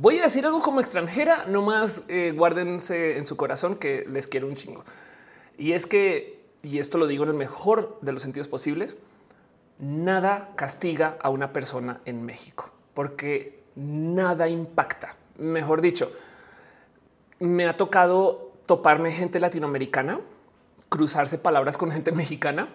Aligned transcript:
Voy 0.00 0.18
a 0.18 0.22
decir 0.22 0.46
algo 0.46 0.60
como 0.62 0.80
extranjera, 0.80 1.44
nomás 1.44 2.04
eh, 2.08 2.32
guárdense 2.34 3.18
en 3.18 3.26
su 3.26 3.36
corazón 3.36 3.76
que 3.76 4.06
les 4.08 4.26
quiero 4.26 4.46
un 4.46 4.56
chingo. 4.56 4.82
Y 5.58 5.72
es 5.72 5.86
que, 5.86 6.40
y 6.62 6.78
esto 6.78 6.96
lo 6.96 7.06
digo 7.06 7.24
en 7.24 7.28
el 7.28 7.36
mejor 7.36 7.98
de 8.00 8.12
los 8.12 8.22
sentidos 8.22 8.48
posibles, 8.48 8.96
nada 9.78 10.52
castiga 10.56 11.18
a 11.20 11.28
una 11.28 11.52
persona 11.52 12.00
en 12.06 12.24
México, 12.24 12.70
porque 12.94 13.62
nada 13.76 14.48
impacta. 14.48 15.16
Mejor 15.36 15.82
dicho, 15.82 16.10
me 17.38 17.66
ha 17.66 17.74
tocado 17.76 18.52
toparme 18.64 19.12
gente 19.12 19.38
latinoamericana, 19.38 20.18
cruzarse 20.88 21.36
palabras 21.36 21.76
con 21.76 21.90
gente 21.90 22.10
mexicana 22.12 22.70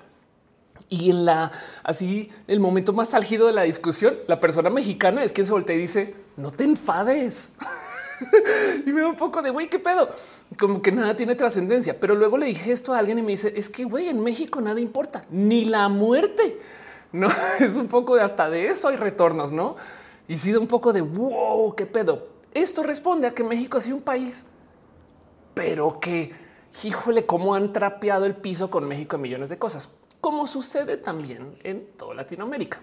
y 0.90 1.10
en 1.10 1.26
la 1.26 1.52
así 1.84 2.30
el 2.48 2.60
momento 2.60 2.94
más 2.94 3.14
álgido 3.14 3.48
de 3.48 3.54
la 3.54 3.64
discusión, 3.64 4.16
la 4.28 4.40
persona 4.40 4.70
mexicana 4.70 5.24
es 5.24 5.32
quien 5.32 5.48
se 5.48 5.54
voltea 5.54 5.76
y 5.76 5.80
dice 5.80 6.16
no 6.38 6.52
te 6.52 6.64
enfades. 6.64 7.54
y 8.86 8.92
me 8.92 9.02
da 9.02 9.08
un 9.08 9.16
poco 9.16 9.42
de 9.42 9.50
güey, 9.50 9.70
qué 9.70 9.80
pedo, 9.80 10.10
como 10.60 10.82
que 10.82 10.92
nada 10.92 11.16
tiene 11.16 11.36
trascendencia. 11.36 12.00
Pero 12.00 12.16
luego 12.16 12.38
le 12.38 12.46
dije 12.48 12.72
esto 12.72 12.94
a 12.94 13.00
alguien 13.00 13.20
y 13.20 13.24
me 13.24 13.32
dice 13.32 13.54
es 13.56 13.70
que 13.70 13.86
güey, 13.86 14.10
en 14.10 14.22
México 14.22 14.62
nada 14.62 14.80
importa, 14.80 15.26
ni 15.30 15.66
la 15.66 15.90
muerte. 15.90 16.60
No 17.12 17.30
es 17.62 17.78
un 17.78 17.88
poco 17.88 18.18
de 18.18 18.24
hasta 18.24 18.50
de 18.50 18.68
eso 18.68 18.90
hay 18.90 18.98
retornos, 18.98 19.54
no? 19.54 19.78
Y 20.28 20.38
sí 20.38 20.52
da 20.52 20.60
un 20.60 20.68
poco 20.68 20.92
de 20.92 21.00
wow, 21.00 21.74
qué 21.74 21.86
pedo. 21.86 22.28
Esto 22.54 22.84
responde 22.84 23.26
a 23.26 23.32
que 23.32 23.42
México 23.42 23.78
ha 23.78 23.82
sido 23.82 23.96
un 23.96 24.02
país, 24.02 24.48
pero 25.54 26.02
que 26.02 26.34
híjole, 26.84 27.26
cómo 27.26 27.56
han 27.56 27.72
trapeado 27.72 28.26
el 28.26 28.36
piso 28.36 28.70
con 28.70 28.86
México 28.86 29.16
en 29.16 29.22
millones 29.22 29.48
de 29.48 29.58
cosas 29.58 29.88
como 30.26 30.48
sucede 30.48 30.98
también 30.98 31.56
en 31.62 31.86
toda 31.98 32.16
Latinoamérica. 32.16 32.80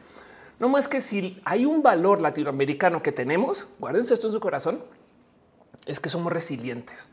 No 0.61 0.69
más 0.69 0.87
que 0.87 1.01
si 1.01 1.43
hay 1.45 1.67
un 1.67 1.83
valor 1.83 2.21
latinoamericano 2.21 3.03
que 3.03 3.11
tenemos, 3.11 3.67
guárdense 3.81 4.15
esto 4.15 4.29
en 4.29 4.33
su 4.33 4.39
corazón, 4.39 4.81
es 5.85 5.99
que 5.99 6.09
somos 6.09 6.33
resilientes. 6.33 7.09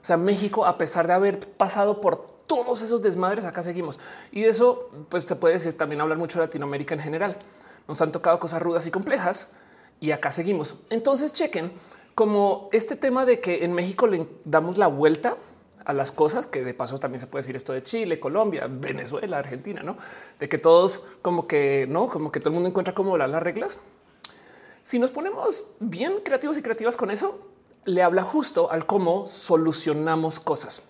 O 0.00 0.04
sea, 0.04 0.16
México, 0.16 0.64
a 0.64 0.78
pesar 0.78 1.08
de 1.08 1.14
haber 1.14 1.40
pasado 1.40 2.00
por 2.00 2.24
todos 2.46 2.82
esos 2.82 3.02
desmadres, 3.02 3.44
acá 3.46 3.64
seguimos. 3.64 3.98
Y 4.30 4.42
de 4.42 4.50
eso, 4.50 4.90
pues 5.08 5.26
te 5.26 5.34
puede 5.34 5.54
decir 5.54 5.76
también 5.76 6.00
hablar 6.00 6.18
mucho 6.18 6.38
de 6.38 6.46
Latinoamérica 6.46 6.94
en 6.94 7.00
general. 7.00 7.36
Nos 7.88 8.00
han 8.00 8.12
tocado 8.12 8.38
cosas 8.38 8.62
rudas 8.62 8.86
y 8.86 8.92
complejas 8.92 9.48
y 9.98 10.12
acá 10.12 10.30
seguimos. 10.30 10.76
Entonces 10.88 11.32
chequen 11.32 11.72
como 12.14 12.68
este 12.70 12.94
tema 12.94 13.26
de 13.26 13.40
que 13.40 13.64
en 13.64 13.72
México 13.72 14.06
le 14.06 14.28
damos 14.44 14.78
la 14.78 14.86
vuelta 14.86 15.36
a 15.84 15.92
las 15.92 16.12
cosas, 16.12 16.46
que 16.46 16.64
de 16.64 16.74
paso 16.74 16.98
también 16.98 17.20
se 17.20 17.26
puede 17.26 17.42
decir 17.42 17.56
esto 17.56 17.72
de 17.72 17.82
Chile, 17.82 18.20
Colombia, 18.20 18.66
Venezuela, 18.68 19.38
Argentina, 19.38 19.82
¿no? 19.82 19.96
De 20.38 20.48
que 20.48 20.58
todos 20.58 21.02
como 21.22 21.46
que, 21.46 21.86
¿no? 21.88 22.08
Como 22.08 22.32
que 22.32 22.40
todo 22.40 22.50
el 22.50 22.54
mundo 22.54 22.68
encuentra 22.68 22.94
cómo 22.94 23.10
volar 23.10 23.28
las 23.28 23.42
reglas. 23.42 23.80
Si 24.82 24.98
nos 24.98 25.10
ponemos 25.10 25.66
bien 25.80 26.16
creativos 26.24 26.58
y 26.58 26.62
creativas 26.62 26.96
con 26.96 27.10
eso, 27.10 27.48
le 27.84 28.02
habla 28.02 28.22
justo 28.22 28.70
al 28.70 28.86
cómo 28.86 29.26
solucionamos 29.26 30.40
cosas. 30.40 30.82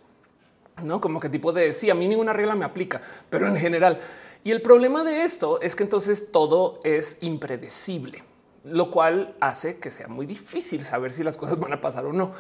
No 0.82 1.00
como 1.00 1.20
que 1.20 1.28
tipo 1.28 1.52
de 1.52 1.72
sí, 1.72 1.90
a 1.90 1.94
mí 1.94 2.08
ninguna 2.08 2.32
regla 2.32 2.54
me 2.54 2.64
aplica, 2.64 3.00
pero 3.30 3.46
en 3.46 3.56
general. 3.56 4.00
Y 4.42 4.50
el 4.50 4.62
problema 4.62 5.04
de 5.04 5.22
esto 5.22 5.60
es 5.60 5.76
que 5.76 5.84
entonces 5.84 6.32
todo 6.32 6.80
es 6.84 7.18
impredecible, 7.22 8.24
lo 8.64 8.90
cual 8.90 9.36
hace 9.40 9.78
que 9.78 9.90
sea 9.90 10.08
muy 10.08 10.26
difícil 10.26 10.84
saber 10.84 11.12
si 11.12 11.22
las 11.22 11.36
cosas 11.36 11.58
van 11.58 11.72
a 11.72 11.80
pasar 11.80 12.04
o 12.06 12.12
no. 12.12 12.32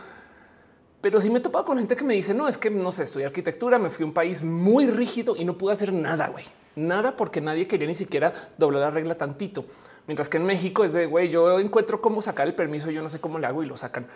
Pero 1.04 1.20
si 1.20 1.28
me 1.28 1.38
he 1.38 1.42
topado 1.42 1.66
con 1.66 1.76
gente 1.76 1.96
que 1.96 2.02
me 2.02 2.14
dice, 2.14 2.32
no, 2.32 2.48
es 2.48 2.56
que 2.56 2.70
no 2.70 2.90
sé, 2.90 3.02
estudié 3.02 3.26
arquitectura, 3.26 3.78
me 3.78 3.90
fui 3.90 4.04
a 4.04 4.06
un 4.06 4.14
país 4.14 4.42
muy 4.42 4.86
rígido 4.86 5.36
y 5.36 5.44
no 5.44 5.58
pude 5.58 5.74
hacer 5.74 5.92
nada, 5.92 6.28
güey. 6.28 6.46
Nada 6.76 7.14
porque 7.14 7.42
nadie 7.42 7.68
quería 7.68 7.86
ni 7.86 7.94
siquiera 7.94 8.32
doblar 8.56 8.80
la 8.80 8.90
regla 8.90 9.14
tantito. 9.14 9.66
Mientras 10.06 10.30
que 10.30 10.38
en 10.38 10.46
México 10.46 10.82
es 10.82 10.94
de, 10.94 11.04
güey, 11.04 11.28
yo 11.28 11.60
encuentro 11.60 12.00
cómo 12.00 12.22
sacar 12.22 12.46
el 12.46 12.54
permiso, 12.54 12.90
yo 12.90 13.02
no 13.02 13.10
sé 13.10 13.20
cómo 13.20 13.38
le 13.38 13.46
hago 13.46 13.62
y 13.62 13.66
lo 13.66 13.76
sacan. 13.76 14.06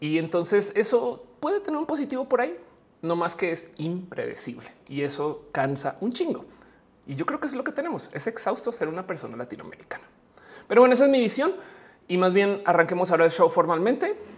Y 0.00 0.18
entonces 0.18 0.72
eso 0.74 1.24
puede 1.38 1.60
tener 1.60 1.78
un 1.78 1.86
positivo 1.86 2.28
por 2.28 2.40
ahí, 2.40 2.58
no 3.00 3.14
más 3.14 3.36
que 3.36 3.52
es 3.52 3.68
impredecible 3.76 4.66
y 4.88 5.02
eso 5.02 5.46
cansa 5.52 5.98
un 6.00 6.14
chingo. 6.14 6.46
Y 7.06 7.14
yo 7.14 7.26
creo 7.26 7.38
que 7.38 7.46
es 7.46 7.52
lo 7.52 7.62
que 7.62 7.70
tenemos. 7.70 8.10
Es 8.12 8.26
exhausto 8.26 8.72
ser 8.72 8.88
una 8.88 9.06
persona 9.06 9.36
latinoamericana. 9.36 10.02
Pero 10.66 10.80
bueno, 10.80 10.94
esa 10.94 11.04
es 11.04 11.12
mi 11.12 11.20
visión 11.20 11.52
y 12.08 12.18
más 12.18 12.32
bien 12.32 12.60
arranquemos 12.64 13.12
ahora 13.12 13.24
el 13.24 13.30
show 13.30 13.48
formalmente 13.48 14.33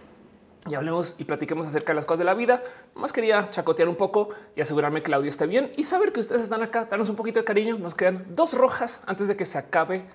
y 0.69 0.75
hablemos 0.75 1.15
y 1.17 1.23
platiquemos 1.23 1.67
acerca 1.67 1.91
de 1.91 1.95
las 1.95 2.05
cosas 2.05 2.19
de 2.19 2.25
la 2.25 2.33
vida. 2.33 2.61
Más 2.95 3.13
quería 3.13 3.49
chacotear 3.49 3.87
un 3.87 3.95
poco 3.95 4.29
y 4.55 4.61
asegurarme 4.61 5.01
que 5.01 5.07
el 5.07 5.15
audio 5.15 5.29
esté 5.29 5.47
bien 5.47 5.71
y 5.77 5.83
saber 5.83 6.11
que 6.11 6.19
ustedes 6.19 6.41
están 6.41 6.63
acá. 6.63 6.85
Danos 6.85 7.09
un 7.09 7.15
poquito 7.15 7.39
de 7.39 7.45
cariño. 7.45 7.77
Nos 7.77 7.95
quedan 7.95 8.25
dos 8.35 8.53
rojas 8.53 9.01
antes 9.05 9.27
de 9.27 9.35
que 9.35 9.45
se 9.45 9.57
acabe 9.57 10.05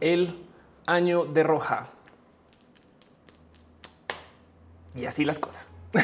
el 0.00 0.46
año 0.86 1.24
de 1.24 1.42
roja. 1.42 1.88
Y 4.94 5.06
así 5.06 5.24
las 5.24 5.38
cosas. 5.38 5.72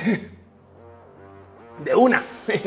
de 1.85 1.95
una. 1.95 2.25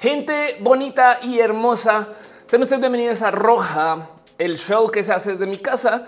Gente 0.00 0.58
bonita 0.60 1.18
y 1.22 1.40
hermosa, 1.40 2.10
sean 2.46 2.62
ustedes 2.62 2.80
bienvenidos 2.80 3.20
a 3.22 3.32
Roja, 3.32 4.10
el 4.38 4.56
show 4.56 4.92
que 4.92 5.02
se 5.02 5.12
hace 5.12 5.32
desde 5.32 5.46
mi 5.48 5.58
casa, 5.58 6.06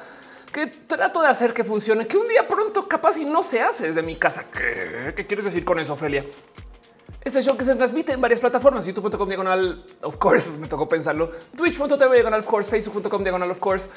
que 0.53 0.69
trato 0.69 1.21
de 1.21 1.27
hacer 1.27 1.53
que 1.53 1.65
funcione, 1.65 2.07
que 2.07 2.17
un 2.17 2.29
día 2.29 2.47
pronto 2.47 2.87
capaz 2.87 3.19
y 3.19 3.25
no 3.25 3.43
se 3.43 3.61
hace 3.61 3.89
desde 3.89 4.03
mi 4.03 4.15
casa. 4.15 4.45
¿Qué, 4.53 5.27
quieres 5.27 5.45
decir 5.45 5.65
con 5.65 5.81
eso, 5.81 5.95
Ophelia? 5.95 6.25
Este 7.21 7.43
show 7.43 7.57
que 7.57 7.65
se 7.65 7.75
transmite 7.75 8.13
en 8.13 8.21
varias 8.21 8.39
plataformas, 8.39 8.87
youtube.com 8.87 9.27
diagonal, 9.27 9.85
of 10.03 10.19
course, 10.19 10.57
me 10.59 10.69
tocó 10.69 10.89
pensarlo, 10.89 11.29
twitch.tv 11.57 12.15
diagonal, 12.15 12.41
of 12.41 12.47
course, 12.47 12.71
facebook.com 12.71 13.25
diagonal, 13.25 13.51
of 13.51 13.59
course, 13.59 13.91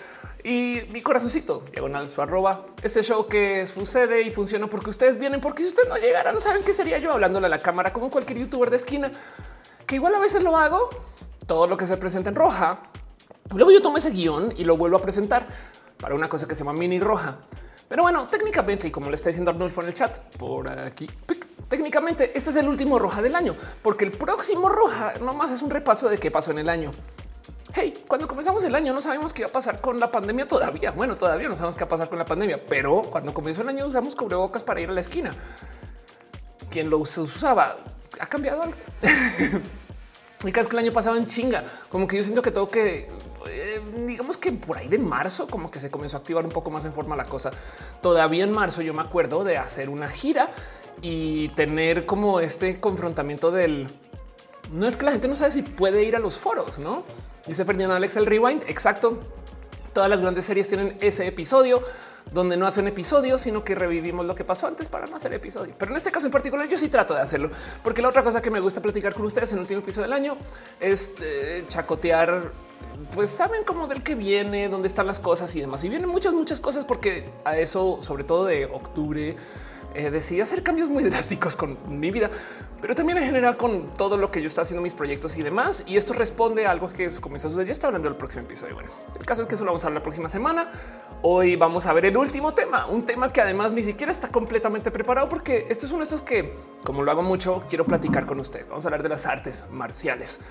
y 0.43 0.81
mi 0.91 1.03
corazoncito, 1.03 1.65
diagonal 1.71 2.09
su 2.09 2.19
arroba. 2.19 2.65
Este 2.81 3.03
show 3.03 3.27
que 3.27 3.67
sucede 3.67 4.23
y 4.23 4.31
funciona 4.31 4.65
porque 4.65 4.89
ustedes 4.89 5.19
vienen, 5.19 5.39
porque 5.39 5.61
si 5.61 5.69
ustedes 5.69 5.87
no 5.87 5.97
llegaran, 5.97 6.33
no 6.33 6.41
saben 6.41 6.63
qué 6.63 6.73
sería 6.73 6.97
yo 6.97 7.11
hablándole 7.11 7.45
a 7.45 7.49
la 7.49 7.59
cámara 7.59 7.93
como 7.93 8.09
cualquier 8.09 8.39
youtuber 8.39 8.71
de 8.71 8.77
esquina 8.77 9.11
que 9.85 9.95
igual 9.95 10.15
a 10.15 10.19
veces 10.19 10.43
lo 10.43 10.57
hago, 10.57 10.89
todo 11.45 11.67
lo 11.67 11.77
que 11.77 11.87
se 11.87 11.97
presenta 11.97 12.29
en 12.29 12.35
roja. 12.35 12.79
Luego 13.53 13.71
yo 13.71 13.81
tomo 13.81 13.97
ese 13.97 14.11
guion 14.11 14.53
y 14.57 14.63
lo 14.63 14.77
vuelvo 14.77 14.97
a 14.97 15.01
presentar 15.01 15.47
para 15.99 16.15
una 16.15 16.27
cosa 16.27 16.47
que 16.47 16.55
se 16.55 16.63
llama 16.63 16.77
mini 16.77 16.99
roja. 16.99 17.37
Pero 17.87 18.03
bueno, 18.03 18.25
técnicamente, 18.27 18.87
y 18.87 18.91
como 18.91 19.09
le 19.09 19.15
está 19.15 19.29
diciendo 19.29 19.51
Arnulfo 19.51 19.81
en 19.81 19.87
el 19.87 19.93
chat 19.93 20.17
por 20.37 20.67
aquí, 20.67 21.09
técnicamente 21.69 22.35
este 22.35 22.49
es 22.49 22.55
el 22.55 22.67
último 22.67 22.97
roja 22.97 23.21
del 23.21 23.35
año, 23.35 23.55
porque 23.81 24.05
el 24.05 24.11
próximo 24.11 24.69
roja 24.69 25.13
nomás 25.21 25.51
es 25.51 25.61
un 25.61 25.69
repaso 25.69 26.09
de 26.09 26.17
qué 26.17 26.31
pasó 26.31 26.51
en 26.51 26.59
el 26.59 26.69
año. 26.69 26.91
Hey, 27.75 27.93
cuando 28.07 28.27
comenzamos 28.27 28.63
el 28.63 28.75
año 28.75 28.93
no 28.93 29.01
sabemos 29.01 29.33
qué 29.33 29.41
iba 29.41 29.49
a 29.49 29.51
pasar 29.51 29.81
con 29.81 29.99
la 29.99 30.11
pandemia 30.11 30.47
todavía. 30.47 30.91
Bueno, 30.91 31.17
todavía 31.17 31.49
no 31.49 31.55
sabemos 31.55 31.75
qué 31.75 31.81
va 31.81 31.87
a 31.87 31.89
pasar 31.89 32.09
con 32.09 32.19
la 32.19 32.25
pandemia, 32.25 32.59
pero 32.69 33.01
cuando 33.01 33.33
comenzó 33.33 33.61
el 33.63 33.69
año 33.69 33.87
usamos 33.87 34.15
cubrebocas 34.15 34.61
para 34.63 34.79
ir 34.81 34.89
a 34.89 34.93
la 34.93 35.01
esquina. 35.01 35.35
Quien 36.69 36.89
lo 36.89 36.97
usaba 36.97 37.75
ha 38.19 38.25
cambiado 38.27 38.63
algo. 38.63 38.75
y 40.43 40.51
vez 40.51 40.67
que 40.67 40.73
el 40.73 40.79
año 40.79 40.93
pasado 40.93 41.15
en 41.15 41.27
chinga, 41.27 41.63
como 41.89 42.07
que 42.07 42.17
yo 42.17 42.23
siento 42.23 42.41
que 42.41 42.51
tengo 42.51 42.67
que, 42.67 43.09
eh, 43.47 43.81
digamos 44.05 44.37
que 44.37 44.51
por 44.51 44.77
ahí 44.77 44.87
de 44.87 44.97
marzo, 44.97 45.47
como 45.47 45.71
que 45.71 45.79
se 45.79 45.89
comenzó 45.89 46.17
a 46.17 46.19
activar 46.19 46.45
un 46.45 46.51
poco 46.51 46.69
más 46.71 46.85
en 46.85 46.93
forma 46.93 47.15
la 47.15 47.25
cosa. 47.25 47.51
Todavía 48.01 48.43
en 48.43 48.51
marzo 48.51 48.81
yo 48.81 48.93
me 48.93 49.01
acuerdo 49.01 49.43
de 49.43 49.57
hacer 49.57 49.89
una 49.89 50.09
gira 50.09 50.51
y 51.01 51.49
tener 51.49 52.05
como 52.05 52.39
este 52.39 52.79
confrontamiento 52.79 53.51
del 53.51 53.87
no 54.71 54.87
es 54.87 54.97
que 54.97 55.05
la 55.05 55.11
gente 55.11 55.27
no 55.27 55.35
sabe 55.35 55.51
si 55.51 55.61
puede 55.61 56.03
ir 56.03 56.15
a 56.15 56.19
los 56.19 56.37
foros, 56.37 56.79
no 56.79 57.03
dice 57.47 57.65
Fernando 57.65 57.95
Alex 57.95 58.15
el 58.15 58.25
rewind. 58.25 58.63
Exacto. 58.67 59.19
Todas 59.93 60.09
las 60.09 60.21
grandes 60.21 60.45
series 60.45 60.67
tienen 60.67 60.97
ese 61.01 61.27
episodio 61.27 61.81
donde 62.31 62.57
no 62.57 62.65
hacen 62.65 62.87
episodios, 62.87 63.41
sino 63.41 63.63
que 63.63 63.75
revivimos 63.75 64.25
lo 64.25 64.35
que 64.35 64.43
pasó 64.43 64.67
antes 64.67 64.89
para 64.89 65.05
no 65.07 65.15
hacer 65.15 65.33
episodio. 65.33 65.73
Pero 65.77 65.91
en 65.91 65.97
este 65.97 66.11
caso 66.11 66.27
en 66.27 66.31
particular 66.31 66.67
yo 66.67 66.77
sí 66.77 66.89
trato 66.89 67.13
de 67.13 67.21
hacerlo, 67.21 67.49
porque 67.83 68.01
la 68.01 68.09
otra 68.09 68.23
cosa 68.23 68.41
que 68.41 68.49
me 68.49 68.59
gusta 68.59 68.81
platicar 68.81 69.13
con 69.13 69.25
ustedes 69.25 69.51
en 69.51 69.57
el 69.57 69.61
último 69.61 69.81
episodio 69.81 70.07
del 70.07 70.13
año 70.13 70.37
es 70.79 71.15
eh, 71.21 71.65
chacotear 71.67 72.51
pues 73.13 73.29
saben 73.29 73.63
cómo 73.63 73.87
del 73.87 74.03
que 74.03 74.15
viene, 74.15 74.69
dónde 74.69 74.87
están 74.87 75.07
las 75.07 75.19
cosas 75.19 75.55
y 75.55 75.61
demás. 75.61 75.83
Y 75.83 75.89
vienen 75.89 76.09
muchas, 76.09 76.33
muchas 76.33 76.59
cosas 76.59 76.85
porque 76.85 77.29
a 77.45 77.57
eso, 77.57 77.99
sobre 78.01 78.23
todo 78.23 78.45
de 78.45 78.65
octubre, 78.65 79.35
eh, 79.93 80.09
decidí 80.09 80.41
hacer 80.41 80.63
cambios 80.63 80.89
muy 80.89 81.03
drásticos 81.09 81.55
con 81.55 81.77
mi 81.87 82.11
vida, 82.11 82.29
pero 82.81 82.95
también 82.95 83.17
en 83.17 83.25
general 83.25 83.57
con 83.57 83.93
todo 83.93 84.17
lo 84.17 84.31
que 84.31 84.41
yo 84.41 84.47
estoy 84.47 84.63
haciendo, 84.63 84.81
mis 84.81 84.93
proyectos 84.93 85.37
y 85.37 85.43
demás. 85.43 85.83
Y 85.87 85.97
esto 85.97 86.13
responde 86.13 86.65
a 86.65 86.71
algo 86.71 86.91
que 86.91 87.09
comenzó 87.21 87.47
a 87.47 87.51
suceder. 87.51 87.67
Yo 87.67 87.73
estoy 87.73 87.87
hablando 87.87 88.09
del 88.09 88.17
próximo 88.17 88.45
episodio. 88.45 88.75
Bueno, 88.75 88.89
el 89.19 89.25
caso 89.25 89.41
es 89.41 89.47
que 89.47 89.55
eso 89.55 89.63
lo 89.63 89.71
vamos 89.71 89.83
a 89.83 89.87
hablar 89.87 90.01
la 90.01 90.03
próxima 90.03 90.29
semana. 90.29 90.69
Hoy 91.21 91.55
vamos 91.55 91.85
a 91.85 91.93
ver 91.93 92.05
el 92.05 92.17
último 92.17 92.53
tema, 92.53 92.85
un 92.87 93.05
tema 93.05 93.31
que 93.31 93.39
además 93.39 93.73
ni 93.73 93.83
siquiera 93.83 94.11
está 94.11 94.27
completamente 94.27 94.91
preparado 94.91 95.29
porque 95.29 95.67
esto 95.69 95.85
es 95.85 95.91
uno 95.93 95.99
de 95.99 96.03
estos 96.03 96.21
que, 96.21 96.53
como 96.83 97.01
lo 97.01 97.11
hago 97.11 97.21
mucho, 97.21 97.63
quiero 97.69 97.85
platicar 97.85 98.25
con 98.25 98.41
ustedes. 98.41 98.67
Vamos 98.67 98.83
a 98.83 98.89
hablar 98.89 99.03
de 99.03 99.09
las 99.09 99.25
artes 99.25 99.65
marciales. 99.71 100.41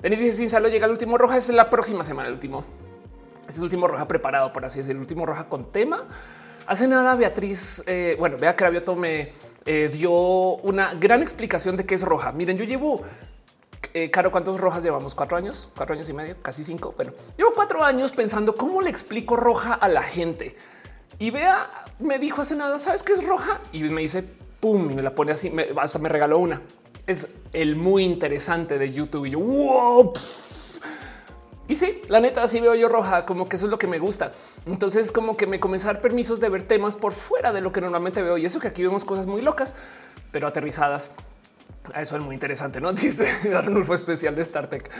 Denis 0.00 0.20
dice 0.20 0.36
sin 0.38 0.48
salo 0.48 0.68
llega 0.68 0.86
el 0.86 0.92
último 0.92 1.18
roja. 1.18 1.36
Es 1.36 1.48
la 1.50 1.68
próxima 1.68 2.02
semana, 2.02 2.28
el 2.28 2.34
último. 2.34 2.64
Este 3.40 3.52
es 3.52 3.58
el 3.58 3.64
último 3.64 3.86
roja 3.88 4.08
preparado, 4.08 4.52
por 4.52 4.64
así 4.64 4.78
decirlo, 4.78 4.98
el 4.98 5.02
último 5.02 5.26
roja 5.26 5.48
con 5.48 5.70
tema. 5.70 6.04
Hace 6.66 6.86
nada, 6.86 7.14
Beatriz, 7.16 7.82
eh, 7.86 8.16
bueno, 8.18 8.36
que 8.36 8.54
Cravioto 8.54 8.94
me 8.94 9.32
eh, 9.66 9.90
dio 9.92 10.12
una 10.12 10.94
gran 10.94 11.22
explicación 11.22 11.76
de 11.76 11.84
qué 11.84 11.94
es 11.94 12.02
roja. 12.02 12.32
Miren, 12.32 12.56
yo 12.56 12.64
llevo 12.64 13.02
eh, 13.94 14.10
Caro, 14.10 14.30
¿cuántos 14.30 14.58
rojas 14.60 14.82
llevamos? 14.82 15.14
¿Cuatro 15.14 15.36
años? 15.36 15.68
¿Cuatro 15.76 15.94
años 15.94 16.08
y 16.08 16.12
medio? 16.12 16.36
Casi 16.40 16.64
cinco. 16.64 16.94
Bueno, 16.96 17.12
llevo 17.36 17.52
cuatro 17.54 17.84
años 17.84 18.12
pensando 18.12 18.54
cómo 18.54 18.80
le 18.80 18.88
explico 18.90 19.36
roja 19.36 19.74
a 19.74 19.88
la 19.88 20.02
gente. 20.02 20.56
Y 21.18 21.30
vea, 21.30 21.68
me 21.98 22.18
dijo 22.18 22.42
hace 22.42 22.56
nada, 22.56 22.78
¿sabes 22.78 23.02
qué 23.02 23.12
es 23.12 23.24
roja? 23.24 23.60
Y 23.72 23.82
me 23.82 24.00
dice, 24.00 24.24
pum, 24.60 24.90
y 24.90 24.94
me 24.94 25.02
la 25.02 25.14
pone 25.14 25.32
así, 25.32 25.50
me, 25.50 25.66
hasta 25.76 25.98
me 25.98 26.08
regaló 26.08 26.38
una. 26.38 26.62
Es 27.06 27.28
el 27.52 27.76
muy 27.76 28.04
interesante 28.04 28.78
de 28.78 28.92
YouTube. 28.92 29.26
Y 29.26 29.30
yo, 29.30 29.40
wow. 29.40 30.12
Y 31.68 31.74
sí, 31.76 32.02
la 32.08 32.20
neta, 32.20 32.42
así 32.42 32.60
veo 32.60 32.74
yo 32.74 32.88
roja, 32.88 33.24
como 33.24 33.48
que 33.48 33.56
eso 33.56 33.66
es 33.66 33.70
lo 33.70 33.78
que 33.78 33.86
me 33.86 33.98
gusta. 33.98 34.32
Entonces, 34.66 35.12
como 35.12 35.36
que 35.36 35.46
me 35.46 35.60
comencé 35.60 35.88
a 35.88 35.94
dar 35.94 36.02
permisos 36.02 36.40
de 36.40 36.48
ver 36.48 36.66
temas 36.66 36.96
por 36.96 37.12
fuera 37.12 37.52
de 37.52 37.60
lo 37.60 37.72
que 37.72 37.80
normalmente 37.80 38.20
veo. 38.20 38.36
Y 38.36 38.46
eso 38.46 38.60
que 38.60 38.68
aquí 38.68 38.82
vemos 38.82 39.04
cosas 39.04 39.26
muy 39.26 39.42
locas, 39.42 39.74
pero 40.32 40.46
aterrizadas 40.46 41.12
eso 41.96 42.16
es 42.16 42.22
muy 42.22 42.34
interesante, 42.34 42.80
¿no? 42.80 42.92
Dice 42.92 43.26
Arnulfo 43.54 43.94
especial 43.94 44.34
de 44.34 44.44
StarTech. 44.44 44.90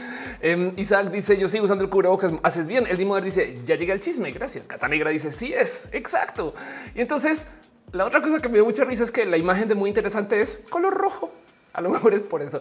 Em, 0.41 0.73
Isaac 0.76 1.11
dice, 1.11 1.38
yo 1.38 1.49
sigo 1.49 1.64
usando 1.64 1.85
el 1.85 1.91
cubrebocas, 1.91 2.32
haces 2.43 2.67
bien. 2.67 2.87
El 2.88 2.97
Dimoder 2.97 3.25
dice, 3.25 3.56
ya 3.64 3.76
llega 3.76 3.94
el 3.94 4.00
chisme, 4.00 4.32
gracias. 4.32 4.67
Cata 4.67 4.88
Negra 4.88 5.11
dice, 5.11 5.31
sí 5.31 5.53
es, 5.53 5.88
exacto. 5.93 6.55
Y 6.94 7.00
entonces, 7.00 7.47
la 7.93 8.05
otra 8.05 8.20
cosa 8.20 8.41
que 8.41 8.49
me 8.49 8.55
dio 8.55 8.64
mucha 8.64 8.85
risa 8.85 9.05
es 9.05 9.11
que 9.11 9.25
la 9.25 9.37
imagen 9.37 9.69
de 9.69 9.75
muy 9.75 9.88
interesante 9.88 10.41
es 10.41 10.64
color 10.70 10.94
rojo. 10.94 11.31
A 11.73 11.81
lo 11.81 11.91
mejor 11.91 12.14
es 12.14 12.23
por 12.23 12.43
eso. 12.43 12.61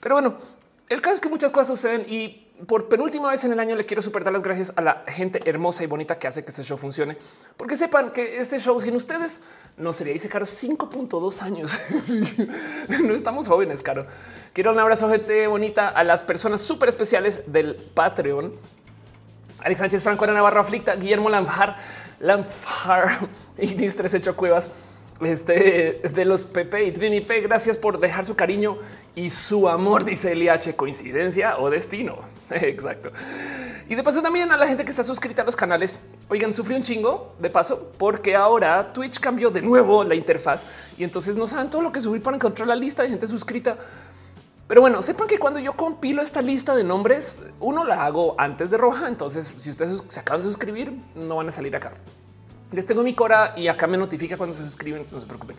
Pero 0.00 0.16
bueno, 0.16 0.36
el 0.88 1.00
caso 1.00 1.14
es 1.14 1.20
que 1.20 1.28
muchas 1.28 1.52
cosas 1.52 1.68
suceden 1.68 2.04
y 2.08 2.48
por 2.66 2.88
penúltima 2.88 3.30
vez 3.30 3.44
en 3.44 3.52
el 3.52 3.60
año 3.60 3.76
le 3.76 3.84
quiero 3.84 4.02
super 4.02 4.24
dar 4.24 4.32
las 4.32 4.42
gracias 4.42 4.72
a 4.76 4.82
la 4.82 5.04
gente 5.06 5.40
hermosa 5.48 5.82
y 5.82 5.86
bonita 5.86 6.18
que 6.18 6.26
hace 6.26 6.44
que 6.44 6.50
este 6.50 6.62
show 6.62 6.76
funcione, 6.76 7.16
porque 7.56 7.76
sepan 7.76 8.10
que 8.10 8.38
este 8.38 8.58
show 8.58 8.80
sin 8.80 8.96
ustedes 8.96 9.40
no 9.76 9.92
sería. 9.92 10.12
Dice 10.12 10.28
Caro 10.28 10.44
5.2 10.44 11.42
años. 11.42 11.72
no 13.02 13.14
estamos 13.14 13.48
jóvenes, 13.48 13.82
Caro. 13.82 14.06
Quiero 14.52 14.72
un 14.72 14.78
abrazo, 14.78 15.08
gente 15.08 15.46
bonita, 15.46 15.88
a 15.88 16.04
las 16.04 16.22
personas 16.22 16.60
súper 16.60 16.88
especiales 16.88 17.52
del 17.52 17.76
Patreon. 17.76 18.52
Alex 19.60 19.78
Sánchez, 19.78 20.02
Franco, 20.02 20.24
Ana 20.24 20.34
Navarro, 20.34 20.60
Aflicta, 20.60 20.96
Guillermo 20.96 21.28
Lamfar, 21.30 21.76
Lamfar 22.18 23.28
y 23.58 23.74
Nis 23.74 23.96
38 23.96 24.36
Cuevas 24.36 24.70
este, 25.20 26.00
de 26.12 26.24
los 26.24 26.46
PP 26.46 26.84
y 26.84 26.92
Trini 26.92 27.20
P. 27.20 27.40
Gracias 27.40 27.76
por 27.76 27.98
dejar 28.00 28.24
su 28.24 28.34
cariño 28.34 28.78
y 29.14 29.30
su 29.30 29.68
amor, 29.68 30.04
dice 30.04 30.34
LH. 30.34 30.76
Coincidencia 30.76 31.58
o 31.58 31.70
destino. 31.70 32.18
Exacto. 32.50 33.10
Y 33.88 33.96
de 33.96 34.02
paso 34.04 34.22
también 34.22 34.50
a 34.52 34.56
la 34.56 34.68
gente 34.68 34.84
que 34.84 34.90
está 34.90 35.02
suscrita 35.02 35.42
a 35.42 35.44
los 35.44 35.56
canales. 35.56 35.98
Oigan, 36.28 36.52
sufrí 36.52 36.76
un 36.76 36.82
chingo 36.82 37.34
de 37.38 37.50
paso 37.50 37.90
porque 37.98 38.36
ahora 38.36 38.92
Twitch 38.92 39.18
cambió 39.18 39.50
de 39.50 39.62
nuevo 39.62 40.04
la 40.04 40.14
interfaz 40.14 40.66
y 40.96 41.02
entonces 41.02 41.34
no 41.34 41.48
saben 41.48 41.70
todo 41.70 41.82
lo 41.82 41.90
que 41.90 42.00
subir 42.00 42.22
para 42.22 42.36
encontrar 42.36 42.68
la 42.68 42.76
lista 42.76 43.02
de 43.02 43.08
gente 43.08 43.26
suscrita. 43.26 43.76
Pero 44.68 44.80
bueno, 44.80 45.02
sepan 45.02 45.26
que 45.26 45.40
cuando 45.40 45.58
yo 45.58 45.72
compilo 45.72 46.22
esta 46.22 46.40
lista 46.40 46.76
de 46.76 46.84
nombres, 46.84 47.40
uno 47.58 47.84
la 47.84 48.04
hago 48.06 48.36
antes 48.38 48.70
de 48.70 48.76
roja. 48.76 49.08
Entonces, 49.08 49.44
si 49.44 49.68
ustedes 49.68 50.04
se 50.06 50.20
acaban 50.20 50.42
de 50.42 50.46
suscribir, 50.46 50.96
no 51.16 51.34
van 51.34 51.48
a 51.48 51.50
salir 51.50 51.74
acá. 51.74 51.94
Les 52.72 52.86
tengo 52.86 53.02
mi 53.02 53.14
Cora 53.14 53.54
y 53.56 53.66
acá 53.68 53.86
me 53.86 53.96
notifica 53.96 54.36
cuando 54.36 54.54
se 54.54 54.64
suscriben, 54.64 55.04
no 55.10 55.20
se 55.20 55.26
preocupen. 55.26 55.56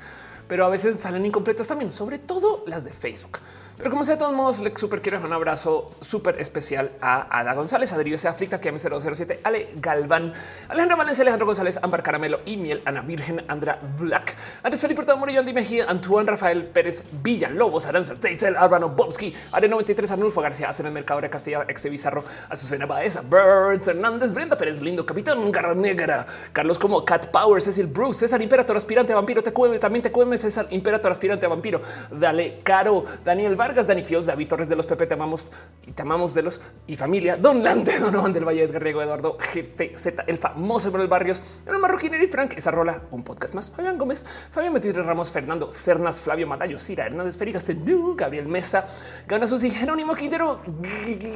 Pero 0.48 0.66
a 0.66 0.70
veces 0.70 1.00
salen 1.00 1.26
incompletas 1.26 1.68
también, 1.68 1.92
sobre 1.92 2.20
todo 2.20 2.64
las 2.68 2.84
de 2.84 2.92
Facebook. 2.92 3.40
Pero 3.78 3.90
como 3.90 4.04
sea, 4.04 4.16
de 4.16 4.20
todos 4.20 4.34
modos, 4.34 4.60
le 4.60 4.76
super 4.76 5.02
quiero 5.02 5.20
un 5.20 5.34
abrazo 5.34 5.92
súper 6.02 6.40
especial 6.40 6.92
a 7.02 7.40
Ada 7.40 7.54
González, 7.54 7.92
a 7.94 7.98
Darío 7.98 8.18
Se 8.18 8.28
Aflicta, 8.28 8.60
que 8.60 8.72
M007, 8.72 9.40
Ale 9.44 9.70
Galván, 9.76 10.34
Alejandro 10.70 10.98
Valencia, 10.98 11.24
Alejandro 11.24 11.48
González, 11.48 11.80
Ámbar 11.82 12.04
Caramelo 12.04 12.42
y 12.46 12.58
Miel, 12.58 12.82
Ana 12.86 13.02
Virgen, 13.02 13.44
Andra 13.48 13.80
Black, 13.98 14.36
antes 14.64 14.82
Felipe 14.82 14.98
Portado 14.98 15.18
Morillo, 15.18 15.40
Andy 15.40 15.54
Mejía, 15.54 15.86
Antoine 15.90 16.30
Rafael 16.30 16.66
Pérez, 16.66 17.04
Villa, 17.24 17.50
Lobos, 17.50 17.86
Aranza, 17.86 18.16
Teitzel, 18.16 18.56
Álvaro 18.56 18.90
Bobski, 18.90 19.34
Are 19.52 19.68
93, 19.68 20.12
Arnulfo 20.12 20.42
García, 20.42 20.70
Hacen 20.70 20.86
el 20.86 20.92
Mercado 20.92 21.22
de 21.22 21.30
Castilla, 21.30 21.66
Exe 21.68 21.90
Bizarro, 21.90 22.24
Azucena 22.50 22.86
Baeza, 22.86 23.22
Birds, 23.22 23.88
Hernández, 23.88 24.34
Brenda 24.34 24.58
Pérez, 24.58 24.82
Lindo, 24.82 25.06
Capitán 25.06 25.52
Garra 25.52 25.74
Negra, 25.74 26.26
Carlos 26.54 26.78
como 26.78 27.04
Cat 27.04 27.28
Power, 27.28 27.62
Cecil 27.62 27.88
Bruce, 27.88 28.20
César 28.20 28.42
Imperator, 28.42 28.76
Aspirante 28.76 29.14
Vampiro, 29.14 29.42
te 29.42 29.54
cueme, 29.54 29.80
también 29.80 30.04
te 30.04 30.12
cueme, 30.12 30.38
César 30.38 30.68
Imperator, 30.70 31.12
Aspirante 31.12 31.48
Vampiro, 31.48 31.82
Dale 32.12 32.60
Caro, 32.64 33.06
Daniel 33.24 33.56
Vargas, 33.62 33.86
Dani 33.86 34.02
Fios, 34.02 34.26
David 34.26 34.48
Torres 34.48 34.70
de 34.70 34.76
los 34.76 34.88
Pepe, 34.88 35.06
te 35.06 35.14
amamos 35.14 35.52
y 35.86 35.92
te 35.92 36.02
amamos 36.02 36.34
de 36.34 36.42
los 36.42 36.60
y 36.88 36.98
familia. 36.98 37.38
Don 37.38 37.62
Lante, 37.62 38.00
Don 38.12 38.34
del 38.34 38.44
Valle, 38.44 38.64
Edgar 38.64 38.82
Riego, 38.82 39.04
Eduardo 39.04 39.38
GTZ, 39.38 40.24
el 40.26 40.40
famoso 40.40 40.92
por 40.92 41.00
el 41.00 41.08
barrios, 41.08 41.44
el 41.68 41.78
marroquín 41.78 42.12
y 42.16 42.26
Frank, 42.26 42.54
esa 42.58 42.72
rola, 42.72 43.04
un 43.12 43.24
podcast 43.24 43.54
más. 43.54 43.70
Fabián 43.70 44.00
Gómez, 44.00 44.26
Fabián 44.50 44.74
Metitre 44.74 45.04
Ramos, 45.04 45.30
Fernando 45.30 45.70
Cernas, 45.70 46.24
Flavio 46.24 46.48
Matayo, 46.48 46.80
Cira 46.80 47.06
Hernández 47.06 47.38
Ferigas, 47.38 47.68
Gabriel 48.16 48.48
Mesa, 48.48 48.88
Gana 49.28 49.46
Susi, 49.46 49.70
Jerónimo 49.70 50.16
Quintero, 50.16 50.60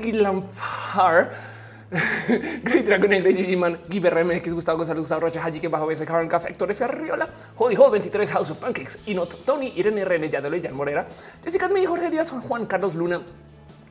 Gilamfar. 0.01 1.54
Great 2.63 2.85
Dragon, 2.85 3.09
Grey 3.09 3.33
Digimon, 3.33 3.77
Giver 3.89 4.25
MX, 4.25 4.53
Gustavo 4.53 4.77
González, 4.79 5.01
Gustavo 5.01 5.21
Rocha, 5.21 5.43
Haji, 5.43 5.59
que 5.59 5.67
bajo 5.67 5.89
ese 5.91 6.05
Karen 6.05 6.27
Café, 6.27 6.49
Héctor 6.49 6.71
F. 6.71 6.83
Arriola, 6.83 7.29
Hall 7.57 7.75
23, 7.91 8.31
House 8.31 8.51
of 8.51 8.57
Pancakes, 8.57 8.99
Inot, 9.05 9.45
Tony, 9.45 9.71
Irene 9.75 10.03
René, 10.03 10.29
Yadole, 10.29 10.61
Jan 10.61 10.73
Morera, 10.73 11.05
Jessica 11.43 11.67
Admi, 11.67 11.85
Jorge 11.85 12.09
Díaz, 12.09 12.31
Juan 12.31 12.65
Carlos 12.65 12.95
Luna, 12.95 13.21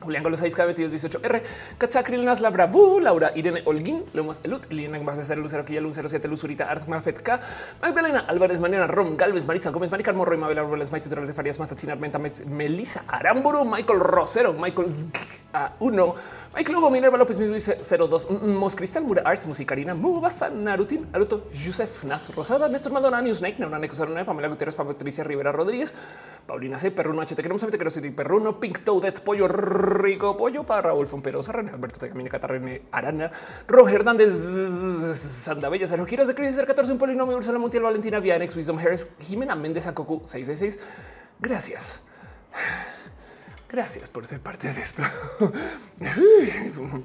Julián 0.05 0.23
Galo 0.23 0.37
6 0.37 0.55
k 0.55 0.65
18 0.67 1.19
r 1.23 1.43
Katsakri 1.77 2.17
Nas 2.17 2.39
Bravu, 2.39 2.99
Laura 2.99 3.31
Irene 3.35 3.63
Holguín, 3.65 4.03
Lomas 4.13 4.41
Elut, 4.45 4.67
Más 5.03 5.17
de 5.17 5.25
ser 5.25 5.37
Lucero 5.39 5.65
Quilla 5.65 5.81
Lucero 5.81 6.07
7 6.07 6.27
Luzurita 6.27 6.69
Art 6.69 6.87
Mafet 6.87 7.21
K, 7.21 7.39
Magdalena 7.81 8.19
Álvarez 8.27 8.61
Manera 8.61 8.87
Rom 8.87 9.17
Galvez 9.17 9.47
Marisa 9.47 9.71
Gómez 9.71 9.89
Maricar 9.89 10.13
Morro 10.13 10.35
y 10.35 10.37
Mabel 10.37 10.59
Árboles 10.59 10.91
Maite 10.91 11.09
de 11.09 11.33
Farías 11.33 11.59
Mastatina 11.59 11.93
Armenta 11.93 12.19
Melissa 12.19 13.03
Aramburu 13.07 13.65
Michael 13.65 13.99
Rosero 13.99 14.53
Michael 14.53 14.87
A1 15.53 16.13
Michael 16.55 16.77
Hugo 16.77 16.89
Minerva 16.89 17.17
López 17.17 17.37
02 17.37 18.31
Mos 18.31 18.75
Cristal 18.75 19.03
Mura 19.03 19.23
Arts 19.25 19.45
Musicarina 19.45 19.93
Mubasa 19.93 20.49
Narutin 20.49 21.05
Naruto 21.11 21.49
Yusef 21.51 22.05
Naz 22.05 22.33
Rosada 22.33 22.69
Néstor 22.69 22.93
Maldonado 22.93 23.23
News 23.23 23.39
Snake 23.39 23.59
Neuna 23.59 23.77
Neco 23.77 23.95
Pamela 24.25 24.47
Gutiérrez 24.47 24.75
Patricia 24.75 25.25
Rivera 25.25 25.51
Rodríguez 25.51 25.93
Paulina 26.47 26.79
C 26.79 26.91
Perruno 26.91 27.21
H 27.21 27.35
te 27.35 27.41
queremos 27.41 27.59
saber 27.59 27.77
te 27.77 27.77
quiero 27.77 28.15
Perruno 28.15 28.57
Pink 28.57 28.85
Toadette 28.85 29.19
Pollo 29.19 29.49
Rico 29.49 30.37
Pollo 30.37 30.63
para 30.65 30.83
Raúl 30.83 31.07
Fomperosa, 31.07 31.51
René 31.51 31.71
Alberto 31.71 31.99
Tecamina, 31.99 32.29
Catarrene 32.29 32.83
Arana, 32.91 33.31
Roger 33.67 33.95
Hernández, 33.95 35.17
Sandabella, 35.17 35.87
Sergio 35.87 36.05
Quiroz 36.05 36.27
de 36.27 36.35
Crisis 36.35 36.63
14, 36.63 36.93
un 36.93 36.97
polinomio, 36.97 37.35
Ursula 37.35 37.59
Montiel, 37.59 37.83
Valentina 37.83 38.19
Vianex, 38.19 38.55
Wisdom 38.55 38.77
Harris, 38.79 39.09
Jimena 39.19 39.55
Méndez, 39.55 39.87
Acocu 39.87 40.21
666. 40.23 40.79
Gracias. 41.39 42.01
Gracias 43.75 44.07
por 44.07 44.25
ser 44.25 44.39
parte 44.39 44.71
de 44.71 44.81
esto. 44.81 45.03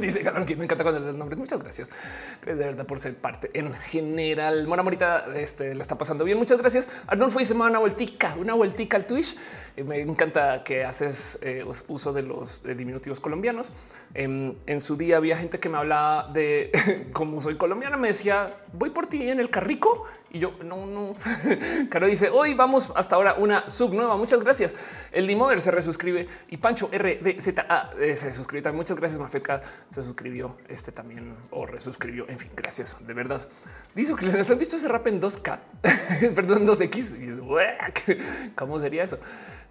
Dice 0.00 0.22
Galán 0.22 0.46
que 0.46 0.54
me 0.54 0.62
encanta 0.62 0.84
cuando 0.84 1.00
los 1.00 1.16
nombres. 1.16 1.40
Muchas 1.40 1.58
gracias. 1.58 1.88
Gracias 2.36 2.58
de 2.58 2.64
verdad 2.66 2.86
por 2.86 3.00
ser 3.00 3.16
parte 3.16 3.50
en 3.52 3.72
general. 3.74 4.68
Mora 4.68 4.84
Morita 4.84 5.26
este, 5.34 5.74
la 5.74 5.82
está 5.82 5.98
pasando 5.98 6.22
bien. 6.22 6.38
Muchas 6.38 6.58
gracias. 6.58 6.88
Arnulfo 7.08 7.40
dice 7.40 7.54
una 7.54 7.80
vueltica, 7.80 8.36
una 8.38 8.54
vueltica 8.54 8.96
al 8.96 9.06
Twitch. 9.06 9.36
Eh, 9.76 9.82
me 9.82 9.98
encanta 9.98 10.62
que 10.62 10.84
haces 10.84 11.40
eh, 11.42 11.64
uso 11.88 12.12
de 12.12 12.22
los 12.22 12.62
diminutivos 12.62 13.18
colombianos. 13.18 13.72
En, 14.14 14.56
en, 14.66 14.80
su 14.80 14.96
día 14.96 15.16
había 15.16 15.36
gente 15.36 15.58
que 15.58 15.68
me 15.68 15.78
hablaba 15.78 16.30
de 16.32 16.70
cómo 17.12 17.42
soy 17.42 17.56
colombiana. 17.56 17.96
Me 17.96 18.06
decía 18.06 18.58
voy 18.72 18.90
por 18.90 19.08
ti 19.08 19.28
en 19.28 19.40
el 19.40 19.50
carrico 19.50 20.04
y 20.36 20.38
yo 20.38 20.52
no, 20.62 20.84
no. 20.84 21.14
Caro 21.90 22.06
dice 22.06 22.28
hoy 22.28 22.52
vamos 22.52 22.92
hasta 22.94 23.16
ahora 23.16 23.34
una 23.34 23.68
sub 23.70 23.94
nueva. 23.94 24.16
Muchas 24.16 24.40
gracias. 24.40 24.74
El 25.10 25.26
Dimoder 25.26 25.62
se 25.62 25.70
resuscribe 25.70 26.28
y 26.48 26.58
Pancho 26.58 26.90
RDZA 26.92 27.90
eh, 27.98 28.14
se 28.16 28.32
suscribe. 28.34 28.70
Muchas 28.72 28.98
gracias. 28.98 29.18
Mafeca 29.18 29.62
se 29.88 30.04
suscribió 30.04 30.58
este 30.68 30.92
también 30.92 31.34
o 31.50 31.64
resuscribió. 31.64 32.28
En 32.28 32.38
fin, 32.38 32.50
gracias 32.54 33.04
de 33.06 33.14
verdad. 33.14 33.48
Dice 33.94 34.14
que 34.14 34.26
les 34.26 34.50
han 34.50 34.58
visto 34.58 34.76
ese 34.76 34.88
rap 34.88 35.06
en 35.06 35.22
2K, 35.22 35.58
perdón, 36.34 36.66
2X. 36.66 37.18
Y 37.18 37.30
es, 37.30 38.52
¿Cómo 38.54 38.78
sería 38.78 39.04
eso? 39.04 39.18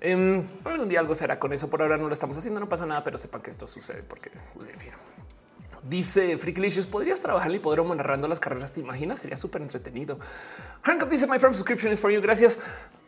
Um, 0.03 0.43
algún 0.63 0.89
día 0.89 0.99
algo 0.99 1.13
será 1.13 1.37
con 1.37 1.53
eso. 1.53 1.69
Por 1.69 1.83
ahora 1.83 1.97
no 1.97 2.07
lo 2.07 2.13
estamos 2.13 2.35
haciendo, 2.35 2.59
no 2.59 2.67
pasa 2.67 2.87
nada, 2.87 3.03
pero 3.03 3.19
sepan 3.19 3.41
que 3.41 3.51
esto 3.51 3.67
sucede 3.67 4.01
porque, 4.01 4.31
pues, 4.55 4.67
en 4.69 4.79
fin. 4.79 4.91
Dice 5.89 6.37
Freaklicious, 6.37 6.87
podrías 6.87 7.21
trabajar 7.21 7.49
en 7.49 7.57
hipódromo 7.57 7.93
narrando 7.93 8.27
las 8.27 8.39
carreras. 8.39 8.73
Te 8.73 8.81
imaginas? 8.81 9.19
Sería 9.19 9.37
súper 9.37 9.61
entretenido. 9.61 10.19
Harmgolf 10.83 11.11
dice: 11.11 11.27
My 11.27 11.37
Prime 11.37 11.53
subscription 11.53 11.93
is 11.93 12.01
for 12.01 12.11
you. 12.11 12.21
Gracias. 12.21 12.59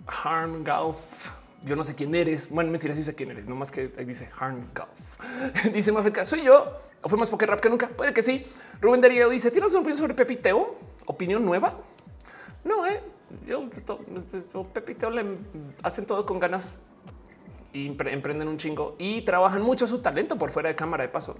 Harmgolf. 0.05 1.31
Yo 1.63 1.75
no 1.75 1.83
sé 1.83 1.95
quién 1.95 2.13
eres. 2.13 2.49
Bueno, 2.49 2.71
mentira, 2.71 2.93
sí 2.93 3.03
sé 3.03 3.15
quién 3.15 3.31
eres. 3.31 3.45
No 3.45 3.55
más 3.55 3.71
que 3.71 3.87
dice 3.87 4.29
Harmgolf. 4.39 4.89
dice 5.73 5.91
Mafeca, 5.91 6.25
soy 6.25 6.43
yo. 6.43 6.79
O 7.01 7.09
fue 7.09 7.17
más 7.17 7.29
poker 7.29 7.49
rap 7.49 7.59
que 7.59 7.69
nunca. 7.69 7.87
Puede 7.87 8.13
que 8.13 8.21
sí. 8.21 8.45
Rubén 8.79 9.01
Darío 9.01 9.29
dice: 9.29 9.51
¿Tienes 9.51 9.71
una 9.71 9.79
opinión 9.79 9.97
sobre 9.97 10.13
Pepiteo? 10.13 10.75
¿Opinión 11.05 11.43
nueva? 11.43 11.79
No, 12.63 12.85
eh 12.85 13.01
yo, 13.45 13.69
Pepito 14.73 15.09
le 15.09 15.25
hacen 15.83 16.05
todo 16.05 16.25
con 16.25 16.39
ganas 16.39 16.79
y 17.73 17.87
emprenden 17.87 18.47
un 18.47 18.57
chingo 18.57 18.95
y 18.97 19.21
trabajan 19.21 19.61
mucho 19.61 19.85
su 19.85 19.99
talento 19.99 20.37
por 20.37 20.49
fuera 20.49 20.69
de 20.69 20.75
cámara 20.75 21.03
de 21.03 21.09
paso. 21.09 21.35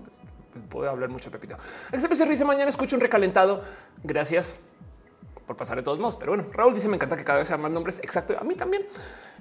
Puedo 0.62 0.90
hablar 0.90 1.10
mucho 1.10 1.32
Pepito. 1.32 1.58
Este 1.92 2.08
PC 2.08 2.26
dice 2.26 2.46
mañana 2.46 2.70
escucho 2.70 2.96
un 2.96 3.02
recalentado. 3.02 3.64
Gracias. 4.04 4.60
por 5.46 5.56
pasar 5.56 5.78
de 5.78 5.84
todos 5.84 5.98
modos. 6.00 6.18
Pero 6.18 6.34
bueno, 6.34 6.50
Raúl 6.52 6.74
dice 6.74 6.88
me 6.90 6.96
encanta 6.96 7.16
que 7.16 7.24
cada 7.24 7.40
vez 7.40 7.48
sean 7.48 7.62
más 7.62 7.72
nombres. 7.72 8.00
Exacto. 8.00 8.36
A 8.40 8.44
mí 8.44 8.56
también 8.56 8.86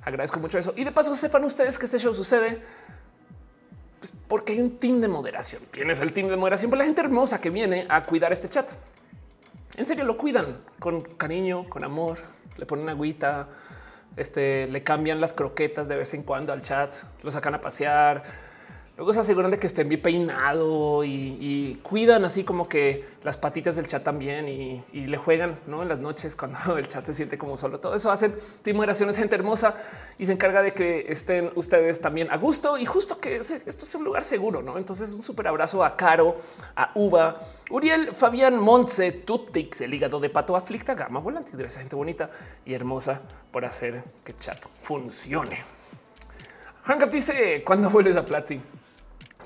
agradezco 0.03 0.39
mucho 0.39 0.59
eso. 0.59 0.73
Y 0.77 0.85
de 0.85 0.93
paso 0.93 1.15
sepan 1.17 1.45
ustedes 1.45 1.79
que 1.79 1.87
este 1.87 1.99
show 1.99 2.15
sucede 2.15 2.63
pues 3.99 4.13
porque 4.29 4.53
hay 4.53 4.61
un 4.61 4.79
team 4.79 5.01
de 5.01 5.09
moderación. 5.09 5.63
Tienes 5.71 6.01
el 6.01 6.13
team 6.13 6.29
de 6.29 6.37
moderación 6.37 6.71
por 6.71 6.79
la 6.79 6.85
gente 6.85 7.01
hermosa 7.01 7.41
que 7.41 7.51
viene 7.51 7.87
a 7.89 8.05
cuidar 8.05 8.33
este 8.33 8.49
chat. 8.49 8.69
En 9.77 9.87
serio 9.87 10.05
lo 10.05 10.17
cuidan 10.17 10.59
con 10.79 11.03
cariño, 11.03 11.69
con 11.69 11.85
amor, 11.85 12.19
le 12.57 12.67
ponen 12.67 12.89
agüita, 12.89 13.49
este, 14.17 14.67
le 14.69 14.83
cambian 14.83 15.21
las 15.21 15.35
croquetas 15.35 15.89
de 15.89 15.97
vez 15.97 16.15
en 16.15 16.23
cuando 16.23 16.53
al 16.53 16.63
chat, 16.63 16.95
lo 17.23 17.31
sacan 17.31 17.55
a 17.55 17.61
pasear, 17.61 18.23
Luego 18.97 19.13
se 19.13 19.21
aseguran 19.21 19.51
de 19.51 19.59
que 19.59 19.67
estén 19.67 19.91
bien 19.91 20.01
peinado 20.01 21.05
y, 21.05 21.79
cuidan 21.83 22.25
así 22.25 22.45
como 22.45 22.67
que 22.67 23.05
las 23.23 23.37
patitas 23.37 23.77
del 23.77 23.87
chat 23.87 24.03
también 24.03 24.49
y, 24.49 24.83
le 24.93 25.17
juegan 25.19 25.59
¿no? 25.67 25.83
en 25.83 25.89
las 25.89 25.99
noches 25.99 26.35
cuando 26.35 26.59
el 26.79 26.89
chat 26.89 27.05
se 27.05 27.13
siente 27.13 27.37
como 27.37 27.59
solo. 27.59 27.79
Todo 27.79 27.95
eso 27.95 28.11
hacen 28.11 28.35
moderaciones 28.75 29.19
gente 29.19 29.35
hermosa 29.35 29.77
y 30.19 30.25
se 30.25 30.33
encarga 30.33 30.63
de 30.63 30.73
que 30.73 31.07
estén 31.11 31.51
ustedes 31.57 32.01
también 32.01 32.29
a 32.31 32.39
gusto 32.39 32.79
y 32.79 32.87
justo 32.87 33.21
que 33.21 33.37
esto 33.37 33.85
sea 33.85 33.99
un 33.99 34.05
lugar 34.07 34.25
seguro. 34.25 34.63
¿no? 34.63 34.79
Entonces 34.79 35.13
un 35.13 35.23
súper 35.23 35.47
abrazo 35.49 35.85
a 35.85 35.95
Caro, 35.95 36.37
a 36.75 36.91
Uva, 36.95 37.37
Uriel, 37.71 38.15
Fabián, 38.15 38.59
Montse, 38.59 39.13
Tutix, 39.13 39.83
el 39.83 39.93
hígado 39.93 40.21
de 40.21 40.31
pato 40.31 40.57
aflicta, 40.57 40.95
Gama 40.95 41.21
Volante, 41.21 41.53
esa 41.63 41.81
gente 41.81 41.97
bonita 41.97 42.31
y 42.65 42.73
hermosa 42.73 43.21
por 43.51 43.67
hacer 43.67 44.03
que 44.25 44.35
chat 44.37 44.59
funcione. 44.81 45.63
Hankup 46.87 47.11
dice 47.11 47.63
cuando 47.63 47.91
vuelves 47.91 48.17
a 48.17 48.25
Platzi. 48.25 48.59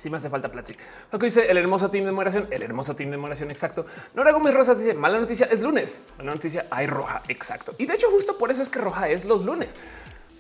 Si 0.00 0.08
me 0.08 0.16
hace 0.16 0.30
falta 0.30 0.50
Platzi. 0.50 0.74
Lo 1.12 1.18
que 1.18 1.26
dice 1.26 1.50
el 1.50 1.58
hermoso 1.58 1.90
team 1.90 2.06
de 2.06 2.12
moderación, 2.12 2.48
el 2.50 2.62
hermoso 2.62 2.96
team 2.96 3.10
de 3.10 3.18
moderación. 3.18 3.50
Exacto. 3.50 3.84
Nora 4.14 4.32
Gómez 4.32 4.54
Rosas 4.54 4.78
dice 4.78 4.94
mala 4.94 5.18
noticia 5.18 5.46
es 5.46 5.60
lunes, 5.60 6.00
mala 6.16 6.32
noticia 6.32 6.66
hay 6.70 6.86
roja. 6.86 7.22
Exacto. 7.28 7.74
Y 7.76 7.84
de 7.84 7.94
hecho, 7.94 8.10
justo 8.10 8.38
por 8.38 8.50
eso 8.50 8.62
es 8.62 8.70
que 8.70 8.78
roja 8.78 9.08
es 9.08 9.26
los 9.26 9.44
lunes 9.44 9.74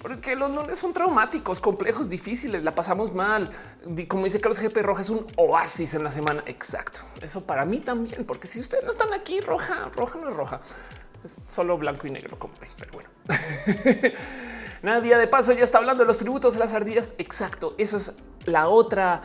porque 0.00 0.34
los 0.34 0.50
lunes 0.50 0.78
son 0.78 0.94
traumáticos, 0.94 1.60
complejos, 1.60 2.08
difíciles, 2.08 2.62
la 2.62 2.74
pasamos 2.74 3.12
mal. 3.12 3.50
Como 4.08 4.24
dice 4.24 4.40
Carlos 4.40 4.58
GP 4.58 4.78
Roja, 4.78 5.02
es 5.02 5.10
un 5.10 5.26
oasis 5.36 5.92
en 5.92 6.02
la 6.02 6.10
semana. 6.10 6.42
Exacto. 6.46 7.00
Eso 7.20 7.44
para 7.44 7.66
mí 7.66 7.80
también, 7.80 8.24
porque 8.24 8.46
si 8.46 8.60
ustedes 8.60 8.82
no 8.84 8.90
están 8.90 9.12
aquí, 9.12 9.40
roja, 9.40 9.90
roja 9.94 10.18
no 10.18 10.30
es 10.30 10.36
roja, 10.36 10.60
es 11.22 11.36
solo 11.46 11.76
blanco 11.76 12.06
y 12.06 12.10
negro, 12.10 12.38
como 12.38 12.54
ven. 12.58 12.70
Pero 12.78 12.92
bueno, 12.92 13.10
nadie 14.82 15.18
de 15.18 15.26
paso 15.26 15.52
ya 15.52 15.64
está 15.64 15.76
hablando 15.76 16.02
de 16.02 16.06
los 16.06 16.16
tributos 16.16 16.54
de 16.54 16.60
las 16.60 16.72
ardillas. 16.72 17.12
Exacto. 17.18 17.74
Eso 17.76 17.98
es 17.98 18.14
la 18.46 18.68
otra 18.68 19.22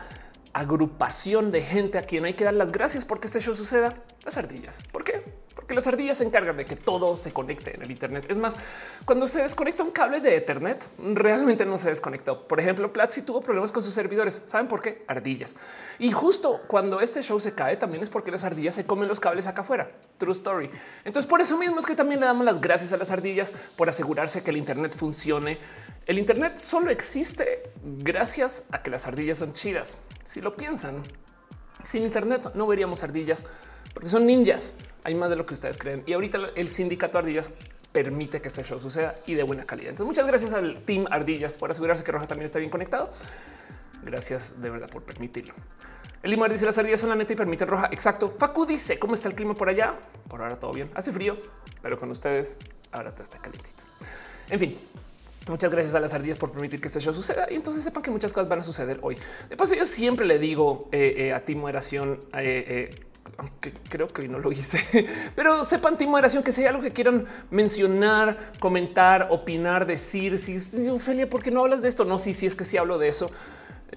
agrupación 0.56 1.52
de 1.52 1.60
gente 1.60 1.98
a 1.98 2.06
quien 2.06 2.24
hay 2.24 2.32
que 2.32 2.44
dar 2.44 2.54
las 2.54 2.72
gracias 2.72 3.04
porque 3.04 3.26
este 3.26 3.40
show 3.40 3.54
suceda, 3.54 3.94
las 4.24 4.38
ardillas. 4.38 4.78
¿Por 4.90 5.04
qué? 5.04 5.22
Porque 5.54 5.74
las 5.74 5.86
ardillas 5.86 6.16
se 6.16 6.24
encargan 6.24 6.56
de 6.56 6.64
que 6.64 6.76
todo 6.76 7.18
se 7.18 7.30
conecte 7.30 7.74
en 7.76 7.82
el 7.82 7.90
Internet. 7.90 8.24
Es 8.30 8.38
más, 8.38 8.56
cuando 9.04 9.26
se 9.26 9.42
desconecta 9.42 9.82
un 9.82 9.90
cable 9.90 10.20
de 10.20 10.34
Ethernet, 10.34 10.82
realmente 10.98 11.66
no 11.66 11.76
se 11.76 11.90
desconectó. 11.90 12.48
Por 12.48 12.58
ejemplo, 12.58 12.90
Platzi 12.90 13.20
tuvo 13.20 13.42
problemas 13.42 13.70
con 13.70 13.82
sus 13.82 13.92
servidores. 13.92 14.40
¿Saben 14.46 14.66
por 14.66 14.80
qué? 14.80 15.04
Ardillas. 15.08 15.56
Y 15.98 16.10
justo 16.10 16.62
cuando 16.68 17.02
este 17.02 17.22
show 17.22 17.38
se 17.38 17.52
cae, 17.52 17.76
también 17.76 18.02
es 18.02 18.08
porque 18.08 18.30
las 18.30 18.44
ardillas 18.44 18.76
se 18.76 18.86
comen 18.86 19.08
los 19.08 19.20
cables 19.20 19.46
acá 19.46 19.60
afuera. 19.60 19.90
True 20.16 20.32
story. 20.32 20.70
Entonces, 21.04 21.28
por 21.28 21.42
eso 21.42 21.58
mismo 21.58 21.78
es 21.80 21.84
que 21.84 21.94
también 21.94 22.20
le 22.20 22.26
damos 22.26 22.46
las 22.46 22.62
gracias 22.62 22.94
a 22.94 22.96
las 22.96 23.10
ardillas 23.10 23.52
por 23.76 23.90
asegurarse 23.90 24.42
que 24.42 24.50
el 24.50 24.56
Internet 24.56 24.96
funcione. 24.96 25.58
El 26.06 26.18
Internet 26.18 26.56
solo 26.56 26.90
existe 26.90 27.70
gracias 27.84 28.64
a 28.70 28.82
que 28.82 28.90
las 28.90 29.06
ardillas 29.06 29.36
son 29.36 29.52
chidas. 29.52 29.98
Si 30.26 30.40
lo 30.40 30.56
piensan, 30.56 31.04
sin 31.82 32.02
Internet 32.02 32.50
no 32.54 32.66
veríamos 32.66 33.02
ardillas 33.02 33.46
porque 33.94 34.08
son 34.10 34.26
ninjas. 34.26 34.74
Hay 35.04 35.14
más 35.14 35.30
de 35.30 35.36
lo 35.36 35.46
que 35.46 35.54
ustedes 35.54 35.78
creen. 35.78 36.02
Y 36.04 36.12
ahorita 36.12 36.50
el 36.56 36.68
sindicato 36.68 37.16
Ardillas 37.16 37.52
permite 37.92 38.42
que 38.42 38.48
este 38.48 38.64
show 38.64 38.78
suceda 38.78 39.14
y 39.24 39.34
de 39.34 39.44
buena 39.44 39.64
calidad. 39.64 39.90
Entonces, 39.90 40.06
muchas 40.06 40.26
gracias 40.26 40.52
al 40.52 40.82
team 40.82 41.06
Ardillas 41.10 41.56
por 41.56 41.70
asegurarse 41.70 42.02
que 42.02 42.12
Roja 42.12 42.26
también 42.26 42.44
está 42.44 42.58
bien 42.58 42.70
conectado. 42.70 43.10
Gracias 44.02 44.60
de 44.60 44.68
verdad 44.68 44.90
por 44.90 45.04
permitirlo. 45.04 45.54
El 46.22 46.32
Limar 46.32 46.50
dice 46.50 46.66
las 46.66 46.76
ardillas 46.76 47.00
son 47.00 47.10
la 47.10 47.14
neta 47.14 47.34
y 47.34 47.36
permiten 47.36 47.68
roja. 47.68 47.88
Exacto. 47.92 48.34
Facu 48.36 48.66
dice 48.66 48.98
cómo 48.98 49.14
está 49.14 49.28
el 49.28 49.36
clima 49.36 49.54
por 49.54 49.68
allá. 49.68 49.94
Por 50.28 50.42
ahora 50.42 50.58
todo 50.58 50.72
bien. 50.72 50.90
Hace 50.94 51.12
frío, 51.12 51.38
pero 51.82 51.98
con 51.98 52.10
ustedes 52.10 52.56
ahora 52.90 53.14
está 53.16 53.38
calientito. 53.38 53.84
En 54.48 54.58
fin, 54.58 54.78
Muchas 55.48 55.70
gracias 55.70 55.94
a 55.94 56.00
las 56.00 56.12
ardillas 56.12 56.38
por 56.38 56.50
permitir 56.50 56.80
que 56.80 56.88
este 56.88 57.00
show 57.00 57.14
suceda 57.14 57.46
y 57.48 57.54
entonces 57.54 57.84
sepan 57.84 58.02
que 58.02 58.10
muchas 58.10 58.32
cosas 58.32 58.48
van 58.48 58.58
a 58.58 58.64
suceder 58.64 58.98
hoy. 59.02 59.16
De 59.48 59.56
paso, 59.56 59.76
yo 59.76 59.86
siempre 59.86 60.26
le 60.26 60.40
digo 60.40 60.88
eh, 60.90 61.14
eh, 61.18 61.32
a 61.32 61.44
ti 61.44 61.54
moderación, 61.54 62.18
eh, 62.36 63.00
aunque 63.38 63.72
creo 63.88 64.08
que 64.08 64.22
hoy 64.22 64.28
no 64.28 64.40
lo 64.40 64.50
hice, 64.50 65.06
pero 65.36 65.62
sepan 65.64 65.96
ti 65.96 66.06
moderación 66.06 66.42
que 66.42 66.50
sea 66.50 66.70
algo 66.70 66.82
que 66.82 66.92
quieran 66.92 67.26
mencionar, 67.50 68.54
comentar, 68.58 69.28
opinar, 69.30 69.86
decir. 69.86 70.36
Si 70.36 70.88
Ophelia, 70.88 71.30
¿por 71.30 71.44
qué 71.44 71.52
no 71.52 71.60
hablas 71.60 71.80
de 71.80 71.90
esto? 71.90 72.04
No, 72.04 72.18
sí, 72.18 72.34
sí 72.34 72.46
es 72.46 72.56
que 72.56 72.64
sí 72.64 72.76
hablo 72.76 72.98
de 72.98 73.06
eso, 73.06 73.30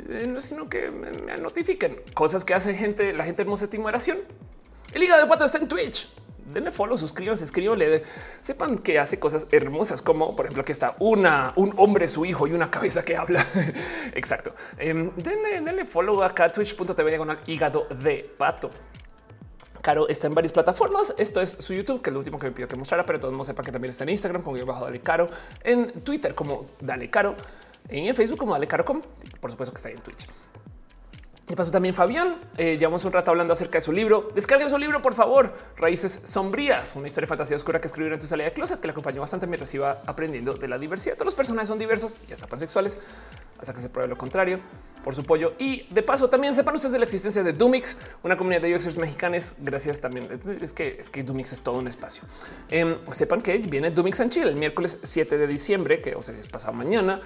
no, 0.08 0.42
sino 0.42 0.70
que 0.70 0.92
me, 0.92 1.36
notifiquen 1.38 2.00
cosas 2.14 2.46
que 2.46 2.54
hace 2.54 2.76
gente, 2.76 3.12
la 3.14 3.24
gente 3.24 3.42
hermosa 3.42 3.66
de 3.66 3.76
ti. 3.76 3.84
El 4.94 5.04
hígado 5.04 5.24
de 5.24 5.28
pato 5.28 5.46
está 5.46 5.58
en 5.58 5.68
Twitch 5.68 6.10
denle 6.52 6.72
follow, 6.72 6.98
suscríbanse, 6.98 7.44
escríbanle, 7.44 8.04
sepan 8.42 8.78
que 8.80 9.00
hace 9.00 9.20
cosas 9.20 9.48
hermosas, 9.52 10.02
como 10.02 10.36
por 10.36 10.46
ejemplo 10.46 10.66
que 10.66 10.72
está 10.72 10.96
una, 11.00 11.54
un 11.56 11.74
hombre, 11.78 12.08
su 12.08 12.26
hijo 12.26 12.48
y 12.48 12.54
una 12.54 12.70
cabeza 12.70 13.04
que 13.04 13.16
habla. 13.16 13.46
Exacto. 14.14 14.54
Um, 14.80 15.12
denle, 15.16 15.62
denle, 15.62 15.86
follow 15.86 16.22
acá 16.24 16.50
twitch.tv 16.50 17.10
diagonal 17.10 17.40
hígado 17.48 17.88
de 17.90 18.30
pato. 18.38 18.70
Caro 19.82 20.08
está 20.10 20.28
en 20.28 20.36
varias 20.36 20.52
plataformas. 20.52 21.14
Esto 21.18 21.42
es 21.42 21.52
su 21.52 21.74
YouTube, 21.74 22.02
que 22.02 22.10
es 22.10 22.14
lo 22.14 22.20
último 22.20 22.38
que 22.38 22.48
me 22.48 22.52
pidió 22.52 22.68
que 22.68 22.76
mostrara, 22.76 23.06
pero 23.06 23.20
todos 23.20 23.48
sepan 23.48 23.66
que 23.66 23.72
también 23.72 23.92
está 23.92 24.04
en 24.04 24.10
Instagram 24.10 24.42
como 24.42 24.58
yo 24.58 24.66
bajo 24.66 24.86
Dale 24.86 25.00
Caro, 25.00 25.30
en 25.64 25.92
Twitter 26.04 26.36
como 26.36 26.66
Dale 26.82 27.10
Caro, 27.10 27.36
en 27.88 28.14
Facebook 28.16 28.40
como 28.40 28.54
Dale 28.54 28.68
Caro, 28.68 28.84
por 28.86 29.52
supuesto 29.52 29.74
que 29.74 29.78
está 29.78 29.90
ahí 29.90 29.96
en 29.96 30.02
Twitch. 30.02 30.28
Y 31.50 31.56
pasó 31.56 31.72
también 31.72 31.96
Fabián. 31.96 32.36
Eh, 32.58 32.78
llevamos 32.78 33.04
un 33.06 33.12
rato 33.12 33.32
hablando 33.32 33.54
acerca 33.54 33.80
de 33.80 33.82
su 33.82 33.92
libro. 33.92 34.30
Descarguen 34.36 34.70
su 34.70 34.78
libro, 34.78 35.02
por 35.02 35.16
favor. 35.16 35.52
Raíces 35.78 36.20
sombrías, 36.24 36.96
una 36.96 37.08
historia 37.08 37.26
de 37.26 37.30
fantasía 37.30 37.58
oscura 37.58 37.82
que 37.82 37.88
escribió 37.88 38.14
en 38.14 38.20
tu 38.20 38.28
salida 38.28 38.46
de 38.46 38.54
closet, 38.54 38.80
que 38.80 38.86
le 38.86 38.92
acompañó 38.92 39.22
bastante 39.22 39.48
mientras 39.48 39.74
iba 39.74 40.04
aprendiendo 40.06 40.54
de 40.54 40.68
la 40.68 40.78
diversidad. 40.78 41.16
Todos 41.16 41.26
los 41.26 41.36
personajes 41.36 41.68
son 41.68 41.80
diversos 41.80 42.20
y 42.30 42.34
hasta 42.34 42.46
pansexuales, 42.46 43.00
hasta 43.60 43.74
que 43.74 43.80
se 43.80 43.90
pruebe 43.90 44.08
lo 44.08 44.16
contrario 44.16 44.60
por 45.04 45.16
su 45.16 45.24
pollo. 45.26 45.54
Y 45.58 45.92
de 45.92 46.04
paso, 46.04 46.30
también 46.30 46.54
sepan 46.54 46.76
ustedes 46.76 46.94
de 46.94 47.00
la 47.00 47.06
existencia 47.06 47.42
de 47.42 47.54
Dumix, 47.54 47.98
una 48.22 48.38
comunidad 48.38 48.62
de 48.62 48.76
UXers 48.76 49.00
mexicanos. 49.00 49.54
Gracias 49.58 50.02
también. 50.02 50.28
Es 50.62 50.72
que 50.72 50.98
es 51.00 51.10
que 51.10 51.24
Dumix 51.24 51.52
es 51.52 51.62
todo 51.62 51.80
un 51.80 51.88
espacio. 51.88 52.24
Em, 52.70 52.98
sepan 53.12 53.42
que 53.42 53.58
viene 53.58 53.90
Dumix 53.90 54.20
en 54.20 54.30
Chile 54.30 54.50
el 54.50 54.56
miércoles 54.56 55.00
7 55.02 55.40
de 55.40 55.48
diciembre, 55.48 56.00
que 56.00 56.14
o 56.14 56.22
sea, 56.22 56.36
es 56.36 56.46
pasado 56.46 56.74
mañana. 56.74 57.20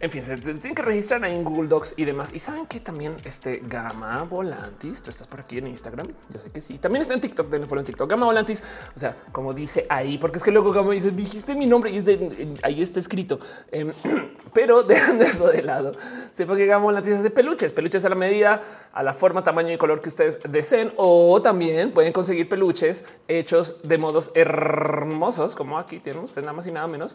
En 0.00 0.10
fin, 0.10 0.22
se 0.22 0.36
tienen 0.36 0.74
que 0.74 0.82
registrar 0.82 1.24
en 1.24 1.44
Google 1.44 1.68
Docs 1.68 1.94
y 1.96 2.04
demás. 2.04 2.34
Y 2.34 2.38
saben 2.38 2.66
que 2.66 2.78
también 2.78 3.16
este 3.24 3.62
Gama 3.64 4.24
Volantis, 4.24 5.02
tú 5.02 5.08
estás 5.08 5.26
por 5.26 5.40
aquí 5.40 5.56
en 5.56 5.66
Instagram. 5.68 6.08
Yo 6.30 6.40
sé 6.40 6.50
que 6.50 6.60
sí. 6.60 6.76
También 6.78 7.00
está 7.00 7.14
en 7.14 7.22
TikTok, 7.22 7.48
de 7.48 7.56
en 7.56 7.84
TikTok. 7.84 8.10
Gama 8.10 8.26
Volantis. 8.26 8.62
O 8.94 8.98
sea, 8.98 9.16
como 9.32 9.54
dice 9.54 9.86
ahí, 9.88 10.18
porque 10.18 10.38
es 10.38 10.44
que 10.44 10.50
luego 10.50 10.72
Gama 10.72 10.92
dice, 10.92 11.10
dijiste 11.10 11.54
mi 11.54 11.66
nombre 11.66 11.90
y 11.90 12.00
de, 12.00 12.58
ahí 12.62 12.82
está 12.82 13.00
escrito. 13.00 13.38
Em, 13.72 13.92
pero 14.52 14.82
dejando 14.82 15.24
eso 15.24 15.46
de 15.46 15.62
lado, 15.62 15.92
sepa 16.32 16.54
que 16.56 16.66
Gama 16.66 16.84
Volantis 16.84 17.14
es 17.14 17.22
de 17.22 17.30
peluches, 17.30 17.72
peluches 17.72 18.04
a 18.04 18.10
la 18.10 18.16
medida, 18.16 18.62
a 18.92 19.02
la 19.02 19.14
forma, 19.14 19.42
tamaño 19.42 19.72
y 19.72 19.78
color 19.78 20.02
que 20.02 20.10
ustedes 20.10 20.40
deseen. 20.46 20.92
O 20.96 21.40
también 21.40 21.92
pueden 21.92 22.12
conseguir 22.12 22.46
peluches 22.48 23.06
hechos 23.26 23.76
de 23.84 23.96
modos 23.96 24.32
hermosos, 24.34 25.54
como 25.54 25.78
aquí 25.78 26.00
tienen 26.00 26.24
ustedes 26.24 26.44
nada 26.44 26.54
más 26.54 26.66
y 26.66 26.72
nada 26.72 26.88
menos 26.88 27.14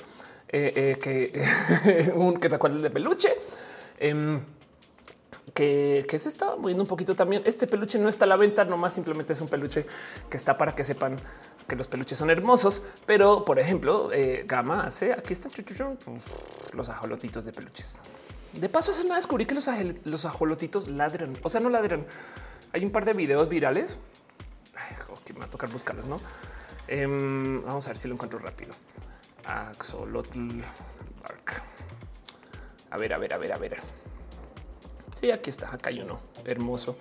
eh, 0.52 0.74
eh, 0.76 0.98
que 1.02 2.12
un 2.16 2.40
que 2.40 2.50
te 2.50 2.56
acuerdas 2.56 2.82
de 2.82 2.90
peluche. 2.90 3.30
Em, 4.00 4.40
que, 5.54 6.06
se 6.20 6.30
está 6.30 6.56
moviendo 6.56 6.84
un 6.84 6.88
poquito 6.88 7.16
también. 7.16 7.42
Este 7.46 7.68
peluche 7.68 8.00
no 8.00 8.08
está 8.08 8.26
a 8.26 8.28
la 8.28 8.38
venta, 8.38 8.64
nomás 8.66 8.94
simplemente 8.94 9.34
es 9.34 9.42
un 9.42 9.50
peluche 9.50 9.86
que 10.30 10.38
está 10.38 10.58
para 10.58 10.74
que 10.74 10.84
sepan 10.84 11.18
que 11.68 11.76
los 11.76 11.88
peluches 11.88 12.18
son 12.18 12.30
hermosos. 12.30 12.82
Pero, 13.06 13.44
por 13.46 13.60
ejemplo, 13.60 14.12
eh, 14.14 14.46
Gama 14.48 14.84
hace 14.84 15.14
aquí 15.14 15.34
están 15.34 15.52
los 16.74 16.90
ajolotitos 16.90 17.46
de 17.46 17.52
peluches. 17.52 18.00
De 18.54 18.70
paso, 18.70 18.92
eso 18.92 19.04
no 19.04 19.16
descubrí 19.16 19.46
que 19.46 19.54
los, 19.54 19.70
los 20.06 20.26
ajolotitos 20.26 20.88
ladran, 20.88 21.38
o 21.44 21.50
sea, 21.50 21.62
no 21.62 21.70
ladran. 21.70 22.06
Hay 22.72 22.84
un 22.84 22.92
par 22.92 23.06
de 23.06 23.14
videos 23.14 23.50
virales 23.50 24.00
que 25.24 25.34
me 25.34 25.40
va 25.42 25.46
a 25.46 25.50
tocar 25.50 25.70
buscarlos, 25.70 26.06
no? 26.06 26.18
Em, 26.88 27.64
vamos 27.64 27.86
a 27.86 27.90
ver 27.92 27.98
si 27.98 28.08
lo 28.08 28.16
encuentro 28.16 28.40
rápido. 28.40 28.74
Axolotl 29.50 30.62
Bark. 31.22 31.64
A 32.92 32.98
ver, 32.98 33.14
a 33.14 33.18
ver, 33.18 33.34
a 33.34 33.38
ver, 33.38 33.54
a 33.54 33.58
ver. 33.58 33.78
Sí, 35.20 35.32
aquí 35.32 35.50
está. 35.50 35.74
Acá 35.74 35.90
hay 35.90 36.02
uno 36.02 36.20
hermoso. 36.46 36.98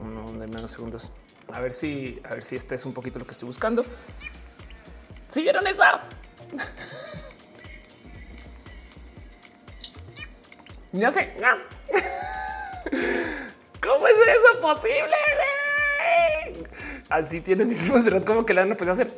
Uno 0.00 0.32
de 0.32 0.46
menos 0.48 0.72
segundos. 0.72 1.12
A 1.52 1.60
ver 1.60 1.72
si, 1.72 2.20
a 2.24 2.34
ver 2.34 2.42
si 2.42 2.56
este 2.56 2.74
es 2.74 2.84
un 2.84 2.92
poquito 2.92 3.18
lo 3.18 3.24
que 3.24 3.32
estoy 3.32 3.46
buscando. 3.46 3.84
Si 5.28 5.42
vieron 5.42 5.66
eso? 5.66 5.82
Ya 10.92 11.12
sé. 11.12 11.34
¿Cómo 13.80 14.06
es 14.08 14.16
eso 14.16 14.60
posible? 14.60 15.14
Así 17.08 17.40
tienen 17.40 17.70
como 18.26 18.44
que 18.44 18.54
la 18.54 18.62
han 18.62 18.70
empezado 18.70 19.02
a 19.02 19.04
hacer. 19.04 19.16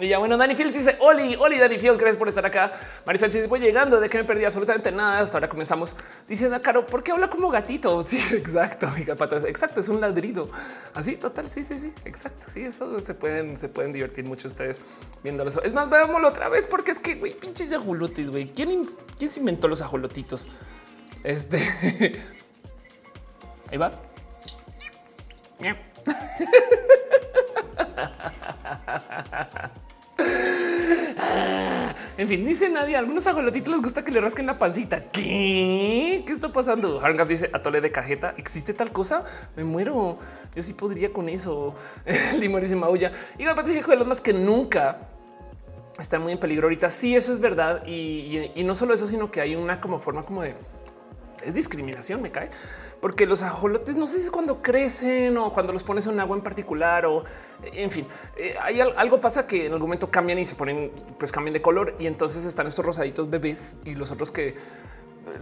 Y 0.00 0.08
ya 0.08 0.18
bueno, 0.18 0.36
Dani 0.36 0.54
Fields 0.54 0.74
dice 0.74 0.96
Oli, 1.00 1.36
Oli, 1.36 1.58
Dani 1.58 1.78
Fields, 1.78 1.98
gracias 1.98 2.16
por 2.16 2.28
estar 2.28 2.44
acá. 2.46 2.72
Marisa 3.04 3.26
Sánchez, 3.26 3.48
voy 3.48 3.60
llegando 3.60 4.00
de 4.00 4.08
que 4.08 4.18
me 4.18 4.24
perdí 4.24 4.44
absolutamente 4.44 4.92
nada. 4.92 5.20
Hasta 5.20 5.38
ahora 5.38 5.48
comenzamos 5.48 5.94
diciendo, 6.28 6.60
Caro, 6.62 6.86
¿por 6.86 7.02
qué 7.02 7.12
habla 7.12 7.28
como 7.28 7.50
gatito? 7.50 8.04
Sí, 8.08 8.18
exacto. 8.34 8.88
Exacto, 9.46 9.80
es 9.80 9.88
un 9.88 10.00
ladrido. 10.00 10.50
Así, 10.94 11.16
total. 11.16 11.48
Sí, 11.48 11.62
sí, 11.62 11.78
sí, 11.78 11.92
exacto. 12.04 12.46
Sí, 12.50 12.62
eso 12.62 13.00
se 13.00 13.14
pueden, 13.14 13.56
se 13.56 13.68
pueden 13.68 13.92
divertir 13.92 14.24
mucho 14.24 14.48
ustedes 14.48 14.80
viéndolo. 15.22 15.50
Es 15.62 15.72
más, 15.72 15.90
veámoslo 15.90 16.28
otra 16.28 16.48
vez 16.48 16.66
porque 16.66 16.92
es 16.92 16.98
que, 16.98 17.16
güey, 17.16 17.32
pinches 17.32 17.72
ajolotes, 17.72 18.30
güey. 18.30 18.48
¿Quién, 18.48 18.86
¿Quién 19.18 19.30
se 19.30 19.40
inventó 19.40 19.68
los 19.68 19.82
ajolotitos? 19.82 20.48
Este 21.22 21.58
ahí 23.70 23.78
va. 23.78 23.90
En 32.18 32.26
fin, 32.26 32.44
dice 32.44 32.68
nadie. 32.68 32.96
Algunos 32.96 33.26
ajolotitos 33.28 33.72
les 33.72 33.80
gusta 33.80 34.04
que 34.04 34.10
le 34.10 34.20
rasquen 34.20 34.46
la 34.46 34.58
pancita. 34.58 35.04
¿Qué? 35.04 36.24
¿Qué 36.26 36.32
está 36.32 36.52
pasando? 36.52 37.00
Harngap 37.00 37.28
dice 37.28 37.48
atole 37.52 37.80
de 37.80 37.92
cajeta. 37.92 38.34
¿Existe 38.36 38.74
tal 38.74 38.90
cosa? 38.90 39.22
Me 39.54 39.62
muero. 39.62 40.18
Yo 40.54 40.62
sí 40.62 40.74
podría 40.74 41.12
con 41.12 41.28
eso. 41.28 41.76
Limón 42.38 42.60
dice 42.60 42.74
maulla. 42.74 43.12
Y 43.38 43.44
me 43.44 43.54
parece 43.54 43.80
que 43.80 43.96
los 43.96 44.06
más 44.06 44.20
que 44.20 44.32
nunca 44.32 44.98
está 45.98 46.18
muy 46.18 46.32
en 46.32 46.40
peligro 46.40 46.66
ahorita. 46.66 46.90
Sí, 46.90 47.14
eso 47.14 47.32
es 47.32 47.38
verdad. 47.38 47.86
Y, 47.86 48.50
y 48.52 48.64
no 48.64 48.74
solo 48.74 48.94
eso, 48.94 49.06
sino 49.06 49.30
que 49.30 49.40
hay 49.40 49.54
una 49.54 49.80
como 49.80 50.00
forma 50.00 50.24
como 50.24 50.42
de 50.42 50.56
es 51.44 51.54
discriminación, 51.54 52.20
me 52.22 52.30
cae 52.30 52.50
porque 53.00 53.26
los 53.26 53.42
ajolotes 53.42 53.94
no 53.96 54.06
sé 54.06 54.18
si 54.18 54.24
es 54.24 54.30
cuando 54.30 54.62
crecen 54.62 55.36
o 55.38 55.52
cuando 55.52 55.72
los 55.72 55.82
pones 55.82 56.06
en 56.06 56.18
agua 56.18 56.36
en 56.36 56.42
particular 56.42 57.06
o 57.06 57.24
en 57.62 57.90
fin, 57.90 58.06
eh, 58.36 58.56
hay 58.60 58.80
algo 58.80 59.20
pasa 59.20 59.46
que 59.46 59.66
en 59.66 59.72
algún 59.72 59.88
momento 59.88 60.10
cambian 60.10 60.38
y 60.38 60.46
se 60.46 60.54
ponen, 60.54 60.90
pues 61.18 61.32
cambian 61.32 61.54
de 61.54 61.62
color 61.62 61.94
y 61.98 62.06
entonces 62.06 62.44
están 62.44 62.66
estos 62.66 62.84
rosaditos 62.84 63.30
bebés 63.30 63.76
y 63.84 63.94
los 63.94 64.10
otros 64.10 64.30
que 64.30 64.54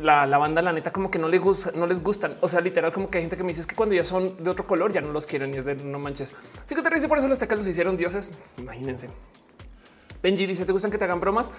la, 0.01 0.39
banda, 0.39 0.63
la 0.63 0.73
neta, 0.73 0.93
como 0.93 1.11
que 1.11 1.19
no 1.19 1.29
les 1.29 1.41
gusta, 1.41 1.73
no 1.75 1.87
les 1.87 2.03
gustan. 2.03 2.37
O 2.41 2.49
sea, 2.49 2.61
literal, 2.61 2.93
como 2.93 3.11
que 3.11 3.19
hay 3.19 3.25
gente 3.25 3.37
que 3.37 3.43
me 3.43 3.49
dice 3.49 3.63
es 3.63 3.67
que 3.67 3.75
cuando 3.75 3.95
ya 3.95 4.05
son 4.05 4.43
de 4.43 4.51
otro 4.51 4.67
color 4.67 4.93
ya 4.93 5.01
no 5.01 5.13
los 5.13 5.27
quieren 5.27 5.55
y 5.55 5.59
es 5.59 5.65
de 5.65 5.77
no 5.77 5.99
manches. 5.99 6.33
Así 6.65 6.75
que 6.75 6.83
te 6.83 6.91
dice 6.91 7.09
por 7.09 7.19
eso 7.19 7.27
hasta 7.29 7.47
que 7.47 7.57
los 7.57 7.67
hicieron 7.67 7.97
dioses. 7.97 8.33
Imagínense. 8.59 9.09
Benji 10.23 10.47
dice: 10.47 10.65
¿Te 10.65 10.73
gustan 10.73 10.91
que 10.91 10.99
te 10.99 11.05
hagan 11.05 11.21
bromas? 11.21 11.53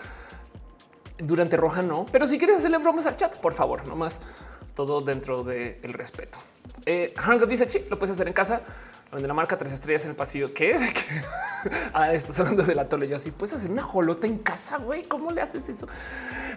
Durante 1.17 1.57
roja 1.57 1.81
no, 1.81 2.05
pero 2.11 2.27
si 2.27 2.37
quieres 2.37 2.57
hacerle 2.57 2.77
bromas 2.77 3.05
al 3.05 3.15
chat, 3.15 3.35
por 3.37 3.53
favor, 3.53 3.87
no 3.87 3.95
más 3.95 4.21
todo 4.75 5.01
dentro 5.01 5.43
del 5.43 5.93
respeto. 5.93 6.37
Eh, 6.85 7.13
dice, 7.47 7.67
sí, 7.67 7.85
lo 7.89 7.97
puedes 7.97 8.13
hacer 8.13 8.27
en 8.27 8.33
casa. 8.33 8.61
Donde 9.11 9.27
la 9.27 9.33
marca 9.33 9.57
tres 9.57 9.71
estrellas 9.71 10.03
en 10.03 10.11
el 10.11 10.15
pasillo. 10.15 10.53
¿Qué? 10.53 10.77
ah, 11.93 12.13
estás 12.13 12.39
hablando 12.39 12.63
de 12.63 12.75
la 12.75 12.89
tole. 12.89 13.07
Yo 13.07 13.15
así 13.15 13.31
puedes 13.31 13.55
hacer 13.55 13.71
una 13.71 13.83
jolota 13.83 14.27
en 14.27 14.37
casa, 14.39 14.77
güey. 14.77 15.03
¿Cómo 15.03 15.31
le 15.31 15.41
haces 15.41 15.69
eso? 15.69 15.87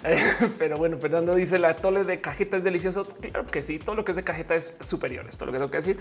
Eh, 0.02 0.52
pero 0.58 0.76
bueno, 0.76 0.98
Fernando 0.98 1.34
dice 1.34 1.58
la 1.58 1.76
tole 1.76 2.02
de 2.02 2.20
cajeta 2.20 2.56
es 2.56 2.64
delicioso. 2.64 3.04
Claro 3.04 3.46
que 3.46 3.62
sí, 3.62 3.78
todo 3.78 3.94
lo 3.94 4.04
que 4.04 4.12
es 4.12 4.16
de 4.16 4.24
cajeta 4.24 4.56
es 4.56 4.76
superior. 4.80 5.26
Esto 5.28 5.46
lo 5.46 5.52
que 5.52 5.58
tengo 5.58 5.70
que 5.70 5.76
decir. 5.76 5.98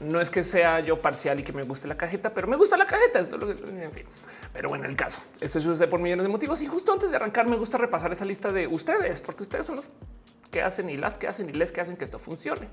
No 0.00 0.20
es 0.20 0.30
que 0.30 0.42
sea 0.42 0.80
yo 0.80 1.02
parcial 1.02 1.40
y 1.40 1.42
que 1.42 1.52
me 1.52 1.64
guste 1.64 1.86
la 1.86 1.98
cajeta, 1.98 2.32
pero 2.32 2.46
me 2.48 2.56
gusta 2.56 2.78
la 2.78 2.86
cajeta. 2.86 3.20
Esto 3.20 3.36
lo 3.36 3.46
que, 3.46 3.82
en 3.82 3.92
fin. 3.92 4.06
Pero 4.54 4.70
bueno, 4.70 4.86
el 4.86 4.96
caso. 4.96 5.20
Esto 5.38 5.58
es 5.58 5.66
usted 5.66 5.90
por 5.90 6.00
millones 6.00 6.24
de 6.24 6.30
motivos. 6.30 6.62
Y 6.62 6.66
justo 6.66 6.94
antes 6.94 7.10
de 7.10 7.16
arrancar, 7.16 7.46
me 7.46 7.56
gusta 7.56 7.76
repasar 7.76 8.10
esa 8.10 8.24
lista 8.24 8.50
de 8.52 8.66
ustedes, 8.66 9.20
porque 9.20 9.42
ustedes 9.42 9.66
son 9.66 9.76
los 9.76 9.90
que 10.50 10.62
hacen 10.62 10.88
y 10.88 10.96
las 10.96 11.18
que 11.18 11.28
hacen 11.28 11.48
y 11.50 11.52
les 11.52 11.72
que 11.72 11.80
hacen 11.82 11.96
que 11.96 12.04
esto 12.04 12.18
funcione. 12.18 12.68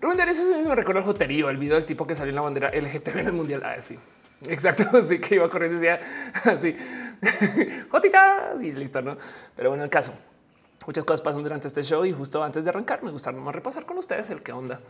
Rubén 0.00 0.18
Darío 0.18 0.68
me 0.68 0.74
recuerda 0.74 1.00
el 1.00 1.06
joterío, 1.06 1.48
el 1.50 1.56
video 1.56 1.76
del 1.76 1.84
tipo 1.84 2.06
que 2.06 2.14
salió 2.14 2.30
en 2.30 2.36
la 2.36 2.42
bandera 2.42 2.70
LGTB 2.70 3.18
en 3.18 3.26
el 3.26 3.32
mundial. 3.32 3.62
Ah, 3.64 3.80
sí, 3.80 3.98
exacto. 4.48 4.84
Así 4.98 5.18
que 5.18 5.36
iba 5.36 5.48
corriendo 5.48 5.78
y 5.78 5.80
decía 5.80 6.00
así, 6.44 6.76
jotita 7.90 8.54
y 8.60 8.72
listo, 8.72 9.00
no? 9.02 9.16
Pero 9.54 9.70
bueno, 9.70 9.84
el 9.84 9.90
caso. 9.90 10.12
Muchas 10.86 11.04
cosas 11.04 11.20
pasan 11.20 11.42
durante 11.42 11.66
este 11.66 11.82
show 11.82 12.04
y 12.04 12.12
justo 12.12 12.44
antes 12.44 12.62
de 12.62 12.70
arrancar 12.70 13.02
me 13.02 13.10
gustaron 13.10 13.42
más 13.42 13.52
repasar 13.52 13.84
con 13.84 13.98
ustedes 13.98 14.30
el 14.30 14.40
que 14.40 14.52
onda. 14.52 14.80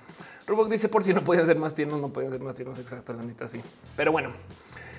Rubok 0.46 0.68
dice 0.68 0.90
por 0.90 1.02
si 1.02 1.14
no 1.14 1.24
pueden 1.24 1.46
ser 1.46 1.56
más 1.56 1.74
tiernos, 1.74 2.00
no 2.02 2.10
pueden 2.10 2.30
ser 2.30 2.40
más 2.40 2.54
tiernos. 2.54 2.78
Exacto, 2.78 3.14
la 3.14 3.22
neta 3.22 3.48
sí. 3.48 3.62
Pero 3.96 4.12
bueno, 4.12 4.32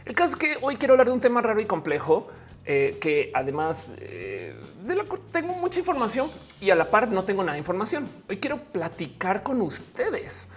el 0.05 0.15
caso 0.15 0.33
es 0.33 0.39
que 0.39 0.57
hoy 0.59 0.77
quiero 0.77 0.93
hablar 0.93 1.07
de 1.07 1.13
un 1.13 1.21
tema 1.21 1.41
raro 1.43 1.59
y 1.59 1.65
complejo 1.65 2.29
eh, 2.69 2.97
que 2.99 3.31
además 3.33 3.95
eh, 4.01 4.53
de 4.85 4.95
la 4.95 5.05
tengo 5.31 5.53
mucha 5.53 5.79
información 5.79 6.29
y 6.59 6.69
a 6.69 6.75
la 6.75 6.91
par 6.91 7.07
no 7.07 7.23
tengo 7.23 7.41
nada 7.41 7.53
de 7.53 7.59
información. 7.59 8.09
Hoy 8.27 8.39
quiero 8.39 8.57
platicar 8.57 9.41
con 9.41 9.61
ustedes 9.61 10.49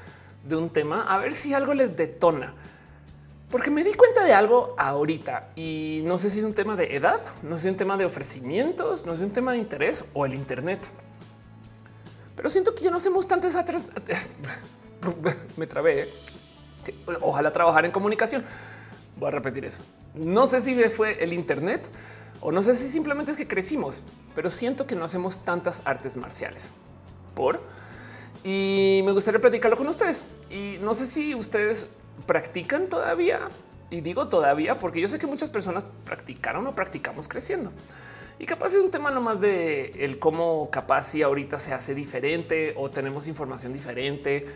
de 0.44 0.56
un 0.56 0.70
tema 0.70 1.02
a 1.02 1.18
ver 1.18 1.32
si 1.32 1.54
algo 1.54 1.72
les 1.72 1.96
detona. 1.96 2.52
Porque 3.48 3.70
me 3.70 3.84
di 3.84 3.94
cuenta 3.94 4.24
de 4.24 4.32
algo 4.32 4.74
ahorita 4.76 5.50
y 5.54 6.02
no 6.04 6.18
sé 6.18 6.30
si 6.30 6.40
es 6.40 6.44
un 6.44 6.52
tema 6.52 6.74
de 6.74 6.96
edad, 6.96 7.20
no 7.44 7.56
sé 7.56 7.62
si 7.62 7.68
un 7.68 7.76
tema 7.76 7.96
de 7.96 8.06
ofrecimientos, 8.06 9.06
no 9.06 9.14
sé 9.14 9.20
si 9.20 9.24
un 9.26 9.32
tema 9.32 9.52
de 9.52 9.58
interés 9.58 10.04
o 10.12 10.26
el 10.26 10.34
Internet. 10.34 10.80
Pero 12.34 12.50
siento 12.50 12.74
que 12.74 12.82
ya 12.82 12.90
no 12.90 12.96
hacemos 12.96 13.28
tantas 13.28 13.54
atrás. 13.54 13.84
me 15.56 15.66
trabé. 15.68 16.02
¿eh? 16.02 16.08
ojalá 17.20 17.52
trabajar 17.52 17.84
en 17.84 17.92
comunicación. 17.92 18.44
Voy 19.20 19.28
a 19.28 19.32
repetir 19.32 19.66
eso. 19.66 19.82
No 20.14 20.46
sé 20.46 20.62
si 20.62 20.74
fue 20.84 21.22
el 21.22 21.34
Internet 21.34 21.86
o 22.40 22.50
no 22.50 22.62
sé 22.62 22.74
si 22.74 22.88
simplemente 22.88 23.30
es 23.30 23.36
que 23.36 23.46
crecimos, 23.46 24.02
pero 24.34 24.50
siento 24.50 24.86
que 24.86 24.96
no 24.96 25.04
hacemos 25.04 25.44
tantas 25.44 25.82
artes 25.84 26.16
marciales. 26.16 26.70
Por 27.34 27.60
y 28.42 29.02
me 29.04 29.12
gustaría 29.12 29.38
platicarlo 29.38 29.76
con 29.76 29.86
ustedes. 29.88 30.24
Y 30.50 30.78
no 30.80 30.94
sé 30.94 31.06
si 31.06 31.34
ustedes 31.34 31.88
practican 32.26 32.88
todavía. 32.88 33.40
Y 33.90 34.00
digo 34.00 34.28
todavía 34.28 34.78
porque 34.78 35.02
yo 35.02 35.08
sé 35.08 35.18
que 35.18 35.26
muchas 35.26 35.50
personas 35.50 35.84
practicaron 36.06 36.66
o 36.66 36.74
practicamos 36.74 37.28
creciendo. 37.28 37.72
Y 38.38 38.46
capaz 38.46 38.72
es 38.72 38.82
un 38.82 38.90
tema 38.90 39.10
nomás 39.10 39.38
de 39.38 39.90
el 40.02 40.18
cómo 40.18 40.70
capaz 40.70 41.02
si 41.02 41.20
ahorita 41.20 41.60
se 41.60 41.74
hace 41.74 41.94
diferente 41.94 42.72
o 42.74 42.88
tenemos 42.88 43.28
información 43.28 43.74
diferente 43.74 44.46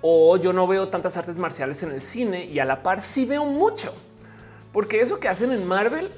o 0.00 0.38
yo 0.38 0.54
no 0.54 0.66
veo 0.66 0.88
tantas 0.88 1.18
artes 1.18 1.36
marciales 1.36 1.82
en 1.82 1.92
el 1.92 2.00
cine 2.00 2.46
y 2.46 2.58
a 2.58 2.64
la 2.64 2.82
par 2.82 3.02
sí 3.02 3.26
veo 3.26 3.44
mucho 3.44 3.94
porque 4.74 5.00
eso 5.00 5.20
que 5.20 5.28
hacen 5.28 5.52
en 5.52 5.64
Marvel 5.66 6.10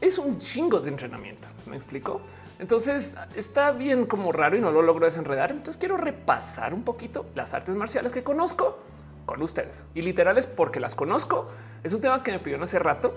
es 0.00 0.16
un 0.16 0.38
chingo 0.38 0.80
de 0.80 0.88
entrenamiento. 0.88 1.46
Me 1.66 1.76
explico. 1.76 2.22
Entonces 2.58 3.14
está 3.36 3.70
bien 3.72 4.06
como 4.06 4.32
raro 4.32 4.56
y 4.56 4.60
no 4.60 4.72
lo 4.72 4.80
logro 4.80 5.04
desenredar. 5.04 5.50
Entonces 5.50 5.76
quiero 5.76 5.98
repasar 5.98 6.72
un 6.72 6.84
poquito 6.84 7.26
las 7.34 7.52
artes 7.52 7.74
marciales 7.74 8.10
que 8.10 8.24
conozco 8.24 8.78
con 9.26 9.42
ustedes 9.42 9.84
y 9.94 10.00
literales 10.00 10.46
porque 10.46 10.80
las 10.80 10.94
conozco. 10.94 11.50
Es 11.84 11.92
un 11.92 12.00
tema 12.00 12.22
que 12.22 12.32
me 12.32 12.38
pidieron 12.38 12.62
hace 12.62 12.78
rato 12.78 13.14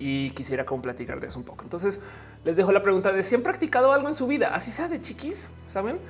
y 0.00 0.30
quisiera 0.30 0.66
como 0.66 0.82
platicar 0.82 1.20
de 1.20 1.28
eso 1.28 1.38
un 1.38 1.44
poco. 1.44 1.62
Entonces 1.62 2.00
les 2.44 2.56
dejo 2.56 2.72
la 2.72 2.82
pregunta 2.82 3.12
de 3.12 3.22
si 3.22 3.36
han 3.36 3.42
practicado 3.42 3.92
algo 3.92 4.08
en 4.08 4.14
su 4.14 4.26
vida, 4.26 4.50
así 4.52 4.72
sea 4.72 4.88
de 4.88 4.98
chiquis, 4.98 5.52
saben 5.64 6.00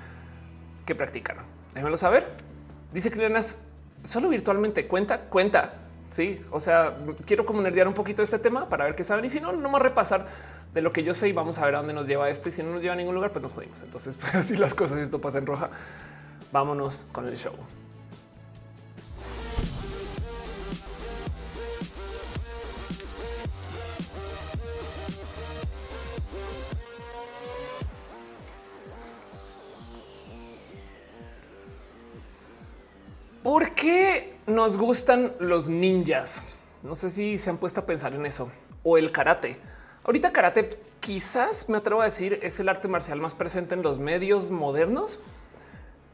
qué 0.87 0.95
practicaron. 0.95 1.45
Déjenmelo 1.75 1.99
saber. 1.99 2.27
Dice 2.91 3.11
Krinath, 3.11 3.51
solo 4.03 4.31
virtualmente 4.31 4.87
cuenta, 4.87 5.21
cuenta. 5.29 5.86
Sí, 6.11 6.41
o 6.51 6.61
sea, 6.61 6.97
quiero 7.27 7.45
como 7.45 7.61
nerdear 7.61 7.89
un 7.89 7.95
poquito 7.95 8.23
este 8.23 8.39
tema 8.39 8.69
para 8.69 8.85
ver 8.85 8.95
qué 8.95 9.05
saben 9.05 9.25
y 9.25 9.31
si 9.31 9.41
no, 9.41 9.53
no 9.53 9.69
más 9.69 9.83
repasar 9.83 10.27
de 10.73 10.83
lo 10.83 10.93
que 10.93 11.03
yo 11.03 11.15
sé 11.15 11.29
y 11.29 11.33
vamos 11.33 11.59
a 11.59 11.65
ver 11.65 11.75
a 11.75 11.79
dónde 11.79 11.95
nos 11.95 12.07
lleva 12.07 12.29
esto 12.31 12.49
y 12.49 12.53
si 12.53 12.63
no 12.63 12.73
nos 12.73 12.83
lleva 12.83 12.95
a 12.95 12.97
ningún 12.97 13.15
lugar, 13.15 13.33
pues 13.33 13.43
nos 13.43 13.53
jodimos. 13.53 13.83
Entonces, 13.83 14.17
pues 14.21 14.35
así 14.35 14.57
las 14.57 14.75
cosas, 14.75 14.99
esto 14.99 15.21
pasa 15.21 15.39
en 15.39 15.47
roja. 15.47 15.71
Vámonos 16.53 17.07
con 17.13 17.27
el 17.27 17.37
show. 17.37 17.55
¿Por 33.43 33.75
qué 33.75 34.36
nos 34.47 34.77
gustan 34.77 35.33
los 35.39 35.69
ninjas? 35.69 36.45
No 36.83 36.95
sé 36.95 37.11
si 37.11 37.39
se 37.39 37.51
han 37.51 37.59
puesto 37.59 37.81
a 37.81 37.87
pensar 37.87 38.15
en 38.15 38.27
eso 38.27 38.51
o 38.83 38.97
el 38.99 39.11
karate. 39.13 39.59
Ahorita 40.05 40.33
karate 40.33 40.79
quizás 41.01 41.69
me 41.69 41.79
atrevo 41.79 42.01
a 42.01 42.05
decir 42.05 42.39
es 42.43 42.61
el 42.61 42.69
arte 42.69 42.87
marcial 42.87 43.21
más 43.21 43.35
presente 43.35 43.75
en 43.75 43.83
los 43.83 43.99
medios 43.99 44.51
modernos 44.51 45.19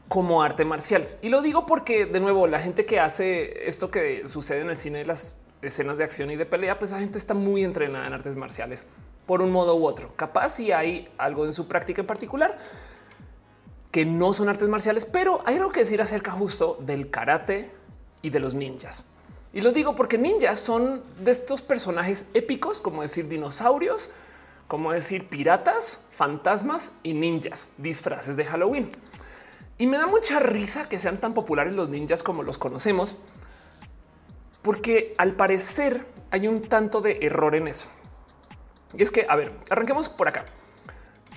como 0.07 0.41
arte 0.41 0.65
marcial. 0.65 1.07
Y 1.21 1.29
lo 1.29 1.41
digo 1.41 1.65
porque 1.65 2.05
de 2.05 2.19
nuevo 2.19 2.47
la 2.47 2.59
gente 2.59 2.85
que 2.85 2.99
hace 2.99 3.67
esto 3.67 3.91
que 3.91 4.27
sucede 4.27 4.61
en 4.61 4.69
el 4.69 4.77
cine 4.77 4.99
de 4.99 5.05
las 5.05 5.37
escenas 5.61 5.97
de 5.97 6.03
acción 6.03 6.31
y 6.31 6.35
de 6.35 6.45
pelea, 6.45 6.79
pues 6.79 6.91
la 6.91 6.99
gente 6.99 7.17
está 7.17 7.33
muy 7.33 7.63
entrenada 7.63 8.07
en 8.07 8.13
artes 8.13 8.35
marciales 8.35 8.85
por 9.25 9.41
un 9.41 9.51
modo 9.51 9.75
u 9.75 9.85
otro. 9.85 10.13
Capaz 10.15 10.55
si 10.55 10.71
hay 10.71 11.09
algo 11.17 11.45
en 11.45 11.53
su 11.53 11.67
práctica 11.67 12.01
en 12.01 12.07
particular, 12.07 12.57
que 13.91 14.05
no 14.05 14.33
son 14.33 14.49
artes 14.49 14.67
marciales, 14.67 15.05
pero 15.05 15.41
hay 15.45 15.57
algo 15.57 15.71
que 15.71 15.81
decir 15.81 16.01
acerca 16.01 16.31
justo 16.31 16.77
del 16.81 17.09
karate 17.09 17.71
y 18.23 18.31
de 18.31 18.39
los 18.39 18.55
ninjas. 18.55 19.05
Y 19.53 19.61
lo 19.61 19.71
digo 19.71 19.95
porque 19.95 20.17
ninjas 20.17 20.59
son 20.59 21.03
de 21.19 21.31
estos 21.31 21.61
personajes 21.61 22.27
épicos, 22.33 22.81
como 22.81 23.03
decir 23.03 23.27
dinosaurios, 23.27 24.09
como 24.67 24.91
decir 24.91 25.27
piratas, 25.29 26.05
fantasmas 26.09 26.93
y 27.03 27.13
ninjas, 27.13 27.67
disfraces 27.77 28.35
de 28.35 28.45
Halloween. 28.45 28.89
Y 29.77 29.85
me 29.85 29.97
da 29.97 30.07
mucha 30.07 30.39
risa 30.39 30.89
que 30.89 30.97
sean 30.97 31.17
tan 31.19 31.35
populares 31.35 31.75
los 31.75 31.89
ninjas 31.89 32.23
como 32.23 32.41
los 32.41 32.57
conocemos, 32.57 33.15
porque 34.63 35.13
al 35.19 35.33
parecer 35.33 36.07
hay 36.31 36.47
un 36.47 36.61
tanto 36.61 37.01
de 37.01 37.19
error 37.21 37.53
en 37.53 37.67
eso. 37.67 37.87
Y 38.95 39.03
es 39.03 39.11
que, 39.11 39.27
a 39.29 39.35
ver, 39.35 39.51
arranquemos 39.69 40.09
por 40.09 40.27
acá. 40.27 40.45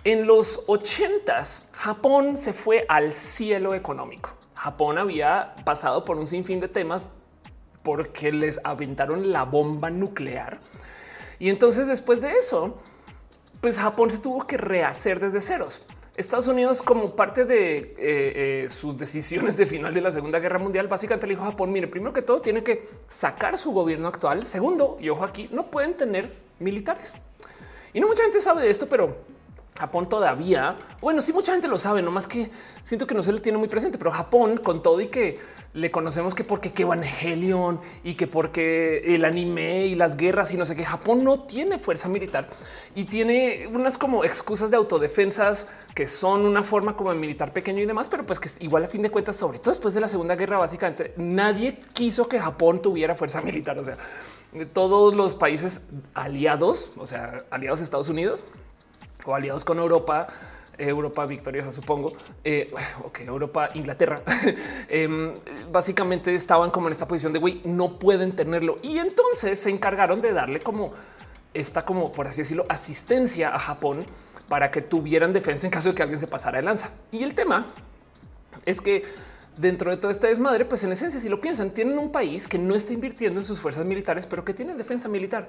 En 0.04 0.26
los 0.26 0.64
ochentas, 0.68 1.68
Japón 1.72 2.36
se 2.36 2.52
fue 2.52 2.86
al 2.88 3.12
cielo 3.12 3.74
económico. 3.74 4.35
Japón 4.56 4.98
había 4.98 5.54
pasado 5.64 6.04
por 6.04 6.16
un 6.16 6.26
sinfín 6.26 6.60
de 6.60 6.68
temas 6.68 7.10
porque 7.82 8.32
les 8.32 8.58
aventaron 8.64 9.30
la 9.30 9.44
bomba 9.44 9.90
nuclear. 9.90 10.58
Y 11.38 11.50
entonces 11.50 11.86
después 11.86 12.20
de 12.20 12.32
eso, 12.32 12.78
pues 13.60 13.78
Japón 13.78 14.10
se 14.10 14.18
tuvo 14.18 14.46
que 14.46 14.56
rehacer 14.56 15.20
desde 15.20 15.40
ceros. 15.40 15.86
Estados 16.16 16.48
Unidos, 16.48 16.80
como 16.80 17.14
parte 17.14 17.44
de 17.44 17.76
eh, 17.76 17.94
eh, 17.98 18.68
sus 18.70 18.96
decisiones 18.96 19.58
de 19.58 19.66
final 19.66 19.92
de 19.92 20.00
la 20.00 20.10
Segunda 20.10 20.38
Guerra 20.38 20.58
Mundial, 20.58 20.88
básicamente 20.88 21.26
le 21.26 21.34
dijo 21.34 21.42
a 21.44 21.50
Japón, 21.50 21.70
mire, 21.70 21.88
primero 21.88 22.14
que 22.14 22.22
todo 22.22 22.40
tiene 22.40 22.62
que 22.62 22.88
sacar 23.06 23.58
su 23.58 23.72
gobierno 23.72 24.08
actual. 24.08 24.46
Segundo, 24.46 24.96
y 24.98 25.10
ojo 25.10 25.24
aquí, 25.24 25.50
no 25.52 25.66
pueden 25.66 25.94
tener 25.94 26.32
militares. 26.58 27.16
Y 27.92 28.00
no 28.00 28.08
mucha 28.08 28.22
gente 28.22 28.40
sabe 28.40 28.62
de 28.62 28.70
esto, 28.70 28.86
pero 28.88 29.14
Japón 29.78 30.08
todavía, 30.08 30.76
bueno, 31.00 31.20
sí 31.20 31.32
mucha 31.32 31.52
gente 31.52 31.68
lo 31.68 31.78
sabe, 31.78 32.02
no 32.02 32.10
más 32.10 32.26
que 32.26 32.50
siento 32.82 33.06
que 33.06 33.14
no 33.14 33.22
se 33.22 33.32
le 33.32 33.40
tiene 33.40 33.58
muy 33.58 33.68
presente, 33.68 33.98
pero 33.98 34.10
Japón 34.10 34.56
con 34.56 34.82
todo 34.82 35.00
y 35.00 35.08
que 35.08 35.38
le 35.74 35.90
conocemos 35.90 36.34
que 36.34 36.42
porque 36.42 36.72
que 36.72 36.82
Evangelion 36.82 37.80
y 38.02 38.14
que 38.14 38.26
porque 38.26 39.14
el 39.14 39.26
anime 39.26 39.86
y 39.86 39.94
las 39.94 40.16
guerras 40.16 40.52
y 40.54 40.56
no 40.56 40.64
sé 40.64 40.74
qué, 40.74 40.84
Japón 40.86 41.22
no 41.22 41.40
tiene 41.40 41.78
fuerza 41.78 42.08
militar 42.08 42.48
y 42.94 43.04
tiene 43.04 43.68
unas 43.70 43.98
como 43.98 44.24
excusas 44.24 44.70
de 44.70 44.78
autodefensas 44.78 45.68
que 45.94 46.06
son 46.06 46.46
una 46.46 46.62
forma 46.62 46.96
como 46.96 47.12
de 47.12 47.18
militar 47.18 47.52
pequeño 47.52 47.82
y 47.82 47.86
demás, 47.86 48.08
pero 48.08 48.24
pues 48.24 48.40
que 48.40 48.48
igual 48.64 48.84
a 48.84 48.88
fin 48.88 49.02
de 49.02 49.10
cuentas, 49.10 49.36
sobre 49.36 49.58
todo 49.58 49.70
después 49.70 49.92
de 49.92 50.00
la 50.00 50.08
Segunda 50.08 50.34
Guerra, 50.34 50.58
básicamente 50.58 51.12
nadie 51.18 51.78
quiso 51.92 52.26
que 52.26 52.40
Japón 52.40 52.80
tuviera 52.80 53.14
fuerza 53.14 53.42
militar, 53.42 53.78
o 53.78 53.84
sea, 53.84 53.98
todos 54.72 55.14
los 55.14 55.34
países 55.34 55.88
aliados, 56.14 56.92
o 56.96 57.06
sea, 57.06 57.44
aliados 57.50 57.80
a 57.80 57.84
Estados 57.84 58.08
Unidos, 58.08 58.44
o 59.26 59.34
aliados 59.34 59.64
con 59.64 59.78
Europa, 59.78 60.26
Europa 60.78 61.26
victoriosa, 61.26 61.72
supongo. 61.72 62.12
Eh, 62.44 62.72
ok, 63.04 63.20
Europa, 63.20 63.68
Inglaterra. 63.74 64.20
Em, 64.88 65.34
básicamente 65.70 66.34
estaban 66.34 66.70
como 66.70 66.88
en 66.88 66.92
esta 66.92 67.08
posición 67.08 67.32
de 67.32 67.38
güey, 67.38 67.60
no 67.64 67.98
pueden 67.98 68.32
tenerlo. 68.32 68.76
Y 68.82 68.98
entonces 68.98 69.58
se 69.58 69.70
encargaron 69.70 70.20
de 70.20 70.32
darle 70.32 70.60
como 70.60 70.92
esta, 71.54 71.84
como 71.84 72.12
por 72.12 72.26
así 72.26 72.42
decirlo, 72.42 72.66
asistencia 72.68 73.54
a 73.54 73.58
Japón 73.58 74.04
para 74.48 74.70
que 74.70 74.80
tuvieran 74.82 75.32
defensa 75.32 75.66
en 75.66 75.72
caso 75.72 75.88
de 75.88 75.94
que 75.94 76.02
alguien 76.02 76.20
se 76.20 76.26
pasara 76.26 76.58
de 76.58 76.64
lanza. 76.64 76.90
Y 77.10 77.22
el 77.22 77.34
tema 77.34 77.66
es 78.64 78.80
que 78.80 79.04
dentro 79.56 79.90
de 79.90 79.96
todo 79.96 80.10
este 80.10 80.28
desmadre, 80.28 80.64
pues 80.64 80.84
en 80.84 80.92
esencia, 80.92 81.18
si 81.18 81.28
lo 81.28 81.40
piensan, 81.40 81.70
tienen 81.70 81.98
un 81.98 82.12
país 82.12 82.46
que 82.46 82.58
no 82.58 82.74
está 82.74 82.92
invirtiendo 82.92 83.40
en 83.40 83.46
sus 83.46 83.60
fuerzas 83.60 83.86
militares, 83.86 84.26
pero 84.26 84.44
que 84.44 84.54
tiene 84.54 84.74
defensa 84.74 85.08
militar. 85.08 85.48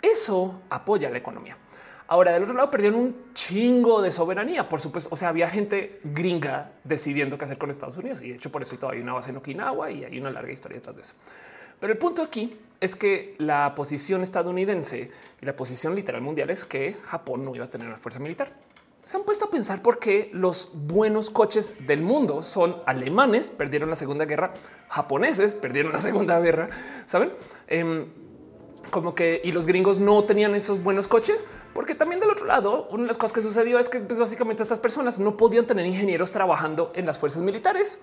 Eso 0.00 0.60
apoya 0.70 1.10
la 1.10 1.18
economía. 1.18 1.56
Ahora, 2.10 2.32
del 2.32 2.42
otro 2.42 2.54
lado, 2.54 2.70
perdieron 2.70 2.98
un 2.98 3.34
chingo 3.34 4.00
de 4.00 4.10
soberanía, 4.10 4.66
por 4.66 4.80
supuesto. 4.80 5.10
O 5.12 5.16
sea, 5.16 5.28
había 5.28 5.48
gente 5.48 5.98
gringa 6.02 6.72
decidiendo 6.82 7.36
qué 7.36 7.44
hacer 7.44 7.58
con 7.58 7.68
Estados 7.68 7.98
Unidos 7.98 8.22
y 8.22 8.30
de 8.30 8.36
hecho 8.36 8.50
por 8.50 8.62
eso 8.62 8.76
todavía 8.76 9.00
hay 9.00 9.02
una 9.02 9.12
base 9.12 9.28
en 9.28 9.36
Okinawa 9.36 9.90
y 9.90 10.04
hay 10.04 10.18
una 10.18 10.30
larga 10.30 10.50
historia 10.50 10.76
detrás 10.76 10.96
de 10.96 11.02
eso. 11.02 11.14
Pero 11.78 11.92
el 11.92 11.98
punto 11.98 12.22
aquí 12.22 12.56
es 12.80 12.96
que 12.96 13.34
la 13.38 13.74
posición 13.74 14.22
estadounidense 14.22 15.10
y 15.40 15.44
la 15.44 15.54
posición 15.54 15.94
literal 15.94 16.22
mundial 16.22 16.48
es 16.48 16.64
que 16.64 16.96
Japón 17.02 17.44
no 17.44 17.54
iba 17.54 17.66
a 17.66 17.70
tener 17.70 17.86
una 17.86 17.98
fuerza 17.98 18.20
militar. 18.20 18.48
Se 19.02 19.16
han 19.16 19.22
puesto 19.22 19.44
a 19.44 19.50
pensar 19.50 19.82
por 19.82 19.98
qué 19.98 20.30
los 20.32 20.70
buenos 20.74 21.28
coches 21.28 21.86
del 21.86 22.00
mundo 22.00 22.42
son 22.42 22.76
alemanes, 22.86 23.50
perdieron 23.50 23.90
la 23.90 23.96
Segunda 23.96 24.24
Guerra, 24.24 24.54
japoneses 24.88 25.54
perdieron 25.54 25.92
la 25.92 26.00
Segunda 26.00 26.40
Guerra, 26.40 26.70
¿saben? 27.06 27.32
Em, 27.66 28.06
como 28.90 29.14
que 29.14 29.40
y 29.44 29.52
los 29.52 29.66
gringos 29.66 29.98
no 29.98 30.24
tenían 30.24 30.54
esos 30.54 30.82
buenos 30.82 31.06
coches, 31.06 31.46
porque 31.74 31.94
también 31.94 32.20
del 32.20 32.30
otro 32.30 32.46
lado, 32.46 32.88
una 32.90 33.02
de 33.02 33.08
las 33.08 33.16
cosas 33.16 33.32
que 33.32 33.42
sucedió 33.42 33.78
es 33.78 33.88
que 33.88 34.00
pues, 34.00 34.18
básicamente 34.18 34.62
estas 34.62 34.78
personas 34.78 35.18
no 35.18 35.36
podían 35.36 35.66
tener 35.66 35.86
ingenieros 35.86 36.32
trabajando 36.32 36.92
en 36.94 37.06
las 37.06 37.18
fuerzas 37.18 37.42
militares. 37.42 38.00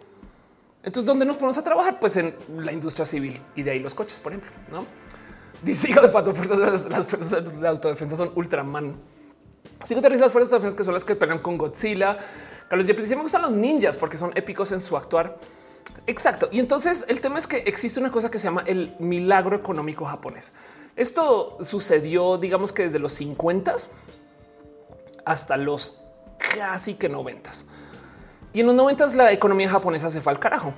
Entonces, 0.83 1.05
¿dónde 1.05 1.25
nos 1.25 1.37
ponemos 1.37 1.57
a 1.57 1.63
trabajar? 1.63 1.99
Pues 1.99 2.15
en 2.17 2.35
la 2.57 2.71
industria 2.71 3.05
civil 3.05 3.41
y 3.55 3.63
de 3.63 3.71
ahí 3.71 3.79
los 3.79 3.95
coches, 3.95 4.19
por 4.19 4.33
ejemplo. 4.33 4.51
No 4.71 4.85
dice 5.65 5.89
hijo 5.89 6.01
de 6.01 6.09
pato, 6.09 6.33
fuerzas, 6.33 6.87
las 6.89 7.05
fuerzas 7.05 7.59
de 7.59 7.67
autodefensa 7.67 8.15
son 8.15 8.31
Ultraman. 8.35 8.95
Sigo 9.83 10.01
te 10.01 10.09
las 10.09 10.31
fuerzas 10.31 10.51
de 10.51 10.57
defensa 10.57 10.77
que 10.77 10.83
son 10.83 10.93
las 10.93 11.03
que 11.03 11.15
pelean 11.15 11.39
con 11.39 11.57
Godzilla. 11.57 12.17
Carlos 12.69 12.87
Yepes 12.87 13.05
dice: 13.05 13.15
Me 13.15 13.23
gustan 13.23 13.41
los 13.41 13.51
ninjas 13.51 13.97
porque 13.97 14.17
son 14.17 14.31
épicos 14.35 14.71
en 14.71 14.81
su 14.81 14.95
actuar. 14.95 15.37
Exacto. 16.07 16.49
Y 16.51 16.59
entonces 16.59 17.05
el 17.07 17.19
tema 17.19 17.39
es 17.39 17.47
que 17.47 17.57
existe 17.57 17.99
una 17.99 18.11
cosa 18.11 18.29
que 18.29 18.39
se 18.39 18.45
llama 18.45 18.63
el 18.65 18.95
milagro 18.99 19.55
económico 19.55 20.05
japonés. 20.05 20.53
Esto 20.95 21.57
sucedió, 21.61 22.37
digamos 22.37 22.71
que 22.71 22.83
desde 22.83 22.99
los 22.99 23.11
50 23.13 23.75
hasta 25.25 25.57
los 25.57 25.99
casi 26.37 26.93
que 26.93 27.09
90. 27.09 27.51
Y 28.53 28.61
en 28.61 28.67
los 28.67 28.75
90 28.75 29.07
la 29.15 29.31
economía 29.31 29.69
japonesa 29.69 30.09
se 30.09 30.21
fue 30.21 30.31
al 30.31 30.39
carajo. 30.39 30.73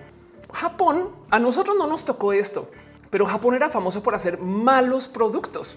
Japón, 0.51 1.09
a 1.29 1.39
nosotros 1.39 1.75
no 1.77 1.87
nos 1.87 2.05
tocó 2.05 2.33
esto, 2.33 2.71
pero 3.09 3.25
Japón 3.25 3.53
era 3.53 3.69
famoso 3.69 4.01
por 4.01 4.15
hacer 4.15 4.39
malos 4.39 5.07
productos. 5.07 5.75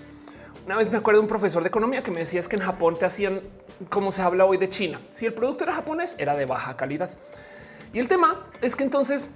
Una 0.65 0.77
vez 0.77 0.91
me 0.93 0.99
acuerdo 0.99 1.21
de 1.21 1.25
un 1.25 1.29
profesor 1.29 1.63
de 1.63 1.69
economía 1.69 2.03
que 2.03 2.11
me 2.11 2.21
decía 2.21 2.41
es 2.41 2.49
que 2.49 2.57
en 2.57 2.63
Japón 2.63 2.97
te 2.97 3.05
hacían 3.05 3.41
como 3.89 4.13
se 4.13 4.23
habla 4.23 4.45
hoy 4.45 4.57
de 4.57 4.69
China. 4.69 5.01
Si 5.09 5.27
el 5.27 5.35
producto 5.35 5.65
era 5.65 5.73
japonés, 5.73 6.15
era 6.19 6.37
de 6.37 6.47
baja 6.47 6.77
calidad. 6.77 7.11
Y 7.93 7.99
el 7.99 8.09
tema 8.09 8.47
es 8.61 8.77
que 8.77 8.85
entonces 8.85 9.31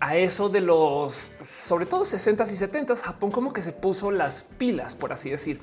a 0.00 0.16
eso 0.16 0.50
de 0.50 0.60
los, 0.60 1.32
sobre 1.40 1.86
todo 1.86 2.04
60 2.04 2.44
y 2.44 2.56
70, 2.56 2.96
Japón 2.96 3.30
como 3.30 3.52
que 3.52 3.62
se 3.62 3.72
puso 3.72 4.10
las 4.10 4.42
pilas, 4.42 4.94
por 4.94 5.12
así 5.12 5.30
decir. 5.30 5.60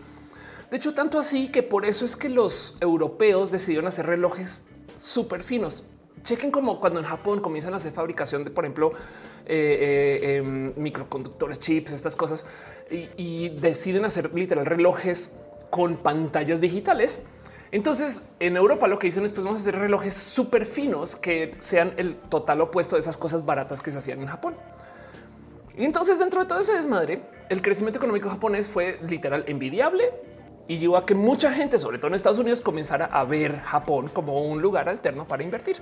De 0.72 0.78
hecho, 0.78 0.94
tanto 0.94 1.20
así 1.20 1.50
que 1.50 1.62
por 1.62 1.86
eso 1.86 2.06
es 2.06 2.16
que 2.16 2.30
los 2.30 2.78
europeos 2.80 3.52
decidieron 3.52 3.88
hacer 3.88 4.08
relojes 4.08 4.64
súper 5.00 5.44
finos. 5.44 5.84
Chequen 6.24 6.50
como 6.50 6.80
cuando 6.80 7.00
en 7.00 7.06
Japón 7.06 7.42
comienzan 7.42 7.74
a 7.74 7.78
hacer 7.78 7.92
fabricación 7.92 8.44
de, 8.44 8.52
por 8.52 8.64
ejemplo, 8.64 8.94
eh, 9.46 10.20
eh, 10.24 10.36
em, 10.38 10.74
microconductores, 10.76 11.60
chips, 11.60 11.92
estas 11.92 12.16
cosas, 12.16 12.46
y 13.18 13.50
deciden 13.50 14.06
hacer 14.06 14.34
literal 14.34 14.66
relojes 14.66 15.34
con 15.70 15.98
pantallas 15.98 16.60
digitales 16.60 17.22
entonces 17.72 18.28
en 18.40 18.58
Europa 18.58 18.88
lo 18.88 19.00
que 19.00 19.08
dicen 19.08 19.24
es 19.24 19.32
pues 19.32 19.46
vamos 19.46 19.62
a 19.62 19.64
hacer 19.64 19.80
relojes 19.80 20.14
súper 20.14 20.66
finos 20.66 21.16
que 21.16 21.56
sean 21.60 21.94
el 21.98 22.16
total 22.16 22.62
opuesto 22.62 22.96
de 22.96 23.02
esas 23.02 23.18
cosas 23.18 23.46
baratas 23.46 23.82
que 23.82 23.92
se 23.92 23.98
hacían 23.98 24.22
en 24.22 24.28
Japón. 24.28 24.56
Y 25.78 25.86
entonces 25.86 26.20
dentro 26.20 26.42
de 26.42 26.48
todo 26.48 26.60
ese 26.60 26.74
desmadre, 26.74 27.22
el 27.50 27.62
crecimiento 27.62 27.98
económico 27.98 28.30
japonés 28.30 28.68
fue 28.68 29.00
literal 29.08 29.46
envidiable 29.48 30.12
y 30.68 30.78
llevó 30.78 30.98
a 30.98 31.06
que 31.06 31.16
mucha 31.16 31.54
gente, 31.54 31.80
sobre 31.80 31.98
todo 31.98 32.08
en 32.10 32.16
Estados 32.16 32.40
Unidos, 32.40 32.62
comenzara 32.62 33.06
a 33.06 33.24
ver 33.24 33.60
Japón 33.62 34.10
como 34.10 34.42
un 34.42 34.62
lugar 34.62 34.90
alterno 34.90 35.26
para 35.26 35.44
invertir. 35.44 35.78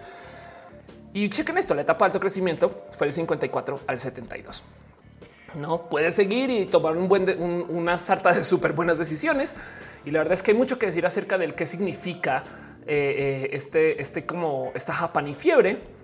Y 1.12 1.28
chequen 1.30 1.58
esto, 1.58 1.73
la 1.73 1.82
etapa 1.82 2.06
de 2.06 2.10
alto 2.10 2.19
crecimiento 2.19 2.86
fue 2.97 3.08
el 3.08 3.13
54 3.13 3.80
al 3.88 3.99
72. 3.99 4.63
No 5.56 5.89
puede 5.89 6.12
seguir 6.12 6.52
y 6.52 6.67
tomar 6.67 6.95
un 6.95 7.08
buen 7.08 7.28
una 7.69 7.97
sarta 7.97 8.32
de 8.32 8.43
súper 8.43 8.73
buenas 8.73 8.99
decisiones 8.99 9.56
y 10.05 10.12
la 10.12 10.19
verdad 10.19 10.33
es 10.33 10.43
que 10.43 10.51
hay 10.51 10.57
mucho 10.57 10.79
que 10.79 10.85
decir 10.85 11.05
acerca 11.05 11.38
del 11.38 11.55
qué 11.55 11.65
significa 11.65 12.43
eh, 12.88 13.45
eh, 13.45 13.49
este, 13.51 14.01
este 14.01 14.25
como 14.25 14.71
esta 14.73 15.12
y 15.27 15.33
fiebre. 15.33 15.99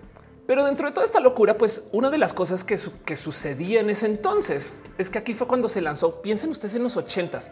Pero 0.46 0.64
dentro 0.64 0.86
de 0.86 0.92
toda 0.92 1.04
esta 1.04 1.18
locura, 1.18 1.58
pues 1.58 1.88
una 1.90 2.08
de 2.08 2.18
las 2.18 2.32
cosas 2.32 2.62
que, 2.62 2.78
que 3.04 3.16
sucedía 3.16 3.80
en 3.80 3.90
ese 3.90 4.06
entonces 4.06 4.74
es 4.96 5.10
que 5.10 5.18
aquí 5.18 5.34
fue 5.34 5.48
cuando 5.48 5.68
se 5.68 5.80
lanzó. 5.80 6.22
Piensen 6.22 6.50
ustedes 6.50 6.76
en 6.76 6.84
los 6.84 6.96
ochentas, 6.96 7.50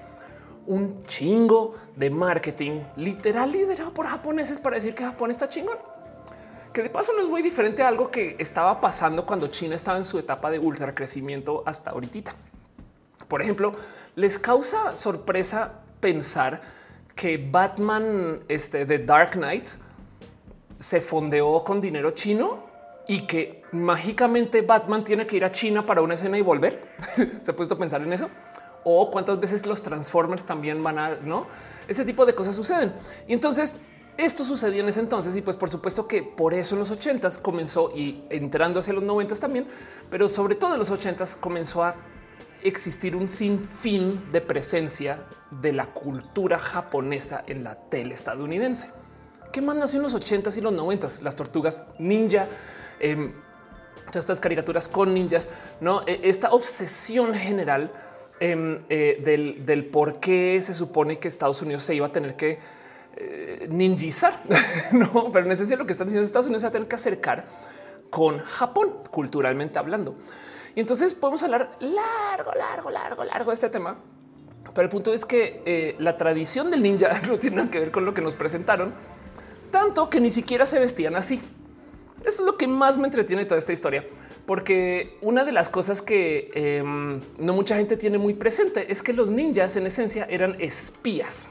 un 0.67 1.05
chingo 1.07 1.75
de 1.97 2.11
marketing 2.11 2.83
literal 2.97 3.51
liderado 3.51 3.93
por 3.93 4.07
japoneses 4.07 4.61
para 4.61 4.77
decir 4.77 4.95
que 4.95 5.03
Japón 5.03 5.33
está 5.33 5.49
chingón. 5.49 5.79
Que 6.73 6.83
de 6.83 6.91
paso 6.91 7.13
no 7.15 7.23
es 7.23 7.29
muy 7.29 7.43
diferente 7.43 7.83
a 7.83 7.89
algo 7.89 8.11
que 8.11 8.37
estaba 8.39 8.81
pasando 8.81 9.27
cuando 9.27 9.49
China 9.49 9.75
estaba 9.75 9.99
en 9.99 10.05
su 10.05 10.19
etapa 10.21 10.53
de 10.53 10.61
ultra 10.61 10.95
crecimiento 10.95 11.65
hasta 11.67 11.91
ahorita. 11.91 12.33
Por 13.27 13.43
ejemplo, 13.43 13.75
les 14.15 14.39
causa 14.39 14.95
sorpresa 14.97 15.84
pensar 16.05 16.61
que 17.17 17.39
Batman 17.39 18.41
este, 18.47 18.85
de 18.85 18.99
Dark 18.99 19.31
Knight 19.31 19.67
se 20.79 21.01
fondeó 21.01 21.65
con 21.65 21.81
dinero 21.81 22.11
chino 22.11 22.67
y 23.09 23.27
que 23.27 23.63
mágicamente 23.73 24.61
Batman 24.61 25.03
tiene 25.03 25.27
que 25.27 25.37
ir 25.37 25.47
a 25.47 25.51
China 25.51 25.87
para 25.87 26.03
una 26.03 26.13
escena 26.13 26.37
y 26.37 26.43
volver. 26.43 26.83
se 27.41 27.51
ha 27.51 27.57
puesto 27.57 27.77
a 27.77 27.79
pensar 27.79 28.03
en 28.03 28.13
eso. 28.13 28.29
O 28.85 29.11
cuántas 29.11 29.41
veces 29.41 29.65
los 29.65 29.83
Transformers 29.83 30.45
también 30.45 30.83
van 30.83 30.99
a 30.99 31.17
no 31.23 31.47
ese 31.89 32.05
tipo 32.05 32.27
de 32.27 32.35
cosas 32.35 32.55
suceden. 32.55 32.93
Y 33.27 33.33
entonces 33.33 33.77
esto 34.19 34.45
sucedió 34.45 34.83
en 34.83 34.91
ese 34.91 35.01
entonces 35.01 35.35
y 35.37 35.41
pues 35.41 35.57
por 35.57 35.71
supuesto 35.71 36.07
que 36.07 36.23
por 36.23 36.53
eso 36.53 36.75
en 36.75 36.81
los 36.81 36.91
ochentas 36.91 37.39
comenzó 37.39 37.91
y 37.97 38.25
entrando 38.29 38.81
hacia 38.81 38.93
los 38.93 39.03
noventas 39.03 39.41
también, 39.41 39.67
pero 40.11 40.29
sobre 40.29 40.55
todo 40.55 40.75
en 40.75 40.81
los 40.81 40.91
ochentas 40.91 41.35
comenzó 41.35 41.83
a 41.83 41.97
existir 42.65 43.15
un 43.15 43.29
sinfín 43.29 44.33
de 44.33 44.41
presencia 44.41 45.23
de 45.51 45.73
la 45.73 45.87
cultura 45.87 46.59
japonesa 46.59 47.45
en 47.47 47.63
la 47.63 47.77
tele 47.89 48.15
estadounidense. 48.15 48.91
¿Qué 49.53 49.61
más 49.61 49.77
nació 49.77 49.99
en 49.99 50.05
los 50.05 50.15
80s 50.15 50.57
y 50.57 50.61
los 50.61 50.73
90s? 50.73 51.21
Las 51.21 51.37
tortugas 51.37 51.83
ninja, 51.99 52.49
em, 52.99 53.33
todas 54.07 54.25
estas 54.25 54.41
caricaturas 54.41 54.89
con 54.89 55.15
ninjas, 55.15 55.49
no? 55.81 56.03
E, 56.07 56.21
esta 56.25 56.51
obsesión 56.53 57.35
general 57.35 57.93
em, 58.41 58.81
eh, 58.89 59.55
del, 59.65 59.87
por 59.87 60.19
qué 60.19 60.61
se 60.61 60.75
supone 60.75 61.21
que 61.21 61.29
Estados 61.29 61.63
Unidos 61.63 61.85
se 61.85 61.95
iba 61.95 62.07
a 62.07 62.13
tener 62.13 62.35
que 62.35 62.59
eh, 63.17 63.69
ninjizar, 63.71 64.43
no, 64.93 65.31
pero 65.33 65.47
en 65.47 65.53
esencia 65.53 65.77
lo 65.77 65.87
que 65.87 65.93
están 65.93 66.09
diciendo 66.09 66.27
Estados 66.27 66.47
Unidos 66.47 66.63
se 66.63 66.67
va 66.67 66.71
a 66.71 66.73
tener 66.73 66.89
que 66.89 66.97
acercar 66.97 67.45
con 68.11 68.39
Japón, 68.39 68.95
culturalmente 69.11 69.79
hablando. 69.79 70.17
Y 70.75 70.81
entonces 70.81 71.15
podemos 71.15 71.43
hablar 71.43 71.77
largo, 71.81 72.53
largo, 72.53 72.91
largo, 72.91 73.25
largo 73.25 73.51
de 73.51 73.55
este 73.55 73.69
tema. 73.69 73.97
Pero 74.75 74.83
el 74.83 74.89
punto 74.89 75.13
es 75.13 75.25
que 75.25 75.63
eh, 75.65 75.95
la 75.99 76.17
tradición 76.17 76.71
del 76.71 76.83
ninja 76.83 77.21
no 77.29 77.39
tiene 77.39 77.57
nada 77.57 77.71
que 77.71 77.79
ver 77.79 77.91
con 77.91 78.05
lo 78.05 78.13
que 78.13 78.23
nos 78.23 78.35
presentaron, 78.35 78.93
tanto 79.71 80.11
que 80.11 80.21
ni 80.21 80.31
siquiera 80.31 80.67
se 80.67 80.81
vestían 80.81 81.15
así. 81.15 81.41
Eso 82.21 82.43
es 82.43 82.47
lo 82.47 82.57
que 82.57 82.67
más 82.67 82.99
me 82.99 83.07
entretiene 83.07 83.45
toda 83.45 83.59
esta 83.59 83.73
historia, 83.73 84.05
porque 84.47 85.19
una 85.21 85.45
de 85.45 85.53
las 85.53 85.69
cosas 85.69 86.01
que 86.01 86.51
em, 86.55 87.21
no 87.39 87.53
mucha 87.53 87.77
gente 87.77 87.97
tiene 87.97 88.19
muy 88.19 88.35
presente 88.35 88.91
es 88.91 89.03
que 89.03 89.13
los 89.13 89.31
ninjas 89.31 89.77
en 89.77 89.87
esencia 89.87 90.27
eran 90.31 90.57
espías. 90.59 91.49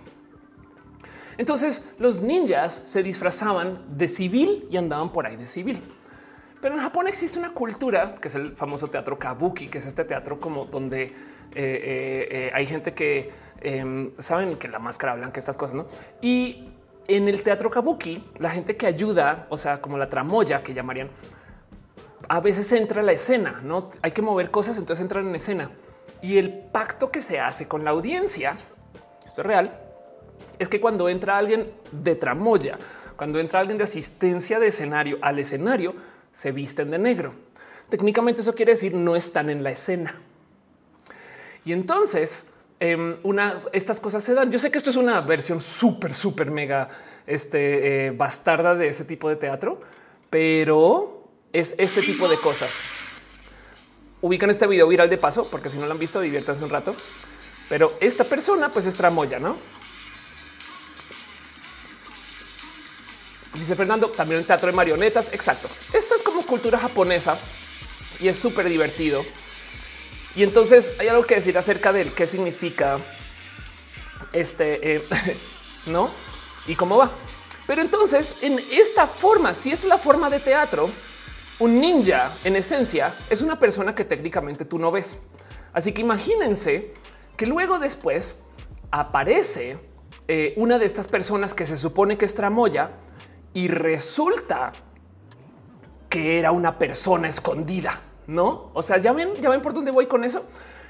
Entonces 1.38 1.84
los 2.00 2.22
ninjas 2.22 2.74
se 2.86 3.04
disfrazaban 3.04 3.84
de 3.98 4.08
civil 4.08 4.68
y 4.70 4.78
andaban 4.78 5.12
por 5.12 5.28
ahí 5.28 5.36
de 5.36 5.48
civil. 5.48 5.80
Pero 6.64 6.76
en 6.76 6.82
Japón 6.82 7.10
existe 7.10 7.38
una 7.38 7.54
cultura 7.54 8.16
que 8.16 8.30
es 8.30 8.36
el 8.36 8.56
famoso 8.56 8.88
teatro 8.88 9.20
kabuki, 9.20 9.68
que 9.68 9.80
es 9.80 9.86
este 9.86 10.06
teatro 10.06 10.40
como 10.40 10.64
donde 10.64 11.04
eh, 11.04 11.12
eh, 11.56 12.28
eh, 12.32 12.52
hay 12.54 12.66
gente 12.66 12.94
que 12.94 13.34
em, 13.60 14.12
saben 14.18 14.56
que 14.56 14.70
la 14.70 14.80
máscara 14.80 15.14
blanca, 15.16 15.42
estas 15.42 15.58
cosas, 15.58 15.76
¿no? 15.76 15.88
Y 16.22 16.70
en 17.10 17.28
el 17.28 17.44
teatro 17.44 17.70
kabuki, 17.70 18.24
la 18.40 18.50
gente 18.50 18.78
que 18.78 18.88
ayuda, 18.88 19.46
o 19.50 19.58
sea, 19.58 19.82
como 19.82 19.98
la 19.98 20.08
tramoya 20.08 20.64
que 20.64 20.74
llamarían, 20.74 21.10
a 22.30 22.40
veces 22.40 22.72
entra 22.72 23.02
a 23.02 23.04
la 23.04 23.12
escena, 23.12 23.60
no 23.62 23.92
hay 24.02 24.12
que 24.12 24.22
mover 24.22 24.50
cosas, 24.50 24.78
entonces 24.78 25.04
entran 25.04 25.28
en 25.28 25.36
escena 25.36 25.70
y 26.22 26.38
el 26.38 26.50
pacto 26.72 27.12
que 27.12 27.22
se 27.22 27.42
hace 27.42 27.68
con 27.68 27.84
la 27.84 27.90
audiencia, 27.90 28.56
esto 29.26 29.42
es 29.42 29.48
real, 29.48 29.82
es 30.58 30.70
que 30.70 30.80
cuando 30.80 31.10
entra 31.10 31.38
alguien 31.38 31.74
de 31.92 32.16
tramoya, 32.16 32.78
cuando 33.18 33.42
entra 33.42 33.60
alguien 33.60 33.78
de 33.78 33.84
asistencia 33.84 34.60
de 34.60 34.68
escenario 34.68 35.18
al 35.22 35.40
escenario, 35.40 35.94
se 36.34 36.52
visten 36.52 36.92
de 36.92 37.00
negro. 37.00 37.34
Técnicamente 37.88 38.42
eso 38.42 38.54
quiere 38.54 38.74
decir 38.74 38.94
no 38.94 39.16
están 39.16 39.50
en 39.50 39.64
la 39.64 39.72
escena. 39.72 40.20
Y 41.64 41.72
entonces 41.72 42.48
Em, 42.84 43.16
estas 43.72 44.02
cosas 44.02 44.22
se 44.26 44.34
dan. 44.34 44.52
Yo 44.52 44.60
sé 44.60 44.70
que 44.70 44.78
esto 44.78 44.90
es 44.90 44.98
una 44.98 45.22
versión 45.22 45.62
súper, 45.62 46.14
súper 46.14 46.52
mega 46.52 46.90
este, 47.26 48.08
eh, 48.08 48.12
bastarda 48.12 48.76
de 48.76 48.90
ese 48.90 49.06
tipo 49.06 49.30
de 49.30 49.38
teatro, 49.38 49.80
pero 50.30 51.30
es 51.54 51.76
este 51.78 52.02
tipo 52.02 52.28
de 52.28 52.38
cosas. 52.38 52.82
Ubican 54.20 54.50
este 54.50 54.68
video 54.68 54.86
viral 54.90 55.10
de 55.10 55.18
paso, 55.18 55.48
porque 55.50 55.70
si 55.70 55.78
no 55.78 55.86
lo 55.86 55.94
han 55.94 56.00
visto, 56.00 56.20
diviértanse 56.20 56.62
un 56.62 56.70
rato. 56.70 56.94
Pero 57.70 57.94
esta 58.02 58.26
persona, 58.26 58.74
pues 58.74 58.86
es 58.86 58.98
tramoya, 58.98 59.40
no? 59.40 59.56
Dice 63.54 63.76
Fernando, 63.76 64.10
también 64.10 64.40
el 64.40 64.48
teatro 64.48 64.68
de 64.68 64.74
marionetas. 64.74 65.30
Exacto. 65.32 65.68
Esto 65.94 66.16
es 66.16 66.24
como 66.24 66.46
cultura 66.46 66.80
japonesa 66.80 67.38
y 68.20 68.28
es 68.28 68.38
súper 68.38 68.68
divertido. 68.68 69.24
Y 70.36 70.44
entonces 70.44 70.94
hay 71.00 71.08
algo 71.08 71.24
que 71.24 71.36
decir 71.36 71.58
acerca 71.58 71.94
de 71.94 72.12
qué 72.12 72.26
significa 72.26 73.00
este, 74.32 74.96
eh, 74.96 75.08
no? 75.86 76.10
Y 76.66 76.76
cómo 76.76 76.98
va. 76.98 77.12
Pero 77.68 77.82
entonces 77.82 78.36
en 78.42 78.60
esta 78.72 79.08
forma, 79.08 79.54
si 79.54 79.72
es 79.72 79.84
la 79.84 79.98
forma 79.98 80.30
de 80.30 80.40
teatro, 80.40 80.90
un 81.60 81.80
ninja 81.80 82.36
en 82.44 82.56
esencia 82.56 83.16
es 83.30 83.42
una 83.42 83.60
persona 83.60 83.94
que 83.94 84.06
técnicamente 84.06 84.66
tú 84.66 84.80
no 84.80 84.92
ves. 84.92 85.22
Así 85.72 85.94
que 85.94 86.02
imagínense 86.02 86.94
que 87.38 87.46
luego 87.46 87.78
después 87.80 88.44
aparece 88.92 89.78
eh, 90.28 90.54
una 90.56 90.80
de 90.80 90.86
estas 90.86 91.08
personas 91.08 91.54
que 91.54 91.66
se 91.66 91.78
supone 91.78 92.18
que 92.18 92.26
es 92.26 92.36
tramoya 92.36 92.92
y 93.54 93.68
resulta 93.68 94.74
que 96.10 96.40
era 96.40 96.52
una 96.52 96.78
persona 96.78 97.28
escondida. 97.28 98.02
No, 98.28 98.72
o 98.74 98.82
sea, 98.82 98.98
ya 98.98 99.12
ven, 99.12 99.34
ya 99.42 99.50
ven 99.50 99.62
por 99.62 99.74
dónde 99.74 99.92
voy 99.92 100.08
con 100.08 100.24
eso. 100.24 100.44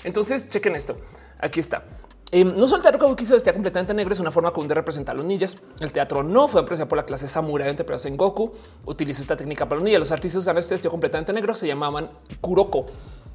Entonces, 0.04 0.49
chequen 0.49 0.76
esto. 0.76 0.97
Aquí 1.39 1.60
está. 1.60 1.84
Eh, 2.32 2.43
no 2.43 2.65
solo 2.65 2.78
el 2.78 2.82
teatro 2.82 2.99
kabuki 2.99 3.26
se 3.26 3.34
vestía 3.34 3.54
completamente 3.54 3.93
negro, 3.93 4.12
es 4.12 4.19
una 4.19 4.32
forma 4.32 4.52
común 4.52 4.67
de 4.67 4.73
representar 4.73 5.15
los 5.15 5.23
ninjas. 5.23 5.56
El 5.80 5.91
teatro 5.91 6.23
no 6.23 6.47
fue 6.47 6.62
apreciado 6.62 6.89
por 6.89 6.97
la 6.97 7.06
clase 7.06 7.28
samurai 7.28 7.69
entre 7.69 7.86
en 8.06 8.17
Goku. 8.17 8.54
Utiliza 8.86 9.21
esta 9.21 9.38
técnica 9.38 9.65
para 9.65 9.76
los 9.76 9.84
ninjas. 9.84 9.99
Los 9.99 10.12
artistas 10.12 10.39
usaban 10.41 10.60
este 10.60 10.73
vestido 10.73 10.89
completamente 10.89 11.32
negro, 11.32 11.56
se 11.56 11.67
llamaban 11.67 12.10
kuroko, 12.41 12.88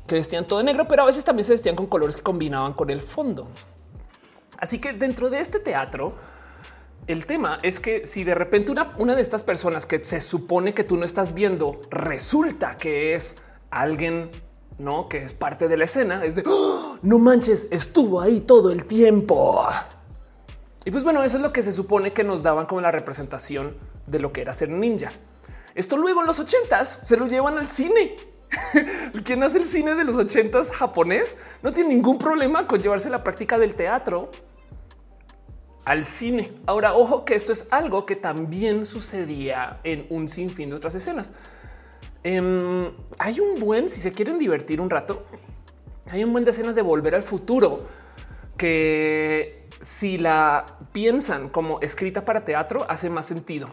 que 0.04 0.16
vestían 0.16 0.46
todo 0.46 0.62
negro, 0.64 0.88
pero 0.88 1.02
a 1.02 1.06
veces 1.06 1.24
también 1.24 1.44
se 1.44 1.52
vestían 1.52 1.76
con 1.76 1.86
colores 1.86 2.16
que 2.16 2.22
combinaban 2.22 2.72
con 2.72 2.90
el 2.90 3.00
fondo. 3.00 3.46
Así 4.58 4.80
que 4.80 4.92
dentro 4.92 5.30
de 5.30 5.38
este 5.38 5.60
teatro, 5.60 6.14
el 7.06 7.26
tema 7.26 7.58
es 7.62 7.80
que 7.80 8.06
si 8.06 8.24
de 8.24 8.34
repente 8.34 8.70
una, 8.70 8.94
una 8.98 9.14
de 9.14 9.22
estas 9.22 9.42
personas 9.42 9.86
que 9.86 10.02
se 10.04 10.20
supone 10.20 10.74
que 10.74 10.84
tú 10.84 10.96
no 10.96 11.04
estás 11.04 11.32
viendo 11.32 11.80
resulta 11.90 12.76
que 12.76 13.14
es 13.14 13.36
alguien 13.70 14.30
no 14.78 15.08
que 15.08 15.22
es 15.22 15.32
parte 15.32 15.68
de 15.68 15.76
la 15.76 15.84
escena 15.84 16.24
es 16.24 16.34
de 16.34 16.44
¡Oh! 16.46 16.98
no 17.02 17.18
manches, 17.18 17.68
estuvo 17.70 18.20
ahí 18.20 18.40
todo 18.40 18.70
el 18.70 18.84
tiempo. 18.84 19.64
Y 20.84 20.90
pues 20.90 21.04
bueno, 21.04 21.22
eso 21.22 21.36
es 21.36 21.42
lo 21.42 21.52
que 21.52 21.62
se 21.62 21.72
supone 21.72 22.12
que 22.12 22.24
nos 22.24 22.42
daban 22.42 22.66
como 22.66 22.80
la 22.80 22.90
representación 22.90 23.74
de 24.06 24.18
lo 24.18 24.32
que 24.32 24.40
era 24.40 24.52
ser 24.52 24.70
ninja. 24.70 25.12
Esto 25.74 25.96
luego 25.96 26.20
en 26.20 26.26
los 26.26 26.38
ochentas 26.40 27.00
se 27.02 27.16
lo 27.16 27.26
llevan 27.26 27.58
al 27.58 27.68
cine. 27.68 28.16
Quien 29.24 29.42
hace 29.42 29.58
el 29.58 29.66
cine 29.66 29.94
de 29.94 30.04
los 30.04 30.16
ochentas 30.16 30.70
japonés 30.70 31.36
no 31.62 31.72
tiene 31.72 31.90
ningún 31.90 32.18
problema 32.18 32.66
con 32.66 32.80
llevarse 32.80 33.10
la 33.10 33.22
práctica 33.22 33.58
del 33.58 33.74
teatro 33.74 34.30
al 35.88 36.04
cine. 36.04 36.52
Ahora, 36.66 36.94
ojo 36.94 37.24
que 37.24 37.34
esto 37.34 37.50
es 37.50 37.66
algo 37.70 38.04
que 38.04 38.14
también 38.14 38.84
sucedía 38.84 39.80
en 39.84 40.06
un 40.10 40.28
sinfín 40.28 40.68
de 40.68 40.76
otras 40.76 40.94
escenas. 40.94 41.32
Em, 42.22 42.90
hay 43.18 43.40
un 43.40 43.58
buen, 43.58 43.88
si 43.88 44.02
se 44.02 44.12
quieren 44.12 44.38
divertir 44.38 44.82
un 44.82 44.90
rato, 44.90 45.24
hay 46.10 46.22
un 46.24 46.32
buen 46.32 46.44
de 46.44 46.50
escenas 46.50 46.74
de 46.74 46.82
volver 46.82 47.14
al 47.14 47.22
futuro 47.22 47.80
que 48.58 49.66
si 49.80 50.18
la 50.18 50.66
piensan 50.92 51.48
como 51.48 51.80
escrita 51.80 52.22
para 52.22 52.44
teatro 52.44 52.84
hace 52.86 53.08
más 53.08 53.24
sentido. 53.24 53.70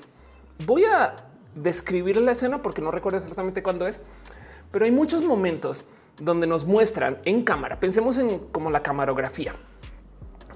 Voy 0.66 0.86
a 0.86 1.18
describir 1.54 2.16
la 2.16 2.32
escena 2.32 2.62
porque 2.62 2.82
no 2.82 2.92
recuerdo 2.92 3.18
exactamente 3.18 3.62
cuándo 3.62 3.88
es, 3.88 4.00
pero 4.72 4.86
hay 4.86 4.92
muchos 4.92 5.22
momentos 5.22 5.84
donde 6.18 6.48
nos 6.48 6.64
muestran 6.64 7.18
en 7.26 7.44
cámara. 7.44 7.82
Pensemos 7.82 8.18
en 8.20 8.40
como 8.40 8.72
la 8.72 8.82
camarografía 8.82 9.54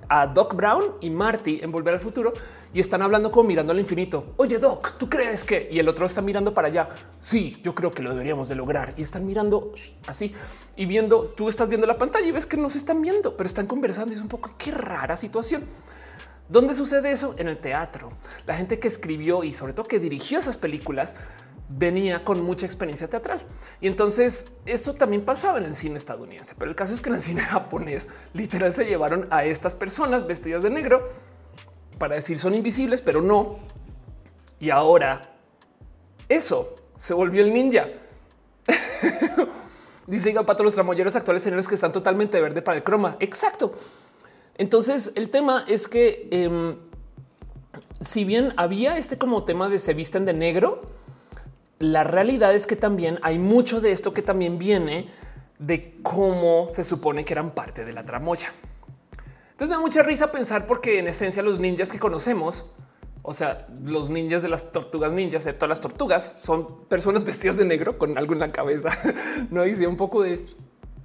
a 0.10 0.28
Doc 0.28 0.56
Brown 0.56 0.96
y 1.00 1.10
Marty 1.10 1.60
en 1.62 1.72
Volver 1.72 1.94
al 1.94 2.00
Futuro 2.00 2.34
y 2.74 2.80
están 2.80 3.02
hablando 3.02 3.32
como 3.32 3.48
mirando 3.48 3.72
al 3.72 3.80
infinito. 3.80 4.34
Oye, 4.38 4.58
Doc, 4.58 4.98
¿tú 4.98 5.10
crees 5.10 5.44
que? 5.44 5.70
Y 5.72 5.80
el 5.80 5.88
otro 5.88 6.06
está 6.06 6.22
mirando 6.22 6.54
para 6.54 6.68
allá. 6.68 6.90
Sí, 7.20 7.60
yo 7.64 7.74
creo 7.74 7.92
que 7.92 8.04
lo 8.04 8.10
deberíamos 8.10 8.50
de 8.50 8.56
lograr. 8.56 8.94
Y 8.98 9.04
están 9.04 9.26
mirando 9.26 9.74
así 10.08 10.34
y 10.76 10.86
viendo, 10.86 11.34
tú 11.36 11.48
estás 11.48 11.70
viendo 11.70 11.88
la 11.88 11.98
pantalla 11.98 12.28
y 12.28 12.32
ves 12.32 12.46
que 12.46 12.58
no 12.58 12.70
se 12.70 12.78
están 12.78 13.02
viendo, 13.02 13.38
pero 13.38 13.48
están 13.48 13.68
conversando 13.68 14.12
y 14.12 14.16
es 14.16 14.22
un 14.22 14.28
poco 14.28 14.52
qué 14.58 14.72
rara 14.72 15.16
situación. 15.18 15.64
¿Dónde 16.48 16.74
sucede 16.74 17.12
eso? 17.12 17.36
En 17.38 17.48
el 17.48 17.58
teatro. 17.58 18.12
La 18.48 18.56
gente 18.56 18.80
que 18.80 18.88
escribió 18.88 19.44
y 19.44 19.54
sobre 19.54 19.74
todo 19.74 19.86
que 19.86 20.00
dirigió 20.00 20.40
esas 20.40 20.58
películas 20.58 21.16
venía 21.70 22.24
con 22.24 22.42
mucha 22.42 22.66
experiencia 22.66 23.08
teatral. 23.08 23.42
Y 23.80 23.88
entonces 23.88 24.52
eso 24.66 24.96
también 24.96 25.24
pasaba 25.24 25.60
en 25.60 25.66
el 25.66 25.76
cine 25.76 25.98
estadounidense. 25.98 26.56
Pero 26.58 26.70
el 26.70 26.76
caso 26.76 26.94
es 26.94 27.02
que 27.02 27.10
en 27.10 27.16
el 27.16 27.22
cine 27.22 27.42
japonés 27.44 28.08
literal 28.34 28.74
se 28.74 28.86
llevaron 28.86 29.28
a 29.30 29.46
estas 29.46 29.76
personas 29.76 30.28
vestidas 30.28 30.64
de 30.64 30.72
negro 30.72 31.10
para 31.98 32.16
decir 32.16 32.40
son 32.40 32.56
invisibles, 32.56 33.02
pero 33.02 33.22
no. 33.22 33.60
Y 34.60 34.72
ahora 34.72 35.30
eso 36.28 36.76
se 36.96 37.14
volvió 37.14 37.44
el 37.44 37.54
ninja. 37.54 37.88
Dice 40.08 40.34
Pato, 40.44 40.64
los 40.64 40.74
tramoyeros 40.74 41.16
actuales 41.16 41.44
señores 41.44 41.68
que 41.68 41.76
están 41.76 41.92
totalmente 41.92 42.42
verde 42.42 42.64
para 42.64 42.78
el 42.78 42.84
croma. 42.84 43.16
Exacto. 43.20 43.74
Entonces 44.58 45.12
el 45.16 45.30
tema 45.30 45.66
es 45.68 45.88
que 45.88 46.28
em, 46.32 46.78
si 48.02 48.26
bien 48.26 48.54
había 48.58 48.98
este 48.98 49.20
como 49.20 49.44
tema 49.46 49.70
de 49.70 49.78
se 49.78 49.94
visten 49.94 50.26
de 50.26 50.34
negro, 50.34 50.82
la 51.80 52.04
realidad 52.04 52.54
es 52.54 52.68
que 52.68 52.76
también 52.76 53.20
hay 53.22 53.40
mucho 53.40 53.82
de 53.82 53.92
esto 53.92 54.14
que 54.14 54.22
también 54.22 54.60
viene 54.60 55.10
de 55.58 55.98
cómo 56.04 56.68
se 56.70 56.84
supone 56.84 57.26
que 57.26 57.34
eran 57.34 57.52
parte 57.52 57.86
de 57.86 57.94
la 57.94 58.06
tramoya. 58.06 58.54
Entonces 59.52 59.70
me 59.70 59.76
da 59.76 59.80
mucha 59.80 60.04
risa 60.04 60.32
pensar 60.32 60.68
porque 60.68 61.00
en 61.00 61.08
esencia 61.08 61.42
los 61.44 61.60
ninjas 61.60 61.92
que 61.92 62.00
conocemos, 62.00 62.74
o 63.22 63.34
sea, 63.34 63.68
los 63.84 64.10
ninjas 64.10 64.42
de 64.42 64.50
las 64.50 64.72
tortugas 64.72 65.12
ninjas, 65.12 65.46
excepto 65.46 65.68
las 65.68 65.82
tortugas, 65.82 66.36
son 66.40 66.86
personas 66.86 67.24
vestidas 67.26 67.58
de 67.58 67.66
negro 67.66 67.98
con 67.98 68.18
algo 68.18 68.34
en 68.34 68.40
la 68.40 68.52
cabeza. 68.52 68.90
No 69.50 69.66
hice 69.66 69.88
un 69.88 69.98
poco 69.98 70.22
de 70.22 70.46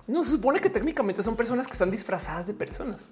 no 0.06 0.22
se 0.22 0.32
supone 0.32 0.60
que 0.60 0.70
técnicamente 0.70 1.22
son 1.22 1.34
personas 1.34 1.66
que 1.66 1.72
están 1.72 1.90
disfrazadas 1.90 2.46
de 2.46 2.54
personas. 2.54 3.08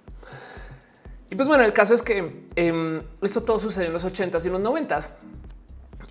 Y 1.30 1.34
pues 1.34 1.48
bueno, 1.48 1.64
el 1.64 1.72
caso 1.72 1.94
es 1.94 2.02
que 2.02 2.46
eh, 2.56 3.02
esto 3.22 3.42
todo 3.42 3.58
sucedió 3.58 3.86
en 3.86 3.94
los 3.94 4.04
80s 4.04 4.44
y 4.44 4.50
los 4.50 4.60
90s. 4.60 5.10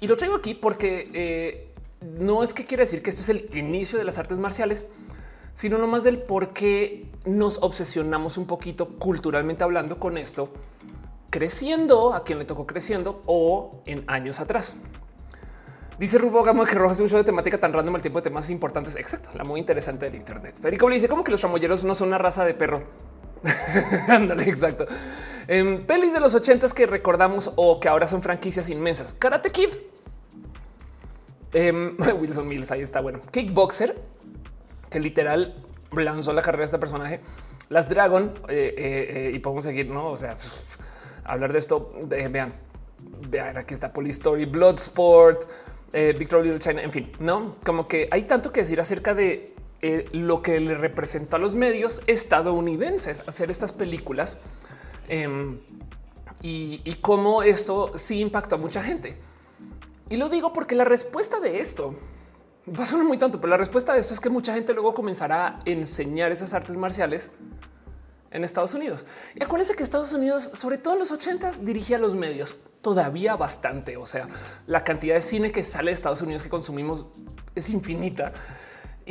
Y 0.02 0.08
lo 0.08 0.18
traigo 0.18 0.36
aquí 0.36 0.56
porque 0.56 1.10
eh, 1.14 1.74
no 2.18 2.44
es 2.44 2.56
que 2.56 2.66
quiera 2.66 2.82
decir 2.82 3.04
que 3.04 3.12
este 3.12 3.22
es 3.22 3.30
el 3.30 3.56
inicio 3.56 4.00
de 4.00 4.04
las 4.04 4.18
artes 4.18 4.40
marciales, 4.40 4.88
sino 5.54 5.78
nomás 5.78 6.04
del 6.04 6.18
por 6.18 6.54
qué 6.54 7.06
nos 7.26 7.60
obsesionamos 7.62 8.38
un 8.38 8.48
poquito 8.48 8.98
culturalmente 8.98 9.64
hablando 9.64 10.00
con 10.00 10.18
esto, 10.18 10.52
creciendo 11.30 12.16
a 12.16 12.24
quien 12.24 12.40
le 12.40 12.46
tocó 12.46 12.66
creciendo 12.66 13.22
o 13.28 13.84
en 13.86 14.04
años 14.08 14.40
atrás. 14.40 14.74
Dice 16.00 16.18
Rubo 16.18 16.42
Gamo 16.42 16.66
que 16.66 16.74
Rojas 16.74 16.98
es 16.98 17.02
un 17.02 17.10
show 17.10 17.20
de 17.20 17.24
temática 17.24 17.60
tan 17.60 17.72
random 17.72 17.94
al 17.94 18.02
tiempo 18.02 18.20
de 18.20 18.24
temas 18.24 18.50
importantes. 18.50 18.96
Exacto, 18.96 19.30
la 19.36 19.44
muy 19.44 19.60
interesante 19.60 20.06
del 20.06 20.16
Internet. 20.16 20.56
Federico 20.60 20.90
le 20.90 20.96
dice 20.96 21.08
como 21.08 21.24
que 21.24 21.30
los 21.30 21.44
ramolleros 21.44 21.84
no 21.84 21.94
son 21.94 22.08
una 22.08 22.18
raza 22.18 22.44
de 22.44 22.56
perro. 22.56 22.82
Ándale, 24.08 24.44
exacto. 24.44 24.86
En 25.48 25.86
pelis 25.86 26.14
de 26.14 26.20
los 26.20 26.34
ochentas 26.34 26.74
que 26.74 26.86
recordamos 26.86 27.52
o 27.56 27.80
que 27.80 27.90
ahora 27.90 28.08
son 28.08 28.22
franquicias 28.22 28.70
inmensas. 28.70 29.14
Karate 29.14 29.52
Kid. 29.52 29.70
Em, 31.54 31.90
Wilson 32.20 32.48
Mills, 32.48 32.72
ahí 32.72 32.82
está. 32.82 33.02
Bueno, 33.02 33.20
Kickboxer, 33.32 33.96
que 34.90 35.00
literal 35.00 35.56
lanzó 35.92 36.34
la 36.34 36.42
carrera 36.42 36.62
de 36.62 36.66
este 36.66 36.80
personaje. 36.80 37.22
Las 37.70 37.90
Dragon, 37.90 38.34
eh, 38.50 38.76
eh, 38.78 39.08
eh, 39.28 39.32
y 39.34 39.40
podemos 39.40 39.64
seguir, 39.64 39.90
no? 39.90 40.06
O 40.06 40.18
sea, 40.18 40.36
hablar 41.24 41.54
de 41.54 41.60
esto. 41.60 41.94
vean, 42.08 42.54
vean, 43.30 43.58
aquí 43.58 43.74
está 43.74 43.94
Polystory, 43.94 44.46
Bloodsport, 44.46 45.50
Victor 46.18 46.44
Little 46.44 46.60
China, 46.60 46.82
en 46.82 46.92
fin, 46.92 47.12
no 47.20 47.50
como 47.66 47.86
que 47.86 48.08
hay 48.12 48.24
tanto 48.24 48.54
que 48.54 48.62
decir 48.62 48.80
acerca 48.80 49.14
de 49.14 49.54
lo 50.12 50.41
que 50.41 50.60
le 50.60 50.76
representó 50.76 51.38
a 51.38 51.39
los 51.39 51.56
medios 51.56 52.02
estadounidenses 52.08 53.28
hacer 53.28 53.50
estas 53.50 53.72
películas 53.72 54.38
em, 55.08 55.60
y, 56.41 56.96
cómo 57.02 57.44
esto 57.44 57.91
sí 57.96 58.20
impactó 58.20 58.56
a 58.56 58.58
mucha 58.58 58.84
gente. 58.84 59.17
Y 60.10 60.17
lo 60.17 60.30
digo 60.30 60.54
porque 60.54 60.76
la 60.76 60.84
respuesta 60.84 61.39
de 61.39 61.60
esto 61.60 61.96
va 62.67 62.84
a 62.84 62.86
sonar 62.86 63.06
muy 63.06 63.17
tanto, 63.17 63.39
pero 63.39 63.50
la 63.50 63.58
respuesta 63.58 63.94
de 63.94 64.00
esto 64.00 64.13
es 64.13 64.20
que 64.20 64.30
mucha 64.30 64.54
gente 64.54 64.74
luego 64.74 64.94
comenzará 64.94 65.48
a 65.48 65.60
enseñar 65.65 66.32
esas 66.32 66.54
artes 66.54 66.78
marciales 66.78 67.30
en 68.32 68.44
Estados 68.44 68.74
Unidos. 68.74 69.06
Y 69.36 69.44
acuérdense 69.44 69.76
que 69.76 69.84
Estados 69.84 70.13
Unidos, 70.13 70.44
sobre 70.54 70.78
todo 70.78 70.94
en 70.94 71.00
los 71.00 71.12
ochentas, 71.12 71.65
dirigía 71.65 71.98
los 71.98 72.15
medios 72.15 72.56
todavía 72.82 73.36
bastante. 73.36 73.98
O 73.98 74.06
sea, 74.06 74.28
la 74.67 74.84
cantidad 74.84 75.15
de 75.15 75.22
cine 75.22 75.52
que 75.52 75.63
sale 75.63 75.91
de 75.91 75.96
Estados 75.96 76.22
Unidos 76.22 76.44
que 76.44 76.50
consumimos 76.50 77.08
es 77.56 77.70
infinita. 77.70 78.34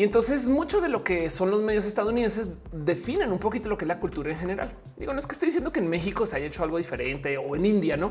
Y 0.00 0.02
entonces 0.02 0.46
mucho 0.46 0.80
de 0.80 0.88
lo 0.88 1.04
que 1.04 1.28
son 1.28 1.50
los 1.50 1.60
medios 1.60 1.84
estadounidenses 1.84 2.52
definen 2.72 3.32
un 3.32 3.38
poquito 3.38 3.68
lo 3.68 3.76
que 3.76 3.84
es 3.84 3.88
la 3.90 4.00
cultura 4.00 4.30
en 4.30 4.38
general. 4.38 4.72
Digo, 4.96 5.12
no 5.12 5.18
es 5.18 5.26
que 5.26 5.34
esté 5.34 5.44
diciendo 5.44 5.72
que 5.72 5.80
en 5.80 5.90
México 5.90 6.24
se 6.24 6.36
haya 6.36 6.46
hecho 6.46 6.62
algo 6.62 6.78
diferente 6.78 7.36
o 7.36 7.54
en 7.54 7.66
India, 7.66 7.98
no, 7.98 8.10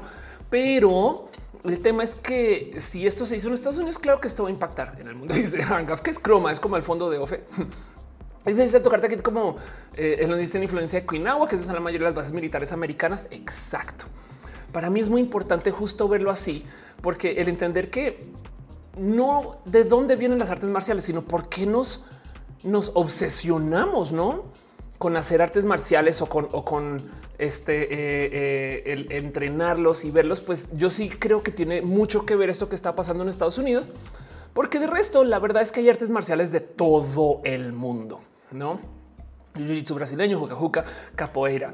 pero 0.51 1.25
el 1.63 1.79
tema 1.79 2.03
es 2.03 2.13
que 2.13 2.75
si 2.77 3.07
esto 3.07 3.25
se 3.25 3.37
hizo 3.37 3.47
en 3.47 3.55
Estados 3.55 3.79
Unidos, 3.79 3.97
claro 3.97 4.21
que 4.21 4.27
esto 4.27 4.43
va 4.43 4.49
a 4.49 4.51
impactar 4.51 4.97
en 4.99 5.07
el 5.07 5.15
mundo. 5.15 5.33
Dice 5.33 5.63
Hangaf, 5.63 6.01
que 6.01 6.11
es 6.11 6.19
croma, 6.19 6.51
es 6.51 6.59
como 6.59 6.77
el 6.77 6.83
fondo 6.83 7.09
de 7.09 7.17
OFE. 7.17 7.43
Dice 8.45 8.79
tocarte 8.81 9.07
aquí 9.07 9.15
como 9.15 9.57
eh, 9.97 10.17
en 10.19 10.29
donde 10.29 10.43
dice 10.43 10.61
influencia 10.61 10.99
de 10.99 11.07
Quinagua, 11.07 11.47
que 11.47 11.57
son 11.57 11.73
la 11.73 11.81
mayoría 11.81 12.05
de 12.05 12.11
las 12.11 12.15
bases 12.15 12.33
militares 12.33 12.71
americanas. 12.71 13.27
Exacto. 13.31 14.05
Para 14.71 14.91
mí 14.91 14.99
es 14.99 15.09
muy 15.09 15.21
importante 15.21 15.71
justo 15.71 16.07
verlo 16.07 16.29
así, 16.29 16.63
porque 17.01 17.41
el 17.41 17.49
entender 17.49 17.89
que 17.89 18.19
no 18.99 19.57
de 19.65 19.83
dónde 19.83 20.15
vienen 20.15 20.39
las 20.39 20.49
artes 20.49 20.69
marciales, 20.69 21.05
sino 21.05 21.23
por 21.23 21.49
qué 21.49 21.65
nos, 21.65 22.05
nos 22.63 22.91
obsesionamos, 22.95 24.11
no 24.11 24.45
con 24.99 25.15
hacer 25.15 25.41
artes 25.41 25.63
marciales 25.63 26.21
o 26.21 26.27
con, 26.27 26.97
este 27.37 27.83
eh, 27.83 28.29
eh, 28.33 28.83
el 28.85 29.11
entrenarlos 29.13 30.03
y 30.03 30.11
verlos. 30.11 30.41
Pues 30.41 30.77
yo 30.77 30.89
sí 30.89 31.09
creo 31.09 31.41
que 31.41 31.51
tiene 31.51 31.81
mucho 31.81 32.25
que 32.25 32.35
ver 32.35 32.49
esto 32.49 32.67
que 32.67 32.75
está 32.75 32.95
pasando 32.95 33.23
en 33.23 33.29
Estados 33.29 33.57
Unidos, 33.57 33.87
porque 34.53 34.77
de 34.77 34.87
resto, 34.87 35.23
la 35.23 35.39
verdad 35.39 35.63
es 35.63 35.71
que 35.71 35.79
hay 35.79 35.89
artes 35.89 36.09
marciales 36.09 36.51
de 36.51 36.59
todo 36.59 37.39
el 37.45 37.71
mundo, 37.71 38.19
no? 38.51 38.79
Jiu-jitsu 39.55 39.95
brasileño, 39.95 40.37
juca 40.53 40.83
capoeira, 41.15 41.71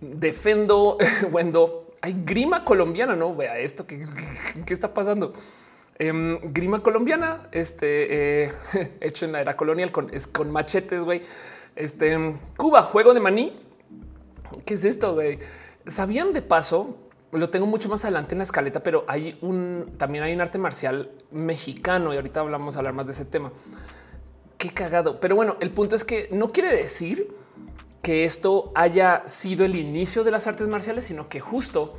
defendo, 0.00 0.98
wendo, 1.32 1.88
hay 2.00 2.14
grima 2.14 2.62
colombiana, 2.62 3.16
no 3.16 3.34
vea 3.34 3.58
esto 3.58 3.88
que, 3.88 4.06
está 4.68 4.94
pasando. 4.94 5.34
Em, 5.98 6.38
grima 6.52 6.82
colombiana, 6.82 7.48
este 7.52 8.44
eh, 8.44 8.52
hecho 9.00 9.24
en 9.24 9.32
la 9.32 9.40
era 9.40 9.56
colonial 9.56 9.92
con, 9.92 10.12
es 10.12 10.26
con 10.26 10.50
machetes, 10.50 11.04
güey. 11.04 11.22
Este 11.76 12.36
Cuba, 12.56 12.82
juego 12.82 13.14
de 13.14 13.20
maní. 13.20 13.60
¿Qué 14.64 14.74
es 14.74 14.84
esto? 14.84 15.14
Güey? 15.14 15.38
Sabían 15.86 16.32
de 16.32 16.42
paso, 16.42 16.96
lo 17.32 17.50
tengo 17.50 17.66
mucho 17.66 17.88
más 17.88 18.04
adelante 18.04 18.34
en 18.34 18.38
la 18.38 18.44
escaleta, 18.44 18.82
pero 18.82 19.04
hay 19.08 19.38
un 19.42 19.94
también 19.96 20.24
hay 20.24 20.34
un 20.34 20.40
arte 20.40 20.58
marcial 20.58 21.10
mexicano 21.30 22.12
y 22.12 22.16
ahorita 22.16 22.40
hablamos 22.40 22.76
a 22.76 22.80
hablar 22.80 22.94
más 22.94 23.06
de 23.06 23.12
ese 23.12 23.24
tema. 23.24 23.52
Qué 24.58 24.70
cagado. 24.70 25.20
Pero 25.20 25.34
bueno, 25.34 25.56
el 25.60 25.70
punto 25.70 25.96
es 25.96 26.04
que 26.04 26.28
no 26.30 26.52
quiere 26.52 26.74
decir 26.74 27.34
que 28.02 28.24
esto 28.24 28.72
haya 28.74 29.22
sido 29.26 29.64
el 29.64 29.76
inicio 29.76 30.24
de 30.24 30.30
las 30.30 30.46
artes 30.46 30.68
marciales, 30.68 31.04
sino 31.04 31.28
que 31.28 31.40
justo 31.40 31.96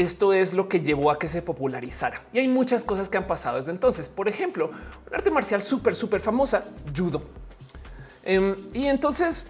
esto 0.00 0.32
es 0.32 0.54
lo 0.54 0.66
que 0.66 0.80
llevó 0.80 1.10
a 1.10 1.18
que 1.18 1.28
se 1.28 1.42
popularizara. 1.42 2.22
Y 2.32 2.38
hay 2.38 2.48
muchas 2.48 2.84
cosas 2.84 3.10
que 3.10 3.18
han 3.18 3.26
pasado 3.26 3.58
desde 3.58 3.70
entonces. 3.70 4.08
Por 4.08 4.28
ejemplo, 4.28 4.70
un 5.06 5.14
arte 5.14 5.30
marcial 5.30 5.62
súper, 5.62 5.94
súper 5.94 6.20
famosa, 6.20 6.64
judo. 6.96 7.22
Em, 8.24 8.56
y 8.72 8.86
entonces 8.86 9.46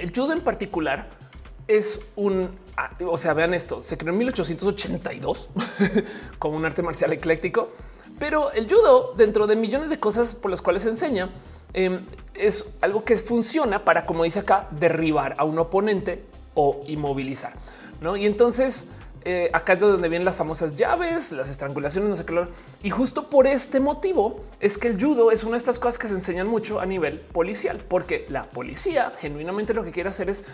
el 0.00 0.12
judo 0.12 0.32
en 0.32 0.40
particular 0.40 1.08
es 1.68 2.00
un, 2.16 2.50
ah, 2.76 2.90
o 3.06 3.16
sea, 3.16 3.32
vean 3.32 3.54
esto, 3.54 3.80
se 3.80 3.96
creó 3.96 4.12
en 4.12 4.18
1882 4.18 5.50
como 6.40 6.56
un 6.56 6.64
arte 6.64 6.82
marcial 6.82 7.12
ecléctico, 7.12 7.68
pero 8.18 8.50
el 8.52 8.68
judo 8.68 9.14
dentro 9.16 9.46
de 9.46 9.54
millones 9.54 9.88
de 9.88 9.98
cosas 9.98 10.34
por 10.34 10.50
las 10.50 10.62
cuales 10.62 10.82
se 10.82 10.88
enseña 10.88 11.30
em, 11.74 12.00
es 12.34 12.64
algo 12.80 13.04
que 13.04 13.16
funciona 13.16 13.84
para, 13.84 14.04
como 14.04 14.24
dice 14.24 14.40
acá, 14.40 14.68
derribar 14.72 15.34
a 15.38 15.44
un 15.44 15.58
oponente 15.60 16.24
o 16.54 16.80
inmovilizar. 16.88 17.54
¿no? 18.00 18.16
Y 18.16 18.26
entonces 18.26 18.86
eh, 19.24 19.50
acá 19.52 19.74
es 19.74 19.80
donde 19.80 20.08
vienen 20.08 20.24
las 20.24 20.36
famosas 20.36 20.76
llaves, 20.76 21.32
las 21.32 21.50
estrangulaciones, 21.50 22.08
no 22.08 22.16
sé 22.16 22.24
qué. 22.24 22.44
Y 22.82 22.90
justo 22.90 23.28
por 23.28 23.46
este 23.46 23.80
motivo 23.80 24.44
es 24.60 24.78
que 24.78 24.88
el 24.88 25.00
judo 25.00 25.30
es 25.30 25.44
una 25.44 25.52
de 25.52 25.58
estas 25.58 25.78
cosas 25.78 25.98
que 25.98 26.08
se 26.08 26.14
enseñan 26.14 26.46
mucho 26.46 26.80
a 26.80 26.86
nivel 26.86 27.18
policial, 27.18 27.78
porque 27.88 28.26
la 28.28 28.44
policía 28.44 29.12
genuinamente 29.20 29.74
lo 29.74 29.84
que 29.84 29.92
quiere 29.92 30.08
hacer 30.08 30.30
es 30.30 30.44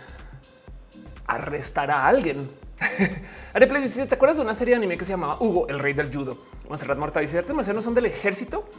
arrestar 1.27 1.91
a 1.91 2.07
alguien. 2.07 2.49
Areple 3.53 3.81
dice, 3.81 4.05
¿te 4.05 4.15
acuerdas 4.15 4.37
de 4.37 4.43
una 4.43 4.53
serie 4.53 4.73
de 4.73 4.77
anime 4.77 4.97
que 4.97 5.05
se 5.05 5.11
llamaba 5.11 5.37
Hugo, 5.39 5.67
el 5.67 5.79
rey 5.79 5.93
del 5.93 6.13
judo? 6.13 6.37
Monserrat 6.67 6.97
Morta 6.97 7.19
dice, 7.19 7.37
¿artes 7.37 7.55
marciales 7.55 7.77
no 7.77 7.81
son 7.81 7.95
del 7.95 8.05
ejército? 8.05 8.69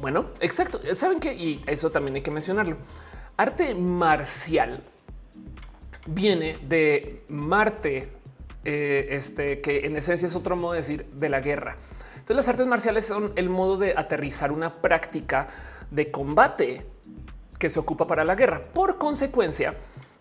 Bueno, 0.00 0.26
exacto. 0.40 0.80
¿Saben 0.94 1.20
que 1.20 1.34
Y 1.34 1.62
eso 1.66 1.90
también 1.90 2.16
hay 2.16 2.22
que 2.22 2.30
mencionarlo. 2.30 2.76
Arte 3.36 3.74
marcial 3.74 4.82
viene 6.06 6.58
de 6.68 7.24
Marte, 7.28 8.21
eh, 8.64 9.08
este, 9.10 9.60
que 9.60 9.86
en 9.86 9.96
esencia 9.96 10.26
es 10.26 10.36
otro 10.36 10.56
modo 10.56 10.72
de 10.72 10.78
decir 10.78 11.06
de 11.14 11.28
la 11.28 11.40
guerra. 11.40 11.76
Entonces 12.14 12.36
las 12.36 12.48
artes 12.48 12.66
marciales 12.66 13.04
son 13.04 13.32
el 13.34 13.48
modo 13.48 13.76
de 13.76 13.94
aterrizar 13.96 14.52
una 14.52 14.70
práctica 14.70 15.48
de 15.90 16.10
combate 16.12 16.86
que 17.58 17.68
se 17.68 17.80
ocupa 17.80 18.06
para 18.06 18.24
la 18.24 18.36
guerra. 18.36 18.62
Por 18.62 18.98
consecuencia, 18.98 19.74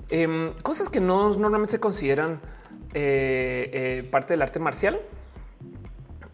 em, 0.10 0.52
cosas 0.64 0.90
que 0.90 1.00
no 1.00 1.30
normalmente 1.36 1.74
se 1.74 1.80
consideran 1.80 2.42
eh, 2.94 3.70
eh, 3.74 4.08
parte 4.10 4.34
del 4.34 4.42
arte 4.42 4.60
marcial 4.60 5.00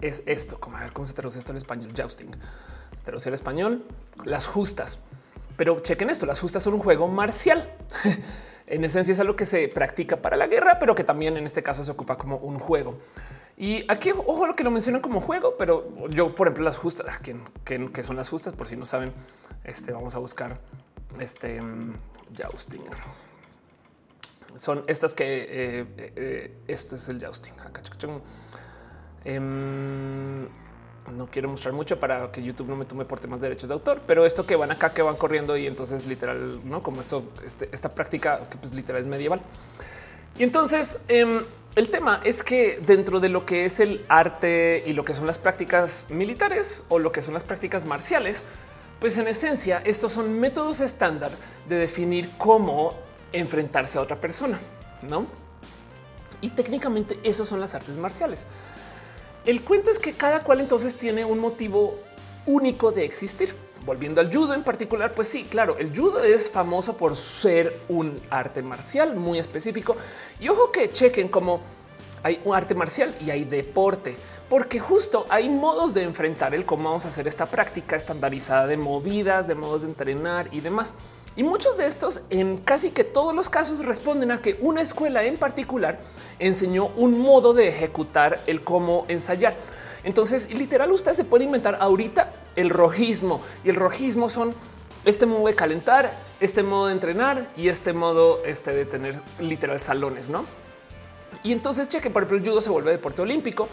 es 0.02 0.24
esto. 0.26 0.60
Como 0.60 0.78
a 0.78 0.82
ver 0.82 0.94
cómo 0.94 1.06
se 1.06 1.14
traduce 1.14 1.40
esto 1.40 1.52
en 1.52 1.58
español. 1.58 1.92
Jousting. 1.96 2.32
Traducir 3.04 3.30
al 3.30 3.34
español, 3.34 3.86
las 4.24 4.48
justas. 4.48 5.00
Pero 5.58 5.80
chequen 5.82 6.10
esto, 6.10 6.26
las 6.26 6.40
justas 6.40 6.64
son 6.64 6.76
un 6.76 6.80
juego 6.80 7.08
marcial. 7.08 7.70
en 8.68 8.84
esencia 8.84 9.14
es 9.14 9.20
algo 9.20 9.36
que 9.36 9.46
se 9.46 9.68
practica 9.70 10.18
para 10.18 10.38
la 10.38 10.48
guerra, 10.48 10.78
pero 10.80 10.94
que 10.94 11.04
también 11.04 11.38
en 11.38 11.46
este 11.46 11.64
caso 11.64 11.84
se 11.84 11.92
ocupa 11.92 12.18
como 12.18 12.38
un 12.38 12.60
juego. 12.60 13.00
Y 13.58 13.92
aquí, 13.92 14.12
ojo, 14.12 14.46
lo 14.46 14.56
que 14.56 14.64
lo 14.64 14.70
mencionan 14.70 15.02
como 15.02 15.20
juego, 15.20 15.56
pero 15.58 15.92
yo, 16.10 16.36
por 16.36 16.48
ejemplo, 16.48 16.64
las 16.64 16.78
justas, 16.78 17.20
que, 17.20 18.04
son 18.04 18.16
las 18.16 18.30
justas, 18.30 18.54
por 18.54 18.68
si 18.68 18.76
no 18.76 18.86
saben, 18.86 19.12
este 19.64 19.92
vamos 19.92 20.16
a 20.16 20.20
buscar 20.20 20.60
este 21.20 21.60
mm, 21.60 21.94
jousting. 22.38 22.84
Son 24.56 24.84
estas 24.88 25.14
que 25.14 25.48
eh, 25.50 25.86
eh, 26.16 26.58
esto 26.68 26.96
es 26.96 27.10
el 27.10 27.24
jousting. 27.24 27.54
No 31.16 31.28
quiero 31.28 31.50
mostrar 31.50 31.74
mucho 31.74 32.00
para 32.00 32.32
que 32.32 32.44
YouTube 32.44 32.68
no 32.68 32.76
me 32.76 32.86
tome 32.86 33.06
por 33.06 33.20
temas 33.20 33.42
de 33.42 33.50
derechos 33.50 33.70
de 33.70 33.74
autor, 33.74 34.02
pero 34.06 34.26
esto 34.26 34.46
que 34.46 34.56
van 34.56 34.72
acá, 34.72 34.94
que 34.94 35.02
van 35.02 35.16
corriendo 35.16 35.56
y 35.58 35.68
entonces 35.68 36.06
literal, 36.06 36.60
no 36.68 36.82
como 36.82 37.02
esto, 37.02 37.24
este, 37.46 37.70
esta 37.72 37.90
práctica 37.90 38.42
que 38.50 38.58
pues 38.58 38.74
literal 38.74 39.02
es 39.02 39.08
medieval. 39.08 39.42
Y 40.38 40.44
entonces 40.44 41.00
em, 41.08 41.44
el 41.76 41.90
tema 41.90 42.22
es 42.24 42.44
que 42.44 42.80
dentro 42.86 43.20
de 43.20 43.30
lo 43.30 43.46
que 43.46 43.66
es 43.66 43.80
el 43.80 44.06
arte 44.10 44.84
y 44.86 44.94
lo 44.94 45.06
que 45.06 45.16
son 45.16 45.28
las 45.28 45.38
prácticas 45.38 46.08
militares 46.10 46.84
o 46.90 47.00
lo 47.00 47.12
que 47.12 47.22
son 47.22 47.34
las 47.34 47.44
prácticas 47.44 47.86
marciales, 47.86 48.44
pues 49.00 49.18
en 49.18 49.28
esencia 49.28 49.82
estos 49.86 50.14
son 50.14 50.40
métodos 50.40 50.80
estándar 50.80 51.32
de 51.70 51.76
definir 51.76 52.32
cómo 52.38 52.96
enfrentarse 53.32 53.98
a 53.98 54.02
otra 54.02 54.20
persona, 54.20 54.60
no? 55.04 55.28
Y 56.42 56.50
técnicamente 56.50 57.20
esos 57.24 57.48
son 57.48 57.60
las 57.60 57.76
artes 57.76 57.98
marciales. 57.98 58.46
El 59.48 59.62
cuento 59.62 59.90
es 59.90 59.98
que 59.98 60.12
cada 60.12 60.42
cual 60.42 60.60
entonces 60.60 60.98
tiene 60.98 61.24
un 61.24 61.40
motivo 61.40 61.98
único 62.46 62.92
de 62.92 63.06
existir. 63.06 63.56
volviendo 63.86 64.20
al 64.20 64.30
judo 64.30 64.54
en 64.54 64.64
particular, 64.64 65.14
pues 65.14 65.30
sí, 65.30 65.46
claro, 65.46 65.78
el 65.78 65.98
judo 65.98 66.22
es 66.22 66.52
famoso 66.52 66.98
por 66.98 67.16
ser 67.16 67.74
un 67.88 68.20
arte 68.30 68.62
marcial 68.62 69.16
muy 69.16 69.40
específico. 69.40 69.96
Y 70.42 70.50
ojo 70.50 70.74
que 70.74 70.92
chequen 70.92 71.30
como 71.30 71.62
hay 72.22 72.42
un 72.44 72.54
arte 72.54 72.76
marcial 72.76 73.16
y 73.22 73.32
hay 73.32 73.46
deporte, 73.46 74.18
porque 74.50 74.82
justo 74.82 75.26
hay 75.30 75.48
modos 75.48 75.94
de 75.94 76.04
enfrentar 76.04 76.54
el 76.54 76.66
cómo 76.66 76.90
vamos 76.90 77.06
a 77.06 77.08
hacer 77.08 77.26
esta 77.26 77.46
práctica 77.46 77.96
estandarizada 77.96 78.68
de 78.68 78.76
movidas, 78.76 79.48
de 79.48 79.56
modos 79.56 79.84
de 79.84 79.88
entrenar 79.88 80.50
y 80.52 80.60
demás. 80.60 80.94
Y 81.38 81.44
muchos 81.44 81.78
de 81.78 81.86
estos, 81.86 82.24
en 82.30 82.58
casi 82.58 82.90
que 82.90 83.06
todos 83.06 83.34
los 83.34 83.48
casos, 83.48 83.86
responden 83.86 84.32
a 84.32 84.42
que 84.42 84.58
una 84.60 84.82
escuela 84.82 85.24
en 85.24 85.38
particular 85.38 86.00
enseñó 86.40 86.88
un 86.96 87.20
modo 87.20 87.54
de 87.54 87.68
ejecutar 87.68 88.40
el 88.48 88.62
cómo 88.62 89.06
ensayar. 89.08 89.56
Entonces, 90.04 90.54
literal, 90.54 90.92
usted 90.92 91.14
se 91.14 91.24
puede 91.24 91.44
inventar 91.44 91.78
ahorita 91.80 92.32
el 92.56 92.70
rojismo 92.70 93.42
y 93.64 93.70
el 93.70 93.76
rojismo 93.76 94.30
son 94.30 94.54
este 95.06 95.26
modo 95.26 95.48
de 95.48 95.56
calentar, 95.56 96.12
este 96.40 96.64
modo 96.64 96.88
de 96.88 96.94
entrenar 96.94 97.48
y 97.56 97.70
este 97.70 97.94
modo 97.94 98.44
este 98.46 98.74
de 98.74 98.86
tener 98.86 99.22
literal 99.40 99.80
salones, 99.80 100.30
no? 100.30 100.46
Y 101.44 101.52
entonces 101.52 101.90
cheque, 101.90 102.10
por 102.10 102.24
ejemplo, 102.24 102.38
el 102.38 102.50
judo 102.50 102.62
se 102.62 102.70
vuelve 102.70 102.92
deporte 102.92 103.22
olímpico. 103.22 103.68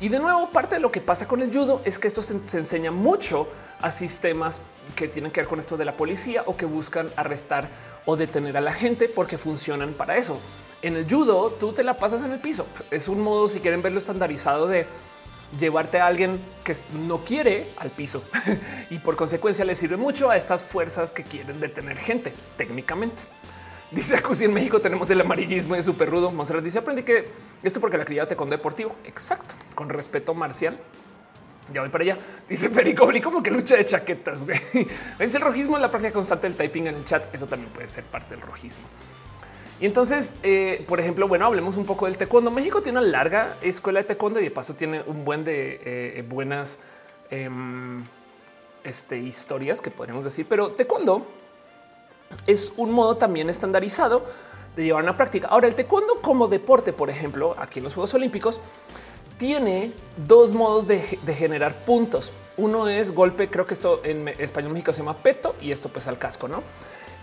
Y 0.00 0.08
de 0.08 0.20
nuevo, 0.20 0.50
parte 0.50 0.76
de 0.76 0.80
lo 0.80 0.92
que 0.92 1.00
pasa 1.00 1.26
con 1.26 1.42
el 1.42 1.52
judo 1.52 1.82
es 1.84 1.98
que 1.98 2.06
esto 2.06 2.22
se, 2.22 2.46
se 2.46 2.58
enseña 2.58 2.90
mucho 2.90 3.48
a 3.80 3.90
sistemas 3.90 4.60
que 4.94 5.08
tienen 5.08 5.32
que 5.32 5.40
ver 5.40 5.48
con 5.48 5.58
esto 5.58 5.76
de 5.76 5.84
la 5.84 5.96
policía 5.96 6.44
o 6.46 6.56
que 6.56 6.66
buscan 6.66 7.10
arrestar 7.16 7.68
o 8.06 8.16
detener 8.16 8.56
a 8.56 8.60
la 8.60 8.72
gente 8.72 9.08
porque 9.08 9.38
funcionan 9.38 9.92
para 9.92 10.16
eso. 10.16 10.38
En 10.82 10.96
el 10.96 11.10
judo, 11.10 11.50
tú 11.58 11.72
te 11.72 11.82
la 11.82 11.96
pasas 11.96 12.22
en 12.22 12.32
el 12.32 12.38
piso. 12.38 12.66
Es 12.90 13.08
un 13.08 13.20
modo, 13.20 13.48
si 13.48 13.60
quieren 13.60 13.82
verlo 13.82 13.98
estandarizado, 13.98 14.68
de 14.68 14.86
llevarte 15.58 15.98
a 15.98 16.06
alguien 16.06 16.38
que 16.62 16.76
no 17.06 17.18
quiere 17.24 17.68
al 17.78 17.90
piso 17.90 18.22
y 18.90 18.98
por 18.98 19.16
consecuencia 19.16 19.64
le 19.64 19.74
sirve 19.74 19.96
mucho 19.96 20.30
a 20.30 20.36
estas 20.36 20.62
fuerzas 20.62 21.12
que 21.12 21.24
quieren 21.24 21.58
detener 21.60 21.96
gente 21.96 22.34
técnicamente. 22.56 23.16
Dice 23.90 24.16
Acusi 24.16 24.44
en 24.44 24.52
México 24.52 24.80
tenemos 24.80 25.08
el 25.08 25.20
amarillismo 25.20 25.74
de 25.74 25.82
súper 25.82 26.10
rudo. 26.10 26.30
Monserrat 26.30 26.62
dice 26.62 26.78
aprendí 26.78 27.02
que 27.02 27.30
esto 27.62 27.80
porque 27.80 27.96
la 27.96 28.04
criada 28.04 28.28
te 28.28 28.36
con 28.36 28.50
deportivo. 28.50 28.94
Exacto. 29.04 29.54
Con 29.74 29.88
respeto 29.88 30.34
marcial. 30.34 30.78
Ya 31.72 31.80
voy 31.80 31.90
para 31.90 32.04
allá. 32.04 32.18
Dice 32.48 32.68
Perico 32.68 33.10
como 33.22 33.42
que 33.42 33.50
lucha 33.50 33.76
de 33.76 33.86
chaquetas. 33.86 34.44
Es 35.18 35.34
el 35.34 35.40
rojismo 35.40 35.76
en 35.76 35.82
la 35.82 35.90
práctica 35.90 36.12
constante 36.12 36.46
del 36.46 36.56
typing 36.56 36.86
en 36.88 36.96
el 36.96 37.04
chat. 37.06 37.34
Eso 37.34 37.46
también 37.46 37.72
puede 37.72 37.88
ser 37.88 38.04
parte 38.04 38.34
del 38.34 38.42
rojismo. 38.42 38.84
Y 39.80 39.86
entonces, 39.86 40.34
eh, 40.42 40.84
por 40.88 40.98
ejemplo, 40.98 41.28
bueno, 41.28 41.46
hablemos 41.46 41.76
un 41.76 41.86
poco 41.86 42.06
del 42.06 42.16
taekwondo. 42.16 42.50
México 42.50 42.82
tiene 42.82 42.98
una 42.98 43.08
larga 43.08 43.56
escuela 43.62 44.00
de 44.00 44.04
taekwondo 44.04 44.40
y 44.40 44.44
de 44.44 44.50
paso 44.50 44.74
tiene 44.74 45.02
un 45.06 45.24
buen 45.24 45.44
de 45.44 45.80
eh, 45.84 46.24
buenas 46.28 46.80
em, 47.30 48.04
este, 48.82 49.18
historias 49.18 49.80
que 49.80 49.90
podríamos 49.90 50.24
decir, 50.24 50.46
pero 50.48 50.70
taekwondo 50.70 51.26
es 52.46 52.72
un 52.76 52.90
modo 52.90 53.16
también 53.16 53.48
estandarizado 53.50 54.24
de 54.74 54.84
llevar 54.84 55.02
una 55.02 55.16
práctica. 55.16 55.48
Ahora, 55.48 55.66
el 55.66 55.74
taekwondo 55.74 56.20
como 56.20 56.48
deporte, 56.48 56.92
por 56.92 57.10
ejemplo, 57.10 57.54
aquí 57.58 57.78
en 57.78 57.84
los 57.84 57.94
Juegos 57.94 58.14
Olímpicos, 58.14 58.60
tiene 59.38 59.92
dos 60.16 60.52
modos 60.52 60.86
de, 60.86 60.98
generar 60.98 61.74
puntos. 61.84 62.32
Uno 62.56 62.88
es 62.88 63.12
golpe, 63.12 63.48
creo 63.48 63.66
que 63.66 63.74
esto 63.74 64.00
en 64.04 64.28
español 64.28 64.72
México 64.72 64.92
se 64.92 64.98
llama 64.98 65.16
peto 65.16 65.54
y 65.62 65.70
esto 65.70 65.88
pues 65.88 66.08
al 66.08 66.18
casco, 66.18 66.48
¿no? 66.48 66.62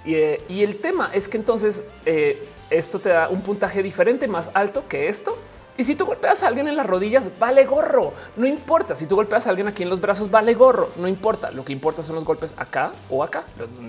Eh, 0.05 0.43
y, 0.47 0.63
el 0.63 0.77
tema 0.77 1.09
es 1.13 1.27
que 1.27 1.37
entonces 1.37 1.85
eh, 2.05 2.47
esto 2.69 2.99
te 2.99 3.09
da 3.09 3.29
un 3.29 3.41
puntaje 3.41 3.81
diferente, 3.81 4.27
más 4.27 4.51
alto 4.53 4.87
que 4.87 5.07
esto. 5.07 5.37
Y 5.77 5.83
si 5.83 5.95
tú 5.95 6.05
golpeas 6.05 6.41
a 6.43 6.47
alguien 6.47 6.67
en 6.67 6.77
las 6.77 6.87
rodillas, 6.87 7.31
vale 7.37 7.65
gorro. 7.65 8.13
No 8.37 8.45
importa. 8.45 8.95
Si 8.95 9.07
tú 9.07 9.15
golpeas 9.15 9.45
a 9.47 9.49
alguien 9.49 9.67
aquí 9.67 9.83
en 9.83 9.89
los 9.89 9.99
brazos, 9.99 10.31
vale 10.31 10.53
gorro. 10.53 10.91
No 10.95 11.07
importa. 11.07 11.51
Lo 11.51 11.65
que 11.65 11.73
importa 11.73 12.01
son 12.01 12.15
los 12.15 12.23
golpes 12.23 12.53
acá 12.55 12.93
o 13.09 13.23
acá. 13.23 13.43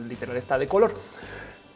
Literal 0.08 0.36
está 0.36 0.58
de 0.58 0.66
color. 0.66 0.92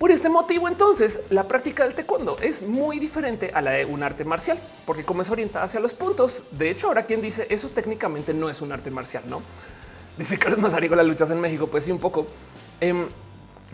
Por 0.00 0.10
este 0.10 0.30
motivo, 0.30 0.66
entonces, 0.66 1.24
la 1.28 1.46
práctica 1.46 1.84
del 1.84 1.94
taekwondo 1.94 2.38
es 2.40 2.62
muy 2.62 2.98
diferente 2.98 3.50
a 3.52 3.60
la 3.60 3.72
de 3.72 3.84
un 3.84 4.02
arte 4.02 4.24
marcial, 4.24 4.58
porque 4.86 5.04
como 5.04 5.20
es 5.20 5.28
orientada 5.28 5.66
hacia 5.66 5.78
los 5.78 5.92
puntos, 5.92 6.44
de 6.52 6.70
hecho, 6.70 6.86
ahora 6.86 7.04
quien 7.04 7.20
dice 7.20 7.46
eso 7.50 7.68
técnicamente 7.68 8.32
no 8.32 8.48
es 8.48 8.62
un 8.62 8.72
arte 8.72 8.90
marcial, 8.90 9.24
no? 9.28 9.42
Dice 10.16 10.38
Carlos 10.38 10.58
Mazarigo, 10.58 10.96
las 10.96 11.04
luchas 11.04 11.30
en 11.30 11.38
México, 11.38 11.66
pues 11.66 11.84
sí, 11.84 11.92
un 11.92 11.98
poco. 11.98 12.26
Em, 12.80 13.08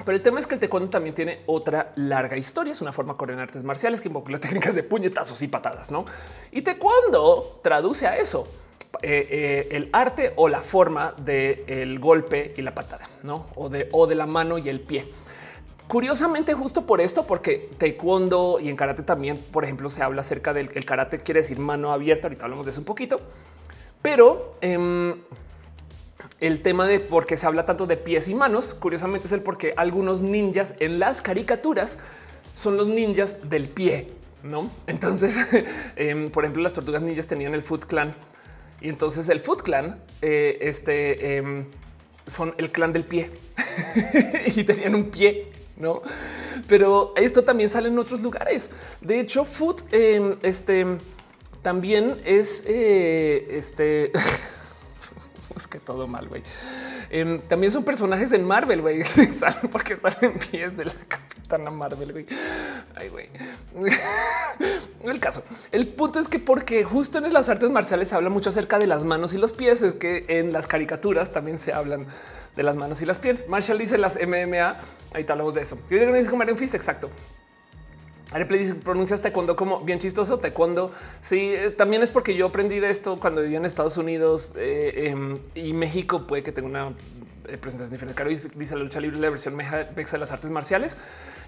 pero 0.05 0.16
el 0.16 0.22
tema 0.22 0.38
es 0.38 0.47
que 0.47 0.55
el 0.55 0.61
taekwondo 0.61 0.90
también 0.90 1.14
tiene 1.14 1.42
otra 1.47 1.92
larga 1.97 2.36
historia. 2.36 2.72
Es 2.72 2.80
una 2.80 2.92
forma 2.92 3.16
con 3.16 3.30
artes 3.30 3.64
marciales 3.64 4.01
que 4.01 4.09
involucra 4.09 4.38
técnicas 4.40 4.74
de 4.74 4.82
puñetazos 4.82 5.40
y 5.42 5.49
patadas, 5.49 5.90
¿no? 5.90 6.05
Y 6.53 6.62
taekwondo 6.62 7.61
traduce 7.62 8.07
a 8.07 8.18
eso. 8.18 8.47
Eh, 9.03 9.28
eh, 9.30 9.68
el 9.72 9.90
arte 9.92 10.32
o 10.36 10.49
la 10.49 10.61
forma 10.61 11.14
del 11.18 11.99
golpe 11.99 12.55
y 12.57 12.62
la 12.62 12.74
patada, 12.74 13.09
¿no? 13.22 13.47
O 13.57 13.68
de, 13.68 13.88
o 13.92 14.07
de 14.07 14.14
la 14.14 14.26
mano 14.26 14.59
y 14.59 14.68
el 14.68 14.80
pie. 14.80 15.05
Curiosamente, 15.86 16.55
justo 16.55 16.84
por 16.84 17.01
esto, 17.01 17.26
porque 17.26 17.70
taekwondo 17.78 18.59
y 18.61 18.68
en 18.68 18.76
karate 18.76 19.03
también, 19.03 19.38
por 19.38 19.64
ejemplo, 19.64 19.88
se 19.88 20.03
habla 20.03 20.22
acerca 20.22 20.53
del 20.53 20.84
karate, 20.84 21.20
quiere 21.20 21.40
decir 21.40 21.59
mano 21.59 21.92
abierta. 21.92 22.26
Ahorita 22.26 22.44
hablamos 22.44 22.66
de 22.66 22.70
eso 22.70 22.80
un 22.80 22.86
poquito, 22.86 23.20
pero 24.03 24.51
em, 24.61 25.14
el 26.41 26.61
tema 26.61 26.87
de 26.87 27.01
por 27.01 27.26
qué 27.26 27.37
se 27.37 27.47
habla 27.47 27.64
tanto 27.66 27.87
de 27.87 27.97
pies 27.97 28.28
y 28.28 28.34
manos, 28.34 28.74
curiosamente 28.74 29.26
es 29.26 29.32
el 29.32 29.41
porque 29.41 29.74
algunos 29.76 30.22
ninjas 30.22 30.74
en 30.80 30.99
las 30.99 31.22
caricaturas 31.22 31.99
son 32.55 32.76
los 32.76 32.89
ninjas 32.89 33.49
del 33.49 33.68
pie, 33.68 34.09
no? 34.43 34.70
Entonces, 34.87 35.37
em, 35.97 36.30
por 36.30 36.45
ejemplo, 36.45 36.62
las 36.62 36.72
tortugas 36.72 37.03
ninjas 37.03 37.26
tenían 37.26 37.55
el 37.55 37.62
Foot 37.62 37.87
Clan 37.87 38.14
y 38.80 38.89
entonces 38.89 39.28
el 39.28 39.41
Foot 39.41 39.62
Clan, 39.62 39.99
eh, 40.20 40.59
este, 40.61 41.37
em, 41.37 41.66
son 42.26 42.55
el 42.59 42.72
clan 42.72 42.93
del 42.93 43.05
pie 43.05 43.30
y 44.57 44.64
tenían 44.64 44.95
un 44.95 45.11
pie, 45.11 45.49
no? 45.76 46.03
Pero 46.68 47.14
esto 47.16 47.45
también 47.45 47.70
sale 47.70 47.89
en 47.89 47.99
otros 47.99 48.22
lugares. 48.22 48.70
De 49.01 49.20
hecho, 49.20 49.45
Foot, 49.45 49.82
em, 49.93 50.37
este, 50.43 50.87
también 51.62 52.16
es, 52.24 52.64
eh, 52.66 53.47
este. 53.51 54.12
es 55.57 55.66
que 55.66 55.78
todo 55.78 56.07
mal, 56.07 56.28
güey. 56.28 56.42
Em, 57.11 57.40
también 57.42 57.72
son 57.72 57.84
personajes 57.84 58.32
en 58.32 58.44
Marvel, 58.44 58.82
güey. 58.82 59.02
Porque 59.72 59.96
salen 59.96 60.38
pies 60.38 60.76
de 60.76 60.86
la 60.86 60.92
capitana 61.09 61.70
Marvel, 61.70 62.12
güey. 62.12 62.26
Ay, 62.94 63.09
güey. 63.09 63.28
el 65.04 65.20
caso. 65.20 65.42
El 65.72 65.88
punto 65.88 66.18
es 66.18 66.28
que 66.28 66.38
porque 66.38 66.84
justo 66.84 67.18
en 67.18 67.32
las 67.32 67.48
artes 67.48 67.70
marciales 67.70 68.09
se 68.09 68.14
habla 68.14 68.30
mucho 68.30 68.50
acerca 68.50 68.78
de 68.78 68.86
las 68.86 69.04
manos 69.04 69.34
y 69.34 69.38
los 69.38 69.52
pies, 69.52 69.82
es 69.82 69.94
que 69.94 70.24
en 70.28 70.52
las 70.52 70.66
caricaturas 70.66 71.32
también 71.32 71.59
se 71.59 71.72
hablan 71.72 72.07
de 72.57 72.62
las 72.62 72.76
manos 72.76 73.00
y 73.02 73.07
las 73.07 73.18
pies. 73.18 73.48
Marshall 73.48 73.78
dice 73.78 73.98
las 73.98 74.18
MMA. 74.18 74.78
Ahí 75.12 75.24
te 75.24 75.32
hablamos 75.32 75.54
de 75.54 75.62
eso. 75.62 75.78
Yo 75.88 75.98
digo 75.98 76.12
que 76.12 76.18
dice 76.18 76.30
como 76.30 76.44
Fist, 76.57 76.74
exacto. 76.74 77.11
Areplay 78.33 78.59
dice 78.59 78.74
pronuncias 78.74 79.22
taekwondo 79.22 79.55
como 79.55 79.81
bien 79.81 79.99
chistoso. 79.99 80.39
Taekwondo. 80.39 80.91
Sí, 81.20 81.53
eh, 81.55 81.70
también 81.70 82.03
es 82.03 82.11
porque 82.11 82.35
yo 82.35 82.47
aprendí 82.47 82.81
de 82.81 82.91
esto 82.91 83.18
cuando 83.20 83.43
vivía 83.43 83.59
en 83.59 83.64
Estados 83.64 83.97
Unidos 83.99 84.55
eh, 84.57 85.11
em, 85.11 85.39
y 85.55 85.72
México. 85.72 86.27
Puede 86.27 86.43
que 86.43 86.51
tenga 86.51 86.68
una 86.68 86.89
eh, 87.49 87.57
presentación 87.57 87.91
diferente. 87.91 88.16
Caro 88.16 88.31
dice 88.31 88.74
la 88.74 88.83
lucha 88.83 89.01
libre, 89.01 89.18
la 89.18 89.31
versión 89.31 89.55
mexa 89.55 89.85
de 89.85 90.18
las 90.18 90.33
artes 90.33 90.51
marciales. 90.51 90.97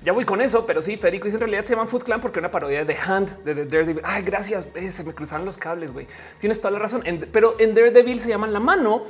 Ya 0.04 0.12
voy 0.12 0.24
con 0.24 0.40
eso, 0.40 0.64
pero 0.64 0.80
sí, 0.80 0.96
Federico 0.96 1.24
dice 1.24 1.36
en 1.36 1.40
realidad 1.40 1.64
se 1.64 1.72
llaman 1.72 1.88
Foot 1.88 2.04
Clan 2.04 2.20
porque 2.20 2.38
una 2.38 2.52
parodia 2.52 2.84
de 2.84 2.94
Hand 2.94 3.42
de 3.42 3.56
The 3.56 3.66
Daredevil. 3.66 4.02
Ay, 4.04 4.22
gracias. 4.22 4.68
se 4.90 5.02
me 5.02 5.12
cruzaron 5.12 5.44
los 5.44 5.58
cables, 5.58 5.92
güey. 5.92 6.06
Tienes 6.38 6.60
toda 6.60 6.70
la 6.70 6.78
razón. 6.78 7.02
pero 7.32 7.56
en 7.58 7.74
Daredevil 7.74 8.20
se 8.20 8.28
llaman 8.28 8.52
la 8.52 8.60
mano 8.60 9.04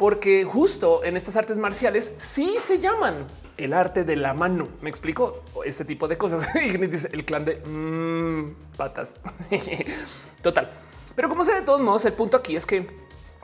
porque 0.00 0.44
justo 0.44 1.04
en 1.04 1.18
estas 1.18 1.36
artes 1.36 1.58
marciales 1.58 2.14
sí 2.16 2.56
se 2.58 2.78
llaman 2.78 3.26
el 3.58 3.74
arte 3.74 4.02
de 4.02 4.16
la 4.16 4.32
mano. 4.32 4.66
Me 4.80 4.88
explico 4.88 5.42
ese 5.62 5.84
tipo 5.84 6.08
de 6.08 6.16
cosas. 6.16 6.48
y 6.54 6.74
dice 6.78 7.10
el 7.12 7.26
clan 7.26 7.44
de 7.44 7.56
mm, 7.56 8.76
patas. 8.78 9.10
Total. 10.42 10.70
Pero 11.14 11.28
como 11.28 11.44
sea, 11.44 11.56
de 11.56 11.66
todos 11.66 11.82
modos, 11.82 12.06
el 12.06 12.14
punto 12.14 12.38
aquí 12.38 12.56
es 12.56 12.64
que 12.64 12.78
una 12.78 12.88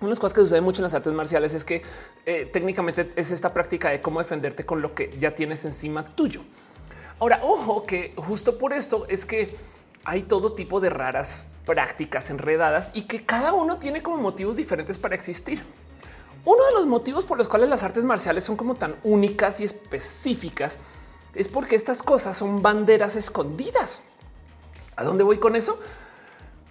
de 0.00 0.08
las 0.08 0.18
cosas 0.18 0.32
que 0.32 0.40
sucede 0.40 0.62
mucho 0.62 0.80
en 0.80 0.84
las 0.84 0.94
artes 0.94 1.12
marciales 1.12 1.52
es 1.52 1.62
que 1.62 1.82
eh, 2.24 2.48
técnicamente 2.50 3.10
es 3.16 3.32
esta 3.32 3.52
práctica 3.52 3.90
de 3.90 4.00
cómo 4.00 4.20
defenderte 4.20 4.64
con 4.64 4.80
lo 4.80 4.94
que 4.94 5.14
ya 5.18 5.34
tienes 5.34 5.62
encima 5.66 6.06
tuyo. 6.06 6.40
Ahora, 7.18 7.40
ojo 7.42 7.84
que 7.84 8.14
justo 8.16 8.56
por 8.56 8.72
esto 8.72 9.04
es 9.10 9.26
que 9.26 9.54
hay 10.04 10.22
todo 10.22 10.54
tipo 10.54 10.80
de 10.80 10.88
raras 10.88 11.48
prácticas 11.66 12.30
enredadas 12.30 12.92
y 12.94 13.02
que 13.02 13.26
cada 13.26 13.52
uno 13.52 13.76
tiene 13.76 14.02
como 14.02 14.16
motivos 14.16 14.56
diferentes 14.56 14.96
para 14.96 15.14
existir. 15.14 15.62
Uno 16.46 16.64
de 16.64 16.72
los 16.74 16.86
motivos 16.86 17.24
por 17.24 17.38
los 17.38 17.48
cuales 17.48 17.68
las 17.68 17.82
artes 17.82 18.04
marciales 18.04 18.44
son 18.44 18.56
como 18.56 18.76
tan 18.76 18.94
únicas 19.02 19.58
y 19.58 19.64
específicas 19.64 20.78
es 21.34 21.48
porque 21.48 21.74
estas 21.74 22.04
cosas 22.04 22.36
son 22.36 22.62
banderas 22.62 23.16
escondidas. 23.16 24.04
¿A 24.94 25.02
dónde 25.02 25.24
voy 25.24 25.38
con 25.38 25.56
eso? 25.56 25.76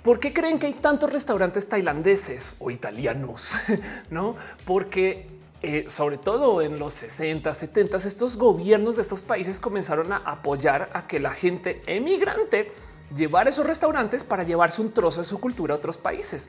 ¿Por 0.01 0.21
qué 0.21 0.33
creen 0.33 0.59
que 0.59 0.67
hay 0.67 0.73
tantos 0.75 1.11
restaurantes 1.11 1.67
tailandeses 1.67 2.55
o 2.59 2.71
italianos? 2.71 3.51
No, 4.09 4.37
porque 4.63 5.27
eh, 5.61 5.89
sobre 5.89 6.17
todo 6.19 6.61
en 6.61 6.79
los 6.79 6.93
60, 6.93 7.53
70, 7.53 7.97
estos 7.97 8.37
gobiernos 8.37 8.95
de 8.95 9.01
estos 9.01 9.23
países 9.23 9.59
comenzaron 9.59 10.13
a 10.13 10.17
apoyar 10.17 10.89
a 10.93 11.05
que 11.05 11.19
la 11.19 11.31
gente 11.31 11.81
emigrante 11.85 12.71
llevara 13.13 13.49
esos 13.49 13.67
restaurantes 13.67 14.23
para 14.23 14.43
llevarse 14.43 14.81
un 14.81 14.93
trozo 14.93 15.19
de 15.19 15.27
su 15.27 15.41
cultura 15.41 15.73
a 15.73 15.77
otros 15.77 15.97
países. 15.97 16.47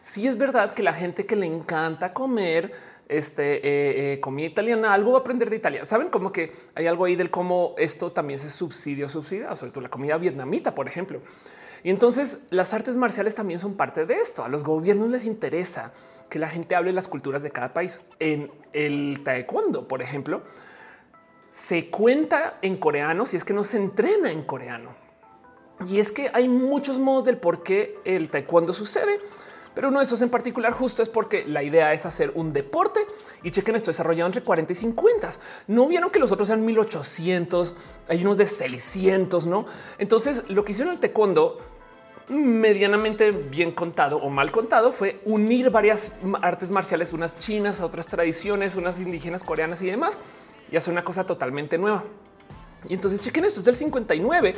Sí 0.00 0.26
es 0.26 0.38
verdad 0.38 0.74
que 0.74 0.82
la 0.82 0.92
gente 0.92 1.26
que 1.26 1.36
le 1.36 1.46
encanta 1.46 2.12
comer 2.12 2.72
este, 3.08 3.56
eh, 3.56 4.12
eh, 4.12 4.20
comida 4.20 4.46
italiana, 4.46 4.92
algo 4.92 5.12
va 5.12 5.18
a 5.18 5.20
aprender 5.22 5.48
de 5.48 5.56
Italia. 5.56 5.84
Saben 5.84 6.10
como 6.10 6.30
que 6.30 6.52
hay 6.74 6.86
algo 6.86 7.04
ahí 7.06 7.16
del 7.16 7.30
cómo 7.30 7.74
esto 7.78 8.12
también 8.12 8.38
se 8.38 8.50
subsidia 8.50 9.08
subsidia, 9.08 9.54
sobre 9.56 9.72
todo 9.72 9.80
la 9.80 9.88
comida 9.88 10.18
vietnamita, 10.18 10.74
por 10.74 10.86
ejemplo. 10.86 11.20
Y 11.82 11.90
entonces 11.90 12.46
las 12.50 12.74
artes 12.74 12.96
marciales 12.96 13.34
también 13.34 13.60
son 13.60 13.74
parte 13.74 14.04
de 14.04 14.14
esto. 14.14 14.44
A 14.44 14.48
los 14.48 14.64
gobiernos 14.64 15.10
les 15.10 15.24
interesa 15.24 15.92
que 16.28 16.38
la 16.38 16.48
gente 16.48 16.74
hable 16.74 16.92
las 16.92 17.08
culturas 17.08 17.42
de 17.42 17.50
cada 17.50 17.72
país. 17.72 18.00
En 18.18 18.50
el 18.72 19.20
taekwondo, 19.24 19.88
por 19.88 20.02
ejemplo, 20.02 20.42
se 21.50 21.88
cuenta 21.88 22.58
en 22.62 22.76
coreano 22.76 23.24
si 23.24 23.36
es 23.36 23.44
que 23.44 23.54
no 23.54 23.64
se 23.64 23.78
entrena 23.78 24.30
en 24.30 24.42
coreano. 24.42 24.94
Y 25.86 26.00
es 26.00 26.12
que 26.12 26.30
hay 26.34 26.48
muchos 26.48 26.98
modos 26.98 27.24
del 27.24 27.38
por 27.38 27.62
qué 27.62 27.96
el 28.04 28.28
taekwondo 28.30 28.72
sucede. 28.72 29.20
Pero 29.78 29.90
uno 29.90 30.00
de 30.00 30.06
esos 30.06 30.20
en 30.22 30.28
particular 30.28 30.72
justo 30.72 31.02
es 31.02 31.08
porque 31.08 31.44
la 31.46 31.62
idea 31.62 31.92
es 31.92 32.04
hacer 32.04 32.32
un 32.34 32.52
deporte 32.52 32.98
y 33.44 33.52
chequen 33.52 33.76
esto 33.76 33.90
desarrollado 33.92 34.26
entre 34.26 34.42
40 34.42 34.72
y 34.72 34.74
50. 34.74 35.30
No 35.68 35.86
vieron 35.86 36.10
que 36.10 36.18
los 36.18 36.32
otros 36.32 36.48
eran 36.50 36.64
1800, 36.64 37.76
hay 38.08 38.22
unos 38.22 38.38
de 38.38 38.46
600, 38.46 39.46
no? 39.46 39.66
Entonces 39.98 40.50
lo 40.50 40.64
que 40.64 40.72
hicieron 40.72 40.94
el 40.94 40.98
taekwondo 40.98 41.58
medianamente 42.28 43.30
bien 43.30 43.70
contado 43.70 44.16
o 44.16 44.30
mal 44.30 44.50
contado 44.50 44.90
fue 44.90 45.20
unir 45.24 45.70
varias 45.70 46.14
artes 46.42 46.72
marciales, 46.72 47.12
unas 47.12 47.36
chinas, 47.36 47.80
otras 47.80 48.08
tradiciones, 48.08 48.74
unas 48.74 48.98
indígenas 48.98 49.44
coreanas 49.44 49.80
y 49.82 49.86
demás, 49.86 50.18
y 50.72 50.76
hacer 50.76 50.90
una 50.90 51.04
cosa 51.04 51.24
totalmente 51.24 51.78
nueva. 51.78 52.02
Y 52.88 52.94
entonces 52.94 53.20
chequen 53.20 53.44
esto 53.44 53.60
es 53.60 53.66
del 53.66 53.74
59 53.74 54.54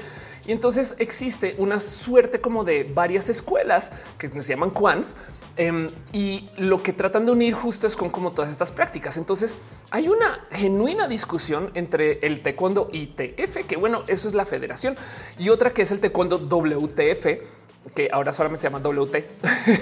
y 0.46 0.52
entonces 0.52 0.96
existe 0.98 1.54
una 1.58 1.80
suerte 1.80 2.40
como 2.40 2.64
de 2.64 2.84
varias 2.84 3.28
escuelas 3.28 3.92
que 4.18 4.28
se 4.28 4.40
llaman 4.40 4.70
Kwans 4.70 5.16
em, 5.56 5.90
y 6.12 6.48
lo 6.56 6.82
que 6.82 6.92
tratan 6.92 7.26
de 7.26 7.32
unir 7.32 7.54
justo 7.54 7.86
es 7.86 7.96
con 7.96 8.10
como 8.10 8.32
todas 8.32 8.50
estas 8.50 8.72
prácticas. 8.72 9.16
Entonces 9.16 9.56
hay 9.90 10.08
una 10.08 10.46
genuina 10.50 11.08
discusión 11.08 11.70
entre 11.74 12.18
el 12.26 12.42
taekwondo 12.42 12.90
ITF, 12.92 13.66
que 13.66 13.76
bueno, 13.76 14.02
eso 14.06 14.28
es 14.28 14.34
la 14.34 14.44
federación 14.44 14.96
y 15.38 15.48
otra 15.48 15.70
que 15.70 15.82
es 15.82 15.90
el 15.90 16.00
taekwondo 16.00 16.38
WTF 16.38 17.60
que 17.94 18.08
ahora 18.12 18.32
solamente 18.32 18.62
se 18.62 18.70
llama 18.70 18.80
WT, 18.86 19.24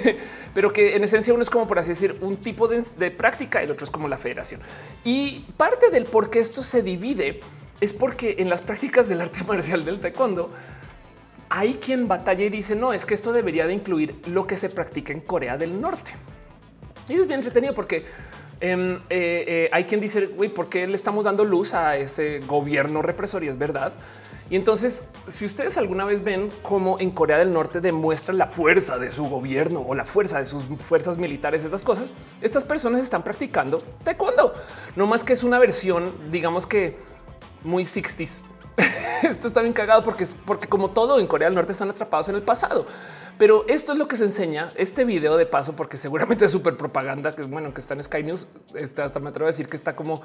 pero 0.55 0.73
que 0.73 0.97
en 0.97 1.05
esencia 1.05 1.35
uno 1.35 1.43
es 1.43 1.51
como 1.51 1.67
por 1.67 1.79
así 1.79 1.91
decir 1.91 2.17
un 2.21 2.37
tipo 2.37 2.69
de, 2.69 3.11
práctica, 3.11 3.61
el 3.61 3.71
otro 3.71 3.85
es 3.85 3.91
como 3.91 4.09
la 4.09 4.19
federación. 4.19 4.61
Y 5.05 5.41
parte 5.57 5.91
del 5.91 6.05
por 6.05 6.31
qué 6.31 6.39
esto 6.39 6.63
se 6.63 6.83
divide 6.83 7.41
es 7.81 7.93
porque 7.93 8.37
en 8.39 8.49
las 8.49 8.63
prácticas 8.63 9.09
del 9.09 9.21
arte 9.21 9.45
marcial 9.49 9.85
del 9.85 10.01
taekwondo 10.01 10.51
hay 11.51 11.75
quien 11.75 12.09
batalla 12.09 12.45
y 12.45 12.51
dice 12.51 12.77
no, 12.77 12.93
es 12.93 13.07
que 13.07 13.15
esto 13.15 13.33
debería 13.33 13.67
de 13.67 13.73
incluir 13.73 14.21
lo 14.27 14.47
que 14.47 14.57
se 14.57 14.69
practica 14.69 15.13
en 15.13 15.21
Corea 15.21 15.57
del 15.57 15.81
Norte. 15.81 16.11
Y 17.09 17.15
es 17.15 17.27
bien 17.27 17.41
entretenido 17.41 17.75
porque 17.75 18.05
em, 18.61 18.97
eh, 19.09 19.45
eh, 19.49 19.71
hay 19.73 19.85
quien 19.85 20.01
dice, 20.01 20.27
güey, 20.27 20.51
¿por 20.51 20.69
qué 20.69 20.87
le 20.87 20.97
estamos 20.97 21.25
dando 21.25 21.45
luz 21.45 21.73
a 21.73 21.97
ese 21.97 22.41
gobierno 22.41 23.01
represor? 23.01 23.45
Y 23.45 23.49
es 23.49 23.57
verdad. 23.57 23.95
Y 24.51 24.57
entonces, 24.57 25.09
si 25.27 25.45
ustedes 25.45 25.77
alguna 25.77 26.07
vez 26.07 26.25
ven 26.25 26.49
cómo 26.63 26.99
en 27.01 27.11
Corea 27.11 27.37
del 27.37 27.53
Norte 27.53 27.81
demuestran 27.81 28.39
la 28.39 28.47
fuerza 28.47 28.99
de 28.99 29.11
su 29.11 29.25
gobierno 29.25 29.85
o 29.87 29.95
la 29.95 30.07
fuerza 30.07 30.39
de 30.39 30.47
sus 30.47 30.65
fuerzas 30.79 31.19
militares, 31.19 31.65
estas 31.65 31.83
cosas, 31.83 32.11
estas 32.41 32.65
personas 32.65 33.03
están 33.03 33.23
practicando 33.23 33.83
taekwondo. 34.05 34.55
No 34.97 35.07
más 35.07 35.23
que 35.23 35.35
es 35.35 35.43
una 35.43 35.59
versión, 35.59 36.11
digamos 36.31 36.67
que 36.67 36.97
muy 37.65 37.85
60s. 37.85 38.41
Esto 39.23 39.49
está 39.49 39.63
bien 39.63 39.73
cagado 39.73 40.05
porque 40.05 40.25
es 40.25 40.37
porque 40.47 40.69
como 40.69 40.91
todo 40.91 41.19
en 41.19 41.27
Corea 41.27 41.49
del 41.49 41.55
Norte 41.55 41.73
están 41.73 41.91
atrapados 41.91 42.29
en 42.29 42.37
el 42.37 42.43
pasado. 42.43 42.87
Pero 43.39 43.65
esto 43.69 43.93
es 43.93 43.99
lo 43.99 44.09
que 44.09 44.17
se 44.17 44.25
enseña 44.25 44.73
este 44.75 45.05
video 45.05 45.37
de 45.37 45.47
paso, 45.47 45.77
porque 45.77 45.97
seguramente 45.97 46.47
es 46.47 46.51
súper 46.51 46.77
propaganda 46.77 47.37
que 47.37 47.43
bueno, 47.43 47.73
que 47.73 47.81
está 47.81 47.95
en 47.95 48.03
Sky 48.03 48.25
News. 48.25 48.49
Está 48.75 49.05
hasta 49.05 49.21
me 49.21 49.29
atrevo 49.29 49.47
a 49.47 49.51
decir 49.51 49.69
que 49.69 49.77
está 49.77 49.95
como 49.95 50.23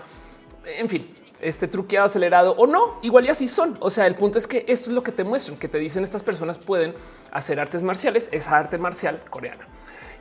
en 0.66 0.90
fin, 0.90 1.14
este 1.42 1.68
truqueado, 1.68 2.06
acelerado 2.06 2.56
o 2.58 2.68
no, 2.68 3.00
igual 3.02 3.26
y 3.26 3.30
así 3.30 3.48
son. 3.48 3.78
O 3.80 3.90
sea, 3.90 4.08
el 4.08 4.16
punto 4.16 4.38
es 4.38 4.48
que 4.48 4.66
esto 4.68 4.90
es 4.90 4.96
lo 4.96 5.04
que 5.04 5.12
te 5.12 5.24
muestran, 5.24 5.58
que 5.58 5.68
te 5.68 5.78
dicen 5.78 6.04
estas 6.04 6.24
personas 6.24 6.58
pueden 6.58 6.94
hacer 7.32 7.60
artes 7.60 7.84
marciales, 7.84 8.30
esa 8.32 8.58
arte 8.58 8.78
marcial 8.78 9.22
coreana. 9.30 9.66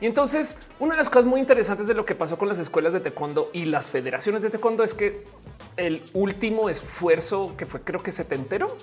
Y 0.01 0.05
entonces, 0.05 0.57
una 0.79 0.95
de 0.95 0.97
las 0.97 1.09
cosas 1.09 1.25
muy 1.25 1.39
interesantes 1.39 1.87
de 1.87 1.93
lo 1.93 2.05
que 2.05 2.13
pasó 2.13 2.37
con 2.37 2.49
las 2.49 2.59
escuelas 2.59 2.91
de 2.91 2.99
taekwondo 2.99 3.49
y 3.53 3.65
las 3.65 3.89
federaciones 3.89 4.41
de 4.41 4.49
taekwondo 4.49 4.83
es 4.83 4.93
que 4.93 5.23
el 5.77 6.03
último 6.13 6.69
esfuerzo 6.69 7.53
que 7.57 7.65
fue 7.65 7.81
creo 7.81 8.01
que 8.01 8.11
setentero, 8.11 8.77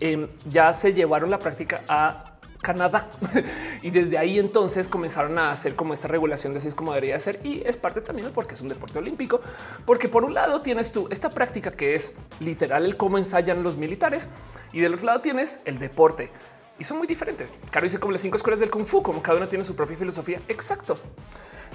eh, 0.00 0.28
ya 0.50 0.72
se 0.74 0.92
llevaron 0.92 1.30
la 1.30 1.38
práctica 1.38 1.82
a 1.88 2.28
Canadá. 2.62 3.08
y 3.82 3.90
desde 3.90 4.18
ahí 4.18 4.38
entonces 4.38 4.88
comenzaron 4.88 5.38
a 5.38 5.50
hacer 5.50 5.76
como 5.76 5.94
esta 5.94 6.08
regulación 6.08 6.52
de 6.52 6.58
así 6.58 6.68
es 6.68 6.74
como 6.74 6.92
debería 6.92 7.18
ser. 7.18 7.40
Y 7.44 7.62
es 7.64 7.76
parte 7.76 8.00
también 8.00 8.30
porque 8.34 8.54
es 8.54 8.60
un 8.60 8.68
deporte 8.68 8.98
olímpico, 8.98 9.40
porque 9.84 10.08
por 10.08 10.24
un 10.24 10.34
lado 10.34 10.60
tienes 10.60 10.92
tú 10.92 11.08
esta 11.10 11.30
práctica 11.30 11.72
que 11.72 11.94
es 11.94 12.12
literal 12.40 12.84
el 12.84 12.96
cómo 12.96 13.18
ensayan 13.18 13.62
los 13.62 13.76
militares 13.76 14.28
y 14.72 14.80
del 14.80 14.94
otro 14.94 15.06
lado 15.06 15.20
tienes 15.20 15.60
el 15.64 15.78
deporte 15.78 16.30
y 16.78 16.84
son 16.84 16.98
muy 16.98 17.06
diferentes. 17.06 17.52
Caro 17.70 17.84
dice 17.84 17.98
como 17.98 18.12
las 18.12 18.20
cinco 18.20 18.36
escuelas 18.36 18.60
del 18.60 18.70
Kung 18.70 18.86
Fu, 18.86 19.02
como 19.02 19.22
cada 19.22 19.38
una 19.38 19.48
tiene 19.48 19.64
su 19.64 19.74
propia 19.74 19.96
filosofía. 19.96 20.40
Exacto. 20.48 20.98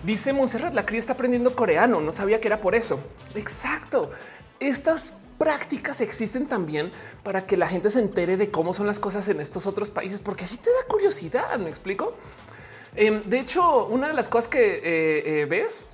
Dice 0.04 0.34
Montserrat, 0.34 0.74
la 0.74 0.86
cría 0.86 1.00
está 1.00 1.14
aprendiendo 1.14 1.56
coreano. 1.56 2.02
No 2.02 2.12
sabía 2.12 2.42
que 2.42 2.48
era 2.48 2.60
por 2.60 2.76
eso. 2.76 3.00
Exacto. 3.36 4.12
Estas 4.60 5.18
prácticas 5.38 6.02
existen 6.02 6.48
también 6.48 6.92
para 7.24 7.46
que 7.46 7.58
la 7.58 7.68
gente 7.68 7.90
se 7.90 8.00
entere 8.00 8.38
de 8.38 8.52
cómo 8.52 8.74
son 8.74 8.86
las 8.86 9.00
cosas 9.00 9.28
en 9.30 9.40
estos 9.40 9.66
otros 9.66 9.92
países, 9.92 10.20
porque 10.20 10.44
así 10.44 10.58
te 10.58 10.70
da 10.70 10.86
curiosidad. 10.88 11.58
Me 11.58 11.70
explico. 11.70 12.16
Em, 12.96 13.24
de 13.24 13.40
hecho, 13.40 13.86
una 13.88 14.08
de 14.08 14.14
las 14.14 14.30
cosas 14.30 14.50
que 14.50 14.76
eh, 14.76 15.42
eh, 15.42 15.46
ves 15.46 15.86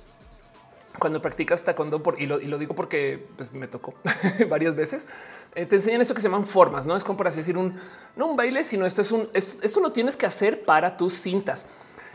cuando 0.98 1.22
practicas 1.22 1.64
taekwondo, 1.64 2.02
por, 2.02 2.20
y, 2.20 2.26
lo, 2.26 2.38
digo 2.38 2.74
porque 2.74 3.28
pues, 3.36 3.52
me 3.52 3.68
tocó 3.68 3.94
varias 4.48 4.74
veces, 4.76 5.06
eh, 5.54 5.64
te 5.64 5.76
enseñan 5.76 6.00
eso 6.02 6.14
que 6.14 6.20
se 6.20 6.28
llaman 6.28 6.46
formas. 6.46 6.84
No 6.84 6.96
es 6.96 7.04
como 7.04 7.16
por 7.16 7.28
así 7.28 7.38
decir 7.38 7.56
un 7.56 7.80
no 8.16 8.26
un 8.26 8.36
baile, 8.36 8.64
sino 8.64 8.84
esto 8.84 9.02
es 9.02 9.12
un 9.12 9.28
esto 9.32 9.80
lo 9.80 9.92
tienes 9.92 10.16
que 10.16 10.26
hacer 10.26 10.64
para 10.64 10.96
tus 10.96 11.14
cintas. 11.14 11.66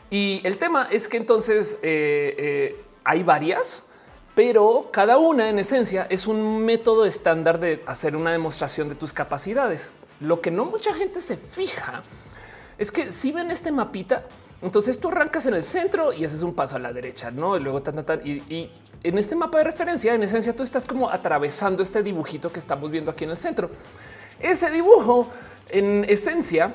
Y 0.10 0.42
el 0.44 0.58
tema 0.58 0.88
es 0.92 1.08
que 1.08 1.18
entonces 1.18 1.80
hay 1.84 3.24
varias 3.24 3.86
pero 4.36 4.90
cada 4.92 5.18
una 5.18 5.50
en 5.50 5.60
esencia 5.60 6.06
es 6.10 6.28
un 6.28 6.60
método 6.66 7.06
estándar 7.06 7.58
de 7.58 7.82
hacer 7.88 8.18
una 8.18 8.34
demostración 8.34 8.90
de 8.90 8.96
tus 8.96 9.14
capacidades. 9.14 9.92
Lo 10.20 10.42
que 10.42 10.52
no 10.52 10.66
mucha 10.66 10.94
gente 10.94 11.22
se 11.22 11.38
fija 11.38 12.04
es 12.78 12.92
que 12.92 13.14
si 13.14 13.32
ven 13.32 13.50
este 13.50 13.72
mapita, 13.72 14.26
entonces 14.62 15.00
tú 15.00 15.08
arrancas 15.08 15.46
en 15.46 15.54
el 15.54 15.64
centro 15.64 16.12
y 16.12 16.26
haces 16.26 16.42
un 16.42 16.54
paso 16.54 16.76
a 16.76 16.80
la 16.80 16.92
derecha, 16.92 17.32
no? 17.32 17.56
Y 17.56 17.62
luego 17.62 17.82
tan, 17.82 17.96
tan, 17.96 18.06
tan. 18.06 18.28
Y, 18.28 18.70
en 19.04 19.20
este 19.20 19.36
mapa 19.36 19.60
de 19.60 19.66
referencia, 19.66 20.16
en 20.16 20.24
esencia, 20.24 20.56
tú 20.56 20.64
estás 20.64 20.86
como 20.86 21.10
atravesando 21.10 21.84
este 21.84 22.02
dibujito 22.02 22.52
que 22.52 22.60
estamos 22.60 22.90
viendo 22.90 23.12
aquí 23.12 23.24
en 23.24 23.30
el 23.30 23.38
centro. 23.38 23.70
Ese 24.40 24.72
dibujo, 24.72 25.30
en 25.70 26.06
esencia, 26.10 26.74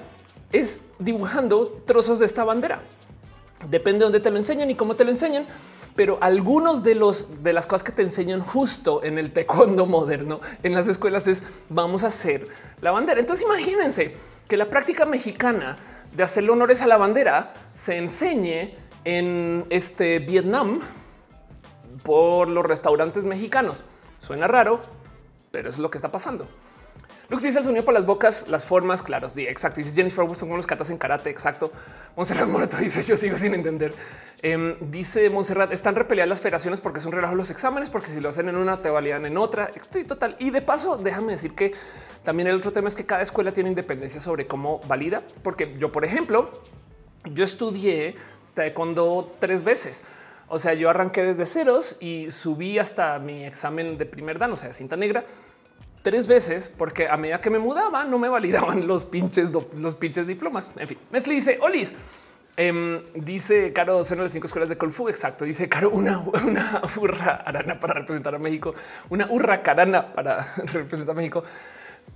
es 0.53 0.85
dibujando 1.01 1.83
trozos 1.85 2.21
de 2.21 2.27
esta 2.27 2.45
bandera. 2.45 2.83
Depende 3.69 4.01
de 4.01 4.05
dónde 4.05 4.21
te 4.21 4.31
lo 4.31 4.37
enseñan 4.37 4.71
y 4.71 4.75
cómo 4.75 4.97
te 4.97 5.05
lo 5.05 5.11
enseñan 5.11 5.47
pero 5.97 6.19
algunos 6.21 6.83
de 6.83 6.95
los 6.95 7.43
de 7.43 7.53
las 7.53 7.67
cosas 7.67 7.85
que 7.85 7.93
te 7.93 8.03
enseñan 8.03 8.41
justo 8.41 9.03
en 9.03 9.19
el 9.19 9.33
taekwondo 9.33 9.87
moderno 9.97 10.41
en 10.63 10.73
las 10.73 10.89
escuelas 10.89 11.27
es 11.27 11.43
vamos 11.69 12.05
a 12.05 12.09
hacer 12.09 12.49
la 12.81 12.91
bandera. 12.91 13.21
Entonces 13.21 13.45
imagínense 13.45 14.17
que 14.49 14.57
la 14.57 14.71
práctica 14.71 15.05
mexicana 15.05 15.77
de 16.15 16.23
hacerle 16.23 16.51
honores 16.51 16.83
a 16.83 16.87
la 16.87 16.97
bandera 16.97 17.53
se 17.75 17.97
enseñe 17.97 18.75
en 19.05 19.65
este 19.71 20.19
Vietnam 20.19 20.81
por 22.03 22.49
los 22.49 22.65
restaurantes 22.65 23.25
mexicanos. 23.25 23.85
Suena 24.19 24.49
raro, 24.49 24.81
pero 25.51 25.69
es 25.69 25.79
lo 25.79 25.91
que 25.91 25.99
está 25.99 26.11
pasando. 26.11 26.49
Lux 27.31 27.45
dice 27.45 27.59
el 27.61 27.65
sonido 27.65 27.85
por 27.85 27.95
las 27.95 28.05
bocas, 28.05 28.49
las 28.49 28.67
formas, 28.67 29.05
claros. 29.05 29.35
Sí, 29.35 29.47
exacto. 29.47 29.79
Dice 29.79 29.95
Jennifer 29.95 30.25
Wilson 30.25 30.49
con 30.49 30.57
los 30.57 30.67
catas 30.67 30.91
en 30.91 30.99
karate. 30.99 31.31
Exacto. 31.31 31.71
Monserrat 32.17 32.49
Morato 32.49 32.77
dice 32.81 33.05
yo 33.05 33.17
sigo 33.17 33.37
sin 33.37 33.55
entender. 33.55 33.95
Em, 34.43 34.75
dice 34.81 35.31
Monserrat 35.31 35.73
están 35.73 35.95
repeleadas 35.95 36.29
las 36.29 36.41
federaciones 36.41 36.81
porque 36.81 36.99
es 36.99 37.07
un 37.07 37.13
relajo 37.13 37.37
los 37.37 37.51
exámenes, 37.51 37.89
porque 37.89 38.09
si 38.09 38.19
lo 38.19 38.31
hacen 38.31 38.49
en 38.49 38.57
una 38.57 38.81
te 38.81 38.91
validan 38.91 39.27
en 39.27 39.37
otra. 39.37 39.71
Estoy 39.73 40.03
total. 40.03 40.35
Y 40.41 40.51
de 40.51 40.61
paso, 40.61 40.97
déjame 40.97 41.33
decir 41.33 41.55
que 41.55 41.73
también 42.25 42.49
el 42.49 42.57
otro 42.57 42.73
tema 42.73 42.89
es 42.89 42.97
que 42.97 43.07
cada 43.07 43.23
escuela 43.23 43.53
tiene 43.53 43.69
independencia 43.69 44.21
sobre 44.21 44.49
cómo 44.49 44.81
valida, 44.89 45.23
porque 45.45 45.77
yo, 45.79 45.93
por 45.93 46.05
ejemplo, 46.05 46.51
yo 47.27 47.45
estudié 47.45 48.17
taekwondo 48.55 49.37
tres 49.39 49.63
veces. 49.63 50.03
O 50.49 50.59
sea, 50.59 50.75
yo 50.75 50.91
arranqué 50.91 51.23
desde 51.23 51.47
ceros 51.47 51.97
y 52.01 52.33
subí 52.33 52.81
hasta 52.81 53.21
mi 53.21 53.45
examen 53.45 53.99
de 53.99 54.05
primer 54.05 54.37
dan, 54.41 54.51
o 54.51 54.57
sea, 54.57 54.73
cinta 54.73 54.97
negra 54.97 55.25
tres 56.03 56.27
veces 56.27 56.73
porque 56.77 57.09
a 57.09 57.17
medida 57.17 57.41
que 57.41 57.51
me 57.51 57.59
mudaba 57.59 58.05
no 58.05 58.19
me 58.19 58.29
validaban 58.29 58.87
los 58.87 59.07
pinches, 59.07 59.51
los 59.51 59.95
pinches 59.95 60.27
diplomas. 60.27 60.71
En 60.77 60.89
fin, 60.89 60.99
Mesli 61.11 61.37
dice 61.37 61.59
Olis. 61.61 61.95
Em, 62.57 63.01
dice 63.15 63.73
Caro, 63.73 64.03
son 64.05 64.19
las 64.19 64.33
cinco 64.33 64.47
escuelas 64.47 64.69
de 64.69 64.77
Kung 64.77 64.91
Fu. 64.91 65.09
Exacto. 65.09 65.45
Dice 65.45 65.69
Caro, 65.69 65.91
una, 65.91 66.19
una 66.19 66.83
urra 66.97 67.43
arana 67.47 67.79
para 67.79 67.95
representar 67.95 68.35
a 68.35 68.39
México, 68.39 68.75
una 69.09 69.31
urra 69.31 69.63
carana 69.63 70.13
para 70.13 70.55
representar 70.57 71.11
a 71.11 71.15
México. 71.15 71.43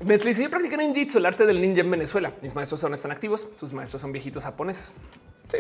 Mesli 0.01 0.31
dice: 0.31 0.43
Yo 0.43 0.51
practico 0.51 0.77
ninjitsu, 0.77 1.19
el 1.19 1.27
arte 1.27 1.47
del 1.47 1.61
ninja 1.61 1.81
en 1.81 1.91
Venezuela. 1.91 2.33
Mis 2.43 2.55
maestros 2.55 2.81
son 2.81 2.93
están 2.95 3.13
activos, 3.13 3.49
sus 3.55 3.73
maestros 3.73 4.03
son 4.03 4.13
viejitos 4.13 4.45
japoneses. 4.45 4.93
Sí. 5.49 5.59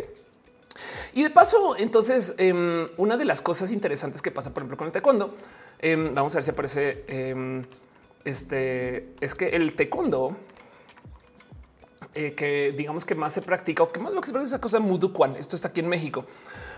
Y 1.14 1.22
de 1.22 1.30
paso, 1.30 1.76
entonces, 1.78 2.34
em, 2.38 2.88
una 2.96 3.16
de 3.16 3.24
las 3.24 3.40
cosas 3.40 3.70
interesantes 3.70 4.20
que 4.20 4.32
pasa, 4.32 4.52
por 4.52 4.62
ejemplo, 4.62 4.76
con 4.76 4.88
el 4.88 4.92
taekwondo, 4.92 5.36
em, 5.78 6.12
vamos 6.12 6.34
a 6.34 6.38
ver 6.38 6.44
si 6.44 6.50
aparece, 6.50 7.04
este, 8.24 9.14
es 9.20 9.34
que 9.34 9.48
el 9.48 9.74
taekwondo, 9.74 10.36
eh, 12.14 12.34
que 12.34 12.72
digamos 12.76 13.04
que 13.04 13.14
más 13.14 13.32
se 13.32 13.42
practica 13.42 13.82
o 13.82 13.88
que 13.90 14.00
más 14.00 14.12
lo 14.12 14.20
que 14.20 14.26
se 14.26 14.32
practica 14.32 14.46
es 14.46 14.52
esa 14.52 14.60
cosa 14.60 14.80
Mudu 14.80 15.12
Kwan. 15.12 15.36
Esto 15.36 15.56
está 15.56 15.68
aquí 15.68 15.80
en 15.80 15.88
México. 15.88 16.24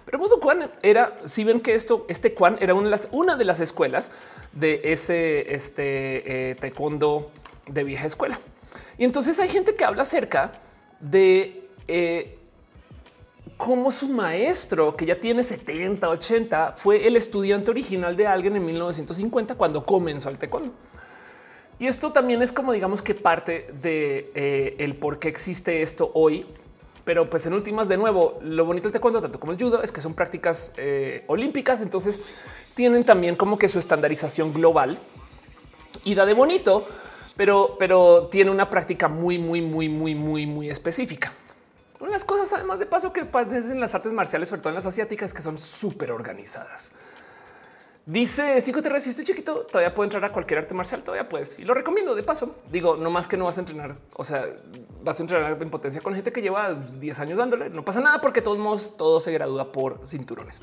Pero 0.05 0.19
Mudu 0.19 0.41
Kwan 0.41 0.71
era, 0.83 1.19
si 1.27 1.45
ven 1.45 1.61
que 1.61 1.75
esto, 1.75 2.07
este 2.09 2.33
Kwan 2.35 2.59
era 2.61 2.75
una 2.75 3.37
de 3.37 3.45
las, 3.45 3.61
escuelas 3.61 4.13
de 4.53 4.81
ese 4.85 5.55
este, 5.55 6.51
eh, 6.51 6.55
taekwondo 6.55 7.31
de 7.67 7.85
vieja 7.85 8.07
escuela. 8.07 8.41
Y 8.99 9.05
entonces 9.05 9.39
hay 9.39 9.49
gente 9.49 9.75
que 9.75 9.85
habla 9.85 10.03
acerca 10.03 10.53
de 11.01 11.69
eh, 11.87 12.39
cómo 13.57 13.91
su 13.91 14.09
maestro, 14.09 14.97
que 14.97 15.07
ya 15.07 15.21
tiene 15.21 15.43
70, 15.43 16.09
80, 16.09 16.75
fue 16.77 17.07
el 17.07 17.17
estudiante 17.17 17.71
original 17.71 18.17
de 18.17 18.27
alguien 18.27 18.57
en 18.57 18.65
1950 18.65 19.55
cuando 19.55 19.85
comenzó 19.85 20.29
el 20.29 20.39
taekwondo. 20.39 20.73
Y 21.79 21.87
esto 21.87 22.13
también 22.13 22.43
es 22.43 22.53
como 22.53 22.73
digamos 22.73 23.03
que 23.03 23.15
parte 23.15 23.69
de 23.81 24.31
eh, 24.35 24.77
el 24.79 24.97
por 24.97 25.19
qué 25.19 25.29
existe 25.29 25.83
esto 25.83 26.11
hoy. 26.15 26.47
Pero 27.05 27.31
pues 27.31 27.47
en 27.47 27.53
últimas, 27.53 27.89
de 27.89 27.97
nuevo, 27.97 28.39
lo 28.43 28.65
bonito 28.65 28.85
del 28.89 28.93
taekwondo, 28.93 29.23
tanto 29.23 29.39
como 29.39 29.53
el 29.53 29.59
judo, 29.59 29.81
es 29.83 29.93
que 29.93 30.01
son 30.01 30.15
prácticas 30.15 30.73
eh, 30.77 31.23
olímpicas. 31.29 31.81
Entonces 31.81 32.21
tienen 32.75 33.05
también 33.05 33.37
como 33.37 33.59
que 33.59 33.69
su 33.69 33.79
estandarización 33.79 34.53
global 34.53 34.99
y 36.03 36.15
da 36.15 36.27
de 36.27 36.35
bonito, 36.35 36.87
pero, 37.37 37.77
pero 37.79 38.29
tiene 38.29 38.51
una 38.51 38.69
práctica 38.71 39.07
muy, 39.09 39.39
muy, 39.39 39.61
muy, 39.63 39.89
muy, 39.89 40.15
muy, 40.15 40.47
muy 40.47 40.69
específica. 40.69 41.33
Una 42.01 42.09
de 42.09 42.13
las 42.15 42.25
cosas, 42.25 42.53
además 42.53 42.79
de 42.79 42.87
paso, 42.87 43.13
que 43.13 43.25
pasa 43.25 43.57
en 43.59 43.81
las 43.81 43.95
artes 43.95 44.13
marciales, 44.13 44.49
sobre 44.49 44.63
todo 44.63 44.71
en 44.71 44.75
las 44.75 44.87
asiáticas, 44.87 45.33
que 45.33 45.43
son 45.43 45.59
súper 45.59 46.11
organizadas. 46.11 46.91
Dice 48.09 48.63
Terres, 48.63 49.03
si 49.03 49.11
estoy 49.11 49.25
chiquito, 49.25 49.67
todavía 49.67 49.93
puedo 49.93 50.05
entrar 50.05 50.25
a 50.25 50.31
cualquier 50.31 50.61
arte 50.61 50.75
marcial, 50.75 51.03
todavía 51.03 51.29
puedes. 51.29 51.59
Y 51.59 51.65
lo 51.65 51.75
recomiendo 51.75 52.15
de 52.15 52.23
paso. 52.23 52.55
Digo, 52.71 52.97
no 52.97 53.11
más 53.11 53.27
que 53.27 53.37
no 53.37 53.47
vas 53.47 53.57
a 53.57 53.61
entrenar, 53.61 53.97
o 54.15 54.23
sea, 54.23 54.47
vas 55.03 55.19
a 55.19 55.23
entrenar 55.25 55.61
en 55.61 55.71
potencia 55.71 56.01
con 56.01 56.15
gente 56.15 56.31
que 56.31 56.41
lleva 56.41 56.73
10 56.73 57.19
años 57.19 57.37
dándole. 57.37 57.69
No 57.69 57.85
pasa 57.85 58.01
nada 58.01 58.21
porque 58.21 58.43
todos 58.43 58.59
modos 58.59 58.97
todo 58.97 59.21
se 59.21 59.33
gradúa 59.33 59.73
por 59.73 60.07
cinturones. 60.07 60.61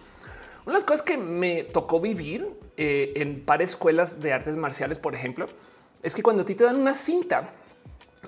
Una 0.66 0.72
de 0.72 0.78
las 0.78 0.86
cosas 0.86 1.02
que 1.02 1.18
me 1.18 1.66
tocó 1.66 2.00
vivir 2.00 2.48
eh, 2.78 3.12
en 3.18 3.44
par 3.44 3.62
escuelas 3.62 4.22
de 4.22 4.32
artes 4.32 4.56
marciales, 4.56 4.98
por 4.98 5.14
ejemplo, 5.14 5.48
es 6.02 6.16
que 6.16 6.24
cuando 6.24 6.44
a 6.44 6.46
ti 6.46 6.56
te 6.56 6.64
dan 6.64 6.78
una 6.78 6.94
cinta, 6.94 7.50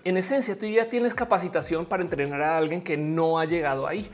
en 0.03 0.17
esencia 0.17 0.59
tú 0.59 0.65
ya 0.65 0.89
tienes 0.89 1.15
capacitación 1.15 1.85
para 1.85 2.03
entrenar 2.03 2.41
a 2.41 2.57
alguien 2.57 2.81
que 2.81 2.97
no 2.97 3.39
ha 3.39 3.45
llegado 3.45 3.87
ahí. 3.87 4.11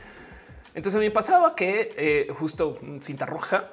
Entonces 0.74 0.96
a 0.96 1.00
mí 1.00 1.06
me 1.06 1.10
pasaba 1.10 1.56
que 1.56 1.92
eh, 1.96 2.32
justo 2.38 2.78
cinta 3.00 3.26
roja, 3.26 3.64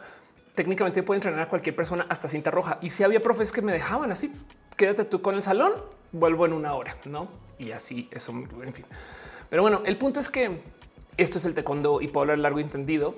técnicamente 0.60 1.04
puede 1.04 1.20
entrenar 1.20 1.40
a 1.40 1.48
cualquier 1.48 1.74
persona 1.74 2.06
hasta 2.10 2.28
cinta 2.28 2.52
roja. 2.52 2.78
Y 2.82 2.90
si 2.90 3.06
había 3.06 3.24
profes 3.24 3.54
que 3.54 3.62
me 3.62 3.72
dejaban 3.72 4.12
así, 4.12 4.30
quédate 4.76 5.06
tú 5.06 5.22
con 5.22 5.36
el 5.36 5.42
salón, 5.42 5.72
vuelvo 6.12 6.46
en 6.46 6.52
una 6.52 6.74
hora, 6.74 6.98
no? 7.06 7.30
Y 7.58 7.72
así 7.72 8.10
eso, 8.12 8.34
en 8.34 8.74
fin. 8.74 8.86
Pero 9.50 9.62
bueno, 9.62 9.84
el 9.86 9.98
punto 9.98 10.20
es 10.20 10.30
que 10.30 10.60
esto 11.16 11.38
es 11.38 11.46
el 11.46 11.54
taekwondo 11.54 12.02
y 12.02 12.10
puedo 12.10 12.24
hablar 12.24 12.40
largo 12.40 12.60
entendido, 12.60 13.16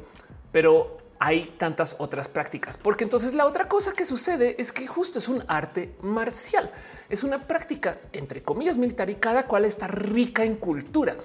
pero 0.52 1.00
hay 1.18 1.56
tantas 1.58 1.96
otras 1.98 2.30
prácticas, 2.30 2.78
porque 2.78 3.06
entonces 3.06 3.34
la 3.34 3.48
otra 3.48 3.68
cosa 3.68 3.94
que 3.94 4.06
sucede 4.06 4.62
es 4.62 4.72
que 4.72 4.86
justo 4.86 5.18
es 5.18 5.28
un 5.28 5.44
arte 5.48 5.96
marcial, 6.04 6.70
es 7.10 7.24
una 7.24 7.48
práctica 7.48 7.98
entre 8.14 8.44
comillas 8.44 8.78
militar 8.78 9.10
y 9.10 9.16
cada 9.16 9.48
cual 9.48 9.66
está 9.66 9.88
rica 9.88 10.44
en 10.44 10.58
cultura. 10.58 11.16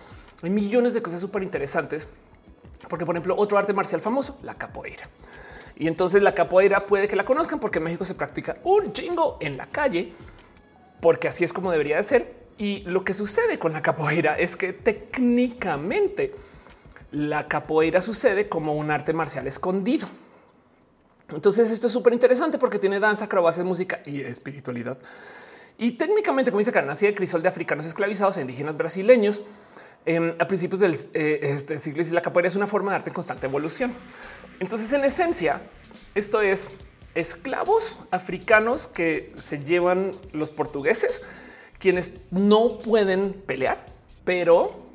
Hay 0.43 0.49
millones 0.49 0.95
de 0.95 1.03
cosas 1.03 1.21
súper 1.21 1.43
interesantes, 1.43 2.09
porque 2.89 3.05
por 3.05 3.15
ejemplo 3.15 3.35
otro 3.37 3.59
arte 3.59 3.75
marcial 3.75 4.01
famoso, 4.01 4.39
la 4.43 4.55
capoeira. 4.55 5.11
Y 5.77 5.89
entonces 5.89 6.23
la 6.23 6.35
capoeira 6.35 6.87
puede 6.87 7.07
que 7.07 7.17
la 7.17 7.25
conozcan 7.25 7.61
porque 7.61 7.79
en 7.79 7.85
México 7.85 8.05
se 8.05 8.15
practica 8.15 8.57
un 8.65 8.93
chingo 8.93 9.37
en 9.41 9.57
la 9.57 9.67
calle, 9.67 10.13
porque 11.01 11.29
así 11.29 11.45
es 11.45 11.53
como 11.53 11.71
debería 11.71 11.97
de 11.97 12.03
ser. 12.03 12.35
Y 12.59 12.81
lo 12.81 13.05
que 13.05 13.13
sucede 13.13 13.59
con 13.59 13.73
la 13.75 13.83
capoeira 13.83 14.39
es 14.39 14.57
que 14.57 14.73
técnicamente 14.73 16.35
la 17.13 17.47
capoeira 17.47 18.01
sucede 18.01 18.49
como 18.49 18.75
un 18.75 18.91
arte 18.91 19.13
marcial 19.13 19.47
escondido. 19.47 20.09
Entonces 21.29 21.71
esto 21.71 21.89
es 21.89 21.93
súper 21.93 22.13
interesante 22.15 22.57
porque 22.57 22.79
tiene 22.79 22.99
danza, 22.99 23.27
acrobacia, 23.27 23.63
música 23.63 24.01
y 24.07 24.23
espiritualidad. 24.23 24.97
Y 25.77 25.93
técnicamente, 25.93 26.51
como 26.51 26.61
dice 26.61 26.73
nací 26.83 27.05
de 27.05 27.15
crisol 27.15 27.43
de 27.43 27.49
africanos 27.49 27.85
esclavizados 27.85 28.39
e 28.39 28.41
indígenas 28.41 28.77
brasileños 28.77 29.43
em, 30.07 30.35
a 30.39 30.49
principios 30.49 30.81
del 30.81 30.97
eh, 31.13 31.41
este 31.43 31.79
siglo 31.79 32.03
y 32.03 32.11
la 32.11 32.23
capoeira 32.23 32.49
es 32.49 32.57
una 32.57 32.67
forma 32.67 32.93
de 32.93 32.97
arte 32.97 33.11
en 33.11 33.15
constante 33.15 33.47
evolución. 33.47 33.93
Entonces, 34.61 34.93
en 34.93 35.05
esencia, 35.05 35.61
esto 36.15 36.41
es 36.41 36.71
esclavos 37.15 37.99
africanos 38.11 38.87
que 38.87 39.33
se 39.39 39.59
llevan 39.59 40.13
los 40.33 40.51
portugueses, 40.51 41.23
quienes 41.79 42.15
no 42.31 42.79
pueden 42.79 43.33
pelear, 43.33 43.87
pero 44.25 44.87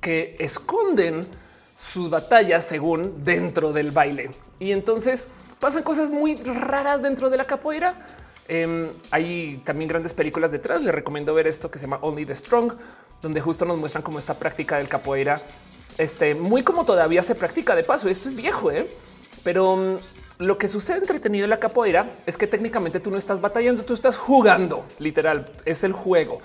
que 0.00 0.36
esconden 0.38 1.26
sus 1.78 2.10
batallas 2.10 2.64
según 2.66 3.24
dentro 3.24 3.72
del 3.72 3.90
baile. 3.90 4.30
Y 4.58 4.72
entonces 4.72 5.26
pasan 5.58 5.82
cosas 5.82 6.10
muy 6.10 6.36
raras 6.36 7.02
dentro 7.02 7.30
de 7.30 7.36
la 7.36 7.44
capoeira. 7.44 8.06
Em, 8.48 8.88
hay 9.10 9.62
también 9.64 9.88
grandes 9.88 10.12
películas 10.12 10.52
detrás. 10.52 10.82
Les 10.82 10.94
recomiendo 10.94 11.32
ver 11.34 11.46
esto 11.46 11.70
que 11.70 11.78
se 11.78 11.86
llama 11.86 11.98
Only 12.02 12.26
the 12.26 12.34
Strong, 12.34 12.74
donde 13.22 13.40
justo 13.40 13.64
nos 13.64 13.78
muestran 13.78 14.02
cómo 14.02 14.18
esta 14.18 14.34
práctica 14.38 14.78
del 14.78 14.88
capoeira 14.88 15.40
este, 16.00 16.34
muy 16.34 16.62
como 16.62 16.84
todavía 16.84 17.22
se 17.22 17.34
practica 17.34 17.74
de 17.74 17.84
paso. 17.84 18.08
Esto 18.08 18.28
es 18.28 18.34
viejo, 18.34 18.70
¿eh? 18.70 18.88
pero 19.44 19.76
mm, 19.76 19.96
lo 20.38 20.58
que 20.58 20.68
sucede 20.68 20.98
entretenido 20.98 21.44
en 21.44 21.50
la 21.50 21.60
capoeira 21.60 22.06
es 22.26 22.36
que 22.36 22.46
técnicamente 22.46 23.00
tú 23.00 23.10
no 23.10 23.18
estás 23.18 23.40
batallando, 23.40 23.84
tú 23.84 23.94
estás 23.94 24.16
jugando. 24.16 24.84
Literal, 24.98 25.44
es 25.64 25.84
el 25.84 25.92
juego. 25.92 26.40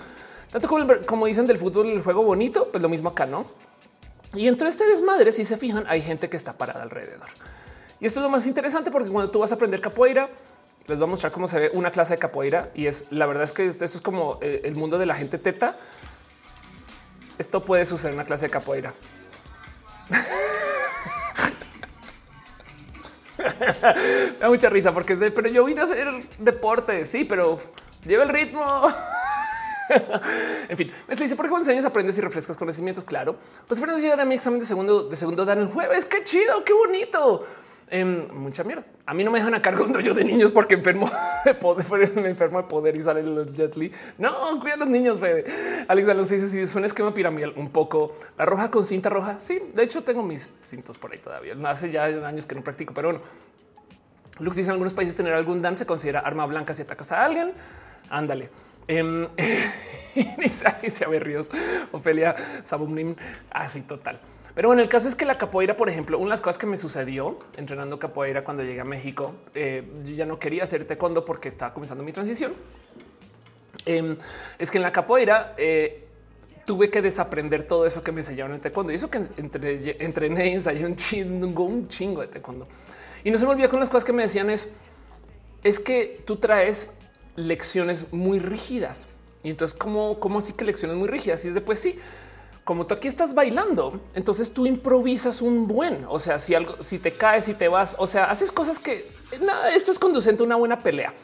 Tanto 0.50 0.68
como, 1.06 1.26
dicen 1.26 1.46
del 1.46 1.58
fútbol, 1.58 1.90
el 1.90 2.02
juego 2.02 2.22
bonito, 2.22 2.68
pues 2.70 2.82
lo 2.82 2.88
mismo 2.88 3.08
acá, 3.08 3.26
no? 3.26 3.46
Y 4.34 4.48
entre 4.48 4.68
este 4.68 4.86
desmadre, 4.86 5.32
si 5.32 5.44
se 5.44 5.56
fijan, 5.56 5.84
hay 5.88 6.02
gente 6.02 6.28
que 6.28 6.36
está 6.36 6.52
parada 6.52 6.82
alrededor. 6.82 7.28
Y 8.00 8.06
esto 8.06 8.20
es 8.20 8.24
lo 8.24 8.28
más 8.28 8.46
interesante 8.46 8.90
porque 8.90 9.10
cuando 9.10 9.30
tú 9.30 9.38
vas 9.38 9.50
a 9.52 9.54
aprender 9.54 9.80
capoeira, 9.80 10.28
les 10.86 10.98
voy 10.98 11.06
a 11.06 11.10
mostrar 11.10 11.32
cómo 11.32 11.48
se 11.48 11.58
ve 11.58 11.70
una 11.72 11.90
clase 11.90 12.12
de 12.14 12.18
capoeira 12.18 12.70
y 12.74 12.86
es 12.86 13.10
la 13.10 13.26
verdad 13.26 13.44
es 13.44 13.52
que 13.52 13.66
esto 13.66 13.84
es 13.84 14.00
como 14.00 14.38
eh, 14.42 14.60
el 14.64 14.76
mundo 14.76 14.98
de 14.98 15.06
la 15.06 15.14
gente 15.14 15.38
teta. 15.38 15.74
Esto 17.38 17.64
puede 17.64 17.84
suceder 17.86 18.12
en 18.12 18.18
una 18.18 18.26
clase 18.26 18.46
de 18.46 18.50
capoeira. 18.50 18.94
Me 23.38 24.38
da 24.38 24.48
mucha 24.48 24.68
risa 24.68 24.92
porque 24.92 25.12
es 25.14 25.20
de, 25.20 25.30
pero 25.30 25.48
yo 25.48 25.64
vine 25.64 25.80
a 25.80 25.84
hacer 25.84 26.08
deporte. 26.38 27.04
Sí, 27.04 27.24
pero 27.24 27.58
lleva 28.04 28.24
el 28.24 28.30
ritmo. 28.30 28.64
en 30.68 30.76
fin, 30.76 30.92
me 31.06 31.14
dice, 31.14 31.36
¿por 31.36 31.48
qué 31.48 31.70
años 31.70 31.84
aprendes 31.84 32.18
y 32.18 32.20
refrescas 32.20 32.56
conocimientos? 32.56 33.04
Claro. 33.04 33.36
Pues 33.66 33.78
Fernando 33.80 34.02
llegar 34.02 34.20
a 34.20 34.24
mi 34.24 34.34
examen 34.34 34.60
de 34.60 34.66
segundo, 34.66 35.04
de 35.08 35.16
segundo 35.16 35.44
dan 35.44 35.60
el 35.60 35.68
jueves. 35.68 36.06
Qué 36.06 36.24
chido, 36.24 36.64
qué 36.64 36.72
bonito. 36.72 37.44
Em, 37.88 38.26
mucha 38.32 38.64
mierda. 38.64 38.84
A 39.06 39.14
mí 39.14 39.22
no 39.22 39.30
me 39.30 39.38
dejan 39.38 39.54
a 39.54 39.62
cargo 39.62 39.84
un 39.84 39.92
de 39.92 40.24
niños 40.24 40.50
porque 40.50 40.74
enfermo 40.74 41.08
de 41.44 41.54
poder, 41.54 42.16
me 42.16 42.28
enfermo 42.28 42.60
de 42.60 42.68
poder 42.68 42.96
y 42.96 43.02
salen 43.02 43.34
los 43.34 43.54
Jet. 43.54 43.76
No, 44.18 44.58
cuida 44.60 44.74
a 44.74 44.76
los 44.76 44.88
niños, 44.88 45.20
Fede. 45.20 45.44
Alex 45.86 46.08
Alonso 46.08 46.34
dice 46.34 46.48
si 46.48 46.58
es 46.58 46.74
un 46.74 46.84
esquema 46.84 47.14
piramidal 47.14 47.52
un 47.56 47.70
poco. 47.70 48.12
La 48.36 48.44
roja 48.44 48.70
con 48.70 48.84
cinta 48.84 49.08
roja. 49.08 49.38
Sí, 49.38 49.62
de 49.72 49.84
hecho 49.84 50.02
tengo 50.02 50.22
mis 50.22 50.56
cintos 50.62 50.98
por 50.98 51.12
ahí 51.12 51.18
todavía. 51.18 51.54
Hace 51.64 51.92
ya 51.92 52.04
años 52.04 52.46
que 52.46 52.56
no 52.56 52.64
practico, 52.64 52.92
pero 52.92 53.08
bueno. 53.08 53.24
Lux 54.38 54.56
dice 54.56 54.68
en 54.68 54.72
algunos 54.72 54.92
países 54.92 55.16
tener 55.16 55.32
algún 55.32 55.62
dan 55.62 55.76
se 55.76 55.86
considera 55.86 56.20
arma 56.20 56.44
blanca 56.44 56.74
si 56.74 56.82
atacas 56.82 57.12
a 57.12 57.24
alguien. 57.24 57.52
Ándale. 58.10 58.50
Um, 58.88 59.26
se 60.88 61.04
a 61.04 61.08
Ríos, 61.18 61.50
Ofelia 61.90 62.36
Sabumnim, 62.62 63.16
así 63.50 63.82
total. 63.82 64.20
Pero 64.56 64.68
bueno, 64.68 64.80
el 64.80 64.88
caso 64.88 65.06
es 65.06 65.14
que 65.14 65.26
la 65.26 65.36
capoeira, 65.36 65.76
por 65.76 65.90
ejemplo, 65.90 66.16
una 66.16 66.28
de 66.28 66.30
las 66.30 66.40
cosas 66.40 66.56
que 66.56 66.64
me 66.64 66.78
sucedió 66.78 67.36
entrenando 67.58 67.98
capoeira 67.98 68.42
cuando 68.42 68.62
llegué 68.62 68.80
a 68.80 68.86
México, 68.86 69.34
eh, 69.54 69.84
yo 70.02 70.14
ya 70.14 70.24
no 70.24 70.38
quería 70.38 70.62
hacer 70.62 70.86
taekwondo 70.86 71.26
porque 71.26 71.50
estaba 71.50 71.74
comenzando 71.74 72.02
mi 72.02 72.10
transición. 72.10 72.54
Em, 73.84 74.16
es 74.58 74.70
que 74.70 74.78
en 74.78 74.82
la 74.82 74.92
capoeira 74.92 75.54
eh, 75.58 76.06
tuve 76.64 76.88
que 76.88 77.02
desaprender 77.02 77.64
todo 77.64 77.84
eso 77.84 78.02
que 78.02 78.12
me 78.12 78.22
enseñaron 78.22 78.54
en 78.54 78.62
taekwondo 78.62 78.92
y 78.92 78.94
eso 78.94 79.10
que 79.10 79.26
entre, 79.36 80.02
entrené 80.02 80.48
y 80.48 80.54
ensayé 80.54 80.86
un 80.86 80.96
chingo, 80.96 81.64
un 81.64 81.88
chingo 81.90 82.22
de 82.22 82.28
taekwondo. 82.28 82.66
Y 83.24 83.30
no 83.30 83.36
se 83.36 83.44
me 83.44 83.50
olvidó 83.50 83.68
con 83.68 83.78
las 83.78 83.90
cosas 83.90 84.06
que 84.06 84.14
me 84.14 84.22
decían 84.22 84.48
es, 84.48 84.70
es 85.64 85.78
que 85.78 86.22
tú 86.24 86.36
traes 86.36 86.94
lecciones 87.34 88.10
muy 88.10 88.38
rígidas. 88.38 89.08
Y 89.42 89.50
entonces, 89.50 89.76
¿cómo, 89.76 90.18
cómo 90.18 90.38
así 90.38 90.54
que 90.54 90.64
lecciones 90.64 90.96
muy 90.96 91.08
rígidas? 91.08 91.44
Y 91.44 91.48
es 91.48 91.54
de 91.54 91.60
pues 91.60 91.78
sí, 91.78 91.98
como 92.66 92.84
tú 92.84 92.94
aquí 92.94 93.06
estás 93.06 93.32
bailando, 93.32 94.00
entonces 94.12 94.52
tú 94.52 94.66
improvisas 94.66 95.40
un 95.40 95.68
buen. 95.68 96.04
O 96.08 96.18
sea, 96.18 96.40
si 96.40 96.52
algo, 96.52 96.82
si 96.82 96.98
te 96.98 97.12
caes 97.12 97.48
y 97.48 97.54
te 97.54 97.68
vas, 97.68 97.94
o 97.96 98.08
sea, 98.08 98.24
haces 98.24 98.50
cosas 98.50 98.80
que 98.80 99.08
nada, 99.40 99.72
esto 99.72 99.92
es 99.92 100.00
conducente 100.00 100.42
a 100.42 100.46
una 100.46 100.56
buena 100.56 100.80
pelea. 100.80 101.14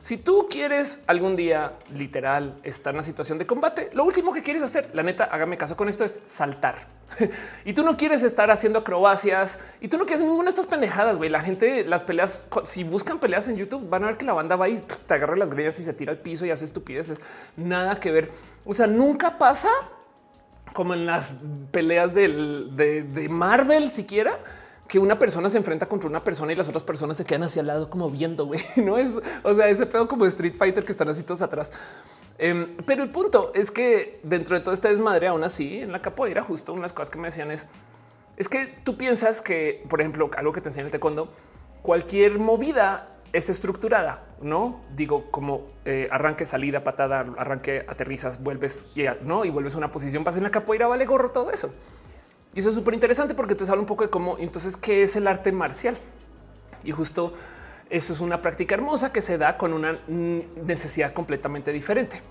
Si 0.00 0.16
tú 0.16 0.48
quieres 0.50 1.04
algún 1.06 1.36
día 1.36 1.74
literal 1.94 2.58
estar 2.64 2.90
en 2.90 2.96
una 2.96 3.04
situación 3.04 3.38
de 3.38 3.46
combate, 3.46 3.90
lo 3.92 4.02
último 4.02 4.32
que 4.32 4.42
quieres 4.42 4.60
hacer, 4.60 4.90
la 4.92 5.04
neta, 5.04 5.22
hágame 5.22 5.56
caso 5.56 5.76
con 5.76 5.88
esto, 5.88 6.02
es 6.04 6.18
saltar. 6.26 6.88
y 7.64 7.74
tú 7.74 7.84
no 7.84 7.96
quieres 7.96 8.24
estar 8.24 8.50
haciendo 8.50 8.80
acrobacias 8.80 9.60
y 9.80 9.86
tú 9.86 9.98
no 9.98 10.04
quieres 10.04 10.24
ninguna 10.24 10.44
de 10.46 10.50
estas 10.50 10.66
pendejadas. 10.66 11.16
Güey, 11.16 11.30
la 11.30 11.40
gente, 11.40 11.84
las 11.84 12.02
peleas, 12.02 12.48
si 12.64 12.82
buscan 12.82 13.20
peleas 13.20 13.46
en 13.46 13.54
YouTube, 13.54 13.88
van 13.88 14.02
a 14.02 14.08
ver 14.08 14.16
que 14.16 14.24
la 14.24 14.32
banda 14.32 14.56
va 14.56 14.68
y 14.68 14.78
te 14.78 15.14
agarra 15.14 15.36
las 15.36 15.50
greñas 15.50 15.78
y 15.78 15.84
se 15.84 15.92
tira 15.92 16.10
al 16.10 16.18
piso 16.18 16.44
y 16.44 16.50
hace 16.50 16.64
estupideces. 16.64 17.18
Nada 17.56 18.00
que 18.00 18.10
ver. 18.10 18.32
O 18.64 18.74
sea, 18.74 18.88
nunca 18.88 19.38
pasa 19.38 19.68
como 20.78 20.94
en 20.94 21.06
las 21.06 21.40
peleas 21.72 22.14
de, 22.14 23.02
de 23.02 23.28
Marvel 23.28 23.90
siquiera 23.90 24.38
que 24.86 25.00
una 25.00 25.18
persona 25.18 25.50
se 25.50 25.58
enfrenta 25.58 25.86
contra 25.86 26.08
una 26.08 26.22
persona 26.22 26.52
y 26.52 26.54
las 26.54 26.68
otras 26.68 26.84
personas 26.84 27.16
se 27.16 27.24
quedan 27.24 27.42
hacia 27.42 27.62
el 27.62 27.66
lado 27.66 27.90
como 27.90 28.08
viendo, 28.08 28.46
güey. 28.46 28.60
No 28.76 28.96
es, 28.96 29.10
o 29.42 29.54
sea, 29.54 29.68
ese 29.70 29.86
pedo 29.86 30.06
como 30.06 30.24
Street 30.26 30.54
Fighter 30.56 30.84
que 30.84 30.92
están 30.92 31.08
así 31.08 31.24
todos 31.24 31.42
atrás. 31.42 31.72
Em, 32.38 32.76
pero 32.86 33.02
el 33.02 33.10
punto 33.10 33.50
es 33.56 33.72
que 33.72 34.20
dentro 34.22 34.56
de 34.56 34.62
toda 34.62 34.72
esta 34.72 34.88
desmadre, 34.88 35.26
aún 35.26 35.42
así, 35.42 35.80
en 35.80 35.90
la 35.90 36.00
capoeira, 36.00 36.44
justo 36.44 36.72
unas 36.72 36.92
cosas 36.92 37.10
que 37.10 37.18
me 37.18 37.26
decían 37.26 37.50
es, 37.50 37.66
es 38.36 38.48
que 38.48 38.72
tú 38.84 38.96
piensas 38.96 39.42
que, 39.42 39.84
por 39.88 40.00
ejemplo, 40.00 40.30
algo 40.36 40.52
que 40.52 40.60
te 40.60 40.68
enseña 40.68 40.86
el 40.86 40.92
taekwondo, 40.92 41.26
cualquier 41.82 42.38
movida 42.38 43.17
es 43.32 43.50
estructurada, 43.50 44.24
no 44.40 44.80
digo 44.94 45.30
como 45.30 45.66
eh, 45.84 46.08
arranque, 46.10 46.44
salida, 46.44 46.84
patada, 46.84 47.26
arranque, 47.36 47.84
aterrizas, 47.88 48.42
vuelves 48.42 48.84
y 48.94 49.04
no 49.22 49.44
y 49.44 49.50
vuelves 49.50 49.74
a 49.74 49.78
una 49.78 49.90
posición. 49.90 50.24
Pasa 50.24 50.38
en 50.38 50.44
la 50.44 50.50
capoeira, 50.50 50.86
vale 50.86 51.04
gorro 51.06 51.30
todo 51.30 51.50
eso. 51.50 51.72
Y 52.54 52.60
eso 52.60 52.70
es 52.70 52.74
súper 52.74 52.94
interesante 52.94 53.34
porque 53.34 53.54
te 53.54 53.64
habla 53.64 53.80
un 53.80 53.86
poco 53.86 54.04
de 54.04 54.10
cómo 54.10 54.36
entonces 54.38 54.76
qué 54.76 55.02
es 55.02 55.16
el 55.16 55.26
arte 55.26 55.52
marcial. 55.52 55.96
Y 56.84 56.92
justo 56.92 57.34
eso 57.90 58.12
es 58.12 58.20
una 58.20 58.42
práctica 58.42 58.74
hermosa 58.74 59.12
que 59.12 59.20
se 59.20 59.38
da 59.38 59.56
con 59.56 59.72
una 59.72 59.98
necesidad 60.08 61.12
completamente 61.12 61.72
diferente. 61.72 62.22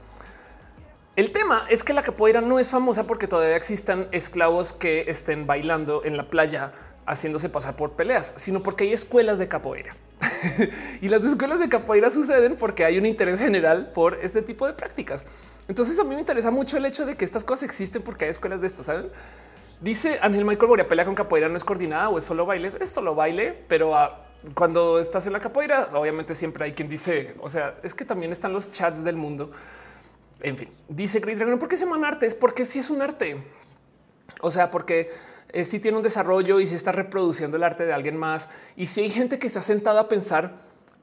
El 1.15 1.31
tema 1.31 1.65
es 1.69 1.83
que 1.83 1.93
la 1.93 2.03
capoeira 2.03 2.41
no 2.41 2.59
es 2.59 2.69
famosa 2.69 3.07
porque 3.07 3.27
todavía 3.27 3.55
existan 3.55 4.07
esclavos 4.11 4.71
que 4.71 5.05
estén 5.07 5.47
bailando 5.47 6.03
en 6.05 6.15
la 6.15 6.29
playa 6.29 6.73
haciéndose 7.07 7.49
pasar 7.49 7.75
por 7.75 7.93
peleas, 7.93 8.33
sino 8.35 8.61
porque 8.61 8.83
hay 8.83 8.93
escuelas 8.93 9.39
de 9.39 9.47
capoeira. 9.47 9.95
y 11.01 11.07
las 11.07 11.23
escuelas 11.23 11.59
de 11.59 11.69
capoeira 11.69 12.09
suceden 12.09 12.57
porque 12.57 12.83
hay 12.83 12.97
un 12.97 13.05
interés 13.05 13.39
general 13.39 13.91
por 13.93 14.15
este 14.15 14.41
tipo 14.41 14.67
de 14.67 14.73
prácticas. 14.73 15.25
Entonces 15.69 15.97
a 15.97 16.03
mí 16.03 16.13
me 16.13 16.19
interesa 16.19 16.51
mucho 16.51 16.77
el 16.77 16.85
hecho 16.85 17.05
de 17.05 17.15
que 17.15 17.25
estas 17.25 17.43
cosas 17.43 17.63
existen 17.63 18.01
porque 18.01 18.25
hay 18.25 18.31
escuelas 18.31 18.61
de 18.61 18.67
esto, 18.67 18.83
¿saben? 18.83 19.09
Dice 19.79 20.19
Ángel 20.21 20.43
Michael 20.43 20.67
Boria, 20.67 20.87
pelea 20.87 21.05
con 21.05 21.15
capoeira 21.15 21.47
no 21.49 21.55
es 21.55 21.63
coordinada 21.63 22.09
o 22.09 22.17
es 22.17 22.25
solo 22.25 22.45
baile. 22.45 22.73
Es 22.79 22.89
solo 22.89 23.15
baile, 23.15 23.57
pero 23.67 23.95
ah, 23.95 24.25
cuando 24.53 24.99
estás 24.99 25.27
en 25.27 25.33
la 25.33 25.39
capoeira, 25.39 25.89
obviamente 25.93 26.35
siempre 26.35 26.65
hay 26.65 26.73
quien 26.73 26.89
dice, 26.89 27.35
o 27.39 27.47
sea, 27.47 27.75
es 27.83 27.93
que 27.93 28.03
también 28.03 28.31
están 28.31 28.51
los 28.51 28.71
chats 28.71 29.03
del 29.03 29.15
mundo. 29.15 29.51
En 30.41 30.57
fin, 30.57 30.69
dice 30.89 31.19
Great 31.19 31.37
Dragon, 31.37 31.57
¿por 31.57 31.69
qué 31.69 31.77
se 31.77 31.85
llama 31.85 32.05
arte? 32.05 32.25
Es 32.25 32.35
porque 32.35 32.65
sí 32.65 32.79
es 32.79 32.89
un 32.89 33.01
arte. 33.01 33.37
O 34.41 34.51
sea, 34.51 34.69
porque 34.69 35.09
eh, 35.49 35.65
sí 35.65 35.79
tiene 35.79 35.97
un 35.97 36.03
desarrollo 36.03 36.59
y 36.59 36.67
si 36.67 36.75
está 36.75 36.91
reproduciendo 36.91 37.57
el 37.57 37.63
arte 37.63 37.85
de 37.85 37.93
alguien 37.93 38.17
más. 38.17 38.49
Y 38.75 38.87
si 38.87 39.01
hay 39.01 39.09
gente 39.09 39.39
que 39.39 39.49
se 39.49 39.59
ha 39.59 39.61
sentado 39.61 39.99
a 39.99 40.07
pensar, 40.07 40.53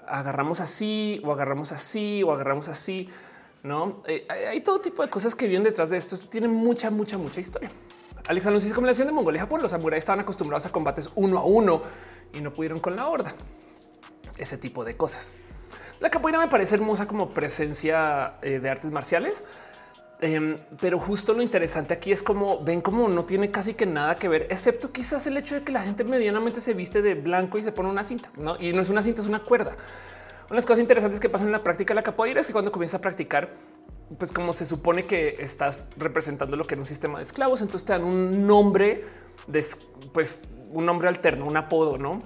agarramos 0.07 0.61
así 0.61 1.21
o 1.25 1.33
agarramos 1.33 1.73
así 1.73 2.23
o 2.23 2.33
agarramos 2.33 2.69
así, 2.69 3.09
no 3.63 4.03
eh, 4.07 4.27
hay 4.29 4.61
todo 4.61 4.81
tipo 4.81 5.03
de 5.03 5.09
cosas 5.09 5.35
que 5.35 5.47
vienen 5.47 5.65
detrás 5.65 5.91
de 5.91 5.97
esto. 5.97 6.15
Esto 6.15 6.29
tiene 6.29 6.49
mucha, 6.49 6.91
mucha, 6.91 7.17
mucha 7.17 7.41
historia. 7.41 7.71
Alex 8.27 8.47
anunció 8.47 8.75
como 8.75 8.87
la 8.87 8.93
de 8.93 9.13
Mongolia 9.13 9.41
Japón. 9.41 9.63
Los 9.63 9.71
samuráis 9.71 10.03
estaban 10.03 10.21
acostumbrados 10.21 10.67
a 10.67 10.73
combates 10.73 11.11
uno 11.15 11.39
a 11.39 11.45
uno 11.45 11.83
y 12.33 12.41
no 12.41 12.53
pudieron 12.53 12.81
con 12.81 12.97
la 12.97 13.09
horda. 13.09 13.35
Ese 14.37 14.59
tipo 14.59 14.85
de 14.85 14.97
cosas. 14.97 15.33
La 16.01 16.11
capoeira 16.11 16.39
me 16.39 16.49
parece 16.49 16.75
hermosa 16.75 17.07
como 17.07 17.31
presencia 17.31 18.35
eh, 18.43 18.59
de 18.59 18.69
artes 18.69 18.91
marciales, 18.91 19.45
em, 20.21 20.57
pero 20.81 20.99
justo 20.99 21.33
lo 21.33 21.43
interesante 21.43 21.95
aquí 21.95 22.13
es 22.13 22.23
como 22.23 22.63
ven 22.63 22.81
como 22.81 23.09
no 23.09 23.25
tiene 23.25 23.51
casi 23.51 23.75
que 23.75 23.87
nada 23.87 24.17
que 24.17 24.29
ver, 24.29 24.47
excepto 24.51 24.93
quizás 24.93 25.27
el 25.27 25.37
hecho 25.37 25.55
de 25.55 25.63
que 25.63 25.73
la 25.73 25.83
gente 25.83 26.05
medianamente 26.05 26.61
se 26.61 26.75
viste 26.75 27.03
de 27.03 27.15
blanco 27.15 27.59
y 27.59 27.63
se 27.63 27.73
pone 27.73 27.89
una 27.89 28.05
cinta, 28.05 28.31
¿no? 28.37 28.57
Y 28.61 28.73
no 28.73 28.81
es 28.81 28.89
una 28.89 29.03
cinta, 29.03 29.21
es 29.21 29.27
una 29.27 29.43
cuerda. 29.43 29.77
Unas 30.51 30.67
cosas 30.67 30.81
interesantes 30.81 31.21
que 31.21 31.29
pasan 31.29 31.49
en 31.49 31.53
la 31.53 31.63
práctica 31.63 31.95
de 31.95 31.97
la 31.97 32.03
capoeira 32.03 32.41
es 32.41 32.47
que 32.47 32.53
cuando 32.53 32.71
comienza 32.71 32.99
a 32.99 33.01
practicar 33.01 33.51
pues 34.19 34.33
como 34.33 34.53
se 34.53 34.67
supone 34.67 35.07
que 35.07 35.37
estás 35.39 35.89
representando 35.97 36.57
lo 36.57 36.65
que 36.65 36.75
era 36.75 36.83
un 36.83 36.87
sistema 36.87 37.19
de 37.19 37.25
esclavos, 37.25 37.63
entonces 37.63 37.87
te 37.87 37.93
dan 37.93 38.05
un 38.05 38.47
nombre 38.47 39.05
de 39.47 39.65
pues 40.13 40.43
un 40.71 40.85
nombre 40.85 41.09
alterno, 41.09 41.47
un 41.47 41.57
apodo, 41.57 41.99
no? 41.99 42.23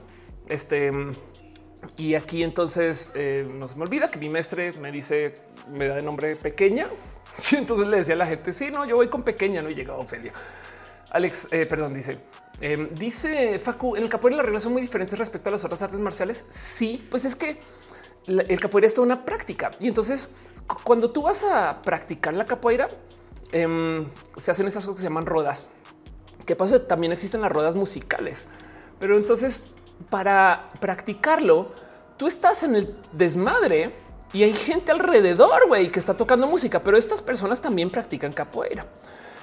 Este 0.48 0.92
y 1.96 2.14
aquí 2.14 2.42
entonces 2.42 3.12
eh, 3.14 3.48
no 3.48 3.68
se 3.68 3.76
me 3.76 3.82
olvida 3.82 4.10
que 4.10 4.18
mi 4.18 4.28
maestre 4.28 4.72
me 4.72 4.90
dice, 4.90 5.34
me 5.70 5.86
da 5.86 5.94
de 5.96 6.02
nombre 6.02 6.36
pequeña. 6.36 6.88
Sí, 7.48 7.56
entonces 7.56 7.86
le 7.86 7.98
decía 7.98 8.14
a 8.14 8.18
la 8.18 8.26
gente, 8.26 8.52
sí, 8.52 8.68
no, 8.70 8.84
yo 8.84 8.96
voy 8.96 9.08
con 9.08 9.22
pequeña, 9.22 9.62
no 9.62 9.68
he 9.68 9.74
llegado 9.74 10.00
Ofelia. 10.00 10.32
Alex, 11.10 11.48
eh, 11.52 11.66
perdón, 11.66 11.94
dice, 11.94 12.18
em, 12.60 12.88
dice 12.94 13.60
Facu, 13.60 13.94
en 13.96 14.02
el 14.02 14.08
capoeira 14.08 14.36
las 14.36 14.44
reglas 14.44 14.64
son 14.64 14.72
muy 14.72 14.82
diferentes 14.82 15.16
respecto 15.16 15.48
a 15.48 15.52
las 15.52 15.64
otras 15.64 15.80
artes 15.80 16.00
marciales. 16.00 16.44
Sí, 16.50 17.06
pues 17.08 17.24
es 17.24 17.36
que 17.36 17.60
el 18.26 18.60
capoeira 18.60 18.86
es 18.86 18.94
toda 18.94 19.06
una 19.06 19.24
práctica 19.24 19.70
y 19.80 19.88
entonces 19.88 20.34
cuando 20.84 21.12
tú 21.12 21.22
vas 21.22 21.44
a 21.44 21.80
practicar 21.80 22.34
la 22.34 22.44
capoeira, 22.44 22.88
em, 23.52 24.06
se 24.36 24.50
hacen 24.50 24.66
esas 24.66 24.84
cosas 24.84 24.96
que 24.96 25.02
se 25.02 25.08
llaman 25.08 25.24
rodas. 25.24 25.68
Que 26.44 26.56
pasa? 26.56 26.86
También 26.86 27.12
existen 27.12 27.40
las 27.40 27.52
rodas 27.52 27.76
musicales, 27.76 28.48
pero 28.98 29.16
entonces 29.16 29.66
para 30.10 30.70
practicarlo, 30.80 31.70
tú 32.16 32.26
estás 32.26 32.64
en 32.64 32.76
el 32.76 32.96
desmadre 33.12 33.94
y 34.32 34.42
hay 34.42 34.52
gente 34.52 34.92
alrededor 34.92 35.66
güey, 35.68 35.90
que 35.90 35.98
está 35.98 36.14
tocando 36.14 36.46
música, 36.46 36.80
pero 36.80 36.96
estas 36.96 37.22
personas 37.22 37.60
también 37.60 37.90
practican 37.90 38.32
capoeira. 38.32 38.86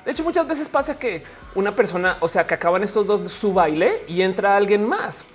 De 0.05 0.11
hecho, 0.11 0.23
muchas 0.23 0.47
veces 0.47 0.69
pasa 0.69 0.99
que 0.99 1.23
una 1.55 1.75
persona, 1.75 2.17
o 2.21 2.27
sea, 2.27 2.45
que 2.45 2.53
acaban 2.53 2.83
estos 2.83 3.07
dos 3.07 3.27
su 3.31 3.53
baile 3.53 4.03
y 4.07 4.21
entra 4.21 4.55
alguien 4.55 4.87
más. 4.87 5.25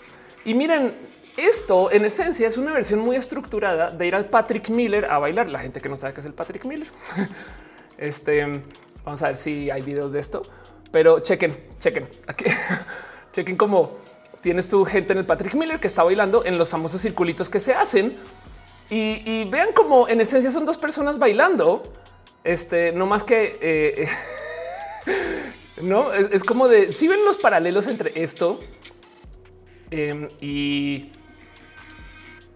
Y 0.45 0.55
miren, 0.55 0.95
esto 1.37 1.91
en 1.91 2.05
esencia 2.05 2.47
es 2.47 2.57
una 2.57 2.73
versión 2.73 3.01
muy 3.01 3.17
estructurada 3.17 3.91
de 3.91 4.07
ir 4.07 4.15
al 4.15 4.27
Patrick 4.27 4.69
Miller 4.69 5.07
a 5.07 5.19
bailar. 5.19 5.49
La 5.49 5.59
gente 5.59 5.81
que 5.81 5.89
no 5.89 5.97
sabe 5.97 6.15
qué 6.15 6.21
es 6.21 6.27
el 6.27 6.35
Patrick 6.35 6.65
Miller. 6.65 6.89
Este 7.99 8.63
vamos 9.05 9.23
a 9.23 9.29
ver 9.29 9.37
si 9.37 9.71
hay 9.71 9.83
videos 9.83 10.13
de 10.13 10.21
esto, 10.21 10.43
pero 10.91 11.21
chequen, 11.21 11.57
chequen 11.79 12.09
aquí, 12.27 12.45
chequen 13.33 13.57
cómo 13.57 13.99
tienes 14.41 14.69
tu 14.69 14.85
gente 14.85 15.13
en 15.13 15.19
el 15.19 15.27
Patrick 15.27 15.55
Miller 15.55 15.81
que 15.81 15.87
está 15.87 16.03
bailando 16.03 16.45
en 16.45 16.57
los 16.59 16.71
famosos 16.71 17.01
circulitos 17.03 17.51
que 17.51 17.61
se 17.61 17.75
hacen 17.75 18.17
y, 18.91 19.45
vean 19.45 19.69
cómo 19.73 20.09
en 20.09 20.21
esencia 20.21 20.51
son 20.51 20.67
dos 20.67 20.77
personas 20.77 21.19
bailando. 21.19 21.83
Este 22.43 22.93
no 22.93 23.07
más 23.07 23.23
que 23.23 23.59
eh, 23.61 24.09
no 25.83 26.13
es, 26.13 26.43
como 26.43 26.69
de 26.69 26.93
si 26.93 27.07
ven 27.07 27.25
los 27.25 27.37
paralelos 27.37 27.87
entre 27.87 28.23
esto 28.23 28.59
em, 29.91 30.29
y 30.41 31.11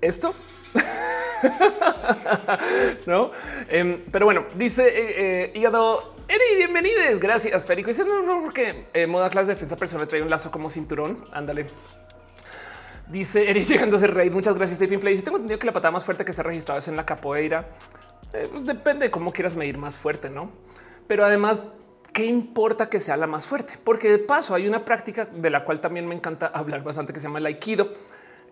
esto. 0.00 0.34
no, 3.06 3.30
em, 3.68 4.00
pero 4.10 4.26
bueno, 4.26 4.46
dice 4.54 4.88
eh, 4.88 5.14
eh, 5.16 5.52
hígado. 5.54 6.14
Eri, 6.26 6.56
bienvenidos. 6.56 7.20
Gracias, 7.20 7.66
Férico. 7.66 7.88
Diciendo 7.88 8.14
porque 8.42 8.86
eh, 8.94 9.06
moda 9.06 9.28
clase 9.28 9.48
de 9.48 9.54
defensa 9.54 9.76
personal 9.76 10.08
trae 10.08 10.22
un 10.22 10.30
lazo 10.30 10.50
como 10.50 10.70
cinturón. 10.70 11.22
Ándale. 11.32 11.66
Dice 13.08 13.50
Eri 13.50 13.64
llegando 13.64 13.96
a 13.96 13.98
ser 13.98 14.14
rey. 14.14 14.30
Muchas 14.30 14.54
gracias. 14.54 14.78
Play. 14.78 15.14
Dice 15.14 15.22
tengo 15.22 15.36
entendido 15.36 15.58
que 15.58 15.66
la 15.66 15.72
patada 15.72 15.92
más 15.92 16.04
fuerte 16.04 16.24
que 16.24 16.32
se 16.32 16.40
ha 16.40 16.44
registrado 16.44 16.78
es 16.78 16.88
en 16.88 16.96
la 16.96 17.06
capoeira. 17.06 17.68
Eh, 18.32 18.48
pues 18.50 18.66
depende 18.66 19.06
de 19.06 19.10
cómo 19.10 19.32
quieras 19.32 19.54
medir 19.54 19.78
más 19.78 19.98
fuerte, 19.98 20.30
no? 20.30 20.50
Pero 21.06 21.24
además, 21.24 21.64
¿qué 22.12 22.24
importa 22.24 22.88
que 22.88 22.98
sea 22.98 23.16
la 23.16 23.26
más 23.26 23.46
fuerte? 23.46 23.74
Porque 23.82 24.10
de 24.10 24.18
paso 24.18 24.54
hay 24.54 24.66
una 24.66 24.84
práctica 24.84 25.26
de 25.26 25.50
la 25.50 25.64
cual 25.64 25.80
también 25.80 26.06
me 26.06 26.14
encanta 26.14 26.46
hablar 26.46 26.82
bastante 26.82 27.12
que 27.12 27.20
se 27.20 27.26
llama 27.26 27.38
el 27.38 27.46
aikido 27.46 27.92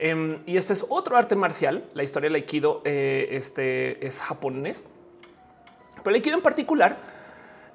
Em, 0.05 0.41
y 0.47 0.57
este 0.57 0.73
es 0.73 0.85
otro 0.89 1.17
arte 1.17 1.37
marcial. 1.37 1.85
La 1.95 2.03
historia 2.03 2.29
del 2.29 2.35
Aikido 2.35 2.83
eh, 2.85 3.29
este 3.31 4.05
es 4.05 4.19
japonés, 4.19 4.89
pero 5.97 6.11
el 6.11 6.17
Aikido 6.17 6.37
en 6.37 6.43
particular 6.43 6.99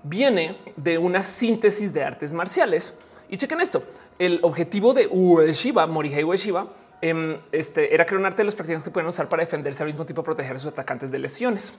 viene 0.03 0.57
de 0.75 0.97
una 0.97 1.23
síntesis 1.23 1.93
de 1.93 2.03
artes 2.03 2.34
marciales. 2.34 2.99
Y 3.30 3.38
chequen 3.38 3.61
esto: 3.61 3.84
el 4.19 4.39
objetivo 4.43 4.93
de 4.93 5.07
Ueshiba, 5.07 5.88
Morihei 5.88 6.23
Ueshiba, 6.23 6.73
em, 7.01 7.38
este, 7.51 7.93
era 7.93 8.05
crear 8.05 8.19
un 8.19 8.25
arte 8.25 8.38
de 8.38 8.45
los 8.45 8.55
practicantes 8.55 8.86
que 8.86 8.91
pueden 8.91 9.07
usar 9.07 9.30
para 9.30 9.43
defenderse 9.43 9.84
al 9.84 9.88
mismo 9.88 10.05
tiempo 10.05 10.23
proteger 10.23 10.55
a 10.55 10.59
sus 10.59 10.71
atacantes 10.71 11.11
de 11.11 11.19
lesiones. 11.19 11.73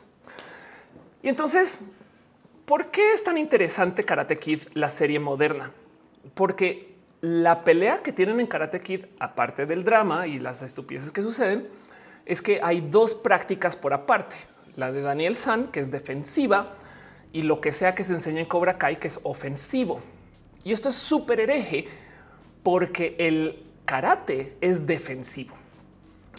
Y 1.22 1.28
entonces, 1.28 1.80
¿por 2.64 2.90
qué 2.90 3.12
es 3.12 3.24
tan 3.24 3.38
interesante 3.38 4.04
Karate 4.04 4.38
Kid, 4.38 4.62
la 4.74 4.90
serie 4.90 5.18
moderna? 5.18 5.72
Porque 6.34 6.94
la 7.20 7.64
pelea 7.64 8.02
que 8.02 8.12
tienen 8.12 8.38
en 8.38 8.46
Karate 8.46 8.80
Kid, 8.80 9.06
aparte 9.18 9.66
del 9.66 9.84
drama 9.84 10.26
y 10.26 10.38
las 10.38 10.62
estupideces 10.62 11.10
que 11.10 11.22
suceden, 11.22 11.66
es 12.24 12.42
que 12.42 12.60
hay 12.62 12.80
dos 12.80 13.14
prácticas 13.14 13.74
por 13.74 13.92
aparte. 13.92 14.36
La 14.76 14.92
de 14.92 15.00
Daniel 15.00 15.34
San, 15.34 15.68
que 15.68 15.80
es 15.80 15.90
defensiva, 15.90 16.74
y 17.32 17.42
lo 17.42 17.60
que 17.60 17.72
sea 17.72 17.94
que 17.94 18.04
se 18.04 18.12
enseña 18.12 18.40
en 18.40 18.46
Cobra 18.46 18.78
Kai, 18.78 18.96
que 18.96 19.08
es 19.08 19.18
ofensivo. 19.24 20.00
Y 20.64 20.72
esto 20.72 20.88
es 20.88 20.96
súper 20.96 21.40
hereje 21.40 21.88
porque 22.62 23.16
el 23.18 23.62
karate 23.84 24.56
es 24.60 24.86
defensivo. 24.86 25.54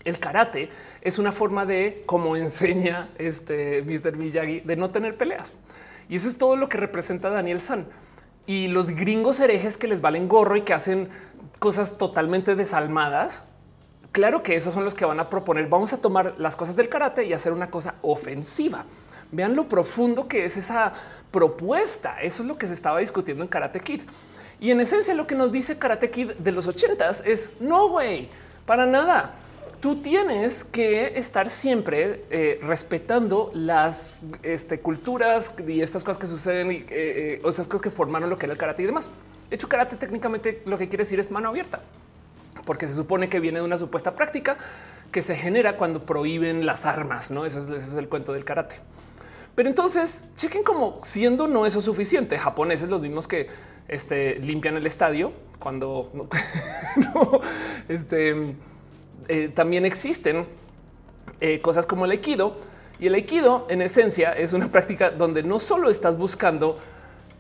El 0.03 0.19
karate 0.19 0.69
es 1.01 1.19
una 1.19 1.31
forma 1.31 1.65
de, 1.65 2.03
como 2.05 2.35
enseña 2.35 3.09
este 3.17 3.81
Mr. 3.83 4.17
Miyagi, 4.17 4.61
de 4.61 4.75
no 4.75 4.91
tener 4.91 5.17
peleas. 5.17 5.55
Y 6.09 6.15
eso 6.15 6.27
es 6.27 6.37
todo 6.37 6.55
lo 6.55 6.69
que 6.69 6.77
representa 6.77 7.29
Daniel 7.29 7.61
San. 7.61 7.87
Y 8.45 8.67
los 8.67 8.91
gringos 8.91 9.39
herejes 9.39 9.77
que 9.77 9.87
les 9.87 10.01
valen 10.01 10.27
gorro 10.27 10.55
y 10.55 10.63
que 10.63 10.73
hacen 10.73 11.09
cosas 11.59 11.97
totalmente 11.97 12.55
desalmadas, 12.55 13.43
claro 14.11 14.41
que 14.41 14.55
esos 14.55 14.73
son 14.73 14.85
los 14.85 14.95
que 14.95 15.05
van 15.05 15.19
a 15.19 15.29
proponer, 15.29 15.67
vamos 15.67 15.93
a 15.93 15.97
tomar 15.97 16.35
las 16.37 16.55
cosas 16.55 16.75
del 16.75 16.89
karate 16.89 17.25
y 17.25 17.33
hacer 17.33 17.53
una 17.53 17.69
cosa 17.69 17.95
ofensiva. 18.01 18.85
Vean 19.31 19.55
lo 19.55 19.67
profundo 19.67 20.27
que 20.27 20.45
es 20.45 20.57
esa 20.57 20.93
propuesta. 21.31 22.19
Eso 22.21 22.43
es 22.43 22.47
lo 22.47 22.57
que 22.57 22.67
se 22.67 22.73
estaba 22.73 22.99
discutiendo 22.99 23.43
en 23.43 23.49
Karate 23.49 23.79
Kid. 23.79 24.01
Y 24.59 24.71
en 24.71 24.81
esencia 24.81 25.13
lo 25.13 25.27
que 25.27 25.35
nos 25.35 25.51
dice 25.51 25.77
Karate 25.77 26.09
Kid 26.09 26.31
de 26.33 26.51
los 26.51 26.67
ochentas 26.67 27.23
es 27.25 27.51
no, 27.59 27.89
güey, 27.89 28.29
para 28.65 28.85
nada. 28.85 29.35
Tú 29.79 30.01
tienes 30.01 30.65
que 30.65 31.17
estar 31.17 31.49
siempre 31.49 32.25
eh, 32.29 32.59
respetando 32.61 33.49
las 33.53 34.19
este, 34.43 34.81
culturas 34.81 35.53
y 35.65 35.79
estas 35.79 36.03
cosas 36.03 36.19
que 36.19 36.27
suceden 36.27 36.71
y 36.71 36.75
eh, 36.75 36.85
eh, 36.89 37.41
esas 37.45 37.67
cosas 37.67 37.83
que 37.83 37.91
formaron 37.91 38.29
lo 38.29 38.37
que 38.37 38.45
era 38.45 38.53
el 38.53 38.59
karate 38.59 38.83
y 38.83 38.87
demás. 38.87 39.09
De 39.49 39.55
hecho, 39.55 39.69
karate 39.69 39.95
técnicamente 39.95 40.61
lo 40.65 40.77
que 40.77 40.89
quiere 40.89 41.03
decir 41.03 41.19
es 41.21 41.31
mano 41.31 41.47
abierta, 41.47 41.79
porque 42.65 42.87
se 42.87 42.93
supone 42.93 43.29
que 43.29 43.39
viene 43.39 43.59
de 43.59 43.65
una 43.65 43.77
supuesta 43.77 44.15
práctica 44.15 44.57
que 45.13 45.21
se 45.21 45.35
genera 45.37 45.77
cuando 45.77 46.01
prohíben 46.01 46.65
las 46.65 46.85
armas. 46.85 47.31
No, 47.31 47.45
eso 47.45 47.59
es, 47.59 47.65
ese 47.65 47.77
es 47.77 47.93
el 47.93 48.09
cuento 48.09 48.33
del 48.33 48.43
karate. 48.43 48.75
Pero 49.59 49.67
entonces 49.67 50.29
chequen 50.37 50.63
como 50.63 51.01
siendo 51.03 51.45
no 51.45 51.65
eso 51.65 51.81
suficiente. 51.81 52.37
Japoneses, 52.37 52.87
los 52.87 53.01
mismos 53.01 53.27
que 53.27 53.47
este, 53.89 54.39
limpian 54.39 54.77
el 54.77 54.87
estadio 54.87 55.33
cuando 55.59 56.09
no, 57.13 57.41
este, 57.89 58.55
eh, 59.27 59.51
también 59.53 59.83
existen 59.83 60.45
eh, 61.41 61.59
cosas 61.59 61.85
como 61.85 62.05
el 62.05 62.11
aikido. 62.11 62.55
Y 63.01 63.07
el 63.07 63.15
aikido, 63.15 63.67
en 63.69 63.81
esencia, 63.81 64.31
es 64.31 64.53
una 64.53 64.67
práctica 64.71 65.11
donde 65.11 65.43
no 65.43 65.59
solo 65.59 65.89
estás 65.89 66.17
buscando 66.17 66.77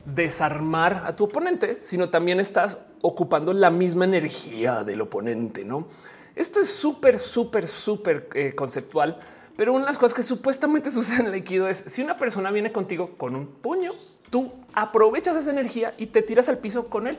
desarmar 0.03 1.03
a 1.05 1.15
tu 1.15 1.23
oponente, 1.23 1.77
sino 1.79 2.09
también 2.09 2.41
estás 2.41 2.79
ocupando 3.01 3.53
la 3.53 3.71
misma 3.71 4.03
energía 4.03 4.83
del 4.83 4.99
oponente. 4.99 5.63
No, 5.63 5.87
esto 6.35 6.59
es 6.59 6.69
súper, 6.69 7.17
súper, 7.17 7.65
súper 7.65 8.27
eh, 8.33 8.53
conceptual 8.53 9.17
pero 9.59 9.73
una 9.73 9.81
de 9.81 9.87
las 9.87 9.97
cosas 9.97 10.15
que 10.15 10.23
supuestamente 10.23 10.89
sucede 10.89 11.19
en 11.19 11.25
el 11.27 11.33
Aikido 11.33 11.67
es 11.67 11.83
si 11.87 12.01
una 12.01 12.15
persona 12.15 12.49
viene 12.49 12.71
contigo 12.71 13.17
con 13.17 13.35
un 13.35 13.45
puño, 13.45 13.91
tú 14.29 14.53
aprovechas 14.73 15.35
esa 15.35 15.49
energía 15.51 15.91
y 15.97 16.05
te 16.05 16.21
tiras 16.21 16.47
al 16.47 16.59
piso 16.59 16.87
con 16.87 17.07
él. 17.07 17.17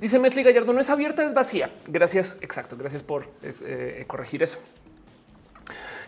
Dice 0.00 0.18
Mesli 0.18 0.42
Gallardo, 0.42 0.72
no 0.72 0.80
es 0.80 0.90
abierta, 0.90 1.22
es 1.22 1.32
vacía. 1.32 1.70
Gracias, 1.86 2.38
exacto. 2.40 2.76
Gracias 2.76 3.04
por 3.04 3.28
eh, 3.42 4.02
corregir 4.08 4.42
eso. 4.42 4.58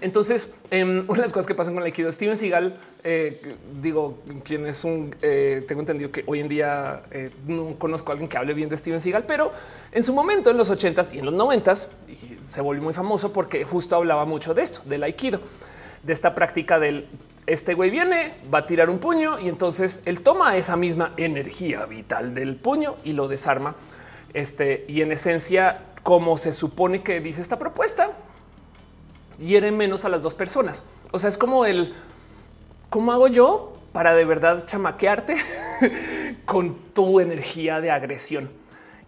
Entonces, 0.02 0.54
em, 0.70 1.04
una 1.08 1.16
de 1.16 1.22
las 1.22 1.32
cosas 1.32 1.46
que 1.46 1.54
pasan 1.54 1.72
con 1.74 1.82
el 1.82 1.86
Aikido, 1.86 2.12
Steven 2.12 2.36
Seagal, 2.36 2.78
eh, 3.02 3.56
digo, 3.80 4.18
quien 4.44 4.66
es 4.66 4.84
un, 4.84 5.14
eh, 5.22 5.64
tengo 5.66 5.80
entendido 5.80 6.10
que 6.12 6.24
hoy 6.26 6.40
en 6.40 6.48
día 6.48 7.02
no 7.46 7.78
conozco 7.78 8.10
a 8.10 8.12
alguien 8.12 8.28
que 8.28 8.36
hable 8.36 8.52
bien 8.52 8.68
de 8.68 8.76
Steven 8.76 9.00
Seagal, 9.00 9.24
pero 9.26 9.52
en 9.90 10.04
su 10.04 10.12
momento, 10.12 10.50
en 10.50 10.58
los 10.58 10.68
ochentas 10.68 11.14
y 11.14 11.20
en 11.20 11.24
los 11.24 11.34
noventas, 11.34 11.90
se 12.42 12.60
volvió 12.60 12.82
muy 12.82 12.92
famoso 12.92 13.32
porque 13.32 13.64
justo 13.64 13.96
hablaba 13.96 14.24
mucho 14.26 14.52
de 14.52 14.62
esto, 14.62 14.82
del 14.84 15.04
Aikido, 15.04 15.40
de 16.02 16.12
esta 16.12 16.34
práctica 16.34 16.78
del 16.78 17.08
este 17.46 17.74
güey 17.74 17.90
viene, 17.90 18.34
va 18.52 18.58
a 18.58 18.66
tirar 18.66 18.88
un 18.88 18.98
puño 18.98 19.38
y 19.40 19.48
entonces 19.48 20.02
él 20.04 20.22
toma 20.22 20.56
esa 20.56 20.76
misma 20.76 21.12
energía 21.16 21.86
vital 21.86 22.34
del 22.34 22.56
puño 22.56 22.96
y 23.04 23.14
lo 23.14 23.26
desarma. 23.28 23.74
Este 24.32 24.84
y 24.88 25.02
en 25.02 25.12
esencia, 25.12 25.80
como 26.02 26.38
se 26.38 26.52
supone 26.52 27.02
que 27.02 27.20
dice 27.20 27.42
esta 27.42 27.58
propuesta, 27.58 28.12
hiere 29.42 29.72
menos 29.72 30.04
a 30.04 30.08
las 30.08 30.22
dos 30.22 30.34
personas. 30.34 30.84
O 31.10 31.18
sea, 31.18 31.28
es 31.28 31.38
como 31.38 31.66
el 31.66 31.94
cómo 32.88 33.12
hago 33.12 33.28
yo 33.28 33.74
para 33.92 34.14
de 34.14 34.24
verdad 34.24 34.64
chamaquearte 34.66 35.36
con 36.44 36.74
tu 36.94 37.20
energía 37.20 37.80
de 37.80 37.90
agresión. 37.90 38.50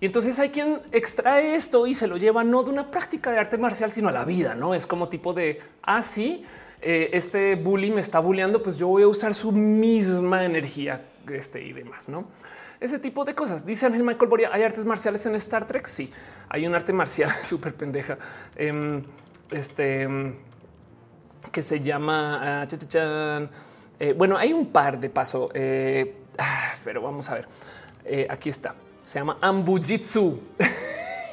Y 0.00 0.06
entonces 0.06 0.38
hay 0.38 0.50
quien 0.50 0.82
extrae 0.92 1.54
esto 1.54 1.86
y 1.86 1.94
se 1.94 2.06
lo 2.06 2.16
lleva 2.16 2.44
no 2.44 2.62
de 2.62 2.70
una 2.70 2.90
práctica 2.90 3.30
de 3.30 3.38
arte 3.38 3.56
marcial, 3.56 3.90
sino 3.90 4.08
a 4.08 4.12
la 4.12 4.24
vida. 4.24 4.54
No 4.54 4.74
es 4.74 4.86
como 4.86 5.08
tipo 5.08 5.32
de 5.32 5.62
así. 5.82 6.42
Ah, 6.44 6.60
eh, 6.86 7.10
este 7.14 7.54
bully 7.54 7.90
me 7.90 8.02
está 8.02 8.18
bulleando, 8.18 8.62
pues 8.62 8.76
yo 8.76 8.88
voy 8.88 9.04
a 9.04 9.08
usar 9.08 9.34
su 9.34 9.52
misma 9.52 10.44
energía 10.44 11.00
este, 11.32 11.62
y 11.62 11.72
demás, 11.72 12.10
¿no? 12.10 12.26
Ese 12.78 12.98
tipo 12.98 13.24
de 13.24 13.34
cosas. 13.34 13.64
Dice 13.64 13.86
Ángel 13.86 14.02
Michael 14.02 14.28
Boria, 14.28 14.50
¿hay 14.52 14.62
artes 14.62 14.84
marciales 14.84 15.24
en 15.24 15.34
Star 15.36 15.66
Trek? 15.66 15.86
Sí, 15.86 16.10
hay 16.50 16.66
un 16.66 16.74
arte 16.74 16.92
marcial 16.92 17.30
súper 17.42 17.74
pendeja. 17.74 18.18
Em, 18.56 19.02
este 19.54 20.08
que 21.50 21.62
se 21.62 21.80
llama 21.80 22.66
eh, 24.00 24.12
bueno, 24.16 24.36
hay 24.36 24.52
un 24.52 24.66
par 24.66 24.98
de 24.98 25.08
paso, 25.08 25.50
eh, 25.54 26.16
ah, 26.38 26.74
pero 26.82 27.00
vamos 27.00 27.30
a 27.30 27.34
ver. 27.34 27.48
aquí 28.28 28.50
está. 28.50 28.74
Se 29.02 29.18
llama 29.18 29.38
Ambujitsu. 29.40 30.40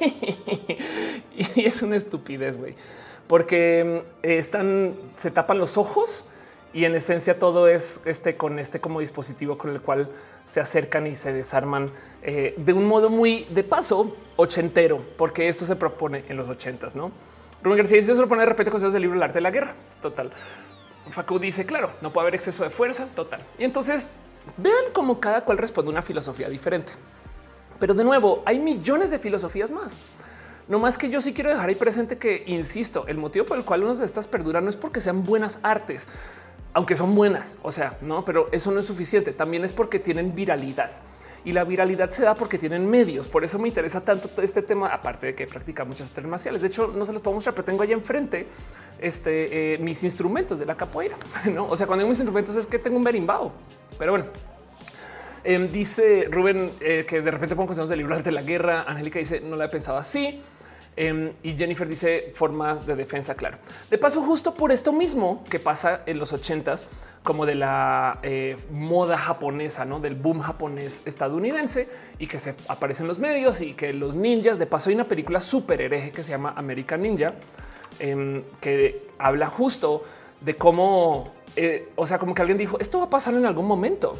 y 1.36 1.64
es 1.64 1.82
una 1.82 1.96
estupidez, 1.96 2.58
güey 2.58 2.74
porque 3.32 4.04
mm, 4.04 4.26
están, 4.26 4.94
se 5.14 5.30
tapan 5.30 5.56
los 5.56 5.78
ojos 5.78 6.26
y 6.74 6.84
en 6.84 6.94
esencia 6.94 7.38
todo 7.38 7.66
es 7.66 8.02
este 8.04 8.36
con 8.36 8.58
este 8.58 8.78
como 8.78 9.00
dispositivo 9.00 9.56
con 9.56 9.70
el 9.70 9.80
cual 9.80 10.10
se 10.44 10.60
acercan 10.60 11.06
y 11.06 11.14
se 11.14 11.32
desarman 11.32 11.90
eh, 12.22 12.54
de 12.58 12.72
un 12.74 12.86
modo 12.86 13.08
muy 13.08 13.46
de 13.48 13.64
paso 13.64 14.14
ochentero, 14.36 15.02
porque 15.16 15.48
esto 15.48 15.64
se 15.64 15.76
propone 15.76 16.24
en 16.28 16.36
los 16.36 16.46
ochentas, 16.48 16.94
no? 16.94 17.10
Rubén 17.62 17.78
García 17.78 18.02
se 18.02 18.14
propone 18.14 18.42
de 18.42 18.46
repente 18.46 18.70
cosas 18.70 18.92
del 18.92 19.02
libro 19.02 19.16
El 19.16 19.22
arte 19.22 19.34
de 19.34 19.40
la 19.42 19.50
guerra. 19.50 19.74
Total. 20.00 20.32
Facu 21.10 21.38
dice, 21.38 21.66
claro, 21.66 21.92
no 22.00 22.12
puede 22.12 22.24
haber 22.24 22.34
exceso 22.34 22.64
de 22.64 22.70
fuerza. 22.70 23.06
Total. 23.14 23.40
Y 23.58 23.64
entonces 23.64 24.10
vean 24.56 24.84
cómo 24.92 25.20
cada 25.20 25.44
cual 25.44 25.58
responde 25.58 25.90
una 25.90 26.02
filosofía 26.02 26.48
diferente. 26.48 26.92
Pero 27.78 27.94
de 27.94 28.04
nuevo, 28.04 28.42
hay 28.46 28.58
millones 28.58 29.10
de 29.10 29.18
filosofías 29.18 29.70
más. 29.70 29.96
No 30.68 30.78
más 30.78 30.96
que 30.96 31.10
yo 31.10 31.20
sí 31.20 31.34
quiero 31.34 31.50
dejar 31.50 31.68
ahí 31.68 31.74
presente 31.74 32.18
que, 32.18 32.44
insisto, 32.46 33.04
el 33.08 33.18
motivo 33.18 33.44
por 33.44 33.58
el 33.58 33.64
cual 33.64 33.82
unas 33.82 33.98
de 33.98 34.04
estas 34.04 34.26
perduran 34.26 34.64
no 34.64 34.70
es 34.70 34.76
porque 34.76 35.00
sean 35.00 35.24
buenas 35.24 35.58
artes, 35.62 36.06
aunque 36.72 36.94
son 36.94 37.14
buenas, 37.14 37.56
o 37.62 37.72
sea, 37.72 37.98
no, 38.00 38.24
pero 38.24 38.48
eso 38.52 38.70
no 38.70 38.78
es 38.78 38.86
suficiente. 38.86 39.32
También 39.32 39.64
es 39.64 39.72
porque 39.72 39.98
tienen 39.98 40.34
viralidad 40.34 40.90
y 41.44 41.52
la 41.52 41.64
viralidad 41.64 42.10
se 42.10 42.22
da 42.22 42.34
porque 42.34 42.58
tienen 42.58 42.88
medios. 42.88 43.26
Por 43.26 43.44
eso 43.44 43.58
me 43.58 43.68
interesa 43.68 44.00
tanto 44.00 44.40
este 44.42 44.62
tema, 44.62 44.88
aparte 44.88 45.26
de 45.26 45.34
que 45.34 45.46
practica 45.46 45.84
muchas 45.84 46.16
artes. 46.16 46.62
De 46.62 46.68
hecho, 46.68 46.88
no 46.88 47.04
se 47.04 47.12
los 47.12 47.20
puedo 47.20 47.34
mostrar, 47.34 47.54
pero 47.54 47.64
tengo 47.64 47.82
allá 47.82 47.94
enfrente 47.94 48.46
este, 49.00 49.74
eh, 49.74 49.78
mis 49.78 50.02
instrumentos 50.04 50.58
de 50.58 50.66
la 50.66 50.76
capoeira. 50.76 51.16
¿no? 51.52 51.68
O 51.68 51.76
sea, 51.76 51.86
cuando 51.86 52.02
digo 52.02 52.10
mis 52.10 52.18
instrumentos 52.18 52.56
es 52.56 52.66
que 52.66 52.78
tengo 52.78 52.96
un 52.96 53.04
berimbau, 53.04 53.52
pero 53.98 54.12
bueno. 54.12 54.26
Em, 55.44 55.68
dice 55.68 56.28
Rubén 56.30 56.70
eh, 56.80 57.04
que 57.04 57.20
de 57.20 57.30
repente 57.32 57.56
pongo 57.56 57.66
cosas 57.66 57.88
de 57.88 57.96
libro 57.96 58.20
de 58.20 58.30
la 58.30 58.42
guerra. 58.42 58.84
Angélica 58.86 59.18
dice 59.18 59.40
no 59.40 59.56
la 59.56 59.64
he 59.64 59.68
pensado 59.68 59.98
así. 59.98 60.40
Em, 60.94 61.32
y 61.42 61.54
Jennifer 61.56 61.88
dice 61.88 62.30
formas 62.34 62.86
de 62.86 62.94
defensa, 62.94 63.34
claro. 63.34 63.56
De 63.90 63.96
paso, 63.98 64.22
justo 64.22 64.54
por 64.54 64.70
esto 64.72 64.92
mismo 64.92 65.42
que 65.50 65.58
pasa 65.58 66.02
en 66.06 66.18
los 66.18 66.32
ochentas, 66.32 66.86
como 67.22 67.46
de 67.46 67.54
la 67.54 68.18
eh, 68.22 68.56
moda 68.70 69.16
japonesa, 69.16 69.84
no 69.84 70.00
del 70.00 70.14
boom 70.16 70.40
japonés 70.40 71.02
estadounidense 71.04 71.88
y 72.18 72.26
que 72.26 72.40
se 72.40 72.54
aparecen 72.68 73.04
en 73.04 73.08
los 73.08 73.18
medios 73.18 73.60
y 73.60 73.74
que 73.74 73.92
los 73.92 74.14
ninjas. 74.14 74.58
De 74.58 74.66
paso, 74.66 74.90
hay 74.90 74.96
una 74.96 75.08
película 75.08 75.40
súper 75.40 75.80
hereje 75.80 76.10
que 76.10 76.24
se 76.24 76.30
llama 76.30 76.52
American 76.56 77.02
Ninja, 77.02 77.34
em, 78.00 78.42
que 78.60 79.06
habla 79.18 79.46
justo 79.46 80.02
de 80.40 80.56
cómo, 80.56 81.32
eh, 81.54 81.90
o 81.94 82.06
sea, 82.06 82.18
como 82.18 82.34
que 82.34 82.42
alguien 82.42 82.58
dijo 82.58 82.78
esto 82.80 82.98
va 82.98 83.04
a 83.04 83.10
pasar 83.10 83.34
en 83.34 83.46
algún 83.46 83.66
momento, 83.66 84.14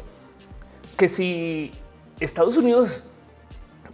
que 0.97 1.09
si 1.09 1.71
Estados 2.19 2.55
Unidos 2.55 3.03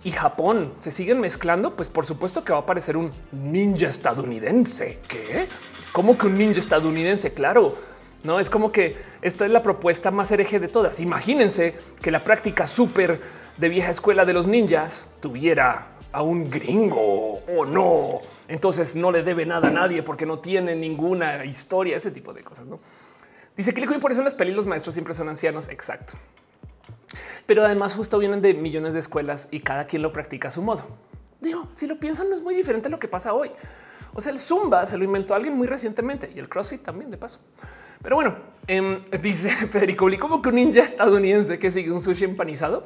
y 0.04 0.12
Japón 0.12 0.74
se 0.76 0.92
siguen 0.92 1.20
mezclando, 1.20 1.76
pues 1.76 1.90
por 1.90 2.06
supuesto 2.06 2.44
que 2.44 2.52
va 2.52 2.60
a 2.60 2.62
aparecer 2.62 2.96
un 2.96 3.12
ninja 3.32 3.88
estadounidense. 3.88 5.00
¿Qué? 5.08 5.48
¿Cómo 5.92 6.18
que 6.18 6.28
un 6.28 6.38
ninja 6.38 6.60
estadounidense? 6.60 7.34
Claro, 7.34 7.76
no 8.24 8.40
es 8.40 8.50
como 8.50 8.72
que 8.72 8.98
esta 9.22 9.46
es 9.46 9.52
la 9.52 9.64
propuesta 9.64 10.12
más 10.12 10.32
hereje 10.32 10.60
de 10.60 10.68
todas. 10.68 11.00
Imagínense 11.00 11.76
que 12.02 12.12
la 12.12 12.24
práctica 12.24 12.68
súper 12.68 13.22
de 13.58 13.70
vieja 13.70 13.90
escuela 13.90 14.26
de 14.26 14.34
los 14.34 14.48
ninjas 14.48 15.12
tuviera 15.20 15.88
a 16.12 16.22
un 16.22 16.50
gringo 16.50 17.42
o 17.46 17.66
no. 17.66 18.22
Entonces 18.48 18.96
no 18.96 19.12
le 19.12 19.24
debe 19.24 19.46
nada 19.46 19.68
a 19.68 19.72
nadie 19.72 20.04
porque 20.04 20.26
no 20.26 20.40
tiene 20.40 20.76
ninguna 20.76 21.46
historia, 21.46 21.98
ese 21.98 22.12
tipo 22.12 22.34
de 22.34 22.44
cosas. 22.44 22.66
¿no? 22.66 22.80
Dice 23.56 23.74
que 23.74 23.86
por 24.00 24.12
eso 24.12 24.22
en 24.22 24.26
las 24.26 24.36
pelis 24.36 24.56
los 24.56 24.68
maestros 24.68 24.96
siempre 24.96 25.14
son 25.14 25.30
ancianos. 25.30 25.70
Exacto 25.70 26.14
pero 27.50 27.66
además 27.66 27.96
justo 27.96 28.20
vienen 28.20 28.44
de 28.44 28.54
millones 28.54 28.94
de 28.94 29.00
escuelas 29.00 29.48
y 29.50 29.62
cada 29.62 29.88
quien 29.88 30.04
lo 30.04 30.14
practica 30.14 30.50
a 30.50 30.52
su 30.52 30.62
modo. 30.62 30.84
Digo, 31.42 31.68
si 31.74 31.88
lo 31.88 32.00
piensan, 32.00 32.30
no 32.30 32.36
es 32.36 32.44
muy 32.44 32.54
diferente 32.54 32.90
a 32.90 32.92
lo 32.92 33.00
que 33.00 33.08
pasa 33.08 33.34
hoy. 33.34 33.50
O 34.14 34.22
sea, 34.22 34.32
el 34.32 34.38
Zumba 34.38 34.86
se 34.86 35.00
lo 35.00 35.04
inventó 35.04 35.34
alguien 35.34 35.58
muy 35.58 35.66
recientemente 35.66 36.32
y 36.36 36.38
el 36.38 36.48
CrossFit 36.48 36.84
también 36.84 37.10
de 37.10 37.18
paso. 37.18 37.40
Pero 38.02 38.16
bueno, 38.16 38.36
em, 38.68 39.02
dice 39.22 39.50
Federico 39.50 40.08
como 40.20 40.42
que 40.42 40.50
un 40.50 40.56
ninja 40.56 40.84
estadounidense 40.84 41.60
que 41.60 41.72
sigue 41.72 41.92
un 41.92 42.00
sushi 42.00 42.26
empanizado. 42.26 42.86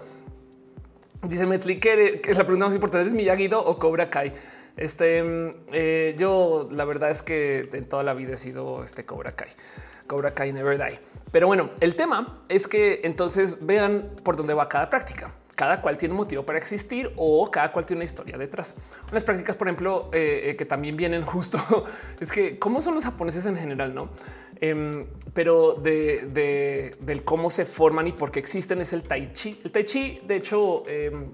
Dice 1.24 1.46
Metli 1.46 1.80
que, 1.80 2.22
es 2.24 2.38
la 2.38 2.44
pregunta 2.44 2.66
más 2.66 2.76
importante 2.76 3.08
es 3.08 3.14
Miyagi 3.14 3.50
o 3.54 3.80
Cobra 3.80 4.10
Kai. 4.10 4.34
Este, 4.76 5.24
mm, 5.24 5.50
eh, 5.72 6.16
yo 6.18 6.68
la 6.72 6.84
verdad 6.86 7.12
es 7.12 7.22
que 7.22 7.70
en 7.72 7.88
toda 7.88 8.04
la 8.04 8.14
vida 8.14 8.34
he 8.34 8.38
sido 8.38 8.84
este 8.84 9.04
Cobra 9.04 9.34
Kai. 9.34 9.50
Cobra 10.08 10.34
Kai 10.34 10.52
Never 10.52 10.78
Die. 10.78 11.00
Pero 11.32 11.48
bueno, 11.48 11.70
el 11.80 11.96
tema 11.96 12.42
es 12.50 12.68
que 12.68 13.02
entonces 13.04 13.66
vean 13.66 14.10
por 14.24 14.36
dónde 14.36 14.54
va 14.54 14.68
cada 14.68 14.90
práctica. 14.90 15.32
Cada 15.56 15.82
cual 15.82 15.98
tiene 15.98 16.14
un 16.14 16.18
motivo 16.18 16.44
para 16.44 16.58
existir 16.58 17.12
o 17.16 17.50
cada 17.50 17.72
cual 17.72 17.86
tiene 17.86 18.00
una 18.00 18.06
historia 18.06 18.38
detrás. 18.38 18.76
Unas 19.12 19.24
prácticas, 19.24 19.56
por 19.56 19.68
ejemplo, 19.68 20.10
eh, 20.12 20.50
eh, 20.50 20.56
que 20.56 20.66
también 20.66 20.98
vienen 20.98 21.24
justo 21.24 21.60
es 22.20 22.32
que 22.32 22.58
cómo 22.58 22.82
son 22.82 22.96
los 22.96 23.06
japoneses 23.06 23.46
en 23.46 23.56
general, 23.56 23.94
no? 23.94 24.10
Em, 24.62 25.04
pero 25.34 25.74
de, 25.74 26.96
del 27.00 27.24
cómo 27.24 27.50
se 27.50 27.66
forman 27.66 28.08
y 28.08 28.12
por 28.12 28.32
qué 28.32 28.40
existen 28.40 28.82
es 28.82 28.94
el 28.94 29.04
tai 29.04 29.32
chi. 29.34 29.60
El 29.64 29.72
tai 29.72 29.86
chi, 29.86 30.22
de 30.26 30.36
hecho, 30.36 30.84
em, 30.88 31.32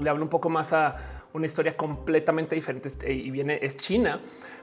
le 0.00 0.10
hablo 0.10 0.22
un 0.22 0.28
poco 0.28 0.48
más 0.48 0.72
a 0.72 1.24
una 1.32 1.46
historia 1.46 1.76
completamente 1.76 2.54
diferente 2.54 2.88
eh, 3.02 3.12
y 3.12 3.30
viene 3.30 3.58
es 3.60 3.76
China. 3.76 4.20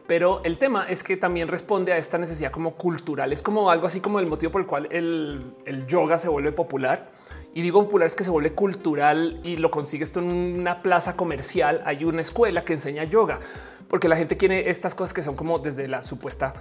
Pero 0.08 0.42
el 0.44 0.58
tema 0.58 0.88
es 0.90 1.04
que 1.04 1.16
también 1.16 1.48
responde 1.48 1.94
a 1.94 1.98
esta 1.98 2.18
necesidad 2.18 2.52
como 2.52 2.76
cultural. 2.76 3.32
Es 3.32 3.42
como 3.42 3.70
algo 3.70 3.88
así 3.88 4.02
como 4.02 4.20
el 4.20 4.28
motivo 4.28 4.52
por 4.52 4.62
el 4.62 4.68
cual 4.68 4.88
el, 4.92 5.86
yoga 5.88 6.18
se 6.18 6.28
vuelve 6.28 6.52
popular. 6.52 7.12
Y 7.54 7.62
digo 7.62 7.84
popular 7.84 8.08
es 8.08 8.16
que 8.16 8.24
se 8.24 8.32
vuelve 8.32 8.54
cultural 8.54 9.40
y 9.44 9.58
lo 9.58 9.70
consigues 9.72 10.10
esto 10.10 10.20
en 10.20 10.28
una 10.28 10.80
plaza 10.80 11.16
comercial. 11.16 11.82
Hay 11.86 12.04
una 12.04 12.22
escuela 12.22 12.64
que 12.64 12.74
enseña 12.74 13.04
yoga 13.04 13.40
porque 13.88 14.08
la 14.08 14.16
gente 14.16 14.38
quiere 14.38 14.70
estas 14.70 14.96
cosas 14.96 15.14
que 15.14 15.22
son 15.22 15.36
como 15.36 15.60
desde 15.60 15.88
la 15.88 16.02
supuesta 16.02 16.54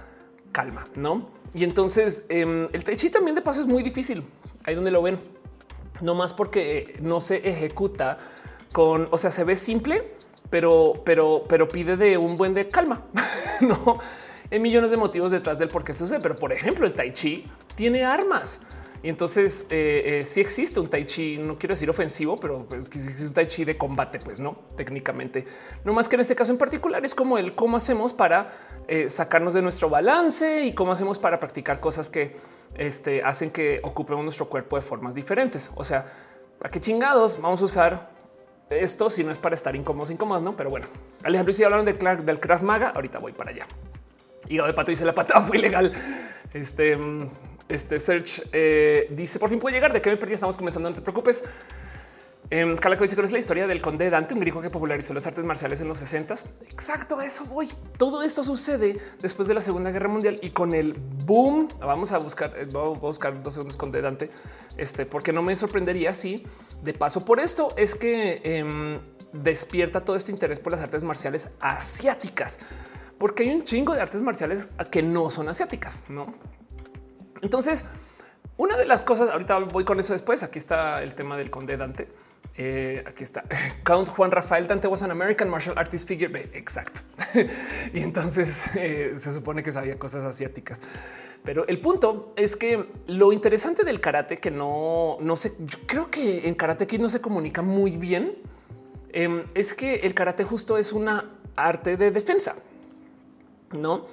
calma, 0.51 0.85
no? 0.95 1.29
Y 1.53 1.63
entonces 1.63 2.25
em, 2.29 2.67
el 2.71 2.83
tai 2.83 2.95
chi 2.95 3.09
también 3.09 3.35
de 3.35 3.41
paso 3.41 3.61
es 3.61 3.67
muy 3.67 3.83
difícil. 3.83 4.23
Ahí 4.65 4.75
donde 4.75 4.91
lo 4.91 5.01
ven, 5.01 5.17
no 6.01 6.15
más 6.15 6.33
porque 6.33 6.97
no 7.01 7.19
se 7.19 7.47
ejecuta 7.47 8.17
con, 8.71 9.07
o 9.11 9.17
sea, 9.17 9.31
se 9.31 9.43
ve 9.43 9.55
simple, 9.55 10.13
pero, 10.49 10.93
pero, 11.05 11.45
pero 11.47 11.67
pide 11.67 11.97
de 11.97 12.17
un 12.17 12.37
buen 12.37 12.53
de 12.53 12.67
calma. 12.67 13.03
no 13.61 13.99
hay 14.51 14.59
millones 14.59 14.91
de 14.91 14.97
motivos 14.97 15.31
detrás 15.31 15.57
del 15.59 15.69
por 15.69 15.83
qué 15.83 15.93
sucede. 15.93 16.19
Pero 16.19 16.35
por 16.35 16.51
ejemplo, 16.51 16.85
el 16.85 16.93
tai 16.93 17.13
chi 17.13 17.47
tiene 17.75 18.03
armas. 18.03 18.59
Y 19.03 19.09
entonces 19.09 19.65
eh, 19.69 20.19
eh, 20.21 20.25
si 20.25 20.41
existe 20.41 20.79
un 20.79 20.87
tai 20.87 21.05
chi, 21.05 21.37
no 21.37 21.55
quiero 21.55 21.73
decir 21.73 21.89
ofensivo, 21.89 22.37
pero 22.37 22.65
pues, 22.67 22.85
existe 22.85 23.25
un 23.25 23.33
tai 23.33 23.47
chi 23.47 23.65
de 23.65 23.75
combate, 23.77 24.19
pues 24.19 24.39
no 24.39 24.59
técnicamente. 24.75 25.45
No 25.83 25.93
más 25.93 26.07
que 26.07 26.15
en 26.15 26.21
este 26.21 26.35
caso 26.35 26.51
en 26.51 26.59
particular 26.59 27.03
es 27.03 27.15
como 27.15 27.37
el 27.37 27.55
cómo 27.55 27.77
hacemos 27.77 28.13
para 28.13 28.51
eh, 28.87 29.09
sacarnos 29.09 29.53
de 29.53 29.63
nuestro 29.63 29.89
balance 29.89 30.65
y 30.65 30.73
cómo 30.73 30.91
hacemos 30.91 31.17
para 31.17 31.39
practicar 31.39 31.79
cosas 31.79 32.09
que 32.09 32.35
este, 32.77 33.23
hacen 33.23 33.49
que 33.49 33.79
ocupemos 33.83 34.23
nuestro 34.23 34.47
cuerpo 34.49 34.75
de 34.75 34.83
formas 34.83 35.15
diferentes. 35.15 35.71
O 35.75 35.83
sea, 35.83 36.05
para 36.59 36.71
qué 36.71 36.79
chingados 36.79 37.41
vamos 37.41 37.61
a 37.61 37.65
usar 37.65 38.11
esto 38.69 39.09
si 39.09 39.23
no 39.23 39.31
es 39.31 39.37
para 39.37 39.55
estar 39.55 39.75
incómodos, 39.75 40.11
incómodos, 40.11 40.43
no? 40.43 40.55
Pero 40.55 40.69
bueno, 40.69 40.85
Alejandro 41.23 41.51
y 41.51 41.53
si 41.55 41.63
hablaron 41.63 41.85
de 41.85 41.97
Clark, 41.97 42.23
del 42.23 42.39
Krav 42.39 42.61
Maga. 42.61 42.89
Ahorita 42.89 43.17
voy 43.19 43.31
para 43.31 43.49
allá. 43.49 43.65
Y 44.47 44.57
de 44.57 44.73
pato 44.73 44.91
dice 44.91 45.05
la 45.05 45.15
patada 45.15 45.41
fue 45.47 45.57
ilegal. 45.57 45.91
Este, 46.53 46.97
este 47.71 47.99
search 47.99 48.43
eh, 48.51 49.07
dice 49.11 49.39
por 49.39 49.49
fin 49.49 49.59
puede 49.59 49.75
llegar. 49.75 49.93
De 49.93 50.01
qué 50.01 50.09
me 50.09 50.17
perdí? 50.17 50.33
Estamos 50.33 50.57
comenzando. 50.57 50.89
No 50.89 50.95
te 50.95 51.01
preocupes. 51.01 51.43
Eh, 52.53 52.75
Calaco 52.81 53.03
dice 53.03 53.15
que 53.15 53.21
es 53.21 53.31
la 53.31 53.39
historia 53.39 53.65
del 53.65 53.81
conde 53.81 54.09
Dante, 54.09 54.33
un 54.33 54.41
griego 54.41 54.61
que 54.61 54.69
popularizó 54.69 55.13
las 55.13 55.25
artes 55.25 55.45
marciales 55.45 55.79
en 55.79 55.87
los 55.87 55.99
60. 55.99 56.33
Exacto, 56.69 57.17
a 57.17 57.25
eso 57.25 57.45
voy. 57.45 57.71
Todo 57.97 58.23
esto 58.23 58.43
sucede 58.43 58.99
después 59.21 59.47
de 59.47 59.53
la 59.53 59.61
Segunda 59.61 59.89
Guerra 59.89 60.09
Mundial 60.09 60.37
y 60.41 60.49
con 60.49 60.73
el 60.73 60.93
boom. 61.25 61.69
Vamos 61.79 62.11
a 62.11 62.17
buscar, 62.17 62.53
eh, 62.57 62.67
vamos 62.69 62.97
a 62.97 63.01
buscar 63.01 63.41
dos 63.41 63.53
segundos 63.53 63.77
con 63.77 63.89
Dante, 63.89 64.29
este, 64.75 65.05
porque 65.05 65.31
no 65.31 65.41
me 65.41 65.55
sorprendería 65.55 66.13
si 66.13 66.45
de 66.83 66.93
paso 66.93 67.23
por 67.23 67.39
esto 67.39 67.73
es 67.77 67.95
que 67.95 68.41
em, 68.43 68.99
despierta 69.31 70.03
todo 70.03 70.17
este 70.17 70.33
interés 70.33 70.59
por 70.59 70.73
las 70.73 70.81
artes 70.81 71.05
marciales 71.05 71.51
asiáticas, 71.61 72.59
porque 73.17 73.43
hay 73.43 73.51
un 73.51 73.63
chingo 73.63 73.93
de 73.93 74.01
artes 74.01 74.21
marciales 74.23 74.73
que 74.91 75.01
no 75.01 75.29
son 75.29 75.47
asiáticas, 75.47 75.99
no? 76.09 76.35
Entonces, 77.41 77.85
una 78.57 78.77
de 78.77 78.85
las 78.85 79.01
cosas 79.01 79.29
ahorita 79.29 79.59
voy 79.59 79.83
con 79.83 79.99
eso 79.99 80.13
después. 80.13 80.43
Aquí 80.43 80.59
está 80.59 81.01
el 81.03 81.15
tema 81.15 81.37
del 81.37 81.49
conde 81.49 81.77
Dante. 81.77 82.07
Eh, 82.57 83.03
aquí 83.07 83.23
está 83.23 83.43
Count 83.83 84.09
Juan 84.09 84.29
Rafael 84.29 84.67
Dante 84.67 84.87
was 84.87 85.01
an 85.03 85.11
American 85.11 85.49
martial 85.49 85.77
artist 85.77 86.07
figure. 86.07 86.49
Exacto. 86.53 87.01
y 87.93 87.99
entonces 87.99 88.63
eh, 88.75 89.15
se 89.17 89.31
supone 89.31 89.63
que 89.63 89.71
sabía 89.71 89.97
cosas 89.97 90.23
asiáticas. 90.23 90.81
Pero 91.43 91.67
el 91.67 91.79
punto 91.79 92.33
es 92.35 92.55
que 92.55 92.87
lo 93.07 93.33
interesante 93.33 93.83
del 93.83 93.99
karate 93.99 94.37
que 94.37 94.51
no, 94.51 95.17
no 95.21 95.35
sé, 95.35 95.53
yo 95.59 95.79
creo 95.87 96.11
que 96.11 96.47
en 96.47 96.53
karate 96.53 96.83
aquí 96.83 96.99
no 96.99 97.09
se 97.09 97.19
comunica 97.19 97.61
muy 97.63 97.97
bien. 97.97 98.35
Em, 99.11 99.43
es 99.55 99.73
que 99.73 99.95
el 99.95 100.13
karate 100.13 100.43
justo 100.43 100.77
es 100.77 100.93
una 100.93 101.31
arte 101.55 101.97
de 101.97 102.11
defensa, 102.11 102.55
no? 103.71 104.05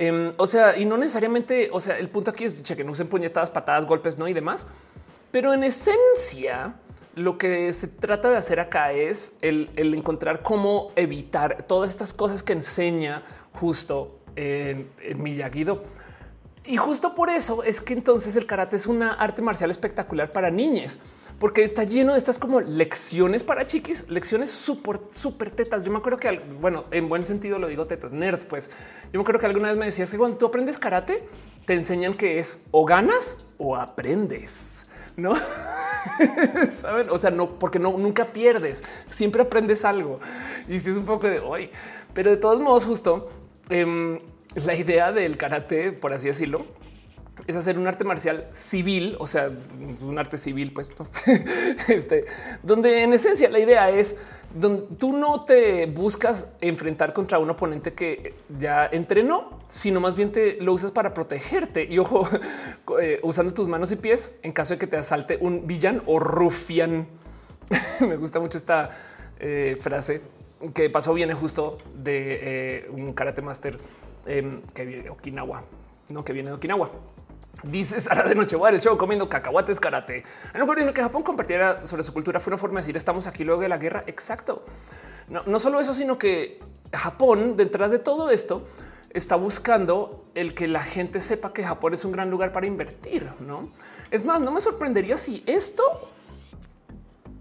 Em, 0.00 0.30
o 0.38 0.46
sea, 0.46 0.78
y 0.78 0.84
no 0.84 0.96
necesariamente, 0.96 1.70
o 1.72 1.80
sea, 1.80 1.98
el 1.98 2.08
punto 2.08 2.30
aquí 2.30 2.44
es 2.44 2.54
que 2.54 2.84
no 2.84 2.92
usen 2.92 3.08
puñetadas, 3.08 3.50
patadas, 3.50 3.84
golpes, 3.84 4.16
no 4.16 4.28
y 4.28 4.32
demás, 4.32 4.64
pero 5.32 5.52
en 5.52 5.64
esencia, 5.64 6.76
lo 7.16 7.36
que 7.36 7.72
se 7.72 7.88
trata 7.88 8.30
de 8.30 8.36
hacer 8.36 8.60
acá 8.60 8.92
es 8.92 9.36
el, 9.42 9.68
encontrar 9.76 10.42
cómo 10.42 10.92
evitar 10.94 11.64
todas 11.64 11.90
estas 11.90 12.14
cosas 12.14 12.44
que 12.44 12.52
enseña 12.52 13.24
justo 13.54 14.20
en, 14.36 14.88
en 15.02 15.20
Miyagi-Do. 15.20 15.82
Y 16.64 16.76
justo 16.76 17.16
por 17.16 17.28
eso 17.28 17.64
es 17.64 17.80
que 17.80 17.94
entonces 17.94 18.36
el 18.36 18.46
karate 18.46 18.76
es 18.76 18.86
una 18.86 19.14
arte 19.14 19.42
marcial 19.42 19.68
espectacular 19.68 20.30
para 20.30 20.48
niñas, 20.48 21.00
porque 21.38 21.62
está 21.62 21.84
lleno 21.84 22.12
de 22.12 22.18
estas 22.18 22.38
como 22.38 22.60
lecciones 22.60 23.44
para 23.44 23.64
chiquis, 23.64 24.08
lecciones 24.10 24.50
súper, 24.50 24.98
súper 25.10 25.50
tetas. 25.50 25.84
Yo 25.84 25.92
me 25.92 25.98
acuerdo 25.98 26.18
que, 26.18 26.40
bueno, 26.60 26.84
en 26.90 27.08
buen 27.08 27.22
sentido 27.22 27.58
lo 27.58 27.68
digo 27.68 27.86
tetas, 27.86 28.12
nerd, 28.12 28.40
pues 28.46 28.70
yo 29.12 29.18
me 29.18 29.20
acuerdo 29.20 29.40
que 29.40 29.46
alguna 29.46 29.68
vez 29.68 29.76
me 29.76 29.86
decías 29.86 30.10
que 30.10 30.18
cuando 30.18 30.36
tú 30.36 30.46
aprendes 30.46 30.78
karate, 30.78 31.22
te 31.64 31.74
enseñan 31.74 32.14
que 32.14 32.38
es 32.38 32.60
o 32.72 32.84
ganas 32.84 33.44
o 33.56 33.76
aprendes, 33.76 34.86
¿no? 35.16 35.34
Saben, 36.70 37.08
o 37.10 37.18
sea, 37.18 37.30
no, 37.30 37.58
porque 37.58 37.78
no 37.78 37.96
nunca 37.96 38.24
pierdes, 38.24 38.82
siempre 39.08 39.42
aprendes 39.42 39.84
algo. 39.84 40.18
Y 40.68 40.80
si 40.80 40.90
es 40.90 40.96
un 40.96 41.04
poco 41.04 41.28
de 41.28 41.38
hoy, 41.38 41.70
pero 42.14 42.30
de 42.30 42.36
todos 42.36 42.60
modos, 42.60 42.84
justo 42.84 43.30
em, 43.70 44.18
la 44.56 44.74
idea 44.74 45.12
del 45.12 45.36
karate, 45.36 45.92
por 45.92 46.12
así 46.12 46.26
decirlo, 46.26 46.66
es 47.46 47.56
hacer 47.56 47.78
un 47.78 47.86
arte 47.86 48.04
marcial 48.04 48.46
civil, 48.52 49.16
o 49.18 49.26
sea, 49.26 49.50
un 50.00 50.18
arte 50.18 50.36
civil, 50.36 50.72
pues, 50.72 50.92
este, 51.88 52.24
donde 52.62 53.02
en 53.02 53.12
esencia 53.12 53.48
la 53.50 53.58
idea 53.58 53.90
es 53.90 54.16
donde 54.54 54.96
tú 54.96 55.12
no 55.12 55.44
te 55.44 55.86
buscas 55.86 56.48
enfrentar 56.60 57.12
contra 57.12 57.38
un 57.38 57.50
oponente 57.50 57.92
que 57.92 58.34
ya 58.58 58.86
entrenó, 58.90 59.58
sino 59.68 60.00
más 60.00 60.16
bien 60.16 60.32
te 60.32 60.60
lo 60.60 60.72
usas 60.72 60.90
para 60.90 61.12
protegerte 61.12 61.84
y 61.84 61.98
ojo, 61.98 62.28
eh, 63.00 63.20
usando 63.22 63.52
tus 63.52 63.68
manos 63.68 63.92
y 63.92 63.96
pies 63.96 64.38
en 64.42 64.52
caso 64.52 64.74
de 64.74 64.78
que 64.78 64.86
te 64.86 64.96
asalte 64.96 65.38
un 65.40 65.66
villano 65.66 66.02
o 66.06 66.18
rufián. 66.18 67.06
Me 68.00 68.16
gusta 68.16 68.40
mucho 68.40 68.56
esta 68.56 68.90
eh, 69.38 69.76
frase 69.80 70.22
que 70.74 70.90
pasó 70.90 71.14
viene 71.14 71.34
justo 71.34 71.78
de 71.94 72.38
eh, 72.42 72.88
un 72.90 73.12
karate 73.12 73.42
master 73.42 73.78
em, 74.26 74.62
que 74.74 74.84
viene 74.84 75.02
de 75.04 75.10
Okinawa, 75.10 75.62
no 76.10 76.24
que 76.24 76.32
viene 76.32 76.48
de 76.48 76.56
Okinawa. 76.56 76.90
Dice 77.62 78.00
Sara 78.00 78.24
de 78.24 78.34
Nochebuena, 78.34 78.76
el 78.76 78.82
show 78.82 78.96
comiendo 78.96 79.28
cacahuates 79.28 79.80
karate. 79.80 80.24
A 80.52 80.58
lo 80.58 80.64
mejor 80.64 80.78
dice 80.78 80.92
que 80.92 81.02
Japón 81.02 81.22
compartiera 81.22 81.84
sobre 81.86 82.02
su 82.02 82.12
cultura 82.12 82.40
fue 82.40 82.52
una 82.52 82.58
forma 82.58 82.80
de 82.80 82.82
decir 82.82 82.96
estamos 82.96 83.26
aquí 83.26 83.44
luego 83.44 83.62
de 83.62 83.68
la 83.68 83.78
guerra. 83.78 84.02
Exacto. 84.06 84.64
No, 85.28 85.42
no 85.44 85.58
solo 85.58 85.80
eso, 85.80 85.92
sino 85.92 86.18
que 86.18 86.60
Japón, 86.92 87.56
detrás 87.56 87.90
de 87.90 87.98
todo 87.98 88.30
esto, 88.30 88.66
está 89.10 89.36
buscando 89.36 90.26
el 90.34 90.54
que 90.54 90.68
la 90.68 90.82
gente 90.82 91.20
sepa 91.20 91.52
que 91.52 91.64
Japón 91.64 91.94
es 91.94 92.04
un 92.04 92.12
gran 92.12 92.30
lugar 92.30 92.52
para 92.52 92.66
invertir. 92.66 93.28
No 93.40 93.68
es 94.10 94.24
más, 94.24 94.40
no 94.40 94.50
me 94.50 94.60
sorprendería 94.60 95.18
si 95.18 95.42
esto 95.46 96.08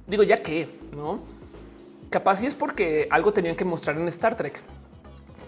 digo 0.06 0.24
ya 0.24 0.42
que 0.42 0.70
no 0.94 1.20
capaz 2.10 2.42
y 2.42 2.46
es 2.46 2.56
porque 2.56 3.08
algo 3.10 3.34
tenían 3.34 3.56
que 3.56 3.66
mostrar 3.66 3.98
en 3.98 4.08
Star 4.08 4.36
Trek, 4.36 4.62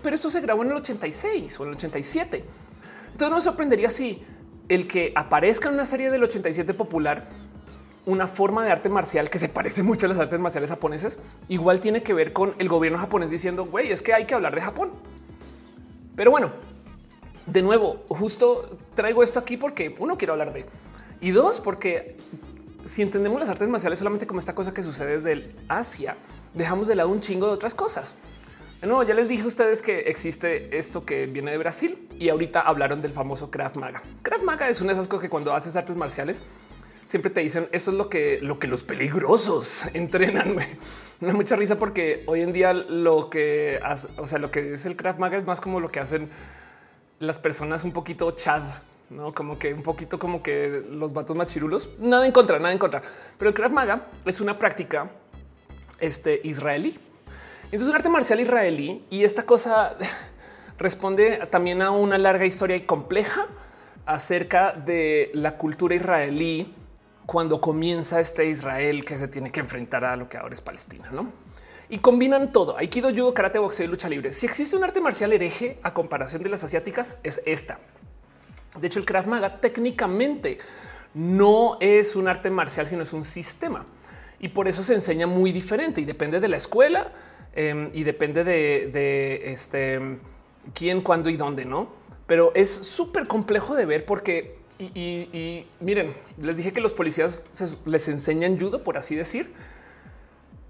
pero 0.04 0.16
esto 0.16 0.30
se 0.30 0.42
grabó 0.42 0.64
en 0.64 0.72
el 0.72 0.78
86 0.78 1.60
o 1.60 1.64
en 1.64 1.70
el 1.70 1.76
87. 1.76 2.46
Entonces 3.12 3.30
no 3.30 3.36
me 3.36 3.42
sorprendería 3.42 3.90
si 3.90 4.24
el 4.70 4.88
que 4.88 5.12
aparezca 5.16 5.68
en 5.68 5.76
una 5.76 5.86
serie 5.86 6.10
del 6.10 6.24
87 6.24 6.74
popular 6.74 7.28
una 8.06 8.28
forma 8.28 8.64
de 8.64 8.72
arte 8.72 8.90
marcial 8.90 9.30
que 9.30 9.38
se 9.38 9.50
parece 9.50 9.84
mucho 9.84 10.06
a 10.06 10.10
las 10.10 10.20
artes 10.20 10.40
marciales 10.40 10.70
japonesas, 10.70 11.20
igual 11.48 11.80
tiene 11.80 12.02
que 12.02 12.14
ver 12.14 12.34
con 12.34 12.54
el 12.58 12.70
gobierno 12.70 12.98
japonés 12.98 13.30
diciendo, 13.30 13.66
güey, 13.66 13.92
es 13.92 14.02
que 14.02 14.14
hay 14.14 14.26
que 14.26 14.34
hablar 14.34 14.56
de 14.56 14.62
Japón. 14.62 14.92
Pero 16.16 16.32
bueno, 16.32 16.52
de 17.46 17.62
nuevo, 17.62 17.98
justo 18.08 18.78
traigo 18.96 19.24
esto 19.24 19.40
aquí 19.40 19.58
porque 19.58 19.96
uno 20.00 20.18
quiero 20.18 20.34
hablar 20.34 20.54
de 20.54 20.66
y 21.22 21.32
dos, 21.32 21.60
porque 21.60 22.18
si 22.86 23.02
entendemos 23.02 23.40
las 23.40 23.50
artes 23.50 23.68
marciales 23.68 24.00
solamente 24.00 24.26
como 24.26 24.40
esta 24.40 24.56
cosa 24.56 24.74
que 24.74 24.82
sucede 24.82 25.14
desde 25.14 25.32
el 25.34 25.56
Asia, 25.68 26.16
dejamos 26.54 26.88
de 26.88 26.96
lado 26.96 27.10
un 27.10 27.20
chingo 27.20 27.48
de 27.48 27.54
otras 27.54 27.74
cosas. 27.74 28.16
No, 28.82 29.04
ya 29.04 29.14
les 29.14 29.28
dije 29.28 29.44
a 29.44 29.48
ustedes 29.48 29.82
que 29.82 30.00
existe 30.02 30.78
esto 30.78 31.06
que 31.06 31.26
viene 31.26 31.52
de 31.52 31.58
Brasil 31.58 32.08
y 32.18 32.30
ahorita 32.30 32.62
hablaron 32.62 33.02
del 33.02 33.12
famoso 33.12 33.52
Krav 33.52 33.76
Maga. 33.76 34.02
Krav 34.22 34.42
Maga 34.44 34.70
es 34.70 34.80
una 34.80 34.94
de 34.94 34.94
esas 34.94 35.10
cosas 35.10 35.24
que 35.24 35.30
cuando 35.30 35.54
haces 35.54 35.76
artes 35.76 35.98
marciales 35.98 36.44
siempre 37.04 37.30
te 37.30 37.42
dicen 37.42 37.68
eso 37.74 37.92
es 37.92 37.98
lo 37.98 38.08
que, 38.08 38.40
lo 38.42 38.58
que 38.58 38.68
los 38.68 38.84
peligrosos 38.84 39.84
entrenan. 39.94 40.56
Me 40.56 41.28
da 41.28 41.34
mucha 41.34 41.58
risa 41.58 41.78
porque 41.78 42.24
hoy 42.26 42.40
en 42.40 42.54
día 42.54 42.72
lo 42.72 43.30
que, 43.30 43.82
o 44.16 44.26
sea, 44.26 44.40
lo 44.40 44.50
que 44.50 44.74
es 44.74 44.86
el 44.86 44.96
Krav 44.96 45.20
Maga 45.20 45.38
es 45.38 45.46
más 45.46 45.60
como 45.60 45.82
lo 45.82 45.90
que 45.90 46.00
hacen 46.00 46.30
las 47.20 47.38
personas 47.38 47.84
un 47.84 47.92
poquito 47.92 48.32
chad, 48.32 48.64
no 49.10 49.34
como 49.34 49.60
que 49.60 49.74
un 49.74 49.84
poquito 49.84 50.20
como 50.20 50.42
que 50.42 50.84
los 50.90 51.12
vatos 51.12 51.36
machirulos. 51.36 51.90
Nada 52.00 52.26
en 52.26 52.32
contra, 52.32 52.60
nada 52.60 52.72
en 52.72 52.80
contra. 52.80 53.02
Pero 53.38 53.50
el 53.50 53.56
Krav 53.56 53.74
Maga 53.74 54.08
es 54.24 54.40
una 54.40 54.58
práctica 54.58 55.10
este, 56.00 56.40
israelí. 56.46 56.98
Entonces, 57.72 57.90
un 57.90 57.96
arte 57.96 58.10
marcial 58.10 58.40
israelí 58.40 59.06
y 59.12 59.24
esta 59.24 59.44
cosa 59.44 59.96
responde 60.80 61.46
también 61.52 61.84
a 61.84 61.92
una 61.92 62.18
larga 62.18 62.46
historia 62.46 62.76
y 62.76 62.82
compleja 62.82 63.46
acerca 64.08 64.72
de 64.74 65.30
la 65.36 65.56
cultura 65.56 65.94
israelí 65.94 66.74
cuando 67.28 67.62
comienza 67.62 68.20
este 68.20 68.48
Israel 68.48 69.06
que 69.06 69.20
se 69.20 69.28
tiene 69.28 69.52
que 69.52 69.60
enfrentar 69.60 70.04
a 70.04 70.16
lo 70.16 70.28
que 70.28 70.38
ahora 70.38 70.56
es 70.56 70.62
Palestina, 70.62 71.12
¿no? 71.12 71.32
Y 71.90 72.00
combinan 72.00 72.52
todo, 72.52 72.76
aikido, 72.76 73.12
judo, 73.12 73.36
karate, 73.36 73.60
boxeo 73.60 73.86
y 73.86 73.90
lucha 73.90 74.10
libre. 74.10 74.32
Si 74.32 74.48
existe 74.48 74.76
un 74.76 74.84
arte 74.84 75.00
marcial 75.00 75.32
hereje 75.32 75.80
a 75.84 75.94
comparación 75.94 76.42
de 76.42 76.50
las 76.50 76.64
asiáticas, 76.64 77.18
es 77.22 77.44
esta. 77.46 77.78
De 78.80 78.88
hecho, 78.88 78.98
el 79.00 79.06
Krav 79.06 79.28
Maga 79.28 79.62
técnicamente 79.62 80.58
no 81.14 81.78
es 81.80 82.16
un 82.16 82.28
arte 82.28 82.50
marcial, 82.50 82.88
sino 82.88 83.04
es 83.04 83.14
un 83.14 83.24
sistema. 83.24 83.86
Y 84.40 84.50
por 84.50 84.68
eso 84.68 84.84
se 84.84 84.96
enseña 84.96 85.28
muy 85.28 85.52
diferente 85.52 86.02
y 86.02 86.06
depende 86.06 86.40
de 86.40 86.48
la 86.48 86.58
escuela 86.58 87.12
em, 87.54 87.90
y 87.94 88.04
depende 88.04 88.44
de, 88.44 89.52
este, 89.52 90.00
quién, 90.74 91.02
cuándo 91.02 91.30
y 91.30 91.38
dónde, 91.38 91.66
¿no? 91.66 91.90
Pero 92.28 92.52
es 92.54 92.70
súper 92.70 93.28
complejo 93.28 93.76
de 93.76 93.86
ver 93.86 94.06
porque 94.06 94.60
y, 94.80 95.68
miren, 95.82 96.16
les 96.38 96.56
dije 96.56 96.72
que 96.72 96.80
los 96.80 96.94
policías 96.94 97.46
les 97.86 98.08
enseñan 98.08 98.58
judo, 98.58 98.82
por 98.82 98.98
así 98.98 99.14
decir. 99.14 99.54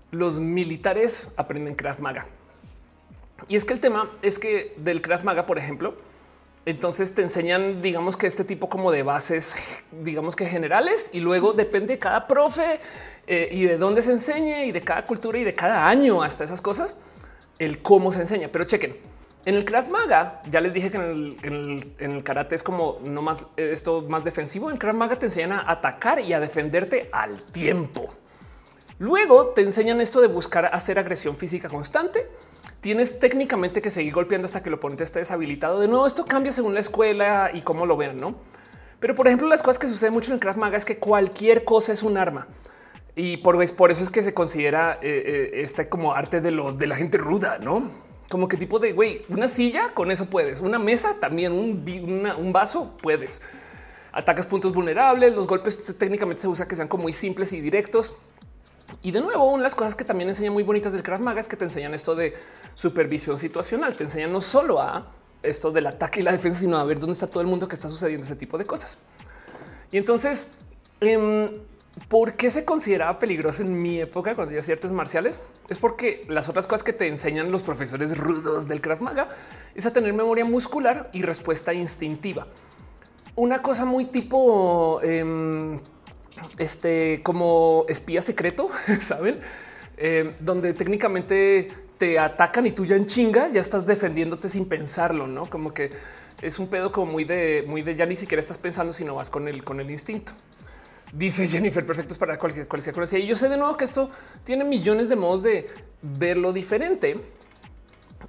Los 0.10 0.40
militares 0.40 1.32
aprenden 1.38 1.76
Krav 1.76 2.00
Maga. 2.00 2.26
Y 3.48 3.56
es 3.56 3.66
que 3.66 3.74
el 3.74 3.80
tema 3.80 4.12
es 4.24 4.40
que 4.40 4.74
del 4.78 5.04
Krav 5.04 5.24
Maga, 5.24 5.46
por 5.46 5.60
ejemplo, 5.60 5.96
entonces 6.70 7.14
te 7.16 7.22
enseñan, 7.22 7.82
digamos 7.82 8.18
que 8.18 8.28
este 8.28 8.44
tipo 8.44 8.70
como 8.70 8.92
de 8.92 9.04
bases, 9.04 9.56
digamos 9.92 10.36
que 10.36 10.46
generales, 10.46 11.10
y 11.14 11.20
luego 11.20 11.54
depende 11.54 11.94
de 11.94 12.00
cada 12.00 12.28
profe 12.28 12.80
eh, 13.28 13.50
y 13.52 13.64
de 13.64 13.78
dónde 13.78 14.02
se 14.02 14.12
enseñe 14.12 14.66
y 14.66 14.72
de 14.72 14.82
cada 14.82 15.06
cultura 15.06 15.38
y 15.38 15.44
de 15.44 15.54
cada 15.54 15.88
año 15.88 16.22
hasta 16.22 16.44
esas 16.44 16.62
cosas, 16.62 16.98
el 17.60 17.82
cómo 17.82 18.12
se 18.12 18.22
enseña. 18.22 18.50
Pero 18.52 18.66
chequen, 18.66 18.98
en 19.46 19.56
el 19.56 19.64
Krav 19.64 19.90
Maga, 19.90 20.42
ya 20.50 20.60
les 20.60 20.74
dije 20.74 20.92
que 20.92 20.98
en 20.98 21.84
el, 22.00 22.24
karate 22.24 22.56
es 22.56 22.64
como 22.64 23.00
no 23.06 23.22
más 23.22 23.48
esto 23.56 24.02
más 24.02 24.24
defensivo. 24.24 24.70
En 24.70 24.78
Krav 24.78 24.96
Maga 24.96 25.18
te 25.18 25.28
enseñan 25.28 25.54
a 25.54 25.72
atacar 25.72 26.20
y 26.20 26.34
a 26.34 26.40
defenderte 26.40 27.10
al 27.14 27.42
tiempo. 27.42 28.14
Luego 29.00 29.48
te 29.48 29.62
enseñan 29.62 30.02
esto 30.02 30.20
de 30.20 30.28
buscar 30.28 30.66
hacer 30.66 31.00
agresión 31.00 31.38
física 31.38 31.70
constante. 31.70 32.30
Tienes 32.82 33.20
técnicamente 33.20 33.82
que 33.82 33.90
seguir 33.90 34.14
golpeando 34.14 34.46
hasta 34.46 34.64
que 34.64 34.70
el 34.70 34.76
oponente 34.76 35.04
esté 35.04 35.20
deshabilitado. 35.20 35.80
De 35.80 35.88
nuevo, 35.88 36.08
esto 36.08 36.26
cambia 36.26 36.52
según 36.52 36.74
la 36.74 36.80
escuela 36.80 37.52
y 37.54 37.62
cómo 37.62 37.86
lo 37.86 37.98
vean, 37.98 38.18
no? 38.18 38.36
Pero 39.00 39.16
por 39.16 39.28
ejemplo, 39.28 39.48
las 39.48 39.62
cosas 39.62 39.80
que 39.80 39.88
suceden 39.88 40.14
mucho 40.14 40.32
en 40.32 40.36
el 40.36 40.40
Krav 40.40 40.58
Maga 40.58 40.78
es 40.78 40.86
que 40.86 40.98
cualquier 40.98 41.64
cosa 41.64 41.94
es 41.94 42.04
un 42.04 42.18
arma. 42.18 42.48
Y 43.16 43.38
por, 43.38 43.62
eso 43.62 44.04
es 44.04 44.10
que 44.10 44.22
se 44.22 44.34
considera 44.34 45.00
eh, 45.02 45.24
eh, 45.26 45.62
este 45.62 45.90
como 45.90 46.14
arte 46.14 46.42
de 46.42 46.52
los 46.52 46.78
de 46.78 46.88
la 46.88 46.96
gente 46.96 47.18
ruda, 47.18 47.58
no? 47.60 48.10
como 48.30 48.48
que 48.48 48.58
tipo 48.58 48.80
de 48.80 48.94
güey, 48.94 49.24
una 49.28 49.48
silla 49.48 49.90
con 49.94 50.12
eso 50.12 50.28
puedes, 50.28 50.62
una 50.62 50.80
mesa 50.80 51.16
también, 51.20 51.52
un, 51.52 52.54
vaso 52.54 52.96
puedes. 53.02 53.42
Atacas 54.12 54.46
puntos 54.46 54.74
vulnerables, 54.74 55.34
los 55.34 55.46
golpes 55.46 55.96
técnicamente 55.98 56.42
se 56.42 56.48
usa 56.48 56.68
que 56.68 56.76
sean 56.76 56.88
como 56.88 57.04
muy 57.04 57.14
simples 57.14 57.54
y 57.54 57.62
directos. 57.62 58.16
Y 59.02 59.12
de 59.12 59.22
nuevo, 59.22 59.46
una 59.46 59.58
de 59.58 59.64
las 59.64 59.76
cosas 59.76 59.96
que 59.96 60.04
también 60.04 60.30
enseñan 60.30 60.54
muy 60.54 60.64
bonitas 60.64 60.94
del 60.94 61.04
Krav 61.04 61.22
Maga 61.22 61.40
es 61.40 61.48
que 61.48 61.56
te 61.56 61.66
enseñan 61.66 61.94
esto 61.94 62.16
de 62.16 62.34
supervisión 62.74 63.38
situacional. 63.38 63.96
Te 63.96 64.04
enseñan 64.04 64.32
no 64.34 64.42
solo 64.42 64.82
a 64.82 65.08
esto 65.42 65.72
del 65.72 65.88
ataque 65.88 66.20
y 66.20 66.24
la 66.24 66.32
defensa, 66.32 66.60
sino 66.60 66.78
a 66.78 66.84
ver 66.84 67.00
dónde 67.00 67.14
está 67.14 67.28
todo 67.28 67.42
el 67.42 67.48
mundo 67.48 67.68
que 67.68 67.76
está 67.76 67.88
sucediendo 67.88 68.26
ese 68.26 68.36
tipo 68.36 68.58
de 68.58 68.66
cosas. 68.66 68.98
Y 69.92 69.98
entonces, 69.98 70.52
em, 71.02 71.48
¿Por 72.08 72.34
qué 72.34 72.50
se 72.50 72.66
consideraba 72.66 73.20
peligroso 73.20 73.62
en 73.62 73.82
mi 73.82 74.00
época 74.00 74.36
cuando 74.36 74.54
yo 74.54 74.60
hacía 74.60 74.76
artes 74.76 74.92
marciales? 74.92 75.42
Es 75.70 75.80
porque 75.80 76.26
las 76.30 76.48
otras 76.48 76.66
cosas 76.66 76.84
que 76.84 76.94
te 76.94 77.08
enseñan 77.08 77.52
los 77.52 77.64
profesores 77.64 78.18
rudos 78.18 78.68
del 78.68 78.80
Krav 78.80 79.02
Maga 79.02 79.28
es 79.76 79.86
a 79.86 79.92
tener 79.92 80.14
memoria 80.14 80.46
muscular 80.46 81.10
y 81.14 81.24
respuesta 81.24 81.74
instintiva. 81.74 82.48
Una 83.36 83.62
cosa 83.62 83.86
muy 83.86 84.06
tipo 84.06 85.02
em, 85.04 85.80
este 86.58 87.22
como 87.24 87.86
espía 87.88 88.22
secreto, 88.22 88.70
saben, 89.00 89.40
em, 89.98 90.34
donde 90.40 90.74
técnicamente 90.74 91.68
te 91.98 92.18
atacan 92.18 92.66
y 92.66 92.72
tú 92.72 92.86
ya 92.86 92.96
en 92.96 93.06
chinga 93.06 93.50
ya 93.52 93.62
estás 93.62 93.86
defendiéndote 93.86 94.50
sin 94.50 94.68
pensarlo, 94.68 95.28
no 95.28 95.46
como 95.46 95.74
que 95.74 95.90
es 96.42 96.58
un 96.58 96.68
pedo 96.68 96.92
como 96.92 97.12
muy 97.12 97.26
de 97.26 97.66
muy 97.68 97.82
de 97.82 97.96
ya 97.96 98.06
ni 98.06 98.16
siquiera 98.16 98.40
estás 98.40 98.58
pensando, 98.58 98.94
sino 98.94 99.16
vas 99.16 99.30
con 99.30 99.48
el 99.48 99.64
con 99.64 99.80
el 99.80 99.92
instinto. 99.92 100.32
Dice 101.12 101.48
Jennifer, 101.48 101.86
perfectos 101.86 102.20
para 102.20 102.38
cualquier, 102.38 102.68
cualquier 102.68 102.94
cosa. 102.94 103.18
Y 103.18 103.26
yo 103.26 103.36
sé 103.36 103.50
de 103.50 103.58
nuevo 103.58 103.76
que 103.76 103.86
esto 103.86 104.12
tiene 104.44 104.64
millones 104.64 105.10
de 105.10 105.16
modos 105.16 105.42
de 105.42 105.68
verlo 106.04 106.54
diferente 106.54 107.16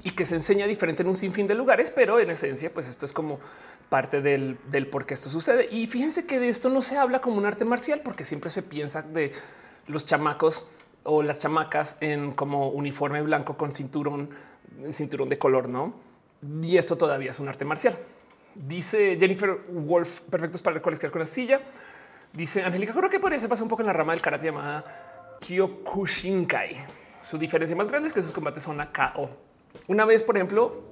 y 0.02 0.12
que 0.12 0.24
se 0.24 0.34
enseña 0.36 0.66
diferente 0.66 1.02
en 1.02 1.08
un 1.08 1.16
sinfín 1.16 1.46
de 1.46 1.54
lugares, 1.54 1.90
pero 1.90 2.18
en 2.18 2.30
esencia, 2.30 2.72
pues 2.72 2.88
esto 2.88 3.04
es 3.04 3.12
como 3.12 3.38
parte 3.91 4.22
del, 4.22 4.59
del 4.70 4.86
por 4.86 5.05
qué 5.05 5.12
esto 5.12 5.28
sucede. 5.28 5.68
Y 5.70 5.86
fíjense 5.86 6.24
que 6.24 6.41
de 6.41 6.49
esto 6.49 6.70
no 6.70 6.80
se 6.80 6.97
habla 6.97 7.20
como 7.20 7.36
un 7.36 7.45
arte 7.45 7.66
marcial, 7.66 8.01
porque 8.03 8.24
siempre 8.24 8.49
se 8.49 8.62
piensa 8.62 9.03
de 9.03 9.32
los 9.86 10.07
chamacos 10.07 10.66
o 11.03 11.22
las 11.22 11.41
chamacas 11.41 11.99
en 12.01 12.32
como 12.32 12.68
uniforme 12.68 13.20
blanco 13.22 13.57
con 13.57 13.72
cinturón, 13.72 14.30
cinturón 14.91 15.28
de 15.28 15.38
color, 15.38 15.68
no? 15.68 15.95
Y 16.62 16.78
esto 16.78 16.97
todavía 16.97 17.30
es 17.30 17.41
un 17.41 17.49
arte 17.49 17.64
marcial. 17.64 17.99
Dice 18.55 19.16
Jennifer 19.18 19.61
Wolf, 19.68 20.20
perfectos 20.22 20.62
para 20.62 20.80
cualquier 20.80 21.11
con 21.11 21.20
la 21.20 21.26
silla. 21.26 21.61
Dice 22.32 22.62
Angélica, 22.62 22.93
creo 22.93 23.11
que 23.11 23.20
podría 23.20 23.38
ser 23.38 23.49
pasar 23.49 23.64
un 23.64 23.68
poco 23.68 23.82
en 23.82 23.86
la 23.86 23.93
rama 23.93 24.12
del 24.12 24.22
karate 24.22 24.47
llamada 24.47 25.36
Kyokushinkai. 25.41 26.76
Su 27.20 27.38
diferencia 27.38 27.76
más 27.76 27.88
grande 27.88 28.09
es 28.09 28.14
que 28.14 28.22
sus 28.22 28.32
combates 28.32 28.62
son 28.62 28.80
a 28.80 28.93
KO. 28.93 29.30
Una 29.88 30.05
vez, 30.05 30.22
por 30.22 30.36
ejemplo, 30.36 30.82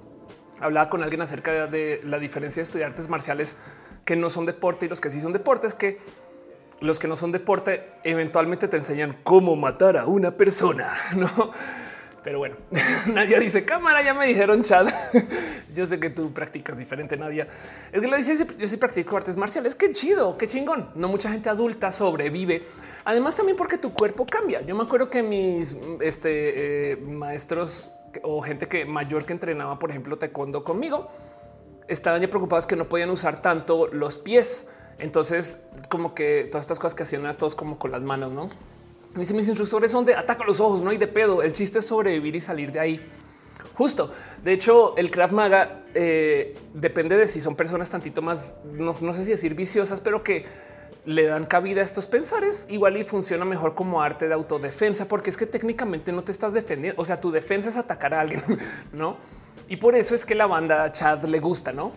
hablaba 0.59 0.89
con 0.89 1.03
alguien 1.03 1.21
acerca 1.21 1.67
de 1.67 2.01
la 2.03 2.19
diferencia 2.19 2.61
de 2.61 2.65
estudiar 2.65 2.89
artes 2.89 3.09
marciales 3.09 3.55
que 4.05 4.15
no 4.15 4.29
son 4.29 4.45
deporte 4.45 4.85
y 4.85 4.89
los 4.89 5.01
que 5.01 5.09
sí 5.09 5.21
son 5.21 5.33
deportes, 5.33 5.73
que 5.73 5.99
los 6.81 6.99
que 6.99 7.07
no 7.07 7.15
son 7.15 7.31
deporte 7.31 7.91
eventualmente 8.03 8.67
te 8.67 8.77
enseñan 8.77 9.17
cómo 9.23 9.55
matar 9.55 9.97
a 9.97 10.05
una 10.05 10.31
persona, 10.31 10.93
¿no? 11.15 11.51
Pero 12.23 12.39
bueno, 12.39 12.57
Nadia 13.13 13.39
dice 13.39 13.63
cámara, 13.63 14.01
ya 14.03 14.13
me 14.13 14.27
dijeron 14.27 14.61
chat. 14.63 14.89
yo 15.75 15.85
sé 15.85 15.99
que 15.99 16.09
tú 16.09 16.33
practicas 16.33 16.77
diferente, 16.77 17.15
Nadia. 17.17 17.47
Es 17.91 18.01
que 18.01 18.07
lo 18.07 18.17
dice, 18.17 18.45
yo 18.57 18.67
sí 18.67 18.77
practico 18.77 19.15
artes 19.15 19.37
marciales. 19.37 19.73
Qué 19.73 19.91
chido, 19.93 20.37
qué 20.37 20.47
chingón. 20.47 20.89
No 20.95 21.07
mucha 21.07 21.31
gente 21.31 21.49
adulta 21.49 21.91
sobrevive. 21.91 22.63
Además, 23.05 23.37
también 23.37 23.55
porque 23.55 23.77
tu 23.77 23.93
cuerpo 23.93 24.25
cambia. 24.25 24.61
Yo 24.61 24.75
me 24.75 24.83
acuerdo 24.83 25.09
que 25.09 25.23
mis 25.23 25.77
este, 26.01 26.91
eh, 26.91 26.97
maestros 26.97 27.89
o 28.23 28.41
gente 28.41 28.67
que 28.67 28.85
mayor 28.85 29.25
que 29.25 29.33
entrenaba, 29.33 29.79
por 29.79 29.89
ejemplo, 29.89 30.17
taekwondo 30.17 30.63
conmigo, 30.63 31.09
estaban 31.87 32.21
ya 32.21 32.29
preocupados 32.29 32.65
que 32.65 32.75
no 32.75 32.87
podían 32.87 33.09
usar 33.09 33.41
tanto 33.41 33.87
los 33.87 34.17
pies. 34.17 34.67
Entonces, 34.99 35.67
como 35.89 36.13
que 36.13 36.47
todas 36.51 36.65
estas 36.65 36.79
cosas 36.79 36.95
que 36.95 37.03
hacían 37.03 37.25
a 37.25 37.35
todos 37.35 37.55
como 37.55 37.79
con 37.79 37.91
las 37.91 38.01
manos, 38.01 38.31
no? 38.31 38.49
Dice 39.15 39.33
mis 39.33 39.47
instructores 39.47 39.91
son 39.91 40.05
de 40.05 40.15
ataca 40.15 40.43
los 40.45 40.59
ojos, 40.59 40.81
no 40.81 40.91
hay 40.91 40.97
de 40.97 41.07
pedo. 41.07 41.41
El 41.41 41.53
chiste 41.53 41.79
es 41.79 41.87
sobrevivir 41.87 42.35
y 42.35 42.39
salir 42.39 42.71
de 42.71 42.79
ahí. 42.79 43.11
Justo. 43.73 44.11
De 44.43 44.53
hecho, 44.53 44.95
el 44.97 45.09
Krav 45.09 45.31
Maga 45.31 45.83
eh, 45.93 46.55
depende 46.73 47.17
de 47.17 47.27
si 47.27 47.41
son 47.41 47.55
personas 47.55 47.89
tantito 47.89 48.21
más, 48.21 48.59
no, 48.65 48.93
sé 48.93 49.23
si 49.23 49.31
decir 49.31 49.55
viciosas, 49.55 50.01
pero 50.01 50.21
que 50.21 50.45
le 51.05 51.23
dan 51.23 51.45
cabida 51.45 51.81
a 51.81 51.83
estos 51.83 52.07
pensares. 52.07 52.67
Igual 52.69 52.97
y 52.97 53.03
funciona 53.03 53.45
mejor 53.45 53.75
como 53.75 54.01
arte 54.01 54.27
de 54.27 54.33
autodefensa, 54.33 55.07
porque 55.07 55.29
es 55.29 55.37
que 55.37 55.45
técnicamente 55.45 56.11
no 56.11 56.23
te 56.23 56.31
estás 56.31 56.53
defendiendo. 56.53 57.01
O 57.01 57.05
sea, 57.05 57.19
tu 57.19 57.31
defensa 57.31 57.69
es 57.69 57.77
atacar 57.77 58.13
a 58.13 58.21
alguien, 58.21 58.43
no? 58.93 59.17
Y 59.67 59.77
por 59.77 59.95
eso 59.95 60.15
es 60.15 60.25
que 60.25 60.35
la 60.35 60.47
banda 60.47 60.91
Chad 60.91 61.23
le 61.23 61.39
gusta, 61.39 61.71
no? 61.71 61.91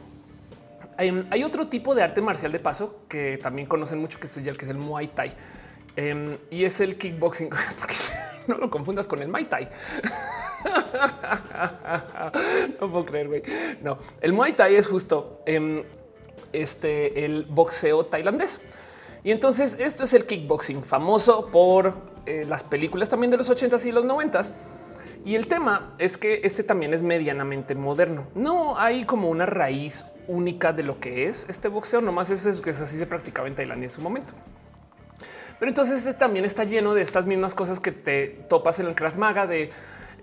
Hay, 0.97 1.43
otro 1.43 1.67
tipo 1.67 1.95
de 1.95 2.03
arte 2.03 2.21
marcial 2.21 2.53
de 2.53 2.61
paso 2.61 3.01
que 3.09 3.39
también 3.43 3.67
conocen 3.67 3.99
mucho, 3.99 4.21
que 4.21 4.27
es 4.27 4.37
el 4.37 4.57
que 4.57 4.65
es 4.67 4.71
el 4.71 4.77
Muay 4.77 5.09
Thai 5.09 5.35
Em, 5.97 6.39
y 6.51 6.65
es 6.65 6.81
el 6.81 6.97
kickboxing, 6.97 7.51
porque 7.79 7.95
no 8.47 8.57
lo 8.57 8.71
confundas 8.71 9.07
con 9.07 9.21
el 9.21 9.29
Muay 9.29 9.45
Thai. 9.45 9.69
no 12.81 12.91
puedo 12.91 13.05
creer, 13.05 13.29
güey. 13.29 13.43
No, 13.83 13.99
el 14.21 14.33
Muay 14.33 14.55
Thai 14.55 14.77
es 14.77 14.87
justo 14.87 15.43
em, 15.45 15.83
este, 16.53 17.25
el 17.25 17.45
boxeo 17.45 18.07
tailandés. 18.07 18.63
Y 19.25 19.31
entonces 19.31 19.79
esto 19.79 20.05
es 20.05 20.15
el 20.15 20.27
kickboxing 20.27 20.83
famoso 20.83 21.49
por 21.51 21.95
eh, 22.27 22.45
las 22.49 22.65
películas 22.65 23.09
también 23.09 23.31
de 23.31 23.37
los 23.37 23.51
80s 23.51 23.85
y 23.87 23.93
los 23.93 24.05
90s. 24.05 24.53
Y 25.25 25.37
el 25.37 25.47
tema 25.47 25.95
es 25.99 26.19
que 26.19 26.41
este 26.43 26.65
también 26.65 26.93
es 26.95 27.03
medianamente 27.03 27.77
moderno. 27.77 28.27
No 28.35 28.77
hay 28.77 29.05
como 29.05 29.31
una 29.31 29.47
raíz 29.47 30.05
única 30.27 30.73
de 30.73 30.83
lo 30.83 30.99
que 30.99 31.29
es 31.29 31.47
este 31.49 31.69
boxeo, 31.69 32.01
nomás 32.01 32.31
eso 32.31 32.51
es 32.51 32.61
que 32.61 32.71
así 32.71 32.99
se 32.99 33.07
practicaba 33.07 33.47
en 33.47 33.55
Tailandia 33.55 33.87
en 33.87 33.91
su 33.91 34.01
momento. 34.01 34.35
Pero 35.61 35.71
entonces 35.71 36.05
este 36.05 36.15
también 36.15 36.45
está 36.45 36.65
lleno 36.65 36.93
de 36.93 37.03
estas 37.03 37.25
mismas 37.25 37.55
cosas 37.55 37.79
que 37.79 37.93
te 37.93 38.27
topas 38.49 38.81
en 38.81 38.87
el 38.87 38.97
Krav 38.97 39.17
Maga 39.17 39.47
de 39.47 39.71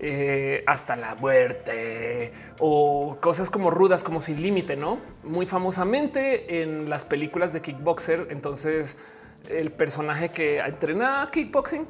eh, 0.02 0.64
hasta 0.66 0.96
la 0.96 1.14
muerte 1.14 2.32
o 2.58 3.18
cosas 3.20 3.50
como 3.50 3.70
rudas, 3.70 4.02
como 4.02 4.22
sin 4.22 4.40
límite, 4.40 4.74
no? 4.74 4.98
Muy 5.24 5.44
famosamente 5.44 6.62
en 6.62 6.88
las 6.88 7.04
películas 7.04 7.52
de 7.52 7.60
kickboxer. 7.60 8.28
Entonces, 8.30 8.96
el 9.50 9.70
personaje 9.70 10.30
que 10.30 10.58
entrenaba 10.60 11.30
kickboxing 11.30 11.86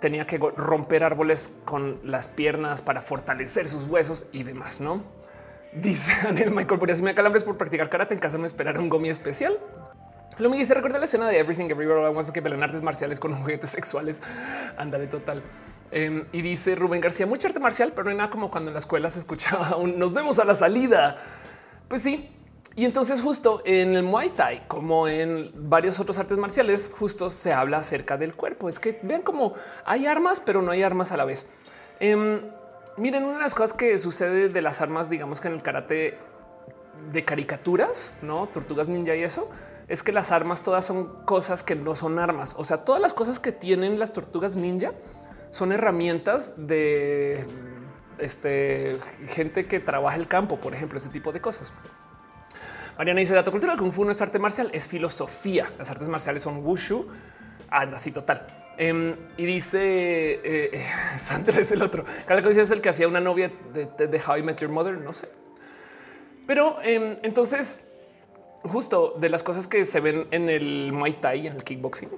tenía 0.00 0.26
que 0.26 0.38
romper 0.38 1.04
árboles 1.04 1.54
con 1.64 2.00
las 2.02 2.26
piernas 2.26 2.82
para 2.82 3.00
fortalecer 3.00 3.68
sus 3.68 3.84
huesos 3.84 4.28
y 4.32 4.42
demás, 4.42 4.80
no? 4.80 5.04
Dice 5.72 6.12
Daniel 6.24 6.50
Michael, 6.50 6.80
por 6.80 7.02
me 7.02 7.14
calambres 7.14 7.44
por 7.44 7.56
practicar 7.56 7.88
karate 7.88 8.14
en 8.14 8.18
casa 8.20 8.38
me 8.38 8.46
esperaron 8.46 8.82
un 8.82 8.88
gomi 8.88 9.08
especial. 9.08 9.56
Lo 10.38 10.50
me 10.50 10.56
dice, 10.58 10.74
recuerda 10.74 10.98
la 10.98 11.04
escena 11.04 11.28
de 11.28 11.38
Everything 11.38 11.70
Everywhere 11.70 12.04
All 12.04 12.18
At 12.18 12.30
que 12.30 12.42
pelean 12.42 12.62
artes 12.62 12.82
marciales 12.82 13.20
con 13.20 13.34
juguetes 13.34 13.70
sexuales. 13.70 14.20
Ándale, 14.76 15.06
total. 15.06 15.42
Em, 15.90 16.24
y 16.32 16.42
dice 16.42 16.74
Rubén 16.74 17.00
García, 17.00 17.26
mucha 17.26 17.48
arte 17.48 17.60
marcial, 17.60 17.92
pero 17.92 18.04
no 18.04 18.10
hay 18.10 18.16
nada 18.16 18.30
como 18.30 18.50
cuando 18.50 18.70
en 18.70 18.74
la 18.74 18.80
escuela 18.80 19.08
se 19.10 19.20
escuchaba 19.20 19.76
un 19.76 19.98
nos 19.98 20.12
vemos 20.12 20.38
a 20.38 20.44
la 20.44 20.54
salida. 20.54 21.16
Pues 21.88 22.02
sí. 22.02 22.30
Y 22.74 22.84
entonces 22.84 23.22
justo 23.22 23.62
en 23.64 23.94
el 23.94 24.02
Muay 24.02 24.30
Thai, 24.30 24.66
como 24.68 25.08
en 25.08 25.50
varios 25.54 25.98
otros 25.98 26.18
artes 26.18 26.36
marciales, 26.36 26.92
justo 26.94 27.30
se 27.30 27.52
habla 27.54 27.78
acerca 27.78 28.18
del 28.18 28.34
cuerpo. 28.34 28.68
Es 28.68 28.78
que 28.78 29.00
vean 29.02 29.22
como 29.22 29.54
hay 29.86 30.06
armas, 30.06 30.40
pero 30.44 30.60
no 30.60 30.72
hay 30.72 30.82
armas 30.82 31.10
a 31.10 31.16
la 31.16 31.24
vez. 31.24 31.48
Em, 32.00 32.38
miren, 32.98 33.24
una 33.24 33.36
de 33.36 33.42
las 33.42 33.54
cosas 33.54 33.74
que 33.74 33.96
sucede 33.98 34.50
de 34.50 34.60
las 34.60 34.82
armas, 34.82 35.08
digamos 35.08 35.40
que 35.40 35.48
en 35.48 35.54
el 35.54 35.62
karate 35.62 36.18
de 37.12 37.24
caricaturas, 37.24 38.12
no 38.20 38.46
tortugas 38.48 38.88
ninja 38.88 39.14
y 39.16 39.22
eso, 39.22 39.48
es 39.88 40.02
que 40.02 40.12
las 40.12 40.30
armas 40.30 40.62
todas 40.62 40.84
son 40.84 41.24
cosas 41.24 41.62
que 41.62 41.76
no 41.76 41.96
son 41.96 42.18
armas. 42.18 42.54
O 42.58 42.64
sea, 42.64 42.84
todas 42.84 43.00
las 43.00 43.14
cosas 43.14 43.40
que 43.40 43.52
tienen 43.52 43.98
las 43.98 44.12
tortugas 44.12 44.56
ninja 44.56 44.92
son 45.56 45.72
herramientas 45.72 46.66
de 46.66 47.46
este, 48.18 48.96
gente 49.28 49.66
que 49.66 49.80
trabaja 49.80 50.16
el 50.16 50.28
campo, 50.28 50.60
por 50.60 50.74
ejemplo, 50.74 50.98
ese 50.98 51.08
tipo 51.08 51.32
de 51.32 51.40
cosas. 51.40 51.72
Mariana 52.98 53.20
dice 53.20 53.34
dato 53.34 53.50
cultural, 53.50 53.76
Kung 53.76 53.92
Fu 53.92 54.04
no 54.04 54.10
es 54.10 54.20
arte 54.20 54.38
marcial, 54.38 54.70
es 54.72 54.88
filosofía. 54.88 55.66
Las 55.78 55.90
artes 55.90 56.08
marciales 56.08 56.42
son 56.42 56.64
wushu. 56.64 57.06
Anda, 57.70 57.96
así 57.96 58.10
total. 58.10 58.46
Em, 58.78 59.16
y 59.36 59.46
dice 59.46 60.40
eh, 60.44 60.86
Sandra 61.18 61.58
es 61.58 61.72
el 61.72 61.82
otro. 61.82 62.04
Cada 62.26 62.42
cosa 62.42 62.60
es 62.60 62.70
el 62.70 62.80
que 62.80 62.90
hacía 62.90 63.08
una 63.08 63.20
novia 63.20 63.50
de, 63.72 63.86
de, 64.06 64.20
How 64.20 64.38
I 64.38 64.42
Met 64.42 64.60
Your 64.60 64.70
Mother. 64.70 64.98
No 64.98 65.12
sé, 65.12 65.28
pero 66.46 66.78
em, 66.82 67.16
entonces, 67.22 67.88
justo 68.62 69.14
de 69.18 69.30
las 69.30 69.42
cosas 69.42 69.66
que 69.66 69.84
se 69.84 70.00
ven 70.00 70.26
en 70.30 70.48
el 70.48 70.92
Muay 70.92 71.14
Thai, 71.14 71.46
en 71.46 71.56
el 71.56 71.64
kickboxing, 71.64 72.10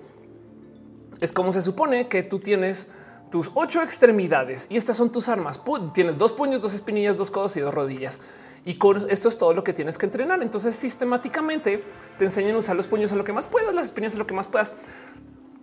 es 1.20 1.32
como 1.32 1.52
se 1.52 1.62
supone 1.62 2.08
que 2.08 2.22
tú 2.22 2.38
tienes 2.38 2.90
tus 3.30 3.50
ocho 3.54 3.82
extremidades 3.82 4.66
y 4.70 4.76
estas 4.76 4.96
son 4.96 5.10
tus 5.10 5.28
armas. 5.28 5.60
Tienes 5.92 6.18
dos 6.18 6.32
puños, 6.32 6.62
dos 6.62 6.74
espinillas, 6.74 7.16
dos 7.16 7.30
codos 7.30 7.56
y 7.56 7.60
dos 7.60 7.74
rodillas. 7.74 8.20
Y 8.64 8.74
con 8.74 9.08
esto 9.10 9.28
es 9.28 9.38
todo 9.38 9.54
lo 9.54 9.64
que 9.64 9.72
tienes 9.72 9.96
que 9.96 10.06
entrenar. 10.06 10.42
Entonces, 10.42 10.76
sistemáticamente 10.76 11.82
te 12.18 12.24
enseñan 12.24 12.54
a 12.54 12.58
usar 12.58 12.76
los 12.76 12.86
puños 12.86 13.12
a 13.12 13.16
lo 13.16 13.24
que 13.24 13.32
más 13.32 13.46
puedas, 13.46 13.74
las 13.74 13.86
espinillas 13.86 14.16
a 14.16 14.18
lo 14.18 14.26
que 14.26 14.34
más 14.34 14.48
puedas. 14.48 14.74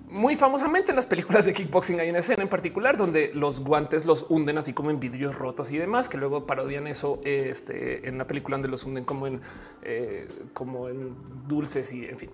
Muy 0.09 0.37
famosamente 0.37 0.91
en 0.91 0.95
las 0.95 1.05
películas 1.05 1.45
de 1.45 1.53
kickboxing 1.53 1.99
hay 1.99 2.09
una 2.09 2.19
escena 2.19 2.41
en 2.41 2.47
particular 2.47 2.95
donde 2.95 3.31
los 3.33 3.59
guantes 3.59 4.05
los 4.05 4.25
hunden 4.29 4.57
así 4.57 4.71
como 4.71 4.89
en 4.89 4.99
vidrios 4.99 5.35
rotos 5.35 5.71
y 5.71 5.77
demás, 5.77 6.07
que 6.07 6.17
luego 6.17 6.45
parodian 6.45 6.87
eso 6.87 7.19
este, 7.25 8.07
en 8.07 8.15
una 8.15 8.25
película 8.25 8.55
donde 8.55 8.69
los 8.69 8.85
hunden 8.85 9.03
como 9.03 9.27
en, 9.27 9.41
eh, 9.83 10.29
como 10.53 10.87
en 10.87 11.15
dulces 11.47 11.91
y 11.91 12.05
en 12.05 12.15
fin. 12.17 12.29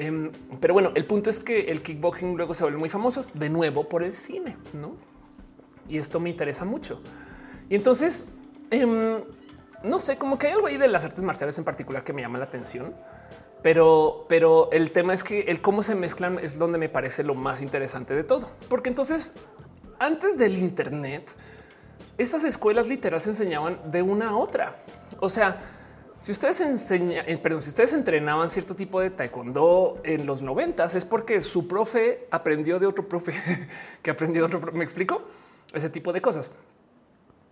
Em, 0.00 0.32
pero 0.62 0.72
bueno, 0.72 0.92
el 0.94 1.04
punto 1.04 1.28
es 1.28 1.40
que 1.40 1.70
el 1.70 1.82
kickboxing 1.82 2.34
luego 2.34 2.54
se 2.54 2.62
vuelve 2.62 2.78
muy 2.78 2.88
famoso 2.88 3.26
de 3.34 3.50
nuevo 3.50 3.86
por 3.86 4.02
el 4.02 4.14
cine, 4.14 4.56
¿no? 4.72 4.94
Y 5.90 5.98
esto 5.98 6.18
me 6.18 6.30
interesa 6.30 6.64
mucho. 6.64 7.02
Y 7.68 7.74
entonces, 7.74 8.30
em, 8.70 9.20
no 9.82 9.98
sé, 9.98 10.16
como 10.16 10.38
que 10.38 10.46
hay 10.46 10.54
algo 10.54 10.68
ahí 10.68 10.78
de 10.78 10.88
las 10.88 11.04
artes 11.04 11.22
marciales 11.22 11.58
en 11.58 11.64
particular 11.64 12.02
que 12.02 12.14
me 12.14 12.22
llama 12.22 12.38
la 12.38 12.46
atención. 12.46 12.94
Pero, 13.62 14.24
pero 14.26 14.70
el 14.72 14.90
tema 14.90 15.12
es 15.12 15.22
que 15.22 15.42
el 15.42 15.60
cómo 15.60 15.82
se 15.82 15.94
mezclan 15.94 16.38
es 16.38 16.58
donde 16.58 16.78
me 16.78 16.88
parece 16.88 17.22
lo 17.22 17.34
más 17.34 17.60
interesante 17.60 18.14
de 18.14 18.24
todo. 18.24 18.50
Porque 18.70 18.88
entonces, 18.88 19.34
antes 19.98 20.38
del 20.38 20.56
Internet, 20.56 21.28
estas 22.16 22.42
escuelas 22.44 22.88
literal 22.88 23.20
se 23.20 23.28
enseñaban 23.28 23.78
de 23.90 24.00
una 24.00 24.30
a 24.30 24.36
otra. 24.36 24.76
O 25.20 25.28
sea, 25.28 25.60
si 26.20 26.32
ustedes 26.32 26.60
enseñan, 26.60 27.24
eh, 27.26 27.38
perdón, 27.38 27.62
si 27.62 27.70
ustedes 27.70 27.94
entrenaban 27.94 28.50
cierto 28.50 28.76
tipo 28.76 29.00
de 29.00 29.08
taekwondo 29.08 30.00
en 30.04 30.26
los 30.26 30.42
noventas, 30.42 30.94
es 30.94 31.06
porque 31.06 31.40
su 31.40 31.66
profe 31.66 32.26
aprendió 32.30 32.78
de 32.78 32.86
otro 32.86 33.08
profe 33.08 33.32
que 34.02 34.10
aprendió 34.10 34.46
de 34.46 34.54
otro. 34.54 34.72
Me 34.72 34.84
explico 34.84 35.22
ese 35.72 35.88
tipo 35.88 36.12
de 36.12 36.20
cosas. 36.20 36.50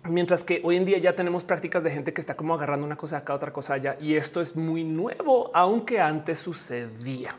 Mientras 0.05 0.45
que 0.45 0.61
hoy 0.65 0.77
en 0.77 0.85
día 0.85 0.99
ya 0.99 1.17
tenemos 1.17 1.45
prácticas 1.45 1.83
de 1.83 1.91
gente 1.91 2.13
que 2.13 2.21
está 2.21 2.37
como 2.37 2.55
agarrando 2.55 2.87
una 2.87 2.97
cosa 2.97 3.17
acá, 3.17 3.33
otra 3.33 3.55
cosa 3.55 3.73
allá. 3.73 3.97
Y 4.01 4.15
esto 4.15 4.41
es 4.41 4.55
muy 4.55 4.85
nuevo, 4.85 5.51
aunque 5.55 6.01
antes 6.01 6.39
sucedía. 6.39 7.35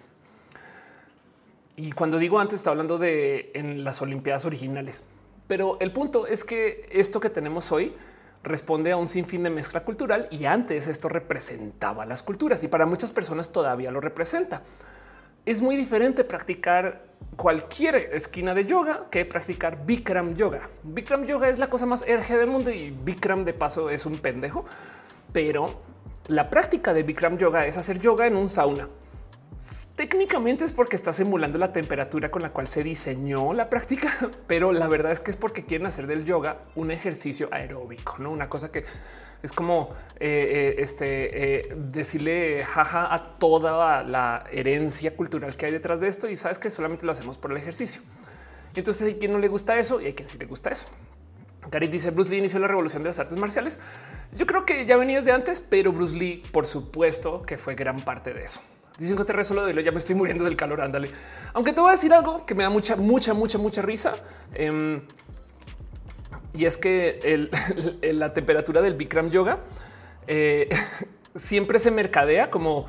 Y 1.76 1.92
cuando 1.92 2.18
digo 2.18 2.40
antes, 2.40 2.60
estoy 2.60 2.72
hablando 2.72 2.98
de 2.98 3.52
en 3.54 3.84
las 3.84 4.02
Olimpiadas 4.02 4.46
originales. 4.46 5.06
Pero 5.48 5.78
el 5.80 5.92
punto 5.92 6.28
es 6.28 6.44
que 6.44 6.90
esto 6.92 7.20
que 7.20 7.30
tenemos 7.30 7.72
hoy 7.72 7.94
responde 8.44 8.92
a 8.92 8.98
un 8.98 9.08
sinfín 9.08 9.44
de 9.44 9.50
mezcla 9.50 9.82
cultural 9.82 10.28
y 10.32 10.46
antes 10.46 10.88
esto 10.88 11.10
representaba 11.10 12.06
las 12.06 12.24
culturas 12.24 12.64
y 12.64 12.68
para 12.68 12.86
muchas 12.86 13.12
personas 13.12 13.52
todavía 13.52 13.92
lo 13.92 14.02
representa. 14.02 14.62
Es 15.46 15.62
muy 15.62 15.76
diferente 15.76 16.24
practicar 16.24 17.04
cualquier 17.36 17.96
esquina 17.96 18.54
de 18.54 18.66
yoga 18.66 19.06
que 19.10 19.26
practicar 19.26 19.86
Bikram 19.86 20.36
yoga. 20.36 20.70
Bikram 20.84 21.26
yoga 21.26 21.50
es 21.50 21.60
la 21.60 21.70
cosa 21.70 21.86
más 21.86 22.08
erge 22.08 22.38
del 22.38 22.50
mundo 22.50 22.72
y 22.72 22.92
Bikram 22.92 23.46
de 23.46 23.54
paso 23.54 23.90
es 23.90 24.06
un 24.06 24.20
pendejo, 24.20 24.66
pero 25.34 25.80
la 26.28 26.50
práctica 26.50 26.94
de 26.94 27.04
Bikram 27.04 27.38
yoga 27.38 27.66
es 27.66 27.78
hacer 27.78 28.00
yoga 28.00 28.28
en 28.28 28.36
un 28.36 28.50
sauna 28.50 28.88
Técnicamente 29.96 30.64
es 30.64 30.72
porque 30.72 30.96
estás 30.96 31.20
emulando 31.20 31.58
la 31.58 31.74
temperatura 31.74 32.32
con 32.32 32.42
la 32.42 32.52
cual 32.52 32.68
se 32.68 32.82
diseñó 32.82 33.54
la 33.54 33.70
práctica, 33.70 34.14
pero 34.48 34.72
la 34.72 34.88
verdad 34.88 35.12
es 35.12 35.20
que 35.20 35.32
es 35.32 35.38
porque 35.38 35.66
quieren 35.66 35.88
hacer 35.88 36.08
del 36.08 36.24
yoga 36.24 36.60
un 36.76 36.92
ejercicio 36.92 37.50
aeróbico, 37.52 38.18
no 38.20 38.32
una 38.32 38.48
cosa 38.48 38.72
que 38.72 38.86
es 39.44 39.52
como 39.52 39.90
eh, 40.20 40.76
eh, 40.78 40.82
este 40.82 41.70
eh, 41.70 41.76
decirle 41.76 42.64
jaja 42.66 43.14
a 43.14 43.38
toda 43.38 44.04
la 44.04 44.46
herencia 44.52 45.16
cultural 45.16 45.56
que 45.56 45.66
hay 45.66 45.72
detrás 45.72 46.00
de 46.02 46.08
esto 46.08 46.30
y 46.30 46.36
sabes 46.36 46.60
que 46.60 46.70
solamente 46.70 47.06
lo 47.06 47.12
hacemos 47.12 47.38
por 47.38 47.52
el 47.52 47.58
ejercicio. 47.58 48.02
entonces 48.76 49.08
hay 49.08 49.16
quien 49.16 49.32
no 49.32 49.40
le 49.40 49.48
gusta 49.48 49.78
eso 49.78 50.00
y 50.02 50.06
hay 50.06 50.14
quien 50.14 50.28
sí 50.28 50.38
le 50.38 50.46
gusta 50.46 50.70
eso. 50.70 50.88
Gary 51.70 51.88
dice 51.88 52.12
Bruce 52.12 52.30
Lee 52.32 52.38
inició 52.38 52.60
la 52.60 52.68
revolución 52.68 53.04
de 53.04 53.10
las 53.10 53.20
artes 53.20 53.38
marciales. 53.38 53.80
Yo 54.34 54.46
creo 54.46 54.66
que 54.66 54.86
ya 54.86 54.98
venías 54.98 55.26
de 55.26 55.32
antes, 55.32 55.62
pero 55.62 55.92
Bruce 55.92 56.16
Lee, 56.16 56.44
por 56.52 56.66
supuesto, 56.66 57.42
que 57.44 57.58
fue 57.58 57.76
gran 57.76 58.04
parte 58.04 58.34
de 58.34 58.44
eso. 58.44 58.62
Dicen 59.00 59.16
que 59.16 59.24
te 59.24 59.32
resuelvo 59.32 59.66
de 59.66 59.74
lo 59.74 59.80
ya 59.80 59.94
me 59.94 60.00
estoy 60.00 60.14
muriendo 60.14 60.44
del 60.44 60.58
calor. 60.58 60.82
Ándale. 60.82 61.10
Aunque 61.54 61.72
te 61.72 61.80
voy 61.80 61.90
a 61.90 61.94
decir 61.94 62.14
algo 62.14 62.46
que 62.46 62.54
me 62.54 62.64
da 62.64 62.70
mucha, 62.70 62.98
mucha, 62.98 63.34
mucha, 63.34 63.58
mucha 63.58 63.82
risa. 63.82 64.16
Em, 64.54 65.02
y 66.54 66.66
es 66.66 66.78
que 66.78 67.50
la 68.14 68.34
temperatura 68.34 68.82
del 68.82 68.96
Bikram 68.96 69.32
yoga 69.32 69.60
eh, 70.28 70.68
siempre 71.36 71.80
se 71.80 71.92
mercadea 71.92 72.50
como 72.50 72.88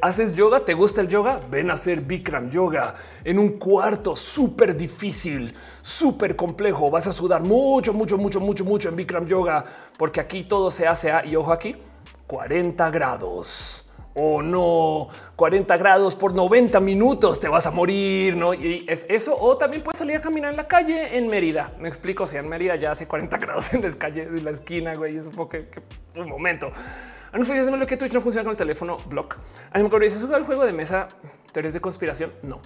haces 0.00 0.34
yoga, 0.34 0.64
te 0.64 0.74
gusta 0.74 1.02
el 1.02 1.08
yoga, 1.08 1.40
ven 1.48 1.70
a 1.70 1.74
hacer 1.74 2.00
Bikram 2.00 2.50
yoga 2.50 2.96
en 3.22 3.38
un 3.38 3.58
cuarto 3.58 4.16
súper 4.16 4.76
difícil, 4.76 5.54
súper 5.82 6.34
complejo. 6.34 6.90
Vas 6.90 7.06
a 7.06 7.12
sudar 7.12 7.42
mucho, 7.42 7.92
mucho, 7.92 8.18
mucho, 8.18 8.40
mucho, 8.40 8.64
mucho 8.64 8.88
en 8.88 8.96
Bikram 8.96 9.26
yoga, 9.26 9.64
porque 9.96 10.18
aquí 10.18 10.42
todo 10.42 10.72
se 10.72 10.88
hace 10.88 11.12
a 11.12 11.24
y 11.24 11.36
ojo 11.36 11.52
aquí 11.52 11.76
40 12.26 12.90
grados 12.90 13.87
o 14.18 14.42
no 14.42 15.08
40 15.36 15.76
grados 15.76 16.14
por 16.14 16.34
90 16.34 16.80
minutos, 16.80 17.40
te 17.40 17.48
vas 17.48 17.66
a 17.66 17.70
morir, 17.70 18.36
¿no? 18.36 18.52
Y 18.52 18.84
es 18.88 19.06
eso, 19.08 19.36
o 19.40 19.56
también 19.56 19.82
puedes 19.82 19.98
salir 19.98 20.16
a 20.16 20.20
caminar 20.20 20.50
en 20.50 20.56
la 20.56 20.66
calle 20.66 21.16
en 21.16 21.28
Mérida. 21.28 21.72
Me 21.78 21.88
explico, 21.88 22.26
si 22.26 22.36
en 22.36 22.48
Mérida 22.48 22.76
ya 22.76 22.90
hace 22.90 23.06
40 23.06 23.38
grados 23.38 23.72
en 23.72 23.82
las 23.82 23.96
calles 23.96 24.32
de 24.32 24.42
la 24.42 24.50
esquina, 24.50 24.94
güey, 24.94 25.16
es 25.16 25.26
un 25.26 25.48
que, 25.48 25.64
un 26.16 26.28
momento. 26.28 26.70
No 27.32 27.44
fue 27.44 27.62
lo 27.64 27.86
que 27.86 27.96
Twitch 27.96 28.12
no 28.12 28.20
funciona 28.20 28.44
con 28.44 28.52
el 28.52 28.56
teléfono 28.56 28.98
block. 29.06 29.36
A 29.70 29.78
mí 29.78 29.88
me 29.88 29.98
dice 30.00 30.24
el 30.34 30.44
juego 30.44 30.64
de 30.64 30.72
mesa, 30.72 31.08
teorías 31.52 31.74
de 31.74 31.80
conspiración. 31.80 32.32
No 32.42 32.60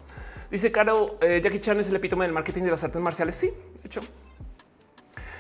dice 0.53 0.71
Caro 0.71 1.19
eh, 1.23 1.41
Jackie 1.43 1.59
Chan 1.59 1.81
es 1.81 1.89
el 1.89 1.97
epítome 1.97 2.27
del 2.27 2.35
marketing 2.35 2.63
de 2.63 2.71
las 2.71 2.85
artes 2.85 3.01
marciales. 3.01 3.35
Sí, 3.35 3.49
de 3.49 3.87
hecho. 3.87 4.01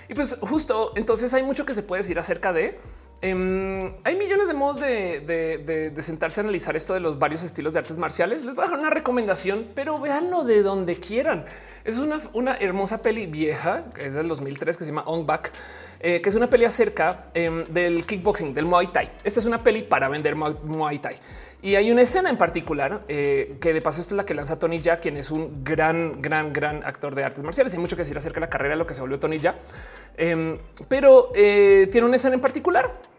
Y 0.08 0.14
pues 0.14 0.38
justo 0.40 0.92
entonces 0.96 1.32
hay 1.34 1.44
mucho 1.44 1.64
que 1.64 1.74
se 1.74 1.82
puede 1.82 2.02
decir 2.02 2.18
acerca 2.18 2.52
de 2.52 2.80
Em, 3.24 3.94
hay 4.02 4.16
millones 4.16 4.48
de 4.48 4.54
modos 4.54 4.80
de, 4.80 5.92
sentarse 6.00 6.40
a 6.40 6.42
analizar 6.42 6.74
esto 6.74 6.92
de 6.92 6.98
los 6.98 7.20
varios 7.20 7.44
estilos 7.44 7.72
de 7.72 7.78
artes 7.78 7.96
marciales. 7.96 8.44
Les 8.44 8.56
voy 8.56 8.64
a 8.64 8.66
dejar 8.66 8.80
una 8.80 8.90
recomendación, 8.90 9.68
pero 9.76 9.96
véanlo 9.98 10.42
de 10.42 10.62
donde 10.62 10.98
quieran. 10.98 11.44
Es 11.84 11.98
una, 11.98 12.56
hermosa 12.56 13.00
peli 13.00 13.26
vieja, 13.26 13.84
que 13.94 14.08
es 14.08 14.14
del 14.14 14.26
2003, 14.26 14.76
que 14.76 14.84
se 14.84 14.90
llama 14.90 15.04
On 15.06 15.24
Back, 15.24 15.52
eh, 16.00 16.20
que 16.20 16.28
es 16.28 16.34
una 16.34 16.50
peli 16.50 16.64
acerca 16.64 17.26
em, 17.32 17.62
del 17.66 18.04
kickboxing, 18.04 18.54
del 18.54 18.66
Muay 18.66 18.88
Thai. 18.88 19.12
Esta 19.22 19.38
es 19.38 19.46
una 19.46 19.62
peli 19.62 19.82
para 19.82 20.08
vender 20.08 20.34
Muay 20.34 20.98
Thai. 20.98 21.14
Y 21.62 21.76
hay 21.76 21.92
una 21.92 22.02
escena 22.02 22.28
en 22.28 22.36
particular 22.36 23.02
eh, 23.06 23.56
que 23.60 23.72
de 23.72 23.80
paso 23.80 24.00
esta 24.00 24.14
es 24.14 24.16
la 24.16 24.26
que 24.26 24.34
lanza 24.34 24.58
Tony 24.58 24.82
Jaa, 24.82 24.96
quien 24.96 25.16
es 25.16 25.30
un 25.30 25.62
gran, 25.62 26.20
gran, 26.20 26.52
gran 26.52 26.82
actor 26.82 27.14
de 27.14 27.22
artes 27.22 27.44
marciales. 27.44 27.72
Hay 27.72 27.78
mucho 27.78 27.94
que 27.94 28.02
decir 28.02 28.16
acerca 28.16 28.40
de 28.40 28.46
la 28.46 28.50
carrera, 28.50 28.74
lo 28.74 28.84
que 28.84 28.94
se 28.94 29.00
volvió 29.00 29.20
Tony 29.20 29.38
Jaa. 29.38 29.54
Em, 30.16 30.58
pero 30.88 31.30
eh, 31.36 31.88
tiene 31.92 32.08
una 32.08 32.16
escena 32.16 32.34
en 32.34 32.40
particular 32.40 33.11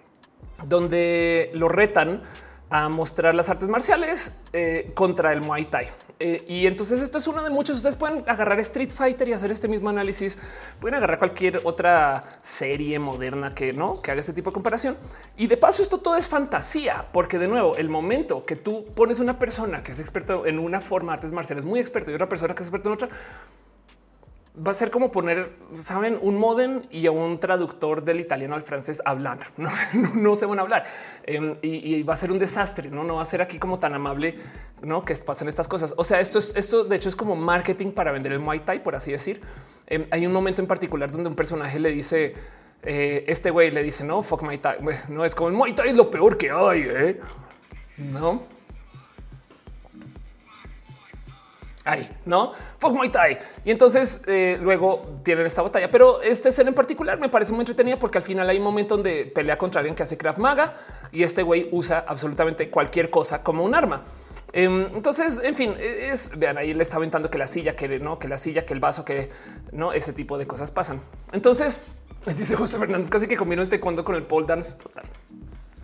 donde 0.67 1.51
lo 1.53 1.69
retan 1.69 2.23
a 2.69 2.89
mostrar 2.89 3.35
las 3.35 3.49
artes 3.49 3.69
marciales 3.69 4.41
eh, 4.51 4.91
contra 4.95 5.31
el 5.31 5.41
Muay 5.41 5.65
Thai. 5.65 5.87
Eh, 6.19 6.43
y 6.47 6.67
entonces 6.67 7.01
esto 7.01 7.17
es 7.17 7.27
uno 7.27 7.43
de 7.43 7.49
muchos. 7.49 7.77
Ustedes 7.77 7.95
pueden 7.95 8.23
agarrar 8.27 8.59
Street 8.61 8.89
Fighter 8.89 9.27
y 9.27 9.33
hacer 9.33 9.51
este 9.51 9.67
mismo 9.67 9.89
análisis. 9.89 10.39
Pueden 10.79 10.95
agarrar 10.95 11.19
cualquier 11.19 11.61
otra 11.65 12.23
serie 12.41 12.97
moderna 12.97 13.53
que 13.53 13.73
no 13.73 14.01
que 14.01 14.09
haga 14.09 14.21
este 14.21 14.33
tipo 14.33 14.49
de 14.49 14.53
comparación. 14.53 14.97
Y 15.37 15.47
de 15.47 15.57
paso, 15.57 15.83
esto 15.83 15.99
todo 15.99 16.15
es 16.15 16.29
fantasía, 16.29 17.05
porque 17.11 17.37
de 17.37 17.47
nuevo, 17.47 17.75
el 17.75 17.89
momento 17.89 18.45
que 18.45 18.55
tú 18.55 18.85
pones 18.95 19.19
una 19.19 19.37
persona 19.37 19.83
que 19.83 19.91
es 19.91 19.99
experto 19.99 20.45
en 20.45 20.59
una 20.59 20.81
forma 20.81 21.11
de 21.11 21.17
artes 21.17 21.31
marciales 21.31 21.65
muy 21.65 21.79
experto 21.79 22.09
y 22.09 22.15
otra 22.15 22.29
persona 22.29 22.55
que 22.55 22.63
es 22.63 22.69
experto 22.69 22.89
en 22.89 22.93
otra, 22.93 23.09
va 24.55 24.71
a 24.71 24.73
ser 24.73 24.91
como 24.91 25.11
poner, 25.11 25.51
saben, 25.73 26.19
un 26.21 26.37
modem 26.37 26.83
y 26.91 27.07
a 27.07 27.11
un 27.11 27.39
traductor 27.39 28.03
del 28.03 28.19
italiano 28.19 28.53
al 28.55 28.61
francés 28.61 29.01
hablar. 29.05 29.47
No, 30.13 30.35
se 30.35 30.45
van 30.45 30.59
a 30.59 30.61
hablar 30.61 30.83
em, 31.23 31.55
y, 31.61 32.03
va 32.03 32.13
a 32.13 32.17
ser 32.17 32.31
un 32.31 32.39
desastre. 32.39 32.89
No, 32.89 33.03
no 33.03 33.15
va 33.15 33.23
a 33.23 33.25
ser 33.25 33.41
aquí 33.41 33.57
como 33.57 33.79
tan 33.79 33.93
amable, 33.93 34.35
no 34.81 35.03
que 35.03 35.15
pasen 35.15 35.47
estas 35.47 35.67
cosas. 35.67 35.93
O 35.97 36.03
sea, 36.03 36.19
esto 36.19 36.39
es 36.39 36.55
esto. 36.55 36.83
De 36.83 36.95
hecho, 36.95 37.09
es 37.09 37.15
como 37.15 37.35
marketing 37.35 37.91
para 37.91 38.11
vender 38.11 38.31
el 38.31 38.39
Muay 38.39 38.59
Thai, 38.59 38.83
por 38.83 38.95
así 38.95 39.11
decir. 39.11 39.41
Em, 39.87 40.05
hay 40.11 40.25
un 40.25 40.33
momento 40.33 40.61
en 40.61 40.67
particular 40.67 41.11
donde 41.11 41.29
un 41.29 41.35
personaje 41.35 41.79
le 41.79 41.91
dice, 41.91 42.35
eh, 42.83 43.23
este 43.27 43.49
güey 43.49 43.71
le 43.71 43.81
dice, 43.81 44.03
no, 44.03 44.21
fuck 44.21 44.43
Muay 44.43 44.59
Thai. 44.59 44.77
No 45.09 45.25
es 45.25 45.33
como 45.33 45.49
el 45.49 45.55
Muay 45.55 45.73
Thai 45.73 45.89
es 45.89 45.95
lo 45.95 46.11
peor 46.11 46.37
que 46.37 46.51
hay. 46.51 46.85
¿eh? 46.85 47.21
No, 47.97 48.43
Ahí, 51.85 52.09
¿no? 52.25 52.53
Fuck 52.77 52.93
Muay 52.93 53.09
Thai. 53.09 53.37
Y 53.65 53.71
entonces 53.71 54.21
eh, 54.27 54.57
luego 54.61 55.19
tienen 55.23 55.45
esta 55.45 55.61
batalla. 55.61 55.91
Pero 55.91 56.21
esta 56.21 56.49
escena 56.49 56.69
en 56.69 56.75
particular 56.75 57.19
me 57.19 57.27
parece 57.27 57.51
muy 57.51 57.61
entretenida 57.61 57.99
porque 57.99 58.19
al 58.19 58.23
final 58.23 58.49
hay 58.49 58.57
un 58.57 58.63
momento 58.63 58.95
donde 58.95 59.29
pelea 59.33 59.57
contra 59.57 59.79
alguien 59.79 59.95
que 59.95 60.03
hace 60.03 60.17
Krav 60.17 60.39
Maga 60.39 60.75
y 61.11 61.23
este 61.23 61.43
güey 61.43 61.67
usa 61.71 62.05
absolutamente 62.07 62.69
cualquier 62.69 63.09
cosa 63.09 63.43
como 63.43 63.63
un 63.63 63.75
arma. 63.75 64.01
Em, 64.53 64.87
entonces, 64.93 65.41
en 65.43 65.55
fin, 65.55 65.75
e, 65.77 66.11
es 66.11 66.37
vean 66.37 66.57
ahí 66.57 66.73
le 66.73 66.83
está 66.83 66.97
aventando 66.97 67.29
que 67.29 67.37
la 67.37 67.47
silla, 67.47 67.75
que 67.75 67.99
no, 67.99 68.19
que 68.19 68.27
la 68.27 68.37
silla, 68.37 68.65
que 68.65 68.73
el 68.73 68.79
vaso, 68.79 69.03
que 69.03 69.29
no, 69.71 69.91
ese 69.91 70.13
tipo 70.13 70.37
de 70.37 70.47
cosas 70.47 70.71
pasan. 70.71 71.01
Entonces, 71.33 71.81
dice 72.25 72.55
José 72.55 72.77
Fernández, 72.77 73.09
casi 73.09 73.27
que 73.27 73.35
combino 73.35 73.61
el 73.61 73.67
taekwondo 73.67 74.05
con 74.05 74.15
el 74.15 74.23
pole 74.23 74.45
dance. 74.45 74.73
Total. 74.73 75.03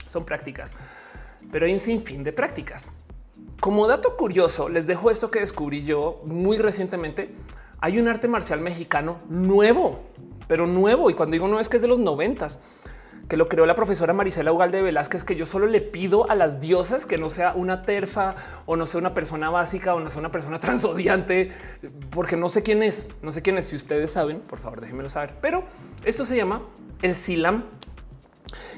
Son 0.05 0.23
prácticas, 0.23 0.75
pero 1.51 1.65
hay 1.65 1.73
un 1.73 1.79
sinfín 1.79 2.23
de 2.23 2.31
prácticas. 2.31 2.87
Como 3.59 3.87
dato 3.87 4.15
curioso, 4.15 4.69
les 4.69 4.87
dejo 4.87 5.11
esto 5.11 5.29
que 5.29 5.39
descubrí 5.39 5.83
yo 5.83 6.21
muy 6.25 6.57
recientemente. 6.57 7.35
Hay 7.81 7.99
un 7.99 8.07
arte 8.07 8.29
marcial 8.29 8.61
mexicano 8.61 9.17
nuevo, 9.27 9.99
pero 10.47 10.65
nuevo. 10.65 11.09
Y 11.09 11.13
cuando 11.13 11.33
digo 11.33 11.47
no 11.49 11.59
es 11.59 11.67
que 11.67 11.75
es 11.75 11.81
de 11.81 11.89
los 11.89 11.99
noventas, 11.99 12.59
que 13.27 13.35
lo 13.35 13.49
creó 13.49 13.65
la 13.65 13.75
profesora 13.75 14.13
Marisela 14.13 14.53
Ugalde 14.53 14.81
Velázquez, 14.81 15.25
que 15.25 15.35
yo 15.35 15.45
solo 15.45 15.67
le 15.67 15.81
pido 15.81 16.29
a 16.31 16.35
las 16.35 16.61
diosas 16.61 17.05
que 17.05 17.17
no 17.17 17.29
sea 17.29 17.53
una 17.53 17.81
terfa 17.81 18.35
o 18.65 18.77
no 18.77 18.87
sea 18.87 19.01
una 19.01 19.13
persona 19.13 19.49
básica 19.49 19.93
o 19.93 19.99
no 19.99 20.09
sea 20.09 20.19
una 20.19 20.31
persona 20.31 20.59
transodiante, 20.61 21.51
porque 22.11 22.37
no 22.37 22.47
sé 22.47 22.63
quién 22.63 22.81
es, 22.81 23.07
no 23.21 23.33
sé 23.33 23.41
quién 23.41 23.57
es. 23.57 23.67
Si 23.67 23.75
ustedes 23.75 24.11
saben, 24.11 24.39
por 24.39 24.59
favor, 24.59 24.79
déjenmelo 24.79 25.09
saber. 25.09 25.35
Pero 25.41 25.65
esto 26.05 26.23
se 26.23 26.37
llama 26.37 26.63
el 27.01 27.13
Silam. 27.13 27.65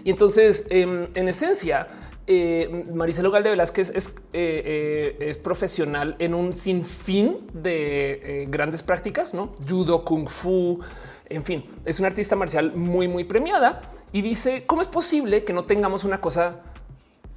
Y 0.03 0.09
entonces, 0.09 0.65
em, 0.69 1.05
en 1.13 1.29
esencia, 1.29 1.85
eh, 2.27 2.83
Maricelo 2.93 3.31
Galde 3.31 3.49
Velázquez 3.49 3.91
es, 3.95 4.07
eh, 4.07 4.13
eh, 4.33 5.17
es, 5.19 5.37
profesional 5.37 6.15
en 6.19 6.33
un 6.33 6.55
sinfín 6.55 7.35
de 7.53 8.47
grandes 8.49 8.83
prácticas, 8.83 9.33
no 9.33 9.53
judo, 9.67 10.05
kung 10.05 10.27
fu, 10.27 10.79
en 11.27 11.43
fin, 11.43 11.63
es 11.83 11.99
una 11.99 12.09
artista 12.09 12.35
marcial 12.35 12.73
muy, 12.75 13.07
muy 13.07 13.23
premiada 13.23 13.81
y 14.11 14.21
dice 14.21 14.65
cómo 14.67 14.81
es 14.81 14.87
posible 14.87 15.43
que 15.43 15.53
no 15.53 15.65
tengamos 15.65 16.03
una 16.03 16.21
cosa 16.21 16.61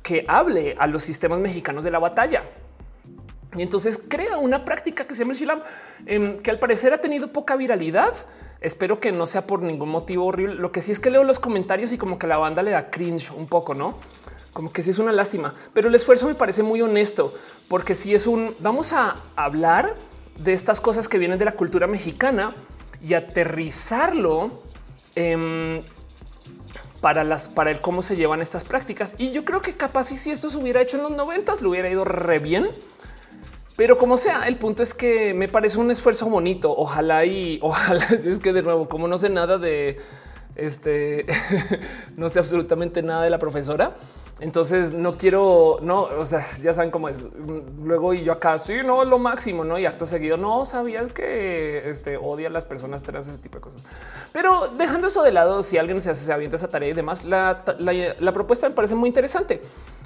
que 0.03 0.27
hable 0.29 0.77
a 0.79 0.87
los 0.87 1.03
sistemas 1.03 1.41
mexicanos 1.41 1.83
de 1.83 1.91
la 1.91 1.99
batalla. 1.99 2.45
Y 3.57 3.63
entonces 3.63 4.03
crea 4.07 4.37
una 4.37 4.65
práctica 4.65 5.05
que 5.07 5.15
se 5.15 5.21
llama 5.21 5.33
el 5.33 5.39
Shilam, 5.39 5.63
em, 6.07 6.37
que 6.39 6.51
al 6.51 6.59
parecer 6.59 6.93
ha 6.93 6.99
tenido 6.99 7.33
poca 7.33 7.57
viralidad. 7.57 8.13
Espero 8.61 8.99
que 8.99 9.13
no 9.13 9.27
sea 9.27 9.47
por 9.47 9.63
ningún 9.63 9.89
motivo 9.89 10.27
horrible. 10.27 10.57
Lo 10.57 10.73
que 10.73 10.81
sí 10.81 10.93
es 10.93 11.01
que 11.01 11.11
leo 11.11 11.23
los 11.23 11.39
comentarios 11.39 11.93
y 11.93 11.99
como 11.99 12.19
que 12.19 12.27
la 12.27 12.37
banda 12.37 12.63
le 12.63 12.73
da 12.73 12.91
cringe 12.91 13.31
un 13.31 13.47
poco, 13.47 13.75
no? 13.75 13.97
Como 14.55 14.73
que 14.73 14.83
sí 14.83 14.91
es 14.91 14.99
una 14.99 15.13
lástima, 15.13 15.55
pero 15.75 15.89
el 15.89 15.95
esfuerzo 15.95 16.27
me 16.27 16.35
parece 16.35 16.63
muy 16.63 16.81
honesto, 16.81 17.35
porque 17.69 17.95
si 17.95 18.15
es 18.15 18.27
un 18.27 18.55
vamos 18.61 18.93
a 18.93 19.17
hablar 19.37 19.95
de 20.39 20.53
estas 20.53 20.81
cosas 20.81 21.09
que 21.09 21.19
vienen 21.19 21.39
de 21.39 21.45
la 21.45 21.53
cultura 21.53 21.87
mexicana 21.87 22.55
y 23.03 23.15
aterrizarlo 23.15 24.63
para 27.01 27.25
las 27.25 27.49
para 27.49 27.71
el 27.71 27.81
cómo 27.81 28.01
se 28.01 28.17
llevan 28.17 28.41
estas 28.41 28.65
prácticas. 28.65 29.17
Y 29.19 29.33
yo 29.33 29.45
creo 29.45 29.61
que 29.61 29.77
capaz 29.77 30.13
y 30.13 30.17
si 30.17 30.31
esto 30.31 30.49
se 30.51 30.57
hubiera 30.57 30.81
hecho 30.81 30.97
en 30.97 31.03
los 31.03 31.13
noventas, 31.13 31.61
lo 31.61 31.71
hubiera 31.71 31.91
ido 31.91 32.05
re 32.05 32.39
bien. 32.39 32.69
Pero 33.77 33.99
como 33.99 34.17
sea, 34.17 34.47
el 34.47 34.57
punto 34.57 34.85
es 34.85 34.95
que 34.95 35.35
me 35.35 35.49
parece 35.49 35.79
un 35.79 35.91
esfuerzo 35.91 36.27
bonito. 36.27 36.73
Ojalá 36.75 37.25
y 37.25 37.59
ojalá 37.63 38.07
es 38.07 38.39
que 38.39 38.53
de 38.53 38.63
nuevo, 38.63 38.89
como 38.89 39.09
no 39.09 39.19
sé 39.19 39.29
nada 39.31 39.59
de 39.59 39.99
este, 40.57 41.27
no 42.17 42.29
sé 42.29 42.39
absolutamente 42.39 43.03
nada 43.03 43.23
de 43.23 43.31
la 43.31 43.39
profesora 43.39 43.97
entonces 44.41 44.95
no 44.95 45.17
quiero, 45.17 45.79
no, 45.81 46.03
o 46.03 46.27
sea, 46.27 46.45
ya 46.61 46.75
saben 46.75 46.91
cómo 46.91 47.09
es. 47.09 47.25
Luego 47.83 48.15
y 48.15 48.25
yo 48.25 48.33
acá, 48.33 48.59
sí, 48.59 48.79
no 48.85 49.05
lo 49.05 49.19
máximo, 49.19 49.65
no? 49.65 49.79
Y 49.79 49.87
acto 49.87 50.07
seguido, 50.07 50.37
no 50.37 50.65
sabías 50.65 51.13
que 51.13 51.89
este, 51.89 52.17
odia 52.17 52.49
a 52.49 52.51
las 52.51 52.65
personas 52.65 53.03
trans, 53.05 53.29
ese 53.29 53.39
tipo 53.39 53.59
de 53.59 53.63
cosas. 53.63 53.85
Pero 54.33 54.69
dejando 54.77 55.07
eso 55.07 55.23
de 55.23 55.33
lado, 55.33 55.63
si 55.63 55.79
alguien 55.79 56.03
se 56.03 56.11
hace, 56.11 56.25
se 56.25 56.33
avienta 56.33 56.57
esa 56.57 56.69
tarea 56.69 56.89
y 56.89 56.95
demás, 56.95 57.25
la, 57.25 57.65
la 57.79 58.33
propuesta 58.33 58.69
me 58.69 58.75
parece 58.75 58.97
muy 58.97 59.09
interesante. 59.09 59.61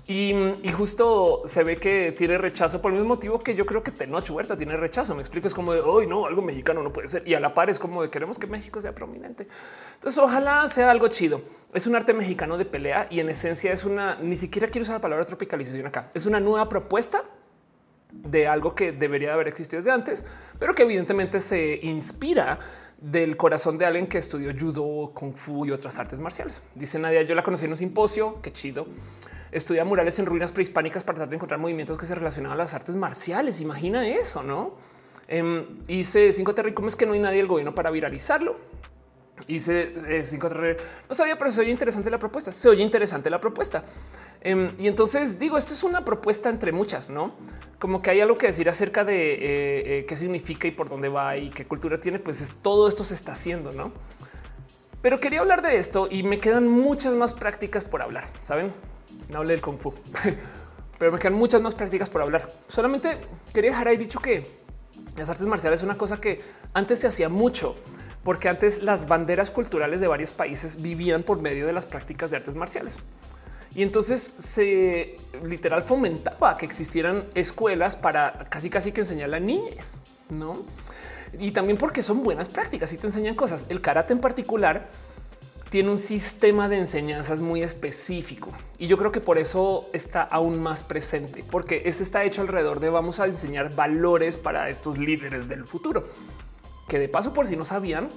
Y, 0.09 0.33
justo 0.73 1.43
se 1.45 1.63
ve 1.65 1.77
que 1.77 2.13
tiene 2.17 2.39
rechazo 2.39 2.81
por 2.81 2.93
el 2.93 2.99
mismo 2.99 3.15
motivo 3.15 3.39
que 3.41 3.55
yo 3.55 3.67
creo 3.67 3.83
que 3.83 3.91
Tenoch 3.91 4.31
Huerta 4.31 4.57
tiene 4.57 4.75
rechazo. 4.75 5.15
Me 5.15 5.21
explico, 5.21 5.47
es 5.47 5.53
como 5.53 5.75
de 5.75 5.81
hoy 5.81 6.07
no, 6.07 6.25
algo 6.25 6.41
mexicano 6.41 6.83
no 6.83 6.91
puede 6.91 7.09
ser. 7.09 7.29
Y 7.29 7.35
a 7.35 7.41
la 7.41 7.53
par 7.53 7.69
es 7.69 7.79
como 7.79 8.01
de 8.03 8.09
queremos 8.09 8.39
que 8.39 8.47
México 8.47 8.81
sea 8.81 8.95
prominente. 8.95 9.47
Entonces, 9.97 10.19
ojalá 10.19 10.67
sea 10.69 10.91
algo 10.91 11.09
chido. 11.09 11.43
Es 11.75 11.87
un 11.87 11.95
arte 11.95 12.15
mexicano 12.15 12.57
de 12.57 12.65
pelea 12.65 13.07
y 13.11 13.21
en 13.21 13.29
esencia 13.29 13.71
es 13.71 13.85
una 13.85 14.17
ni 14.17 14.37
siquiera 14.37 14.69
quiero 14.69 14.85
usar 14.85 14.95
la 14.97 15.03
palabra 15.03 15.27
tropicalización 15.27 15.87
acá. 15.87 16.11
Es 16.15 16.25
una 16.25 16.41
nueva 16.41 16.71
propuesta 16.71 17.23
de 18.11 18.47
algo 18.47 18.75
que 18.75 18.93
debería 18.93 19.35
haber 19.35 19.49
existido 19.49 19.83
desde 19.83 19.93
antes, 19.93 20.25
pero 20.59 20.75
que 20.75 20.85
evidentemente 20.85 21.39
se 21.41 21.81
inspira 21.83 22.59
del 22.99 23.37
corazón 23.37 23.79
de 23.79 23.87
alguien 23.87 24.07
que 24.07 24.19
estudió 24.19 24.53
judo, 24.59 25.13
kung 25.15 25.35
fu 25.35 25.65
y 25.67 25.71
otras 25.71 25.99
artes 25.99 26.21
marciales. 26.21 26.63
Dice 26.75 26.99
Nadia, 26.99 27.23
yo 27.23 27.35
la 27.35 27.43
conocí 27.43 27.65
en 27.65 27.71
un 27.71 27.77
simposio, 27.77 28.41
qué 28.43 28.53
chido 28.53 28.87
estudia 29.53 29.85
murales 29.85 30.19
en 30.19 30.27
ruinas 30.27 30.53
prehispánicas 30.53 31.05
para 31.05 31.17
tratar 31.17 31.31
de 31.31 31.37
encontrar 31.37 31.59
movimientos 31.59 31.97
que 31.97 32.07
se 32.07 32.15
relacionaban 32.15 32.59
a 32.59 32.63
las 32.63 32.75
artes 32.75 32.95
marciales. 32.95 33.61
Imagina 33.61 34.07
eso, 34.07 34.43
no? 34.43 34.73
Hice 35.89 36.33
cinco 36.33 36.55
terricomes 36.55 36.97
que 36.97 37.07
no 37.07 37.13
hay 37.13 37.21
nadie 37.21 37.39
del 37.39 37.47
gobierno 37.47 37.75
para 37.75 37.91
viralizarlo. 37.91 38.57
Hice 39.47 39.95
eh, 40.09 40.23
cinco 40.25 40.49
no 41.09 41.15
sabía, 41.15 41.39
pero 41.39 41.51
se 41.51 41.61
oye 41.61 41.71
interesante 41.71 42.11
la 42.11 42.19
propuesta. 42.19 42.53
Se 42.53 42.69
oye 42.69 42.83
interesante 42.83 43.31
la 43.31 43.41
propuesta. 43.41 43.85
Em, 44.41 44.71
y 44.79 44.87
entonces 44.87 45.39
digo, 45.39 45.57
esto 45.57 45.73
es 45.73 45.83
una 45.83 46.05
propuesta 46.05 46.49
entre 46.49 46.73
muchas, 46.73 47.11
no 47.11 47.35
como 47.79 48.03
que 48.03 48.11
hay 48.11 48.21
algo 48.21 48.37
que 48.37 48.49
decir 48.49 48.69
acerca 48.69 49.05
de 49.05 49.35
eh, 49.35 49.39
eh, 49.99 50.07
qué 50.07 50.17
significa 50.17 50.67
y 50.67 50.73
por 50.73 50.89
dónde 50.89 51.09
va 51.09 51.37
y 51.37 51.51
qué 51.51 51.67
cultura 51.67 52.01
tiene. 52.01 52.19
Pues 52.19 52.41
es, 52.41 52.55
todo 52.55 52.89
esto 52.89 53.05
se 53.05 53.15
está 53.15 53.33
haciendo, 53.33 53.73
no? 53.73 53.93
Pero 55.01 55.19
quería 55.19 55.41
hablar 55.41 55.63
de 55.63 55.79
esto 55.79 56.09
y 56.11 56.25
me 56.25 56.39
quedan 56.39 56.69
muchas 56.69 57.15
más 57.15 57.35
prácticas 57.35 57.85
por 57.85 58.03
hablar. 58.03 58.29
Saben, 58.41 58.73
no 59.31 59.39
hablé 59.39 59.55
del 59.55 59.63
Kung 59.63 59.79
Fu, 59.79 59.95
pero 60.99 61.13
me 61.13 61.19
quedan 61.21 61.35
muchas 61.35 61.61
más 61.61 61.75
prácticas 61.77 62.11
por 62.11 62.21
hablar. 62.21 62.49
Solamente 62.69 63.19
quería 63.55 63.71
dejar 63.71 63.89
ahí 63.89 63.97
dicho 63.97 64.19
que 64.19 64.43
las 65.17 65.29
artes 65.29 65.47
marciales 65.47 65.81
es 65.81 65.85
una 65.85 65.97
cosa 65.97 66.21
que 66.21 66.41
antes 66.73 66.99
se 66.99 67.07
hacía 67.07 67.29
mucho, 67.29 67.77
porque 68.29 68.51
antes 68.51 68.83
las 68.83 69.09
banderas 69.09 69.51
culturales 69.51 70.03
de 70.03 70.07
varios 70.07 70.33
países 70.33 70.83
vivían 70.83 71.23
por 71.23 71.41
medio 71.41 71.67
de 71.67 71.73
las 71.73 71.87
prácticas 71.87 72.31
de 72.31 72.37
artes 72.37 72.57
marciales. 72.57 72.99
Y 73.75 73.83
entonces 73.83 74.21
se 74.21 75.17
literal 75.45 75.83
fomentaba 75.83 76.59
que 76.59 76.67
existieran 76.67 77.25
escuelas 77.35 77.97
para 77.97 78.35
casi 78.51 78.69
casi 78.69 78.93
que 78.93 79.01
enseñar 79.01 79.35
a 79.35 79.41
niñas, 79.41 79.97
¿no? 80.29 80.63
Y 81.39 81.53
también 81.53 81.79
porque 81.79 82.03
son 82.03 82.23
buenas 82.23 82.51
prácticas 82.51 82.93
y 82.93 82.99
te 82.99 83.07
enseñan 83.07 83.35
cosas. 83.35 83.65
El 83.71 83.81
karate 83.81 84.13
en 84.13 84.21
particular 84.21 84.89
tiene 85.71 85.89
un 85.89 85.97
sistema 85.97 86.69
de 86.69 86.81
enseñanzas 86.81 87.41
muy 87.41 87.63
específico 87.63 88.53
y 88.79 88.89
yo 88.89 88.99
creo 88.99 89.11
que 89.11 89.23
por 89.23 89.39
eso 89.39 89.89
está 89.95 90.21
aún 90.21 90.61
más 90.61 90.85
presente, 90.85 91.43
porque 91.51 91.81
ese 91.87 92.03
está 92.03 92.25
hecho 92.25 92.43
alrededor 92.43 92.81
de 92.81 92.91
vamos 92.91 93.21
a 93.21 93.25
enseñar 93.25 93.75
valores 93.75 94.37
para 94.37 94.69
estos 94.69 94.99
líderes 94.99 95.49
del 95.49 95.65
futuro, 95.65 96.07
que 96.89 96.99
de 96.99 97.09
paso 97.09 97.33
por 97.33 97.47
si 97.47 97.57
no 97.57 97.65
sabían, 97.65 98.09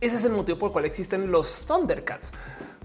Ese 0.00 0.16
es 0.16 0.24
el 0.24 0.32
motivo 0.32 0.58
por 0.58 0.68
el 0.68 0.72
cual 0.72 0.84
existen 0.84 1.30
los 1.30 1.64
Thundercats. 1.64 2.32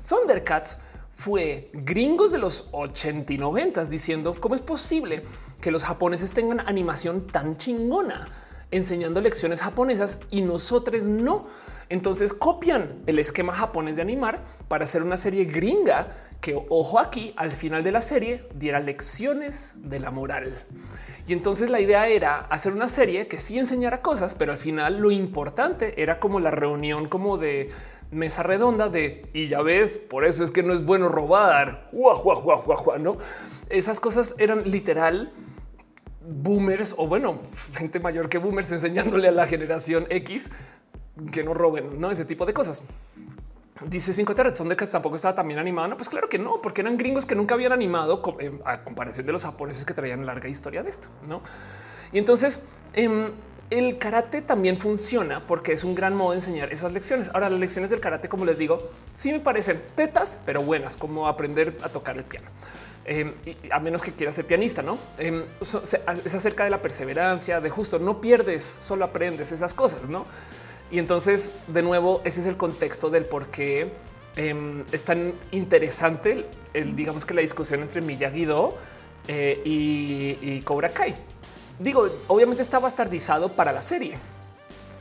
Thundercats 0.07 0.77
fue 1.17 1.65
gringos 1.73 2.31
de 2.31 2.37
los 2.37 2.69
80 2.71 3.33
y 3.33 3.37
90 3.37 3.85
diciendo 3.85 4.33
cómo 4.39 4.55
es 4.55 4.61
posible 4.61 5.23
que 5.59 5.71
los 5.71 5.83
japoneses 5.83 6.31
tengan 6.31 6.61
animación 6.61 7.27
tan 7.27 7.57
chingona 7.57 8.29
enseñando 8.71 9.21
lecciones 9.21 9.61
japonesas 9.61 10.19
y 10.29 10.41
nosotros 10.41 11.03
no. 11.05 11.41
Entonces 11.89 12.33
copian 12.33 12.87
el 13.07 13.19
esquema 13.19 13.53
japonés 13.53 13.95
de 13.95 14.03
animar 14.03 14.41
para 14.67 14.85
hacer 14.85 15.01
una 15.03 15.17
serie 15.17 15.45
gringa 15.45 16.13
que, 16.39 16.55
ojo 16.69 16.99
aquí, 16.99 17.33
al 17.35 17.51
final 17.51 17.83
de 17.83 17.91
la 17.91 18.01
serie 18.01 18.47
diera 18.53 18.79
lecciones 18.79 19.73
de 19.75 19.99
la 19.99 20.11
moral. 20.11 20.63
Y 21.29 21.33
entonces 21.33 21.69
la 21.69 21.79
idea 21.79 22.07
era 22.07 22.39
hacer 22.49 22.73
una 22.73 22.87
serie 22.87 23.27
que 23.27 23.39
sí 23.39 23.59
enseñara 23.59 24.01
cosas, 24.01 24.33
pero 24.33 24.51
al 24.51 24.57
final 24.57 24.97
lo 24.97 25.11
importante 25.11 26.01
era 26.01 26.19
como 26.19 26.39
la 26.39 26.49
reunión 26.49 27.07
como 27.07 27.37
de 27.37 27.69
mesa 28.09 28.41
redonda 28.41 28.89
de 28.89 29.29
y 29.31 29.47
ya 29.47 29.61
ves, 29.61 29.99
por 29.99 30.25
eso 30.25 30.43
es 30.43 30.49
que 30.49 30.63
no 30.63 30.73
es 30.73 30.83
bueno 30.83 31.07
robar. 31.07 31.87
no? 32.99 33.17
Esas 33.69 33.99
cosas 33.99 34.33
eran 34.39 34.71
literal 34.71 35.31
boomers 36.27 36.95
o 36.97 37.05
bueno, 37.05 37.35
gente 37.75 37.99
mayor 37.99 38.27
que 38.27 38.39
boomers 38.39 38.71
enseñándole 38.71 39.27
a 39.27 39.31
la 39.31 39.45
generación 39.45 40.07
X 40.09 40.49
que 41.31 41.43
no 41.43 41.53
roben, 41.53 42.01
no 42.01 42.09
ese 42.09 42.25
tipo 42.25 42.47
de 42.47 42.55
cosas. 42.55 42.81
Dice 43.85 44.13
5 44.13 44.35
son 44.55 44.67
de 44.67 44.75
que 44.75 44.85
tampoco 44.85 45.15
estaba 45.15 45.35
también 45.35 45.59
animado. 45.59 45.87
No, 45.87 45.97
pues 45.97 46.09
claro 46.09 46.27
que 46.27 46.37
no, 46.37 46.61
porque 46.61 46.81
eran 46.81 46.97
gringos 46.97 47.25
que 47.25 47.35
nunca 47.35 47.55
habían 47.55 47.71
animado 47.71 48.21
a 48.65 48.83
comparación 48.83 49.25
de 49.25 49.31
los 49.31 49.43
japoneses 49.43 49.85
que 49.85 49.93
traían 49.93 50.25
larga 50.25 50.49
historia 50.49 50.83
de 50.83 50.89
esto. 50.89 51.07
No, 51.27 51.41
y 52.11 52.17
entonces 52.17 52.63
em, 52.93 53.31
el 53.69 53.97
karate 53.97 54.41
también 54.41 54.77
funciona 54.77 55.45
porque 55.45 55.71
es 55.71 55.83
un 55.83 55.95
gran 55.95 56.15
modo 56.15 56.31
de 56.31 56.37
enseñar 56.37 56.73
esas 56.73 56.91
lecciones. 56.91 57.29
Ahora, 57.33 57.49
las 57.49 57.59
lecciones 57.59 57.89
del 57.89 58.01
karate, 58.01 58.27
como 58.27 58.43
les 58.43 58.57
digo, 58.57 58.79
sí 59.15 59.31
me 59.31 59.39
parecen 59.39 59.81
tetas, 59.95 60.41
pero 60.45 60.61
buenas, 60.61 60.97
como 60.97 61.27
aprender 61.27 61.77
a 61.81 61.89
tocar 61.89 62.17
el 62.17 62.25
piano. 62.25 62.47
Em, 63.05 63.33
a 63.71 63.79
menos 63.79 64.01
que 64.01 64.11
quieras 64.11 64.35
ser 64.35 64.45
pianista, 64.45 64.83
no 64.83 64.99
em, 65.17 65.43
es 65.61 66.35
acerca 66.35 66.65
de 66.65 66.69
la 66.69 66.81
perseverancia, 66.81 67.61
de 67.61 67.69
justo 67.69 67.97
no 67.97 68.19
pierdes, 68.19 68.63
solo 68.63 69.05
aprendes 69.05 69.51
esas 69.51 69.73
cosas, 69.73 70.03
no? 70.09 70.25
Y 70.91 70.99
entonces, 70.99 71.53
de 71.67 71.81
nuevo, 71.81 72.21
ese 72.23 72.41
es 72.41 72.47
el 72.47 72.57
contexto 72.57 73.09
del 73.09 73.25
por 73.25 73.47
qué 73.47 73.91
em, 74.35 74.83
es 74.91 75.05
tan 75.05 75.33
interesante 75.51 76.45
el, 76.73 76.95
digamos 76.95 77.25
que 77.25 77.33
la 77.33 77.41
discusión 77.41 77.81
entre 77.81 78.01
Miyagi-Do 78.01 78.75
eh, 79.27 79.61
y, 79.63 80.61
Cobra 80.61 80.89
Kai. 80.89 81.15
Digo, 81.77 82.09
obviamente 82.27 82.61
está 82.61 82.79
bastardizado 82.79 83.49
para 83.49 83.71
la 83.71 83.81
serie, 83.81 84.15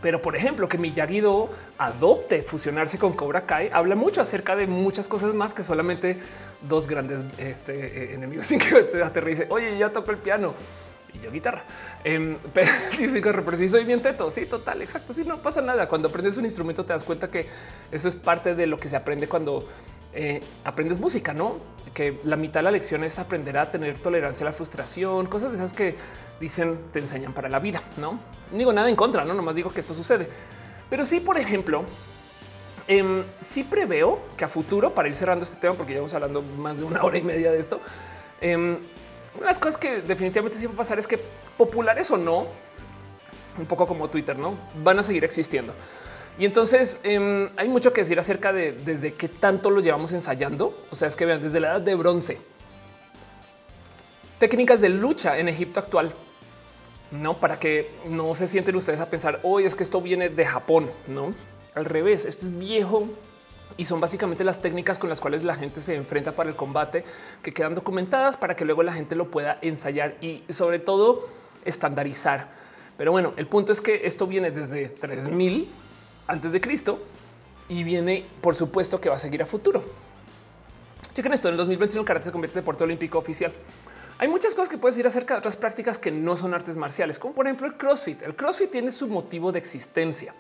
pero 0.03 0.21
por 0.21 0.37
ejemplo, 0.37 0.69
que 0.69 0.79
Miyagi-Do 0.79 1.49
adopte 1.79 2.43
fusionarse 2.43 2.99
con 2.99 3.15
Cobra 3.15 3.47
Kai 3.47 3.71
habla 3.73 3.95
mucho 3.95 4.21
acerca 4.21 4.55
de 4.55 4.67
muchas 4.67 5.09
cosas 5.09 5.35
más 5.35 5.55
que 5.55 5.63
solamente 5.63 6.19
dos 6.61 6.87
grandes 6.87 7.25
este, 7.39 7.73
eh, 7.73 8.15
enemigos 8.15 8.47
sin 8.49 8.59
que 8.59 8.83
te 8.83 9.03
aterrice. 9.03 9.47
Oye, 9.49 9.77
ya 9.79 9.91
toco 9.91 10.11
el 10.11 10.19
piano 10.19 10.55
yo 11.23 11.31
guitarra. 11.31 11.65
Eh, 12.05 12.37
pero 12.55 12.71
que 13.45 13.69
soy 13.69 13.85
bien 13.85 14.01
teto. 14.01 14.31
Sí, 14.31 14.47
total, 14.47 14.83
exacto. 14.83 15.13
Sí, 15.13 15.25
no 15.25 15.39
pasa 15.39 15.61
nada. 15.61 15.89
Cuando 15.89 16.09
aprendes 16.09 16.37
un 16.37 16.45
instrumento, 16.45 16.85
te 16.85 16.93
das 16.93 17.05
cuenta 17.05 17.31
que 17.31 17.47
eso 17.91 18.09
es 18.09 18.17
parte 18.17 18.55
de 18.55 18.67
lo 18.67 18.79
que 18.79 18.89
se 18.89 18.97
aprende 18.97 19.29
cuando 19.29 19.67
eh, 20.13 20.43
aprendes 20.65 20.99
música, 20.99 21.35
no? 21.35 21.57
Que 21.95 22.21
la 22.25 22.37
mitad 22.37 22.61
de 22.61 22.65
la 22.65 22.71
lección 22.71 23.05
es 23.05 23.19
aprender 23.19 23.59
a 23.59 23.71
tener 23.71 23.99
tolerancia 23.99 24.45
a 24.45 24.51
la 24.51 24.53
frustración, 24.53 25.27
cosas 25.27 25.51
de 25.51 25.57
esas 25.57 25.73
que 25.73 25.95
dicen 26.41 26.79
te 26.93 26.99
enseñan 26.99 27.33
para 27.33 27.49
la 27.49 27.59
vida. 27.59 27.83
No 27.97 28.19
digo 28.57 28.73
nada 28.73 28.89
en 28.89 28.97
contra, 28.97 29.25
no 29.25 29.35
nomás 29.35 29.55
digo 29.55 29.71
que 29.71 29.81
esto 29.81 29.95
sucede, 29.95 30.29
pero 30.89 31.05
sí, 31.05 31.21
por 31.21 31.37
ejemplo, 31.37 31.83
eh, 32.87 33.25
sí 33.41 33.65
preveo 33.65 34.21
que 34.37 34.45
a 34.45 34.49
futuro, 34.49 34.95
para 34.95 35.09
ir 35.09 35.15
cerrando 35.15 35.45
este 35.45 35.59
tema, 35.59 35.75
porque 35.75 35.93
llevamos 35.93 36.15
hablando 36.15 36.43
más 36.43 36.79
de 36.79 36.85
una 36.85 37.03
hora 37.03 37.19
y 37.19 37.23
media 37.23 37.53
de 37.53 37.59
esto, 37.59 37.81
eh, 38.41 38.79
una 39.39 39.47
las 39.47 39.59
cosas 39.59 39.79
que 39.79 40.03
definitivamente 40.03 40.59
sí 40.59 40.67
va 40.67 40.75
a 40.75 40.77
pasar 40.77 40.99
es 40.99 41.07
que 41.07 41.19
populares 41.57 42.11
o 42.11 42.17
no, 42.17 42.47
un 43.59 43.67
poco 43.67 43.87
como 43.87 44.09
Twitter, 44.09 44.39
no 44.39 44.55
van 44.83 44.99
a 44.99 45.03
seguir 45.03 45.25
existiendo. 45.25 45.73
Y 46.39 46.45
entonces 46.45 47.01
em, 47.03 47.49
hay 47.57 47.69
mucho 47.69 47.93
que 47.93 48.03
decir 48.03 48.19
acerca 48.19 48.53
de 48.53 48.73
desde 48.73 49.15
qué 49.15 49.29
tanto 49.29 49.71
lo 49.71 49.81
llevamos 49.81 50.13
ensayando. 50.13 50.77
O 50.91 50.95
sea, 50.95 51.09
es 51.09 51.17
que 51.17 51.27
vean 51.27 51.43
desde 51.43 51.59
la 51.59 51.69
edad 51.69 51.81
de 51.81 51.95
bronce, 51.95 52.39
técnicas 54.39 54.81
de 54.81 54.91
lucha 54.91 55.39
en 55.39 55.49
Egipto 55.49 55.81
actual 55.81 56.13
no 57.11 57.39
para 57.39 57.59
que 57.59 57.91
no 58.07 58.35
se 58.35 58.47
sienten 58.47 58.77
ustedes 58.77 59.01
a 59.01 59.09
pensar 59.09 59.41
hoy 59.43 59.65
es 59.65 59.75
que 59.75 59.83
esto 59.83 60.01
viene 60.01 60.29
de 60.29 60.45
Japón, 60.45 60.91
no 61.07 61.35
al 61.75 61.85
revés. 61.85 62.25
Esto 62.25 62.47
es 62.47 62.59
viejo 62.59 63.09
y 63.77 63.85
son 63.85 64.01
básicamente 64.01 64.45
las 64.45 64.61
técnicas 64.61 64.99
con 64.99 65.09
las 65.09 65.21
cuales 65.21 65.45
la 65.45 65.55
gente 65.55 65.81
se 65.81 65.95
enfrenta 65.95 66.33
para 66.33 66.51
el 66.51 66.57
combate 66.57 67.05
que 67.43 67.53
quedan 67.53 67.75
documentadas 67.75 68.37
para 68.37 68.57
que 68.57 68.65
luego 68.65 68.83
la 68.83 68.93
gente 68.93 69.15
lo 69.15 69.31
pueda 69.31 69.59
ensayar 69.63 70.17
y 70.21 70.43
sobre 70.49 70.79
todo 70.79 71.29
estandarizar. 71.65 72.49
Pero 72.97 73.13
bueno, 73.13 73.35
el 73.37 73.47
punto 73.47 73.71
es 73.71 73.81
que 73.81 74.07
esto 74.07 74.27
viene 74.27 74.51
desde 74.51 74.89
3000 74.89 75.71
antes 76.27 76.51
de 76.51 76.61
Cristo 76.61 77.01
y 77.69 77.85
viene, 77.85 78.27
por 78.41 78.55
supuesto, 78.55 79.01
que 79.01 79.09
va 79.09 79.17
a 79.17 79.21
seguir 79.21 79.43
a 79.43 79.47
futuro. 79.47 79.85
Chequen 81.15 81.33
esto: 81.33 81.49
en 81.49 81.55
el 81.55 81.59
2021 81.59 82.01
el 82.01 82.07
karate 82.07 82.27
se 82.27 82.33
convierte 82.33 82.59
en 82.59 82.65
deporte 82.65 82.83
olímpico 82.83 83.19
oficial. 83.19 83.53
Hay 84.19 84.27
muchas 84.27 84.53
cosas 84.55 84.69
que 84.69 84.79
puedes 84.79 84.97
decir 84.97 85.07
acerca 85.07 85.35
de 85.35 85.39
otras 85.39 85.55
prácticas 85.55 85.97
que 85.99 86.11
no 86.11 86.37
son 86.37 86.53
artes 86.53 86.77
marciales, 86.77 87.21
como 87.21 87.35
por 87.35 87.47
ejemplo 87.47 87.69
el 87.69 87.75
CrossFit. 87.75 88.23
El 88.23 88.35
CrossFit 88.35 88.73
tiene 88.73 88.91
su 88.91 89.07
motivo 89.07 89.53
de 89.53 89.61
existencia 89.61 90.35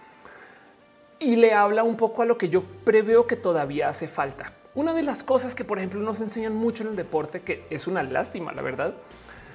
y 1.18 1.36
le 1.36 1.54
habla 1.54 1.82
un 1.82 1.96
poco 1.96 2.22
a 2.22 2.26
lo 2.26 2.38
que 2.38 2.48
yo 2.48 2.62
preveo 2.84 3.26
que 3.26 3.36
todavía 3.36 3.88
hace 3.88 4.08
falta. 4.08 4.52
Una 4.74 4.94
de 4.94 5.02
las 5.02 5.22
cosas 5.22 5.54
que, 5.54 5.64
por 5.64 5.78
ejemplo, 5.78 6.00
nos 6.00 6.20
enseñan 6.20 6.54
mucho 6.54 6.84
en 6.84 6.90
el 6.90 6.96
deporte, 6.96 7.40
que 7.40 7.64
es 7.70 7.86
una 7.86 8.02
lástima, 8.02 8.52
la 8.52 8.62
verdad, 8.62 8.94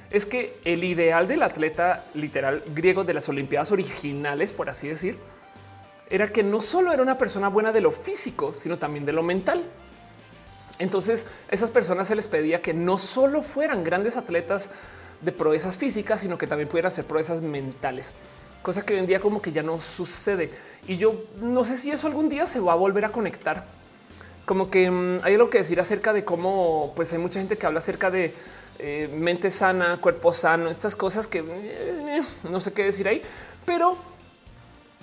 es 0.09 0.25
que 0.25 0.57
el 0.65 0.83
ideal 0.83 1.27
del 1.27 1.43
atleta 1.43 2.05
literal 2.13 2.63
griego 2.75 3.03
de 3.03 3.13
las 3.13 3.29
Olimpiadas 3.29 3.71
originales, 3.71 4.53
por 4.53 4.69
así 4.69 4.87
decir, 4.87 5.17
era 6.09 6.27
que 6.27 6.43
no 6.43 6.61
solo 6.61 6.91
era 6.91 7.01
una 7.01 7.17
persona 7.17 7.47
buena 7.47 7.71
de 7.71 7.81
lo 7.81 7.91
físico, 7.91 8.53
sino 8.53 8.77
también 8.77 9.05
de 9.05 9.13
lo 9.13 9.23
mental. 9.23 9.63
Entonces, 10.77 11.27
esas 11.49 11.71
personas 11.71 12.07
se 12.07 12.15
les 12.15 12.27
pedía 12.27 12.61
que 12.61 12.73
no 12.73 12.97
solo 12.97 13.41
fueran 13.41 13.83
grandes 13.83 14.17
atletas 14.17 14.71
de 15.21 15.31
proezas 15.31 15.77
físicas, 15.77 16.19
sino 16.19 16.37
que 16.37 16.47
también 16.47 16.67
pudieran 16.67 16.91
hacer 16.91 17.05
proezas 17.05 17.41
mentales, 17.41 18.13
cosa 18.63 18.83
que 18.83 18.93
hoy 18.93 18.99
en 18.99 19.05
día 19.05 19.19
como 19.19 19.41
que 19.41 19.51
ya 19.51 19.61
no 19.61 19.79
sucede. 19.79 20.49
Y 20.87 20.97
yo 20.97 21.13
no 21.39 21.63
sé 21.63 21.77
si 21.77 21.91
eso 21.91 22.07
algún 22.07 22.29
día 22.29 22.47
se 22.47 22.59
va 22.59 22.73
a 22.73 22.75
volver 22.75 23.05
a 23.05 23.09
conectar. 23.09 23.65
Como 24.45 24.71
que 24.71 24.89
mm, 24.89 25.19
hay 25.23 25.35
algo 25.35 25.49
que 25.49 25.59
decir 25.59 25.79
acerca 25.79 26.13
de 26.13 26.25
cómo, 26.25 26.93
pues 26.95 27.13
hay 27.13 27.19
mucha 27.19 27.39
gente 27.39 27.57
que 27.57 27.65
habla 27.65 27.79
acerca 27.79 28.09
de 28.09 28.33
eh, 28.79 29.13
mente 29.15 29.51
sana, 29.51 29.97
cuerpo 29.97 30.33
sano, 30.33 30.69
estas 30.69 30.95
cosas 30.95 31.27
que 31.27 31.43
eh, 31.47 32.23
no 32.49 32.59
sé 32.59 32.73
qué 32.73 32.85
decir 32.85 33.07
ahí, 33.07 33.21
pero 33.65 33.95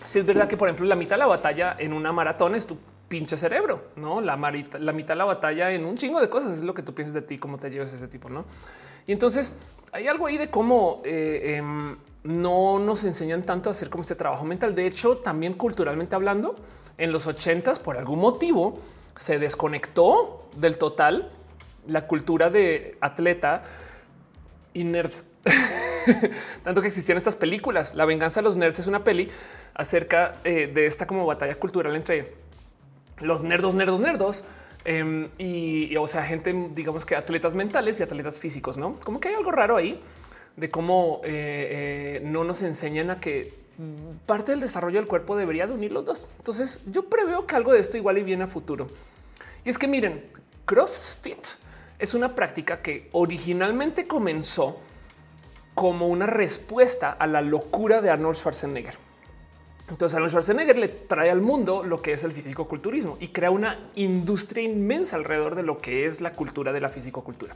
si 0.05 0.19
es 0.19 0.27
verdad 0.27 0.49
que, 0.49 0.57
por 0.57 0.69
ejemplo, 0.69 0.87
la 0.87 0.97
mitad 0.97 1.15
de 1.15 1.21
la 1.21 1.27
batalla 1.27 1.77
en 1.79 1.93
una 1.93 2.13
maratón 2.13 2.55
es 2.55 2.67
tu 2.67 2.77
pinche 3.09 3.37
cerebro, 3.37 3.85
no 3.97 4.21
la, 4.21 4.37
la 4.37 4.93
mitad 4.93 5.15
de 5.15 5.19
la 5.19 5.25
batalla 5.25 5.73
en 5.73 5.85
un 5.85 5.97
chingo 5.97 6.21
de 6.21 6.29
cosas 6.29 6.59
es 6.59 6.63
lo 6.63 6.75
que 6.75 6.83
tú 6.83 6.95
piensas 6.95 7.15
de 7.15 7.23
ti, 7.23 7.39
cómo 7.39 7.59
te 7.59 7.71
llevas 7.71 7.93
ese 7.93 8.09
tipo, 8.09 8.29
no? 8.29 8.45
Y 9.07 9.13
entonces 9.13 9.57
hay 9.93 10.09
algo 10.09 10.27
ahí 10.27 10.39
de 10.39 10.51
cómo 10.51 11.03
eh, 11.05 11.57
em, 11.57 11.97
no 12.23 12.79
nos 12.79 13.05
enseñan 13.05 13.43
tanto 13.45 13.71
a 13.71 13.73
hacer 13.73 13.91
como 13.91 14.03
este 14.03 14.15
trabajo 14.15 14.45
mental. 14.45 14.75
De 14.75 14.87
hecho, 14.87 15.19
también 15.19 15.55
culturalmente 15.55 16.15
hablando, 16.15 16.57
en 16.99 17.13
los 17.13 17.27
ochentas, 17.27 17.79
por 17.79 17.97
algún 17.97 18.21
motivo, 18.21 18.79
se 19.17 19.39
desconectó 19.39 20.49
del 20.57 20.79
total 20.79 21.31
la 21.87 22.07
cultura 22.07 22.51
de 22.51 22.97
atleta 23.01 23.63
y 24.75 24.85
nerd. 24.85 25.13
Tanto 26.65 26.81
que 26.83 26.89
existían 26.89 27.19
estas 27.19 27.37
películas. 27.37 27.95
La 27.95 28.05
venganza 28.05 28.41
de 28.41 28.45
los 28.45 28.57
nerds 28.57 28.81
es 28.81 28.87
una 28.87 29.03
peli 29.03 29.31
acerca 29.75 30.37
eh, 30.45 30.71
de 30.73 30.87
esta 30.87 31.07
como 31.07 31.27
batalla 31.27 31.55
cultural 31.55 31.97
entre 31.97 32.35
los 33.21 33.43
nerdos, 33.43 33.75
nerdos, 33.75 34.01
nerdos. 34.01 34.45
Em, 34.85 35.29
y, 35.39 35.95
o 35.97 36.07
sea, 36.07 36.23
gente, 36.23 36.55
digamos 36.75 37.05
que 37.05 37.15
atletas 37.17 37.55
mentales 37.55 38.01
y 38.01 38.03
atletas 38.03 38.41
físicos, 38.41 38.77
no 38.77 38.97
como 38.97 39.21
que 39.21 39.29
hay 39.29 39.35
algo 39.35 39.53
raro 39.53 39.77
ahí 39.77 40.01
de 40.57 40.71
cómo 40.71 41.21
eh, 41.25 42.19
eh, 42.19 42.23
no 42.25 42.45
nos 42.45 42.63
enseñan 42.63 43.11
a 43.11 43.21
que 43.21 43.61
parte 44.27 44.53
del 44.53 44.61
desarrollo 44.61 44.99
del 44.99 45.09
cuerpo 45.09 45.37
debería 45.37 45.67
de 45.67 45.73
unir 45.73 45.93
los 45.93 46.05
dos. 46.05 46.29
Entonces, 46.39 46.83
yo 46.87 47.05
preveo 47.05 47.47
que 47.47 47.57
algo 47.57 47.73
de 47.73 47.81
esto 47.81 47.97
igual 47.97 48.19
y 48.19 48.23
viene 48.23 48.45
a 48.45 48.47
futuro. 48.47 48.89
Y 49.65 49.71
es 49.71 49.79
que 49.79 49.89
miren, 49.89 50.25
CrossFit 50.67 51.47
es 51.99 52.15
una 52.15 52.35
práctica 52.35 52.83
que 52.83 53.09
originalmente 53.13 54.07
comenzó 54.07 54.81
como 55.75 56.09
una 56.09 56.27
respuesta 56.27 57.11
a 57.11 57.27
la 57.27 57.41
locura 57.41 58.01
de 58.01 58.11
Arnold 58.11 58.37
Schwarzenegger. 58.37 58.95
Entonces 59.91 60.15
Arnold 60.15 60.31
Schwarzenegger 60.31 60.79
le 60.79 60.89
trae 60.89 61.31
al 61.31 61.41
mundo 61.41 61.83
lo 61.83 62.01
que 62.01 62.13
es 62.13 62.23
el 62.25 62.33
fisicoculturismo 62.33 63.19
y 63.21 63.29
crea 63.29 63.51
una 63.51 63.91
industria 63.97 64.63
inmensa 64.63 65.17
alrededor 65.17 65.57
de 65.57 65.65
lo 65.65 65.79
que 65.79 66.07
es 66.07 66.21
la 66.21 66.33
cultura 66.33 66.73
de 66.73 66.81
la 66.81 66.91
fisicocultura. 66.91 67.55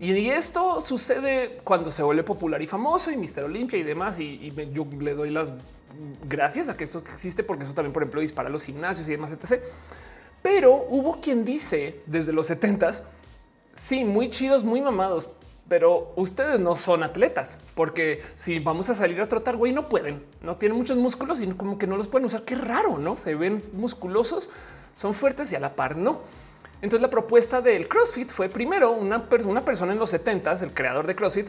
Y 0.00 0.30
esto 0.30 0.80
sucede 0.80 1.58
cuando 1.62 1.90
se 1.90 2.02
vuelve 2.02 2.24
popular 2.24 2.60
y 2.60 2.66
famoso 2.66 3.12
y 3.12 3.16
Mister 3.16 3.44
Olimpia 3.44 3.78
y 3.78 3.84
demás. 3.84 4.18
Y, 4.18 4.52
yo 4.72 4.84
le 4.98 5.14
doy 5.14 5.30
las 5.30 5.52
gracias 6.28 6.68
a 6.68 6.76
que 6.76 6.84
eso 6.84 7.00
existe, 7.00 7.44
porque 7.44 7.64
eso 7.64 7.74
también, 7.74 7.92
por 7.92 8.02
ejemplo, 8.02 8.20
dispara 8.20 8.48
los 8.48 8.64
gimnasios 8.64 9.06
y 9.08 9.12
demás, 9.12 9.30
etc. 9.30 9.62
Pero 10.42 10.86
hubo 10.88 11.20
quien 11.20 11.44
dice 11.44 12.00
desde 12.06 12.32
los 12.32 12.50
70s, 12.50 13.02
sí, 13.74 14.04
muy 14.04 14.28
chidos, 14.30 14.64
muy 14.64 14.80
mamados, 14.80 15.30
pero 15.72 16.12
ustedes 16.16 16.60
no 16.60 16.76
son 16.76 17.02
atletas, 17.02 17.58
porque 17.74 18.20
si 18.34 18.58
vamos 18.58 18.90
a 18.90 18.94
salir 18.94 19.18
a 19.22 19.26
trotar, 19.26 19.56
güey, 19.56 19.72
no 19.72 19.88
pueden, 19.88 20.22
no 20.42 20.56
tienen 20.56 20.76
muchos 20.76 20.98
músculos 20.98 21.40
y 21.40 21.46
como 21.52 21.78
que 21.78 21.86
no 21.86 21.96
los 21.96 22.08
pueden 22.08 22.26
usar. 22.26 22.42
Qué 22.42 22.56
raro, 22.56 22.98
no 22.98 23.16
se 23.16 23.34
ven 23.34 23.62
musculosos, 23.72 24.50
son 24.96 25.14
fuertes 25.14 25.50
y 25.50 25.56
a 25.56 25.60
la 25.60 25.74
par 25.74 25.96
no. 25.96 26.20
Entonces 26.82 27.00
la 27.00 27.08
propuesta 27.08 27.62
del 27.62 27.88
CrossFit 27.88 28.28
fue 28.28 28.50
primero 28.50 28.90
una, 28.92 29.26
una 29.46 29.64
persona 29.64 29.94
en 29.94 29.98
los 29.98 30.10
70 30.10 30.52
el 30.60 30.74
creador 30.74 31.06
de 31.06 31.14
CrossFit, 31.14 31.46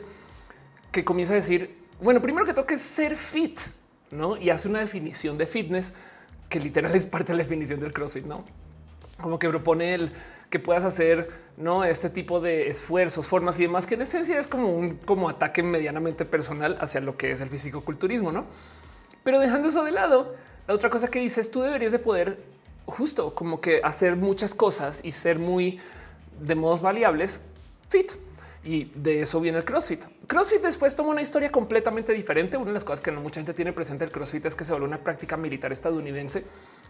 que 0.93 1.03
comienza 1.03 1.33
a 1.33 1.35
decir, 1.35 1.75
bueno, 2.01 2.21
primero 2.21 2.45
que 2.45 2.53
toque 2.53 2.77
ser 2.77 3.17
fit, 3.17 3.59
¿no? 4.09 4.37
Y 4.37 4.51
hace 4.51 4.69
una 4.69 4.79
definición 4.79 5.37
de 5.37 5.47
fitness 5.47 5.95
que 6.47 6.61
literal 6.61 6.95
es 6.95 7.05
parte 7.05 7.33
de 7.33 7.39
la 7.39 7.43
definición 7.43 7.81
del 7.81 7.91
CrossFit, 7.91 8.23
¿no? 8.23 8.45
Como 9.21 9.37
que 9.37 9.49
propone 9.49 9.93
el 9.95 10.13
que 10.53 10.59
puedas 10.59 10.83
hacer 10.83 11.31
no 11.57 11.83
este 11.83 12.11
tipo 12.11 12.39
de 12.39 12.67
esfuerzos, 12.67 13.27
formas 13.27 13.59
y 13.59 13.63
demás, 13.63 13.87
que 13.87 13.95
en 13.95 14.03
esencia 14.03 14.37
es 14.37 14.47
como 14.47 14.69
un 14.69 14.97
como 14.97 15.27
ataque 15.27 15.63
medianamente 15.63 16.25
personal 16.25 16.77
hacia 16.79 17.01
lo 17.01 17.17
que 17.17 17.31
es 17.31 17.41
el 17.41 17.49
fisicoculturismo, 17.49 18.31
no? 18.31 18.45
Pero 19.23 19.39
dejando 19.39 19.69
eso 19.69 19.83
de 19.83 19.89
lado, 19.89 20.35
la 20.67 20.75
otra 20.75 20.91
cosa 20.91 21.07
que 21.07 21.17
dices, 21.17 21.49
tú 21.49 21.61
deberías 21.61 21.91
de 21.91 21.97
poder 21.97 22.37
justo 22.85 23.33
como 23.33 23.61
que 23.61 23.81
hacer 23.83 24.15
muchas 24.15 24.53
cosas 24.53 25.03
y 25.03 25.11
ser 25.11 25.39
muy 25.39 25.79
de 26.39 26.53
modos 26.53 26.83
variables 26.83 27.41
fit. 27.89 28.11
Y 28.65 28.85
de 28.95 29.21
eso 29.21 29.41
viene 29.41 29.57
el 29.57 29.65
CrossFit. 29.65 30.01
CrossFit 30.25 30.61
después 30.61 30.95
toma 30.95 31.09
una 31.09 31.21
historia 31.21 31.51
completamente 31.51 32.13
diferente. 32.13 32.55
Una 32.55 32.67
de 32.67 32.73
las 32.73 32.85
cosas 32.85 33.01
que 33.01 33.11
no 33.11 33.19
mucha 33.19 33.41
gente 33.41 33.53
tiene 33.53 33.73
presente 33.73 34.05
el 34.05 34.11
CrossFit 34.11 34.45
es 34.45 34.55
que 34.55 34.63
se 34.63 34.71
volvió 34.71 34.87
una 34.87 35.03
práctica 35.03 35.35
militar 35.35 35.73
estadounidense 35.73 36.45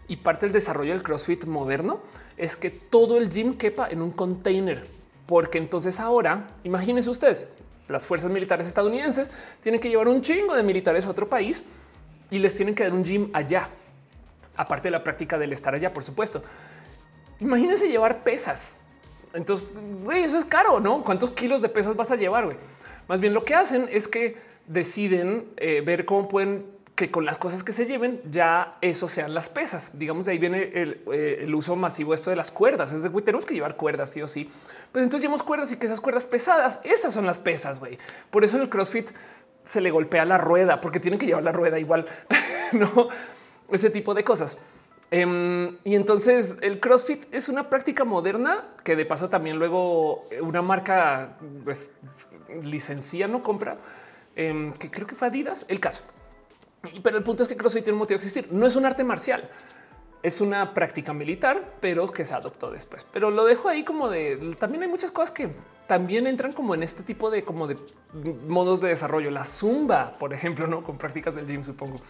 y 0.06 0.16
parte 0.16 0.46
del 0.46 0.52
desarrollo 0.52 0.92
del 0.92 1.02
CrossFit 1.02 1.46
moderno 1.46 2.00
es 2.36 2.56
que 2.56 2.70
todo 2.70 3.18
el 3.18 3.28
gym 3.28 3.56
quepa 3.56 3.88
en 3.88 4.02
un 4.02 4.12
container, 4.12 4.86
porque 5.26 5.58
entonces 5.58 5.98
ahora 5.98 6.50
imagínense 6.62 7.10
ustedes, 7.10 7.48
las 7.88 8.06
fuerzas 8.06 8.30
militares 8.30 8.66
estadounidenses 8.66 9.30
tienen 9.60 9.80
que 9.80 9.88
llevar 9.88 10.08
un 10.08 10.22
chingo 10.22 10.54
de 10.54 10.62
militares 10.62 11.06
a 11.06 11.10
otro 11.10 11.28
país 11.28 11.64
y 12.30 12.38
les 12.38 12.54
tienen 12.54 12.74
que 12.74 12.84
dar 12.84 12.92
un 12.92 13.04
gym 13.04 13.30
allá 13.32 13.68
aparte 14.56 14.88
de 14.88 14.92
la 14.92 15.02
práctica 15.02 15.38
del 15.38 15.52
estar 15.52 15.74
allá, 15.74 15.92
por 15.92 16.04
supuesto. 16.04 16.42
Imagínense 17.40 17.88
llevar 17.88 18.22
pesas. 18.22 18.60
Entonces, 19.34 19.74
eso 20.14 20.38
es 20.38 20.44
caro, 20.44 20.80
¿no? 20.80 21.02
¿Cuántos 21.04 21.30
kilos 21.32 21.60
de 21.60 21.68
pesas 21.68 21.96
vas 21.96 22.10
a 22.10 22.16
llevar, 22.16 22.44
güey? 22.46 22.56
Más 23.08 23.20
bien 23.20 23.34
lo 23.34 23.44
que 23.44 23.54
hacen 23.54 23.88
es 23.90 24.08
que 24.08 24.36
deciden 24.66 25.46
eh, 25.56 25.82
ver 25.84 26.04
cómo 26.04 26.28
pueden 26.28 26.72
que 26.94 27.10
con 27.10 27.24
las 27.24 27.38
cosas 27.38 27.64
que 27.64 27.72
se 27.72 27.86
lleven 27.86 28.20
ya 28.30 28.78
eso 28.80 29.08
sean 29.08 29.34
las 29.34 29.48
pesas. 29.48 29.98
Digamos, 29.98 30.26
de 30.26 30.32
ahí 30.32 30.38
viene 30.38 30.70
el, 30.74 31.00
eh, 31.12 31.50
uso 31.52 31.74
masivo 31.74 32.14
esto 32.14 32.30
de 32.30 32.36
las 32.36 32.52
cuerdas. 32.52 32.92
Es 32.92 33.02
de 33.02 33.08
güey, 33.08 33.24
tenemos 33.24 33.44
que 33.44 33.54
llevar 33.54 33.76
cuerdas 33.76 34.10
sí 34.10 34.22
o 34.22 34.28
sí. 34.28 34.48
Pues 34.92 35.02
entonces 35.02 35.22
llevamos 35.22 35.42
cuerdas 35.42 35.72
y 35.72 35.76
que 35.76 35.86
esas 35.86 36.00
cuerdas 36.00 36.24
pesadas, 36.24 36.80
esas 36.84 37.12
son 37.12 37.26
las 37.26 37.40
pesas, 37.40 37.80
güey. 37.80 37.98
Por 38.30 38.44
eso 38.44 38.56
en 38.56 38.62
el 38.62 38.68
CrossFit 38.68 39.10
se 39.64 39.80
le 39.80 39.90
golpea 39.90 40.24
la 40.24 40.38
rueda 40.38 40.80
porque 40.80 41.00
tienen 41.00 41.18
que 41.18 41.26
llevar 41.26 41.42
la 41.42 41.52
rueda 41.52 41.80
igual, 41.80 42.06
no? 42.72 43.08
ese 43.70 43.90
tipo 43.90 44.14
de 44.14 44.22
cosas. 44.22 44.58
Em, 45.16 45.76
y 45.84 45.94
entonces 45.94 46.58
el 46.60 46.80
CrossFit 46.80 47.32
es 47.32 47.48
una 47.48 47.70
práctica 47.70 48.02
moderna 48.02 48.64
que 48.82 48.96
de 48.96 49.06
paso 49.06 49.28
también 49.28 49.60
luego 49.60 50.26
una 50.40 50.60
marca 50.60 51.38
pues, 51.62 51.92
licencia 52.64 53.28
no 53.28 53.40
compra, 53.40 53.78
em, 54.34 54.72
que 54.72 54.90
creo 54.90 55.06
que 55.06 55.14
fue 55.14 55.28
Adidas, 55.28 55.66
el 55.68 55.78
caso. 55.78 56.02
Pero 57.04 57.16
el 57.16 57.22
punto 57.22 57.44
es 57.44 57.48
que 57.48 57.56
CrossFit 57.56 57.84
tiene 57.84 57.94
un 57.94 58.00
motivo 58.00 58.18
de 58.18 58.26
existir. 58.26 58.48
No 58.52 58.66
es 58.66 58.74
un 58.74 58.86
arte 58.86 59.04
marcial, 59.04 59.48
es 60.24 60.40
una 60.40 60.74
práctica 60.74 61.12
militar, 61.12 61.74
pero 61.78 62.10
que 62.10 62.24
se 62.24 62.34
adoptó 62.34 62.72
después. 62.72 63.06
Pero 63.12 63.30
lo 63.30 63.44
dejo 63.44 63.68
ahí 63.68 63.84
como 63.84 64.08
de 64.08 64.56
también 64.58 64.82
hay 64.82 64.88
muchas 64.88 65.12
cosas 65.12 65.30
que 65.30 65.48
también 65.86 66.26
entran 66.26 66.52
como 66.52 66.74
en 66.74 66.82
este 66.82 67.04
tipo 67.04 67.30
de 67.30 67.44
como 67.44 67.68
de 67.68 67.76
modos 68.48 68.80
de 68.80 68.88
desarrollo. 68.88 69.30
La 69.30 69.44
zumba, 69.44 70.10
por 70.18 70.34
ejemplo, 70.34 70.66
no 70.66 70.82
con 70.82 70.98
prácticas 70.98 71.36
del 71.36 71.46
gym, 71.46 71.62
supongo. 71.62 72.00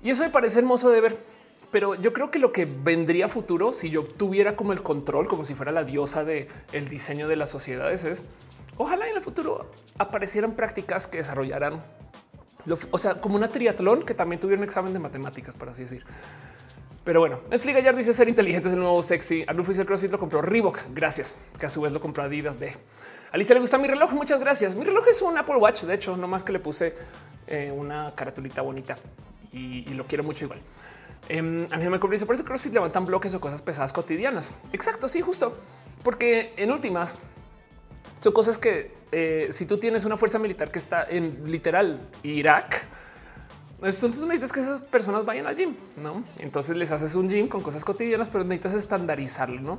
Y 0.00 0.10
eso 0.10 0.22
me 0.22 0.30
parece 0.30 0.60
hermoso 0.60 0.90
de 0.90 1.00
ver. 1.00 1.33
Pero 1.74 1.96
yo 1.96 2.12
creo 2.12 2.30
que 2.30 2.38
lo 2.38 2.52
que 2.52 2.66
vendría 2.66 3.26
a 3.26 3.28
futuro, 3.28 3.72
si 3.72 3.90
yo 3.90 4.04
tuviera 4.04 4.54
como 4.54 4.72
el 4.72 4.80
control, 4.80 5.26
como 5.26 5.44
si 5.44 5.54
fuera 5.54 5.72
la 5.72 5.82
diosa 5.82 6.24
el 6.70 6.88
diseño 6.88 7.26
de 7.26 7.34
las 7.34 7.50
sociedades, 7.50 8.04
es 8.04 8.22
ojalá 8.76 9.08
en 9.08 9.16
el 9.16 9.22
futuro 9.24 9.68
aparecieran 9.98 10.52
prácticas 10.52 11.08
que 11.08 11.18
desarrollaran, 11.18 11.82
o 12.92 12.96
sea, 12.96 13.20
como 13.20 13.34
una 13.34 13.48
triatlón 13.48 14.04
que 14.04 14.14
también 14.14 14.38
tuviera 14.38 14.60
un 14.60 14.64
examen 14.68 14.92
de 14.92 15.00
matemáticas, 15.00 15.56
por 15.56 15.68
así 15.68 15.82
decir. 15.82 16.04
Pero 17.02 17.18
bueno, 17.18 17.40
Leslie 17.50 17.72
Gallardo 17.72 17.98
dice 17.98 18.12
ser 18.14 18.28
inteligente 18.28 18.68
es 18.68 18.74
el 18.74 18.78
nuevo 18.78 19.02
sexy. 19.02 19.42
Arnulfo 19.44 19.72
dice 19.72 19.84
CrossFit 19.84 20.12
lo 20.12 20.20
compró 20.20 20.42
Reebok. 20.42 20.78
Gracias. 20.94 21.34
Que 21.58 21.66
a 21.66 21.70
su 21.70 21.80
vez 21.80 21.92
lo 21.92 21.98
compró 21.98 22.22
Adidas. 22.22 22.56
B. 22.56 22.72
Alicia 23.32 23.52
le 23.52 23.60
gusta 23.60 23.78
mi 23.78 23.88
reloj. 23.88 24.12
Muchas 24.12 24.38
gracias. 24.38 24.76
Mi 24.76 24.84
reloj 24.84 25.08
es 25.08 25.20
un 25.22 25.36
Apple 25.36 25.56
Watch. 25.56 25.82
De 25.82 25.94
hecho, 25.94 26.16
no 26.16 26.28
más 26.28 26.44
que 26.44 26.52
le 26.52 26.60
puse 26.60 26.94
eh, 27.48 27.72
una 27.76 28.14
caratulita 28.14 28.62
bonita 28.62 28.96
y, 29.52 29.94
lo 29.94 30.04
quiero 30.06 30.24
mucho 30.24 30.44
igual. 30.44 30.60
Eh, 31.28 31.66
Ángel 31.70 31.90
me 31.90 31.98
dice 32.10 32.26
por 32.26 32.34
eso 32.34 32.44
CrossFit 32.44 32.74
levantan 32.74 33.06
bloques 33.06 33.34
o 33.34 33.40
cosas 33.40 33.62
pesadas 33.62 33.92
cotidianas. 33.92 34.52
Exacto, 34.72 35.08
sí, 35.08 35.20
justo 35.20 35.56
porque 36.04 36.52
en 36.56 36.70
últimas 36.70 37.16
son 38.20 38.32
cosas 38.32 38.58
que 38.58 38.94
eh, 39.10 39.48
si 39.50 39.66
tú 39.66 39.78
tienes 39.78 40.04
una 40.04 40.16
fuerza 40.16 40.38
militar 40.38 40.70
que 40.70 40.78
está 40.78 41.04
en 41.08 41.50
literal 41.50 42.08
Irak, 42.22 42.84
entonces 43.82 44.20
necesitas 44.20 44.52
que 44.52 44.60
esas 44.60 44.80
personas 44.80 45.24
vayan 45.24 45.46
al 45.46 45.56
gym, 45.56 45.74
no? 45.96 46.24
Entonces 46.38 46.76
les 46.76 46.90
haces 46.90 47.14
un 47.16 47.28
gym 47.28 47.48
con 47.48 47.60
cosas 47.60 47.84
cotidianas, 47.84 48.28
pero 48.28 48.44
necesitas 48.44 48.74
estandarizarlo, 48.74 49.60
no? 49.60 49.78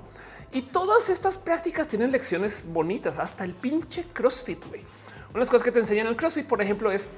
Y 0.52 0.64
todas 0.64 1.10
estas 1.10 1.38
prácticas 1.38 1.88
tienen 1.88 2.12
lecciones 2.12 2.68
bonitas, 2.72 3.18
hasta 3.18 3.44
el 3.46 3.54
pinche 3.54 4.06
CrossFit. 4.14 4.64
Una 4.66 5.34
de 5.34 5.40
las 5.40 5.50
cosas 5.50 5.64
que 5.64 5.72
te 5.72 5.80
enseñan 5.80 6.08
el 6.08 6.16
CrossFit, 6.16 6.46
por 6.46 6.62
ejemplo, 6.62 6.92
es 6.92 7.10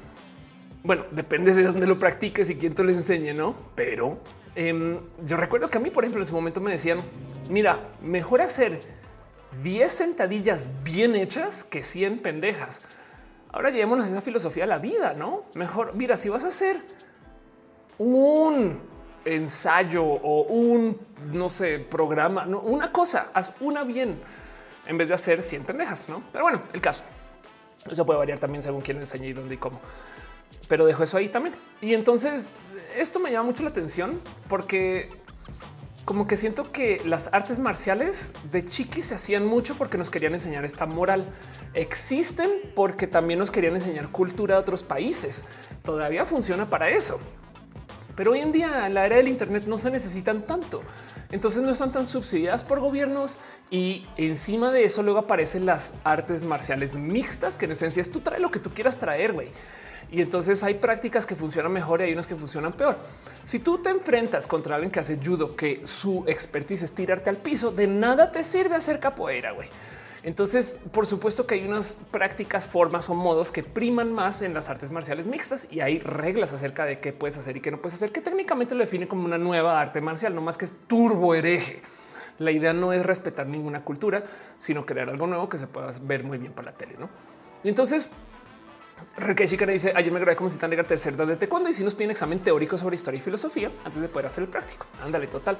bueno, 0.87 1.03
depende 1.11 1.53
de 1.53 1.63
dónde 1.63 1.85
lo 1.85 1.99
practiques 1.99 2.49
y 2.49 2.55
quién 2.55 2.73
te 2.73 2.81
lo 2.81 2.91
enseñe, 2.91 3.33
no? 3.33 3.53
Pero 3.75 4.19
em, 4.55 4.97
yo 5.25 5.35
recuerdo 5.35 5.69
que 5.69 5.77
a 5.77 5.81
mí, 5.81 5.89
por 5.89 6.05
ejemplo, 6.05 6.21
en 6.23 6.27
su 6.27 6.33
momento 6.33 6.61
me 6.61 6.71
decían, 6.71 6.99
mira, 7.49 7.77
mejor 8.01 8.39
hacer 8.39 8.79
10 9.63 9.91
sentadillas 9.91 10.71
bien 10.85 11.17
hechas 11.17 11.65
que 11.65 11.83
100 11.83 12.19
pendejas. 12.19 12.81
Ahora 13.51 13.69
llevémonos 13.69 14.07
esa 14.07 14.21
filosofía 14.21 14.63
a 14.63 14.67
la 14.67 14.77
vida, 14.77 15.13
no? 15.13 15.43
Mejor, 15.55 15.93
mira, 15.93 16.15
si 16.15 16.29
vas 16.29 16.45
a 16.45 16.47
hacer 16.47 16.77
un 17.97 18.79
ensayo 19.25 20.05
o 20.05 20.43
un, 20.43 20.97
no 21.33 21.49
sé, 21.49 21.79
programa, 21.79 22.45
no, 22.45 22.61
una 22.61 22.93
cosa, 22.93 23.31
haz 23.33 23.51
una 23.59 23.83
bien 23.83 24.15
en 24.85 24.97
vez 24.97 25.09
de 25.09 25.15
hacer 25.15 25.41
100 25.41 25.65
pendejas, 25.65 26.07
no? 26.07 26.23
Pero 26.31 26.45
bueno, 26.45 26.61
el 26.71 26.79
caso. 26.79 27.03
Eso 27.91 28.05
puede 28.05 28.19
variar 28.19 28.39
también 28.39 28.63
según 28.63 28.79
quién 28.79 28.97
enseñe 28.99 29.27
y 29.27 29.33
dónde 29.33 29.55
y 29.55 29.57
cómo 29.57 29.81
pero 30.67 30.85
dejo 30.85 31.03
eso 31.03 31.17
ahí 31.17 31.29
también. 31.29 31.55
Y 31.81 31.93
entonces 31.93 32.51
esto 32.97 33.19
me 33.19 33.31
llama 33.31 33.45
mucho 33.47 33.63
la 33.63 33.69
atención 33.69 34.19
porque 34.47 35.09
como 36.05 36.25
que 36.25 36.37
siento 36.37 36.71
que 36.71 37.01
las 37.05 37.33
artes 37.33 37.59
marciales 37.59 38.31
de 38.51 38.63
chiquis 38.63 39.07
se 39.07 39.15
hacían 39.15 39.45
mucho 39.45 39.75
porque 39.75 39.97
nos 39.97 40.09
querían 40.09 40.33
enseñar 40.33 40.63
esta 40.63 40.85
moral. 40.85 41.25
Existen 41.73 42.49
porque 42.75 43.07
también 43.07 43.39
nos 43.39 43.51
querían 43.51 43.75
enseñar 43.75 44.09
cultura 44.09 44.55
de 44.55 44.61
otros 44.61 44.83
países. 44.83 45.43
Todavía 45.83 46.25
funciona 46.25 46.69
para 46.69 46.89
eso. 46.89 47.19
Pero 48.15 48.31
hoy 48.31 48.39
en 48.39 48.51
día 48.51 48.87
en 48.87 48.93
la 48.93 49.05
era 49.05 49.17
del 49.17 49.27
Internet 49.27 49.65
no 49.67 49.77
se 49.77 49.91
necesitan 49.91 50.43
tanto. 50.43 50.81
Entonces 51.29 51.61
no 51.61 51.71
están 51.71 51.91
tan 51.91 52.07
subsidiadas 52.07 52.63
por 52.63 52.79
gobiernos 52.79 53.37
y 53.69 54.07
encima 54.15 54.71
de 54.71 54.85
eso 54.85 55.03
luego 55.03 55.19
aparecen 55.19 55.65
las 55.65 55.93
artes 56.05 56.43
marciales 56.43 56.95
mixtas 56.95 57.57
que 57.57 57.65
en 57.65 57.71
esencia 57.71 57.99
es 58.01 58.11
tú 58.11 58.21
trae 58.21 58.39
lo 58.39 58.49
que 58.49 58.59
tú 58.59 58.69
quieras 58.73 58.97
traer, 58.97 59.33
güey. 59.33 59.49
Y 60.11 60.21
entonces 60.21 60.63
hay 60.63 60.75
prácticas 60.75 61.25
que 61.25 61.35
funcionan 61.35 61.71
mejor 61.71 62.01
y 62.01 62.05
hay 62.05 62.13
unas 62.13 62.27
que 62.27 62.35
funcionan 62.35 62.73
peor. 62.73 62.97
Si 63.45 63.59
tú 63.59 63.79
te 63.79 63.89
enfrentas 63.89 64.47
contra 64.47 64.75
alguien 64.75 64.91
que 64.91 64.99
hace 64.99 65.17
judo, 65.23 65.55
que 65.55 65.85
su 65.85 66.23
expertise 66.27 66.83
es 66.83 66.93
tirarte 66.93 67.29
al 67.29 67.37
piso, 67.37 67.71
de 67.71 67.87
nada 67.87 68.31
te 68.31 68.43
sirve 68.43 68.75
hacer 68.75 68.99
capoeira, 68.99 69.51
güey. 69.51 69.69
Entonces, 70.23 70.79
por 70.91 71.05
supuesto 71.05 71.45
que 71.45 71.55
hay 71.55 71.65
unas 71.65 71.99
prácticas, 72.11 72.67
formas 72.67 73.09
o 73.09 73.13
modos 73.13 73.51
que 73.51 73.63
priman 73.63 74.11
más 74.11 74.41
en 74.41 74.53
las 74.53 74.69
artes 74.69 74.91
marciales 74.91 75.27
mixtas 75.27 75.67
y 75.71 75.79
hay 75.79 75.99
reglas 75.99 76.51
acerca 76.53 76.85
de 76.85 76.99
qué 76.99 77.13
puedes 77.13 77.37
hacer 77.37 77.55
y 77.55 77.61
qué 77.61 77.71
no 77.71 77.77
puedes 77.77 77.93
hacer, 77.93 78.11
que 78.11 78.19
técnicamente 78.19 78.75
lo 78.75 78.81
define 78.81 79.07
como 79.07 79.23
una 79.23 79.37
nueva 79.37 79.79
arte 79.79 80.01
marcial, 80.01 80.35
no 80.35 80.41
más 80.41 80.57
que 80.57 80.65
es 80.65 80.75
turbo 80.87 81.33
hereje. 81.35 81.81
La 82.39 82.51
idea 82.51 82.73
no 82.73 82.93
es 82.93 83.05
respetar 83.05 83.47
ninguna 83.47 83.83
cultura, 83.83 84.23
sino 84.57 84.85
crear 84.85 85.09
algo 85.09 85.27
nuevo 85.27 85.47
que 85.47 85.57
se 85.57 85.67
pueda 85.67 85.91
ver 86.01 86.23
muy 86.23 86.37
bien 86.37 86.51
para 86.51 86.71
la 86.71 86.77
tele. 86.77 86.95
¿no? 86.99 87.09
Y 87.63 87.69
entonces 87.69 88.09
Rekeshi 89.17 89.51
Chica 89.51 89.65
dice 89.65 89.93
ayer 89.95 90.11
me 90.11 90.19
grabé 90.19 90.35
como 90.35 90.49
si 90.49 90.57
tan 90.57 90.69
negar 90.69 90.85
tercer 90.85 91.15
de 91.15 91.49
cuando 91.49 91.69
y 91.69 91.73
si 91.73 91.83
nos 91.83 91.95
piden 91.95 92.11
examen 92.11 92.39
teórico 92.39 92.77
sobre 92.77 92.95
historia 92.95 93.17
y 93.17 93.21
filosofía 93.21 93.71
antes 93.83 94.01
de 94.01 94.07
poder 94.07 94.27
hacer 94.27 94.43
el 94.43 94.49
práctico. 94.49 94.85
Ándale, 95.03 95.27
total. 95.27 95.57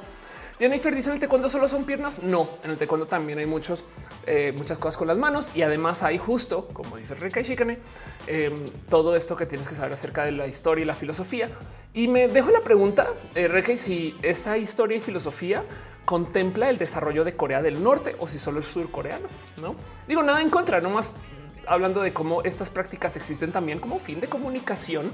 Jennifer 0.59 0.93
dice 0.93 1.09
en 1.09 1.15
el 1.15 1.19
taekwondo 1.19 1.49
solo 1.49 1.68
son 1.68 1.84
piernas. 1.85 2.23
No, 2.23 2.49
en 2.64 2.72
el 2.72 2.77
taekwondo 2.77 3.05
también 3.05 3.38
hay 3.38 3.45
muchos, 3.45 3.84
eh, 4.26 4.53
muchas 4.57 4.77
cosas 4.77 4.97
con 4.97 5.07
las 5.07 5.18
manos 5.18 5.55
y 5.55 5.61
además 5.61 6.01
hay 6.01 6.18
justo, 6.18 6.68
como 6.73 6.97
dice 6.97 7.14
Rekai 7.14 7.43
Shikane, 7.43 7.80
em, 8.26 8.53
todo 8.89 9.15
esto 9.15 9.35
que 9.35 9.45
tienes 9.45 9.68
que 9.68 9.76
saber 9.76 9.93
acerca 9.93 10.26
de 10.26 10.31
la 10.31 10.47
historia 10.47 10.84
y 10.84 10.85
la 10.85 10.95
filosofía. 10.95 11.49
Y 11.93 12.07
me 12.07 12.27
dejo 12.27 12.51
la 12.51 12.61
pregunta, 12.61 13.07
eh, 13.35 13.77
si 13.77 14.18
esta 14.23 14.57
historia 14.57 14.97
y 14.97 14.99
filosofía 14.99 15.64
contempla 16.05 16.69
el 16.69 16.77
desarrollo 16.77 17.23
de 17.23 17.35
Corea 17.35 17.61
del 17.61 17.84
Norte 17.84 18.15
o 18.19 18.27
si 18.27 18.39
solo 18.39 18.61
es 18.61 18.68
surcoreano. 18.68 19.27
No 19.61 19.76
digo 20.07 20.23
nada 20.23 20.41
en 20.41 20.49
contra, 20.49 20.80
nomás 20.80 21.14
hablando 21.68 22.02
de 22.02 22.14
cómo 22.14 22.41
estas 22.44 22.69
prácticas 22.69 23.15
existen 23.15 23.52
también 23.52 23.80
como 23.80 23.99
fin 23.99 24.19
de 24.19 24.27
comunicación 24.27 25.11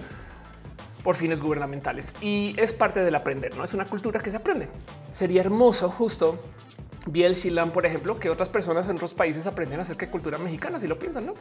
por 1.03 1.15
fines 1.15 1.41
gubernamentales 1.41 2.15
y 2.21 2.55
es 2.57 2.73
parte 2.73 3.03
del 3.03 3.15
aprender. 3.15 3.55
No 3.57 3.63
es 3.63 3.73
una 3.73 3.85
cultura 3.85 4.19
que 4.19 4.31
se 4.31 4.38
aprende. 4.38 4.69
Sería 5.11 5.41
hermoso 5.41 5.89
justo 5.89 6.39
Biel 7.05 7.35
Shilan, 7.35 7.71
por 7.71 7.85
ejemplo, 7.85 8.19
que 8.19 8.30
otras 8.30 8.49
personas 8.49 8.88
en 8.88 8.95
otros 8.95 9.13
países 9.13 9.45
aprenden 9.45 9.80
acerca 9.80 10.05
de 10.05 10.11
cultura 10.11 10.38
mexicana, 10.38 10.80
si 10.80 10.88
lo 10.88 10.97
piensan, 10.97 11.25
no? 11.25 11.34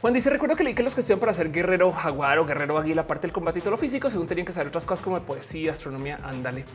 Juan 0.00 0.12
dice: 0.12 0.28
Recuerdo 0.28 0.56
que 0.56 0.64
leí 0.64 0.74
que 0.74 0.82
los 0.82 0.94
cuestión 0.94 1.18
para 1.18 1.32
ser 1.32 1.50
guerrero 1.50 1.90
jaguar 1.90 2.38
o 2.38 2.44
guerrero 2.44 2.76
águila, 2.76 3.02
aparte 3.02 3.26
del 3.26 3.32
combate 3.32 3.60
y 3.60 3.62
todo 3.62 3.70
lo 3.70 3.78
físico, 3.78 4.10
según 4.10 4.26
tenían 4.26 4.44
que 4.44 4.52
saber 4.52 4.68
otras 4.68 4.84
cosas 4.84 5.02
como 5.02 5.18
poesía, 5.22 5.70
astronomía. 5.70 6.18
Ándale. 6.22 6.66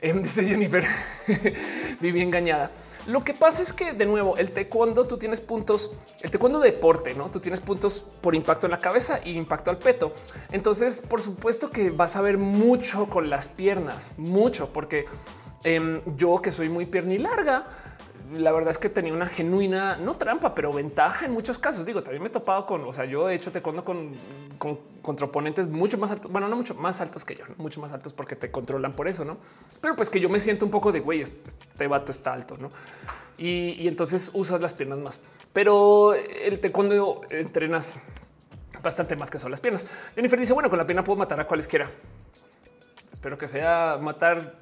Em, 0.00 0.22
dice 0.22 0.44
Jennifer, 0.44 0.84
viví 2.00 2.20
engañada. 2.20 2.70
Lo 3.06 3.24
que 3.24 3.34
pasa 3.34 3.62
es 3.62 3.72
que 3.72 3.92
de 3.92 4.06
nuevo 4.06 4.36
el 4.36 4.52
taekwondo 4.52 5.04
tú 5.06 5.18
tienes 5.18 5.40
puntos, 5.40 5.90
el 6.20 6.30
taekwondo 6.30 6.60
deporte, 6.60 7.14
no? 7.14 7.30
Tú 7.30 7.40
tienes 7.40 7.60
puntos 7.60 7.98
por 8.20 8.34
impacto 8.34 8.66
en 8.66 8.72
la 8.72 8.78
cabeza 8.78 9.20
y 9.24 9.32
impacto 9.32 9.70
al 9.70 9.78
peto. 9.78 10.12
Entonces, 10.52 11.02
por 11.02 11.20
supuesto 11.20 11.70
que 11.70 11.90
vas 11.90 12.14
a 12.14 12.20
ver 12.20 12.38
mucho 12.38 13.08
con 13.08 13.28
las 13.28 13.48
piernas, 13.48 14.12
mucho, 14.18 14.72
porque 14.72 15.06
em, 15.64 16.00
yo 16.16 16.40
que 16.40 16.52
soy 16.52 16.68
muy 16.68 16.86
pierna 16.86 17.14
y 17.14 17.18
larga, 17.18 17.64
la 18.32 18.52
verdad 18.52 18.70
es 18.70 18.78
que 18.78 18.88
tenía 18.88 19.12
una 19.12 19.26
genuina, 19.26 19.96
no 19.96 20.16
trampa, 20.16 20.54
pero 20.54 20.72
ventaja 20.72 21.26
en 21.26 21.32
muchos 21.32 21.58
casos. 21.58 21.86
Digo, 21.86 22.02
también 22.02 22.22
me 22.22 22.28
he 22.28 22.32
topado 22.32 22.66
con, 22.66 22.82
o 22.84 22.92
sea, 22.92 23.04
yo 23.04 23.28
he 23.28 23.34
hecho 23.34 23.52
taekwondo 23.52 23.84
con, 23.84 24.12
con 24.58 24.78
contraponentes 25.02 25.68
mucho 25.68 25.98
más 25.98 26.10
altos, 26.10 26.30
bueno, 26.30 26.48
no 26.48 26.56
mucho 26.56 26.74
más 26.74 27.00
altos 27.00 27.24
que 27.24 27.36
yo, 27.36 27.44
mucho 27.56 27.80
más 27.80 27.92
altos 27.92 28.12
porque 28.12 28.36
te 28.36 28.50
controlan 28.50 28.94
por 28.94 29.08
eso, 29.08 29.24
no? 29.24 29.38
Pero 29.80 29.96
pues 29.96 30.08
que 30.10 30.20
yo 30.20 30.28
me 30.28 30.40
siento 30.40 30.64
un 30.64 30.70
poco 30.70 30.92
de 30.92 31.00
güey, 31.00 31.20
este 31.20 31.86
vato 31.86 32.12
está 32.12 32.32
alto, 32.32 32.56
no? 32.56 32.70
Y, 33.38 33.88
entonces 33.88 34.30
usas 34.34 34.60
las 34.60 34.74
piernas 34.74 34.98
más, 34.98 35.20
pero 35.52 36.14
el 36.14 36.60
taekwondo 36.60 37.22
entrenas 37.30 37.96
bastante 38.82 39.16
más 39.16 39.30
que 39.30 39.38
son 39.38 39.50
las 39.50 39.60
piernas. 39.60 39.86
Jennifer 40.14 40.38
dice: 40.38 40.52
Bueno, 40.52 40.68
con 40.68 40.78
la 40.78 40.86
pierna 40.86 41.02
puedo 41.02 41.18
matar 41.18 41.40
a 41.40 41.46
cualesquiera. 41.46 41.90
Espero 43.12 43.38
que 43.38 43.46
sea 43.46 43.98
matar 44.00 44.54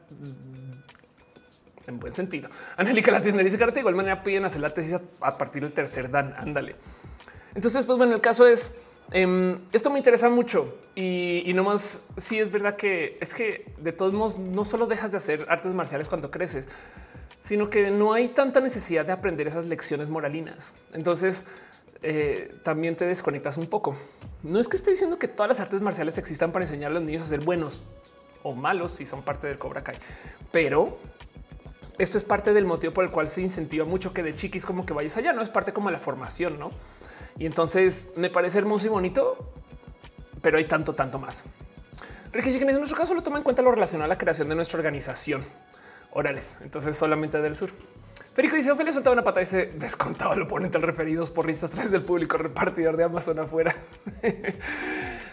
en 1.87 1.99
buen 1.99 2.13
sentido. 2.13 2.49
Angélica 2.77 3.11
la 3.11 3.21
dice 3.21 3.59
que 3.59 3.81
igual 3.81 3.95
manera 3.95 4.23
piden 4.23 4.45
hacer 4.45 4.61
la 4.61 4.73
tesis 4.73 4.99
a 5.21 5.39
partir 5.39 5.63
del 5.63 5.73
tercer 5.73 6.11
dan. 6.11 6.35
Ándale. 6.37 6.77
Entonces, 7.55 7.85
pues 7.85 7.99
bueno, 7.99 8.15
el 8.15 8.21
caso 8.21 8.47
es 8.47 8.77
em, 9.13 9.57
esto 9.73 9.91
me 9.91 9.99
interesa 9.99 10.29
mucho 10.29 10.79
y, 10.95 11.51
no 11.55 11.65
más. 11.65 12.03
Sí, 12.17 12.39
es 12.39 12.51
verdad 12.51 12.77
que 12.77 13.19
es 13.21 13.35
que 13.35 13.73
de 13.79 13.93
todos 13.93 14.13
modos 14.13 14.39
no 14.39 14.65
solo 14.65 14.87
dejas 14.87 15.11
de 15.11 15.17
hacer 15.17 15.47
artes 15.49 15.75
marciales 15.75 16.09
cuando 16.09 16.31
creces, 16.31 16.69
sino 17.41 17.71
que 17.71 17.91
no 17.91 18.13
hay 18.13 18.29
tanta 18.29 18.61
necesidad 18.61 19.07
de 19.07 19.13
aprender 19.13 19.47
esas 19.47 19.67
lecciones 19.67 20.09
moralinas. 20.09 20.73
Entonces, 20.93 21.45
eh, 22.03 22.55
también 22.63 22.95
te 22.97 23.05
desconectas 23.05 23.57
un 23.57 23.67
poco. 23.67 23.97
No 24.43 24.59
es 24.59 24.69
que 24.69 24.77
esté 24.77 24.91
diciendo 24.91 25.19
que 25.19 25.29
todas 25.29 25.49
las 25.49 25.61
artes 25.61 25.81
marciales 25.81 26.17
existan 26.19 26.53
para 26.53 26.65
enseñar 26.65 26.91
a 26.91 26.95
los 26.95 27.03
niños 27.03 27.23
a 27.23 27.27
ser 27.27 27.41
buenos 27.41 27.83
o 28.43 28.55
malos 28.55 28.93
si 28.93 29.07
son 29.07 29.23
parte 29.23 29.47
del 29.47 29.59
Cobra 29.59 29.83
Kai, 29.83 29.97
pero 30.51 30.99
esto 31.99 32.19
es 32.19 32.25
parte 32.25 32.53
del 32.53 32.65
motivo 32.65 32.93
por 32.93 33.05
el 33.05 33.11
cual 33.11 33.29
se 33.29 33.43
incentiva 33.43 33.85
mucho 33.85 34.13
que 34.13 34.23
de 34.23 34.35
chiquis 34.35 34.65
como 34.65 34.87
que 34.87 34.93
vayas 34.93 35.17
allá, 35.17 35.33
no 35.33 35.43
es 35.43 35.51
parte 35.51 35.73
como 35.73 35.91
la 35.91 35.99
formación, 35.99 36.59
no? 36.59 36.71
Y 37.39 37.47
entonces 37.47 38.13
me 38.17 38.31
parece 38.31 38.59
hermoso 38.59 38.87
y 38.87 38.91
bonito, 38.91 39.53
pero 40.43 40.59
hay 40.59 40.65
tanto, 40.65 40.95
tanto 40.95 41.19
más. 41.19 41.45
Ricky 42.33 42.57
en 42.57 42.77
nuestro 42.77 42.97
caso 42.97 43.15
lo 43.15 43.23
toma 43.23 43.39
en 43.39 43.45
cuenta 43.45 43.63
lo 43.63 43.73
relacionado 43.73 44.05
a 44.05 44.09
la 44.09 44.19
creación 44.19 44.49
de 44.49 44.55
nuestra 44.55 44.79
organización. 44.79 45.45
Orales, 46.13 46.57
entonces 46.63 46.97
solamente 46.97 47.41
del 47.41 47.57
sur. 47.57 47.71
Federico 48.35 48.57
dice: 48.57 48.71
Ophelia 48.71 48.93
soltaba 48.93 49.15
una 49.15 49.25
pata 49.25 49.43
y 49.43 49.47
se 49.47 49.67
descontaba 49.67 50.35
el 50.35 50.43
oponente 50.43 50.77
al 50.77 50.83
referidos 50.83 51.31
por 51.31 51.47
risas 51.47 51.71
tres 51.71 51.91
del 51.91 52.03
público 52.03 52.37
repartidor 52.37 52.97
de 52.97 53.05
Amazon 53.05 53.39
afuera. 53.39 53.75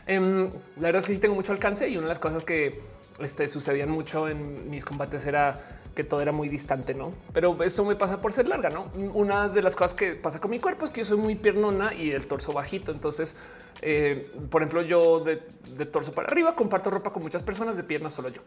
Em, 0.10 0.50
la 0.78 0.84
verdad 0.84 1.00
es 1.00 1.06
que 1.06 1.16
sí 1.16 1.20
tengo 1.20 1.36
mucho 1.36 1.52
alcance 1.52 1.90
y 1.90 1.98
una 1.98 2.04
de 2.04 2.12
las 2.12 2.20
cosas 2.20 2.46
que 2.46 2.80
este, 3.20 3.46
sucedían 3.50 3.90
mucho 3.90 4.30
en 4.30 4.70
mis 4.70 4.86
combates 4.86 5.26
era 5.26 5.60
que 5.98 6.04
todo 6.04 6.22
era 6.22 6.32
muy 6.32 6.48
distante, 6.48 6.94
no? 6.94 7.12
Pero 7.34 7.64
eso 7.64 7.84
me 7.84 7.96
pasa 7.96 8.22
por 8.22 8.32
ser 8.32 8.48
larga, 8.48 8.70
no? 8.70 8.92
Una 9.16 9.50
de 9.50 9.64
las 9.64 9.76
cosas 9.76 9.96
que 9.96 10.14
pasa 10.14 10.40
con 10.40 10.52
mi 10.52 10.60
cuerpo 10.60 10.86
es 10.86 10.92
que 10.92 11.02
yo 11.02 11.06
soy 11.06 11.18
muy 11.18 11.34
piernona 11.34 11.92
y 11.92 12.12
el 12.12 12.28
torso 12.28 12.54
bajito. 12.54 12.92
Entonces, 12.92 13.36
eh, 13.82 14.22
por 14.52 14.62
ejemplo, 14.62 14.84
yo 14.84 15.22
de, 15.22 15.38
torso 15.88 16.12
para 16.12 16.28
arriba 16.28 16.56
comparto 16.56 16.92
ropa 16.92 17.10
con 17.10 17.24
muchas 17.24 17.42
personas 17.42 17.78
de 17.78 17.84
piernas, 17.84 18.14
solo 18.14 18.30
yo. 18.30 18.44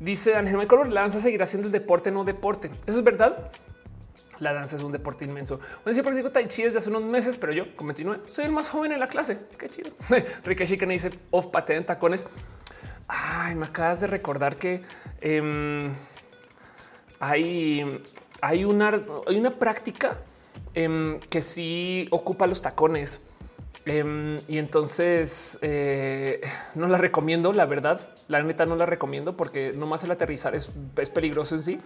Dice 0.00 0.34
Ángel 0.34 0.56
Michael, 0.56 0.92
la 0.92 1.02
danza 1.02 1.20
seguirá 1.20 1.46
siendo 1.46 1.68
el 1.68 1.72
deporte, 1.72 2.10
no 2.10 2.24
deporte. 2.24 2.72
Eso 2.84 2.98
es 2.98 3.04
verdad. 3.04 3.52
La 4.40 4.52
danza 4.52 4.74
es 4.74 4.82
un 4.82 4.90
deporte 4.90 5.24
inmenso. 5.24 5.60
Bueno, 5.84 5.96
yo 5.96 6.02
practico 6.02 6.32
tai 6.32 6.48
chi 6.48 6.64
desde 6.64 6.78
hace 6.78 6.90
unos 6.90 7.04
meses, 7.04 7.36
pero 7.36 7.52
yo, 7.52 7.64
como 7.76 7.90
29, 7.90 8.24
soy 8.26 8.46
el 8.46 8.50
más 8.50 8.68
joven 8.68 8.90
en 8.90 8.98
la 8.98 9.06
clase. 9.06 9.38
Qué 9.56 9.68
chido. 9.68 9.90
Rikeshi 10.44 10.76
que 10.76 10.86
me 10.86 10.94
dice 10.94 11.12
off 11.30 11.46
pate 11.52 11.76
en 11.76 11.84
tacones. 11.84 12.26
Ay, 13.06 13.54
me 13.54 13.66
acabas 13.66 14.00
de 14.00 14.08
recordar 14.08 14.56
que 14.56 14.82
em, 15.20 15.92
hay, 17.20 18.02
hay, 18.40 18.64
una, 18.64 18.98
hay 19.26 19.38
una 19.38 19.50
práctica 19.50 20.16
em, 20.74 21.20
que 21.20 21.42
sí 21.42 22.08
ocupa 22.10 22.46
los 22.46 22.62
tacones. 22.62 23.20
Em, 23.86 24.38
y 24.48 24.58
entonces 24.58 25.58
eh, 25.62 26.40
no 26.74 26.86
la 26.88 26.98
recomiendo, 26.98 27.52
la 27.52 27.64
verdad, 27.64 28.00
la 28.28 28.42
neta 28.42 28.66
no 28.66 28.76
la 28.76 28.84
recomiendo 28.84 29.36
porque 29.36 29.72
nomás 29.72 30.04
el 30.04 30.10
aterrizar 30.10 30.54
es, 30.54 30.70
es 30.96 31.10
peligroso 31.10 31.54
en 31.54 31.62
sí. 31.62 31.80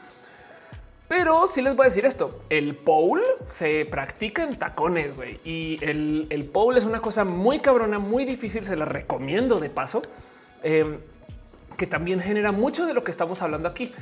Pero 1.08 1.46
sí 1.46 1.62
les 1.62 1.76
voy 1.76 1.84
a 1.84 1.88
decir 1.88 2.06
esto, 2.06 2.40
el 2.48 2.76
pole 2.76 3.22
se 3.44 3.84
practica 3.84 4.42
en 4.42 4.56
tacones. 4.56 5.12
Y 5.44 5.78
el, 5.82 6.26
el, 6.30 6.50
es 6.76 6.84
una 6.84 7.00
cosa 7.00 7.24
muy 7.24 7.60
cabrona, 7.60 7.98
muy 7.98 8.24
difícil, 8.24 8.64
se 8.64 8.74
la 8.74 8.84
recomiendo 8.84 9.60
de 9.60 9.68
paso, 9.68 10.02
em, 10.62 10.98
que 11.76 11.86
también 11.86 12.20
genera 12.20 12.52
mucho 12.52 12.86
de 12.86 12.94
lo 12.94 13.04
que 13.04 13.10
estamos 13.10 13.42
hablando 13.42 13.68
aquí. 13.68 13.92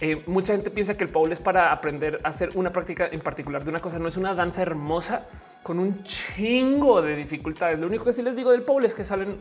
Eh, 0.00 0.22
mucha 0.26 0.54
gente 0.54 0.70
piensa 0.70 0.96
que 0.96 1.04
el 1.04 1.10
pole 1.10 1.34
es 1.34 1.40
para 1.40 1.72
aprender 1.72 2.20
a 2.24 2.28
hacer 2.28 2.50
una 2.54 2.72
práctica 2.72 3.08
en 3.10 3.20
particular 3.20 3.64
de 3.64 3.70
una 3.70 3.80
cosa. 3.80 3.98
No 3.98 4.08
es 4.08 4.16
una 4.16 4.34
danza 4.34 4.62
hermosa 4.62 5.26
con 5.62 5.78
un 5.78 6.02
chingo 6.04 7.02
de 7.02 7.16
dificultades. 7.16 7.78
Lo 7.78 7.86
único 7.86 8.04
que 8.04 8.12
sí 8.12 8.22
les 8.22 8.34
digo 8.34 8.50
del 8.50 8.62
pole 8.62 8.86
es 8.86 8.94
que 8.94 9.04
salen, 9.04 9.36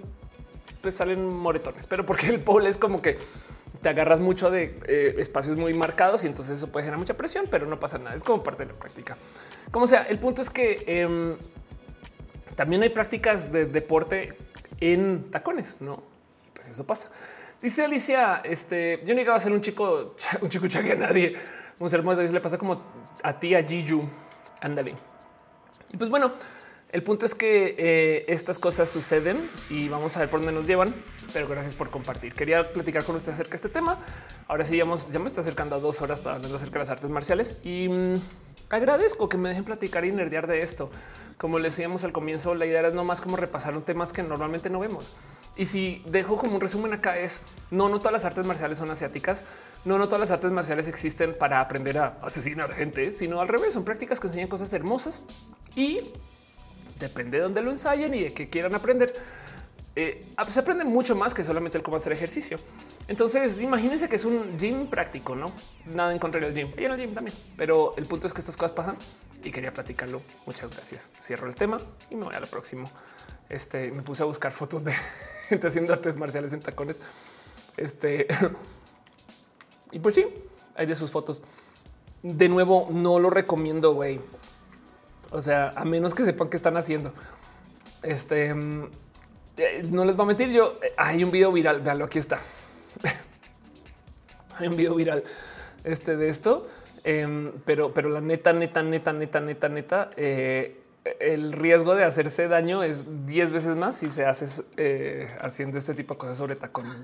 pues 0.82 0.96
salen 0.96 1.26
moretones, 1.26 1.88
pero 1.88 2.06
porque 2.06 2.28
el 2.28 2.42
pole 2.42 2.70
es 2.70 2.78
como 2.78 3.02
que 3.02 3.18
te 3.82 3.88
agarras 3.88 4.20
mucho 4.20 4.52
de 4.52 4.78
eh, 4.88 5.16
espacios 5.20 5.56
muy 5.56 5.74
marcados 5.74 6.26
y 6.26 6.28
entonces 6.28 6.58
eso 6.58 6.70
puede 6.70 6.84
generar 6.84 7.00
mucha 7.00 7.16
presión, 7.16 7.46
pero 7.50 7.66
no 7.66 7.80
pasa 7.80 7.98
nada. 7.98 8.16
Es 8.16 8.24
como 8.24 8.44
parte 8.44 8.66
de 8.66 8.74
la 8.74 8.78
práctica. 8.78 9.18
Como 9.72 9.88
sea, 9.88 10.04
el 10.04 10.20
punto 10.20 10.42
es 10.42 10.50
que 10.50 10.84
em, 10.86 11.38
también 12.58 12.84
hay 12.84 12.90
prácticas 12.90 13.54
de 13.54 13.66
deporte 13.66 14.38
en 14.82 15.32
tacones, 15.32 15.78
no? 15.80 16.04
Pues 16.54 16.68
eso 16.68 16.86
pasa. 16.86 17.10
Dice 17.62 17.84
Alicia, 17.84 18.42
este, 18.44 19.02
yo 19.04 19.14
llegaba 19.14 19.38
a 19.38 19.40
ser 19.42 19.52
un 19.52 19.62
chico, 19.62 20.16
un 20.42 20.50
chico 20.50 20.68
chague 20.68 20.94
a 20.94 20.96
nadie. 20.96 21.36
Un 21.80 21.90
ser 21.90 22.00
hermoso. 22.00 22.22
le 22.22 22.40
pasa 22.40 22.58
como 22.58 22.82
a 23.24 23.40
ti, 23.40 23.54
a 23.56 23.64
Giju. 23.64 24.02
Ándale. 24.62 24.96
Y 25.92 25.98
pues 25.98 26.10
bueno, 26.10 26.34
el 26.92 27.04
punto 27.04 27.26
es 27.26 27.36
que 27.36 27.76
eh, 27.78 28.26
estas 28.28 28.58
cosas 28.58 28.90
suceden 28.90 29.48
y 29.70 29.90
vamos 29.90 30.18
a 30.18 30.22
ver 30.22 30.30
por 30.30 30.40
dónde 30.40 30.54
nos 30.54 30.66
llevan. 30.66 30.96
Pero 31.32 31.48
gracias 31.48 31.76
por 31.76 31.92
compartir. 31.92 32.34
Quería 32.34 32.74
platicar 32.74 33.04
con 33.04 33.16
usted 33.16 33.32
acerca 33.34 33.52
de 33.52 33.56
este 33.58 33.70
tema. 33.70 34.00
Ahora 34.48 34.66
sí, 34.66 34.78
ya, 34.78 34.86
ya 34.86 35.20
me 35.20 35.28
está 35.28 35.42
acercando 35.42 35.76
a 35.76 35.80
dos 35.80 36.02
horas 36.02 36.26
hablando 36.26 36.56
acerca 36.56 36.74
de 36.74 36.80
las 36.80 36.90
artes 36.90 37.10
marciales 37.10 37.58
y 37.64 37.88
mm, 37.90 38.16
agradezco 38.70 39.30
que 39.30 39.38
me 39.38 39.50
dejen 39.50 39.66
platicar 39.66 40.04
y 40.04 40.12
nerdear 40.12 40.48
de 40.48 40.64
esto. 40.64 40.90
Como 41.38 41.60
le 41.60 41.66
decíamos 41.66 42.04
al 42.04 42.12
comienzo, 42.12 42.56
la 42.56 42.66
idea 42.66 42.86
es 42.88 42.94
no 42.96 43.04
más 43.04 43.22
como 43.22 43.38
repasar 43.38 43.78
un 43.78 43.84
temas 43.84 44.12
que 44.12 44.24
normalmente 44.24 44.72
no 44.72 44.80
vemos. 44.80 45.12
Y 45.56 45.68
si 45.68 46.02
dejo 46.08 46.38
como 46.38 46.56
un 46.56 46.62
resumen 46.62 46.94
acá 46.94 47.20
es 47.20 47.42
no, 47.70 47.90
no 47.90 48.00
todas 48.00 48.14
las 48.14 48.26
artes 48.26 48.46
marciales 48.46 48.80
son 48.80 48.90
asiáticas, 48.90 49.44
no, 49.86 49.98
no 50.00 50.06
todas 50.08 50.22
las 50.22 50.32
artes 50.32 50.52
marciales 50.52 50.88
existen 50.88 51.38
para 51.38 51.60
aprender 51.60 52.00
a 52.00 52.18
asesinar 52.24 52.72
gente, 52.74 53.12
sino 53.12 53.42
al 53.42 53.48
revés, 53.48 53.74
son 53.74 53.86
prácticas 53.86 54.20
que 54.20 54.28
enseñan 54.28 54.48
cosas 54.48 54.74
hermosas 54.74 55.24
y 55.76 56.02
depende 57.00 57.38
de 57.38 57.44
dónde 57.44 57.62
lo 57.62 57.72
ensayen 57.72 58.14
y 58.14 58.24
de 58.24 58.34
qué 58.34 58.50
quieran 58.50 58.76
aprender. 58.76 59.14
Eh, 59.96 60.26
se 60.50 60.60
aprende 60.60 60.86
mucho 60.86 61.16
más 61.16 61.34
que 61.34 61.44
solamente 61.44 61.78
el 61.78 61.84
cómo 61.84 61.98
hacer 61.98 62.14
ejercicio. 62.14 62.58
Entonces, 63.08 63.60
imagínense 63.60 64.08
que 64.08 64.16
es 64.16 64.26
un 64.26 64.58
gym 64.58 64.88
práctico, 64.88 65.36
no 65.36 65.52
nada 65.86 66.14
en 66.14 66.20
contra 66.20 66.40
del 66.40 66.54
gym 66.54 66.72
y 66.78 66.86
en 66.86 66.92
el 66.92 66.98
gym 66.98 67.14
también. 67.14 67.36
Pero 67.58 67.96
el 67.98 68.06
punto 68.06 68.28
es 68.28 68.34
que 68.34 68.40
estas 68.40 68.56
cosas 68.56 68.72
pasan 68.72 68.98
y 69.44 69.52
quería 69.52 69.74
platicarlo. 69.74 70.22
Muchas 70.46 70.70
gracias. 70.70 71.10
Cierro 71.20 71.48
el 71.48 71.56
tema 71.56 71.82
y 72.10 72.16
me 72.16 72.26
voy 72.26 72.36
a 72.36 72.40
lo 72.40 72.48
próximo. 72.48 72.90
Este 73.50 73.92
me 73.92 74.04
puse 74.04 74.24
a 74.24 74.26
buscar 74.26 74.52
fotos 74.52 74.84
de 74.84 74.94
gente 75.50 75.68
haciendo 75.68 75.92
artes 75.92 76.16
marciales 76.18 76.54
en 76.54 76.62
tacones. 76.62 77.02
Este 77.76 78.28
y 79.92 80.00
pues 80.00 80.16
sí, 80.16 80.26
Hay 80.76 80.86
de 80.86 80.96
sus 80.96 81.12
fotos. 81.12 81.42
De 82.22 82.50
nuevo, 82.50 82.90
no 82.92 83.18
lo 83.20 83.30
recomiendo, 83.30 83.94
güey. 83.94 84.20
O 85.32 85.42
sea, 85.42 85.72
a 85.76 85.86
menos 85.86 86.16
que 86.16 86.26
sepan 86.26 86.50
qué 86.50 86.58
están 86.58 86.78
haciendo. 86.78 87.14
Este 88.02 88.54
mm, 88.54 88.86
eh, 89.58 89.86
no 89.90 90.06
les 90.06 90.18
va 90.18 90.24
a 90.24 90.28
mentir. 90.28 90.50
Yo 90.50 90.78
eh, 90.82 90.94
hay 90.98 91.24
un 91.24 91.32
video 91.32 91.52
viral. 91.52 91.82
Veanlo, 91.82 92.06
aquí 92.06 92.18
está. 92.18 92.40
hay 94.58 94.68
un 94.68 94.76
video 94.76 94.96
viral 94.96 95.24
este 95.84 96.18
de 96.18 96.28
esto, 96.28 96.68
em, 97.04 97.54
pero, 97.66 97.94
pero 97.94 98.10
la 98.10 98.22
neta, 98.22 98.52
neta, 98.54 98.84
neta, 98.84 99.14
neta, 99.14 99.40
neta, 99.40 99.70
neta, 99.70 100.10
eh, 100.18 100.82
el 101.20 101.54
riesgo 101.54 101.96
de 101.96 102.04
hacerse 102.04 102.48
daño 102.50 102.84
es 102.84 103.26
10 103.26 103.52
veces 103.54 103.76
más 103.78 103.96
si 103.96 104.10
se 104.10 104.26
hace 104.26 105.28
haciendo 105.40 105.78
este 105.78 105.94
tipo 105.94 106.16
de 106.16 106.18
cosas 106.18 106.38
sobre 106.38 106.56
tacones. 106.56 107.02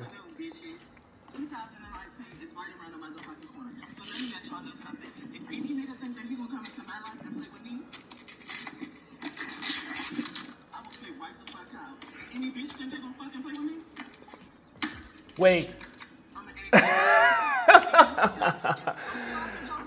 Güey. 15.38 15.70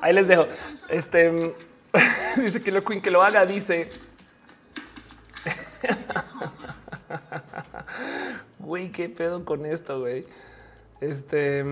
Ahí 0.00 0.12
les 0.12 0.28
dejo. 0.28 0.46
Este 0.88 1.54
dice 2.36 2.62
que 2.62 2.70
lo 2.70 2.84
Queen 2.84 3.02
que 3.02 3.10
lo 3.10 3.22
haga, 3.22 3.44
dice. 3.46 3.88
Güey, 8.58 8.90
qué 8.90 9.08
pedo 9.08 9.44
con 9.44 9.64
esto, 9.64 10.00
güey. 10.00 10.26
Este 11.00 11.64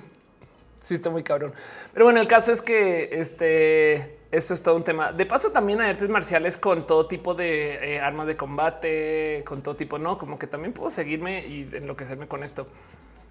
sí 0.80 0.94
está 0.94 1.10
muy 1.10 1.22
cabrón. 1.22 1.54
Pero 1.92 2.04
bueno, 2.04 2.20
el 2.20 2.26
caso 2.26 2.50
es 2.52 2.62
que 2.62 3.10
este 3.12 4.19
esto 4.30 4.54
es 4.54 4.62
todo 4.62 4.76
un 4.76 4.84
tema. 4.84 5.12
De 5.12 5.26
paso, 5.26 5.50
también 5.50 5.80
hay 5.80 5.90
artes 5.90 6.08
marciales 6.08 6.56
con 6.56 6.86
todo 6.86 7.06
tipo 7.06 7.34
de 7.34 7.94
eh, 7.94 8.00
armas 8.00 8.26
de 8.26 8.36
combate, 8.36 9.42
con 9.44 9.62
todo 9.62 9.74
tipo, 9.74 9.98
no 9.98 10.16
como 10.18 10.38
que 10.38 10.46
también 10.46 10.72
puedo 10.72 10.88
seguirme 10.88 11.46
y 11.46 11.68
enloquecerme 11.72 12.28
con 12.28 12.44
esto. 12.44 12.68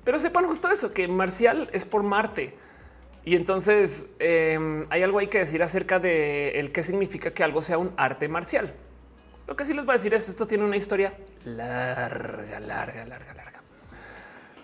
Pero 0.03 0.19
sepan 0.19 0.45
justo 0.45 0.69
eso, 0.69 0.93
que 0.93 1.07
marcial 1.07 1.69
es 1.71 1.85
por 1.85 2.03
Marte. 2.03 2.53
Y 3.23 3.35
entonces 3.35 4.11
em, 4.19 4.87
hay 4.89 5.03
algo 5.03 5.19
hay 5.19 5.27
que 5.27 5.39
decir 5.39 5.61
acerca 5.61 5.99
de 5.99 6.59
el 6.59 6.71
qué 6.71 6.83
significa 6.83 7.31
que 7.31 7.43
algo 7.43 7.61
sea 7.61 7.77
un 7.77 7.91
arte 7.95 8.27
marcial. 8.27 8.73
Lo 9.47 9.55
que 9.55 9.65
sí 9.65 9.73
les 9.73 9.85
voy 9.85 9.93
a 9.93 9.97
decir 9.97 10.13
es 10.13 10.29
esto 10.29 10.47
tiene 10.47 10.63
una 10.63 10.77
historia 10.77 11.13
larga, 11.45 12.59
larga, 12.59 13.05
larga, 13.05 13.33
larga. 13.33 13.61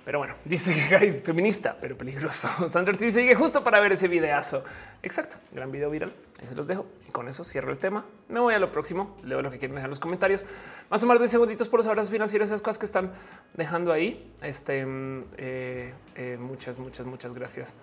Pero 0.05 0.19
bueno, 0.19 0.35
dice 0.45 0.73
que 0.73 1.13
feminista, 1.23 1.75
pero 1.81 1.97
peligroso. 1.97 2.47
Sanders 2.69 2.99
dice 2.99 3.21
sigue 3.21 3.35
justo 3.35 3.63
para 3.63 3.79
ver 3.79 3.93
ese 3.93 4.07
videazo. 4.07 4.63
Exacto, 5.05 5.37
gran 5.51 5.71
video 5.71 5.91
viral. 5.91 6.11
Ahí 6.41 6.47
se 6.47 6.55
los 6.55 6.65
dejo 6.65 6.87
y 7.07 7.11
con 7.11 7.27
eso 7.27 7.43
cierro 7.43 7.71
el 7.71 7.77
tema. 7.77 8.03
Me 8.27 8.39
voy 8.39 8.55
a 8.55 8.59
lo 8.59 8.71
próximo. 8.71 9.15
Leo 9.23 9.39
lo 9.43 9.51
que 9.51 9.59
quieren 9.59 9.75
dejar 9.75 9.85
en 9.85 9.91
los 9.91 9.99
comentarios. 9.99 10.43
Más 10.89 11.03
o 11.03 11.05
menos 11.05 11.21
de 11.21 11.27
segunditos 11.27 11.69
por 11.69 11.79
los 11.79 11.85
abrazos 11.85 12.09
financieros, 12.09 12.49
esas 12.49 12.61
cosas 12.61 12.79
que 12.79 12.87
están 12.87 13.13
dejando 13.53 13.93
ahí. 13.93 14.33
Este 14.41 14.83
mm, 14.83 15.23
eh, 15.37 15.93
eh, 16.15 16.37
muchas, 16.39 16.79
muchas, 16.79 17.05
muchas 17.05 17.35
gracias 17.35 17.75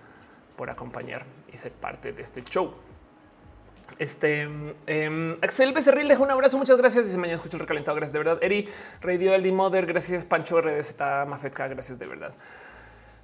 por 0.56 0.68
acompañar 0.68 1.24
y 1.52 1.56
ser 1.56 1.70
parte 1.70 2.12
de 2.12 2.22
este 2.22 2.42
show. 2.42 2.74
Este 4.00 4.48
eh, 4.88 5.38
Axel 5.42 5.72
Becerril 5.72 6.08
deja 6.08 6.24
un 6.24 6.30
abrazo. 6.32 6.58
Muchas 6.58 6.76
gracias. 6.76 7.04
Dice 7.04 7.18
mañana 7.18 7.36
escucho 7.36 7.56
el 7.56 7.60
recalentado. 7.60 7.94
Gracias 7.94 8.14
de 8.14 8.18
verdad. 8.18 8.38
Eri 8.42 8.68
Radio 9.00 9.32
El 9.32 9.52
Mother. 9.52 9.86
Gracias. 9.86 10.24
Pancho 10.24 10.60
RDZ 10.60 10.98
Mafetka. 11.28 11.68
Gracias 11.68 12.00
de 12.00 12.06
verdad. 12.06 12.34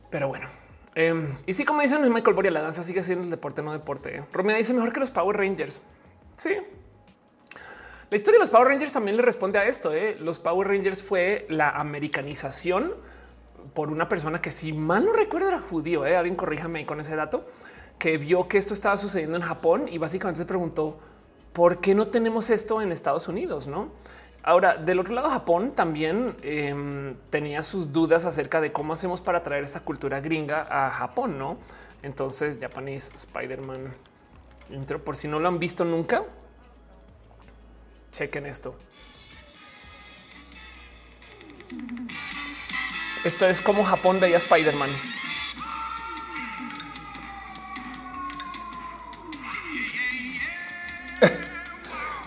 Pero 0.09 0.29
bueno, 0.29 0.49
em, 0.99 1.37
y 1.47 1.55
sí, 1.55 1.65
como 1.65 1.83
dicen 1.83 2.03
Michael 2.13 2.35
Boria, 2.35 2.51
la 2.51 2.63
danza 2.63 2.83
sigue 2.83 3.03
siendo 3.03 3.25
el 3.25 3.31
deporte, 3.31 3.63
no 3.63 3.73
deporte. 3.73 4.25
Romeo 4.33 4.57
dice 4.57 4.75
mejor 4.75 4.93
que 4.93 5.01
los 5.01 5.11
Power 5.11 5.37
Rangers. 5.37 5.83
Sí. 6.37 6.57
La 8.11 8.17
historia 8.17 8.39
de 8.39 8.45
los 8.45 8.51
Power 8.51 8.69
Rangers 8.69 8.93
también 8.93 9.17
le 9.17 9.23
responde 9.23 9.59
a 9.59 9.67
esto. 9.67 9.93
¿eh? 9.93 10.17
Los 10.19 10.39
Power 10.39 10.69
Rangers 10.69 11.03
fue 11.03 11.47
la 11.51 11.71
americanización 11.71 12.95
por 13.75 13.91
una 13.91 14.09
persona 14.09 14.41
que 14.41 14.51
si 14.51 14.73
mal 14.73 15.05
no 15.05 15.13
recuerdo 15.13 15.49
era 15.49 15.61
judío, 15.61 16.07
¿eh? 16.07 16.17
alguien 16.17 16.35
corríjame 16.37 16.87
con 16.87 17.01
ese 17.01 17.17
dato, 17.17 17.47
que 17.99 18.17
vio 18.17 18.49
que 18.49 18.59
esto 18.59 18.73
estaba 18.73 18.97
sucediendo 18.97 19.37
en 19.37 19.43
Japón 19.43 19.87
y 19.89 19.99
básicamente 19.99 20.39
se 20.39 20.47
preguntó 20.47 20.99
por 21.53 21.81
qué 21.81 21.95
no 21.95 22.07
tenemos 22.09 22.51
esto 22.51 22.81
en 22.81 22.93
Estados 22.93 23.29
Unidos, 23.29 23.67
no? 23.67 23.91
Ahora, 24.49 24.79
del 24.79 24.99
otro 24.99 25.13
lado, 25.13 25.29
Japón 25.29 25.73
también 25.73 26.35
em, 26.41 27.17
tenía 27.29 27.63
sus 27.63 27.93
dudas 27.93 28.25
acerca 28.25 28.63
de 28.63 28.73
cómo 28.73 28.95
hacemos 28.95 29.21
para 29.21 29.43
traer 29.43 29.63
esta 29.63 29.81
cultura 29.81 30.23
gringa 30.23 30.67
a 30.71 30.89
Japón, 30.89 31.39
no? 31.39 31.59
Entonces, 32.03 32.59
Japanese 32.59 33.15
Spider-Man 33.15 33.93
intro, 34.71 35.05
por 35.05 35.17
si 35.17 35.29
no 35.29 35.39
lo 35.39 35.49
han 35.49 35.59
visto 35.59 35.85
nunca, 35.85 36.25
chequen 38.11 38.47
esto. 38.47 38.75
Esto 43.25 43.45
es 43.45 43.61
como 43.61 43.85
Japón 43.85 44.19
veía 44.19 44.39
Spider-Man. 44.39 44.89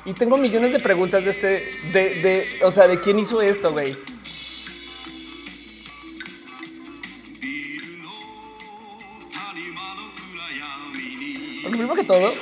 Y 0.06 0.14
tengo 0.14 0.38
millones 0.38 0.72
de 0.72 0.80
preguntas 0.80 1.24
de 1.24 1.30
este, 1.30 1.50
de, 1.92 2.60
o 2.64 2.72
sea, 2.72 2.88
de 2.88 3.00
quién 3.00 3.20
hizo 3.20 3.42
esto, 3.42 3.72
güey. 3.72 3.98
Lo 11.64 11.70
primero 11.70 11.94
que 11.94 12.04
todo, 12.04 12.34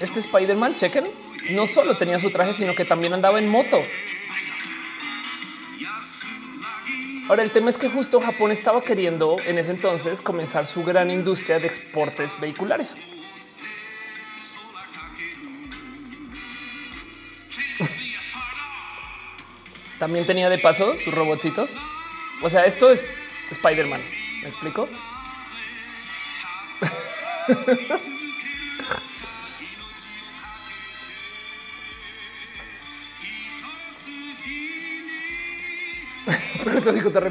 este 0.00 0.20
Spider-Man, 0.20 0.76
chequen, 0.76 1.06
no 1.50 1.66
solo 1.66 1.96
tenía 1.96 2.18
su 2.18 2.30
traje, 2.30 2.54
sino 2.54 2.74
que 2.74 2.84
también 2.84 3.12
andaba 3.12 3.38
en 3.38 3.48
moto. 3.48 3.82
Ahora, 7.28 7.42
el 7.42 7.50
tema 7.50 7.70
es 7.70 7.76
que 7.76 7.88
justo 7.88 8.20
Japón 8.20 8.52
estaba 8.52 8.82
queriendo 8.82 9.36
en 9.44 9.58
ese 9.58 9.72
entonces 9.72 10.22
comenzar 10.22 10.64
su 10.64 10.84
gran 10.84 11.10
industria 11.10 11.58
de 11.58 11.66
exportes 11.66 12.38
vehiculares. 12.40 12.96
También 19.98 20.26
tenía 20.26 20.48
de 20.48 20.58
paso 20.58 20.96
sus 20.98 21.14
robotcitos. 21.14 21.74
O 22.42 22.50
sea, 22.50 22.64
esto 22.64 22.90
es 22.90 23.04
Spider-Man. 23.50 24.02
¿Me 24.42 24.48
explico? 24.48 24.88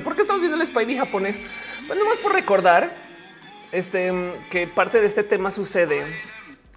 ¿Por 0.03 0.15
qué 0.15 0.21
estamos 0.21 0.41
viendo 0.41 0.59
el 0.59 0.65
Spidey 0.65 0.97
japonés? 0.97 1.41
Pues 1.87 1.99
más 2.03 2.17
por 2.17 2.33
recordar 2.33 2.95
este, 3.71 4.11
que 4.49 4.67
parte 4.67 4.99
de 5.01 5.07
este 5.07 5.23
tema 5.23 5.51
sucede 5.51 6.05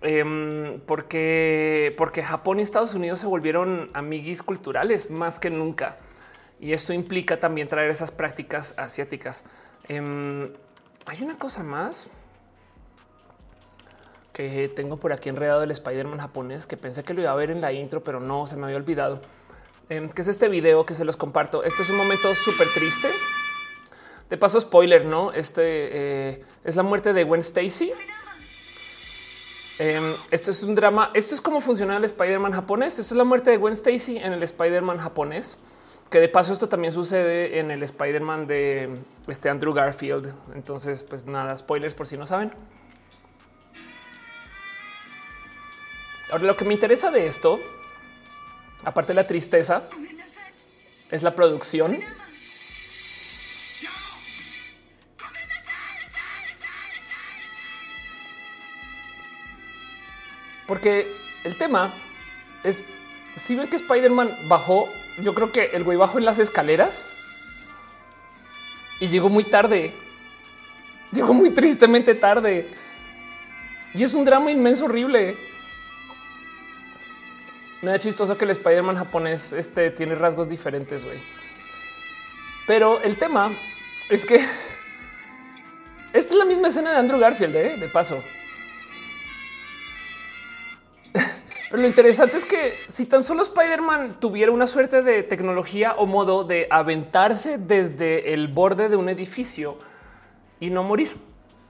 em, 0.03 0.81
porque, 0.81 1.95
porque 1.97 2.23
Japón 2.23 2.61
y 2.61 2.63
Estados 2.63 2.95
Unidos 2.95 3.21
se 3.21 3.27
volvieron 3.27 3.91
amiguis 3.95 4.43
culturales 4.43 5.11
más 5.11 5.39
que 5.39 5.51
nunca. 5.51 5.97
Y 6.61 6.73
esto 6.73 6.93
implica 6.93 7.39
también 7.39 7.69
traer 7.69 7.91
esas 7.91 8.11
prácticas 8.11 8.75
asiáticas. 8.79 9.45
Em, 9.89 10.53
hay 11.07 11.23
una 11.23 11.39
cosa 11.39 11.63
más 11.63 12.11
que 14.33 14.69
tengo 14.69 14.99
por 14.99 15.13
aquí 15.13 15.29
enredado 15.29 15.65
el 15.65 15.71
Spider-Man 15.71 16.21
japonés 16.21 16.67
que 16.67 16.77
pensé 16.77 17.03
que 17.03 17.13
lo 17.13 17.23
iba 17.23 17.33
a 17.33 17.35
ver 17.35 17.51
en 17.51 17.61
la 17.61 17.73
intro, 17.73 18.05
pero 18.05 18.21
no 18.21 18.47
se 18.47 18.57
me 18.57 18.65
había 18.65 18.77
olvidado. 18.77 19.21
Em, 19.89 20.09
que 20.09 20.23
es 20.23 20.29
este 20.29 20.49
video 20.49 20.85
que 20.85 20.95
se 20.95 21.05
los 21.05 21.17
comparto. 21.17 21.65
Este 21.65 21.83
es 21.83 21.91
un 21.91 21.97
momento 21.97 22.35
súper 22.35 22.69
triste. 22.75 23.11
De 24.29 24.37
paso, 24.37 24.61
spoiler, 24.61 25.07
no? 25.07 25.33
Este 25.33 25.63
eh, 25.65 26.45
es 26.63 26.77
la 26.77 26.83
muerte 26.83 27.15
de 27.15 27.25
Gwen 27.25 27.41
Stacy. 27.41 27.93
Em, 29.79 30.15
esto 30.31 30.51
es 30.51 30.63
un 30.63 30.75
drama. 30.75 31.11
Esto 31.15 31.35
es 31.35 31.41
cómo 31.41 31.61
funciona 31.61 31.97
el 31.97 32.05
Spider-Man 32.05 32.53
japonés. 32.53 32.99
Esto 32.99 33.15
es 33.15 33.19
la 33.19 33.25
muerte 33.25 33.51
de 33.51 33.57
Gwen 33.57 33.75
Stacy 33.75 34.17
en 34.19 34.33
el 34.33 34.43
Spider-Man 34.43 34.99
japonés. 34.99 35.59
Que 36.11 36.21
de 36.21 36.29
paso, 36.29 36.53
esto 36.53 36.69
también 36.69 36.93
sucede 36.93 37.59
en 37.59 37.71
el 37.71 37.83
Spider-Man 37.83 38.47
de 38.47 38.99
este 39.27 39.49
Andrew 39.51 39.75
Garfield. 39.75 40.35
Entonces, 40.55 41.05
pues 41.05 41.27
nada, 41.27 41.57
spoilers 41.57 41.95
por 41.95 42.07
si 42.07 42.17
no 42.17 42.27
saben. 42.27 42.51
Ahora, 46.31 46.45
lo 46.45 46.57
que 46.57 46.65
me 46.65 46.75
interesa 46.75 47.11
de 47.11 47.27
esto 47.27 47.61
aparte 48.85 49.13
de 49.13 49.15
la 49.15 49.27
tristeza, 49.27 49.83
es 51.11 51.23
la 51.23 51.35
producción. 51.35 52.01
Porque 60.69 61.17
el 61.45 61.57
tema 61.57 61.95
es, 62.63 62.87
si 63.35 63.57
ven 63.57 63.71
que 63.71 63.77
Spider-Man 63.77 64.49
bajó, 64.49 64.93
yo 65.17 65.35
creo 65.35 65.51
que 65.51 65.71
el 65.73 65.83
güey 65.83 65.97
bajó 65.97 66.19
en 66.19 66.27
las 66.27 66.39
escaleras 66.39 67.07
y 69.01 69.09
llegó 69.09 69.31
muy 69.31 69.45
tarde. 69.45 69.95
Llegó 71.11 71.33
muy 71.33 71.51
tristemente 71.51 72.15
tarde. 72.15 72.69
Y 73.95 74.03
es 74.03 74.13
un 74.13 74.27
drama 74.27 74.51
inmenso, 74.51 74.85
horrible. 74.85 75.39
Me 77.81 77.91
da 77.91 77.99
chistoso 77.99 78.37
que 78.37 78.45
el 78.45 78.51
Spider-Man 78.51 78.97
japonés 78.97 79.55
este, 79.55 79.91
tiene 79.91 80.17
rasgos 80.17 80.51
diferentes, 80.51 81.03
güey. 81.03 81.19
Pero 82.67 83.01
el 83.01 83.17
tema 83.17 83.57
es 84.11 84.27
que 84.27 84.35
esta 86.13 86.35
es 86.35 86.35
la 86.35 86.45
misma 86.45 86.69
escena 86.69 86.91
de 86.93 86.99
Andrew 86.99 87.19
Garfield, 87.19 87.57
¿eh? 87.57 87.77
de 87.79 87.89
paso. 87.89 88.23
Pero 91.71 91.83
lo 91.83 91.89
interesante 91.89 92.37
es 92.39 92.47
que 92.47 92.75
si 92.89 93.07
tan 93.07 93.23
solo 93.23 93.43
Spider-Man 93.43 94.21
tuviera 94.21 94.51
una 94.51 94.67
suerte 94.67 95.03
de 95.03 95.23
tecnología 95.23 95.95
o 95.95 96.07
modo 96.07 96.45
de 96.45 96.67
aventarse 96.71 97.59
desde 97.59 98.33
el 98.33 98.49
borde 98.49 98.89
de 98.89 98.97
un 98.97 99.09
edificio 99.09 99.79
y 100.61 100.71
no 100.71 100.83
morir. 100.83 101.17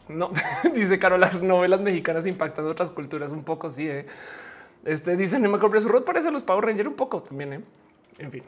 No, 0.09 0.31
dice 0.75 0.99
Caro, 0.99 1.19
las 1.19 1.43
novelas 1.43 1.81
mexicanas 1.81 2.27
impactan 2.27 2.67
otras 2.67 2.91
culturas 2.91 3.33
un 3.33 3.43
poco, 3.43 3.69
sí. 3.69 3.89
¿eh? 3.89 4.07
Este 4.85 5.17
dice, 5.17 5.39
no 5.39 5.51
me 5.51 5.59
compré 5.59 5.81
su 5.81 5.89
rod, 5.89 6.05
parece 6.05 6.31
los 6.31 6.43
Power 6.43 6.65
Ranger 6.65 6.89
un 6.89 6.95
poco 6.95 7.23
también. 7.23 7.53
¿eh? 7.55 7.61
En 8.19 8.31
fin. 8.31 8.43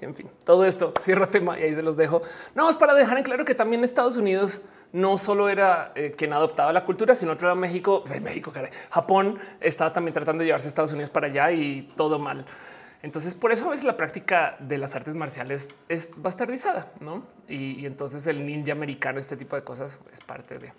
En 0.00 0.14
fin, 0.14 0.28
todo 0.44 0.64
esto 0.64 0.94
cierro 1.02 1.28
tema 1.28 1.58
y 1.58 1.64
ahí 1.64 1.74
se 1.74 1.82
los 1.82 1.96
dejo. 1.96 2.22
No, 2.54 2.70
es 2.70 2.76
para 2.76 2.94
dejar 2.94 3.18
en 3.18 3.24
claro 3.24 3.44
que 3.44 3.56
también 3.56 3.82
Estados 3.82 4.16
Unidos 4.16 4.60
no 4.92 5.18
solo 5.18 5.48
era 5.48 5.92
eh, 5.94 6.12
quien 6.16 6.32
adoptaba 6.32 6.72
la 6.72 6.84
cultura, 6.84 7.14
sino 7.14 7.32
otro 7.32 7.48
era 7.48 7.54
México, 7.54 8.04
México, 8.22 8.52
caray. 8.52 8.70
Japón 8.90 9.38
estaba 9.60 9.92
también 9.92 10.14
tratando 10.14 10.40
de 10.40 10.46
llevarse 10.46 10.66
a 10.66 10.70
Estados 10.70 10.92
Unidos 10.92 11.10
para 11.10 11.26
allá 11.26 11.50
y 11.52 11.90
todo 11.96 12.18
mal. 12.18 12.44
Entonces, 13.02 13.34
por 13.34 13.52
eso 13.52 13.66
a 13.66 13.70
veces 13.70 13.84
la 13.84 13.96
práctica 13.96 14.56
de 14.58 14.76
las 14.76 14.96
artes 14.96 15.14
marciales 15.14 15.70
es 15.88 16.12
bastardizada, 16.16 16.90
¿no? 17.00 17.24
Y, 17.48 17.86
entonces 17.86 18.26
el 18.26 18.44
ninja 18.44 18.72
americano, 18.72 19.20
este 19.20 19.36
tipo 19.36 19.54
de 19.54 19.62
cosas 19.62 20.00
es 20.12 20.20
parte 20.20 20.58
de... 20.58 20.72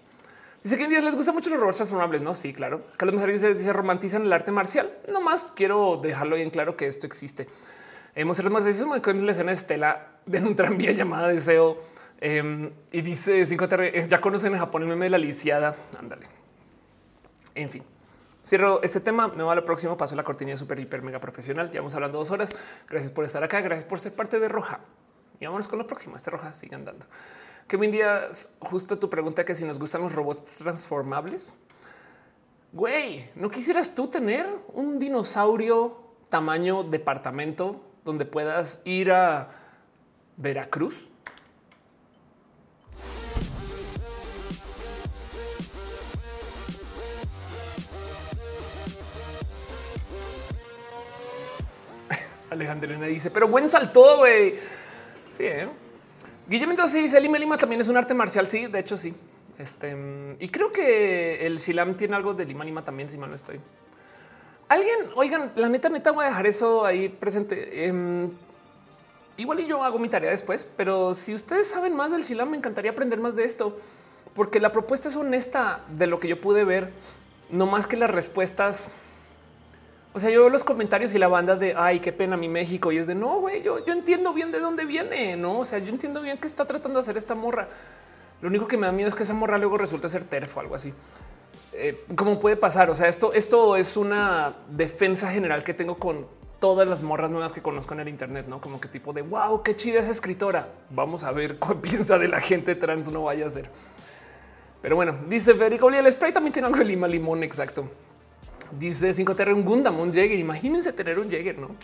Dice 0.61 0.77
que 0.77 0.84
en 0.84 0.90
días 0.90 1.03
les 1.06 1.15
gusta 1.15 1.31
mucho 1.31 1.49
los 1.49 1.60
robots 1.60 1.77
transformables, 1.77 2.22
¿no? 2.22 2.36
Sí, 2.36 2.52
claro. 2.52 2.84
Carlos 2.98 3.15
Mejor 3.15 3.31
dice, 3.31 3.72
romantizan 3.72 4.23
el 4.23 4.34
arte 4.34 4.52
marcial. 4.52 4.91
No 5.10 5.22
más 5.22 5.53
quiero 5.56 5.98
dejarlo 6.03 6.36
bien 6.36 6.49
claro 6.49 6.76
que 6.76 6.88
esto 6.88 7.07
existe. 7.07 7.48
Hemos 8.14 8.38
eso 8.38 8.95
en 9.11 9.26
la 9.26 9.31
escena 9.31 9.52
de 9.52 9.56
Estela 9.56 10.07
de 10.26 10.40
un 10.41 10.56
tranvía 10.56 10.91
llamada 10.91 11.30
Deseo 11.30 11.77
em, 12.20 12.72
y 12.91 13.02
dice 13.02 13.46
5 13.46 13.68
eh, 13.80 14.08
ya 14.10 14.22
conocen 14.22 14.54
en 14.54 14.60
Japón 14.60 14.84
el 14.84 14.88
meme 14.90 15.06
de 15.06 15.10
la 15.12 15.18
lisiada. 15.18 15.76
Ándale. 15.98 16.26
En 17.56 17.70
fin. 17.70 17.84
Cierro 18.46 18.82
este 18.82 19.00
tema, 19.00 19.28
me 19.28 19.44
va 19.44 19.54
al 19.54 19.64
próximo, 19.64 19.98
paso 19.98 20.16
la 20.16 20.24
cortina 20.24 20.56
super 20.56 20.80
hiper 20.80 21.02
mega 21.02 21.20
profesional. 21.20 21.70
Llevamos 21.70 21.94
hablando 21.96 22.18
dos 22.18 22.32
horas. 22.32 22.56
Gracias 22.90 23.12
por 23.12 23.26
estar 23.26 23.44
acá, 23.44 23.62
gracias 23.62 23.86
por 23.86 24.00
ser 24.00 24.14
parte 24.14 24.40
de 24.40 24.48
Roja. 24.48 24.80
Y 25.40 25.46
vámonos 25.46 25.68
con 25.68 25.80
lo 25.80 25.88
próximo. 25.88 26.16
Este 26.16 26.32
Roja 26.32 26.54
sigue 26.54 26.76
andando. 26.76 27.06
Kevin 27.68 27.91
Díaz, 27.91 28.58
justo 28.60 28.98
tu 28.98 29.10
pregunta 29.10 29.46
que 29.46 29.56
si 29.56 29.66
nos 29.66 29.78
gustan 29.78 30.02
los 30.02 30.14
robots 30.14 30.58
transformables. 30.58 31.54
Güey, 32.72 33.30
¿no 33.36 33.50
quisieras 33.50 33.94
tú 33.96 34.08
tener 34.08 34.48
un 34.74 35.00
dinosaurio 35.00 36.10
tamaño 36.30 36.84
departamento 36.84 37.82
donde 38.06 38.26
puedas 38.26 38.82
ir 38.86 39.12
a 39.12 39.50
Veracruz. 40.38 41.10
Alejandrina 52.50 53.06
dice, 53.06 53.32
pero 53.32 53.48
buen 53.48 53.70
salto, 53.70 54.18
güey. 54.18 54.56
Sí, 55.32 55.44
¿eh? 55.46 55.68
Guillermo 56.48 56.74
entonces 56.74 57.04
dice, 57.04 57.22
Lima 57.22 57.38
Lima 57.38 57.58
también 57.58 57.82
es 57.82 57.88
un 57.88 57.98
arte 57.98 58.14
marcial. 58.14 58.48
Sí, 58.48 58.68
de 58.68 58.80
hecho 58.80 58.98
sí. 58.98 59.14
Este, 59.60 59.96
y 60.40 60.48
creo 60.50 60.72
que 60.72 61.46
el 61.46 61.58
Shilam 61.58 61.96
tiene 61.96 62.16
algo 62.16 62.34
de 62.34 62.46
Lima 62.46 62.64
Lima 62.64 62.82
también, 62.82 63.10
si 63.10 63.18
mal 63.18 63.30
no 63.30 63.36
estoy. 63.36 63.60
Alguien, 64.70 65.00
oigan, 65.16 65.48
la 65.56 65.68
neta, 65.68 65.90
neta, 65.90 66.12
voy 66.12 66.26
a 66.26 66.30
dejar 66.30 66.48
eso 66.48 66.86
ahí 66.86 67.10
presente. 67.10 67.86
Em, 67.86 68.30
igual 69.36 69.60
y 69.60 69.68
yo 69.68 69.84
hago 69.84 70.00
mi 70.00 70.10
tarea 70.10 70.32
después, 70.32 70.70
pero 70.78 71.14
si 71.14 71.34
ustedes 71.34 71.68
saben 71.68 71.96
más 71.96 72.12
del 72.12 72.24
Shilam, 72.24 72.52
me 72.52 72.58
encantaría 72.58 72.92
aprender 72.92 73.20
más 73.20 73.36
de 73.36 73.44
esto, 73.44 73.78
porque 74.34 74.60
la 74.60 74.72
propuesta 74.72 75.10
es 75.10 75.16
honesta 75.16 75.82
de 75.90 76.08
lo 76.08 76.20
que 76.20 76.30
yo 76.30 76.40
pude 76.40 76.64
ver, 76.64 76.94
no 77.50 77.66
más 77.66 77.86
que 77.86 77.98
las 77.98 78.12
respuestas. 78.12 78.92
O 80.11 80.19
sea, 80.19 80.31
yo 80.31 80.41
veo 80.41 80.49
los 80.49 80.64
comentarios 80.64 81.14
y 81.14 81.19
la 81.19 81.27
banda 81.27 81.56
de 81.56 81.76
ay, 81.77 81.99
qué 81.99 82.11
pena 82.11 82.36
mi 82.36 82.49
México. 82.49 82.91
Y 82.91 82.98
es 82.98 83.07
de 83.07 83.15
no, 83.15 83.40
güey, 83.41 83.61
yo, 83.61 83.86
yo 83.86 83.94
entiendo 83.94 84.34
bien 84.34 84.52
de 84.52 84.60
dónde 84.60 84.86
viene, 84.86 85.38
no? 85.38 85.60
O 85.60 85.65
sea, 85.65 85.80
yo 85.80 85.90
entiendo 85.90 86.22
bien 86.22 86.38
qué 86.38 86.48
está 86.48 86.65
tratando 86.65 86.99
de 86.99 87.03
hacer 87.03 87.18
esta 87.18 87.36
morra. 87.36 87.68
Lo 88.41 88.48
único 88.48 88.68
que 88.68 88.77
me 88.77 88.88
da 88.88 88.91
miedo 88.91 89.10
es 89.10 89.15
que 89.15 89.23
esa 89.23 89.34
morra 89.34 89.57
luego 89.57 89.77
resulte 89.77 90.10
ser 90.10 90.23
terfo 90.23 90.60
o 90.60 90.61
algo 90.61 90.76
así. 90.76 90.94
Eh, 91.73 92.06
cómo 92.15 92.40
puede 92.40 92.56
pasar. 92.56 92.90
O 92.90 92.95
sea, 92.95 93.07
esto, 93.07 93.34
esto 93.34 93.76
es 93.76 93.98
una 93.98 94.56
defensa 94.69 95.31
general 95.31 95.64
que 95.64 95.73
tengo 95.73 95.98
con 95.98 96.26
todas 96.60 96.90
las 96.90 97.03
morras 97.03 97.30
nuevas 97.30 97.53
que 97.53 97.61
conozco 97.61 97.94
en 97.94 98.02
el 98.02 98.10
Internet, 98.10 98.45
no 98.48 98.60
como 98.60 98.81
que 98.81 98.90
tipo 98.90 99.14
de 99.14 99.22
wow, 99.22 99.64
qué 99.64 99.76
chida 99.76 99.99
esa 99.99 100.11
escritora. 100.11 100.69
Vamos 100.90 101.23
a 101.23 101.31
ver 101.31 101.60
qué 101.68 101.76
piensa 101.76 102.18
de 102.18 102.27
la 102.27 102.41
gente 102.41 102.76
trans. 102.76 103.11
No 103.11 103.23
vaya 103.26 103.45
a 103.45 103.49
ser. 103.49 103.69
Pero 104.81 104.95
bueno, 104.95 105.18
dice 105.27 105.53
Federico, 105.53 105.90
el 105.90 106.11
spray 106.11 106.31
también 106.31 106.53
tiene 106.53 106.68
algo 106.68 106.80
de 106.80 106.86
lima 106.86 107.07
limón. 107.07 107.44
Exacto. 107.44 107.90
Dice 108.72 109.14
5 109.14 109.36
tener 109.36 109.54
un 109.54 109.64
Gundam, 109.64 110.00
un 110.00 110.14
Jäger. 110.14 110.38
Imagínense 110.38 110.94
tener 110.94 111.20
un 111.20 111.30
Jäger, 111.30 111.58
no? 111.58 111.76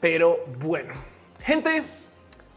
Pero 0.00 0.38
bueno, 0.58 0.94
gente, 1.40 1.82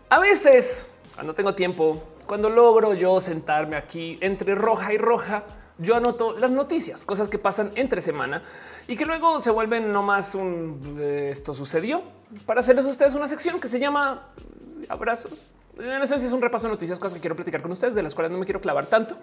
a 0.09 0.19
veces 0.19 0.91
cuando 1.15 1.33
tengo 1.33 1.55
tiempo, 1.55 2.01
cuando 2.25 2.49
logro 2.49 2.93
yo 2.93 3.19
sentarme 3.19 3.75
aquí 3.75 4.17
entre 4.21 4.55
roja 4.55 4.93
y 4.93 4.97
roja, 4.97 5.43
yo 5.77 5.95
anoto 5.95 6.37
las 6.37 6.51
noticias, 6.51 7.03
cosas 7.03 7.27
que 7.27 7.39
pasan 7.39 7.71
entre 7.75 8.01
semana 8.01 8.43
y 8.87 8.95
que 8.95 9.05
luego 9.05 9.39
se 9.39 9.49
vuelven 9.49 9.91
no 9.91 10.03
más 10.03 10.35
un 10.35 10.99
esto 10.99 11.55
sucedió 11.55 12.03
para 12.45 12.61
hacerles 12.61 12.85
a 12.85 12.89
ustedes 12.89 13.15
una 13.15 13.27
sección 13.27 13.59
que 13.59 13.67
se 13.67 13.79
llama 13.79 14.27
abrazos. 14.89 15.45
En 15.79 16.01
esencia 16.01 16.27
es 16.27 16.33
un 16.33 16.41
repaso 16.41 16.67
de 16.67 16.73
noticias, 16.73 16.99
cosas 16.99 17.15
que 17.15 17.21
quiero 17.21 17.35
platicar 17.35 17.61
con 17.61 17.71
ustedes, 17.71 17.95
de 17.95 18.03
las 18.03 18.13
cuales 18.13 18.31
no 18.31 18.37
me 18.37 18.45
quiero 18.45 18.61
clavar 18.61 18.85
tanto, 18.85 19.17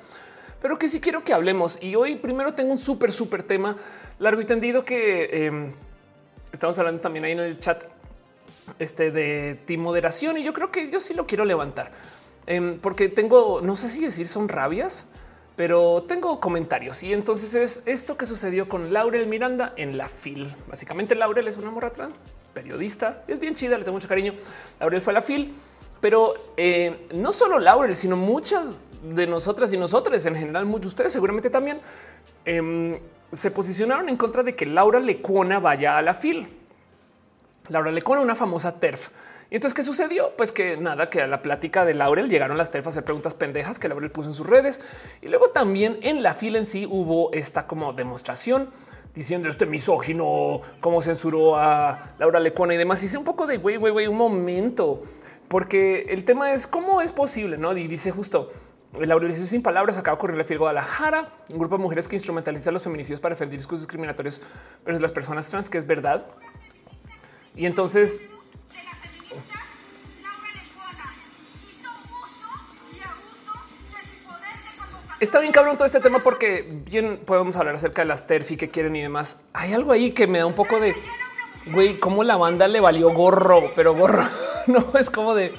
pero 0.61 0.79
que 0.79 0.89
sí 0.89 1.01
quiero 1.01 1.25
que 1.25 1.33
hablemos. 1.33 1.83
Y 1.83 1.95
hoy 1.95 2.17
primero 2.17 2.55
tengo 2.55 2.73
un 2.73 2.79
súper, 2.79 3.13
súper 3.13 3.43
tema 3.43 3.77
largo 4.19 4.41
y 4.41 4.45
tendido 4.45 4.85
que 4.85 5.47
em, 5.47 5.73
estamos 6.53 6.79
hablando 6.79 7.01
también 7.01 7.25
ahí 7.25 7.33
en 7.33 7.41
el 7.41 7.59
chat 7.59 7.85
este 8.79 9.11
de 9.11 9.59
ti 9.65 9.77
moderación 9.77 10.37
y 10.39 10.43
yo 10.43 10.53
creo 10.53 10.71
que 10.71 10.91
yo 10.91 11.01
sí 11.01 11.15
lo 11.15 11.27
quiero 11.27 11.45
levantar 11.45 11.91
em, 12.47 12.79
porque 12.79 13.09
tengo, 13.09 13.61
no 13.63 13.77
sé 13.77 13.89
si 13.89 14.05
decir 14.05 14.27
son 14.27 14.49
rabias, 14.49 15.07
pero 15.57 16.05
tengo 16.07 16.39
comentarios 16.39 17.03
y 17.03 17.13
entonces 17.13 17.55
es 17.55 17.83
esto 17.87 18.17
que 18.17 18.27
sucedió 18.27 18.69
con 18.69 18.93
Laurel 18.93 19.27
Miranda 19.27 19.73
en 19.77 19.99
la 19.99 20.09
FIL. 20.09 20.55
Básicamente 20.69 21.15
Laurel 21.15 21.49
es 21.49 21.57
una 21.57 21.71
morra 21.71 21.91
trans, 21.91 22.23
periodista, 22.55 23.25
es 23.27 23.41
bien 23.41 23.55
chida, 23.55 23.77
le 23.77 23.85
tengo 23.85 23.97
mucho 23.97 24.09
cariño. 24.09 24.35
Laurel 24.79 25.01
fue 25.01 25.13
a 25.13 25.15
la 25.15 25.23
FIL, 25.23 25.55
pero 26.01 26.35
eh, 26.57 27.07
no 27.15 27.33
solo 27.33 27.59
Laurel, 27.59 27.97
sino 27.97 28.17
muchas 28.17 28.83
de 29.03 29.27
nosotras 29.27 29.73
y 29.73 29.77
nosotros 29.77 30.25
en 30.27 30.35
general, 30.35 30.65
muchos 30.65 30.83
de 30.83 30.89
ustedes 30.89 31.13
seguramente 31.13 31.51
también 31.51 31.81
em, 32.45 32.99
se 33.33 33.51
posicionaron 33.51 34.09
en 34.09 34.17
contra 34.17 34.43
de 34.43 34.55
que 34.55 34.67
Laura 34.67 35.01
Lecuona 35.01 35.59
vaya 35.59 35.99
a 35.99 36.03
la 36.03 36.15
FIL. 36.15 36.49
Laura 37.69 37.91
Lecuona, 37.91 38.23
una 38.23 38.35
famosa 38.35 38.81
TERF 38.81 39.11
y 39.51 39.55
entonces, 39.55 39.75
¿qué 39.75 39.83
sucedió? 39.83 40.33
Pues 40.37 40.53
que 40.53 40.77
nada, 40.77 41.09
que 41.09 41.23
a 41.23 41.27
la 41.27 41.41
plática 41.41 41.87
de 41.87 41.95
Laurel 41.95 42.29
llegaron 42.29 42.59
las 42.59 42.71
terfas 42.71 42.89
a 42.89 42.91
hacer 42.91 43.05
preguntas 43.05 43.33
pendejas 43.33 43.79
que 43.79 43.89
Laurel 43.89 44.11
puso 44.11 44.29
en 44.29 44.35
sus 44.35 44.47
redes. 44.47 44.81
Y 45.23 45.29
luego 45.29 45.51
también 45.51 45.99
en 46.03 46.23
la 46.23 46.35
fila 46.35 46.59
en 46.59 46.67
sí 46.67 46.87
hubo 46.87 47.33
esta 47.33 47.67
como 47.67 47.95
demostración 47.95 48.69
diciendo 49.15 49.49
este 49.49 49.65
misógino, 49.65 50.61
cómo 50.81 51.01
censuró 51.01 51.57
a 51.57 52.15
Laura 52.19 52.41
Lecona 52.41 52.75
y 52.75 52.77
demás. 52.77 53.03
Hice 53.03 53.17
un 53.17 53.25
poco 53.25 53.47
de 53.47 53.57
güey, 53.57 53.77
güey, 53.77 53.91
güey, 53.91 54.07
un 54.07 54.19
momento, 54.19 55.01
porque 55.49 56.07
el 56.11 56.25
tema 56.25 56.53
es 56.53 56.67
cómo 56.67 57.01
es 57.01 57.11
posible, 57.11 57.57
no? 57.57 57.75
Y 57.75 57.89
dice 57.89 58.11
justo 58.11 58.53
Laurel 59.07 59.29
dice 59.29 59.47
sin 59.47 59.63
palabras, 59.63 59.99
acaba 59.99 60.15
de 60.15 60.19
ocurrir 60.19 60.37
la 60.37 60.45
FIL 60.45 60.59
Guadalajara, 60.59 61.29
un 61.51 61.59
grupo 61.59 61.77
de 61.77 61.83
mujeres 61.83 62.09
que 62.09 62.17
instrumentaliza 62.17 62.71
los 62.71 62.83
feminicidios 62.83 63.21
para 63.21 63.35
defender 63.35 63.59
discursos 63.59 63.87
discriminatorios 63.87 64.41
pero 64.85 64.99
las 64.99 65.13
personas 65.13 65.49
trans, 65.51 65.71
que 65.71 65.79
es 65.79 65.87
verdad. 65.87 66.27
Y 67.55 67.67
entonces 67.67 68.23
Está 75.21 75.41
bien 75.41 75.53
cabrón 75.53 75.77
todo 75.77 75.85
este 75.85 75.99
tema 75.99 76.21
porque 76.21 76.69
bien 76.89 77.19
podemos 77.25 77.57
hablar 77.57 77.75
acerca 77.75 78.03
de 78.03 78.07
las 78.07 78.29
TERFI 78.29 78.57
que 78.57 78.69
quieren 78.69 78.95
y 78.95 79.03
demás. 79.03 79.41
Hay 79.53 79.73
algo 79.73 79.91
ahí 79.91 80.13
que 80.13 80.29
me 80.29 80.39
da 80.39 80.47
un 80.47 80.55
poco 80.55 80.79
de 80.79 80.95
güey, 81.67 81.99
cómo 81.99 82.25
la 82.25 82.37
banda 82.37 82.69
le 82.69 82.81
valió 82.81 83.11
gorro, 83.13 83.73
pero 83.75 83.95
gorro 83.95 84.23
no 84.69 84.93
es 84.99 85.11
como 85.11 85.35
de 85.35 85.53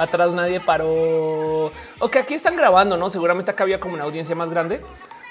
atrás 0.00 0.34
nadie 0.34 0.60
paró. 0.60 1.70
O 1.98 2.10
que 2.10 2.18
aquí 2.18 2.34
están 2.34 2.56
grabando, 2.56 2.96
no? 2.96 3.10
Seguramente 3.10 3.50
acá 3.50 3.64
había 3.64 3.80
como 3.80 3.94
una 3.94 4.04
audiencia 4.04 4.34
más 4.34 4.50
grande, 4.50 4.80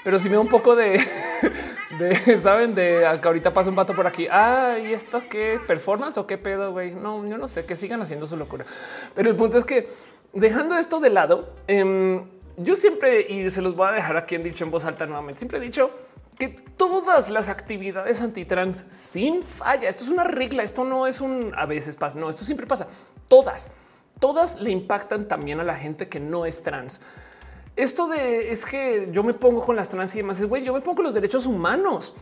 pero 0.04 0.18
si 0.18 0.28
me 0.28 0.36
da 0.36 0.40
un 0.40 0.48
poco 0.48 0.76
de, 0.76 0.98
saben, 2.40 2.74
de 2.74 3.06
que 3.20 3.28
ahorita 3.28 3.52
pasa 3.52 3.70
un 3.70 3.76
vato 3.76 3.94
por 3.94 4.06
aquí. 4.06 4.28
Ah, 4.30 4.76
y 4.82 4.92
estas 4.92 5.24
qué 5.24 5.60
performance 5.66 6.18
o 6.18 6.26
qué 6.26 6.38
pedo, 6.38 6.72
güey. 6.72 6.94
No, 6.94 7.26
yo 7.26 7.38
no 7.38 7.48
sé 7.48 7.64
que 7.64 7.76
sigan 7.76 8.00
haciendo 8.00 8.26
su 8.26 8.36
locura, 8.36 8.64
pero 9.14 9.30
el 9.30 9.36
punto 9.36 9.58
es 9.58 9.64
que 9.64 9.88
dejando 10.32 10.76
esto 10.76 11.00
de 11.00 11.10
lado, 11.10 11.52
eh, 11.66 12.22
yo 12.56 12.76
siempre, 12.76 13.26
y 13.28 13.50
se 13.50 13.62
los 13.62 13.74
voy 13.74 13.88
a 13.88 13.92
dejar 13.92 14.16
aquí 14.16 14.34
en 14.34 14.42
dicho 14.42 14.64
en 14.64 14.70
voz 14.70 14.84
alta 14.84 15.06
nuevamente, 15.06 15.38
siempre 15.38 15.58
he 15.58 15.62
dicho 15.62 15.90
que 16.38 16.48
todas 16.48 17.30
las 17.30 17.48
actividades 17.48 18.22
antitrans 18.22 18.84
sin 18.88 19.42
falla, 19.42 19.88
esto 19.88 20.04
es 20.04 20.10
una 20.10 20.24
regla, 20.24 20.62
esto 20.62 20.84
no 20.84 21.06
es 21.06 21.20
un 21.20 21.52
a 21.56 21.66
veces 21.66 21.96
pasa, 21.96 22.18
no, 22.18 22.30
esto 22.30 22.44
siempre 22.44 22.66
pasa, 22.66 22.88
todas, 23.28 23.72
todas 24.20 24.60
le 24.60 24.70
impactan 24.70 25.26
también 25.26 25.58
a 25.58 25.64
la 25.64 25.74
gente 25.74 26.08
que 26.08 26.20
no 26.20 26.46
es 26.46 26.62
trans. 26.62 27.00
Esto 27.76 28.08
de 28.08 28.52
es 28.52 28.66
que 28.66 29.08
yo 29.10 29.22
me 29.22 29.34
pongo 29.34 29.64
con 29.64 29.74
las 29.74 29.88
trans 29.88 30.14
y 30.14 30.18
demás, 30.18 30.38
es 30.38 30.46
güey, 30.46 30.62
yo 30.62 30.74
me 30.74 30.80
pongo 30.80 30.96
con 30.96 31.04
los 31.06 31.14
derechos 31.14 31.46
humanos. 31.46 32.14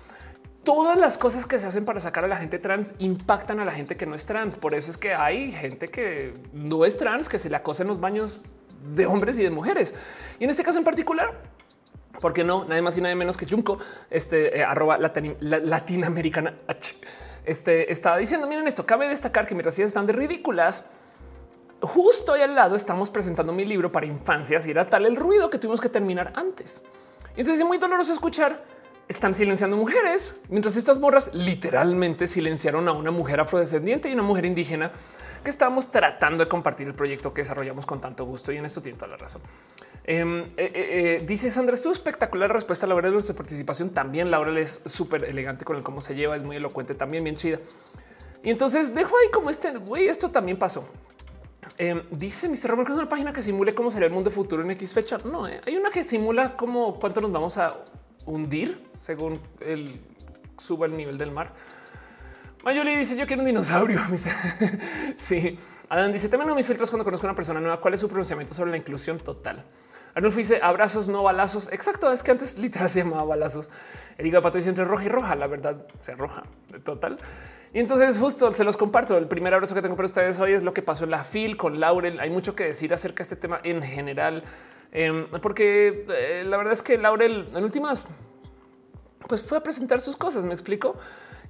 Todas 0.62 0.98
las 0.98 1.18
cosas 1.18 1.46
que 1.46 1.58
se 1.58 1.66
hacen 1.66 1.84
para 1.84 2.00
sacar 2.00 2.24
a 2.24 2.28
la 2.28 2.36
gente 2.36 2.58
trans 2.58 2.94
impactan 2.98 3.58
a 3.60 3.64
la 3.64 3.72
gente 3.72 3.96
que 3.96 4.06
no 4.06 4.14
es 4.14 4.26
trans. 4.26 4.56
Por 4.56 4.74
eso 4.74 4.90
es 4.90 4.98
que 4.98 5.14
hay 5.14 5.50
gente 5.50 5.88
que 5.88 6.34
no 6.52 6.84
es 6.84 6.96
trans, 6.96 7.28
que 7.28 7.38
se 7.38 7.48
le 7.50 7.56
acosa 7.56 7.82
en 7.82 7.88
los 7.88 8.00
baños 8.00 8.42
de 8.94 9.06
hombres 9.06 9.38
y 9.38 9.42
de 9.42 9.50
mujeres. 9.50 9.94
Y 10.38 10.44
en 10.44 10.50
este 10.50 10.62
caso 10.62 10.78
en 10.78 10.84
particular, 10.84 11.40
porque 12.20 12.44
no, 12.44 12.64
nada 12.64 12.82
más 12.82 12.96
y 12.98 13.00
nada 13.00 13.14
menos 13.14 13.36
que 13.36 13.46
Junco, 13.46 13.78
este 14.10 14.58
eh, 14.58 14.64
arroba 14.64 14.98
latinoamericana. 14.98 16.54
Este 17.44 17.90
estaba 17.90 18.18
diciendo: 18.18 18.46
Miren 18.46 18.68
esto, 18.68 18.84
cabe 18.84 19.08
destacar 19.08 19.46
que 19.46 19.54
mientras 19.54 19.78
ellas 19.78 19.88
están 19.88 20.06
de 20.06 20.12
ridículas, 20.12 20.86
justo 21.80 22.32
ahí 22.32 22.42
al 22.42 22.54
lado 22.54 22.76
estamos 22.76 23.10
presentando 23.10 23.52
mi 23.52 23.64
libro 23.64 23.92
para 23.92 24.06
infancias 24.06 24.66
y 24.66 24.70
era 24.70 24.86
tal 24.86 25.06
el 25.06 25.16
ruido 25.16 25.50
que 25.50 25.58
tuvimos 25.58 25.80
que 25.80 25.88
terminar 25.88 26.32
antes. 26.34 26.82
Entonces 27.30 27.60
es 27.60 27.66
muy 27.66 27.78
doloroso 27.78 28.12
escuchar. 28.12 28.64
Están 29.06 29.32
silenciando 29.32 29.76
mujeres 29.76 30.36
mientras 30.50 30.76
estas 30.76 30.98
morras 30.98 31.30
literalmente 31.32 32.26
silenciaron 32.26 32.88
a 32.88 32.92
una 32.92 33.10
mujer 33.10 33.40
afrodescendiente 33.40 34.10
y 34.10 34.12
una 34.12 34.22
mujer 34.22 34.44
indígena 34.44 34.92
que 35.42 35.50
estábamos 35.50 35.90
tratando 35.90 36.44
de 36.44 36.48
compartir 36.48 36.88
el 36.88 36.94
proyecto 36.94 37.32
que 37.32 37.42
desarrollamos 37.42 37.86
con 37.86 38.00
tanto 38.00 38.24
gusto. 38.24 38.52
Y 38.52 38.58
en 38.58 38.66
esto 38.66 38.82
tiene 38.82 38.98
toda 38.98 39.12
la 39.12 39.16
razón. 39.16 39.40
Em, 40.04 40.42
eh, 40.42 40.48
eh, 40.56 40.70
eh, 40.74 41.24
dice 41.26 41.50
Sandra, 41.50 41.74
estuvo 41.74 41.92
espectacular 41.92 42.52
respuesta 42.52 42.86
la 42.86 43.00
de 43.00 43.10
nuestra 43.10 43.34
participación. 43.34 43.90
También 43.90 44.30
Laura 44.30 44.58
es 44.60 44.82
súper 44.84 45.24
elegante 45.24 45.64
con 45.64 45.76
el 45.76 45.82
cómo 45.82 46.00
se 46.00 46.14
lleva, 46.14 46.36
es 46.36 46.42
muy 46.42 46.56
elocuente, 46.56 46.94
también 46.94 47.24
bien 47.24 47.36
chida. 47.36 47.60
Y 48.42 48.50
entonces 48.50 48.94
dejo 48.94 49.14
ahí 49.16 49.30
como 49.30 49.48
este 49.48 49.70
güey. 49.72 50.08
Esto 50.08 50.30
también 50.30 50.58
pasó. 50.58 50.88
Em, 51.76 52.02
dice 52.10 52.48
Mr. 52.48 52.68
Robert 52.70 52.86
que 52.86 52.92
es 52.92 52.98
una 52.98 53.08
página 53.08 53.32
que 53.32 53.42
simule 53.42 53.74
cómo 53.74 53.90
sería 53.90 54.06
el 54.06 54.12
mundo 54.12 54.30
futuro 54.30 54.62
en 54.62 54.70
X 54.72 54.94
fecha. 54.94 55.18
No 55.24 55.44
hay 55.44 55.76
una 55.76 55.90
que 55.90 56.04
simula 56.04 56.56
cómo 56.56 56.98
cuánto 56.98 57.20
nos 57.20 57.32
vamos 57.32 57.58
a 57.58 57.76
hundir 58.26 58.82
según 58.98 59.40
el 59.60 60.00
suba 60.56 60.86
el 60.86 60.96
nivel 60.96 61.18
del 61.18 61.30
mar. 61.30 61.52
Mayoli 62.64 62.96
dice 62.96 63.16
yo 63.16 63.26
quiero 63.26 63.42
un 63.42 63.46
dinosaurio. 63.46 64.00
sí. 65.16 65.58
Adán 65.88 66.12
dice 66.12 66.28
también 66.28 66.54
mis 66.54 66.66
filtros 66.66 66.90
cuando 66.90 67.04
conozco 67.04 67.26
a 67.26 67.30
una 67.30 67.36
persona 67.36 67.60
nueva. 67.60 67.80
¿Cuál 67.80 67.94
es 67.94 68.00
su 68.00 68.08
pronunciamiento 68.08 68.54
sobre 68.54 68.70
la 68.70 68.76
inclusión 68.76 69.18
total? 69.18 69.64
Arnulfo 70.18 70.38
dice 70.38 70.58
abrazos, 70.60 71.06
no 71.06 71.22
balazos. 71.22 71.72
Exacto. 71.72 72.10
Es 72.10 72.24
que 72.24 72.32
antes 72.32 72.58
literal 72.58 72.90
se 72.90 73.04
llamaba 73.04 73.22
balazos. 73.22 73.70
Erika 74.16 74.42
Pato 74.42 74.58
dice 74.58 74.68
entre 74.68 74.84
roja 74.84 75.04
y 75.04 75.08
roja. 75.08 75.36
La 75.36 75.46
verdad 75.46 75.86
se 76.00 76.16
roja 76.16 76.42
total. 76.82 77.20
Y 77.72 77.78
entonces 77.78 78.18
justo 78.18 78.50
se 78.50 78.64
los 78.64 78.76
comparto. 78.76 79.16
El 79.16 79.28
primer 79.28 79.54
abrazo 79.54 79.76
que 79.76 79.80
tengo 79.80 79.94
para 79.94 80.06
ustedes 80.06 80.40
hoy 80.40 80.54
es 80.54 80.64
lo 80.64 80.74
que 80.74 80.82
pasó 80.82 81.04
en 81.04 81.12
la 81.12 81.22
FIL 81.22 81.56
con 81.56 81.78
Laurel. 81.78 82.18
Hay 82.18 82.30
mucho 82.30 82.56
que 82.56 82.64
decir 82.64 82.92
acerca 82.92 83.18
de 83.18 83.22
este 83.22 83.36
tema 83.36 83.60
en 83.62 83.80
general, 83.80 84.42
em, 84.90 85.28
porque 85.40 86.04
eh, 86.08 86.42
la 86.44 86.56
verdad 86.56 86.72
es 86.72 86.82
que 86.82 86.98
Laurel 86.98 87.50
en 87.54 87.62
últimas 87.62 88.08
pues 89.28 89.40
fue 89.40 89.58
a 89.58 89.62
presentar 89.62 90.00
sus 90.00 90.16
cosas. 90.16 90.44
Me 90.44 90.52
explico. 90.52 90.96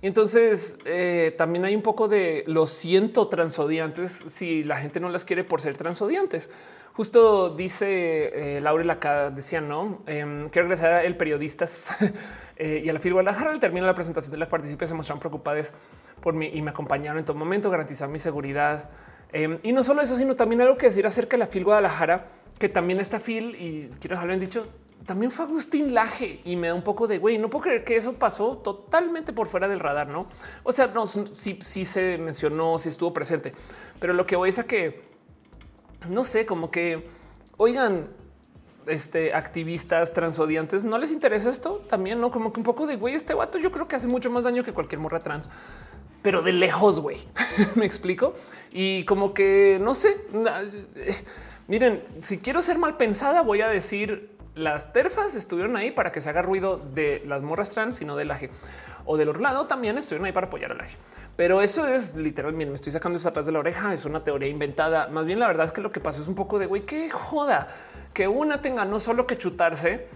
Y 0.03 0.09
entonces 0.09 0.79
eh, 0.85 1.35
también 1.39 1.65
hay 1.65 1.75
un 1.75 1.81
poco 1.81 2.07
de 2.07 2.45
lo 2.47 2.67
siento 2.67 3.29
transodiantes 3.29 4.13
si 4.13 4.63
la 4.63 4.77
gente 4.77 5.01
no 5.01 5.09
las 5.09 5.25
quiere 5.25 5.43
por 5.43 5.63
ser 5.63 5.75
transodiantes. 5.75 6.51
Justo 6.99 7.51
dice 7.51 8.57
eh, 8.57 8.61
Laurel 8.61 8.91
acá, 8.91 9.31
decía, 9.31 9.61
no 9.61 10.03
em, 10.09 10.49
quiero 10.49 10.67
regresar 10.67 11.05
el 11.05 11.17
periodista 11.17 11.65
eh, 12.57 12.83
y 12.85 12.89
a 12.89 12.93
la 12.93 12.99
FIL 12.99 13.13
Guadalajara 13.13 13.53
al 13.53 13.61
término 13.61 13.87
de 13.87 13.93
la 13.93 13.95
presentación 13.95 14.33
de 14.33 14.39
las 14.39 14.49
participantes 14.49 14.89
se 14.89 14.97
mostraron 14.97 15.21
preocupadas 15.21 15.75
por 16.21 16.35
mí 16.35 16.51
y 16.53 16.61
me 16.61 16.73
acompañaron 16.73 17.21
en 17.21 17.25
todo 17.25 17.37
momento, 17.37 17.71
garantizar 17.71 18.09
mi 18.09 18.19
seguridad. 18.19 18.91
Em, 19.33 19.61
y 19.63 19.71
no 19.71 19.85
solo 19.85 20.03
eso, 20.03 20.17
sino 20.17 20.35
también 20.35 20.61
algo 20.61 20.77
que 20.77 20.87
decir 20.87 21.07
acerca 21.07 21.37
de 21.37 21.39
la 21.39 21.47
FIL 21.47 21.63
Guadalajara, 21.63 22.27
que 22.59 22.69
también 22.69 22.99
está 22.99 23.21
FIL 23.21 23.55
y 23.55 23.91
quiero 24.01 24.17
dejarlo 24.17 24.35
en 24.35 24.41
dicho, 24.41 24.67
también 25.07 25.31
fue 25.31 25.45
Agustín 25.45 25.95
Laje 25.95 26.41
y 26.45 26.57
me 26.57 26.67
da 26.67 26.75
un 26.75 26.83
poco 26.83 27.07
de 27.07 27.19
güey. 27.19 27.39
No 27.39 27.49
puedo 27.49 27.63
creer 27.63 27.85
que 27.85 27.95
eso 27.95 28.15
pasó 28.15 28.57
totalmente 28.57 29.33
por 29.33 29.47
fuera 29.47 29.69
del 29.69 29.79
radar, 29.79 30.09
no? 30.09 30.27
O 30.65 30.73
sea, 30.73 30.89
no, 30.89 31.07
sí, 31.07 31.61
sí 31.63 31.85
se 31.85 32.19
mencionó, 32.19 32.77
sí 32.77 32.89
estuvo 32.89 33.13
presente, 33.13 33.53
pero 34.01 34.15
lo 34.15 34.27
que 34.27 34.35
voy 34.35 34.49
es 34.49 34.59
a 34.59 34.67
que 34.67 35.08
no 36.09 36.25
sé, 36.25 36.47
como 36.47 36.71
que 36.71 37.09
oigan, 37.57 38.09
este 38.87 39.35
activistas 39.35 40.13
transodiantes 40.13 40.85
no 40.85 40.99
les 40.99 41.13
interesa 41.13 41.51
esto 41.51 41.85
también, 41.89 42.21
no 42.21 42.31
como 42.31 42.53
que 42.53 42.61
un 42.61 42.65
poco 42.65 42.87
de 42.87 42.97
güey. 42.97 43.15
Este 43.15 43.35
vato 43.35 43.59
yo 43.59 43.71
creo 43.71 43.87
que 43.87 43.97
hace 43.97 44.09
mucho 44.09 44.31
más 44.31 44.45
daño 44.45 44.65
que 44.65 44.73
cualquier 44.73 45.01
morra 45.01 45.21
trans, 45.21 45.51
pero 46.23 46.43
de 46.43 46.53
lejos, 46.53 47.01
güey. 47.01 47.19
Me 47.75 47.85
explico 47.85 48.35
y 48.71 49.05
como 49.05 49.35
que 49.35 49.79
no 49.81 49.95
sé. 49.95 50.17
Eh, 50.97 51.15
miren, 51.67 52.03
si 52.21 52.39
quiero 52.39 52.63
ser 52.63 52.79
mal 52.79 52.97
pensada, 52.97 53.43
voy 53.43 53.61
a 53.61 53.69
decir 53.69 54.37
las 54.55 54.93
terfas 54.93 55.37
estuvieron 55.37 55.77
ahí 55.77 55.93
para 55.93 56.11
que 56.11 56.21
se 56.21 56.31
haga 56.31 56.43
ruido 56.43 56.79
de 56.79 57.23
las 57.27 57.43
morras 57.43 57.71
trans 57.71 58.01
y 58.01 58.05
no 58.05 58.17
del 58.17 58.31
aje 58.31 58.51
o 59.11 59.17
del 59.17 59.31
otro 59.31 59.41
lado 59.41 59.67
también 59.67 59.97
estuvieron 59.97 60.27
ahí 60.27 60.33
para 60.33 60.49
apoyar 60.49 60.71
al 60.71 60.81
aje. 60.83 60.99
Pero 61.35 61.63
eso 61.63 61.89
es 61.89 62.15
literalmente 62.15 62.71
me 62.71 62.75
estoy 62.75 62.93
sacando 62.93 63.17
eso 63.17 63.31
atrás 63.31 63.47
de 63.47 63.53
la 63.53 63.59
oreja. 63.59 63.95
Es 63.95 64.05
una 64.05 64.23
teoría 64.23 64.49
inventada. 64.49 65.09
Más 65.09 65.25
bien, 65.25 65.41
la 65.41 65.47
verdad 65.47 65.65
es 65.65 65.73
que 65.73 65.81
lo 65.81 65.91
que 65.91 65.99
pasó 65.99 66.21
es 66.21 66.29
un 66.29 66.35
poco 66.35 66.59
de 66.59 66.67
güey, 66.67 66.83
que 66.83 67.09
joda 67.09 67.69
que 68.13 68.29
una 68.29 68.61
tenga 68.61 68.85
no 68.85 68.99
solo 68.99 69.27
que 69.27 69.39
chutarse, 69.39 70.09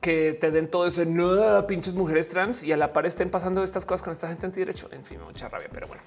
que 0.00 0.32
te 0.32 0.50
den 0.50 0.68
todo 0.68 0.86
eso, 0.86 1.04
no 1.04 1.64
pinches 1.68 1.94
mujeres 1.94 2.28
trans 2.28 2.64
y 2.64 2.72
a 2.72 2.76
la 2.76 2.92
par 2.92 3.06
estén 3.06 3.30
pasando 3.30 3.62
estas 3.62 3.86
cosas 3.86 4.02
con 4.02 4.12
esta 4.12 4.26
gente 4.26 4.46
antiderecho. 4.46 4.88
En 4.90 5.04
fin, 5.04 5.20
mucha 5.22 5.48
rabia, 5.48 5.68
pero 5.72 5.86
bueno. 5.86 6.02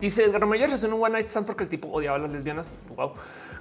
Dice 0.00 0.24
Edgar 0.24 0.44
Mayor 0.46 0.68
es 0.70 0.82
un 0.82 0.94
one 0.94 1.10
night 1.10 1.28
stand 1.28 1.46
porque 1.46 1.62
el 1.62 1.70
tipo 1.70 1.88
odiaba 1.88 2.16
a 2.16 2.18
las 2.20 2.32
lesbianas. 2.32 2.72
Wow. 2.96 3.12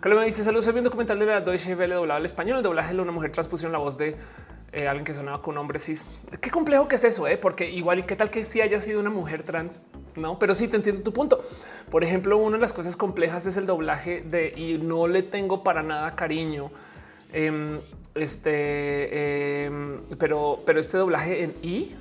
me 0.03 0.25
dice 0.25 0.43
saludos. 0.43 0.73
Vi 0.73 0.79
un 0.79 0.85
documental 0.85 1.19
de 1.19 1.27
la 1.27 1.39
Deutsche 1.41 1.75
Welle 1.75 1.93
doblado 1.93 2.17
al 2.17 2.25
español. 2.25 2.57
El 2.57 2.63
doblaje 2.63 2.95
de 2.95 3.01
una 3.01 3.11
mujer 3.11 3.31
trans 3.31 3.47
pusieron 3.47 3.71
la 3.71 3.77
voz 3.77 3.97
de 3.97 4.17
eh, 4.75 4.87
alguien 4.87 5.05
que 5.05 5.13
sonaba 5.13 5.41
con 5.41 5.57
hombre 5.57 5.79
cis. 5.79 6.05
Qué 6.41 6.51
complejo 6.51 6.87
que 6.87 6.95
es 6.95 7.03
eso, 7.03 7.27
eh? 7.27 7.37
porque 7.37 7.69
igual 7.69 7.99
y 7.99 8.03
qué 8.03 8.15
tal 8.15 8.29
que 8.29 8.45
si 8.45 8.53
sí 8.53 8.61
haya 8.61 8.79
sido 8.79 8.99
una 8.99 9.09
mujer 9.09 9.43
trans. 9.43 9.83
No, 10.15 10.37
pero 10.37 10.53
sí 10.53 10.67
te 10.67 10.77
entiendo 10.77 11.01
tu 11.01 11.11
punto. 11.11 11.43
Por 11.89 12.03
ejemplo, 12.03 12.37
una 12.37 12.57
de 12.57 12.61
las 12.61 12.73
cosas 12.73 12.95
complejas 12.95 13.45
es 13.45 13.57
el 13.57 13.65
doblaje 13.65 14.21
de 14.21 14.53
y 14.55 14.77
no 14.77 15.07
le 15.07 15.23
tengo 15.23 15.63
para 15.63 15.81
nada 15.81 16.15
cariño. 16.15 16.71
Em, 17.33 17.79
este, 18.13 19.65
em, 19.65 19.99
pero, 20.17 20.59
pero 20.65 20.79
este 20.79 20.97
doblaje 20.97 21.43
en 21.43 21.53
I 21.63 21.95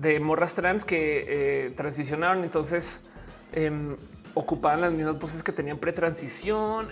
de 0.00 0.20
morras 0.20 0.54
trans 0.54 0.84
que 0.84 1.66
eh, 1.66 1.70
transicionaron. 1.76 2.44
Entonces, 2.44 3.02
Em, 3.52 3.96
ocupaban 4.34 4.80
las 4.82 4.92
mismas 4.92 5.18
voces 5.18 5.42
que 5.42 5.52
tenían 5.52 5.78
pretransición. 5.78 6.88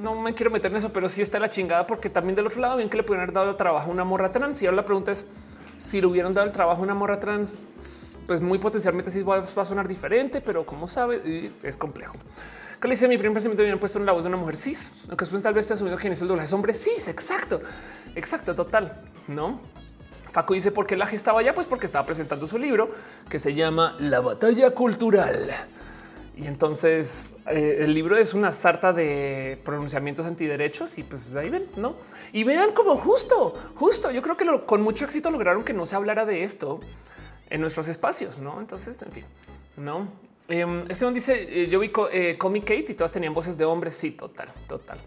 No 0.00 0.14
me 0.14 0.34
quiero 0.34 0.50
meter 0.50 0.70
en 0.70 0.76
eso, 0.76 0.92
pero 0.92 1.08
sí 1.08 1.22
está 1.22 1.38
la 1.38 1.48
chingada 1.48 1.86
porque 1.86 2.10
también 2.10 2.34
del 2.34 2.46
otro 2.46 2.60
lado 2.60 2.76
bien 2.76 2.88
que 2.88 2.96
le 2.96 3.02
pudieran 3.02 3.24
haber 3.24 3.34
dado 3.34 3.56
trabajo 3.56 3.90
a 3.90 3.92
una 3.92 4.04
morra 4.04 4.32
trans. 4.32 4.60
Y 4.62 4.66
ahora 4.66 4.76
la 4.76 4.84
pregunta 4.84 5.12
es 5.12 5.26
si 5.78 6.00
le 6.00 6.06
hubieran 6.06 6.34
dado 6.34 6.46
el 6.46 6.52
trabajo 6.52 6.80
a 6.80 6.84
una 6.84 6.94
morra 6.94 7.20
trans, 7.20 7.58
pues 8.26 8.40
muy 8.40 8.58
potencialmente 8.58 9.10
sí 9.10 9.22
va, 9.22 9.38
a 9.38 9.64
sonar 9.64 9.88
diferente, 9.88 10.40
pero 10.40 10.66
como 10.66 10.88
sabe, 10.88 11.50
es 11.62 11.76
complejo. 11.76 12.14
Que 12.80 12.88
dice 12.88 13.08
mi 13.08 13.16
primer 13.16 13.34
pensamiento 13.34 13.62
habían 13.62 13.78
puesto 13.78 13.98
en 13.98 14.06
la 14.06 14.12
voz 14.12 14.24
de 14.24 14.28
una 14.28 14.36
mujer 14.36 14.56
cis, 14.56 14.92
aunque 15.08 15.24
después 15.24 15.42
tal 15.42 15.54
vez 15.54 15.66
te 15.66 15.74
asumido 15.74 15.96
que 15.96 16.08
es 16.08 16.20
el 16.20 16.28
doblaje 16.28 16.46
es 16.46 16.52
hombre 16.52 16.74
cis. 16.74 17.08
Exacto, 17.08 17.60
exacto, 18.14 18.54
total, 18.54 19.00
no? 19.28 19.60
Paco 20.32 20.52
dice 20.52 20.70
por 20.70 20.86
qué 20.86 20.96
la 20.96 21.06
estaba 21.06 21.40
allá, 21.40 21.54
pues 21.54 21.66
porque 21.66 21.86
estaba 21.86 22.04
presentando 22.04 22.46
su 22.46 22.58
libro 22.58 22.90
que 23.30 23.38
se 23.38 23.54
llama 23.54 23.96
La 23.98 24.20
batalla 24.20 24.70
cultural. 24.72 25.50
Y 26.36 26.46
entonces 26.46 27.36
eh, 27.46 27.78
el 27.80 27.94
libro 27.94 28.16
es 28.16 28.34
una 28.34 28.52
sarta 28.52 28.92
de 28.92 29.58
pronunciamientos 29.64 30.26
antiderechos 30.26 30.98
y 30.98 31.02
pues 31.02 31.34
ahí 31.34 31.48
ven, 31.48 31.66
no? 31.76 31.96
Y 32.32 32.44
vean 32.44 32.72
como 32.72 32.96
justo, 32.96 33.54
justo. 33.74 34.10
Yo 34.10 34.20
creo 34.20 34.36
que 34.36 34.46
con 34.66 34.82
mucho 34.82 35.06
éxito 35.06 35.30
lograron 35.30 35.64
que 35.64 35.72
no 35.72 35.86
se 35.86 35.96
hablara 35.96 36.26
de 36.26 36.44
esto 36.44 36.80
en 37.48 37.60
nuestros 37.60 37.88
espacios, 37.88 38.38
no? 38.38 38.60
Entonces, 38.60 39.00
en 39.02 39.12
fin, 39.12 39.24
no. 39.76 40.08
Eh, 40.48 40.84
Esteban 40.88 41.14
dice: 41.14 41.62
eh, 41.62 41.68
Yo 41.68 41.80
vi 41.80 41.90
eh, 42.12 42.36
Comic 42.38 42.64
Kate 42.64 42.92
y 42.92 42.94
todas 42.94 43.12
tenían 43.12 43.34
voces 43.34 43.56
de 43.58 43.64
hombres. 43.64 43.94
Sí, 43.96 44.12
total, 44.12 44.48
total. 44.68 44.98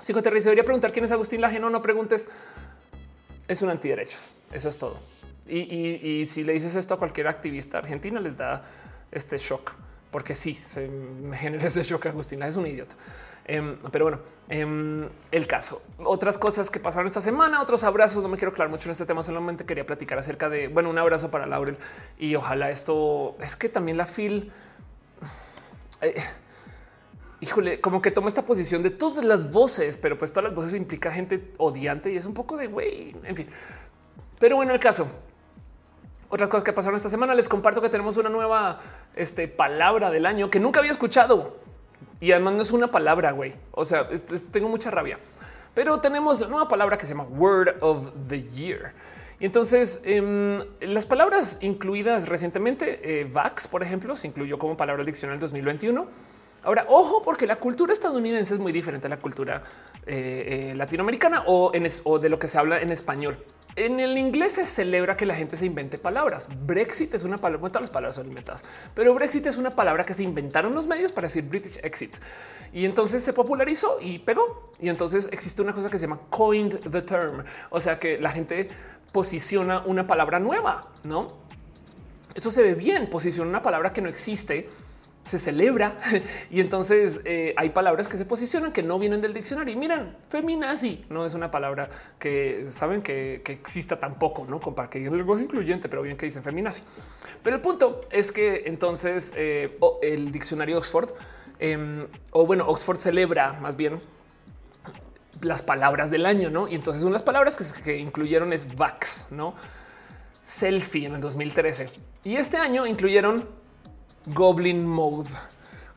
Si 0.00 0.12
te 0.14 0.22
debería 0.22 0.64
preguntar 0.64 0.92
quién 0.92 1.04
es 1.04 1.12
Agustín 1.12 1.40
Laje. 1.40 1.60
No, 1.60 1.70
no 1.70 1.82
preguntes. 1.82 2.28
Es 3.48 3.62
un 3.62 3.70
antiderechos. 3.70 4.32
Eso 4.52 4.68
es 4.68 4.78
todo. 4.78 4.98
Y, 5.48 6.26
si 6.26 6.44
le 6.44 6.52
dices 6.52 6.76
esto 6.76 6.94
a 6.94 6.98
cualquier 6.98 7.26
activista 7.26 7.78
argentino, 7.78 8.20
les 8.20 8.36
da 8.36 8.64
este 9.10 9.36
shock, 9.36 9.72
porque 10.10 10.34
sí, 10.34 10.54
se 10.54 10.88
me 10.88 11.36
genera 11.36 11.66
ese 11.66 11.82
shock. 11.82 12.06
Agustina 12.06 12.46
es 12.46 12.56
un 12.56 12.66
idiota. 12.66 12.94
Em, 13.44 13.78
pero 13.90 14.04
bueno, 14.04 14.20
em, 14.48 15.08
el 15.30 15.46
caso. 15.46 15.82
Otras 15.98 16.38
cosas 16.38 16.70
que 16.70 16.78
pasaron 16.78 17.06
esta 17.06 17.20
semana, 17.20 17.60
otros 17.60 17.84
abrazos. 17.84 18.22
No 18.22 18.28
me 18.28 18.36
quiero 18.36 18.50
aclarar 18.50 18.70
mucho 18.70 18.88
en 18.88 18.92
este 18.92 19.06
tema, 19.06 19.22
solamente 19.22 19.64
quería 19.64 19.86
platicar 19.86 20.18
acerca 20.18 20.48
de, 20.48 20.68
bueno, 20.68 20.90
un 20.90 20.98
abrazo 20.98 21.30
para 21.30 21.46
Laurel 21.46 21.76
y 22.18 22.34
ojalá 22.34 22.70
esto 22.70 23.36
es 23.40 23.56
que 23.56 23.68
también 23.68 23.96
la 23.96 24.06
FIL. 24.06 24.52
Eh, 26.00 26.14
híjole, 27.40 27.80
como 27.80 28.02
que 28.02 28.10
toma 28.10 28.28
esta 28.28 28.44
posición 28.44 28.82
de 28.82 28.90
todas 28.90 29.24
las 29.24 29.50
voces, 29.50 29.98
pero 29.98 30.16
pues 30.16 30.32
todas 30.32 30.44
las 30.44 30.54
voces 30.54 30.74
implica 30.74 31.10
gente 31.10 31.52
odiante 31.58 32.12
y 32.12 32.16
es 32.16 32.24
un 32.26 32.34
poco 32.34 32.56
de 32.56 32.66
güey, 32.66 33.16
en 33.24 33.36
fin. 33.36 33.48
Pero 34.38 34.56
bueno, 34.56 34.72
el 34.72 34.80
caso. 34.80 35.08
Otras 36.28 36.48
cosas 36.48 36.62
que 36.62 36.72
pasaron 36.72 36.96
esta 36.96 37.08
semana, 37.08 37.34
les 37.34 37.48
comparto 37.48 37.82
que 37.82 37.88
tenemos 37.88 38.16
una 38.16 38.28
nueva 38.28 38.80
este, 39.16 39.48
palabra 39.48 40.10
del 40.10 40.26
año 40.26 40.50
que 40.50 40.60
nunca 40.60 40.80
había 40.80 40.92
escuchado. 40.92 41.56
Y 42.20 42.32
además 42.32 42.54
no 42.54 42.62
es 42.62 42.70
una 42.70 42.90
palabra, 42.90 43.32
güey. 43.32 43.54
O 43.72 43.84
sea, 43.84 44.08
tengo 44.50 44.68
mucha 44.68 44.90
rabia. 44.90 45.18
Pero 45.74 46.00
tenemos 46.00 46.40
la 46.40 46.48
nueva 46.48 46.68
palabra 46.68 46.98
que 46.98 47.06
se 47.06 47.14
llama 47.14 47.24
Word 47.24 47.76
of 47.80 48.08
the 48.28 48.42
Year. 48.42 48.92
Y 49.38 49.46
entonces 49.46 50.02
em, 50.04 50.62
las 50.80 51.06
palabras 51.06 51.58
incluidas 51.62 52.28
recientemente, 52.28 53.20
eh, 53.20 53.24
VAX, 53.24 53.68
por 53.68 53.82
ejemplo, 53.82 54.14
se 54.14 54.26
incluyó 54.26 54.58
como 54.58 54.76
palabra 54.76 55.02
diccionario 55.02 55.40
2021. 55.40 56.06
Ahora, 56.62 56.84
ojo, 56.88 57.22
porque 57.22 57.46
la 57.46 57.56
cultura 57.56 57.92
estadounidense 57.92 58.52
es 58.52 58.60
muy 58.60 58.70
diferente 58.70 59.06
a 59.06 59.10
la 59.10 59.16
cultura 59.16 59.62
eh, 60.06 60.72
eh, 60.72 60.74
latinoamericana 60.74 61.44
o, 61.46 61.72
en 61.72 61.88
o 62.04 62.18
de 62.18 62.28
lo 62.28 62.38
que 62.38 62.48
se 62.48 62.58
habla 62.58 62.82
en 62.82 62.92
español. 62.92 63.38
En 63.76 64.00
el 64.00 64.18
inglés 64.18 64.52
se 64.52 64.66
celebra 64.66 65.16
que 65.16 65.26
la 65.26 65.34
gente 65.34 65.56
se 65.56 65.66
invente 65.66 65.96
palabras. 65.96 66.48
Brexit 66.66 67.14
es 67.14 67.22
una 67.22 67.38
palabra, 67.38 67.68
todas 67.68 67.82
las 67.82 67.90
palabras 67.90 68.16
son 68.16 68.26
inventadas, 68.26 68.64
pero 68.94 69.14
Brexit 69.14 69.46
es 69.46 69.56
una 69.56 69.70
palabra 69.70 70.04
que 70.04 70.14
se 70.14 70.22
inventaron 70.22 70.74
los 70.74 70.86
medios 70.86 71.12
para 71.12 71.28
decir 71.28 71.44
British 71.44 71.78
exit. 71.82 72.14
Y 72.72 72.84
entonces 72.84 73.22
se 73.22 73.32
popularizó 73.32 73.98
y 74.00 74.18
pegó. 74.18 74.70
Y 74.80 74.88
entonces 74.88 75.28
existe 75.32 75.62
una 75.62 75.72
cosa 75.72 75.90
que 75.90 75.98
se 75.98 76.06
llama 76.06 76.20
coined 76.30 76.78
the 76.90 77.02
term. 77.02 77.44
O 77.70 77.80
sea 77.80 77.98
que 77.98 78.20
la 78.20 78.30
gente 78.30 78.68
posiciona 79.12 79.80
una 79.80 80.06
palabra 80.06 80.38
nueva, 80.38 80.80
¿no? 81.04 81.26
Eso 82.34 82.50
se 82.50 82.62
ve 82.62 82.74
bien, 82.74 83.10
posiciona 83.10 83.50
una 83.50 83.62
palabra 83.62 83.92
que 83.92 84.00
no 84.00 84.08
existe 84.08 84.68
se 85.24 85.38
celebra 85.38 85.96
y 86.50 86.60
entonces 86.60 87.20
eh, 87.24 87.54
hay 87.56 87.70
palabras 87.70 88.08
que 88.08 88.16
se 88.16 88.24
posicionan 88.24 88.72
que 88.72 88.82
no 88.82 88.98
vienen 88.98 89.20
del 89.20 89.32
diccionario. 89.32 89.72
Y 89.72 89.76
miren, 89.76 90.16
feminazi 90.28 91.04
no 91.08 91.24
es 91.24 91.34
una 91.34 91.50
palabra 91.50 91.88
que 92.18 92.66
saben 92.68 93.02
que, 93.02 93.42
exista 93.46 93.98
tampoco, 93.98 94.46
no 94.48 94.60
para 94.60 94.88
que 94.88 95.04
el 95.04 95.16
lenguaje 95.16 95.44
incluyente, 95.44 95.88
pero 95.88 96.02
bien 96.02 96.16
que 96.16 96.26
dicen 96.26 96.42
feminazi. 96.42 96.82
Pero 97.42 97.56
el 97.56 97.62
punto 97.62 98.02
es 98.10 98.32
que 98.32 98.64
entonces 98.66 99.32
eh, 99.36 99.78
el 100.02 100.32
diccionario 100.32 100.78
Oxford 100.78 101.10
em, 101.58 102.06
o 102.32 102.46
bueno, 102.46 102.66
Oxford 102.68 102.98
celebra 102.98 103.54
más 103.54 103.76
bien 103.76 104.00
las 105.42 105.62
palabras 105.62 106.10
del 106.10 106.26
año, 106.26 106.50
no? 106.50 106.68
Y 106.68 106.74
entonces 106.74 107.02
unas 107.02 107.22
palabras 107.22 107.56
que, 107.56 107.82
que 107.82 107.98
incluyeron 107.98 108.52
es 108.52 108.76
vax, 108.76 109.28
no 109.30 109.54
selfie 110.40 111.06
en 111.06 111.14
el 111.14 111.20
2013 111.20 111.90
y 112.24 112.36
este 112.36 112.56
año 112.56 112.86
incluyeron 112.86 113.46
Goblin 114.26 114.86
Mode. 114.86 115.30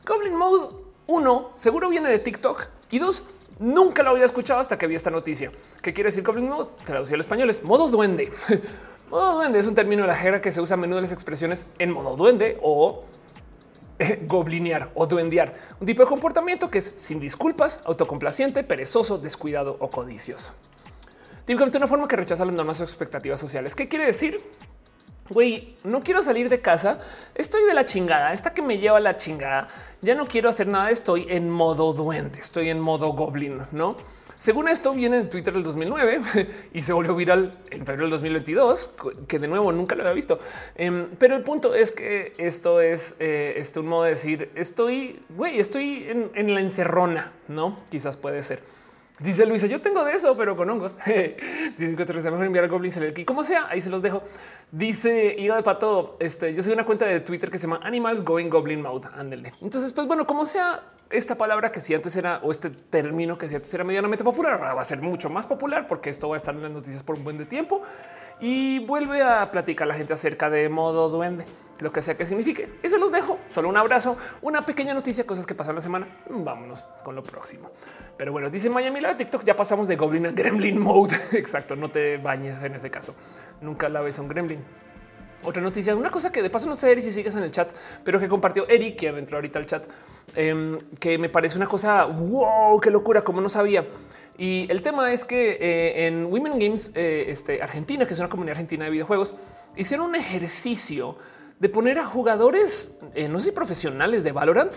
Goblin 0.06 0.34
Mode, 0.34 0.74
uno, 1.06 1.50
seguro 1.54 1.88
viene 1.88 2.08
de 2.08 2.18
TikTok 2.18 2.66
y 2.90 2.98
dos, 2.98 3.24
nunca 3.58 4.02
lo 4.02 4.10
había 4.10 4.24
escuchado 4.24 4.60
hasta 4.60 4.78
que 4.78 4.86
vi 4.86 4.94
esta 4.94 5.10
noticia. 5.10 5.50
¿Qué 5.82 5.92
quiere 5.92 6.08
decir 6.08 6.24
Goblin 6.24 6.48
Mode? 6.48 6.70
Traducido 6.84 7.14
al 7.16 7.20
español 7.20 7.50
es 7.50 7.62
modo 7.64 7.88
duende. 7.88 8.32
modo 9.10 9.34
duende 9.34 9.58
es 9.58 9.66
un 9.66 9.74
término 9.74 10.02
de 10.02 10.08
la 10.08 10.16
jerga 10.16 10.40
que 10.40 10.52
se 10.52 10.60
usa 10.60 10.74
a 10.74 10.76
menudo 10.78 10.98
en 10.98 11.04
las 11.04 11.12
expresiones 11.12 11.66
en 11.78 11.92
modo 11.92 12.16
duende 12.16 12.58
o 12.62 13.04
goblinear 14.26 14.90
o 14.94 15.06
duendear, 15.06 15.54
un 15.80 15.86
tipo 15.86 16.02
de 16.02 16.08
comportamiento 16.08 16.70
que 16.70 16.78
es 16.78 16.94
sin 16.96 17.20
disculpas, 17.20 17.80
autocomplaciente, 17.84 18.64
perezoso, 18.64 19.18
descuidado 19.18 19.76
o 19.80 19.90
codicioso. 19.90 20.52
Típicamente 21.44 21.76
una 21.76 21.88
forma 21.88 22.08
que 22.08 22.16
rechaza 22.16 22.44
las 22.44 22.54
normas 22.54 22.80
o 22.80 22.84
expectativas 22.84 23.38
sociales. 23.38 23.74
¿Qué 23.74 23.86
quiere 23.86 24.06
decir? 24.06 24.40
Güey, 25.28 25.76
no 25.84 26.02
quiero 26.02 26.22
salir 26.22 26.48
de 26.48 26.60
casa, 26.60 27.00
estoy 27.34 27.64
de 27.64 27.74
la 27.74 27.84
chingada, 27.84 28.32
esta 28.32 28.52
que 28.52 28.62
me 28.62 28.78
lleva 28.78 29.00
la 29.00 29.16
chingada, 29.16 29.68
ya 30.02 30.14
no 30.14 30.26
quiero 30.26 30.48
hacer 30.48 30.66
nada, 30.66 30.90
estoy 30.90 31.26
en 31.28 31.48
modo 31.48 31.92
duende, 31.92 32.38
estoy 32.38 32.70
en 32.70 32.80
modo 32.80 33.12
goblin, 33.12 33.62
¿no? 33.72 33.96
Según 34.36 34.68
esto 34.68 34.92
viene 34.92 35.18
de 35.18 35.24
Twitter 35.24 35.54
del 35.54 35.62
2009 35.62 36.20
y 36.74 36.82
se 36.82 36.92
volvió 36.92 37.14
viral 37.14 37.52
en 37.70 37.86
febrero 37.86 38.02
del 38.02 38.10
2022, 38.10 38.90
que 39.28 39.38
de 39.38 39.48
nuevo 39.48 39.72
nunca 39.72 39.94
lo 39.94 40.02
había 40.02 40.12
visto. 40.12 40.38
Em, 40.74 41.08
pero 41.18 41.36
el 41.36 41.42
punto 41.42 41.74
es 41.74 41.92
que 41.92 42.34
esto 42.36 42.80
es 42.80 43.16
eh, 43.20 43.54
este 43.56 43.80
un 43.80 43.86
modo 43.86 44.02
de 44.02 44.10
decir 44.10 44.50
estoy, 44.54 45.20
güey, 45.30 45.60
estoy 45.60 46.04
en, 46.08 46.30
en 46.34 46.52
la 46.52 46.60
encerrona, 46.60 47.32
no? 47.48 47.78
Quizás 47.90 48.16
puede 48.16 48.42
ser. 48.42 48.60
Dice 49.20 49.46
Luisa, 49.46 49.68
yo 49.68 49.80
tengo 49.80 50.04
de 50.04 50.12
eso, 50.12 50.36
pero 50.36 50.56
con 50.56 50.68
hongos. 50.68 50.96
Dicen 51.78 51.96
que 51.96 52.04
te 52.04 52.12
mejor 52.12 52.44
enviar 52.44 52.64
a 52.64 52.68
Goblin 52.68 52.92
y 53.16 53.24
como 53.24 53.44
sea, 53.44 53.68
ahí 53.68 53.80
se 53.80 53.88
los 53.88 54.02
dejo. 54.02 54.24
Dice 54.70 55.36
Higo 55.38 55.54
de 55.54 55.62
Pato, 55.62 56.16
este, 56.18 56.54
yo 56.54 56.62
soy 56.62 56.72
una 56.72 56.84
cuenta 56.84 57.06
de 57.06 57.20
Twitter 57.20 57.50
que 57.50 57.58
se 57.58 57.66
llama 57.66 57.80
Animals 57.82 58.22
Going 58.22 58.48
Goblin 58.48 58.82
Mode. 58.82 59.08
Ándele. 59.16 59.52
Entonces, 59.60 59.92
pues 59.92 60.06
bueno, 60.06 60.26
como 60.26 60.44
sea 60.44 60.82
esta 61.10 61.36
palabra 61.36 61.70
que 61.70 61.80
si 61.80 61.94
antes 61.94 62.16
era 62.16 62.40
o 62.42 62.50
este 62.50 62.70
término 62.70 63.38
que 63.38 63.48
si 63.48 63.54
antes 63.54 63.72
era 63.72 63.84
medianamente 63.84 64.24
popular, 64.24 64.54
ahora 64.54 64.74
va 64.74 64.82
a 64.82 64.84
ser 64.84 65.00
mucho 65.00 65.30
más 65.30 65.46
popular 65.46 65.86
porque 65.86 66.10
esto 66.10 66.28
va 66.28 66.36
a 66.36 66.38
estar 66.38 66.54
en 66.54 66.62
las 66.62 66.72
noticias 66.72 67.02
por 67.02 67.16
un 67.16 67.24
buen 67.24 67.38
de 67.38 67.46
tiempo 67.46 67.82
y 68.40 68.80
vuelve 68.80 69.22
a 69.22 69.50
platicar 69.50 69.86
la 69.86 69.94
gente 69.94 70.12
acerca 70.12 70.50
de 70.50 70.68
modo 70.68 71.08
duende, 71.08 71.44
lo 71.78 71.92
que 71.92 72.02
sea 72.02 72.16
que 72.16 72.26
signifique. 72.26 72.68
Y 72.82 72.88
se 72.88 72.98
los 72.98 73.12
dejo. 73.12 73.38
Solo 73.48 73.68
un 73.68 73.76
abrazo, 73.76 74.16
una 74.42 74.62
pequeña 74.62 74.94
noticia, 74.94 75.24
cosas 75.24 75.46
que 75.46 75.54
pasan 75.54 75.74
la 75.74 75.80
semana. 75.80 76.08
Vámonos 76.28 76.88
con 77.04 77.14
lo 77.14 77.22
próximo. 77.22 77.70
Pero 78.16 78.32
bueno, 78.32 78.50
dice 78.50 78.68
Miami 78.70 79.00
la 79.00 79.10
de 79.10 79.14
TikTok. 79.16 79.44
Ya 79.44 79.56
pasamos 79.56 79.88
de 79.88 79.96
Goblin 79.96 80.26
a 80.26 80.30
Gremlin 80.30 80.78
mode. 80.78 81.16
Exacto. 81.32 81.76
No 81.76 81.90
te 81.90 82.18
bañes 82.18 82.62
en 82.62 82.74
ese 82.74 82.90
caso. 82.90 83.14
Nunca 83.60 83.88
la 83.88 84.00
ves 84.00 84.18
un 84.18 84.28
Gremlin. 84.28 84.53
Otra 85.44 85.60
noticia, 85.62 85.94
una 85.94 86.10
cosa 86.10 86.32
que 86.32 86.42
de 86.42 86.48
paso 86.48 86.68
no 86.68 86.76
sé 86.76 87.00
si 87.02 87.12
sigues 87.12 87.34
en 87.34 87.42
el 87.42 87.50
chat, 87.50 87.70
pero 88.02 88.18
que 88.18 88.28
compartió 88.28 88.66
Eric, 88.66 88.96
que 88.96 89.08
entró 89.08 89.36
ahorita 89.36 89.58
al 89.58 89.66
chat, 89.66 89.84
em, 90.34 90.78
que 90.98 91.18
me 91.18 91.28
parece 91.28 91.56
una 91.56 91.66
cosa 91.66 92.06
wow, 92.06 92.80
qué 92.80 92.90
locura, 92.90 93.22
como 93.22 93.40
no 93.40 93.50
sabía. 93.50 93.86
Y 94.38 94.66
el 94.70 94.82
tema 94.82 95.12
es 95.12 95.24
que 95.24 95.58
eh, 95.60 96.06
en 96.06 96.26
Women 96.26 96.58
Games 96.58 96.92
eh, 96.94 97.26
este, 97.28 97.62
Argentina, 97.62 98.06
que 98.06 98.14
es 98.14 98.18
una 98.18 98.28
comunidad 98.28 98.52
argentina 98.52 98.84
de 98.86 98.90
videojuegos, 98.90 99.34
hicieron 99.76 100.06
un 100.06 100.14
ejercicio 100.14 101.16
de 101.60 101.68
poner 101.68 101.98
a 101.98 102.06
jugadores, 102.06 102.98
eh, 103.14 103.28
no 103.28 103.38
sé 103.38 103.46
si 103.46 103.52
profesionales 103.52 104.24
de 104.24 104.32
Valorant, 104.32 104.72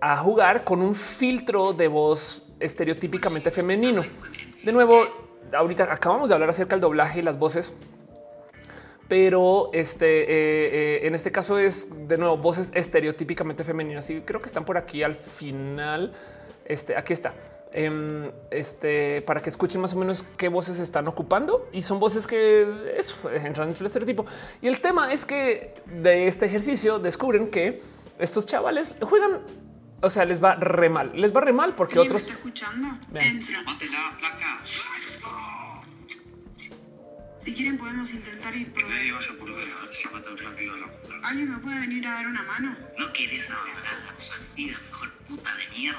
a 0.00 0.16
jugar 0.16 0.64
con 0.64 0.82
un 0.82 0.94
filtro 0.94 1.72
de 1.72 1.88
voz 1.88 2.48
estereotípicamente 2.58 3.50
femenino. 3.50 4.04
De 4.62 4.72
nuevo, 4.72 5.06
ahorita 5.52 5.92
acabamos 5.92 6.30
de 6.30 6.34
hablar 6.34 6.50
acerca 6.50 6.74
del 6.74 6.80
doblaje 6.80 7.20
y 7.20 7.22
las 7.22 7.38
voces, 7.38 7.74
pero 9.08 9.70
este 9.72 11.06
en 11.06 11.14
este 11.14 11.30
caso 11.30 11.58
es 11.58 11.88
de 12.08 12.18
nuevo 12.18 12.36
voces 12.38 12.72
estereotípicamente 12.74 13.64
femeninas 13.64 14.08
y 14.10 14.20
creo 14.22 14.40
que 14.40 14.46
están 14.46 14.64
por 14.64 14.76
aquí 14.76 15.02
al 15.02 15.14
final. 15.14 16.12
Este 16.64 16.96
aquí 16.96 17.12
está. 17.12 17.34
Em, 17.76 18.30
este, 18.52 19.20
para 19.22 19.42
que 19.42 19.50
escuchen 19.50 19.80
más 19.80 19.94
o 19.94 19.98
menos 19.98 20.24
qué 20.36 20.46
voces 20.46 20.78
están 20.78 21.08
ocupando 21.08 21.68
y 21.72 21.82
son 21.82 21.98
voces 21.98 22.24
que 22.24 22.94
eso, 22.96 23.16
entran 23.28 23.68
en 23.68 23.76
el 23.76 23.84
estereotipo. 23.84 24.24
Y 24.62 24.68
el 24.68 24.80
tema 24.80 25.12
es 25.12 25.26
que 25.26 25.74
de 25.86 26.28
este 26.28 26.46
ejercicio 26.46 27.00
descubren 27.00 27.48
que 27.48 27.82
estos 28.20 28.46
chavales 28.46 28.96
juegan, 29.02 29.40
o 30.00 30.08
sea, 30.08 30.24
les 30.24 30.42
va 30.42 30.54
re 30.54 30.88
mal, 30.88 31.10
les 31.16 31.34
va 31.34 31.40
re 31.40 31.52
mal 31.52 31.74
porque 31.74 31.98
otros. 31.98 32.22
está 32.22 32.34
escuchando? 32.34 32.96
Si 37.44 37.52
quieren 37.52 37.76
podemos 37.76 38.10
intentar 38.10 38.56
ir 38.56 38.72
por... 38.72 38.82
¿Alguien 41.22 41.50
me 41.50 41.58
puede 41.58 41.80
venir 41.80 42.06
a 42.06 42.14
dar 42.14 42.26
una 42.26 42.42
mano? 42.42 42.74
¿No 42.98 43.12
quieres 43.12 43.46
trabajar 43.46 43.74
la 43.84 44.64
mejor 44.64 45.12
puta 45.28 45.50
de 45.56 45.78
mierda? 45.78 45.98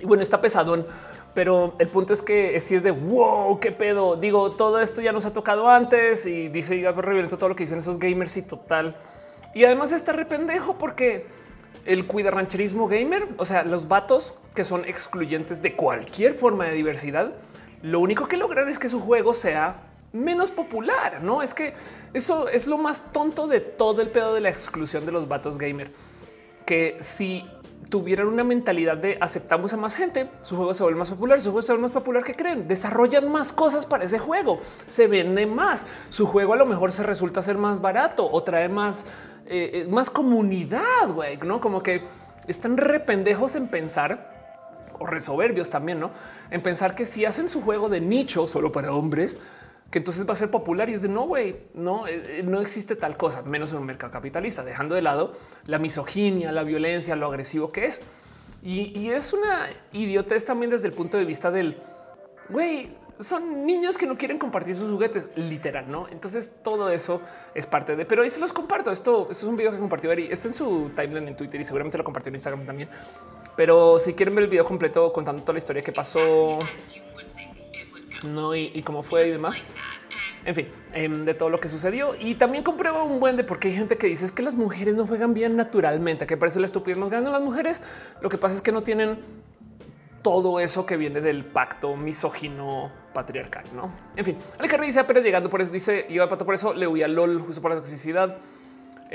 Y 0.00 0.06
bueno, 0.06 0.22
está 0.22 0.40
pesadón, 0.40 0.86
pero 1.34 1.74
el 1.80 1.88
punto 1.88 2.12
es 2.12 2.22
que 2.22 2.60
si 2.60 2.76
es 2.76 2.84
de 2.84 2.92
wow, 2.92 3.58
qué 3.58 3.72
pedo. 3.72 4.14
Digo, 4.14 4.52
todo 4.52 4.78
esto 4.78 5.02
ya 5.02 5.10
nos 5.10 5.26
ha 5.26 5.32
tocado 5.32 5.68
antes 5.68 6.26
y 6.26 6.46
dice 6.46 6.76
y 6.76 6.84
reviento 6.84 7.36
todo 7.36 7.48
lo 7.48 7.56
que 7.56 7.64
dicen 7.64 7.78
esos 7.78 7.98
gamers 7.98 8.36
y 8.36 8.42
total. 8.42 8.96
Y 9.52 9.64
además 9.64 9.90
está 9.90 10.12
rependejo 10.12 10.78
porque 10.78 11.26
el 11.86 12.06
cuidarrancherismo 12.06 12.86
gamer, 12.86 13.26
o 13.36 13.44
sea, 13.44 13.64
los 13.64 13.88
vatos 13.88 14.38
que 14.54 14.62
son 14.62 14.84
excluyentes 14.84 15.60
de 15.60 15.74
cualquier 15.74 16.34
forma 16.34 16.66
de 16.66 16.74
diversidad, 16.74 17.32
lo 17.84 18.00
único 18.00 18.26
que 18.26 18.38
logran 18.38 18.66
es 18.68 18.78
que 18.78 18.88
su 18.88 18.98
juego 18.98 19.34
sea 19.34 19.76
menos 20.10 20.50
popular. 20.50 21.22
No 21.22 21.42
es 21.42 21.52
que 21.52 21.74
eso 22.14 22.48
es 22.48 22.66
lo 22.66 22.78
más 22.78 23.12
tonto 23.12 23.46
de 23.46 23.60
todo 23.60 24.00
el 24.00 24.08
pedo 24.08 24.32
de 24.32 24.40
la 24.40 24.48
exclusión 24.48 25.04
de 25.04 25.12
los 25.12 25.28
vatos 25.28 25.58
gamer. 25.58 25.92
Que 26.64 26.96
si 27.00 27.44
tuvieran 27.90 28.28
una 28.28 28.42
mentalidad 28.42 28.96
de 28.96 29.18
aceptamos 29.20 29.74
a 29.74 29.76
más 29.76 29.94
gente, 29.94 30.30
su 30.40 30.56
juego 30.56 30.72
se 30.72 30.82
vuelve 30.82 30.98
más 30.98 31.10
popular, 31.10 31.42
su 31.42 31.50
juego 31.50 31.60
se 31.60 31.72
vuelve 31.72 31.82
más 31.82 31.92
popular 31.92 32.24
que 32.24 32.34
creen, 32.34 32.66
desarrollan 32.66 33.30
más 33.30 33.52
cosas 33.52 33.84
para 33.84 34.04
ese 34.04 34.18
juego, 34.18 34.60
se 34.86 35.06
vende 35.06 35.44
más, 35.44 35.86
su 36.08 36.26
juego 36.26 36.54
a 36.54 36.56
lo 36.56 36.64
mejor 36.64 36.90
se 36.90 37.02
resulta 37.02 37.42
ser 37.42 37.58
más 37.58 37.82
barato 37.82 38.26
o 38.32 38.42
trae 38.42 38.70
más, 38.70 39.04
eh, 39.44 39.70
eh, 39.74 39.86
más 39.90 40.08
comunidad, 40.08 41.10
güey, 41.12 41.36
¿no? 41.36 41.60
Como 41.60 41.82
que 41.82 42.06
están 42.48 42.78
rependejos 42.78 43.54
en 43.56 43.68
pensar 43.68 44.33
o 44.98 45.06
resoberbios 45.06 45.70
también, 45.70 46.00
¿no? 46.00 46.10
En 46.50 46.62
pensar 46.62 46.94
que 46.94 47.06
si 47.06 47.24
hacen 47.24 47.48
su 47.48 47.62
juego 47.62 47.88
de 47.88 48.00
nicho 48.00 48.46
solo 48.46 48.72
para 48.72 48.92
hombres, 48.92 49.40
que 49.90 49.98
entonces 49.98 50.28
va 50.28 50.32
a 50.32 50.36
ser 50.36 50.50
popular 50.50 50.88
y 50.90 50.94
es 50.94 51.02
de 51.02 51.08
no, 51.08 51.26
güey, 51.26 51.56
no, 51.74 52.06
eh, 52.08 52.42
no 52.44 52.60
existe 52.60 52.96
tal 52.96 53.16
cosa, 53.16 53.42
menos 53.42 53.72
en 53.72 53.78
un 53.78 53.86
mercado 53.86 54.12
capitalista, 54.12 54.64
dejando 54.64 54.94
de 54.94 55.02
lado 55.02 55.34
la 55.66 55.78
misoginia, 55.78 56.50
la 56.52 56.64
violencia, 56.64 57.14
lo 57.16 57.26
agresivo 57.26 57.70
que 57.70 57.86
es. 57.86 58.02
Y, 58.62 58.98
y 58.98 59.10
es 59.10 59.32
una 59.32 59.66
idiotez 59.92 60.46
también 60.46 60.70
desde 60.70 60.88
el 60.88 60.94
punto 60.94 61.16
de 61.16 61.24
vista 61.24 61.50
del 61.50 61.76
güey, 62.48 62.90
son 63.20 63.64
niños 63.64 63.96
que 63.96 64.06
no 64.06 64.18
quieren 64.18 64.38
compartir 64.38 64.74
sus 64.74 64.90
juguetes, 64.90 65.28
literal, 65.36 65.90
¿no? 65.90 66.08
Entonces 66.08 66.50
todo 66.62 66.88
eso 66.90 67.22
es 67.54 67.66
parte 67.66 67.96
de, 67.96 68.04
pero 68.04 68.22
ahí 68.22 68.30
se 68.30 68.40
los 68.40 68.52
comparto. 68.52 68.90
Esto, 68.90 69.28
esto 69.30 69.46
es 69.46 69.50
un 69.50 69.56
video 69.56 69.70
que 69.70 69.78
compartió 69.78 70.10
Ari, 70.10 70.28
está 70.30 70.48
en 70.48 70.54
su 70.54 70.90
timeline 70.94 71.28
en 71.28 71.36
Twitter 71.36 71.60
y 71.60 71.64
seguramente 71.64 71.96
lo 71.96 72.04
compartió 72.04 72.30
en 72.30 72.36
Instagram 72.36 72.66
también. 72.66 72.88
Pero 73.56 73.98
si 73.98 74.14
quieren 74.14 74.34
ver 74.34 74.44
el 74.44 74.50
video 74.50 74.64
completo 74.64 75.12
contando 75.12 75.42
toda 75.42 75.54
la 75.54 75.58
historia 75.58 75.82
que 75.82 75.92
pasó, 75.92 76.58
no 78.22 78.54
y, 78.54 78.82
cómo 78.82 79.02
fue 79.02 79.28
y 79.28 79.30
demás. 79.30 79.56
En 80.44 80.54
fin, 80.54 80.68
em, 80.92 81.24
de 81.24 81.32
todo 81.32 81.48
lo 81.48 81.58
que 81.58 81.68
sucedió 81.68 82.14
y 82.18 82.34
también 82.34 82.62
comprueba 82.64 83.02
un 83.02 83.18
buen 83.18 83.36
de 83.36 83.44
porque 83.44 83.68
hay 83.68 83.74
gente 83.74 83.96
que 83.96 84.06
dice 84.08 84.26
es 84.26 84.32
que 84.32 84.42
las 84.42 84.54
mujeres 84.54 84.94
no 84.94 85.06
juegan 85.06 85.32
bien 85.32 85.56
naturalmente, 85.56 86.26
que 86.26 86.36
parece 86.36 86.60
la 86.60 86.66
estupidez 86.66 86.98
más 86.98 87.08
grande. 87.08 87.30
Las 87.30 87.40
mujeres 87.40 87.82
lo 88.20 88.28
que 88.28 88.36
pasa 88.36 88.54
es 88.54 88.60
que 88.60 88.70
no 88.70 88.82
tienen 88.82 89.20
todo 90.20 90.60
eso 90.60 90.84
que 90.84 90.96
viene 90.96 91.20
del 91.20 91.44
pacto 91.44 91.96
misógino 91.96 92.90
patriarcal, 93.12 93.64
¿no? 93.74 93.92
En 94.16 94.24
fin, 94.24 94.38
Alejandro 94.58 94.86
dice 94.86 95.00
apenas 95.00 95.22
llegando 95.22 95.48
por 95.48 95.62
eso, 95.62 95.72
dice 95.72 96.06
yo 96.10 96.28
pato 96.28 96.44
por 96.44 96.54
eso 96.54 96.74
le 96.74 96.86
huí 96.86 97.02
a 97.02 97.08
LOL 97.08 97.40
justo 97.40 97.62
por 97.62 97.70
la 97.70 97.76
toxicidad. 97.76 98.38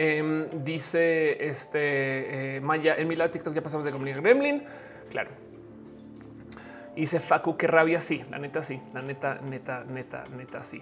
Em, 0.01 0.47
dice 0.63 1.45
este 1.45 2.55
eh, 2.55 2.61
Maya 2.61 2.95
en 2.95 3.05
mi 3.05 3.17
lado 3.17 3.27
de 3.27 3.33
TikTok 3.33 3.53
ya 3.53 3.61
pasamos 3.61 3.85
de 3.85 3.91
comunidad 3.91 4.21
Gremlin. 4.21 4.63
Claro. 5.11 5.29
Dice 6.95 7.19
Facu 7.19 7.57
que 7.57 7.67
rabia. 7.67 7.99
Sí, 7.99 8.23
la 8.31 8.39
neta, 8.39 8.63
sí, 8.63 8.81
la 8.93 9.01
neta, 9.01 9.39
neta, 9.43 9.83
neta, 9.83 10.23
neta, 10.37 10.63
sí. 10.63 10.81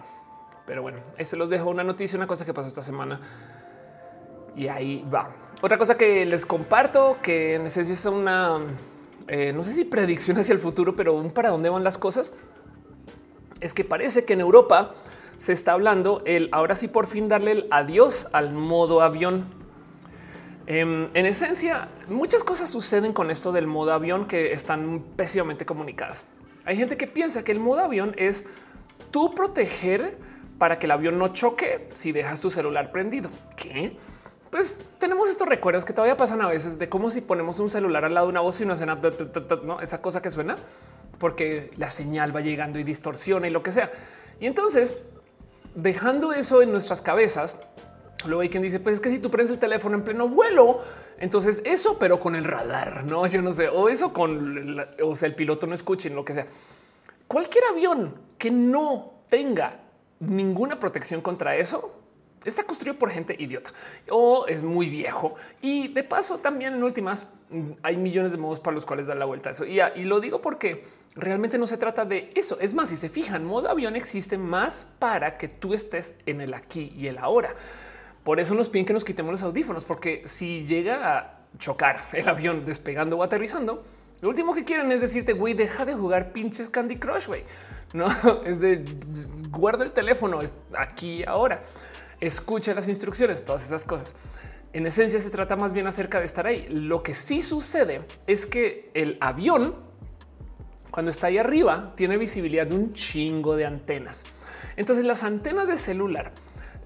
Pero 0.67 0.83
bueno, 0.83 0.99
se 1.19 1.35
los 1.35 1.49
dejo 1.49 1.67
una 1.71 1.83
noticia, 1.83 2.15
una 2.15 2.27
cosa 2.27 2.45
que 2.45 2.53
pasó 2.53 2.67
esta 2.67 2.83
semana 2.83 3.19
y 4.55 4.67
ahí 4.67 5.03
va. 5.11 5.31
Otra 5.61 5.79
cosa 5.79 5.97
que 5.97 6.23
les 6.23 6.45
comparto 6.45 7.17
que 7.19 7.55
es 7.55 8.05
una, 8.05 8.59
eh, 9.27 9.51
no 9.51 9.63
sé 9.63 9.71
si 9.71 9.83
predicción 9.83 10.37
hacia 10.37 10.53
el 10.53 10.59
futuro, 10.59 10.95
pero 10.95 11.13
un 11.13 11.31
para 11.31 11.49
dónde 11.49 11.69
van 11.69 11.83
las 11.83 11.97
cosas 11.97 12.35
es 13.61 13.73
que 13.73 13.83
parece 13.83 14.25
que 14.25 14.33
en 14.33 14.41
Europa 14.41 14.93
se 15.37 15.53
está 15.53 15.73
hablando 15.73 16.21
el 16.25 16.49
ahora 16.51 16.75
sí 16.75 16.87
por 16.87 17.07
fin 17.07 17.29
darle 17.29 17.51
el 17.51 17.67
adiós 17.71 18.27
al 18.33 18.53
modo 18.53 19.01
avión. 19.01 19.45
Em, 20.65 21.07
en 21.13 21.25
esencia, 21.25 21.87
muchas 22.09 22.43
cosas 22.43 22.69
suceden 22.69 23.13
con 23.13 23.31
esto 23.31 23.51
del 23.51 23.67
modo 23.67 23.93
avión 23.93 24.25
que 24.25 24.51
están 24.51 25.03
pésimamente 25.15 25.65
comunicadas. 25.65 26.25
Hay 26.65 26.75
gente 26.75 26.97
que 26.97 27.07
piensa 27.07 27.43
que 27.43 27.53
el 27.53 27.59
modo 27.59 27.79
avión 27.79 28.13
es 28.17 28.45
tú 29.11 29.33
proteger 29.33 30.17
para 30.57 30.79
que 30.79 30.87
el 30.87 30.91
avión 30.91 31.17
no 31.17 31.29
choque 31.29 31.87
si 31.91 32.11
dejas 32.11 32.41
tu 32.41 32.51
celular 32.51 32.91
prendido. 32.91 33.29
¿Qué? 33.55 33.95
Pues 34.49 34.81
tenemos 34.97 35.29
estos 35.29 35.47
recuerdos 35.47 35.85
que 35.85 35.93
todavía 35.93 36.17
pasan 36.17 36.41
a 36.41 36.47
veces 36.47 36.79
de 36.79 36.89
cómo 36.89 37.09
si 37.11 37.21
ponemos 37.21 37.59
un 37.59 37.69
celular 37.69 38.03
al 38.05 38.13
lado 38.13 38.27
de 38.27 38.31
una 38.31 38.41
voz 38.41 38.59
y 38.59 38.63
una 38.63 38.73
escena, 38.73 38.99
¿no? 39.63 39.81
esa 39.81 40.01
cosa 40.01 40.21
que 40.21 40.31
suena, 40.31 40.55
porque 41.19 41.71
la 41.77 41.89
señal 41.89 42.35
va 42.35 42.41
llegando 42.41 42.79
y 42.79 42.83
distorsiona 42.83 43.47
y 43.47 43.51
lo 43.51 43.61
que 43.61 43.71
sea. 43.71 43.91
Y 44.39 44.47
entonces, 44.47 44.97
dejando 45.77 46.33
eso 46.33 46.63
en 46.63 46.71
nuestras 46.71 47.03
cabezas, 47.03 47.55
luego 48.25 48.41
hay 48.41 48.49
quien 48.49 48.63
dice, 48.63 48.79
pues 48.79 48.95
es 48.95 49.01
que 49.01 49.11
si 49.11 49.19
tú 49.19 49.29
prendes 49.29 49.53
el 49.53 49.59
teléfono 49.59 49.95
en 49.95 50.03
pleno 50.03 50.27
vuelo, 50.27 50.81
entonces 51.19 51.61
eso, 51.65 51.99
pero 51.99 52.19
con 52.19 52.35
el 52.35 52.43
radar, 52.43 53.03
no, 53.05 53.27
yo 53.27 53.43
no 53.43 53.51
sé, 53.51 53.69
o 53.69 53.87
eso 53.87 54.11
con, 54.11 54.79
o 55.03 55.15
sea, 55.15 55.27
el 55.27 55.35
piloto 55.35 55.67
no 55.67 55.75
escuchen 55.75 56.15
lo 56.15 56.25
que 56.25 56.33
sea. 56.33 56.47
Cualquier 57.27 57.65
avión 57.65 58.15
que 58.39 58.49
no 58.49 59.21
tenga 59.29 59.79
ninguna 60.19 60.79
protección 60.79 61.21
contra 61.21 61.55
eso 61.55 61.96
está 62.49 62.63
construido 62.63 62.97
por 62.97 63.09
gente 63.09 63.35
idiota 63.37 63.71
o 64.09 64.45
es 64.47 64.61
muy 64.63 64.89
viejo. 64.89 65.35
Y 65.61 65.89
de 65.89 66.03
paso, 66.03 66.39
también 66.39 66.73
en 66.73 66.83
últimas, 66.83 67.27
mm, 67.49 67.71
hay 67.83 67.97
millones 67.97 68.31
de 68.31 68.37
modos 68.37 68.59
para 68.59 68.75
los 68.75 68.85
cuales 68.85 69.07
dar 69.07 69.17
la 69.17 69.25
vuelta 69.25 69.49
a 69.49 69.51
eso. 69.51 69.65
Y, 69.65 69.79
y, 69.79 70.03
lo 70.03 70.19
digo 70.19 70.41
porque 70.41 70.85
realmente 71.15 71.57
no 71.57 71.67
se 71.67 71.77
trata 71.77 72.05
de 72.05 72.29
eso. 72.35 72.57
Es 72.59 72.73
más, 72.73 72.89
si 72.89 72.97
se 72.97 73.09
fijan, 73.09 73.45
modo 73.45 73.69
avión 73.69 73.95
existe 73.95 74.37
más 74.37 74.95
para 74.99 75.37
que 75.37 75.47
tú 75.47 75.73
estés 75.73 76.15
en 76.25 76.41
el 76.41 76.53
aquí 76.53 76.93
y 76.95 77.07
el 77.07 77.17
ahora. 77.17 77.53
Por 78.23 78.39
eso 78.39 78.55
nos 78.55 78.69
piden 78.69 78.85
que 78.85 78.93
nos 78.93 79.05
quitemos 79.05 79.31
los 79.31 79.43
audífonos, 79.43 79.85
porque 79.85 80.21
si 80.25 80.65
llega 80.65 81.17
a 81.17 81.37
chocar 81.59 82.09
el 82.13 82.27
avión 82.27 82.65
despegando 82.65 83.17
o 83.17 83.23
aterrizando, 83.23 83.85
lo 84.21 84.29
último 84.29 84.53
que 84.53 84.63
quieren 84.63 84.91
es 84.91 85.01
decirte, 85.01 85.33
güey, 85.33 85.53
deja 85.53 85.85
de 85.85 85.93
jugar 85.93 86.31
pinches 86.31 86.69
Candy 86.69 86.97
Crush, 86.97 87.27
güey. 87.27 87.43
No 87.93 88.07
es 88.45 88.59
de 88.59 88.83
guarda 89.49 89.85
el 89.85 89.91
teléfono, 89.91 90.41
es 90.41 90.53
aquí 90.77 91.23
ahora. 91.23 91.61
Escucha 92.19 92.73
las 92.73 92.87
instrucciones, 92.87 93.45
todas 93.45 93.65
esas 93.65 93.85
cosas. 93.85 94.15
En 94.73 94.85
esencia 94.85 95.19
se 95.19 95.29
trata 95.29 95.55
más 95.55 95.73
bien 95.73 95.87
acerca 95.87 96.19
de 96.19 96.25
estar 96.25 96.45
ahí. 96.47 96.67
Lo 96.69 97.03
que 97.03 97.13
sí 97.13 97.41
sucede 97.41 98.01
es 98.25 98.45
que 98.45 98.91
el 98.93 99.17
avión, 99.21 99.75
cuando 100.91 101.11
está 101.11 101.27
ahí 101.27 101.37
arriba, 101.37 101.93
tiene 101.95 102.17
visibilidad 102.17 102.67
de 102.67 102.75
un 102.75 102.93
chingo 102.93 103.55
de 103.55 103.65
antenas. 103.65 104.25
Entonces 104.75 105.05
las 105.05 105.23
antenas 105.23 105.67
de 105.67 105.77
celular 105.77 106.31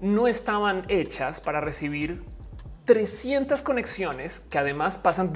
no 0.00 0.26
estaban 0.26 0.84
hechas 0.88 1.40
para 1.40 1.60
recibir 1.60 2.22
300 2.84 3.62
conexiones 3.62 4.40
que 4.40 4.58
además 4.58 4.98
pasan 4.98 5.32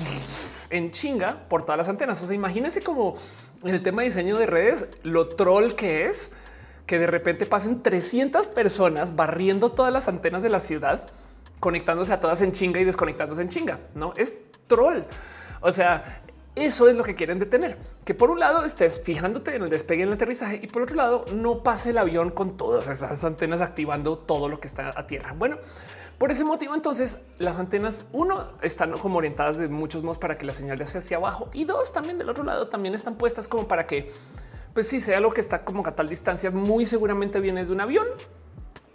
en 0.71 0.91
chinga 0.91 1.49
por 1.49 1.65
todas 1.65 1.79
las 1.79 1.89
antenas. 1.89 2.23
O 2.23 2.27
sea, 2.27 2.35
imagínense 2.35 2.83
como 2.83 3.17
el 3.65 3.83
tema 3.83 4.03
de 4.03 4.09
diseño 4.09 4.37
de 4.37 4.47
redes, 4.47 4.89
lo 5.03 5.29
troll 5.29 5.75
que 5.75 6.07
es 6.07 6.33
que 6.87 6.99
de 6.99 7.07
repente 7.07 7.47
pasen 7.47 7.83
300 7.83 8.49
personas 8.49 9.17
barriendo 9.17 9.73
todas 9.73 9.93
las 9.93 10.09
antenas 10.09 10.43
de 10.43 10.49
la 10.49 10.61
ciudad, 10.61 11.09
conectándose 11.61 12.13
a 12.13 12.21
todas 12.21 12.43
en 12.43 12.53
chinga 12.53 12.81
y 12.81 12.85
desconectándose 12.85 13.43
en 13.43 13.49
chinga. 13.49 13.81
No 13.95 14.13
es 14.17 14.37
troll. 14.67 15.03
O 15.61 15.73
sea, 15.73 16.23
eso 16.55 16.89
es 16.89 16.97
lo 16.97 17.05
que 17.05 17.15
quieren 17.15 17.39
detener. 17.39 17.77
Que 18.05 18.15
por 18.15 18.31
un 18.31 18.41
lado 18.41 18.65
estés 18.65 19.03
fijándote 19.03 19.57
en 19.57 19.65
el 19.65 19.71
despegue 19.71 20.03
en 20.03 20.09
el 20.09 20.15
aterrizaje 20.15 20.61
y 20.63 20.67
por 20.69 20.83
otro 20.83 20.97
lado 20.97 21.25
no 21.33 21.63
pase 21.63 21.91
el 21.91 21.99
avión 21.99 22.31
con 22.31 22.57
todas 22.57 22.89
esas 22.89 23.23
antenas 23.25 23.61
activando 23.61 24.17
todo 24.17 24.49
lo 24.49 24.61
que 24.61 24.67
está 24.67 24.93
a 24.97 25.07
tierra. 25.07 25.35
Bueno, 25.37 25.59
por 26.19 26.31
ese 26.31 26.45
motivo, 26.45 26.75
entonces 26.75 27.27
las 27.37 27.57
antenas, 27.57 28.07
uno, 28.13 28.45
están 28.63 28.93
como 28.93 29.19
orientadas 29.19 29.59
de 29.59 29.69
muchos 29.69 30.03
modos 30.03 30.17
para 30.17 30.39
que 30.39 30.47
la 30.47 30.55
señal 30.55 30.79
de 30.79 30.85
hacia, 30.85 31.19
abajo 31.19 31.51
y 31.53 31.65
dos, 31.65 31.93
también 31.93 32.17
del 32.17 32.31
otro 32.31 32.43
lado 32.43 32.69
también 32.69 32.95
están 32.95 33.17
puestas 33.17 33.49
como 33.49 33.69
para 33.69 33.87
que, 33.87 34.11
pues 34.77 34.89
si 34.89 35.01
sea 35.01 35.21
lo 35.21 35.33
que 35.33 35.41
está 35.41 35.65
como 35.65 35.83
a 35.87 35.95
tal 35.95 36.07
distancia, 36.07 36.51
muy 36.51 36.85
seguramente 36.85 37.41
viene 37.41 37.65
de 37.65 37.73
un 37.73 37.81
avión. 37.81 38.07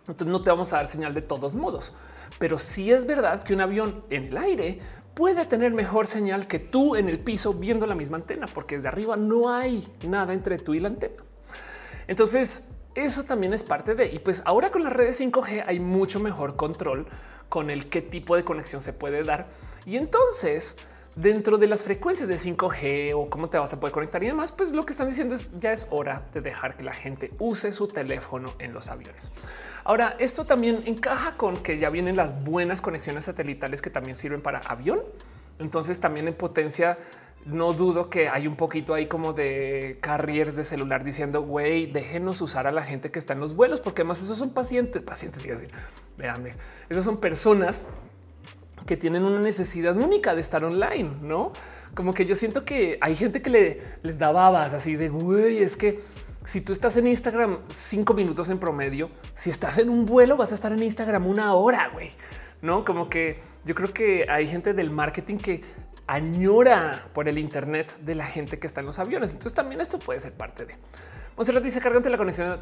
Entonces 0.01 0.27
no 0.27 0.39
te 0.39 0.51
vamos 0.51 0.71
a 0.73 0.75
dar 0.75 0.85
señal 0.85 1.15
de 1.15 1.23
todos 1.23 1.55
modos, 1.55 1.91
pero 2.37 2.59
sí 2.59 2.91
es 2.91 3.07
verdad 3.07 3.41
que 3.41 3.55
un 3.55 3.61
avión 3.61 4.03
en 4.11 4.25
el 4.25 4.37
aire 4.37 4.79
puede 5.15 5.43
tener 5.47 5.73
mejor 5.73 6.05
señal 6.05 6.45
que 6.45 6.59
tú 6.59 6.95
en 6.95 7.09
el 7.09 7.17
piso 7.17 7.55
viendo 7.55 7.87
la 7.87 7.95
misma 7.95 8.17
antena, 8.17 8.45
porque 8.45 8.75
desde 8.75 8.89
arriba 8.89 9.17
no 9.17 9.49
hay 9.49 9.87
nada 10.07 10.35
entre 10.35 10.59
tú 10.59 10.75
y 10.75 10.79
la 10.81 10.89
antena. 10.89 11.23
Entonces, 12.07 12.65
eso 12.93 13.23
también 13.23 13.51
es 13.51 13.63
parte 13.63 13.95
de, 13.95 14.05
y 14.05 14.19
pues 14.19 14.43
ahora 14.45 14.69
con 14.69 14.83
las 14.83 14.93
redes 14.93 15.19
5G 15.19 15.63
hay 15.65 15.79
mucho 15.79 16.19
mejor 16.19 16.55
control 16.55 17.07
con 17.49 17.71
el 17.71 17.89
qué 17.89 18.03
tipo 18.03 18.35
de 18.35 18.43
conexión 18.43 18.83
se 18.83 18.93
puede 18.93 19.23
dar. 19.23 19.47
Y 19.87 19.97
entonces, 19.97 20.77
dentro 21.15 21.57
de 21.57 21.67
las 21.67 21.83
frecuencias 21.83 22.29
de 22.29 22.35
5G 22.35 23.13
o 23.15 23.29
cómo 23.29 23.49
te 23.49 23.57
vas 23.57 23.73
a 23.73 23.79
poder 23.79 23.93
conectar 23.93 24.23
y 24.23 24.27
demás, 24.27 24.51
pues 24.51 24.71
lo 24.71 24.85
que 24.85 24.91
están 24.91 25.09
diciendo 25.09 25.35
es 25.35 25.57
ya 25.59 25.73
es 25.73 25.87
hora 25.89 26.23
de 26.33 26.41
dejar 26.41 26.75
que 26.75 26.83
la 26.83 26.93
gente 26.93 27.31
use 27.39 27.73
su 27.73 27.87
teléfono 27.87 28.53
en 28.59 28.73
los 28.73 28.89
aviones. 28.89 29.31
Ahora, 29.83 30.15
esto 30.19 30.45
también 30.45 30.83
encaja 30.85 31.35
con 31.37 31.63
que 31.63 31.79
ya 31.79 31.89
vienen 31.89 32.15
las 32.15 32.43
buenas 32.43 32.81
conexiones 32.81 33.25
satelitales 33.25 33.81
que 33.81 33.89
también 33.89 34.15
sirven 34.15 34.41
para 34.41 34.59
avión. 34.59 35.01
Entonces 35.59 35.99
también 35.99 36.27
en 36.27 36.33
potencia 36.33 36.97
no 37.45 37.73
dudo 37.73 38.09
que 38.09 38.29
hay 38.29 38.47
un 38.47 38.55
poquito 38.55 38.93
ahí 38.93 39.07
como 39.07 39.33
de 39.33 39.97
carriers 39.99 40.55
de 40.55 40.63
celular 40.63 41.03
diciendo 41.03 41.41
güey, 41.41 41.87
déjenos 41.87 42.39
usar 42.41 42.67
a 42.67 42.71
la 42.71 42.83
gente 42.83 43.09
que 43.11 43.19
está 43.19 43.33
en 43.33 43.39
los 43.39 43.55
vuelos, 43.55 43.79
porque 43.79 44.01
además 44.01 44.21
esos 44.21 44.37
son 44.37 44.51
pacientes, 44.51 45.01
pacientes 45.01 45.45
y 45.45 45.51
así. 45.51 45.67
Veanme, 46.17 46.51
esas 46.89 47.03
son 47.03 47.17
personas 47.17 47.83
que 48.85 48.97
tienen 48.97 49.23
una 49.23 49.39
necesidad 49.39 49.95
única 49.97 50.35
de 50.35 50.41
estar 50.41 50.63
online, 50.63 51.11
no 51.21 51.53
como 51.93 52.13
que 52.13 52.25
yo 52.25 52.35
siento 52.35 52.63
que 52.63 52.97
hay 53.01 53.15
gente 53.15 53.41
que 53.41 53.49
le, 53.49 53.81
les 54.03 54.17
da 54.17 54.31
babas 54.31 54.73
así 54.73 54.95
de 54.95 55.09
güey, 55.09 55.57
es 55.57 55.75
que 55.75 55.99
si 56.43 56.61
tú 56.61 56.73
estás 56.73 56.97
en 56.97 57.07
Instagram 57.07 57.59
cinco 57.67 58.13
minutos 58.13 58.49
en 58.49 58.57
promedio, 58.57 59.09
si 59.35 59.49
estás 59.49 59.77
en 59.77 59.89
un 59.89 60.05
vuelo, 60.05 60.37
vas 60.37 60.51
a 60.51 60.55
estar 60.55 60.71
en 60.71 60.81
Instagram 60.81 61.27
una 61.27 61.53
hora, 61.53 61.89
güey. 61.93 62.11
No 62.61 62.83
como 62.83 63.09
que 63.09 63.39
yo 63.65 63.75
creo 63.75 63.93
que 63.93 64.25
hay 64.27 64.47
gente 64.47 64.73
del 64.73 64.89
marketing 64.89 65.37
que 65.37 65.63
añora 66.07 67.07
por 67.13 67.27
el 67.29 67.37
Internet 67.37 67.95
de 68.01 68.15
la 68.15 68.25
gente 68.25 68.57
que 68.57 68.67
está 68.67 68.79
en 68.79 68.87
los 68.87 68.97
aviones. 68.97 69.31
Entonces 69.31 69.53
también 69.53 69.81
esto 69.81 69.99
puede 69.99 70.19
ser 70.19 70.33
parte 70.33 70.65
de. 70.65 70.75
Monserrat 71.41 71.63
dice 71.63 71.81
cargante 71.81 72.07
la 72.07 72.19
conexión 72.19 72.59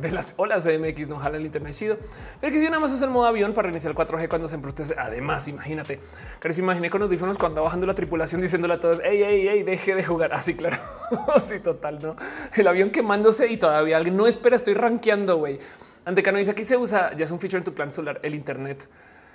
de 0.00 0.10
las 0.10 0.34
olas 0.36 0.64
de 0.64 0.76
MX, 0.76 1.08
no 1.08 1.18
jala 1.18 1.36
el 1.36 1.46
internet 1.46 1.72
chido. 1.72 1.98
Pero 2.40 2.52
que 2.52 2.58
si 2.58 2.64
nada 2.64 2.80
más 2.80 2.92
usa 2.92 3.06
el 3.06 3.12
modo 3.12 3.26
avión 3.26 3.54
para 3.54 3.66
reiniciar 3.66 3.92
el 3.92 3.96
4G 3.96 4.26
cuando 4.26 4.48
se 4.48 4.56
embrutece. 4.56 4.96
Además, 4.98 5.46
imagínate, 5.46 6.00
que 6.40 6.52
se 6.52 6.62
imaginé 6.62 6.90
con 6.90 6.98
los 6.98 7.06
audífonos 7.06 7.38
cuando 7.38 7.62
bajando 7.62 7.86
la 7.86 7.94
tripulación 7.94 8.40
diciéndole 8.40 8.74
a 8.74 8.80
todos, 8.80 8.98
hey, 9.04 9.22
hey, 9.24 9.46
hey, 9.48 9.62
deje 9.62 9.94
de 9.94 10.02
jugar. 10.02 10.32
Así, 10.32 10.56
claro. 10.56 10.78
sí, 11.46 11.60
total, 11.60 12.02
no. 12.02 12.16
El 12.56 12.66
avión 12.66 12.90
quemándose 12.90 13.46
y 13.46 13.56
todavía 13.56 13.98
alguien 13.98 14.16
no 14.16 14.26
espera, 14.26 14.56
estoy 14.56 14.74
rankeando, 14.74 15.36
güey. 15.36 15.60
Antecano 16.04 16.38
dice 16.38 16.50
aquí 16.50 16.64
se 16.64 16.76
usa, 16.76 17.14
ya 17.16 17.24
es 17.24 17.30
un 17.30 17.38
feature 17.38 17.58
en 17.58 17.64
tu 17.64 17.72
plan 17.72 17.92
solar, 17.92 18.18
el 18.24 18.34
internet 18.34 18.88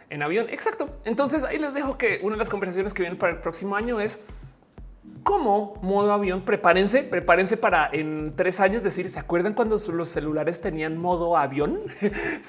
en 0.09 0.23
avión. 0.23 0.47
Exacto. 0.49 0.89
Entonces 1.05 1.45
ahí 1.45 1.57
les 1.57 1.73
dejo 1.73 1.97
que 1.97 2.19
una 2.21 2.35
de 2.35 2.39
las 2.39 2.49
conversaciones 2.49 2.93
que 2.93 3.03
vienen 3.03 3.17
para 3.17 3.31
el 3.31 3.39
próximo 3.39 3.77
año 3.77 4.01
es 4.01 4.19
como 5.27 5.75
modo 5.81 6.13
avión. 6.13 6.39
Prepárense, 6.39 7.03
prepárense 7.03 7.57
para 7.57 7.89
en 7.91 8.31
tres 8.37 8.61
años 8.61 8.81
decir, 8.81 9.09
¿se 9.09 9.19
acuerdan 9.19 9.53
cuando 9.53 9.77
los 9.91 10.07
celulares 10.07 10.61
tenían 10.61 10.97
modo 10.97 11.35
avión? 11.35 11.79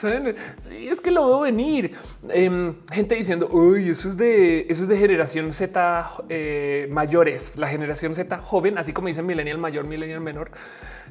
es 0.70 1.00
que 1.00 1.10
lo 1.10 1.26
veo 1.26 1.40
venir. 1.40 1.96
Em, 2.28 2.76
gente 2.92 3.16
diciendo, 3.16 3.48
uy, 3.50 3.88
eso 3.88 4.08
es 4.08 4.16
de 4.16 4.64
eso 4.68 4.84
es 4.84 4.88
de 4.88 4.96
generación 4.96 5.50
Z 5.50 6.08
eh, 6.28 6.86
mayores, 6.88 7.56
la 7.56 7.66
generación 7.66 8.14
Z 8.14 8.38
joven, 8.38 8.78
así 8.78 8.92
como 8.92 9.08
dicen 9.08 9.26
millennial 9.26 9.58
mayor, 9.58 9.84
millennial 9.84 10.20
menor. 10.20 10.52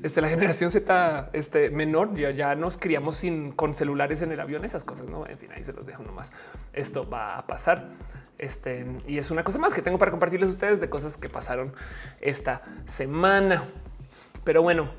Este, 0.04 0.22
la 0.22 0.30
generación 0.30 0.72
Z 0.72 1.30
este, 1.34 1.70
menor 1.70 2.16
ya, 2.16 2.32
ya 2.32 2.56
nos 2.56 2.78
criamos 2.78 3.16
sin 3.18 3.52
con 3.52 3.74
celulares 3.74 4.22
en 4.22 4.32
el 4.32 4.40
avión, 4.40 4.66
esas 4.66 4.84
cosas. 4.84 5.08
No, 5.08 5.26
en 5.26 5.38
fin, 5.38 5.50
ahí 5.56 5.64
se 5.64 5.74
los 5.74 5.86
dejo 5.86 6.04
nomás. 6.04 6.32
Esto 6.74 7.10
va 7.10 7.38
a 7.38 7.48
pasar. 7.48 7.90
Este 8.38 8.86
y 9.08 9.18
es 9.18 9.32
una 9.32 9.44
cosa 9.44 9.58
más 9.58 9.74
que 9.74 9.82
tengo 9.82 9.98
para 9.98 10.12
compartirles 10.12 10.50
a 10.50 10.52
ustedes 10.52 10.80
de 10.80 10.90
cosas 10.90 11.18
que 11.18 11.30
pasaron 11.30 11.74
esta 12.22 12.62
semana. 12.86 13.68
Pero 14.44 14.62
bueno, 14.62 14.90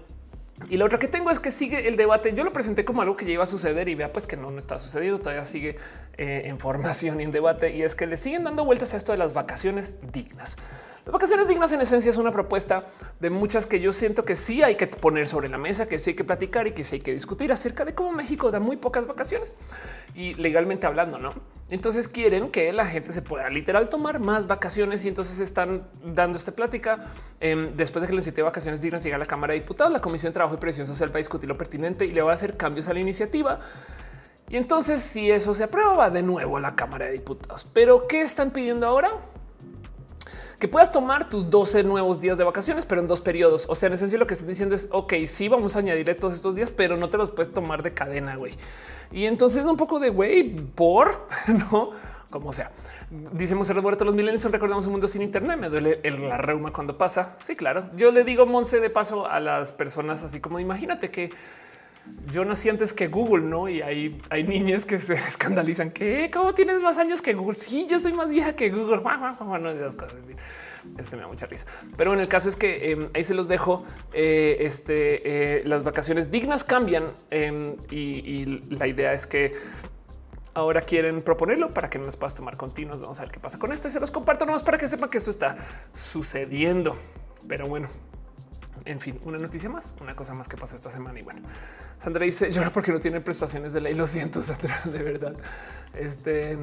y 0.68 0.76
lo 0.76 0.84
otro 0.84 0.98
que 0.98 1.08
tengo 1.08 1.30
es 1.30 1.38
que 1.38 1.50
sigue 1.50 1.86
el 1.86 1.96
debate. 1.96 2.34
Yo 2.34 2.42
lo 2.42 2.50
presenté 2.50 2.84
como 2.84 3.02
algo 3.02 3.14
que 3.14 3.24
ya 3.24 3.32
iba 3.32 3.44
a 3.44 3.46
suceder 3.46 3.88
y 3.88 3.94
vea 3.94 4.12
pues 4.12 4.26
que 4.26 4.36
no, 4.36 4.50
no 4.50 4.58
está 4.58 4.78
sucediendo. 4.78 5.20
Todavía 5.20 5.44
sigue 5.44 5.76
eh, 6.16 6.42
en 6.44 6.58
formación 6.58 7.20
y 7.20 7.24
en 7.24 7.32
debate. 7.32 7.76
Y 7.76 7.82
es 7.82 7.94
que 7.94 8.06
le 8.06 8.16
siguen 8.16 8.44
dando 8.44 8.64
vueltas 8.64 8.92
a 8.94 8.96
esto 8.96 9.12
de 9.12 9.18
las 9.18 9.32
vacaciones 9.32 9.94
dignas. 10.12 10.56
Vacaciones 11.10 11.48
dignas 11.48 11.72
en 11.72 11.80
esencia 11.80 12.10
es 12.10 12.18
una 12.18 12.32
propuesta 12.32 12.84
de 13.18 13.30
muchas 13.30 13.64
que 13.64 13.80
yo 13.80 13.92
siento 13.94 14.22
que 14.22 14.36
sí 14.36 14.62
hay 14.62 14.74
que 14.74 14.86
poner 14.86 15.26
sobre 15.26 15.48
la 15.48 15.56
mesa, 15.56 15.88
que 15.88 15.98
sí 15.98 16.10
hay 16.10 16.16
que 16.16 16.24
platicar 16.24 16.66
y 16.66 16.72
que 16.72 16.84
sí 16.84 16.96
hay 16.96 17.00
que 17.00 17.12
discutir 17.12 17.50
acerca 17.50 17.86
de 17.86 17.94
cómo 17.94 18.12
México 18.12 18.50
da 18.50 18.60
muy 18.60 18.76
pocas 18.76 19.06
vacaciones 19.06 19.56
y 20.14 20.34
legalmente 20.34 20.86
hablando, 20.86 21.18
no? 21.18 21.30
Entonces 21.70 22.08
quieren 22.08 22.50
que 22.50 22.72
la 22.74 22.84
gente 22.84 23.12
se 23.12 23.22
pueda 23.22 23.48
literal 23.48 23.88
tomar 23.88 24.20
más 24.20 24.46
vacaciones 24.46 25.04
y 25.06 25.08
entonces 25.08 25.40
están 25.40 25.88
dando 26.04 26.36
esta 26.36 26.52
plática. 26.52 27.06
Em, 27.40 27.74
después 27.74 28.02
de 28.02 28.08
que 28.08 28.14
iniciativa 28.14 28.44
de 28.44 28.50
vacaciones 28.50 28.82
dignas 28.82 29.02
llega 29.02 29.16
a 29.16 29.18
la 29.18 29.26
Cámara 29.26 29.54
de 29.54 29.60
Diputados, 29.60 29.92
la 29.92 30.00
Comisión 30.00 30.30
de 30.30 30.34
Trabajo 30.34 30.56
y 30.56 30.58
Presión 30.58 30.86
Social 30.86 31.10
va 31.10 31.16
a 31.16 31.18
discutir 31.18 31.48
lo 31.48 31.56
pertinente 31.56 32.04
y 32.04 32.12
le 32.12 32.20
va 32.20 32.32
a 32.32 32.34
hacer 32.34 32.56
cambios 32.56 32.86
a 32.88 32.92
la 32.92 33.00
iniciativa. 33.00 33.60
Y 34.50 34.56
entonces, 34.56 35.02
si 35.02 35.30
eso 35.30 35.54
se 35.54 35.64
aprueba, 35.64 35.94
va 35.94 36.10
de 36.10 36.22
nuevo 36.22 36.56
a 36.56 36.60
la 36.60 36.74
Cámara 36.74 37.06
de 37.06 37.12
Diputados. 37.12 37.70
Pero 37.72 38.02
¿qué 38.02 38.20
están 38.20 38.50
pidiendo 38.50 38.86
ahora? 38.86 39.10
Que 40.58 40.66
puedas 40.66 40.90
tomar 40.90 41.28
tus 41.28 41.50
12 41.50 41.84
nuevos 41.84 42.20
días 42.20 42.36
de 42.36 42.44
vacaciones, 42.44 42.84
pero 42.84 43.00
en 43.00 43.06
dos 43.06 43.20
periodos. 43.20 43.66
O 43.68 43.74
sea, 43.74 43.86
en 43.86 43.92
esencia 43.92 44.18
lo 44.18 44.26
que 44.26 44.34
están 44.34 44.48
diciendo 44.48 44.74
es, 44.74 44.88
ok, 44.90 45.14
sí, 45.26 45.48
vamos 45.48 45.76
a 45.76 45.78
añadirle 45.78 46.14
todos 46.14 46.34
estos 46.34 46.56
días, 46.56 46.70
pero 46.70 46.96
no 46.96 47.10
te 47.10 47.16
los 47.16 47.30
puedes 47.30 47.52
tomar 47.52 47.82
de 47.82 47.92
cadena, 47.92 48.36
güey. 48.36 48.54
Y 49.12 49.26
entonces 49.26 49.64
un 49.64 49.76
poco 49.76 50.00
de, 50.00 50.10
güey, 50.10 50.56
por, 50.56 51.28
¿no? 51.46 51.92
Como 52.30 52.52
sea. 52.52 52.70
Dice 53.32 53.54
Monserrat 53.54 53.82
todos 53.82 54.06
los 54.06 54.14
milenios 54.14 54.44
recordamos 54.50 54.84
un 54.84 54.92
mundo 54.92 55.08
sin 55.08 55.22
internet. 55.22 55.58
Me 55.58 55.70
duele 55.70 56.00
el, 56.02 56.28
la 56.28 56.36
reuma 56.36 56.72
cuando 56.72 56.98
pasa. 56.98 57.34
Sí, 57.38 57.56
claro. 57.56 57.88
Yo 57.96 58.10
le 58.10 58.22
digo 58.22 58.44
Monse 58.44 58.80
de 58.80 58.90
paso 58.90 59.26
a 59.26 59.40
las 59.40 59.72
personas 59.72 60.22
así 60.24 60.40
como 60.40 60.60
imagínate 60.60 61.10
que 61.10 61.30
yo 62.32 62.44
nací 62.44 62.68
antes 62.68 62.92
que 62.92 63.08
Google, 63.08 63.44
¿no? 63.44 63.68
Y 63.68 63.82
hay, 63.82 64.20
hay 64.30 64.44
niñas 64.44 64.84
que 64.84 64.98
se 64.98 65.14
escandalizan 65.28 65.90
que 65.90 66.30
cómo 66.32 66.54
tienes 66.54 66.80
más 66.80 66.98
años 66.98 67.22
que 67.22 67.34
Google. 67.34 67.54
Sí, 67.54 67.86
yo 67.88 67.98
soy 67.98 68.12
más 68.12 68.30
vieja 68.30 68.54
que 68.54 68.70
Google. 68.70 68.98
Bueno, 68.98 69.70
esas 69.70 69.96
cosas. 69.96 70.16
Este 70.96 71.16
me 71.16 71.22
da 71.22 71.28
mucha 71.28 71.46
risa. 71.46 71.66
Pero 71.96 72.14
en 72.14 72.20
el 72.20 72.28
caso 72.28 72.48
es 72.48 72.56
que 72.56 72.92
em, 72.92 73.08
ahí 73.14 73.24
se 73.24 73.34
los 73.34 73.48
dejo. 73.48 73.84
Eh, 74.12 74.58
este, 74.60 75.58
eh, 75.58 75.62
las 75.64 75.84
vacaciones 75.84 76.30
dignas 76.30 76.64
cambian 76.64 77.12
em, 77.30 77.76
y, 77.90 78.60
la 78.70 78.86
idea 78.86 79.12
es 79.12 79.26
que 79.26 79.52
ahora 80.54 80.82
quieren 80.82 81.22
proponerlo 81.22 81.72
para 81.72 81.90
que 81.90 81.98
no 81.98 82.04
las 82.04 82.16
puedas 82.16 82.36
tomar 82.36 82.56
continuos. 82.56 83.00
Vamos 83.00 83.18
a 83.18 83.22
ver 83.22 83.32
qué 83.32 83.40
pasa 83.40 83.58
con 83.58 83.72
esto 83.72 83.88
y 83.88 83.90
se 83.90 84.00
los 84.00 84.10
comparto 84.10 84.46
nomás 84.46 84.62
para 84.62 84.78
que 84.78 84.88
sepan 84.88 85.08
que 85.08 85.18
eso 85.18 85.30
está 85.30 85.56
sucediendo. 85.96 86.96
Pero 87.48 87.66
bueno, 87.66 87.88
en 88.88 89.00
fin, 89.00 89.20
una 89.24 89.38
noticia 89.38 89.68
más, 89.68 89.94
una 90.00 90.16
cosa 90.16 90.34
más 90.34 90.48
que 90.48 90.56
pasó 90.56 90.76
esta 90.76 90.90
semana. 90.90 91.18
Y 91.18 91.22
bueno, 91.22 91.40
Sandra 91.98 92.24
dice 92.24 92.50
llora 92.50 92.70
porque 92.70 92.92
no 92.92 93.00
tiene 93.00 93.20
prestaciones 93.20 93.72
de 93.72 93.80
ley. 93.80 93.94
Lo 93.94 94.06
siento, 94.06 94.42
Sandra, 94.42 94.80
de 94.84 95.02
verdad. 95.02 95.34
Este, 95.94 96.58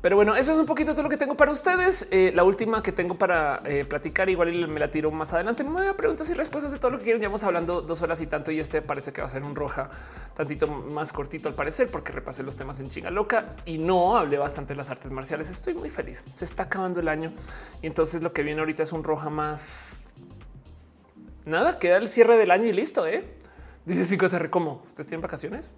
pero 0.00 0.16
bueno, 0.16 0.34
eso 0.34 0.52
es 0.52 0.58
un 0.58 0.64
poquito 0.64 0.92
todo 0.92 1.02
lo 1.02 1.08
que 1.10 1.18
tengo 1.18 1.36
para 1.36 1.52
ustedes. 1.52 2.08
Eh, 2.10 2.32
la 2.34 2.42
última 2.42 2.82
que 2.82 2.90
tengo 2.90 3.16
para 3.16 3.60
eh, 3.66 3.84
platicar, 3.84 4.30
igual 4.30 4.66
me 4.68 4.80
la 4.80 4.90
tiro 4.90 5.10
más 5.10 5.32
adelante. 5.34 5.62
Me 5.62 5.70
voy 5.70 5.86
a 5.86 5.96
preguntas 5.96 6.28
y 6.30 6.34
respuestas 6.34 6.72
de 6.72 6.78
todo 6.78 6.92
lo 6.92 6.98
que 6.98 7.04
quieren. 7.04 7.20
Ya 7.20 7.28
vamos 7.28 7.44
hablando 7.44 7.82
dos 7.82 8.00
horas 8.00 8.20
y 8.22 8.26
tanto. 8.26 8.50
Y 8.50 8.60
este 8.60 8.80
parece 8.80 9.12
que 9.12 9.20
va 9.20 9.26
a 9.26 9.30
ser 9.30 9.42
un 9.42 9.54
roja 9.54 9.90
tantito 10.34 10.66
más 10.66 11.12
cortito 11.12 11.48
al 11.48 11.54
parecer, 11.54 11.88
porque 11.90 12.12
repasé 12.12 12.42
los 12.42 12.56
temas 12.56 12.80
en 12.80 12.88
chinga 12.88 13.10
loca 13.10 13.56
y 13.66 13.76
no 13.76 14.16
hablé 14.16 14.38
bastante 14.38 14.72
de 14.72 14.76
las 14.76 14.88
artes 14.88 15.10
marciales. 15.10 15.50
Estoy 15.50 15.74
muy 15.74 15.90
feliz. 15.90 16.24
Se 16.32 16.46
está 16.46 16.62
acabando 16.62 17.00
el 17.00 17.08
año 17.08 17.30
y 17.82 17.86
entonces 17.86 18.22
lo 18.22 18.32
que 18.32 18.42
viene 18.42 18.60
ahorita 18.60 18.82
es 18.82 18.92
un 18.92 19.04
roja 19.04 19.28
más 19.28 20.08
nada, 21.44 21.78
queda 21.78 21.96
el 21.96 22.08
cierre 22.08 22.36
del 22.36 22.50
año 22.50 22.66
y 22.66 22.72
listo. 22.72 23.06
¿eh? 23.06 23.24
Dice 23.84 24.04
Psicoterre, 24.04 24.50
¿cómo? 24.50 24.82
¿Ustedes 24.86 25.06
tienen 25.06 25.22
vacaciones? 25.22 25.74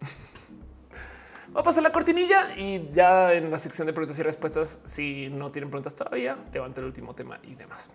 Va 1.56 1.60
a 1.60 1.64
pasar 1.64 1.82
la 1.82 1.92
cortinilla 1.92 2.54
y 2.56 2.90
ya 2.92 3.32
en 3.32 3.50
la 3.50 3.58
sección 3.58 3.86
de 3.86 3.92
preguntas 3.92 4.18
y 4.18 4.22
respuestas, 4.22 4.80
si 4.84 5.28
no 5.30 5.50
tienen 5.50 5.70
preguntas 5.70 5.94
todavía, 5.94 6.36
levanto 6.52 6.80
el 6.80 6.86
último 6.86 7.14
tema 7.14 7.40
y 7.42 7.54
demás. 7.54 7.90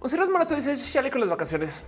Monserrat 0.00 0.28
Morato 0.28 0.54
dice, 0.54 0.76
chale 0.76 1.10
con 1.10 1.20
las 1.20 1.30
vacaciones. 1.30 1.84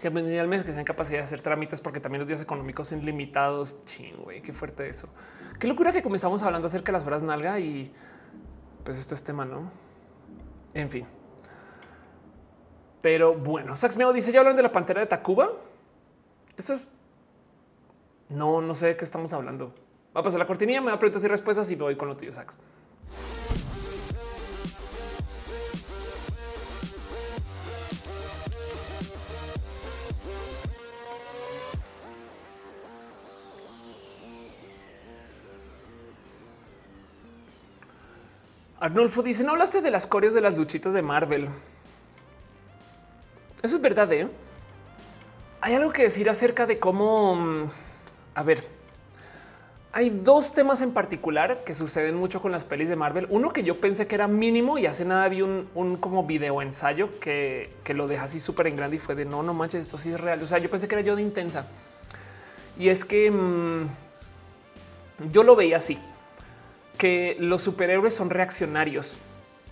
Que 0.00 0.08
al 0.08 0.48
mes 0.48 0.64
que 0.64 0.72
sean 0.72 0.84
capacidad 0.84 1.18
de 1.18 1.24
hacer 1.24 1.42
trámites 1.42 1.80
porque 1.82 2.00
también 2.00 2.20
los 2.20 2.28
días 2.28 2.40
económicos 2.40 2.88
son 2.88 3.04
limitados. 3.04 3.84
Chin, 3.84 4.16
güey, 4.22 4.40
qué 4.40 4.52
fuerte 4.52 4.88
eso. 4.88 5.08
Qué 5.58 5.66
locura 5.66 5.92
que 5.92 6.02
comenzamos 6.02 6.42
hablando 6.42 6.68
acerca 6.68 6.90
de 6.90 6.98
las 6.98 7.06
horas 7.06 7.22
nalga 7.22 7.60
y 7.60 7.92
pues 8.82 8.96
esto 8.96 9.14
es 9.14 9.22
tema, 9.22 9.44
¿no? 9.44 9.70
En 10.72 10.88
fin. 10.88 11.06
Pero 13.02 13.34
bueno, 13.34 13.76
Sax 13.76 13.96
Meo 13.96 14.12
dice: 14.12 14.32
Ya 14.32 14.40
hablan 14.40 14.56
de 14.56 14.62
la 14.62 14.72
pantera 14.72 15.00
de 15.00 15.06
Tacuba. 15.06 15.50
Esto 16.56 16.74
es. 16.74 16.92
No, 18.28 18.60
no 18.60 18.74
sé 18.74 18.88
de 18.88 18.96
qué 18.96 19.04
estamos 19.04 19.32
hablando. 19.32 19.74
Va 20.14 20.20
a 20.20 20.24
pasar 20.24 20.38
la 20.38 20.46
cortinilla, 20.46 20.80
me 20.80 20.90
da 20.90 20.98
preguntas 20.98 21.24
y 21.24 21.28
respuestas 21.28 21.70
y 21.70 21.76
me 21.76 21.82
voy 21.82 21.96
con 21.96 22.08
lo 22.08 22.16
tuyo, 22.16 22.32
Sax. 22.32 22.56
Arnulfo 38.78 39.22
dice: 39.22 39.44
No 39.44 39.52
hablaste 39.52 39.80
de 39.82 39.90
las 39.90 40.06
coreos 40.06 40.34
de 40.34 40.40
las 40.40 40.56
luchitas 40.56 40.92
de 40.92 41.02
Marvel. 41.02 41.48
Eso 43.62 43.76
es 43.76 43.82
verdad. 43.82 44.12
¿eh? 44.12 44.28
Hay 45.60 45.74
algo 45.74 45.92
que 45.92 46.02
decir 46.02 46.28
acerca 46.30 46.66
de 46.66 46.78
cómo, 46.78 47.36
mm, 47.36 47.70
a 48.34 48.42
ver, 48.42 48.64
hay 49.92 50.10
dos 50.10 50.52
temas 50.54 50.82
en 50.82 50.92
particular 50.92 51.64
que 51.64 51.74
suceden 51.74 52.14
mucho 52.14 52.40
con 52.40 52.52
las 52.52 52.64
pelis 52.64 52.88
de 52.88 52.94
Marvel. 52.94 53.26
Uno 53.28 53.52
que 53.52 53.64
yo 53.64 53.80
pensé 53.80 54.06
que 54.06 54.14
era 54.14 54.28
mínimo 54.28 54.78
y 54.78 54.86
hace 54.86 55.04
nada 55.04 55.28
vi 55.28 55.42
un, 55.42 55.96
como 56.00 56.24
video 56.24 56.62
ensayo 56.62 57.18
que, 57.18 57.70
lo 57.88 58.06
deja 58.06 58.24
así 58.24 58.38
súper 58.38 58.68
en 58.68 58.76
grande 58.76 58.96
y 58.96 58.98
fue 59.00 59.16
de 59.16 59.24
no, 59.24 59.42
no 59.42 59.52
manches, 59.52 59.82
esto 59.82 59.98
sí 59.98 60.12
es 60.12 60.20
real. 60.20 60.40
O 60.42 60.46
sea, 60.46 60.58
yo 60.58 60.70
pensé 60.70 60.86
que 60.86 60.94
era 60.94 61.02
yo 61.02 61.16
de 61.16 61.22
intensa. 61.22 61.66
Y 62.78 62.88
es 62.88 63.04
que 63.04 63.32
mm, 63.32 63.88
yo 65.32 65.42
lo 65.42 65.56
veía 65.56 65.78
así, 65.78 65.98
que 66.96 67.36
los 67.40 67.60
superhéroes 67.60 68.14
son 68.14 68.30
reaccionarios. 68.30 69.16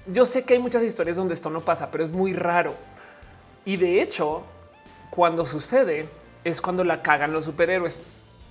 Yo 0.09 0.27
sé 0.27 0.45
que 0.45 0.55
hay 0.55 0.59
muchas 0.59 0.83
historias 0.83 1.17
donde 1.17 1.35
esto 1.35 1.49
no 1.49 1.61
pasa, 1.61 1.93
pero 1.93 2.05
es 2.05 2.11
muy 2.11 2.33
raro. 2.33 2.75
Y 3.65 3.77
de 3.77 4.03
hecho, 4.03 4.43
cuando 5.11 5.47
sucede 5.47 6.09
es 6.45 6.61
cuando 6.61 6.85
la 6.85 7.03
cagan 7.03 7.33
los 7.33 7.45
superhéroes, 7.45 8.01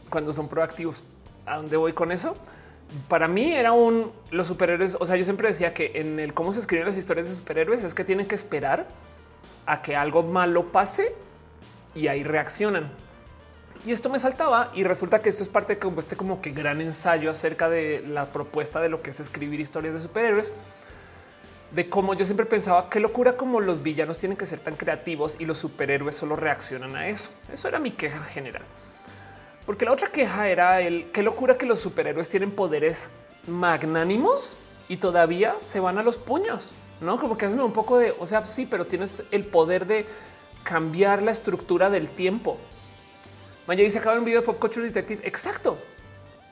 cuando 0.09 0.33
son 0.33 0.47
proactivos. 0.47 1.03
¿A 1.45 1.57
dónde 1.57 1.77
voy 1.77 1.93
con 1.93 2.11
eso? 2.11 2.35
Para 3.07 3.27
mí 3.27 3.53
era 3.53 3.71
un 3.71 4.11
los 4.31 4.47
superhéroes. 4.47 4.97
O 4.99 5.05
sea, 5.05 5.15
yo 5.15 5.23
siempre 5.23 5.47
decía 5.47 5.73
que 5.73 5.91
en 5.95 6.19
el 6.19 6.33
cómo 6.33 6.53
se 6.53 6.59
escriben 6.59 6.85
las 6.85 6.97
historias 6.97 7.29
de 7.29 7.35
superhéroes 7.35 7.83
es 7.83 7.93
que 7.93 8.03
tienen 8.03 8.27
que 8.27 8.35
esperar 8.35 8.87
a 9.65 9.81
que 9.81 9.95
algo 9.95 10.23
malo 10.23 10.71
pase 10.71 11.13
y 11.95 12.07
ahí 12.07 12.23
reaccionan. 12.23 12.89
Y 13.85 13.91
esto 13.91 14.09
me 14.09 14.19
saltaba 14.19 14.71
y 14.73 14.83
resulta 14.83 15.21
que 15.21 15.29
esto 15.29 15.43
es 15.43 15.49
parte 15.49 15.75
de 15.75 15.99
este 15.99 16.15
como 16.15 16.41
que 16.41 16.51
gran 16.51 16.81
ensayo 16.81 17.29
acerca 17.29 17.69
de 17.69 18.03
la 18.05 18.31
propuesta 18.31 18.81
de 18.81 18.89
lo 18.89 19.01
que 19.01 19.11
es 19.11 19.19
escribir 19.19 19.59
historias 19.59 19.93
de 19.93 20.01
superhéroes 20.01 20.51
de 21.71 21.89
cómo 21.89 22.13
yo 22.13 22.25
siempre 22.25 22.45
pensaba 22.45 22.89
qué 22.89 22.99
locura 22.99 23.35
como 23.35 23.59
los 23.59 23.83
villanos 23.83 24.19
tienen 24.19 24.37
que 24.37 24.45
ser 24.45 24.59
tan 24.59 24.75
creativos 24.75 25.35
y 25.39 25.45
los 25.45 25.57
superhéroes 25.57 26.15
solo 26.15 26.35
reaccionan 26.35 26.95
a 26.95 27.07
eso. 27.07 27.31
Eso 27.51 27.67
era 27.67 27.79
mi 27.79 27.91
queja 27.91 28.23
general. 28.23 28.63
Porque 29.65 29.85
la 29.85 29.91
otra 29.91 30.11
queja 30.11 30.47
era 30.47 30.79
el 30.81 31.11
qué 31.11 31.23
locura 31.23 31.57
que 31.57 31.65
los 31.65 31.79
superhéroes 31.79 32.29
tienen 32.29 32.51
poderes 32.51 33.09
magnánimos 33.47 34.55
y 34.87 34.97
todavía 34.97 35.55
se 35.61 35.79
van 35.79 35.97
a 35.97 36.03
los 36.03 36.17
puños, 36.17 36.73
no 37.01 37.19
como 37.19 37.37
que 37.37 37.45
hazme 37.45 37.61
un 37.61 37.73
poco 37.73 37.97
de, 37.97 38.15
o 38.17 38.25
sea, 38.25 38.45
sí, 38.45 38.65
pero 38.65 38.85
tienes 38.85 39.23
el 39.31 39.45
poder 39.45 39.85
de 39.85 40.05
cambiar 40.63 41.21
la 41.21 41.31
estructura 41.31 41.89
del 41.89 42.11
tiempo. 42.11 42.57
Maya 43.67 43.83
dice 43.83 43.99
acaba 43.99 44.17
un 44.17 44.23
video 44.23 44.39
de 44.39 44.45
Pop 44.45 44.59
Culture 44.59 44.85
Detective. 44.85 45.27
Exacto. 45.27 45.77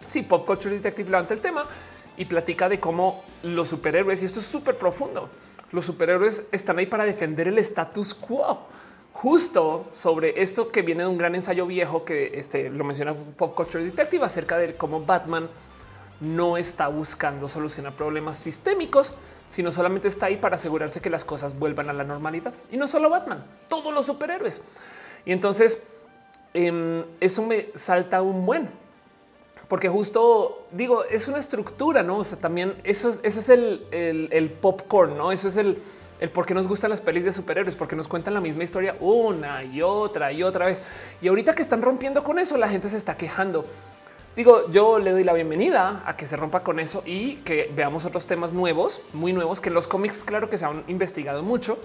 Sí, 0.09 0.21
Pop 0.21 0.45
Culture 0.45 0.75
Detective 0.75 1.09
levanta 1.09 1.33
el 1.33 1.39
tema 1.39 1.65
y 2.17 2.25
platica 2.25 2.69
de 2.69 2.79
cómo 2.79 3.23
los 3.43 3.69
superhéroes, 3.69 4.21
y 4.21 4.25
esto 4.25 4.39
es 4.39 4.45
súper 4.45 4.77
profundo, 4.77 5.29
los 5.71 5.85
superhéroes 5.85 6.45
están 6.51 6.77
ahí 6.77 6.85
para 6.85 7.05
defender 7.05 7.47
el 7.47 7.57
status 7.59 8.13
quo. 8.13 8.67
Justo 9.11 9.85
sobre 9.91 10.41
esto 10.41 10.69
que 10.71 10.81
viene 10.81 11.03
de 11.03 11.09
un 11.09 11.17
gran 11.17 11.35
ensayo 11.35 11.65
viejo 11.65 12.03
que 12.03 12.37
este, 12.37 12.69
lo 12.69 12.83
menciona 12.83 13.13
Pop 13.13 13.55
Culture 13.55 13.83
Detective 13.83 14.25
acerca 14.25 14.57
de 14.57 14.75
cómo 14.75 15.05
Batman 15.05 15.49
no 16.19 16.57
está 16.57 16.87
buscando 16.87 17.47
solucionar 17.47 17.93
problemas 17.93 18.37
sistémicos, 18.37 19.15
sino 19.47 19.71
solamente 19.71 20.07
está 20.07 20.27
ahí 20.27 20.37
para 20.37 20.55
asegurarse 20.55 21.01
que 21.01 21.09
las 21.09 21.23
cosas 21.23 21.57
vuelvan 21.57 21.89
a 21.89 21.93
la 21.93 22.03
normalidad. 22.03 22.53
Y 22.71 22.77
no 22.77 22.87
solo 22.87 23.09
Batman, 23.09 23.43
todos 23.67 23.93
los 23.93 24.05
superhéroes. 24.05 24.61
Y 25.25 25.31
entonces 25.31 25.87
em, 26.53 27.03
eso 27.19 27.41
me 27.43 27.69
salta 27.73 28.21
un 28.21 28.45
buen, 28.45 28.69
porque 29.67 29.89
justo 29.89 30.67
digo, 30.71 31.03
es 31.05 31.27
una 31.27 31.37
estructura, 31.37 32.03
no? 32.03 32.17
O 32.17 32.23
sea, 32.23 32.37
también 32.37 32.75
eso 32.83 33.09
es, 33.09 33.19
es 33.23 33.49
el, 33.49 34.57
popcorn, 34.61 35.17
no? 35.17 35.31
Eso 35.31 35.47
es 35.47 35.57
el, 35.57 35.81
el 36.19 36.29
por 36.29 36.45
qué 36.45 36.53
nos 36.53 36.67
gustan 36.67 36.89
las 36.89 37.01
pelis 37.01 37.25
de 37.25 37.31
superhéroes, 37.31 37.75
porque 37.75 37.95
nos 37.95 38.07
cuentan 38.07 38.33
la 38.33 38.41
misma 38.41 38.63
historia 38.63 38.95
una 38.99 39.63
y 39.63 39.81
otra 39.81 40.31
y 40.31 40.43
otra 40.43 40.65
vez. 40.65 40.81
Y 41.21 41.27
ahorita 41.27 41.55
que 41.55 41.61
están 41.61 41.81
rompiendo 41.81 42.23
con 42.23 42.39
eso, 42.39 42.57
la 42.57 42.69
gente 42.69 42.89
se 42.89 42.97
está 42.97 43.17
quejando. 43.17 43.65
Digo, 44.35 44.69
yo 44.69 44.99
le 44.99 45.11
doy 45.11 45.23
la 45.23 45.31
bienvenida 45.31 46.03
a 46.05 46.17
que 46.17 46.27
se 46.27 46.35
rompa 46.35 46.61
con 46.61 46.81
eso 46.81 47.03
y 47.05 47.37
que 47.37 47.71
veamos 47.73 48.03
otros 48.03 48.27
temas 48.27 48.51
nuevos, 48.51 49.01
muy 49.13 49.31
nuevos, 49.31 49.61
que 49.61 49.69
los 49.69 49.87
cómics, 49.87 50.25
claro 50.25 50.49
que 50.49 50.57
se 50.57 50.65
han 50.65 50.83
investigado 50.87 51.41
mucho, 51.41 51.77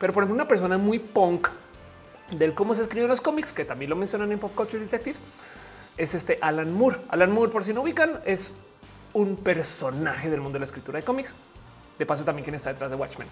pero 0.00 0.14
por 0.14 0.22
ejemplo, 0.22 0.34
una 0.34 0.48
persona 0.48 0.78
muy 0.78 0.98
punk 0.98 1.48
del 2.30 2.54
cómo 2.54 2.74
se 2.74 2.82
escriben 2.82 3.08
los 3.08 3.20
cómics, 3.20 3.52
que 3.52 3.66
también 3.66 3.90
lo 3.90 3.96
mencionan 3.96 4.32
en 4.32 4.38
Pop 4.38 4.54
Culture 4.54 4.82
Detective, 4.82 5.18
es 5.98 6.14
este 6.14 6.38
Alan 6.40 6.72
Moore. 6.72 6.98
Alan 7.08 7.30
Moore, 7.30 7.52
por 7.52 7.64
si 7.64 7.74
no 7.74 7.82
ubican, 7.82 8.20
es 8.24 8.56
un 9.12 9.36
personaje 9.36 10.30
del 10.30 10.40
mundo 10.40 10.54
de 10.54 10.60
la 10.60 10.64
escritura 10.64 10.98
de 10.98 11.04
cómics. 11.04 11.34
De 11.98 12.06
paso, 12.06 12.24
también 12.24 12.44
quien 12.44 12.54
está 12.54 12.72
detrás 12.72 12.90
de 12.90 12.96
Watchmen. 12.96 13.26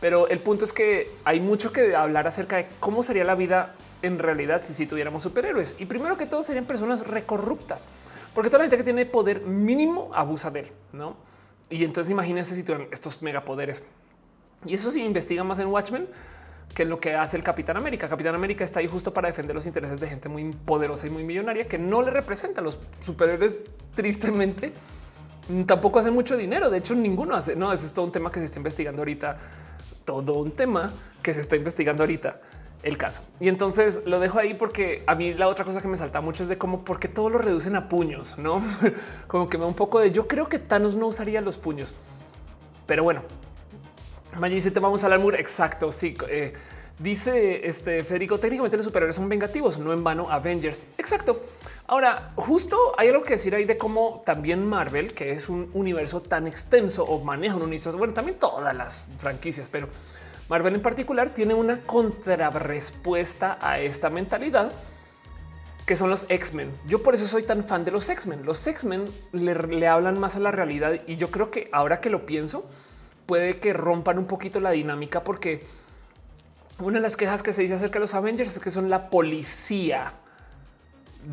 Pero 0.00 0.28
el 0.28 0.38
punto 0.38 0.64
es 0.64 0.72
que 0.72 1.10
hay 1.24 1.40
mucho 1.40 1.72
que 1.72 1.96
hablar 1.96 2.26
acerca 2.26 2.56
de 2.56 2.68
cómo 2.78 3.02
sería 3.02 3.24
la 3.24 3.34
vida 3.34 3.74
en 4.00 4.18
realidad 4.18 4.62
si, 4.62 4.74
si 4.74 4.86
tuviéramos 4.86 5.24
superhéroes. 5.24 5.74
Y 5.78 5.86
primero 5.86 6.16
que 6.16 6.26
todo 6.26 6.42
serían 6.42 6.64
personas 6.64 7.06
recorruptas, 7.06 7.88
porque 8.32 8.48
toda 8.48 8.58
la 8.58 8.64
gente 8.64 8.76
que 8.76 8.84
tiene 8.84 9.06
poder 9.06 9.40
mínimo 9.40 10.10
abusa 10.14 10.50
de 10.50 10.60
él, 10.60 10.72
¿no? 10.92 11.16
Y 11.68 11.84
entonces 11.84 12.10
imagínense 12.10 12.54
si 12.54 12.62
tuvieran 12.62 12.88
estos 12.92 13.22
megapoderes. 13.22 13.82
Y 14.64 14.74
eso 14.74 14.90
sí 14.90 15.02
investiga 15.02 15.42
más 15.42 15.58
en 15.58 15.66
Watchmen 15.68 16.06
que 16.74 16.84
es 16.84 16.88
lo 16.88 17.00
que 17.00 17.14
hace 17.14 17.36
el 17.36 17.42
Capitán 17.42 17.76
América. 17.76 18.08
Capitán 18.08 18.34
América 18.34 18.64
está 18.64 18.80
ahí 18.80 18.88
justo 18.88 19.12
para 19.12 19.28
defender 19.28 19.54
los 19.54 19.66
intereses 19.66 20.00
de 20.00 20.08
gente 20.08 20.28
muy 20.28 20.52
poderosa 20.52 21.06
y 21.06 21.10
muy 21.10 21.24
millonaria 21.24 21.68
que 21.68 21.78
no 21.78 22.02
le 22.02 22.10
representa 22.10 22.60
a 22.60 22.64
los 22.64 22.78
superiores. 23.04 23.62
Tristemente, 23.94 24.72
tampoco 25.66 25.98
hace 25.98 26.10
mucho 26.10 26.36
dinero. 26.36 26.70
De 26.70 26.78
hecho, 26.78 26.94
ninguno 26.94 27.34
hace. 27.34 27.56
No, 27.56 27.72
eso 27.72 27.86
es 27.86 27.92
todo 27.92 28.06
un 28.06 28.12
tema 28.12 28.30
que 28.30 28.38
se 28.38 28.46
está 28.46 28.58
investigando 28.58 29.02
ahorita. 29.02 29.38
Todo 30.04 30.34
un 30.34 30.50
tema 30.50 30.92
que 31.22 31.34
se 31.34 31.40
está 31.40 31.56
investigando 31.56 32.02
ahorita 32.02 32.40
el 32.82 32.96
caso. 32.96 33.22
Y 33.38 33.48
entonces 33.48 34.02
lo 34.06 34.18
dejo 34.18 34.38
ahí 34.38 34.54
porque 34.54 35.04
a 35.06 35.14
mí 35.14 35.34
la 35.34 35.48
otra 35.48 35.64
cosa 35.64 35.80
que 35.80 35.88
me 35.88 35.96
salta 35.96 36.20
mucho 36.20 36.42
es 36.42 36.48
de 36.48 36.58
cómo 36.58 36.84
porque 36.84 37.08
todo 37.08 37.30
lo 37.30 37.38
reducen 37.38 37.76
a 37.76 37.88
puños, 37.88 38.38
no 38.38 38.62
como 39.28 39.48
que 39.48 39.56
me 39.56 39.62
da 39.62 39.68
un 39.68 39.74
poco 39.74 40.00
de 40.00 40.10
yo 40.10 40.26
creo 40.26 40.48
que 40.48 40.58
Thanos 40.58 40.96
no 40.96 41.06
usaría 41.06 41.40
los 41.40 41.58
puños, 41.58 41.94
pero 42.86 43.04
bueno, 43.04 43.22
Maggi 44.38 44.60
te 44.60 44.80
vamos 44.80 45.02
a 45.02 45.06
hablar 45.06 45.20
muy 45.20 45.34
exacto. 45.34 45.92
Sí, 45.92 46.16
eh, 46.28 46.54
dice 46.98 47.66
este 47.66 48.02
Federico. 48.02 48.38
Técnicamente 48.38 48.76
los 48.76 48.86
superhéroes 48.86 49.16
son 49.16 49.28
vengativos, 49.28 49.78
no 49.78 49.92
en 49.92 50.02
vano 50.02 50.30
Avengers. 50.30 50.84
Exacto. 50.96 51.42
Ahora, 51.86 52.32
justo 52.36 52.76
hay 52.96 53.08
algo 53.08 53.22
que 53.22 53.34
decir 53.34 53.54
ahí 53.54 53.64
de 53.64 53.76
cómo 53.76 54.22
también 54.24 54.66
Marvel, 54.66 55.12
que 55.12 55.32
es 55.32 55.48
un 55.48 55.70
universo 55.74 56.22
tan 56.22 56.46
extenso 56.46 57.04
o 57.04 57.22
maneja 57.22 57.56
un 57.56 57.62
universo, 57.62 57.96
bueno, 57.98 58.14
también 58.14 58.38
todas 58.38 58.74
las 58.74 59.06
franquicias, 59.18 59.68
pero 59.68 59.88
Marvel 60.48 60.74
en 60.74 60.82
particular 60.82 61.30
tiene 61.30 61.52
una 61.52 61.80
contrarrespuesta 61.82 63.58
a 63.60 63.80
esta 63.80 64.08
mentalidad 64.08 64.72
que 65.84 65.96
son 65.96 66.08
los 66.08 66.24
X-Men. 66.28 66.70
Yo 66.86 67.02
por 67.02 67.14
eso 67.14 67.26
soy 67.26 67.42
tan 67.42 67.64
fan 67.64 67.84
de 67.84 67.90
los 67.90 68.08
X-Men. 68.08 68.46
Los 68.46 68.66
X-Men 68.66 69.04
le 69.32 69.88
hablan 69.88 70.18
más 70.18 70.36
a 70.36 70.40
la 70.40 70.52
realidad 70.52 71.00
y 71.06 71.16
yo 71.16 71.30
creo 71.30 71.50
que 71.50 71.68
ahora 71.72 72.00
que 72.00 72.08
lo 72.08 72.24
pienso, 72.24 72.70
puede 73.26 73.58
que 73.58 73.72
rompan 73.72 74.18
un 74.18 74.26
poquito 74.26 74.60
la 74.60 74.70
dinámica 74.70 75.24
porque 75.24 75.64
una 76.78 76.98
de 76.98 77.02
las 77.02 77.16
quejas 77.16 77.42
que 77.42 77.52
se 77.52 77.62
dice 77.62 77.74
acerca 77.74 77.94
de 77.94 78.00
los 78.00 78.14
Avengers 78.14 78.52
es 78.52 78.58
que 78.58 78.70
son 78.70 78.90
la 78.90 79.10
policía 79.10 80.14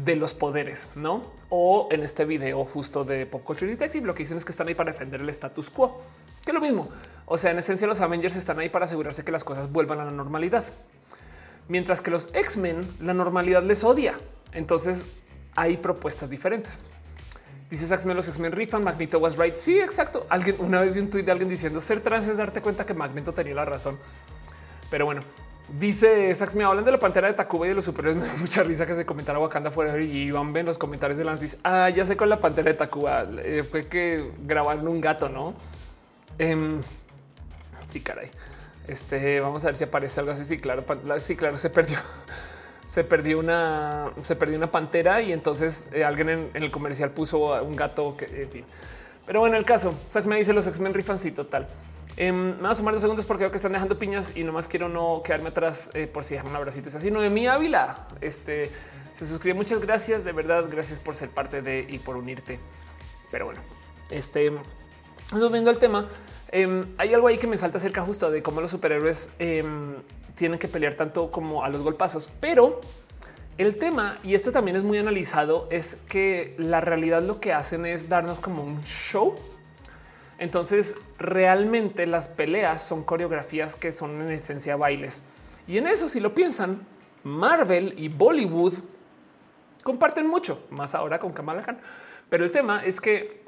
de 0.06 0.16
los 0.16 0.34
poderes, 0.34 0.90
no? 0.96 1.24
O 1.50 1.88
en 1.92 2.04
este 2.04 2.26
video 2.26 2.64
justo 2.66 3.04
de 3.04 3.26
Pop 3.26 3.44
Culture 3.44 3.72
Detective, 3.72 4.06
lo 4.06 4.14
que 4.14 4.24
dicen 4.24 4.38
es 4.38 4.46
que 4.46 4.52
están 4.52 4.68
ahí 4.68 4.76
para 4.76 4.92
defender 4.92 5.22
el 5.22 5.30
status 5.30 5.70
quo, 5.70 6.02
que 6.44 6.52
es 6.52 6.54
lo 6.54 6.62
mismo. 6.62 6.90
O 7.26 7.38
sea, 7.38 7.52
en 7.52 7.60
esencia, 7.60 7.88
los 7.88 8.02
Avengers 8.02 8.36
están 8.36 8.60
ahí 8.60 8.70
para 8.70 8.86
asegurarse 8.86 9.24
que 9.24 9.32
las 9.32 9.44
cosas 9.44 9.72
vuelvan 9.72 10.00
a 10.00 10.06
la 10.06 10.12
normalidad, 10.12 10.66
mientras 11.68 12.02
que 12.02 12.12
los 12.12 12.30
X-Men 12.34 12.88
la 13.00 13.14
normalidad 13.14 13.64
les 13.64 13.84
odia. 13.84 14.20
Entonces 14.54 15.08
hay 15.56 15.78
propuestas 15.78 16.30
diferentes. 16.30 16.82
Dice 17.70 17.86
Saxmen, 17.86 18.16
los 18.16 18.28
X-Men 18.28 18.52
rifan, 18.52 18.84
Magneto 18.84 19.20
was 19.20 19.38
right. 19.38 19.56
Sí, 19.56 19.80
exacto. 19.80 20.26
Alguien 20.30 20.56
una 20.60 20.82
vez 20.82 20.96
vi 20.96 21.02
un 21.02 21.10
tweet 21.10 21.24
de 21.24 21.32
alguien 21.32 21.50
diciendo 21.50 21.80
ser 21.80 22.02
trans 22.02 22.28
es 22.28 22.38
darte 22.38 22.62
cuenta 22.62 22.86
que 22.86 22.96
Magneto 22.96 23.32
tenía 23.32 23.54
la 23.54 23.66
razón. 23.66 24.00
Pero 24.90 25.06
bueno, 25.06 25.22
dice 25.78 26.34
Saxmen, 26.34 26.66
hablan 26.66 26.84
de 26.84 26.92
la 26.92 27.00
pantera 27.00 27.28
de 27.28 27.36
Tacuba 27.36 27.68
y 27.68 27.70
de 27.70 27.76
los 27.76 27.94
da 27.94 28.34
mucha 28.40 28.64
risa 28.64 28.88
que 28.88 28.96
se 28.96 29.06
comentara 29.06 29.38
Wakanda 29.38 29.70
fuera 29.70 30.00
y 30.02 30.32
van 30.32 30.52
ven 30.52 30.66
los 30.66 30.80
comentarios 30.80 31.20
de 31.20 31.26
la 31.26 31.34
noticia. 31.34 31.60
Ah, 31.64 31.90
ya 31.92 32.06
sé 32.06 32.18
con 32.18 32.28
la 32.28 32.40
pantera 32.40 32.72
de 32.72 32.78
Tacuba. 32.78 33.28
Eh, 33.44 33.64
fue 33.70 33.88
que 33.88 34.32
grabaron 34.40 34.88
un 34.88 35.00
gato, 35.00 35.30
no? 35.30 35.54
Em, 36.40 36.82
sí, 37.88 38.02
caray. 38.02 38.32
Este 38.88 39.40
vamos 39.42 39.64
a 39.64 39.68
ver 39.68 39.76
si 39.76 39.84
aparece 39.84 40.20
algo 40.20 40.32
así. 40.32 40.44
Sí, 40.44 40.58
claro, 40.58 40.84
sí, 41.20 41.36
claro, 41.36 41.56
se 41.58 41.70
perdió 41.70 42.00
se 42.90 43.04
perdió 43.04 43.38
una, 43.38 44.12
se 44.24 44.36
perdió 44.36 44.58
una 44.58 44.72
pantera 44.72 45.22
y 45.22 45.32
entonces 45.32 45.86
eh, 45.94 46.04
alguien 46.04 46.28
en, 46.28 46.50
el 46.56 46.72
comercial 46.72 47.12
puso 47.12 47.64
un 47.64 47.76
gato 47.76 48.18
que, 48.18 48.26
en 48.26 48.50
fin. 48.50 48.66
Pero 49.28 49.42
bueno, 49.42 49.58
el 49.58 49.64
caso, 49.64 49.94
Sax 50.10 50.26
me 50.26 50.38
dice 50.38 50.54
los 50.54 50.66
X-Men 50.66 50.96
rifan 50.96 51.20
sí, 51.20 51.32
total. 51.32 51.68
Eh, 52.18 52.32
me 52.32 52.54
voy 52.54 52.72
a 52.72 52.74
sumar 52.74 52.96
dos 52.96 53.02
segundos 53.02 53.26
porque 53.26 53.44
veo 53.44 53.52
que 53.52 53.58
están 53.58 53.74
dejando 53.74 54.00
piñas 54.00 54.36
y 54.36 54.44
nomás 54.44 54.68
quiero 54.68 54.90
no 54.90 55.22
quedarme 55.24 55.50
atrás 55.50 55.92
eh, 55.94 56.08
por 56.08 56.24
si 56.24 56.34
dejan 56.34 56.50
un 56.50 56.56
abracito. 56.56 56.90
Es 56.90 56.96
así. 56.96 57.12
Noemí 57.12 57.46
Ávila 57.46 58.08
este, 58.22 58.72
se 59.14 59.28
suscribe. 59.28 59.54
Muchas 59.54 59.82
gracias. 59.82 60.24
De 60.24 60.32
verdad, 60.32 60.66
gracias 60.68 61.00
por 61.00 61.16
ser 61.16 61.30
parte 61.30 61.62
de 61.62 61.86
y 61.88 62.00
por 62.00 62.18
unirte. 62.18 62.60
Pero 63.30 63.46
bueno, 63.46 63.62
este 64.10 64.52
vamos 65.32 65.52
viendo 65.52 65.70
el 65.70 65.78
tema. 65.78 66.08
Em, 66.52 66.88
hay 66.98 67.14
algo 67.14 67.28
ahí 67.28 67.38
que 67.38 67.46
me 67.46 67.56
salta 67.56 67.78
acerca 67.78 68.02
justo 68.02 68.32
de 68.32 68.42
cómo 68.42 68.62
los 68.62 68.72
superhéroes 68.72 69.34
em, 69.38 69.94
tienen 70.40 70.58
que 70.58 70.70
pelear 70.70 70.94
tanto 70.94 71.32
como 71.32 71.66
a 71.66 71.70
los 71.70 71.84
golpazos. 71.84 72.30
Pero 72.40 72.80
el 73.58 73.78
tema, 73.78 74.18
y 74.24 74.36
esto 74.36 74.54
también 74.54 74.78
es 74.78 74.84
muy 74.84 74.98
analizado, 74.98 75.68
es 75.70 75.98
que 76.08 76.56
la 76.58 76.80
realidad 76.80 77.22
lo 77.22 77.42
que 77.42 77.52
hacen 77.52 77.86
es 77.86 78.08
darnos 78.08 78.40
como 78.40 78.64
un 78.64 78.82
show. 78.86 79.36
Entonces, 80.38 80.96
realmente 81.18 82.08
las 82.08 82.30
peleas 82.30 82.82
son 82.82 83.04
coreografías 83.04 83.76
que 83.76 83.92
son 83.92 84.22
en 84.22 84.32
esencia 84.32 84.78
bailes. 84.78 85.24
Y 85.68 85.78
en 85.78 85.88
eso, 85.88 86.08
si 86.08 86.22
lo 86.22 86.34
piensan, 86.34 86.80
Marvel 87.24 87.94
y 87.98 88.08
Bollywood 88.08 88.76
comparten 89.84 90.26
mucho, 90.26 90.66
más 90.70 90.96
ahora 90.96 91.20
con 91.20 91.34
Kamala 91.34 91.62
Khan. 91.64 91.80
Pero 92.30 92.46
el 92.46 92.52
tema 92.52 92.86
es 92.86 93.02
que 93.02 93.44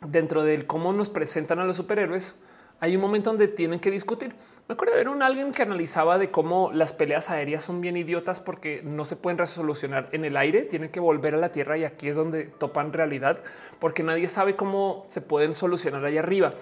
dentro 0.00 0.44
del 0.44 0.68
cómo 0.68 0.92
nos 0.92 1.10
presentan 1.10 1.58
a 1.58 1.64
los 1.64 1.74
superhéroes, 1.74 2.36
hay 2.78 2.94
un 2.94 3.02
momento 3.02 3.30
donde 3.30 3.48
tienen 3.48 3.80
que 3.80 3.90
discutir. 3.90 4.32
Me 4.70 4.74
acuerdo 4.74 4.92
de 4.92 4.98
ver 4.98 5.08
un 5.08 5.20
alguien 5.20 5.50
que 5.50 5.62
analizaba 5.62 6.16
de 6.16 6.30
cómo 6.30 6.70
las 6.72 6.92
peleas 6.92 7.28
aéreas 7.28 7.64
son 7.64 7.80
bien 7.80 7.96
idiotas 7.96 8.38
porque 8.38 8.82
no 8.84 9.04
se 9.04 9.16
pueden 9.16 9.36
resolucionar 9.36 10.08
en 10.12 10.24
el 10.24 10.36
aire, 10.36 10.62
tienen 10.62 10.90
que 10.90 11.00
volver 11.00 11.34
a 11.34 11.38
la 11.38 11.50
tierra 11.50 11.76
y 11.76 11.82
aquí 11.82 12.06
es 12.06 12.14
donde 12.14 12.44
topan 12.44 12.92
realidad 12.92 13.40
porque 13.80 14.04
nadie 14.04 14.28
sabe 14.28 14.54
cómo 14.54 15.06
se 15.08 15.22
pueden 15.22 15.54
solucionar 15.54 16.04
allá 16.04 16.20
arriba. 16.20 16.54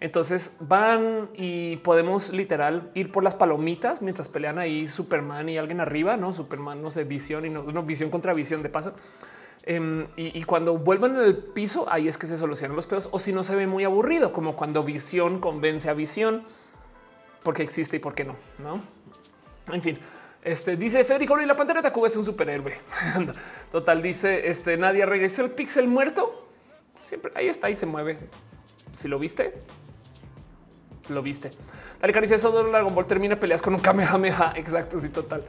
Entonces 0.00 0.58
van 0.60 1.30
y 1.32 1.76
podemos 1.76 2.34
literal 2.34 2.90
ir 2.92 3.10
por 3.10 3.24
las 3.24 3.34
palomitas 3.34 4.02
mientras 4.02 4.28
pelean 4.28 4.58
ahí 4.58 4.86
Superman 4.86 5.48
y 5.48 5.56
alguien 5.56 5.80
arriba, 5.80 6.18
no 6.18 6.34
Superman, 6.34 6.82
no 6.82 6.90
sé, 6.90 7.04
visión 7.04 7.46
y 7.46 7.48
no, 7.48 7.82
visión 7.82 8.10
contra 8.10 8.34
visión 8.34 8.62
de 8.62 8.68
paso. 8.68 8.92
Em, 9.62 10.06
y, 10.16 10.38
y 10.38 10.44
cuando 10.44 10.76
vuelvan 10.76 11.16
al 11.16 11.34
piso, 11.38 11.86
ahí 11.88 12.08
es 12.08 12.18
que 12.18 12.26
se 12.26 12.36
solucionan 12.36 12.76
los 12.76 12.86
pedos. 12.86 13.08
O 13.10 13.18
si 13.18 13.32
no 13.32 13.42
se 13.42 13.56
ve 13.56 13.66
muy 13.66 13.84
aburrido, 13.84 14.34
como 14.34 14.54
cuando 14.54 14.84
visión 14.84 15.40
convence 15.40 15.88
a 15.88 15.94
visión, 15.94 16.44
porque 17.44 17.62
existe 17.62 17.96
y 17.96 18.00
por 18.00 18.14
qué 18.14 18.24
no, 18.24 18.36
no? 18.58 18.82
En 19.72 19.80
fin, 19.80 19.98
este 20.42 20.76
dice 20.76 21.04
Federico 21.04 21.40
y 21.40 21.46
la 21.46 21.56
pantera 21.56 21.80
de 21.80 21.88
Tacuba 21.88 22.08
es 22.08 22.16
un 22.16 22.24
superhéroe. 22.24 22.80
Total, 23.70 24.02
dice 24.02 24.48
este 24.48 24.76
Nadia 24.76 25.06
regresó 25.06 25.44
el 25.44 25.52
pixel 25.52 25.86
muerto. 25.86 26.48
Siempre 27.04 27.30
ahí 27.36 27.48
está 27.48 27.70
y 27.70 27.76
se 27.76 27.86
mueve. 27.86 28.18
Si 28.92 29.06
lo 29.08 29.18
viste, 29.18 29.54
lo 31.10 31.22
viste. 31.22 31.50
Dale 32.00 32.12
caricia, 32.12 32.36
eso 32.36 32.50
de 32.50 32.70
Dragon 32.70 32.94
Ball 32.94 33.06
termina 33.06 33.38
peleas 33.38 33.62
con 33.62 33.74
un 33.74 33.80
Kamehameha. 33.80 34.52
Exacto, 34.56 34.98
sí, 34.98 35.08
total. 35.08 35.44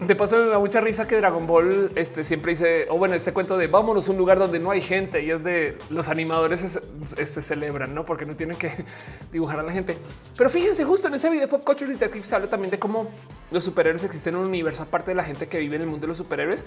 De 0.00 0.14
paso 0.14 0.36
me 0.36 0.50
da 0.50 0.60
mucha 0.60 0.80
risa 0.80 1.08
que 1.08 1.16
Dragon 1.16 1.44
Ball 1.44 1.90
este, 1.96 2.22
siempre 2.22 2.52
dice, 2.52 2.86
o 2.88 2.96
bueno, 2.98 3.16
este 3.16 3.32
cuento 3.32 3.58
de 3.58 3.66
vámonos 3.66 4.08
a 4.08 4.12
un 4.12 4.18
lugar 4.18 4.38
donde 4.38 4.60
no 4.60 4.70
hay 4.70 4.80
gente 4.80 5.24
y 5.24 5.30
es 5.32 5.42
de 5.42 5.76
los 5.90 6.08
animadores 6.08 6.78
se, 7.16 7.42
celebran, 7.42 7.96
no 7.96 8.04
porque 8.04 8.24
no 8.24 8.36
tienen 8.36 8.56
que 8.56 8.70
dibujar 9.32 9.58
a 9.58 9.64
la 9.64 9.72
gente. 9.72 9.98
Pero 10.36 10.50
fíjense, 10.50 10.84
justo 10.84 11.08
en 11.08 11.14
ese 11.14 11.28
video 11.28 11.46
de 11.46 11.48
Pop 11.48 11.64
Culture 11.64 11.90
Detective 11.90 12.24
se 12.24 12.32
habla 12.36 12.46
también 12.46 12.70
de 12.70 12.78
cómo 12.78 13.10
los 13.50 13.64
superhéroes 13.64 14.04
existen 14.04 14.34
en 14.34 14.40
un 14.40 14.46
universo 14.46 14.84
aparte 14.84 15.10
de 15.10 15.16
la 15.16 15.24
gente 15.24 15.48
que 15.48 15.58
vive 15.58 15.74
en 15.74 15.82
el 15.82 15.88
mundo 15.88 16.02
de 16.02 16.08
los 16.08 16.18
superhéroes 16.18 16.64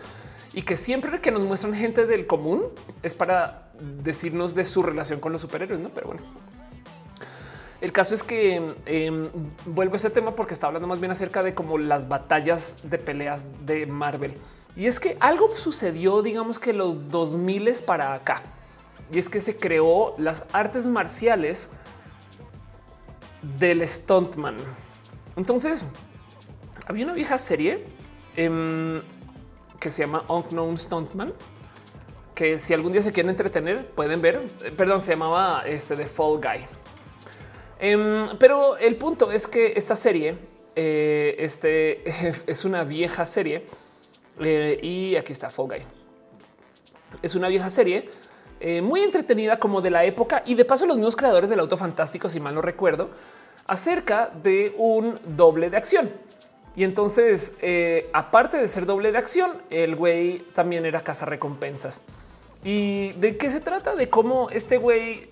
y 0.53 0.63
que 0.63 0.75
siempre 0.75 1.21
que 1.21 1.31
nos 1.31 1.43
muestran 1.43 1.73
gente 1.73 2.05
del 2.05 2.27
común 2.27 2.63
es 3.01 3.13
para 3.13 3.71
decirnos 4.03 4.55
de 4.55 4.65
su 4.65 4.83
relación 4.83 5.21
con 5.21 5.31
los 5.31 5.39
superhéroes, 5.39 5.79
no? 5.79 5.87
Pero 5.89 6.07
bueno. 6.07 6.21
El 7.81 7.91
caso 7.91 8.13
es 8.13 8.21
que 8.21 8.61
eh, 8.85 9.29
vuelvo 9.65 9.95
a 9.95 9.97
ese 9.97 10.11
tema 10.11 10.35
porque 10.35 10.53
está 10.53 10.67
hablando 10.67 10.87
más 10.87 10.99
bien 10.99 11.11
acerca 11.11 11.41
de 11.41 11.55
como 11.55 11.79
las 11.79 12.07
batallas 12.07 12.77
de 12.83 12.99
peleas 12.99 13.47
de 13.65 13.87
Marvel. 13.87 14.35
Y 14.75 14.85
es 14.85 14.99
que 14.99 15.17
algo 15.19 15.57
sucedió, 15.57 16.21
digamos 16.21 16.59
que 16.59 16.73
los 16.73 17.09
2000 17.09 17.73
para 17.85 18.13
acá. 18.13 18.43
Y 19.11 19.17
es 19.17 19.29
que 19.29 19.39
se 19.39 19.57
creó 19.57 20.13
las 20.19 20.45
artes 20.53 20.85
marciales 20.85 21.69
del 23.57 23.85
stuntman. 23.87 24.57
Entonces, 25.35 25.83
había 26.85 27.05
una 27.05 27.13
vieja 27.13 27.39
serie 27.39 27.83
eh, 28.37 29.01
que 29.79 29.89
se 29.89 30.03
llama 30.03 30.23
Unknown 30.27 30.77
Stuntman, 30.77 31.33
que 32.35 32.59
si 32.59 32.75
algún 32.75 32.91
día 32.91 33.01
se 33.01 33.11
quieren 33.11 33.31
entretener, 33.31 33.87
pueden 33.87 34.21
ver. 34.21 34.39
Perdón, 34.77 35.01
se 35.01 35.13
llamaba 35.13 35.63
este 35.65 35.97
Fall 36.05 36.39
Guy. 36.39 36.80
Um, 37.81 38.37
pero 38.37 38.77
el 38.77 38.95
punto 38.95 39.31
es 39.31 39.47
que 39.47 39.73
esta 39.75 39.95
serie 39.95 40.37
eh, 40.75 41.35
este, 41.39 42.03
es 42.47 42.63
una 42.63 42.83
vieja 42.83 43.25
serie 43.25 43.65
eh, 44.39 44.79
y 44.81 45.15
aquí 45.15 45.33
está 45.33 45.49
Fall 45.49 45.67
Guy. 45.67 45.81
Es 47.21 47.33
una 47.33 47.47
vieja 47.47 47.69
serie 47.69 48.07
eh, 48.59 48.81
muy 48.81 49.01
entretenida 49.01 49.57
como 49.57 49.81
de 49.81 49.89
la 49.89 50.05
época 50.05 50.43
y 50.45 50.53
de 50.53 50.63
paso 50.63 50.85
los 50.85 50.95
mismos 50.97 51.15
creadores 51.15 51.49
del 51.49 51.59
auto 51.59 51.75
fantástico, 51.75 52.29
si 52.29 52.39
mal 52.39 52.53
no 52.53 52.61
recuerdo, 52.61 53.09
acerca 53.65 54.31
de 54.43 54.75
un 54.77 55.19
doble 55.25 55.71
de 55.71 55.77
acción. 55.77 56.11
Y 56.73 56.85
entonces, 56.85 57.57
aparte 58.13 58.55
de 58.55 58.65
ser 58.69 58.85
doble 58.85 59.11
de 59.11 59.17
acción, 59.17 59.61
el 59.69 59.97
güey 59.97 60.39
también 60.53 60.85
era 60.85 61.01
caza 61.01 61.25
recompensas. 61.25 62.01
¿Y 62.63 63.11
de 63.13 63.35
qué 63.35 63.49
se 63.49 63.59
trata? 63.59 63.93
De 63.95 64.09
cómo 64.09 64.49
este 64.51 64.77
güey 64.77 65.30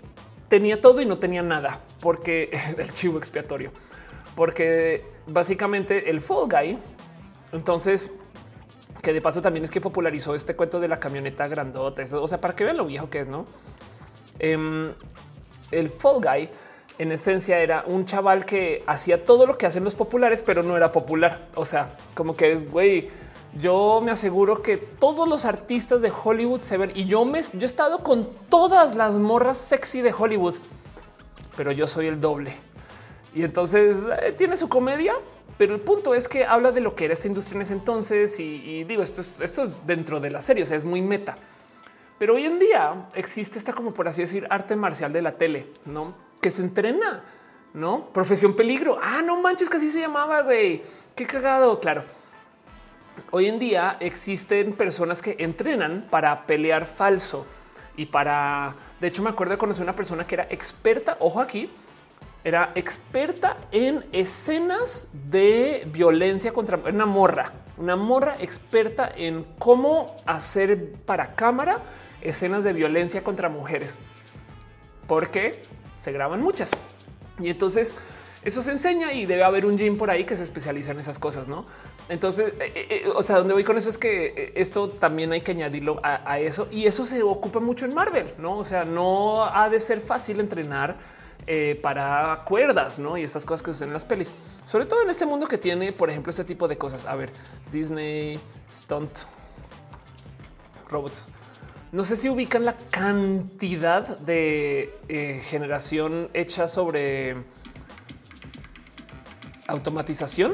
tenía 0.49 0.81
todo 0.81 0.99
y 1.01 1.05
no 1.05 1.17
tenía 1.17 1.41
nada, 1.41 1.79
porque 2.01 2.49
el 2.77 2.93
chivo 2.93 3.17
expiatorio, 3.17 3.71
porque 4.35 5.05
básicamente 5.27 6.09
el 6.09 6.19
Fall 6.21 6.49
Guy, 6.49 6.77
entonces, 7.53 8.11
que 9.01 9.13
de 9.13 9.21
paso 9.21 9.41
también 9.41 9.63
es 9.63 9.71
que 9.71 9.79
popularizó 9.79 10.35
este 10.35 10.55
cuento 10.55 10.79
de 10.79 10.87
la 10.87 10.99
camioneta 10.99 11.47
grandota, 11.47 12.03
o 12.19 12.27
sea, 12.27 12.39
para 12.39 12.55
que 12.55 12.65
vean 12.65 12.77
lo 12.77 12.85
viejo 12.85 13.09
que 13.09 13.21
es, 13.21 13.27
¿no? 13.27 13.45
Um, 14.41 14.89
el 15.71 15.89
Fall 15.89 16.21
Guy 16.21 16.49
en 16.99 17.13
esencia 17.13 17.59
era 17.59 17.85
un 17.87 18.05
chaval 18.05 18.45
que 18.45 18.83
hacía 18.85 19.23
todo 19.23 19.45
lo 19.45 19.57
que 19.57 19.65
hacen 19.65 19.85
los 19.85 19.95
populares, 19.95 20.43
pero 20.43 20.63
no 20.63 20.75
era 20.75 20.91
popular. 20.91 21.47
O 21.55 21.63
sea, 21.63 21.95
como 22.13 22.35
que 22.35 22.51
es 22.51 22.69
güey. 22.69 23.09
Yo 23.57 24.01
me 24.03 24.11
aseguro 24.11 24.61
que 24.61 24.77
todos 24.77 25.27
los 25.27 25.45
artistas 25.45 26.01
de 26.01 26.11
Hollywood 26.11 26.61
se 26.61 26.77
ven 26.77 26.91
y 26.93 27.05
yo 27.05 27.25
me 27.25 27.41
yo 27.41 27.61
he 27.61 27.65
estado 27.65 28.03
con 28.03 28.29
todas 28.49 28.95
las 28.95 29.15
morras 29.15 29.57
sexy 29.57 30.01
de 30.01 30.13
Hollywood, 30.13 30.55
pero 31.57 31.71
yo 31.71 31.87
soy 31.87 32.07
el 32.07 32.21
doble. 32.21 32.55
Y 33.33 33.43
entonces 33.43 34.05
eh, 34.21 34.33
tiene 34.37 34.55
su 34.55 34.69
comedia, 34.69 35.15
pero 35.57 35.73
el 35.73 35.81
punto 35.81 36.13
es 36.13 36.29
que 36.29 36.45
habla 36.45 36.71
de 36.71 36.81
lo 36.81 36.95
que 36.95 37.05
era 37.05 37.13
esta 37.13 37.27
industria 37.27 37.57
en 37.57 37.61
ese 37.63 37.73
entonces. 37.73 38.39
Y, 38.39 38.83
digo, 38.83 39.01
esto 39.01 39.21
es, 39.21 39.39
esto 39.39 39.63
es 39.63 39.71
dentro 39.85 40.19
de 40.19 40.29
la 40.29 40.41
serie, 40.41 40.63
o 40.63 40.65
sea, 40.65 40.77
es 40.77 40.85
muy 40.85 41.01
meta. 41.01 41.35
Pero 42.17 42.35
hoy 42.35 42.45
en 42.45 42.59
día 42.59 43.07
existe 43.15 43.57
esta, 43.57 43.73
como 43.73 43.93
por 43.93 44.07
así 44.07 44.21
decir, 44.21 44.45
arte 44.49 44.75
marcial 44.75 45.11
de 45.11 45.21
la 45.21 45.33
tele, 45.33 45.67
no 45.85 46.13
que 46.41 46.51
se 46.51 46.61
entrena, 46.61 47.23
no 47.73 48.05
profesión 48.13 48.55
peligro. 48.55 48.97
Ah, 49.01 49.21
no 49.23 49.41
manches, 49.41 49.69
que 49.69 49.77
así 49.77 49.89
se 49.89 50.01
llamaba. 50.01 50.41
Güey, 50.41 50.81
qué 51.15 51.25
cagado. 51.25 51.79
Claro. 51.79 52.03
Hoy 53.31 53.47
en 53.47 53.59
día 53.59 53.97
existen 53.99 54.73
personas 54.73 55.21
que 55.21 55.35
entrenan 55.39 56.07
para 56.09 56.45
pelear 56.45 56.85
falso 56.85 57.45
y 57.95 58.05
para. 58.05 58.75
De 58.99 59.07
hecho, 59.07 59.21
me 59.21 59.29
acuerdo 59.29 59.53
de 59.53 59.57
conocer 59.57 59.83
una 59.83 59.95
persona 59.95 60.25
que 60.25 60.35
era 60.35 60.47
experta. 60.49 61.17
Ojo 61.19 61.39
aquí, 61.39 61.69
era 62.43 62.71
experta 62.75 63.57
en 63.71 64.05
escenas 64.11 65.07
de 65.11 65.87
violencia 65.91 66.53
contra 66.53 66.77
una 66.77 67.05
morra, 67.05 67.51
una 67.77 67.95
morra 67.95 68.35
experta 68.39 69.11
en 69.15 69.43
cómo 69.57 70.15
hacer 70.25 70.93
para 71.05 71.35
cámara 71.35 71.77
escenas 72.21 72.63
de 72.63 72.73
violencia 72.73 73.23
contra 73.23 73.49
mujeres, 73.49 73.97
porque 75.07 75.61
se 75.97 76.11
graban 76.11 76.41
muchas. 76.41 76.71
Y 77.39 77.49
entonces 77.49 77.95
eso 78.43 78.61
se 78.61 78.71
enseña 78.71 79.13
y 79.13 79.25
debe 79.25 79.43
haber 79.43 79.65
un 79.65 79.77
gym 79.77 79.97
por 79.97 80.09
ahí 80.09 80.23
que 80.23 80.35
se 80.35 80.43
especializa 80.43 80.91
en 80.91 80.99
esas 80.99 81.19
cosas, 81.19 81.47
¿no? 81.47 81.65
Entonces, 82.09 82.53
eh, 82.59 82.87
eh, 82.89 83.03
o 83.15 83.21
sea, 83.21 83.37
donde 83.37 83.53
voy 83.53 83.63
con 83.63 83.77
eso 83.77 83.89
es 83.89 83.97
que 83.97 84.25
eh, 84.25 84.53
esto 84.55 84.89
también 84.89 85.31
hay 85.31 85.41
que 85.41 85.51
añadirlo 85.51 86.01
a, 86.03 86.39
eso 86.39 86.67
y 86.71 86.85
eso 86.85 87.05
se 87.05 87.21
ocupa 87.21 87.59
mucho 87.59 87.85
en 87.85 87.93
Marvel, 87.93 88.33
¿no? 88.39 88.57
O 88.57 88.63
sea, 88.63 88.83
no 88.83 89.45
ha 89.45 89.69
de 89.69 89.79
ser 89.79 90.01
fácil 90.01 90.39
entrenar 90.39 90.97
eh, 91.51 91.79
para 91.81 92.43
cuerdas, 92.45 92.99
¿no? 92.99 93.17
Y 93.17 93.23
estas 93.23 93.43
cosas 93.43 93.63
que 93.63 93.71
suceden 93.71 93.89
en 93.89 93.93
las 93.93 94.05
pelis, 94.05 94.31
sobre 94.65 94.85
todo 94.85 95.01
en 95.01 95.09
este 95.09 95.25
mundo 95.25 95.47
que 95.47 95.57
tiene, 95.57 95.91
por 95.91 96.09
ejemplo, 96.09 96.29
este 96.29 96.43
tipo 96.43 96.67
de 96.67 96.77
cosas. 96.77 97.05
A 97.05 97.15
ver, 97.15 97.31
Disney, 97.71 98.39
Stunt, 98.71 99.09
Robots. 100.89 101.25
No 101.91 102.03
sé 102.03 102.17
si 102.17 102.29
ubican 102.29 102.65
la 102.65 102.75
cantidad 102.91 104.19
de 104.19 104.93
eh, 105.07 105.41
generación 105.43 106.29
hecha 106.35 106.67
sobre 106.67 107.37
automatización. 109.65 110.53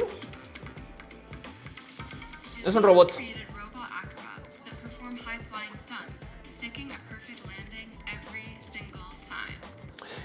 No 2.66 2.72
son 2.72 2.84
robots. 2.84 3.22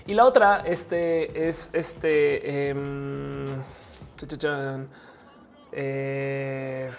Y 0.06 0.14
la 0.14 0.24
otra 0.24 0.62
este, 0.66 1.48
es 1.48 1.70
este. 1.72 2.70
Eh, 2.70 2.74
eh, 5.72 6.90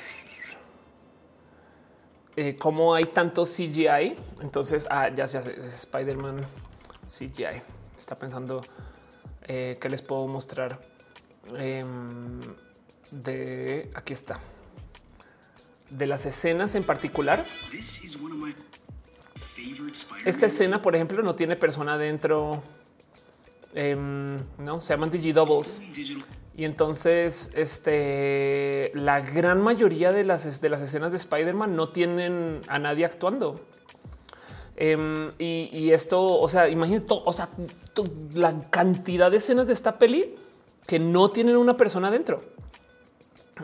eh, 2.38 2.56
cómo 2.58 2.94
hay 2.94 3.06
tanto 3.06 3.44
CGI. 3.44 4.16
Entonces, 4.42 4.88
ah, 4.90 5.10
ya 5.10 5.28
se 5.28 5.40
hace 5.40 5.60
Spider-Man 5.68 6.42
CGI. 7.06 7.62
Está 7.98 8.16
pensando 8.16 8.62
eh, 9.44 9.78
que 9.82 9.90
les 9.90 10.02
puedo 10.02 10.28
mostrar. 10.28 10.80
Eh, 11.58 11.84
de 13.12 13.90
aquí 13.94 14.14
está. 14.14 14.40
De 15.92 16.08
las 16.08 16.26
escenas 16.26 16.76
en 16.76 16.84
particular. 16.84 17.46
Esta 20.26 20.46
escena, 20.46 20.82
por 20.82 20.96
ejemplo, 20.96 21.22
no 21.22 21.36
tiene 21.36 21.56
persona 21.56 21.98
dentro. 21.98 22.64
no 23.76 24.82
se 24.82 24.94
llaman 24.94 25.12
digidoubles. 25.12 25.82
Y 26.56 26.66
entonces, 26.66 27.52
este, 27.56 28.92
la 28.94 29.22
gran 29.22 29.62
mayoría 29.62 30.12
de 30.12 30.24
las, 30.24 30.62
de 30.62 30.70
las 30.70 30.82
escenas 30.82 31.12
de 31.12 31.18
Spider-Man 31.18 31.76
no 31.76 31.88
tienen 31.90 32.62
a 32.68 32.78
nadie 32.78 33.06
actuando. 33.06 33.60
Um, 34.80 35.30
y, 35.38 35.70
y, 35.72 35.92
esto, 35.92 36.22
o 36.22 36.48
sea, 36.48 36.68
imagínate, 36.68 37.08
o 37.10 37.34
sea, 37.34 37.50
la 38.34 38.62
cantidad 38.70 39.30
de 39.30 39.38
escenas 39.38 39.68
de 39.68 39.74
esta 39.74 39.98
peli 40.00 40.36
que 40.88 41.00
no 41.00 41.30
tienen 41.30 41.56
una 41.56 41.78
persona 41.78 42.12
dentro. 42.12 42.42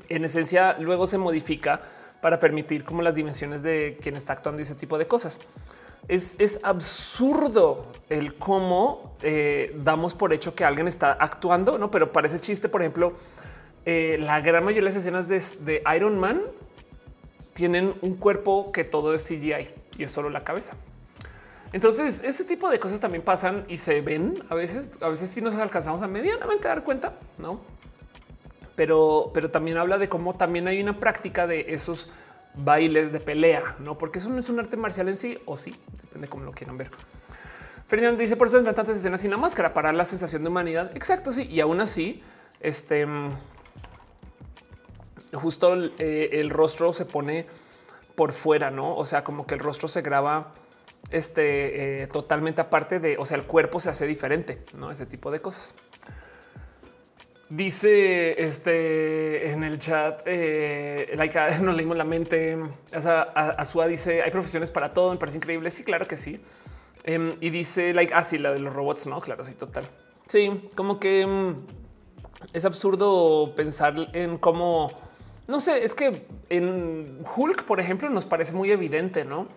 En 0.09 0.23
esencia, 0.23 0.77
luego 0.79 1.07
se 1.07 1.17
modifica 1.17 1.81
para 2.21 2.39
permitir 2.39 2.83
como 2.83 3.01
las 3.01 3.15
dimensiones 3.15 3.61
de 3.63 3.97
quien 4.01 4.15
está 4.15 4.33
actuando 4.33 4.61
y 4.61 4.63
ese 4.63 4.75
tipo 4.75 4.97
de 4.97 5.07
cosas. 5.07 5.39
Es, 6.07 6.35
es 6.39 6.59
absurdo 6.63 7.87
el 8.09 8.35
cómo 8.35 9.15
eh, 9.21 9.75
damos 9.83 10.13
por 10.13 10.31
hecho 10.33 10.55
que 10.55 10.63
alguien 10.63 10.87
está 10.87 11.11
actuando, 11.13 11.77
no? 11.77 11.91
Pero 11.91 12.11
parece 12.11 12.39
chiste. 12.39 12.69
Por 12.69 12.81
ejemplo, 12.81 13.13
eh, 13.85 14.17
la 14.19 14.41
gran 14.41 14.63
mayoría 14.63 14.81
de 14.81 14.93
las 14.93 14.95
escenas 14.95 15.27
de, 15.27 15.83
Iron 15.95 16.19
Man 16.19 16.41
tienen 17.53 17.93
un 18.01 18.15
cuerpo 18.15 18.71
que 18.71 18.83
todo 18.83 19.13
es 19.13 19.27
CGI 19.27 19.69
y 19.97 20.03
es 20.03 20.11
solo 20.11 20.29
la 20.29 20.43
cabeza. 20.43 20.75
Entonces, 21.73 22.23
ese 22.23 22.45
tipo 22.45 22.69
de 22.69 22.79
cosas 22.79 22.99
también 22.99 23.23
pasan 23.23 23.65
y 23.67 23.77
se 23.77 24.01
ven 24.01 24.43
a 24.49 24.55
veces. 24.55 24.93
A 25.01 25.09
veces 25.09 25.29
sí 25.29 25.41
nos 25.41 25.55
alcanzamos 25.55 26.01
a 26.01 26.07
medianamente 26.07 26.67
dar 26.67 26.83
cuenta, 26.83 27.13
no? 27.37 27.59
Pero, 28.77 29.31
pero 29.33 29.51
también 29.51 29.75
habla 29.75 29.97
de 29.97 30.07
cómo 30.07 30.35
también 30.35 30.69
hay 30.69 30.79
una 30.79 30.97
práctica 31.01 31.47
de 31.47 31.73
esos 31.73 32.09
bailes 32.53 33.11
de 33.11 33.19
pelea, 33.19 33.75
no? 33.79 33.97
Porque 33.97 34.19
eso 34.19 34.29
no 34.29 34.39
es 34.39 34.47
un 34.47 34.59
arte 34.59 34.77
marcial 34.77 35.09
en 35.09 35.17
sí, 35.17 35.37
o 35.45 35.57
sí, 35.57 35.75
depende 36.03 36.29
cómo 36.29 36.45
lo 36.45 36.53
quieran 36.53 36.77
ver. 36.77 36.89
Fernando 37.87 38.21
dice 38.21 38.37
por 38.37 38.47
eso 38.47 38.57
en 38.59 38.65
tantas 38.65 38.97
escenas 38.97 39.19
sin 39.19 39.31
la 39.31 39.37
máscara 39.37 39.73
para 39.73 39.91
la 39.91 40.05
sensación 40.05 40.43
de 40.43 40.49
humanidad. 40.49 40.91
Exacto, 40.95 41.33
sí. 41.33 41.43
Y 41.49 41.59
aún 41.59 41.81
así, 41.81 42.21
este 42.61 43.05
justo 45.33 45.73
el, 45.73 45.93
eh, 45.97 46.29
el 46.33 46.49
rostro 46.49 46.93
se 46.93 47.05
pone 47.05 47.45
por 48.15 48.31
fuera, 48.31 48.71
no? 48.71 48.95
O 48.95 49.05
sea, 49.05 49.23
como 49.23 49.45
que 49.45 49.55
el 49.55 49.59
rostro 49.59 49.87
se 49.87 50.01
graba 50.01 50.53
este 51.11 52.03
eh, 52.03 52.07
totalmente 52.07 52.61
aparte 52.61 52.99
de, 52.99 53.17
o 53.17 53.25
sea, 53.25 53.37
el 53.37 53.43
cuerpo 53.43 53.79
se 53.79 53.89
hace 53.89 54.07
diferente, 54.07 54.63
no 54.73 54.91
ese 54.91 55.05
tipo 55.05 55.31
de 55.31 55.39
cosas. 55.41 55.75
Dice 57.49 58.43
este 58.43 59.51
en 59.51 59.63
el 59.63 59.79
chat, 59.79 60.21
eh, 60.25 61.13
like, 61.15 61.39
nos 61.61 61.75
leímos 61.75 61.97
la 61.97 62.03
mente. 62.03 62.57
Azua 62.93 63.87
dice 63.87 64.21
hay 64.21 64.31
profesiones 64.31 64.71
para 64.71 64.93
todo. 64.93 65.11
Me 65.11 65.17
parece 65.17 65.37
increíble. 65.37 65.71
Sí, 65.71 65.83
claro 65.83 66.07
que 66.07 66.17
sí. 66.17 66.39
Em, 67.03 67.35
y 67.39 67.49
dice 67.49 67.93
like 67.93 68.13
así 68.13 68.35
ah, 68.37 68.41
la 68.41 68.51
de 68.51 68.59
los 68.59 68.73
robots. 68.73 69.07
No, 69.07 69.19
claro, 69.21 69.43
sí, 69.43 69.53
total. 69.53 69.87
Sí, 70.27 70.61
como 70.75 70.99
que 70.99 71.21
em, 71.21 71.55
es 72.53 72.65
absurdo 72.65 73.53
pensar 73.55 74.09
en 74.13 74.37
cómo 74.37 74.91
no 75.47 75.59
sé. 75.59 75.83
Es 75.83 75.93
que 75.93 76.27
en 76.49 77.23
Hulk, 77.35 77.63
por 77.63 77.79
ejemplo, 77.79 78.09
nos 78.09 78.25
parece 78.25 78.53
muy 78.53 78.71
evidente, 78.71 79.23
no? 79.23 79.47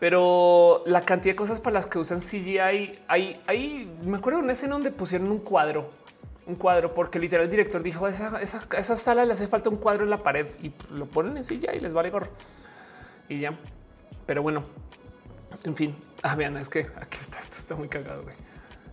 pero 0.00 0.82
la 0.86 1.02
cantidad 1.02 1.34
de 1.34 1.36
cosas 1.36 1.60
para 1.60 1.74
las 1.74 1.86
que 1.86 1.98
usan 1.98 2.20
CGI, 2.20 2.98
hay, 3.06 3.92
me 4.02 4.16
acuerdo 4.16 4.38
de 4.38 4.44
una 4.44 4.52
escena 4.54 4.72
donde 4.72 4.90
pusieron 4.90 5.30
un 5.30 5.38
cuadro, 5.38 5.90
un 6.50 6.56
cuadro, 6.56 6.92
porque 6.92 7.18
literal 7.18 7.44
el 7.44 7.50
director 7.50 7.82
dijo 7.82 8.06
esa, 8.08 8.96
sala 8.96 9.24
le 9.24 9.32
hace 9.32 9.48
falta 9.48 9.70
un 9.70 9.76
cuadro 9.76 10.04
en 10.04 10.10
la 10.10 10.22
pared 10.22 10.46
y 10.62 10.72
lo 10.90 11.06
ponen 11.06 11.36
en 11.36 11.44
CGI 11.44 11.76
y 11.76 11.80
les 11.80 11.92
vale 11.92 12.10
gorro 12.10 12.30
y 13.30 13.40
ya. 13.40 13.50
Pero 14.26 14.42
bueno, 14.42 14.64
en 15.64 15.74
fin, 15.74 15.96
ah, 16.22 16.34
vean, 16.34 16.56
es 16.58 16.68
que 16.68 16.80
aquí 16.96 17.18
está, 17.18 17.38
esto 17.38 17.56
está 17.56 17.74
muy 17.76 17.88
cagado. 17.88 18.22
Güey. 18.24 18.34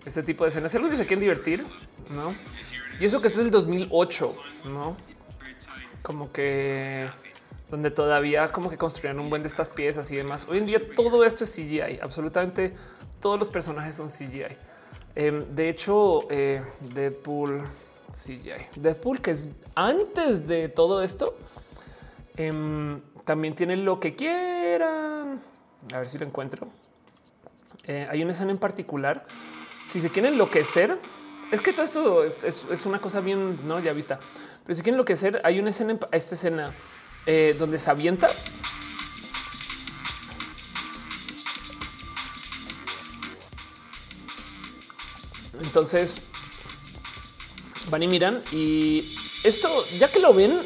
Este 0.06 0.24
tipo 0.24 0.46
de 0.46 0.50
escenas, 0.50 0.74
algo 0.76 0.90
que 0.90 0.96
se 0.96 1.06
quieren 1.06 1.20
divertir, 1.20 1.66
no? 2.10 2.34
Y 3.00 3.06
eso 3.06 3.22
que 3.22 3.28
eso 3.28 3.42
es 3.42 3.46
el 3.46 3.52
2008, 3.52 4.36
no? 4.72 4.96
Como 6.02 6.32
que 6.32 7.10
donde 7.70 7.92
todavía 7.92 8.48
como 8.52 8.70
que 8.70 8.78
construían 8.78 9.20
un 9.20 9.30
buen 9.30 9.42
de 9.42 9.50
estas 9.50 9.70
piezas 9.70 10.10
y 10.12 10.16
demás. 10.16 10.48
Hoy 10.48 10.60
en 10.60 10.66
día 10.66 10.82
todo 10.96 11.26
esto 11.26 11.44
es 11.44 11.54
CGI, 11.54 12.00
absolutamente 12.02 12.74
todos 13.20 13.38
los 13.38 13.50
personajes 13.50 13.96
son 13.96 14.08
CGI. 14.08 14.56
Em, 15.20 15.56
de 15.56 15.68
hecho, 15.68 16.28
eh, 16.30 16.62
Deadpool, 16.94 17.64
CGI, 18.14 18.52
Deadpool, 18.76 19.20
que 19.20 19.32
es 19.32 19.50
antes 19.74 20.46
de 20.46 20.70
todo 20.70 21.02
esto, 21.02 21.36
em, 22.36 23.02
también 23.26 23.56
tiene 23.56 23.76
lo 23.78 24.00
que 24.00 24.14
quieran. 24.14 25.42
A 25.92 25.98
ver 25.98 26.08
si 26.08 26.20
lo 26.20 26.26
encuentro. 26.28 26.68
Eh, 27.86 28.08
hay 28.12 28.22
una 28.22 28.34
escena 28.34 28.52
en 28.52 28.60
particular. 28.60 29.26
Si 29.88 30.00
se 30.02 30.12
quieren 30.12 30.34
enloquecer, 30.34 31.00
es 31.52 31.62
que 31.62 31.74
todo 31.74 32.24
esto 32.24 32.24
es, 32.24 32.86
una 32.86 33.00
cosa 33.00 33.20
bien 33.20 33.68
no 33.68 33.80
ya 33.80 33.94
vista, 33.94 34.20
pero 34.64 34.76
si 34.76 34.84
quieren 34.84 34.98
enloquecer, 34.98 35.42
hay 35.44 35.60
una 35.60 35.72
escena, 35.72 35.98
esta 36.12 36.36
escena 36.36 36.74
eh, 37.26 37.56
donde 37.58 37.80
se 37.80 37.90
avienta. 37.90 38.28
Entonces 45.68 46.22
van 47.92 48.04
y 48.04 48.08
miran 48.08 48.42
y 48.52 49.18
esto 49.44 49.86
ya 49.98 50.12
que 50.12 50.20
lo 50.20 50.34
ven 50.34 50.62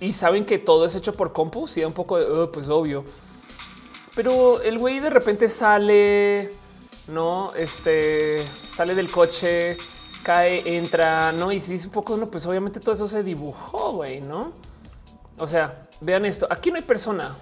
y 0.00 0.12
saben 0.12 0.44
que 0.44 0.58
todo 0.58 0.86
es 0.86 0.94
hecho 0.96 1.14
por 1.14 1.32
compu, 1.32 1.68
sí, 1.68 1.84
un 1.84 1.92
poco 1.92 2.18
de 2.18 2.24
oh, 2.24 2.50
pues 2.50 2.68
obvio. 2.68 3.04
Pero 4.16 4.60
el 4.60 4.78
güey 4.78 4.98
de 4.98 5.10
repente 5.10 5.48
sale, 5.48 6.50
no, 7.06 7.54
este 7.54 8.44
sale 8.74 8.96
del 8.96 9.08
coche, 9.08 9.76
cae, 10.24 10.76
entra, 10.76 11.30
no, 11.30 11.52
y 11.52 11.60
si 11.60 11.74
es 11.74 11.84
un 11.84 11.92
poco, 11.92 12.16
no, 12.16 12.28
pues 12.28 12.44
obviamente 12.46 12.80
todo 12.80 12.94
eso 12.94 13.06
se 13.06 13.22
dibujó, 13.22 13.92
güey, 13.92 14.20
no? 14.20 14.52
O 15.38 15.46
sea, 15.46 15.86
vean 16.00 16.26
esto. 16.26 16.48
Aquí 16.50 16.70
no 16.70 16.76
hay 16.76 16.82
persona. 16.82 17.36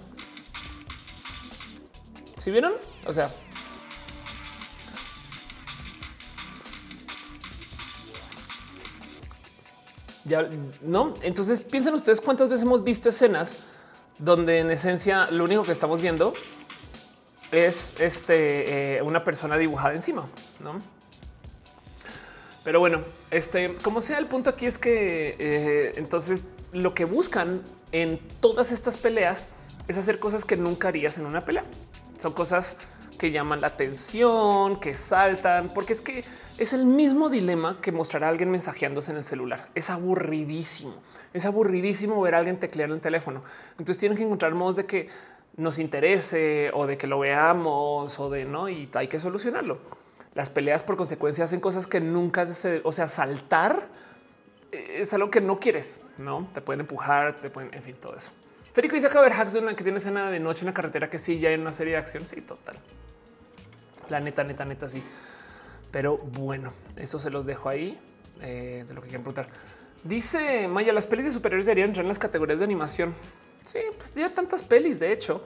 ¿Sí 2.37 2.51
vieron? 2.51 2.73
O 3.07 3.13
sea, 3.13 3.31
ya 10.29 10.49
no. 10.81 11.15
Entonces 11.23 11.59
piensen 11.59 11.93
ustedes 11.93 12.21
cuántas 12.21 12.47
veces 12.47 12.63
hemos 12.63 12.83
visto 12.83 13.09
escenas 13.09 13.57
donde 14.17 14.59
en 14.59 14.69
esencia 14.71 15.27
lo 15.31 15.43
único 15.43 15.63
que 15.63 15.71
estamos 15.71 16.01
viendo 16.01 16.33
es 17.51 17.95
este 17.99 18.97
eh, 18.97 19.01
una 19.01 19.23
persona 19.23 19.57
dibujada 19.57 19.95
encima, 19.95 20.25
no? 20.63 20.79
Pero 22.63 22.79
bueno, 22.79 23.01
este 23.31 23.75
como 23.81 23.99
sea, 24.01 24.19
el 24.19 24.27
punto 24.27 24.49
aquí 24.51 24.65
es 24.65 24.77
que 24.77 25.35
eh, 25.39 25.93
entonces 25.95 26.45
lo 26.71 26.93
que 26.93 27.05
buscan 27.05 27.61
en 27.91 28.19
todas 28.39 28.71
estas 28.71 28.97
peleas 28.97 29.47
es 29.87 29.97
hacer 29.97 30.19
cosas 30.19 30.45
que 30.45 30.55
nunca 30.55 30.89
harías 30.89 31.17
en 31.17 31.25
una 31.25 31.43
pelea. 31.43 31.63
Son 32.19 32.33
cosas 32.33 32.75
que 33.17 33.31
llaman 33.31 33.61
la 33.61 33.67
atención, 33.67 34.79
que 34.79 34.95
saltan, 34.95 35.69
porque 35.73 35.93
es 35.93 36.01
que 36.01 36.23
es 36.59 36.73
el 36.73 36.85
mismo 36.85 37.29
dilema 37.29 37.79
que 37.79 37.91
mostrará 37.91 38.27
a 38.27 38.29
alguien 38.29 38.51
mensajeándose 38.51 39.11
en 39.11 39.17
el 39.17 39.23
celular. 39.23 39.69
Es 39.75 39.89
aburridísimo, 39.89 40.95
es 41.33 41.45
aburridísimo 41.45 42.21
ver 42.21 42.35
a 42.35 42.39
alguien 42.39 42.59
teclear 42.59 42.89
en 42.89 42.95
el 42.95 43.01
teléfono. 43.01 43.41
Entonces 43.71 43.97
tienen 43.97 44.17
que 44.17 44.23
encontrar 44.23 44.53
modos 44.53 44.75
de 44.75 44.85
que 44.85 45.07
nos 45.55 45.79
interese 45.79 46.71
o 46.73 46.85
de 46.85 46.97
que 46.97 47.07
lo 47.07 47.19
veamos 47.19 48.19
o 48.19 48.29
de 48.29 48.45
no 48.45 48.67
y 48.69 48.89
hay 48.93 49.07
que 49.07 49.19
solucionarlo. 49.19 49.79
Las 50.35 50.49
peleas 50.49 50.83
por 50.83 50.97
consecuencia 50.97 51.45
hacen 51.45 51.59
cosas 51.59 51.87
que 51.87 52.01
nunca 52.01 52.53
se, 52.53 52.81
o 52.83 52.91
sea, 52.91 53.07
saltar 53.07 53.87
es 54.71 55.13
algo 55.13 55.31
que 55.31 55.41
no 55.41 55.59
quieres, 55.59 56.01
no 56.17 56.47
te 56.53 56.61
pueden 56.61 56.81
empujar, 56.81 57.37
te 57.37 57.49
pueden, 57.49 57.73
en 57.73 57.81
fin, 57.81 57.95
todo 57.99 58.15
eso. 58.15 58.31
Federico 58.73 58.95
dice 58.95 59.07
acá 59.07 59.21
ver 59.21 59.33
hacks 59.33 59.53
de 59.53 59.59
una 59.59 59.73
que 59.73 59.83
tiene 59.83 59.97
escena 59.97 60.29
de 60.29 60.39
noche 60.39 60.61
en 60.61 60.67
la 60.67 60.73
carretera 60.73 61.09
que 61.09 61.17
sí, 61.17 61.39
ya 61.39 61.49
en 61.49 61.61
una 61.61 61.73
serie 61.73 61.93
de 61.93 61.99
acción. 61.99 62.25
Sí, 62.25 62.41
total. 62.41 62.77
La 64.09 64.19
neta, 64.19 64.43
neta, 64.43 64.65
neta, 64.65 64.87
sí. 64.87 65.03
Pero 65.91 66.17
bueno, 66.17 66.73
eso 66.95 67.19
se 67.19 67.29
los 67.29 67.45
dejo 67.45 67.69
ahí 67.69 67.99
eh, 68.41 68.85
de 68.87 68.93
lo 68.93 69.01
que 69.01 69.07
quieren 69.07 69.23
preguntar. 69.23 69.49
Dice 70.03 70.67
Maya, 70.67 70.93
las 70.93 71.07
pelis 71.07 71.25
de 71.25 71.31
superiores 71.31 71.65
deberían 71.65 71.89
entrar 71.89 72.05
en 72.05 72.09
las 72.09 72.19
categorías 72.19 72.59
de 72.59 72.65
animación. 72.65 73.13
Sí, 73.63 73.79
pues 73.97 74.13
ya 74.13 74.33
tantas 74.33 74.63
pelis, 74.63 74.99
de 74.99 75.11
hecho. 75.11 75.43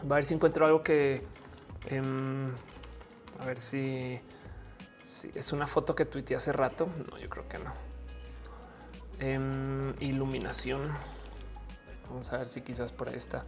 Va 0.00 0.16
a 0.16 0.18
ver 0.18 0.24
si 0.24 0.34
encuentro 0.34 0.64
algo 0.64 0.82
que 0.82 1.22
em, 1.86 2.48
a 3.40 3.44
ver 3.44 3.58
si, 3.58 4.18
es 5.34 5.52
una 5.52 5.66
foto 5.66 5.94
que 5.94 6.04
tuiteé 6.04 6.36
hace 6.36 6.52
rato. 6.52 6.88
No, 7.10 7.18
yo 7.18 7.28
creo 7.28 7.48
que 7.48 7.58
no. 7.58 7.72
Em, 9.20 9.94
iluminación. 10.00 10.80
Vamos 12.08 12.32
a 12.32 12.38
ver 12.38 12.48
si 12.48 12.62
quizás 12.62 12.92
por 12.92 13.08
ahí 13.08 13.16
está. 13.16 13.44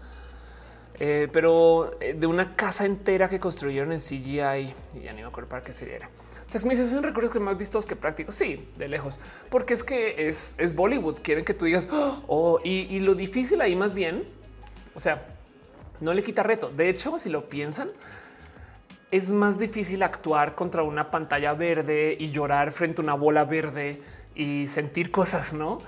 Eh, 1.01 1.29
pero 1.33 1.99
eh, 2.01 2.15
de 2.15 2.27
una 2.27 2.55
casa 2.55 2.85
entera 2.85 3.29
que 3.29 3.41
construyeron 3.41 3.91
en 3.93 3.99
CGI 3.99 4.75
y 4.95 5.01
ya 5.03 5.13
ni 5.15 5.23
me 5.23 5.29
acuerdo 5.29 5.49
para 5.49 5.65
qué 5.65 5.73
sería. 5.73 6.11
O 6.47 6.51
sea, 6.51 6.61
me 6.69 6.77
son 6.77 7.03
recuerdos 7.03 7.33
que 7.33 7.41
más 7.41 7.57
vistos 7.57 7.87
que 7.87 7.97
prácticos. 7.97 8.35
Sí, 8.35 8.69
de 8.77 8.89
lejos, 8.89 9.19
porque 9.49 9.73
es 9.73 9.83
que 9.83 10.29
es, 10.29 10.75
Bollywood. 10.75 11.21
Quieren 11.23 11.45
que 11.45 11.55
tú 11.55 11.65
digas 11.65 11.89
oh, 11.91 12.61
y, 12.63 12.81
y 12.95 13.01
lo 13.01 13.15
difícil 13.15 13.61
ahí 13.61 13.75
más 13.75 13.95
bien. 13.95 14.25
O 14.95 15.01
sea, 15.01 15.27
no 16.01 16.13
le 16.13 16.23
quita 16.23 16.43
reto. 16.43 16.69
De 16.69 16.91
hecho, 16.91 17.19
si 17.19 17.31
lo 17.31 17.49
piensan, 17.49 17.89
es 19.11 19.31
más 19.31 19.59
difícil 19.59 20.03
actuar 20.03 20.55
contra 20.55 20.83
una 20.83 21.11
pantalla 21.11 21.55
verde 21.55 22.17
y 22.19 22.31
llorar 22.31 22.73
frente 22.73 23.01
a 23.01 23.05
una 23.05 23.15
bola 23.15 23.45
verde 23.45 24.03
y 24.35 24.69
sentir 24.69 25.11
cosas, 25.11 25.53
no? 25.53 25.79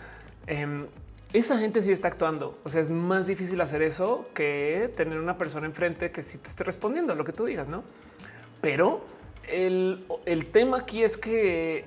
Em, 0.46 0.86
esa 1.32 1.58
gente 1.58 1.82
sí 1.82 1.92
está 1.92 2.08
actuando. 2.08 2.58
O 2.64 2.68
sea, 2.68 2.80
es 2.80 2.90
más 2.90 3.26
difícil 3.26 3.60
hacer 3.60 3.82
eso 3.82 4.26
que 4.34 4.92
tener 4.96 5.18
una 5.18 5.38
persona 5.38 5.66
enfrente 5.66 6.10
que 6.10 6.22
sí 6.22 6.38
te 6.38 6.48
esté 6.48 6.64
respondiendo 6.64 7.12
a 7.12 7.16
lo 7.16 7.24
que 7.24 7.32
tú 7.32 7.44
digas, 7.44 7.68
no? 7.68 7.84
Pero 8.60 9.04
el, 9.48 10.04
tema 10.52 10.78
aquí 10.78 11.02
es 11.02 11.16
que 11.16 11.84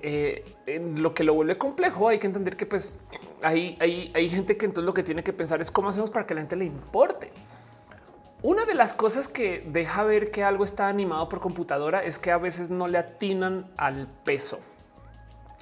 eh, 0.67 0.83
lo 0.95 1.14
que 1.14 1.24
lo 1.24 1.33
vuelve 1.33 1.57
complejo 1.57 2.09
hay 2.09 2.19
que 2.19 2.27
entender 2.27 2.57
que 2.57 2.65
pues 2.65 2.99
hay, 3.41 3.77
hay, 3.80 4.11
hay 4.14 4.30
gente 4.30 4.57
que 4.57 4.65
entonces 4.65 4.85
lo 4.85 4.93
que 4.93 5.03
tiene 5.03 5.24
que 5.24 5.33
pensar 5.33 5.61
es 5.61 5.72
cómo 5.72 5.90
hacemos 5.90 6.09
para 6.09 6.25
que 6.25 6.33
la 6.33 6.41
gente 6.41 6.56
le 6.56 6.65
importe. 6.65 7.32
Una 8.41 8.65
de 8.65 8.75
las 8.75 8.93
cosas 8.93 9.27
que 9.27 9.64
deja 9.65 10.03
ver 10.03 10.30
que 10.30 10.43
algo 10.43 10.64
está 10.64 10.88
animado 10.88 11.30
por 11.30 11.40
computadora 11.40 12.03
es 12.03 12.19
que 12.19 12.32
a 12.32 12.38
veces 12.38 12.69
no 12.69 12.88
le 12.88 12.98
atinan 12.98 13.72
al 13.77 14.07
peso. 14.24 14.59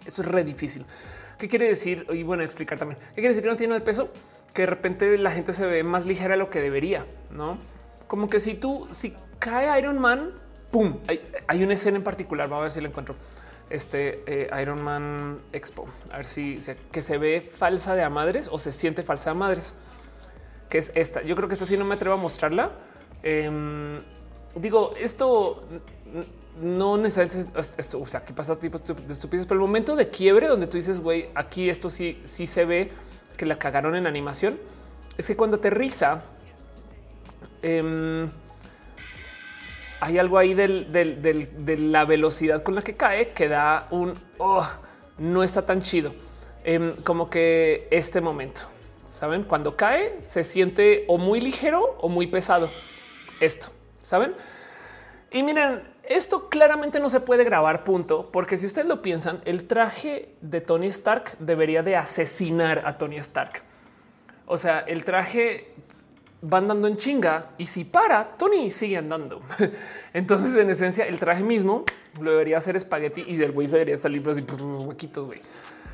Eso 0.05 0.21
es 0.21 0.27
re 0.27 0.43
difícil. 0.43 0.85
¿Qué 1.37 1.47
quiere 1.47 1.67
decir? 1.67 2.05
Y 2.11 2.23
bueno, 2.23 2.43
explicar 2.43 2.77
también. 2.77 2.99
¿Qué 3.09 3.15
quiere 3.15 3.29
decir 3.29 3.43
que 3.43 3.49
no 3.49 3.55
tiene 3.55 3.75
el 3.75 3.83
peso? 3.83 4.09
Que 4.53 4.63
de 4.63 4.65
repente 4.67 5.17
la 5.17 5.31
gente 5.31 5.53
se 5.53 5.65
ve 5.65 5.83
más 5.83 6.05
ligera 6.05 6.31
de 6.31 6.37
lo 6.37 6.49
que 6.49 6.61
debería, 6.61 7.05
¿no? 7.31 7.57
Como 8.07 8.29
que 8.29 8.39
si 8.39 8.53
tú, 8.53 8.87
si 8.91 9.15
cae 9.39 9.77
Iron 9.79 9.99
Man, 9.99 10.31
pum, 10.71 10.99
hay, 11.07 11.21
hay 11.47 11.63
una 11.63 11.73
escena 11.73 11.97
en 11.97 12.03
particular. 12.03 12.47
Vamos 12.47 12.61
a 12.61 12.63
ver 12.63 12.71
si 12.71 12.81
la 12.81 12.87
encuentro. 12.87 13.15
Este 13.69 14.23
eh, 14.27 14.49
Iron 14.61 14.83
Man 14.83 15.39
Expo, 15.51 15.87
a 16.11 16.17
ver 16.17 16.25
si 16.25 16.59
que 16.91 17.01
se 17.01 17.17
ve 17.17 17.41
falsa 17.41 17.95
de 17.95 18.03
a 18.03 18.09
madres 18.09 18.49
o 18.51 18.59
se 18.59 18.71
siente 18.71 19.01
falsa 19.01 19.31
de 19.31 19.31
a 19.31 19.39
madres, 19.39 19.73
que 20.69 20.77
es 20.77 20.91
esta. 20.95 21.23
Yo 21.23 21.35
creo 21.35 21.47
que 21.47 21.53
esta 21.53 21.65
sí 21.65 21.75
no 21.77 21.85
me 21.85 21.95
atrevo 21.95 22.15
a 22.15 22.17
mostrarla. 22.17 22.71
Em, 23.23 23.99
digo, 24.55 24.93
esto 24.99 25.67
no 26.61 26.97
necesariamente 26.97 27.59
esto, 27.77 27.99
o 27.99 28.07
sea, 28.07 28.21
aquí 28.21 28.33
pasa 28.33 28.57
tipo 28.57 28.77
de 28.77 29.13
estupidez, 29.13 29.45
pero 29.45 29.59
el 29.59 29.67
momento 29.67 29.95
de 29.95 30.09
quiebre 30.09 30.47
donde 30.47 30.67
tú 30.67 30.77
dices, 30.77 30.99
güey, 30.99 31.29
aquí 31.35 31.69
esto 31.69 31.89
sí, 31.89 32.21
sí 32.23 32.47
se 32.47 32.65
ve 32.65 32.91
que 33.37 33.45
la 33.45 33.57
cagaron 33.57 33.95
en 33.95 34.07
animación, 34.07 34.59
es 35.17 35.27
que 35.27 35.35
cuando 35.35 35.57
aterriza, 35.57 36.21
eh, 37.61 38.27
hay 40.03 40.17
algo 40.17 40.37
ahí 40.37 40.53
de 40.53 41.77
la 41.79 42.03
velocidad 42.03 42.61
con 42.61 42.75
la 42.75 42.81
que 42.81 42.95
cae 42.95 43.29
que 43.29 43.47
da 43.47 43.87
un 43.89 44.13
oh, 44.37 44.67
no 45.17 45.43
está 45.43 45.65
tan 45.65 45.81
chido 45.81 46.13
em, 46.65 46.93
como 47.03 47.29
que 47.29 47.87
este 47.89 48.19
momento. 48.19 48.63
Saben, 49.09 49.43
cuando 49.43 49.77
cae 49.77 50.17
se 50.21 50.43
siente 50.43 51.05
o 51.07 51.17
muy 51.17 51.39
ligero 51.39 51.97
o 52.01 52.09
muy 52.09 52.27
pesado. 52.27 52.69
Esto 53.39 53.69
saben. 53.97 54.35
Y 55.31 55.41
miren, 55.41 55.81
esto 56.03 56.49
claramente 56.49 56.99
no 56.99 57.09
se 57.09 57.21
puede 57.21 57.43
grabar, 57.43 57.83
punto, 57.83 58.29
porque 58.31 58.57
si 58.57 58.65
ustedes 58.65 58.87
lo 58.87 59.01
piensan, 59.01 59.41
el 59.45 59.65
traje 59.65 60.35
de 60.41 60.59
Tony 60.59 60.87
Stark 60.87 61.37
debería 61.39 61.81
de 61.81 61.95
asesinar 61.95 62.83
a 62.85 62.97
Tony 62.97 63.17
Stark. 63.17 63.61
O 64.45 64.57
sea, 64.57 64.79
el 64.81 65.05
traje 65.05 65.71
va 66.43 66.57
andando 66.57 66.87
en 66.87 66.97
chinga 66.97 67.51
y 67.57 67.65
si 67.67 67.85
para, 67.85 68.37
Tony 68.37 68.69
sigue 68.69 68.97
andando. 68.97 69.41
Entonces, 70.13 70.55
en 70.57 70.69
esencia, 70.69 71.07
el 71.07 71.19
traje 71.19 71.43
mismo 71.43 71.85
lo 72.19 72.31
debería 72.31 72.57
hacer 72.57 72.75
espagueti 72.75 73.23
y 73.25 73.37
del 73.37 73.53
güey 73.53 73.67
se 73.67 73.77
debería 73.77 73.97
salir 73.97 74.27
así 74.27 74.41
huequitos, 74.41 75.25
güey. 75.25 75.39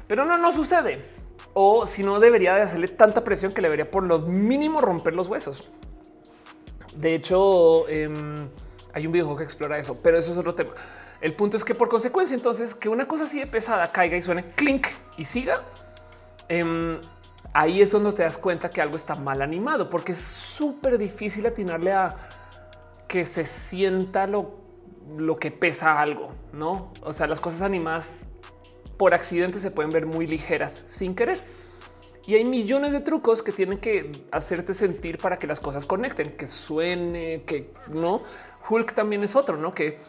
Pero 0.07 0.25
no, 0.25 0.37
no 0.39 0.51
sucede. 0.51 1.05
O 1.53 1.85
si 1.85 2.03
no, 2.03 2.19
debería 2.19 2.55
de 2.55 2.61
hacerle 2.61 2.87
tanta 2.87 3.23
presión 3.23 3.53
que 3.53 3.61
le 3.61 3.67
debería 3.67 3.89
por 3.89 4.03
lo 4.03 4.19
mínimo 4.19 4.81
romper 4.81 5.13
los 5.13 5.27
huesos. 5.27 5.69
De 6.95 7.13
hecho, 7.13 7.87
em, 7.87 8.49
hay 8.93 9.05
un 9.05 9.11
videojuego 9.11 9.37
que 9.37 9.43
explora 9.43 9.77
eso, 9.77 9.97
pero 10.01 10.17
eso 10.17 10.31
es 10.31 10.37
otro 10.37 10.55
tema. 10.55 10.71
El 11.21 11.35
punto 11.35 11.57
es 11.57 11.63
que 11.63 11.75
por 11.75 11.89
consecuencia, 11.89 12.35
entonces, 12.35 12.73
que 12.73 12.89
una 12.89 13.07
cosa 13.07 13.25
así 13.25 13.39
de 13.39 13.47
pesada 13.47 13.91
caiga 13.91 14.17
y 14.17 14.21
suene 14.21 14.43
clink 14.43 14.87
y 15.17 15.25
siga, 15.25 15.61
em, 16.47 16.99
ahí 17.53 17.81
es 17.81 17.91
donde 17.91 18.13
te 18.13 18.23
das 18.23 18.37
cuenta 18.37 18.69
que 18.69 18.81
algo 18.81 18.95
está 18.95 19.15
mal 19.15 19.41
animado, 19.41 19.89
porque 19.89 20.13
es 20.13 20.19
súper 20.19 20.97
difícil 20.97 21.45
atinarle 21.45 21.91
a 21.91 22.15
que 23.07 23.25
se 23.25 23.43
sienta 23.43 24.27
lo, 24.27 24.59
lo 25.17 25.37
que 25.37 25.51
pesa 25.51 25.99
algo, 25.99 26.31
no? 26.53 26.93
O 27.01 27.11
sea, 27.11 27.27
las 27.27 27.39
cosas 27.39 27.63
animadas 27.63 28.13
por 28.97 29.13
accidente 29.13 29.59
se 29.59 29.71
pueden 29.71 29.91
ver 29.91 30.05
muy 30.05 30.27
ligeras 30.27 30.83
sin 30.87 31.15
querer. 31.15 31.39
Y 32.27 32.35
hay 32.35 32.45
millones 32.45 32.93
de 32.93 32.99
trucos 32.99 33.41
que 33.41 33.51
tienen 33.51 33.79
que 33.79 34.11
hacerte 34.31 34.75
sentir 34.75 35.17
para 35.17 35.39
que 35.39 35.47
las 35.47 35.59
cosas 35.59 35.87
conecten, 35.87 36.37
que 36.37 36.45
suene, 36.45 37.41
que 37.43 37.73
no. 37.87 38.21
Hulk 38.67 38.93
también 38.93 39.23
es 39.23 39.35
otro, 39.35 39.57
no? 39.57 39.73
Que 39.73 39.99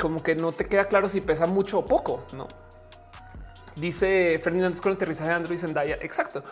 como 0.00 0.22
que 0.22 0.34
no 0.34 0.52
te 0.52 0.66
queda 0.66 0.86
claro 0.86 1.08
si 1.08 1.20
pesa 1.20 1.46
mucho 1.46 1.80
o 1.80 1.84
poco, 1.86 2.24
no? 2.32 2.48
Dice 3.76 4.40
Fernández 4.42 4.80
con 4.80 4.90
el 4.90 4.96
aterrizaje 4.96 5.30
de 5.30 5.36
Andrew 5.36 5.54
y 5.54 5.58
Zendaya. 5.58 5.98
Exacto. 6.00 6.42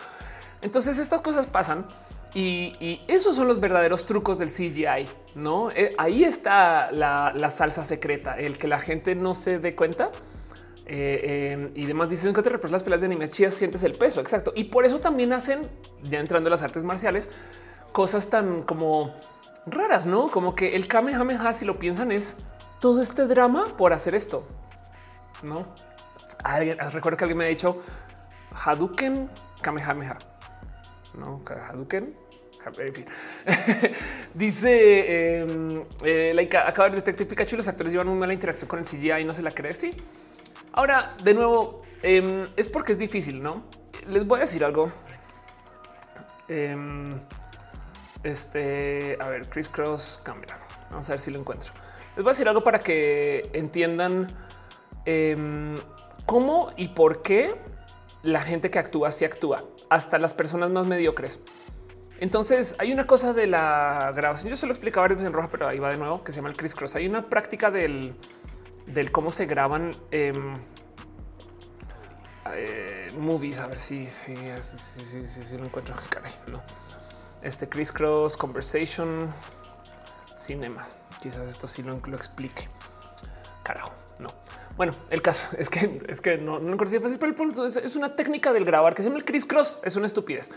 Entonces 0.62 0.98
estas 0.98 1.22
cosas 1.22 1.46
pasan 1.46 1.86
y, 2.34 3.00
esos 3.08 3.34
son 3.34 3.48
los 3.48 3.60
verdaderos 3.60 4.04
trucos 4.04 4.38
del 4.38 4.50
CGI, 4.50 5.08
¿no? 5.34 5.70
Eh, 5.70 5.94
ahí 5.96 6.22
está 6.22 6.92
la, 6.92 7.50
salsa 7.50 7.82
secreta, 7.82 8.38
el 8.38 8.58
que 8.58 8.68
la 8.68 8.78
gente 8.78 9.14
no 9.14 9.34
se 9.34 9.58
dé 9.58 9.74
cuenta. 9.74 10.10
Eh, 10.88 11.52
em, 11.52 11.70
y 11.74 11.86
demás 11.86 12.10
dicen 12.10 12.32
que 12.32 12.42
te 12.42 12.50
represas 12.50 12.72
las 12.72 12.82
pelas 12.84 13.00
de 13.00 13.06
anime 13.06 13.28
chías, 13.28 13.54
sientes 13.54 13.82
el 13.84 13.92
peso. 13.92 14.20
Exacto. 14.20 14.52
Y 14.54 14.64
por 14.64 14.84
eso 14.84 15.00
también 15.00 15.32
hacen, 15.32 15.66
ya 16.02 16.20
entrando 16.20 16.48
en 16.48 16.52
las 16.52 16.62
artes 16.62 16.84
marciales, 16.84 17.30
cosas 17.92 18.28
tan 18.28 18.62
como 18.62 19.14
raras, 19.66 20.06
no 20.06 20.28
como 20.28 20.54
que 20.54 20.76
el 20.76 20.88
Kamehameha, 20.88 21.52
si 21.52 21.64
lo 21.64 21.78
piensan, 21.78 22.12
es 22.12 22.36
todo 22.80 23.02
este 23.02 23.26
drama 23.26 23.66
por 23.76 23.92
hacer 23.92 24.14
esto. 24.14 24.46
No 25.42 25.66
alguien 26.42 26.78
recuerdo 26.92 27.16
que 27.16 27.24
alguien 27.24 27.38
me 27.38 27.44
ha 27.44 27.48
dicho 27.48 27.82
Hadouken 28.52 29.28
Kamehameha 29.60 30.18
no 31.14 31.42
Hadouken. 31.46 32.08
Dice 34.34 35.38
em, 35.38 35.84
eh, 36.02 36.32
Laika, 36.34 36.68
acaba 36.68 36.90
de 36.90 36.96
Detective 36.96 37.30
Pikachu. 37.30 37.56
Los 37.56 37.68
actores 37.68 37.92
llevan 37.92 38.08
muy 38.08 38.18
mala 38.18 38.32
interacción 38.32 38.68
con 38.68 38.80
el 38.80 38.84
CGI 38.84 39.20
y 39.20 39.24
no 39.24 39.32
se 39.32 39.42
la 39.42 39.52
cree. 39.52 39.72
Sí. 39.72 39.92
Ahora, 40.72 41.14
de 41.22 41.32
nuevo, 41.32 41.82
em, 42.02 42.44
es 42.56 42.68
porque 42.68 42.90
es 42.90 42.98
difícil, 42.98 43.40
no? 43.40 43.62
Les 44.08 44.26
voy 44.26 44.38
a 44.38 44.40
decir 44.40 44.64
algo. 44.64 44.90
Em, 48.26 48.32
este, 48.32 49.16
a 49.20 49.28
ver, 49.28 49.48
Chris 49.48 49.68
Cross 49.68 50.20
cambia. 50.22 50.58
Vamos 50.90 51.08
a 51.08 51.12
ver 51.12 51.20
si 51.20 51.30
lo 51.30 51.38
encuentro. 51.38 51.72
Les 52.16 52.22
voy 52.22 52.30
a 52.30 52.32
decir 52.32 52.48
algo 52.48 52.62
para 52.62 52.80
que 52.80 53.50
entiendan 53.52 54.26
cómo 56.26 56.72
y 56.76 56.88
por 56.88 57.22
qué 57.22 57.54
la 58.24 58.40
gente 58.40 58.70
que 58.72 58.80
actúa 58.80 59.10
así 59.10 59.24
actúa 59.24 59.62
hasta 59.88 60.18
las 60.18 60.34
personas 60.34 60.70
más 60.70 60.86
mediocres. 60.86 61.40
Entonces 62.18 62.74
hay 62.78 62.92
una 62.92 63.06
cosa 63.06 63.32
de 63.32 63.46
la 63.46 64.12
grabación. 64.16 64.50
Yo 64.50 64.56
se 64.56 64.66
lo 64.66 64.72
explicaba 64.72 65.06
en 65.06 65.32
roja, 65.32 65.48
pero 65.48 65.68
ahí 65.68 65.78
va 65.78 65.90
de 65.90 65.98
nuevo 65.98 66.24
que 66.24 66.32
se 66.32 66.40
llama 66.40 66.48
el 66.48 66.56
crisscross. 66.56 66.96
Hay 66.96 67.06
una 67.06 67.28
práctica 67.28 67.70
del, 67.70 68.16
del 68.86 69.12
cómo 69.12 69.30
se 69.30 69.46
graban 69.46 69.94
em, 70.10 70.54
eh, 72.54 73.12
movies. 73.16 73.60
A 73.60 73.68
ver 73.68 73.78
si, 73.78 74.06
si, 74.06 74.34
si, 74.60 75.26
si, 75.26 75.56
lo 75.58 75.66
encuentro. 75.66 75.94
Caray, 76.10 76.32
no. 76.48 76.62
Este 77.46 77.68
crisscross 77.68 78.36
conversation 78.36 79.32
cinema. 80.34 80.88
Quizás 81.22 81.48
esto 81.48 81.68
sí 81.68 81.80
lo, 81.84 81.96
lo 82.04 82.16
explique. 82.16 82.68
Carajo, 83.62 83.92
no. 84.18 84.30
Bueno, 84.76 84.96
el 85.10 85.22
caso 85.22 85.46
es 85.56 85.70
que 85.70 86.02
es 86.08 86.20
que 86.20 86.38
no, 86.38 86.58
no 86.58 86.76
fácil, 86.76 87.18
pero 87.20 87.26
el 87.26 87.34
punto 87.36 87.64
es, 87.64 87.94
una 87.94 88.16
técnica 88.16 88.52
del 88.52 88.64
grabar 88.64 88.96
que 88.96 89.02
se 89.02 89.10
llama 89.10 89.20
el 89.20 89.24
crisscross. 89.24 89.78
Es 89.84 89.94
una 89.94 90.06
estupidez. 90.06 90.50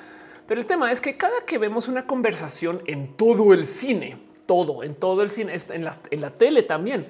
Pero 0.48 0.59
el 0.59 0.66
tema 0.66 0.92
es 0.92 1.00
que 1.00 1.16
cada 1.16 1.45
que 1.45 1.59
vemos 1.59 1.88
una 1.88 2.08
conversación 2.08 2.82
en 2.88 3.16
todo 3.16 3.53
el 3.53 3.68
cine, 3.68 4.19
todo, 4.48 4.82
en 4.82 4.95
todo 4.95 5.22
el 5.22 5.30
cine, 5.30 5.56
en 5.69 5.84
la, 5.84 5.95
en 6.09 6.22
la 6.22 6.32
tele 6.32 6.64
también, 6.64 7.06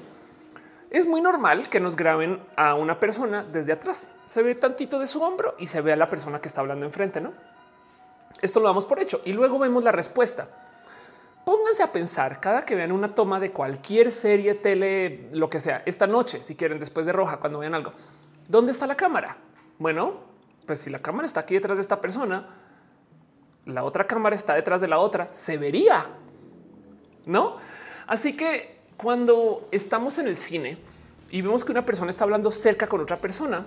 es 0.89 1.07
muy 1.07 1.21
normal 1.21 1.69
que 1.69 1.79
nos 1.79 1.95
graben 1.95 2.41
a 2.57 2.75
una 2.75 2.99
persona 2.99 3.45
desde 3.45 3.71
atrás. 3.71 4.09
Se 4.27 4.43
ve 4.43 4.55
tantito 4.55 4.99
de 4.99 5.07
su 5.07 5.23
hombro 5.23 5.55
y 5.57 5.67
se 5.67 5.79
ve 5.79 5.93
a 5.93 5.95
la 5.95 6.09
persona 6.09 6.41
que 6.41 6.49
está 6.49 6.59
hablando 6.59 6.85
enfrente, 6.85 7.21
¿no? 7.21 7.31
Esto 8.41 8.59
lo 8.59 8.67
damos 8.67 8.85
por 8.85 8.99
hecho 8.99 9.21
y 9.25 9.33
luego 9.33 9.59
vemos 9.59 9.83
la 9.83 9.91
respuesta 9.91 10.47
pónganse 11.49 11.81
a 11.81 11.91
pensar 11.91 12.39
cada 12.39 12.63
que 12.63 12.75
vean 12.75 12.91
una 12.91 13.15
toma 13.15 13.39
de 13.39 13.51
cualquier 13.51 14.11
serie, 14.11 14.53
tele, 14.53 15.29
lo 15.31 15.49
que 15.49 15.59
sea, 15.59 15.81
esta 15.87 16.05
noche, 16.05 16.43
si 16.43 16.55
quieren, 16.55 16.79
después 16.79 17.07
de 17.07 17.11
roja, 17.11 17.37
cuando 17.37 17.57
vean 17.57 17.73
algo, 17.73 17.91
¿dónde 18.47 18.71
está 18.71 18.85
la 18.85 18.95
cámara? 18.95 19.35
Bueno, 19.79 20.13
pues 20.67 20.81
si 20.81 20.91
la 20.91 20.99
cámara 20.99 21.25
está 21.25 21.39
aquí 21.39 21.55
detrás 21.55 21.77
de 21.77 21.81
esta 21.81 21.99
persona, 21.99 22.49
la 23.65 23.83
otra 23.83 24.05
cámara 24.05 24.35
está 24.35 24.53
detrás 24.53 24.79
de 24.79 24.89
la 24.89 24.99
otra, 24.99 25.29
se 25.31 25.57
vería, 25.57 26.05
¿no? 27.25 27.57
Así 28.05 28.37
que 28.37 28.81
cuando 28.95 29.67
estamos 29.71 30.19
en 30.19 30.27
el 30.27 30.35
cine 30.35 30.77
y 31.31 31.41
vemos 31.41 31.65
que 31.65 31.71
una 31.71 31.83
persona 31.83 32.11
está 32.11 32.25
hablando 32.25 32.51
cerca 32.51 32.85
con 32.85 33.01
otra 33.01 33.17
persona, 33.17 33.65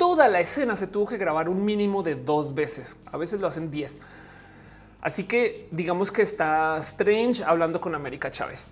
toda 0.00 0.28
la 0.28 0.40
escena 0.40 0.76
se 0.76 0.86
tuvo 0.86 1.04
que 1.04 1.18
grabar 1.18 1.50
un 1.50 1.62
mínimo 1.62 2.02
de 2.02 2.14
dos 2.14 2.54
veces. 2.54 2.96
A 3.12 3.18
veces 3.18 3.38
lo 3.38 3.46
hacen 3.46 3.70
diez 3.70 4.00
Así 5.02 5.24
que 5.24 5.68
digamos 5.70 6.10
que 6.10 6.22
está 6.22 6.78
Strange 6.78 7.44
hablando 7.44 7.82
con 7.82 7.94
América 7.94 8.30
Chávez. 8.30 8.68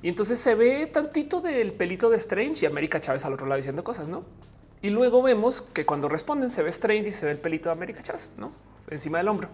Y 0.00 0.08
entonces 0.08 0.38
se 0.38 0.54
ve 0.54 0.86
tantito 0.86 1.40
del 1.40 1.72
pelito 1.72 2.08
de 2.08 2.16
Strange 2.18 2.62
y 2.62 2.66
América 2.66 3.00
Chávez 3.00 3.24
al 3.24 3.32
otro 3.32 3.46
lado 3.46 3.56
diciendo 3.56 3.82
cosas, 3.82 4.06
¿no? 4.06 4.22
Y 4.80 4.90
luego 4.90 5.22
vemos 5.22 5.60
que 5.60 5.84
cuando 5.84 6.08
responden 6.08 6.48
se 6.48 6.62
ve 6.62 6.70
Strange 6.70 7.08
y 7.08 7.10
se 7.10 7.26
ve 7.26 7.32
el 7.32 7.38
pelito 7.38 7.68
de 7.68 7.72
América 7.72 8.00
Chávez, 8.04 8.30
¿no? 8.38 8.52
Encima 8.90 9.18
del 9.18 9.26
hombro. 9.26 9.48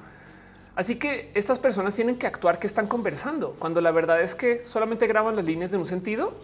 Así 0.76 0.96
que 0.96 1.30
estas 1.34 1.58
personas 1.58 1.94
tienen 1.94 2.18
que 2.18 2.26
actuar 2.26 2.58
que 2.58 2.66
están 2.66 2.86
conversando, 2.86 3.56
cuando 3.58 3.80
la 3.80 3.90
verdad 3.90 4.20
es 4.20 4.34
que 4.34 4.60
solamente 4.60 5.06
graban 5.06 5.34
las 5.34 5.46
líneas 5.46 5.70
de 5.70 5.78
un 5.78 5.86
sentido 5.86 6.34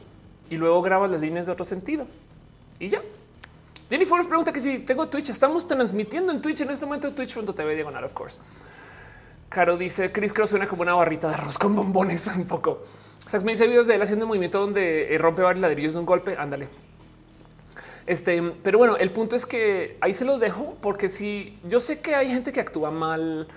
y 0.48 0.56
luego 0.56 0.80
graban 0.80 1.12
las 1.12 1.20
líneas 1.20 1.44
de 1.44 1.52
otro 1.52 1.66
sentido. 1.66 2.06
Y 2.78 2.88
ya. 2.88 3.02
Jennifer 3.88 4.26
pregunta 4.26 4.52
que 4.52 4.60
si 4.60 4.80
tengo 4.80 5.08
Twitch, 5.08 5.28
estamos 5.28 5.66
transmitiendo 5.68 6.32
en 6.32 6.42
Twitch 6.42 6.62
en 6.62 6.70
este 6.70 6.84
momento, 6.86 7.12
twitch.tv 7.12 7.74
diagonal, 7.74 8.04
of 8.04 8.12
course. 8.12 8.38
Caro 9.48 9.76
dice 9.76 10.10
Chris 10.10 10.32
Cross 10.32 10.50
suena 10.50 10.66
como 10.66 10.82
una 10.82 10.94
barrita 10.94 11.28
de 11.28 11.34
arroz 11.34 11.56
con 11.56 11.76
bombones 11.76 12.26
un 12.36 12.46
poco. 12.46 12.84
Me 13.44 13.52
dice 13.52 13.66
videos 13.66 13.86
de 13.86 13.94
él 13.94 14.02
haciendo 14.02 14.26
movimiento 14.26 14.60
donde 14.60 15.14
eh, 15.14 15.18
rompe 15.18 15.42
varios 15.42 15.62
ladrillos 15.62 15.94
de 15.94 16.00
un 16.00 16.06
golpe. 16.06 16.36
Ándale. 16.36 16.68
Este, 18.06 18.40
pero 18.62 18.78
bueno, 18.78 18.96
el 18.96 19.10
punto 19.10 19.34
es 19.34 19.46
que 19.46 19.96
ahí 20.00 20.14
se 20.14 20.24
los 20.24 20.40
dejo 20.40 20.76
porque 20.80 21.08
si 21.08 21.58
yo 21.68 21.80
sé 21.80 22.00
que 22.00 22.14
hay 22.14 22.28
gente 22.28 22.52
que 22.52 22.60
actúa 22.60 22.90
mal 22.90 23.48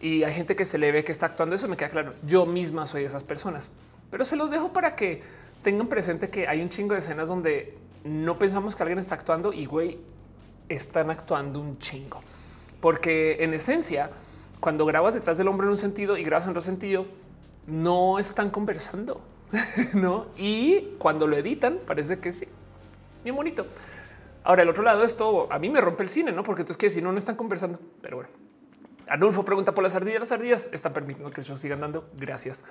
y 0.00 0.22
hay 0.22 0.32
gente 0.32 0.56
que 0.56 0.64
se 0.64 0.78
le 0.78 0.92
ve 0.92 1.04
que 1.04 1.12
está 1.12 1.26
actuando. 1.26 1.54
Eso 1.54 1.68
me 1.68 1.76
queda 1.76 1.88
claro. 1.88 2.14
Yo 2.26 2.46
misma 2.46 2.86
soy 2.86 3.02
de 3.02 3.06
esas 3.06 3.24
personas, 3.24 3.70
pero 4.10 4.24
se 4.24 4.36
los 4.36 4.50
dejo 4.50 4.72
para 4.72 4.96
que 4.96 5.22
tengan 5.62 5.88
presente 5.88 6.28
que 6.28 6.46
hay 6.46 6.60
un 6.60 6.68
chingo 6.68 6.92
de 6.92 7.00
escenas 7.00 7.28
donde 7.28 7.74
no 8.08 8.38
pensamos 8.38 8.74
que 8.74 8.82
alguien 8.82 8.98
está 8.98 9.14
actuando 9.14 9.52
y 9.52 9.66
güey, 9.66 9.98
están 10.68 11.10
actuando 11.10 11.60
un 11.60 11.78
chingo. 11.78 12.20
Porque 12.80 13.42
en 13.42 13.54
esencia, 13.54 14.10
cuando 14.60 14.86
grabas 14.86 15.14
detrás 15.14 15.38
del 15.38 15.48
hombre 15.48 15.66
en 15.66 15.72
un 15.72 15.78
sentido 15.78 16.16
y 16.16 16.24
grabas 16.24 16.44
en 16.44 16.50
otro 16.50 16.62
sentido, 16.62 17.06
no 17.66 18.18
están 18.18 18.50
conversando, 18.50 19.20
no? 19.94 20.26
Y 20.36 20.94
cuando 20.98 21.26
lo 21.26 21.36
editan, 21.36 21.80
parece 21.86 22.18
que 22.18 22.32
sí, 22.32 22.46
bien 23.24 23.36
bonito. 23.36 23.66
Ahora, 24.44 24.62
el 24.62 24.68
otro 24.68 24.82
lado, 24.82 25.04
esto 25.04 25.52
a 25.52 25.58
mí 25.58 25.68
me 25.68 25.80
rompe 25.80 26.02
el 26.02 26.08
cine, 26.08 26.32
no? 26.32 26.42
Porque 26.42 26.62
entonces 26.62 26.78
que 26.78 26.88
si 26.88 27.02
no, 27.02 27.12
no 27.12 27.18
están 27.18 27.36
conversando, 27.36 27.78
pero 28.00 28.16
bueno. 28.16 28.30
Arnulfo 29.06 29.44
pregunta 29.44 29.74
por 29.74 29.82
las 29.82 29.94
ardillas. 29.94 30.20
Las 30.20 30.32
ardillas 30.32 30.70
están 30.72 30.92
permitiendo 30.92 31.30
que 31.30 31.40
el 31.40 31.46
show 31.46 31.56
siga 31.56 31.74
andando. 31.74 32.08
Gracias, 32.16 32.64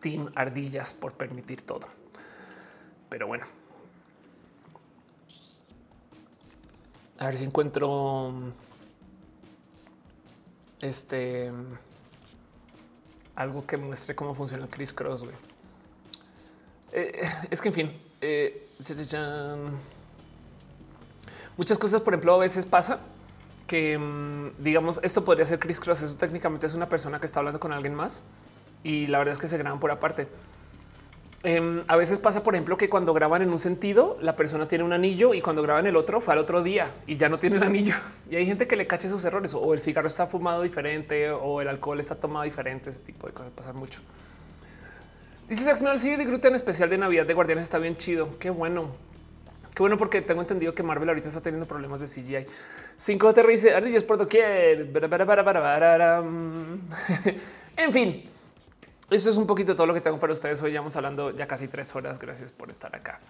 Team 0.00 0.30
Ardillas, 0.34 0.94
por 0.94 1.12
permitir 1.12 1.62
todo. 1.62 1.86
Pero 3.08 3.26
bueno, 3.26 3.44
a 7.18 7.26
ver 7.26 7.38
si 7.38 7.44
encuentro 7.44 8.32
este 10.80 11.52
algo 13.34 13.66
que 13.66 13.76
muestre 13.76 14.14
cómo 14.14 14.34
funciona 14.34 14.64
el 14.64 14.70
Chris 14.70 14.92
Cross. 14.92 15.24
Eh, 16.92 17.28
es 17.50 17.60
que, 17.60 17.68
en 17.68 17.74
fin, 17.74 18.00
eh, 18.20 18.68
muchas 21.56 21.78
cosas, 21.78 22.00
por 22.00 22.14
ejemplo, 22.14 22.34
a 22.34 22.38
veces 22.38 22.64
pasa 22.64 23.00
que, 23.66 23.98
mm, 23.98 24.62
digamos, 24.62 25.00
esto 25.02 25.24
podría 25.24 25.44
ser 25.46 25.58
Chris 25.58 25.80
Cross. 25.80 26.02
Eso 26.02 26.16
técnicamente 26.16 26.66
es 26.66 26.74
una 26.74 26.88
persona 26.88 27.18
que 27.18 27.26
está 27.26 27.40
hablando 27.40 27.58
con 27.58 27.72
alguien 27.72 27.94
más 27.94 28.22
y 28.82 29.06
la 29.08 29.18
verdad 29.18 29.34
es 29.34 29.40
que 29.40 29.48
se 29.48 29.58
graban 29.58 29.80
por 29.80 29.90
aparte. 29.90 30.28
Em, 31.46 31.82
a 31.88 31.96
veces 31.96 32.18
pasa, 32.18 32.42
por 32.42 32.54
ejemplo, 32.54 32.78
que 32.78 32.88
cuando 32.88 33.12
graban 33.12 33.42
en 33.42 33.50
un 33.50 33.58
sentido, 33.58 34.16
la 34.22 34.34
persona 34.34 34.66
tiene 34.66 34.82
un 34.82 34.94
anillo 34.94 35.34
y 35.34 35.42
cuando 35.42 35.62
graban 35.62 35.86
el 35.86 35.94
otro 35.94 36.22
fue 36.22 36.32
al 36.32 36.38
otro 36.38 36.62
día 36.62 36.90
y 37.06 37.16
ya 37.16 37.28
no 37.28 37.38
tiene 37.38 37.56
el 37.56 37.62
anillo. 37.62 37.94
Y 38.30 38.36
hay 38.36 38.46
gente 38.46 38.66
que 38.66 38.76
le 38.76 38.86
cacha 38.86 39.08
esos 39.08 39.22
errores 39.26 39.52
o 39.52 39.74
el 39.74 39.80
cigarro 39.80 40.06
está 40.06 40.26
fumado 40.26 40.62
diferente 40.62 41.30
o 41.30 41.60
el 41.60 41.68
alcohol 41.68 42.00
está 42.00 42.14
tomado 42.14 42.44
diferente. 42.44 42.88
Ese 42.88 43.00
tipo 43.00 43.26
de 43.26 43.34
cosas 43.34 43.52
pasa 43.52 43.74
mucho. 43.74 44.00
Dice 45.46 45.64
Sax 45.64 45.82
el 45.82 45.98
sí 45.98 46.16
de 46.16 46.24
Groot 46.24 46.42
en 46.46 46.54
especial 46.54 46.88
de 46.88 46.96
Navidad 46.96 47.26
de 47.26 47.34
Guardianes 47.34 47.64
está 47.64 47.76
bien 47.76 47.96
chido. 47.96 48.38
Qué 48.38 48.48
bueno. 48.48 48.92
Qué 49.74 49.82
bueno 49.82 49.98
porque 49.98 50.22
tengo 50.22 50.40
entendido 50.40 50.72
que 50.74 50.82
Marvel 50.82 51.10
ahorita 51.10 51.28
está 51.28 51.42
teniendo 51.42 51.68
problemas 51.68 52.00
de 52.00 52.06
CGI. 52.06 52.46
5 52.96 53.34
te 53.34 53.46
dice 53.46 53.74
ardillas 53.74 54.02
por 54.02 54.16
doquier. 54.16 54.88
En 57.76 57.92
fin, 57.92 58.22
eso 59.10 59.30
es 59.30 59.36
un 59.36 59.46
poquito 59.46 59.76
todo 59.76 59.86
lo 59.86 59.94
que 59.94 60.00
tengo 60.00 60.18
para 60.18 60.32
ustedes. 60.32 60.62
Hoy 60.62 60.72
ya 60.72 60.80
vamos 60.80 60.96
hablando 60.96 61.30
ya 61.30 61.46
casi 61.46 61.68
tres 61.68 61.94
horas. 61.94 62.18
Gracias 62.18 62.52
por 62.52 62.70
estar 62.70 62.94
acá. 62.94 63.20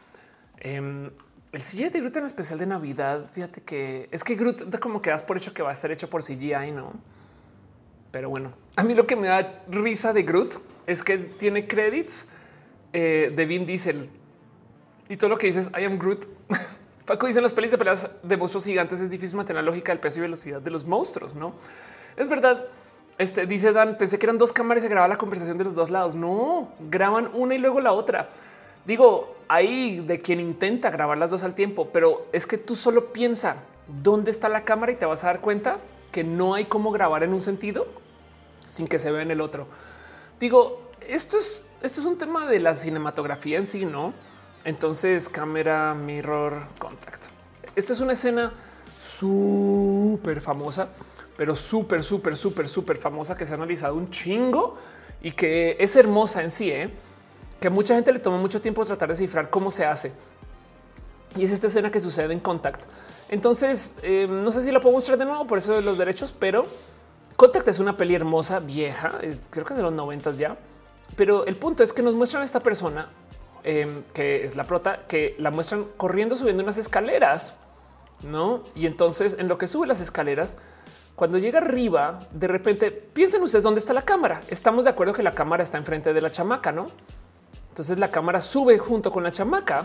Em, 0.59 1.11
el 1.53 1.61
CGI 1.61 1.89
de 1.89 2.01
Groot 2.01 2.17
en 2.17 2.25
especial 2.25 2.59
de 2.59 2.67
Navidad. 2.67 3.27
Fíjate 3.33 3.62
que 3.62 4.09
es 4.11 4.25
que 4.25 4.35
Groot 4.35 4.78
como 4.78 5.03
que 5.03 5.11
das 5.11 5.23
por 5.23 5.36
hecho 5.36 5.53
que 5.53 5.62
va 5.62 5.70
a 5.70 5.75
ser 5.75 5.91
hecho 5.91 6.09
por 6.09 6.23
CGI, 6.23 6.73
no? 6.73 6.93
Pero 8.11 8.31
bueno, 8.31 8.53
a 8.77 8.85
mí 8.85 8.94
lo 8.94 9.07
que 9.07 9.17
me 9.17 9.27
da 9.27 9.62
risa 9.69 10.12
de 10.12 10.23
Groot 10.23 10.55
es 10.86 11.03
que 11.03 11.19
tiene 11.19 11.67
credits 11.67 12.28
eh, 12.93 13.33
de 13.35 13.47
Vin 13.47 13.67
Diesel 13.67 14.09
y 15.09 15.17
todo 15.17 15.31
lo 15.31 15.39
que 15.39 15.49
dices 15.49 15.70
I 15.78 15.85
am 15.85 15.99
Groot. 15.99 16.27
Paco 17.07 17.27
dice 17.27 17.41
en 17.41 17.43
las 17.43 17.53
pelis 17.53 17.70
de 17.70 17.78
peleas 17.78 18.09
de 18.23 18.36
monstruos 18.36 18.65
gigantes 18.65 19.01
es 19.01 19.11
difícil 19.11 19.36
mantener 19.36 19.62
la 19.62 19.70
lógica 19.70 19.93
del 19.93 20.01
peso 20.01 20.20
y 20.20 20.23
velocidad 20.23 20.61
de 20.61 20.70
los 20.70 20.86
monstruos. 20.86 21.35
No 21.35 21.55
es 22.17 22.28
verdad. 22.28 22.67
Este 23.17 23.47
dice 23.47 23.73
Dan, 23.73 23.97
pensé 23.97 24.18
que 24.18 24.26
eran 24.26 24.39
dos 24.39 24.52
cámaras 24.52 24.83
y 24.83 24.86
se 24.86 24.89
grababa 24.89 25.09
la 25.09 25.18
conversación 25.18 25.57
de 25.57 25.65
los 25.65 25.75
dos 25.75 25.91
lados. 25.91 26.15
No, 26.15 26.68
graban 26.91 27.31
una 27.33 27.55
y 27.55 27.59
luego 27.59 27.81
la 27.81 27.93
otra. 27.93 28.31
Digo, 28.84 29.36
hay 29.49 30.01
de 30.01 30.20
quien 30.20 30.41
intenta 30.41 30.91
grabar 30.91 31.17
las 31.17 31.31
dos 31.31 31.44
al 31.44 31.55
tiempo, 31.55 31.91
pero 31.93 32.26
es 32.33 32.47
que 32.47 32.59
tú 32.59 32.75
solo 32.75 33.12
piensa 33.12 33.57
dónde 34.02 34.31
está 34.31 34.49
la 34.49 34.65
cámara 34.65 34.93
y 34.93 34.97
te 34.97 35.07
vas 35.07 35.23
a 35.25 35.28
dar 35.28 35.41
cuenta 35.41 35.78
que 36.10 36.25
no 36.25 36.55
hay 36.55 36.65
cómo 36.67 36.91
grabar 36.91 37.23
en 37.23 37.33
un 37.33 37.41
sentido 37.41 37.86
sin 38.67 38.89
que 38.89 38.99
se 38.99 39.10
vea 39.10 39.23
en 39.23 39.31
el 39.31 39.41
otro. 39.41 39.67
Digo, 40.41 40.91
esto 41.01 41.39
es, 41.39 41.67
esto 41.83 42.01
es 42.01 42.07
un 42.07 42.18
tema 42.18 42.47
de 42.47 42.60
la 42.60 42.75
cinematografía 42.75 43.59
en 43.59 43.67
sí, 43.67 43.84
no? 43.84 44.12
Entonces, 44.65 45.28
cámara, 45.28 45.94
mirror, 45.94 46.67
contact. 46.78 47.25
Esta 47.76 47.93
es 47.93 48.01
una 48.01 48.15
escena 48.15 48.52
súper 49.01 50.41
famosa 50.41 50.89
pero 51.37 51.55
súper, 51.57 52.05
súper, 52.05 52.37
súper, 52.37 52.69
súper 52.69 52.97
famosa 52.97 53.37
que 53.37 53.47
se 53.47 53.53
ha 53.53 53.57
analizado 53.57 53.95
un 53.95 54.11
chingo 54.11 54.77
y 55.23 55.33
que 55.33 55.77
es 55.81 55.97
hermosa 55.97 56.43
en 56.43 56.51
sí, 56.51 56.71
¿eh? 56.71 56.91
que 57.61 57.71
mucha 57.71 57.95
gente 57.95 58.13
le 58.13 58.19
toma 58.19 58.39
mucho 58.39 58.61
tiempo 58.61 58.85
tratar 58.85 59.09
de 59.09 59.15
descifrar 59.15 59.51
cómo 59.51 59.71
se 59.71 59.87
hace. 59.87 60.13
Y 61.37 61.45
es 61.45 61.51
esta 61.51 61.67
escena 61.67 61.91
que 61.91 61.99
sucede 61.99 62.33
en 62.33 62.41
Contact. 62.41 62.83
Entonces, 63.29 63.97
eh, 64.03 64.27
no 64.29 64.53
sé 64.53 64.63
si 64.63 64.71
la 64.71 64.81
puedo 64.81 64.95
mostrar 64.95 65.19
de 65.19 65.25
nuevo 65.25 65.47
por 65.47 65.59
eso 65.59 65.75
de 65.75 65.83
los 65.83 65.99
derechos, 65.99 66.35
pero 66.39 66.65
Contact 67.37 67.67
es 67.69 67.79
una 67.79 67.97
peli 67.97 68.15
hermosa, 68.15 68.61
vieja, 68.61 69.19
es, 69.23 69.49
creo 69.51 69.65
que 69.65 69.73
es 69.73 69.77
de 69.79 69.83
los 69.83 69.93
noventas 69.93 70.39
ya. 70.39 70.57
Pero 71.17 71.47
el 71.47 71.57
punto 71.57 71.83
es 71.83 71.93
que 71.93 72.03
nos 72.03 72.15
muestran 72.15 72.43
a 72.43 72.45
esta 72.45 72.61
persona 72.61 73.09
em, 73.63 74.03
que 74.13 74.45
es 74.45 74.57
la 74.57 74.65
prota, 74.65 74.99
que 75.09 75.35
la 75.39 75.51
muestran 75.51 75.87
corriendo, 75.97 76.37
subiendo 76.37 76.63
unas 76.63 76.79
escaleras, 76.79 77.55
no? 78.23 78.63
Y 78.75 78.87
entonces 78.87 79.37
en 79.39 79.49
lo 79.49 79.59
que 79.59 79.67
sube 79.67 79.87
las 79.87 80.01
escaleras, 80.01 80.59
cuando 81.17 81.39
llega 81.39 81.59
arriba, 81.59 82.18
de 82.33 82.49
repente 82.49 82.91
piensen 82.91 83.43
ustedes 83.43 83.62
dónde 83.62 83.81
está 83.81 83.93
la 83.93 84.02
cámara. 84.02 84.41
Estamos 84.49 84.84
de 84.84 84.91
acuerdo 84.91 85.12
que 85.12 85.23
la 85.23 85.34
cámara 85.34 85.62
está 85.62 85.78
enfrente 85.78 86.12
de 86.12 86.20
la 86.20 86.31
chamaca, 86.31 86.73
no? 86.73 86.86
Entonces 87.68 87.99
la 87.99 88.10
cámara 88.10 88.41
sube 88.41 88.78
junto 88.78 89.12
con 89.12 89.23
la 89.23 89.31
chamaca 89.31 89.84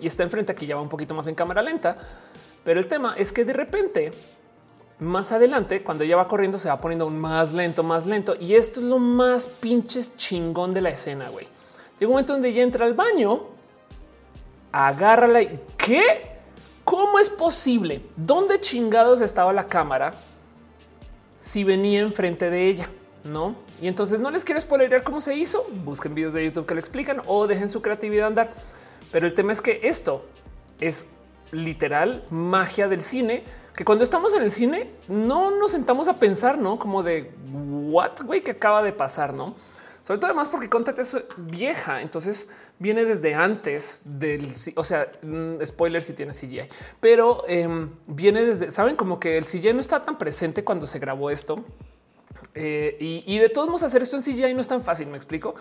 y 0.00 0.06
está 0.06 0.24
enfrente. 0.24 0.52
Aquí 0.52 0.66
ya 0.66 0.76
va 0.76 0.82
un 0.82 0.88
poquito 0.88 1.14
más 1.14 1.26
en 1.28 1.34
cámara 1.34 1.62
lenta, 1.62 1.96
pero 2.64 2.80
el 2.80 2.86
tema 2.86 3.14
es 3.16 3.32
que 3.32 3.44
de 3.44 3.52
repente 3.52 4.12
más 5.00 5.30
adelante, 5.30 5.82
cuando 5.82 6.02
ella 6.02 6.16
va 6.16 6.26
corriendo, 6.26 6.58
se 6.58 6.68
va 6.68 6.80
poniendo 6.80 7.04
aún 7.04 7.18
más 7.18 7.52
lento, 7.52 7.84
más 7.84 8.06
lento. 8.06 8.34
Y 8.38 8.54
esto 8.54 8.80
es 8.80 8.86
lo 8.86 8.98
más 8.98 9.46
pinches 9.46 10.16
chingón 10.16 10.74
de 10.74 10.80
la 10.80 10.88
escena. 10.90 11.28
Güey, 11.28 11.46
llega 11.98 12.08
un 12.08 12.14
momento 12.14 12.32
donde 12.32 12.48
ella 12.48 12.62
entra 12.62 12.84
al 12.84 12.94
baño, 12.94 13.42
agárrala 14.72 15.42
y 15.42 15.60
qué? 15.76 16.37
¿Cómo 16.88 17.18
es 17.18 17.28
posible? 17.28 18.00
¿Dónde 18.16 18.62
chingados 18.62 19.20
estaba 19.20 19.52
la 19.52 19.68
cámara 19.68 20.14
si 21.36 21.62
venía 21.62 22.00
enfrente 22.00 22.48
de 22.48 22.66
ella? 22.66 22.88
No. 23.24 23.56
Y 23.82 23.88
entonces 23.88 24.18
no 24.20 24.30
les 24.30 24.42
quiero 24.42 24.58
spoilerar 24.58 25.02
cómo 25.02 25.20
se 25.20 25.36
hizo. 25.36 25.66
Busquen 25.84 26.14
videos 26.14 26.32
de 26.32 26.46
YouTube 26.46 26.64
que 26.64 26.72
lo 26.72 26.80
explican 26.80 27.20
o 27.26 27.46
dejen 27.46 27.68
su 27.68 27.82
creatividad 27.82 28.28
andar. 28.28 28.54
Pero 29.12 29.26
el 29.26 29.34
tema 29.34 29.52
es 29.52 29.60
que 29.60 29.80
esto 29.82 30.24
es 30.80 31.08
literal 31.52 32.24
magia 32.30 32.88
del 32.88 33.02
cine 33.02 33.44
que 33.76 33.84
cuando 33.84 34.02
estamos 34.02 34.32
en 34.32 34.42
el 34.42 34.50
cine 34.50 34.90
no 35.08 35.50
nos 35.50 35.72
sentamos 35.72 36.08
a 36.08 36.14
pensar, 36.14 36.56
no 36.56 36.78
como 36.78 37.02
de 37.02 37.30
what 37.52 38.22
güey 38.24 38.42
que 38.42 38.52
acaba 38.52 38.82
de 38.82 38.92
pasar, 38.92 39.34
no? 39.34 39.56
Sobre 40.00 40.18
todo 40.18 40.26
además 40.28 40.48
porque 40.48 40.68
Contact 40.68 40.98
es 40.98 41.16
vieja, 41.36 42.00
entonces 42.02 42.48
viene 42.78 43.04
desde 43.04 43.34
antes 43.34 44.00
del, 44.04 44.52
o 44.76 44.84
sea, 44.84 45.10
mm, 45.22 45.62
spoiler 45.64 46.00
si 46.02 46.12
tiene 46.12 46.32
CGI, 46.32 46.68
pero 47.00 47.44
em, 47.48 47.90
viene 48.06 48.44
desde, 48.44 48.70
saben 48.70 48.96
como 48.96 49.18
que 49.18 49.36
el 49.36 49.44
CGI 49.44 49.74
no 49.74 49.80
está 49.80 50.02
tan 50.02 50.16
presente 50.16 50.64
cuando 50.64 50.86
se 50.86 50.98
grabó 50.98 51.30
esto. 51.30 51.64
Eh, 52.54 52.96
y, 53.26 53.38
de 53.38 53.48
todos 53.50 53.68
modos 53.68 53.84
hacer 53.84 54.02
esto 54.02 54.16
en 54.16 54.22
CGI 54.22 54.52
no 54.54 54.60
es 54.60 54.68
tan 54.68 54.82
fácil, 54.82 55.06
me 55.08 55.16
explico. 55.16 55.54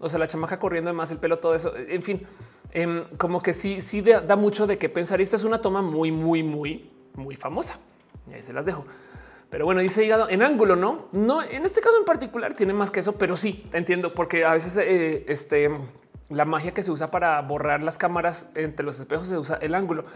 O 0.00 0.08
sea, 0.08 0.18
la 0.18 0.26
chamaca 0.26 0.58
corriendo 0.58 0.90
además 0.90 1.10
el 1.12 1.18
pelo, 1.18 1.38
todo 1.38 1.54
eso. 1.54 1.72
En 1.76 2.02
fin, 2.02 2.26
em, 2.72 3.04
como 3.16 3.40
que 3.40 3.52
sí, 3.52 3.80
sí 3.80 4.02
da, 4.02 4.34
mucho 4.34 4.66
de 4.66 4.76
qué 4.76 4.88
pensar. 4.88 5.20
Y 5.20 5.22
esta 5.22 5.36
es 5.36 5.44
una 5.44 5.60
toma 5.60 5.82
muy, 5.82 6.10
muy, 6.10 6.42
muy, 6.42 6.88
muy 7.14 7.36
famosa. 7.36 7.78
Y 8.28 8.34
ahí 8.34 8.42
se 8.42 8.52
las 8.52 8.66
dejo. 8.66 8.84
Pero 9.52 9.66
bueno, 9.66 9.82
dice 9.82 10.02
hígado 10.02 10.30
en 10.30 10.42
ángulo, 10.42 10.76
no? 10.76 11.08
No, 11.12 11.42
en 11.42 11.66
este 11.66 11.82
caso 11.82 11.98
en 11.98 12.06
particular 12.06 12.54
tiene 12.54 12.72
más 12.72 12.90
que 12.90 13.00
eso, 13.00 13.16
pero 13.18 13.36
sí 13.36 13.66
entiendo 13.74 14.14
porque 14.14 14.46
a 14.46 14.54
veces 14.54 14.78
eh, 14.78 15.26
este 15.28 15.70
la 16.30 16.46
magia 16.46 16.72
que 16.72 16.82
se 16.82 16.90
usa 16.90 17.10
para 17.10 17.38
borrar 17.42 17.82
las 17.82 17.98
cámaras 17.98 18.50
entre 18.54 18.82
los 18.82 18.98
espejos 18.98 19.28
se 19.28 19.36
usa 19.36 19.58
el 19.60 19.74
ángulo. 19.74 20.06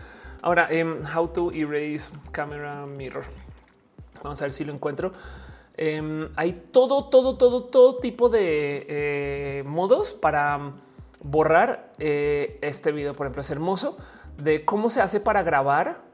Ahora, 0.40 0.68
em, 0.70 0.90
how 1.14 1.28
to 1.28 1.52
erase 1.52 2.16
camera 2.32 2.86
mirror. 2.86 3.24
Vamos 4.22 4.40
a 4.40 4.46
ver 4.46 4.52
si 4.52 4.64
lo 4.64 4.72
encuentro. 4.72 5.12
Em, 5.76 6.30
hay 6.36 6.54
todo, 6.72 7.10
todo, 7.10 7.36
todo, 7.36 7.64
todo 7.64 7.98
tipo 7.98 8.30
de 8.30 8.86
eh, 8.88 9.62
modos 9.66 10.14
para 10.14 10.72
borrar 11.20 11.92
eh, 11.98 12.58
este 12.62 12.90
video. 12.90 13.12
Por 13.12 13.26
ejemplo, 13.26 13.42
es 13.42 13.50
hermoso 13.50 13.98
de 14.38 14.64
cómo 14.64 14.88
se 14.88 15.02
hace 15.02 15.20
para 15.20 15.42
grabar 15.42 16.05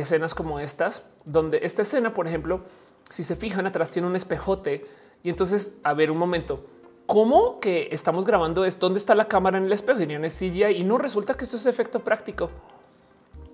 escenas 0.00 0.34
como 0.34 0.60
estas, 0.60 1.04
donde 1.24 1.60
esta 1.62 1.82
escena, 1.82 2.14
por 2.14 2.26
ejemplo, 2.26 2.62
si 3.10 3.22
se 3.22 3.36
fijan 3.36 3.66
atrás 3.66 3.90
tiene 3.90 4.08
un 4.08 4.16
espejote 4.16 4.82
y 5.22 5.30
entonces, 5.30 5.78
a 5.82 5.94
ver 5.94 6.10
un 6.10 6.18
momento, 6.18 6.66
¿cómo 7.06 7.60
que 7.60 7.88
estamos 7.92 8.24
grabando 8.24 8.64
esto? 8.64 8.86
¿Dónde 8.86 8.98
está 8.98 9.14
la 9.14 9.28
cámara 9.28 9.58
en 9.58 9.64
el 9.64 9.72
espejo? 9.72 9.98
Dirían 9.98 10.24
es 10.24 10.38
CGI 10.38 10.76
y 10.76 10.84
no 10.84 10.98
resulta 10.98 11.34
que 11.34 11.44
esto 11.44 11.56
es 11.56 11.66
efecto 11.66 12.04
práctico. 12.04 12.50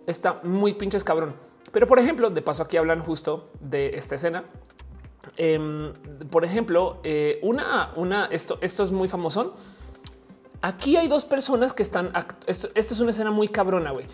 Está 0.07 0.41
muy 0.43 0.75
pinches 0.75 1.05
cabrón. 1.05 1.35
Pero 1.71 1.87
por 1.87 1.99
ejemplo, 1.99 2.29
de 2.29 2.43
paso 2.43 2.62
aquí 2.62 2.77
hablan 2.77 3.01
justo 3.01 3.51
de 3.61 3.97
esta 3.97 4.17
escena 4.17 4.45
Em, 5.37 5.93
por 6.31 6.45
ejemplo, 6.45 7.01
eh, 7.05 7.39
una, 7.43 7.93
una, 7.97 8.27
esto, 8.27 8.59
esto 8.61 8.85
es 8.85 8.91
muy 8.91 9.09
famoso. 9.09 9.55
Aquí 10.61 10.97
hay 10.97 11.09
dos 11.09 11.25
personas 11.25 11.73
que 11.73 11.83
están. 11.83 12.12
Esto, 12.47 12.69
esto 12.75 12.95
es 12.95 13.01
una 13.01 13.11
escena 13.11 13.31
muy 13.31 13.49
cabrona, 13.49 13.93
güey. 13.93 14.07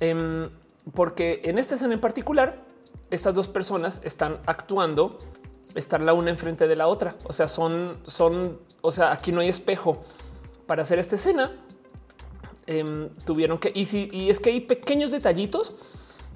Em, 0.00 0.48
porque 0.94 1.40
en 1.44 1.58
esta 1.58 1.74
escena 1.74 1.94
en 1.94 2.00
particular, 2.00 2.64
estas 3.10 3.34
dos 3.34 3.48
personas 3.48 4.00
están 4.04 4.38
actuando, 4.46 5.18
estar 5.74 6.00
la 6.00 6.12
una 6.12 6.30
enfrente 6.30 6.66
de 6.66 6.76
la 6.76 6.88
otra. 6.88 7.16
O 7.24 7.32
sea, 7.32 7.48
son, 7.48 7.98
son, 8.04 8.58
o 8.80 8.92
sea, 8.92 9.12
aquí 9.12 9.32
no 9.32 9.40
hay 9.40 9.48
espejo 9.48 10.02
para 10.66 10.82
hacer 10.82 10.98
esta 10.98 11.14
escena. 11.14 11.52
Em, 12.66 13.08
tuvieron 13.24 13.58
que, 13.58 13.72
y, 13.74 13.86
si, 13.86 14.08
y 14.12 14.30
es 14.30 14.40
que 14.40 14.50
hay 14.50 14.60
pequeños 14.60 15.10
detallitos 15.10 15.74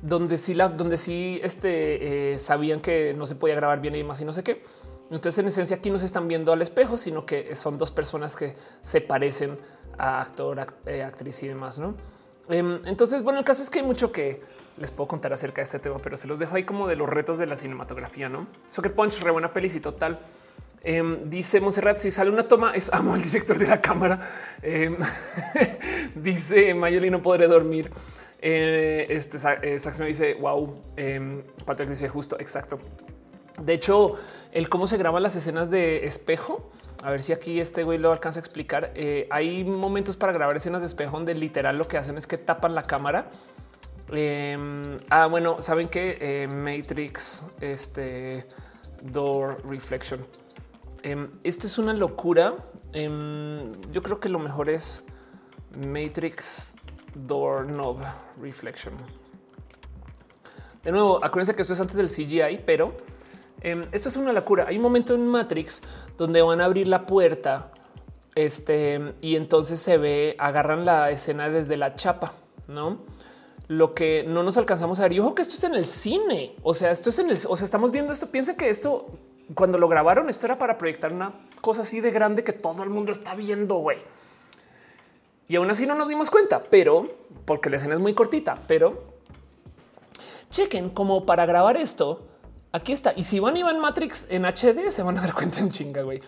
donde 0.03 0.39
sí, 0.39 0.55
la, 0.55 0.69
donde 0.69 0.97
sí 0.97 1.41
este, 1.43 2.33
eh, 2.35 2.39
sabían 2.39 2.81
que 2.81 3.15
no 3.15 3.27
se 3.27 3.37
podía 3.37 3.55
grabar 3.55 3.81
bien 3.81 3.95
y 3.95 4.05
más 4.05 4.21
y 4.21 4.25
no 4.25 4.33
sé 4.33 4.43
qué. 4.43 4.63
Entonces, 5.11 5.39
en 5.39 5.49
esencia, 5.49 5.77
aquí 5.77 5.91
no 5.91 5.99
se 5.99 6.07
están 6.07 6.27
viendo 6.27 6.53
al 6.53 6.63
espejo, 6.63 6.97
sino 6.97 7.25
que 7.25 7.55
son 7.55 7.79
dos 7.79 7.91
personas 7.93 8.35
que 8.35 8.57
se 8.81 9.01
parecen 9.01 9.57
a 9.99 10.21
actor, 10.21 10.67
eh, 10.87 11.03
actriz 11.03 11.43
y 11.45 11.49
demás. 11.49 11.79
No? 11.79 11.95
Em, 12.49 12.81
entonces, 12.87 13.23
bueno, 13.23 13.39
el 13.39 13.45
caso 13.45 13.63
es 13.63 13.71
que 13.71 13.81
hay 13.81 13.85
mucho 13.85 14.13
que 14.13 14.41
les 14.79 14.91
puedo 14.91 15.09
contar 15.09 15.33
acerca 15.33 15.61
de 15.61 15.65
este 15.65 15.79
tema, 15.79 15.99
pero 16.03 16.17
se 16.17 16.27
los 16.27 16.39
dejo 16.39 16.57
ahí 16.57 16.65
como 16.65 16.87
de 16.87 16.97
los 16.97 17.09
retos 17.09 17.39
de 17.39 17.47
la 17.47 17.57
cinematografía. 17.57 18.29
No 18.29 18.47
que 18.83 18.91
Punch, 18.91 19.21
re 19.21 19.31
buena 19.31 19.53
peli 19.53 19.71
y 19.75 19.81
total. 19.81 20.19
Em, 20.83 21.29
dice 21.29 21.61
Monserrat, 21.61 21.99
si 21.99 22.11
sale 22.11 22.31
una 22.31 22.47
toma 22.47 22.73
es 22.73 22.93
amo 22.93 23.17
el 23.17 23.23
director 23.23 23.59
de 23.59 23.67
la 23.67 23.81
cámara. 23.81 24.31
Em, 24.63 24.97
dice 26.15 26.75
Mayoli, 26.75 27.11
no 27.11 27.23
podré 27.23 27.49
dormir. 27.49 27.91
Eh, 28.41 29.07
este 29.09 29.39
eh, 29.63 29.79
Sax 29.79 29.99
me 29.99 30.07
dice 30.07 30.35
wow. 30.35 30.81
Eh, 30.97 31.43
Patrick 31.65 31.89
dice 31.89 32.09
justo 32.09 32.39
exacto. 32.39 32.79
De 33.61 33.73
hecho, 33.73 34.15
el 34.53 34.69
cómo 34.69 34.87
se 34.87 34.97
graban 34.99 35.23
las 35.23 35.35
escenas 35.35 35.71
de 35.71 36.05
espejo. 36.07 36.71
A 37.07 37.11
ver 37.13 37.23
si 37.23 37.33
aquí 37.33 37.61
este 37.61 37.85
güey 37.85 37.99
lo 37.99 38.11
alcanza 38.11 38.41
a 38.41 38.43
explicar. 38.43 38.91
Eh, 38.97 39.29
hay 39.31 39.63
momentos 39.63 40.17
para 40.17 40.33
grabar 40.33 40.57
escenas 40.57 40.83
de 40.83 40.89
espejo 40.89 41.13
donde 41.13 41.37
literal 41.37 41.79
lo 41.79 41.87
que 41.87 41.99
hacen 41.99 42.19
es 42.19 42.27
que 42.27 42.37
tapan 42.37 42.75
la 42.75 42.83
cámara. 42.83 43.31
Em, 44.11 44.97
ah, 45.09 45.29
bueno, 45.29 45.61
saben 45.61 45.87
que 45.87 46.49
Matrix, 46.51 47.45
este 47.61 48.49
door 49.05 49.65
reflection. 49.71 50.27
Em, 51.05 51.31
esto 51.45 51.69
es 51.69 51.79
una 51.79 51.93
locura. 51.93 52.57
Em, 52.93 53.63
yo 53.93 54.03
creo 54.03 54.19
que 54.19 54.29
lo 54.29 54.41
mejor 54.41 54.69
es 54.69 55.05
Matrix 55.79 56.75
Doorknob 57.15 58.01
Reflection. 58.43 58.95
De 60.83 60.91
nuevo, 60.91 61.25
acuérdense 61.25 61.55
que 61.55 61.63
esto 61.63 61.75
es 61.75 61.81
antes 61.81 61.97
del 61.97 62.09
CGI, 62.09 62.65
pero 62.67 62.97
eh, 63.67 63.89
esto 63.91 64.09
es 64.09 64.17
una 64.17 64.33
locura. 64.33 64.67
Hay 64.69 64.77
un 64.77 64.83
momento 64.83 65.13
en 65.15 65.27
Matrix 65.27 65.83
donde 66.17 66.41
van 66.41 66.61
a 66.61 66.67
abrir 66.67 66.87
la 66.87 67.05
puerta 67.05 67.73
este, 68.37 69.15
y 69.21 69.35
entonces 69.35 69.81
se 69.81 69.99
ve, 69.99 70.37
agarran 70.39 70.85
la 70.85 71.11
escena 71.11 71.49
desde 71.49 71.77
la 71.77 71.97
chapa, 71.97 72.33
¿no? 72.69 72.99
Lo 73.67 73.93
que 73.93 74.25
no 74.29 74.45
nos 74.45 74.57
alcanzamos 74.57 75.01
a 75.01 75.03
ver. 75.03 75.15
Y 75.15 75.19
ojo 75.19 75.35
que 75.35 75.43
esto 75.43 75.55
es 75.55 75.65
en 75.65 75.75
el 75.75 75.85
cine. 75.85 76.55
O 76.63 76.75
sea, 76.75 76.93
esto 76.93 77.11
es 77.11 77.19
en 77.19 77.29
el, 77.29 77.39
o 77.49 77.57
sea, 77.57 77.65
estamos 77.65 77.91
viendo 77.91 78.13
esto. 78.13 78.29
Piensen 78.31 78.57
que 78.57 78.69
esto, 78.69 79.09
cuando 79.55 79.79
lo 79.79 79.89
grabaron, 79.89 80.31
esto 80.31 80.47
era 80.47 80.59
para 80.59 80.79
proyectar 80.79 81.13
una 81.13 81.33
cosa 81.61 81.83
así 81.83 82.01
de 82.01 82.13
grande 82.13 82.45
que 82.45 82.53
todo 82.53 82.85
el 82.85 82.91
mundo 82.91 83.11
está 83.11 83.35
viendo, 83.35 83.79
güey. 83.79 83.99
Y 85.49 85.57
aún 85.57 85.69
así 85.69 85.87
no 85.87 85.97
nos 85.97 86.07
dimos 86.07 86.31
cuenta, 86.31 86.63
pero 86.63 87.17
porque 87.45 87.69
la 87.69 87.79
escena 87.79 87.95
es 87.95 88.01
muy 88.01 88.15
cortita, 88.15 88.61
pero 88.69 89.03
chequen 90.51 90.91
como 90.91 91.27
para 91.27 91.47
grabar 91.47 91.77
esto. 91.77 92.29
Aquí 92.77 92.93
está. 92.93 93.15
Y 93.17 93.23
si 93.23 93.41
van 93.41 93.57
y 93.57 93.63
van 93.63 93.81
Matrix 93.81 94.27
en 94.29 94.45
HD, 94.45 94.91
se 94.91 95.03
van 95.03 95.17
a 95.17 95.23
dar 95.23 95.33
cuenta 95.33 95.61
en 95.61 95.71
chinga. 95.71 96.03
Güey, 96.03 96.21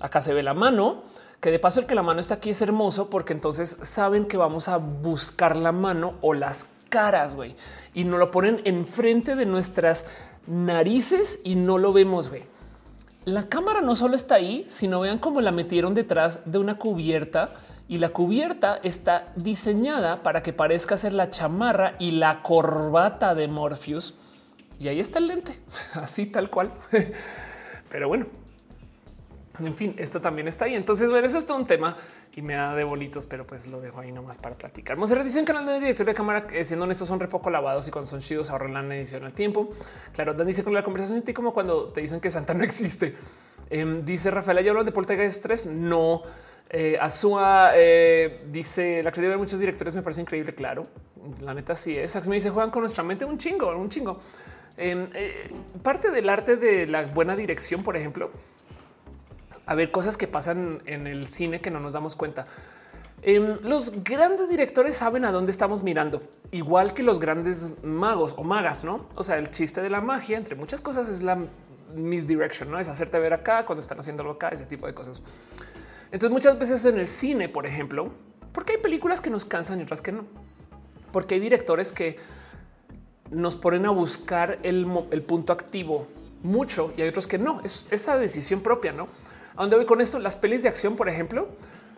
acá 0.00 0.22
se 0.22 0.32
ve 0.32 0.42
la 0.42 0.54
mano, 0.54 1.02
que 1.40 1.50
de 1.50 1.58
paso 1.58 1.80
el 1.80 1.86
que 1.86 1.94
la 1.94 2.02
mano 2.02 2.20
está 2.20 2.36
aquí 2.36 2.48
es 2.48 2.62
hermoso 2.62 3.10
porque 3.10 3.34
entonces 3.34 3.76
saben 3.82 4.24
que 4.24 4.38
vamos 4.38 4.68
a 4.68 4.78
buscar 4.78 5.58
la 5.58 5.72
mano 5.72 6.14
o 6.22 6.32
las 6.32 6.68
caras, 6.88 7.34
güey, 7.34 7.54
y 7.92 8.04
no 8.04 8.16
lo 8.16 8.30
ponen 8.30 8.62
enfrente 8.64 9.36
de 9.36 9.44
nuestras 9.44 10.06
narices 10.46 11.40
y 11.44 11.54
no 11.54 11.76
lo 11.76 11.92
vemos. 11.92 12.30
Güey, 12.30 12.44
la 13.26 13.50
cámara 13.50 13.82
no 13.82 13.94
solo 13.94 14.16
está 14.16 14.36
ahí, 14.36 14.64
sino 14.68 15.00
vean 15.00 15.18
cómo 15.18 15.42
la 15.42 15.52
metieron 15.52 15.92
detrás 15.92 16.50
de 16.50 16.56
una 16.56 16.78
cubierta 16.78 17.56
y 17.88 17.98
la 17.98 18.08
cubierta 18.08 18.80
está 18.82 19.34
diseñada 19.36 20.22
para 20.22 20.42
que 20.42 20.54
parezca 20.54 20.96
ser 20.96 21.12
la 21.12 21.28
chamarra 21.28 21.96
y 21.98 22.12
la 22.12 22.40
corbata 22.40 23.34
de 23.34 23.48
Morpheus. 23.48 24.14
Y 24.80 24.88
ahí 24.88 24.98
está 24.98 25.18
el 25.18 25.28
lente, 25.28 25.60
así 25.94 26.26
tal 26.26 26.50
cual. 26.50 26.72
Pero 27.90 28.08
bueno, 28.08 28.26
en 29.60 29.74
fin, 29.76 29.94
esto 29.98 30.20
también 30.20 30.48
está 30.48 30.64
ahí. 30.64 30.74
Entonces, 30.74 31.10
bueno, 31.10 31.26
eso 31.26 31.38
es 31.38 31.46
todo 31.46 31.58
un 31.58 31.66
tema 31.66 31.96
y 32.34 32.42
me 32.42 32.54
da 32.54 32.74
de 32.74 32.84
bolitos, 32.84 33.26
pero 33.26 33.44
pues 33.44 33.66
lo 33.66 33.80
dejo 33.80 34.00
ahí 34.00 34.12
nomás 34.12 34.38
para 34.38 34.54
platicar. 34.54 34.96
Monserrat 34.96 35.24
dice 35.24 35.40
en 35.40 35.44
canal 35.44 35.66
de 35.66 35.80
director 35.80 36.06
de 36.06 36.14
cámara, 36.14 36.46
que 36.46 36.64
siendo 36.64 36.84
honestos, 36.84 37.08
son 37.08 37.18
re 37.18 37.26
poco 37.26 37.50
lavados 37.50 37.88
y 37.88 37.90
cuando 37.90 38.08
son 38.08 38.20
chidos 38.20 38.50
ahorran 38.50 38.88
la 38.88 38.96
edición 38.96 39.24
al 39.24 39.32
tiempo. 39.32 39.70
Claro, 40.14 40.34
Dan 40.34 40.46
dice 40.46 40.62
con 40.62 40.72
la 40.72 40.82
conversación 40.82 41.22
y 41.26 41.32
como 41.32 41.52
cuando 41.52 41.88
te 41.88 42.00
dicen 42.00 42.20
que 42.20 42.30
Santa 42.30 42.54
no 42.54 42.62
existe. 42.64 43.16
Em, 43.68 44.04
dice 44.04 44.30
Rafael, 44.30 44.64
¿ya 44.64 44.70
hablan 44.70 44.86
de 44.86 44.92
Poltergeist 44.92 45.42
3? 45.42 45.66
No. 45.66 46.22
Eh, 46.70 46.96
Azua 47.00 47.72
eh, 47.74 48.44
dice 48.48 49.02
la 49.02 49.10
creatividad 49.10 49.32
de 49.32 49.38
muchos 49.38 49.58
directores 49.58 49.94
me 49.94 50.02
parece 50.02 50.20
increíble. 50.20 50.54
Claro, 50.54 50.86
la 51.42 51.52
neta 51.52 51.74
sí 51.74 51.98
es. 51.98 52.28
me 52.28 52.36
dice 52.36 52.50
juegan 52.50 52.70
con 52.70 52.82
nuestra 52.82 53.02
mente 53.02 53.24
un 53.24 53.36
chingo, 53.36 53.76
un 53.76 53.88
chingo. 53.88 54.20
Eh, 54.82 55.52
parte 55.82 56.10
del 56.10 56.30
arte 56.30 56.56
de 56.56 56.86
la 56.86 57.04
buena 57.04 57.36
dirección, 57.36 57.82
por 57.82 57.98
ejemplo, 57.98 58.30
a 59.66 59.74
ver 59.74 59.90
cosas 59.90 60.16
que 60.16 60.26
pasan 60.26 60.80
en 60.86 61.06
el 61.06 61.28
cine 61.28 61.60
que 61.60 61.70
no 61.70 61.80
nos 61.80 61.92
damos 61.92 62.16
cuenta. 62.16 62.46
Em, 63.20 63.58
los 63.62 64.02
grandes 64.02 64.48
directores 64.48 64.96
saben 64.96 65.26
a 65.26 65.32
dónde 65.32 65.52
estamos 65.52 65.82
mirando, 65.82 66.22
igual 66.50 66.94
que 66.94 67.02
los 67.02 67.20
grandes 67.20 67.72
magos 67.82 68.32
o 68.38 68.42
magas, 68.42 68.82
no? 68.82 69.06
O 69.16 69.22
sea, 69.22 69.36
el 69.36 69.50
chiste 69.50 69.82
de 69.82 69.90
la 69.90 70.00
magia, 70.00 70.38
entre 70.38 70.54
muchas 70.54 70.80
cosas, 70.80 71.10
es 71.10 71.22
la 71.22 71.38
misdirection, 71.94 72.70
no 72.70 72.78
es 72.78 72.88
hacerte 72.88 73.18
ver 73.18 73.34
acá 73.34 73.66
cuando 73.66 73.82
están 73.82 74.00
haciéndolo 74.00 74.30
acá, 74.30 74.48
ese 74.48 74.64
tipo 74.64 74.86
de 74.86 74.94
cosas. 74.94 75.22
Entonces 76.06 76.30
muchas 76.30 76.58
veces 76.58 76.86
en 76.86 76.98
el 76.98 77.06
cine, 77.06 77.50
por 77.50 77.66
ejemplo, 77.66 78.10
porque 78.52 78.72
hay 78.72 78.78
películas 78.78 79.20
que 79.20 79.28
nos 79.28 79.44
cansan 79.44 79.78
y 79.80 79.82
otras 79.82 80.00
que 80.00 80.12
no, 80.12 80.24
porque 81.12 81.34
hay 81.34 81.40
directores 81.40 81.92
que 81.92 82.16
nos 83.30 83.56
ponen 83.56 83.86
a 83.86 83.90
buscar 83.90 84.58
el, 84.62 84.86
punto 85.26 85.52
activo 85.52 86.06
mucho 86.42 86.92
y 86.96 87.02
hay 87.02 87.08
otros 87.08 87.26
que 87.26 87.38
no. 87.38 87.60
Es 87.62 87.86
esa 87.90 88.18
decisión 88.18 88.60
propia, 88.60 88.92
¿no? 88.92 89.08
¿A 89.56 89.62
dónde 89.62 89.76
voy 89.76 89.86
con 89.86 90.00
esto? 90.00 90.18
Las 90.18 90.36
pelis 90.36 90.62
de 90.62 90.68
acción, 90.68 90.96
por 90.96 91.08
ejemplo, 91.08 91.48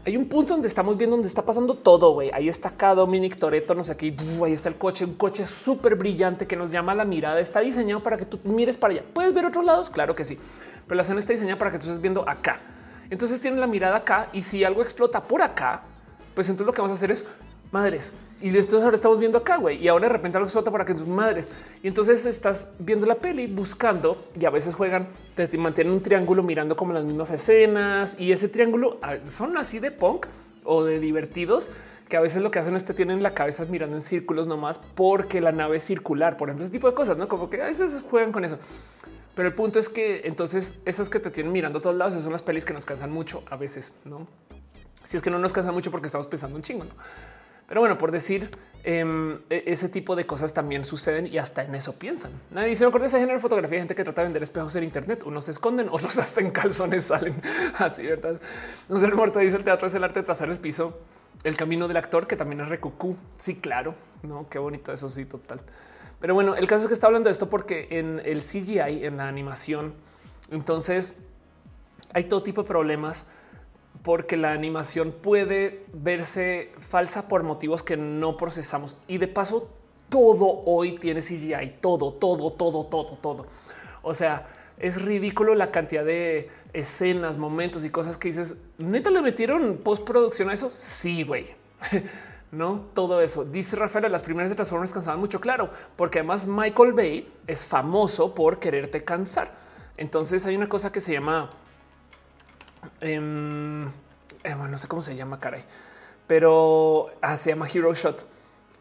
hay 0.05 0.17
un 0.17 0.29
punto 0.29 0.55
donde 0.55 0.67
estamos 0.67 0.97
viendo 0.97 1.15
donde 1.15 1.29
está 1.29 1.45
pasando 1.45 1.75
todo, 1.75 2.13
güey. 2.13 2.31
Ahí 2.35 2.49
está 2.49 2.71
acá 2.71 2.95
Dominic 2.95 3.37
Toretto, 3.37 3.75
no 3.75 3.85
sé 3.85 3.93
aquí, 3.93 4.15
ahí 4.45 4.53
está 4.53 4.69
el 4.69 4.77
coche, 4.77 5.05
un 5.05 5.15
coche 5.15 5.47
súper 5.47 5.95
brillante 5.95 6.47
que 6.47 6.57
nos 6.57 6.71
llama 6.71 6.95
la 6.95 7.05
mirada. 7.05 7.39
Está 7.39 7.61
diseñado 7.61 8.03
para 8.03 8.17
que 8.17 8.27
tú 8.27 8.41
mires 8.45 8.77
para 8.77 8.95
allá. 8.95 9.05
¿Puedes 9.13 9.33
ver 9.33 9.47
otros 9.47 9.65
lados? 9.65 9.91
Claro 9.91 10.17
que 10.17 10.25
sí. 10.25 10.39
Pero 10.87 10.97
la 10.97 11.03
escena 11.03 11.21
está 11.21 11.33
diseñada 11.33 11.59
para 11.59 11.71
que 11.71 11.79
tú 11.79 11.85
estés 11.85 12.01
viendo 12.01 12.29
acá. 12.29 12.61
Entonces 13.11 13.41
tienen 13.41 13.61
la 13.61 13.67
mirada 13.67 13.97
acá 13.97 14.29
y 14.33 14.43
si 14.43 14.65
algo 14.65 14.83
explota 14.83 15.23
por 15.23 15.41
acá, 15.41 15.83
pues 16.35 16.49
entonces 16.49 16.67
lo 16.67 16.73
que 16.73 16.81
vamos 16.81 16.95
a 16.95 16.99
hacer 16.99 17.11
es 17.11 17.25
madres. 17.71 18.15
Y 18.43 18.49
entonces 18.49 18.83
ahora 18.83 18.97
estamos 18.97 19.21
viendo 19.21 19.39
acá, 19.39 19.57
güey. 19.57 19.83
Y 19.83 19.87
ahora 19.87 20.09
de 20.09 20.15
repente 20.15 20.37
algo 20.37 20.47
explota 20.47 20.73
para 20.73 20.85
que 20.85 20.95
tus 20.95 21.07
madres. 21.07 21.53
Y 21.83 21.89
entonces 21.89 22.27
estás 22.27 22.73
viendo 22.81 23.07
la 23.07 23.15
peli, 23.15 23.47
buscando 23.47 24.25
y 24.39 24.45
a 24.45 24.51
veces 24.51 24.75
juegan, 24.75 25.09
te, 25.37 25.57
mantienen 25.57 25.93
un 25.93 26.03
triángulo 26.03 26.43
mirando 26.43 26.75
como 26.75 26.93
las 26.93 27.05
mismas 27.05 27.31
escenas. 27.31 28.19
Y 28.19 28.33
ese 28.33 28.49
triángulo 28.49 28.99
son 29.23 29.57
así 29.57 29.79
de 29.79 29.93
punk 29.93 30.27
o 30.65 30.83
de 30.85 30.99
divertidos 30.99 31.71
que 32.09 32.17
a 32.19 32.21
veces 32.21 32.43
lo 32.43 32.51
que 32.51 32.59
hacen 32.59 32.77
es 32.77 32.85
que 32.85 32.93
tienen 32.93 33.23
la 33.23 33.33
cabeza 33.33 33.65
mirando 33.65 33.97
en 33.97 34.03
círculos 34.03 34.47
nomás 34.47 34.79
porque 34.79 35.41
la 35.41 35.51
nave 35.51 35.79
es 35.79 35.85
circular, 35.85 36.37
por 36.37 36.51
ejemplo, 36.51 36.63
ese 36.63 36.71
tipo 36.71 36.87
de 36.87 36.95
cosas, 36.95 37.17
no 37.17 37.27
como 37.27 37.49
que 37.49 37.63
a 37.63 37.65
veces 37.65 38.05
juegan 38.11 38.33
con 38.33 38.45
eso. 38.45 38.59
Pero 39.35 39.49
el 39.49 39.55
punto 39.55 39.79
es 39.79 39.89
que 39.89 40.21
entonces 40.25 40.81
esas 40.85 41.09
que 41.09 41.21
te 41.21 41.31
tienen 41.31 41.53
mirando 41.53 41.79
a 41.79 41.83
todos 41.83 41.97
lados 41.97 42.23
son 42.23 42.33
las 42.33 42.43
pelis 42.43 42.67
que 42.67 42.75
nos 42.75 42.85
cansan 42.85 43.11
mucho 43.11 43.43
a 43.49 43.57
veces, 43.57 43.95
no? 44.05 44.27
Si 45.05 45.17
es 45.17 45.23
que 45.23 45.31
no 45.31 45.39
nos 45.39 45.55
cansa 45.55 45.73
mucho 45.73 45.91
porque 45.91 46.09
estamos 46.09 46.27
pensando 46.27 46.55
un 46.55 46.63
chingo. 46.63 46.85
Pero 47.73 47.81
bueno, 47.81 47.97
por 47.97 48.11
decir 48.11 48.51
em, 48.85 49.39
e, 49.49 49.65
ese 49.69 49.89
tipo 49.89 50.15
de 50.15 50.27
cosas 50.27 50.53
también 50.53 50.85
suceden 50.85 51.27
y 51.27 51.39
hasta 51.39 51.65
en 51.65 51.75
eso 51.75 51.99
piensan. 51.99 52.31
Nadie 52.51 52.69
dice: 52.69 52.87
Me 52.87 52.99
de 52.99 53.07
ese 53.07 53.19
género 53.19 53.39
de 53.39 53.41
fotografía, 53.41 53.79
gente 53.79 53.95
que 53.95 54.05
trata 54.05 54.21
de 54.21 54.27
vender 54.27 54.43
espejos 54.43 54.77
en 54.77 54.85
Internet. 54.85 55.23
Unos 55.25 55.47
se 55.47 55.53
esconden, 55.53 55.89
otros 55.91 56.19
hasta 56.19 56.43
en 56.43 56.51
calzones 56.51 57.05
salen 57.05 57.41
así, 57.79 58.07
verdad? 58.07 58.39
No 58.91 58.99
sé, 58.99 59.07
el 59.07 59.15
muerto 59.15 59.39
dice: 59.39 59.57
El 59.57 59.65
teatro 59.65 59.87
es 59.87 59.95
el 59.95 60.05
arte 60.05 60.21
de 60.21 60.27
trazar 60.27 60.51
el 60.51 60.59
piso, 60.59 61.01
el 61.45 61.57
camino 61.57 61.89
del 61.89 61.97
actor, 61.97 62.27
que 62.27 62.37
también 62.37 62.61
es 62.61 62.69
recucú. 62.69 63.17
Sí, 63.39 63.57
claro, 63.57 63.95
no? 64.23 64.47
Qué 64.51 64.59
bonito. 64.59 64.93
Eso 64.93 65.09
sí, 65.09 65.25
total. 65.25 65.63
Pero 66.21 66.35
bueno, 66.35 66.55
el 66.55 66.67
caso 66.67 66.83
es 66.83 66.89
que 66.89 66.95
está 66.95 67.07
hablando 67.07 67.29
de 67.29 67.33
esto 67.33 67.49
porque 67.49 67.89
en 67.91 68.21
el 68.27 68.43
CGI, 68.43 69.07
en 69.07 69.17
la 69.17 69.29
animación, 69.29 69.95
entonces 70.51 71.21
hay 72.13 72.25
todo 72.25 72.43
tipo 72.43 72.65
de 72.65 72.69
problemas 72.69 73.25
porque 74.03 74.37
la 74.37 74.53
animación 74.53 75.13
puede 75.13 75.85
verse 75.93 76.73
falsa 76.79 77.29
por 77.29 77.43
motivos 77.43 77.83
que 77.83 77.97
no 77.97 78.37
procesamos. 78.37 78.97
Y 79.07 79.19
de 79.19 79.29
paso, 79.29 79.71
todo 80.09 80.63
hoy 80.67 80.97
tiene 80.99 81.21
CGI, 81.21 81.79
todo, 81.81 82.13
todo, 82.15 82.51
todo, 82.51 82.85
todo, 82.85 83.19
todo. 83.21 83.47
O 84.03 84.15
sea, 84.15 84.49
es 84.79 85.01
ridículo 85.01 85.55
la 85.55 85.71
cantidad 85.71 86.05
de 86.05 86.51
escenas, 86.73 87.39
momentos 87.39 87.85
y 87.85 87.91
cosas 87.91 88.19
que 88.19 88.29
dices. 88.29 88.57
Neta 88.79 89.11
le 89.11 89.23
metieron 89.23 89.79
postproducción 89.79 90.51
a 90.51 90.55
eso. 90.55 90.71
Sí, 90.75 91.23
güey. 91.23 91.55
no 92.51 92.87
todo 92.95 93.21
eso. 93.21 93.45
Dice 93.45 93.77
Rafael, 93.77 94.11
las 94.11 94.23
primeras 94.23 94.51
de 94.51 94.57
Transformers 94.57 94.93
cansaban 94.93 95.21
mucho, 95.21 95.41
claro, 95.41 95.71
porque 95.97 96.19
además 96.19 96.47
Michael 96.47 96.93
Bay 96.93 97.33
es 97.47 97.65
famoso 97.65 98.35
por 98.35 98.59
quererte 98.59 99.05
cansar. 99.05 99.53
Entonces 99.97 100.45
hay 100.47 100.57
una 100.57 100.69
cosa 100.69 100.91
que 100.91 101.01
se 101.01 101.13
llama, 101.13 101.51
em, 103.01 103.87
eh, 104.45 104.55
no 104.55 104.79
sé 104.79 104.89
cómo 104.89 105.03
se 105.03 105.17
llama, 105.17 105.41
caray, 105.41 105.65
pero 106.27 107.11
ah, 107.21 107.37
se 107.37 107.51
llama 107.51 107.67
Hero 107.73 107.93
Shot. 107.95 108.27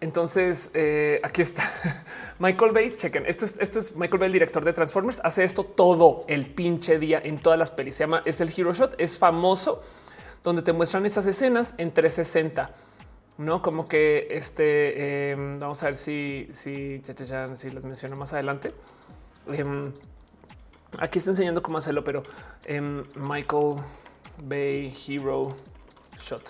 Entonces 0.02 0.72
eh, 0.74 1.20
aquí 1.24 1.44
está 1.44 1.72
Michael 2.40 2.72
Bay. 2.72 2.94
Chequen 2.98 3.26
esto 3.28 3.46
es, 3.46 3.60
esto 3.60 3.78
es 3.78 3.96
Michael 3.96 4.20
Bay, 4.20 4.28
el 4.28 4.34
director 4.34 4.66
de 4.66 4.74
Transformers. 4.74 5.22
Hace 5.24 5.44
esto 5.44 5.64
todo 5.64 6.26
el 6.28 6.48
pinche 6.48 6.98
día 6.98 7.22
en 7.24 7.38
todas 7.38 7.60
las 7.60 7.70
pelis. 7.70 7.96
Se 7.96 8.04
llama 8.04 8.24
es 8.26 8.42
el 8.42 8.52
Hero 8.56 8.74
Shot. 8.74 9.00
Es 9.00 9.20
famoso 9.20 9.84
donde 10.44 10.64
te 10.64 10.74
muestran 10.74 11.06
esas 11.06 11.28
escenas 11.28 11.76
en 11.78 11.92
360. 11.92 12.72
No 13.38 13.62
como 13.62 13.86
que 13.86 14.28
este 14.32 15.32
em, 15.32 15.60
vamos 15.60 15.82
a 15.84 15.88
ver 15.88 15.96
si, 15.96 16.48
si, 16.52 17.02
si 17.54 17.70
les 17.70 17.84
menciono 17.84 18.16
más 18.16 18.34
adelante. 18.34 18.74
Em, 19.52 19.94
aquí 21.00 21.20
está 21.20 21.32
enseñando 21.32 21.62
cómo 21.62 21.78
hacerlo, 21.78 22.04
pero 22.04 22.24
en 22.66 23.08
Michael 23.16 23.76
Bay 24.44 24.94
Hero 25.08 25.50
Shot. 26.20 26.42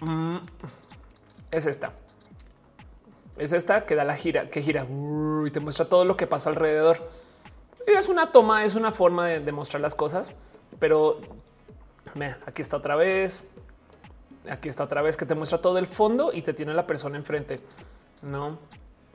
Mm, 0.00 0.38
es 1.50 1.66
esta. 1.66 1.92
Es 3.36 3.52
esta 3.52 3.84
que 3.84 3.94
da 3.94 4.04
la 4.04 4.16
gira, 4.16 4.50
que 4.50 4.62
gira 4.62 4.86
y 5.46 5.50
te 5.50 5.60
muestra 5.60 5.88
todo 5.88 6.04
lo 6.04 6.16
que 6.16 6.26
pasa 6.26 6.50
alrededor. 6.50 6.98
es 7.86 8.08
una 8.08 8.32
toma, 8.32 8.64
es 8.64 8.74
una 8.74 8.92
forma 8.92 9.28
de, 9.28 9.52
mostrar 9.52 9.80
las 9.80 9.94
cosas, 9.94 10.32
pero 10.78 11.20
aquí 12.46 12.62
está 12.62 12.76
otra 12.76 12.96
vez. 12.96 13.46
Aquí 14.50 14.68
está 14.68 14.84
otra 14.84 15.02
vez 15.02 15.16
que 15.16 15.26
te 15.26 15.34
muestra 15.34 15.58
todo 15.58 15.78
el 15.78 15.86
fondo 15.86 16.32
y 16.32 16.42
te 16.42 16.54
tiene 16.54 16.74
la 16.74 16.86
persona 16.86 17.16
enfrente. 17.16 17.60
No, 18.22 18.58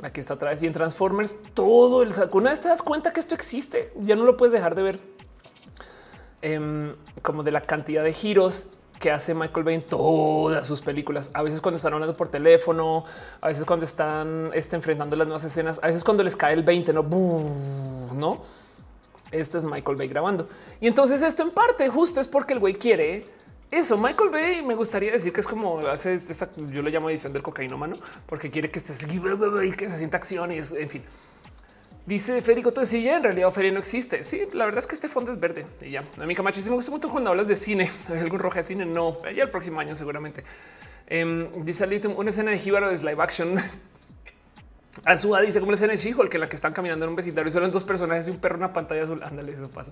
aquí 0.01 0.19
está 0.19 0.35
vez. 0.35 0.61
Y 0.63 0.67
en 0.67 0.73
Transformers, 0.73 1.35
todo 1.53 2.03
el 2.03 2.13
saco. 2.13 2.37
Una 2.37 2.49
vez 2.49 2.61
te 2.61 2.67
das 2.67 2.81
cuenta 2.81 3.13
que 3.13 3.19
esto 3.19 3.35
existe, 3.35 3.91
ya 3.99 4.15
no 4.15 4.25
lo 4.25 4.37
puedes 4.37 4.53
dejar 4.53 4.75
de 4.75 4.83
ver. 4.83 4.99
Em, 6.41 6.95
como 7.21 7.43
de 7.43 7.51
la 7.51 7.61
cantidad 7.61 8.03
de 8.03 8.11
giros 8.11 8.67
que 8.99 9.11
hace 9.11 9.33
Michael 9.33 9.63
Bay 9.63 9.75
en 9.75 9.81
todas 9.81 10.67
sus 10.67 10.81
películas. 10.81 11.31
A 11.33 11.41
veces 11.41 11.61
cuando 11.61 11.77
están 11.77 11.93
hablando 11.93 12.15
por 12.15 12.29
teléfono, 12.29 13.05
a 13.41 13.47
veces 13.47 13.65
cuando 13.65 13.85
están 13.85 14.51
este, 14.53 14.75
enfrentando 14.75 15.15
las 15.15 15.27
nuevas 15.27 15.43
escenas, 15.43 15.79
a 15.83 15.87
veces 15.87 16.03
cuando 16.03 16.23
les 16.23 16.35
cae 16.35 16.53
el 16.53 16.63
20, 16.63 16.93
no, 16.93 17.03
no. 18.13 18.41
Esto 19.31 19.57
es 19.57 19.65
Michael 19.65 19.97
Bay 19.97 20.07
grabando. 20.07 20.47
Y 20.79 20.87
entonces 20.87 21.21
esto 21.21 21.43
en 21.43 21.51
parte 21.51 21.89
justo 21.89 22.19
es 22.19 22.27
porque 22.27 22.53
el 22.53 22.59
güey 22.59 22.75
quiere 22.75 23.25
eso. 23.77 23.97
Michael 23.97 24.29
Bay 24.29 24.61
me 24.61 24.75
gustaría 24.75 25.11
decir 25.11 25.33
que 25.33 25.41
es 25.41 25.47
como 25.47 25.79
hace 25.79 26.13
esta, 26.13 26.49
yo 26.55 26.81
lo 26.81 26.89
llamo 26.89 27.09
edición 27.09 27.33
del 27.33 27.41
cocaíno 27.41 27.77
mano, 27.77 27.97
porque 28.25 28.49
quiere 28.49 28.69
que 28.71 28.79
estés 28.79 29.07
y 29.11 29.71
que 29.71 29.89
se 29.89 29.97
sienta 29.97 30.17
acción 30.17 30.51
y 30.51 30.57
en 30.57 30.89
fin. 30.89 31.03
Dice 32.05 32.41
Federico, 32.41 32.73
ya 32.73 33.15
en 33.15 33.23
realidad 33.23 33.49
Feria 33.51 33.71
no 33.71 33.79
existe. 33.79 34.23
Sí, 34.23 34.41
la 34.51 34.65
verdad 34.65 34.79
es 34.79 34.87
que 34.87 34.95
este 34.95 35.07
fondo 35.07 35.31
es 35.31 35.39
verde 35.39 35.65
y 35.81 35.91
ya. 35.91 36.03
A 36.19 36.25
mí 36.25 36.35
Camacho 36.35 36.59
sí 36.59 36.69
me 36.69 36.75
gusta 36.75 36.91
mucho 36.91 37.09
cuando 37.09 37.29
hablas 37.29 37.47
de 37.47 37.55
cine. 37.55 37.89
¿Hay 38.09 38.19
algún 38.19 38.39
rojo 38.39 38.55
de 38.55 38.63
cine? 38.63 38.85
No, 38.85 39.17
ya 39.31 39.43
el 39.43 39.49
próximo 39.49 39.79
año 39.79 39.95
seguramente. 39.95 40.43
Eh, 41.07 41.49
dice 41.63 42.07
una 42.15 42.29
escena 42.29 42.51
de 42.51 42.59
Jíbaro 42.59 42.89
es 42.89 43.03
live 43.03 43.23
action. 43.23 43.55
Azúa 45.05 45.41
dice 45.41 45.59
como 45.59 45.71
la 45.71 45.75
escena 45.75 45.93
de 45.93 45.97
she 45.97 46.13
que 46.29 46.37
la 46.37 46.49
que 46.49 46.55
están 46.55 46.73
caminando 46.73 47.05
en 47.05 47.09
un 47.09 47.15
vecindario 47.15 47.49
y 47.49 47.51
solo 47.51 47.67
dos 47.69 47.85
personajes 47.85 48.27
y 48.27 48.31
un 48.31 48.37
perro 48.37 48.55
en 48.55 48.63
una 48.63 48.73
pantalla 48.73 49.03
azul. 49.03 49.21
Ándale, 49.23 49.53
eso 49.53 49.69
pasa. 49.71 49.91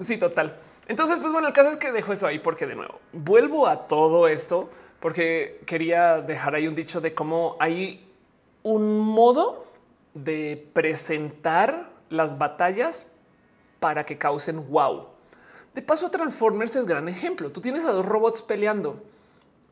Sí, 0.00 0.16
total. 0.16 0.56
Entonces, 0.88 1.20
pues 1.20 1.32
bueno, 1.32 1.46
el 1.46 1.52
caso 1.52 1.68
es 1.68 1.76
que 1.76 1.92
dejo 1.92 2.12
eso 2.12 2.26
ahí 2.26 2.38
porque 2.38 2.66
de 2.66 2.74
nuevo 2.74 2.98
vuelvo 3.12 3.66
a 3.66 3.86
todo 3.86 4.26
esto 4.26 4.70
porque 5.00 5.60
quería 5.66 6.20
dejar 6.20 6.54
ahí 6.54 6.66
un 6.66 6.74
dicho 6.74 7.00
de 7.00 7.14
cómo 7.14 7.56
hay 7.60 8.10
un 8.62 8.98
modo 8.98 9.66
de 10.14 10.68
presentar 10.72 11.90
las 12.10 12.38
batallas 12.38 13.10
para 13.80 14.04
que 14.04 14.18
causen 14.18 14.68
wow. 14.70 15.06
De 15.74 15.82
paso, 15.82 16.10
Transformers 16.10 16.74
es 16.74 16.86
gran 16.86 17.08
ejemplo. 17.08 17.50
Tú 17.50 17.60
tienes 17.60 17.84
a 17.84 17.92
dos 17.92 18.04
robots 18.04 18.42
peleando. 18.42 19.00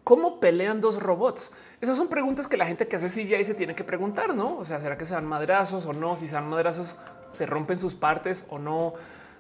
¿Cómo 0.04 0.38
pelean 0.38 0.80
dos 0.80 1.02
robots? 1.02 1.50
Esas 1.80 1.96
son 1.96 2.06
preguntas 2.06 2.46
que 2.46 2.56
la 2.56 2.66
gente 2.66 2.86
que 2.86 2.94
hace 2.94 3.08
CGI 3.08 3.44
se 3.44 3.54
tiene 3.54 3.74
que 3.74 3.82
preguntar, 3.82 4.32
¿no? 4.36 4.56
O 4.56 4.64
sea, 4.64 4.78
¿será 4.78 4.96
que 4.96 5.04
se 5.04 5.14
dan 5.14 5.26
madrazos 5.26 5.84
o 5.84 5.92
no? 5.92 6.14
Si 6.14 6.28
se 6.28 6.34
dan 6.34 6.48
madrazos, 6.48 6.96
¿se 7.28 7.44
rompen 7.44 7.76
sus 7.76 7.94
partes 7.96 8.44
o 8.48 8.60
no? 8.60 8.94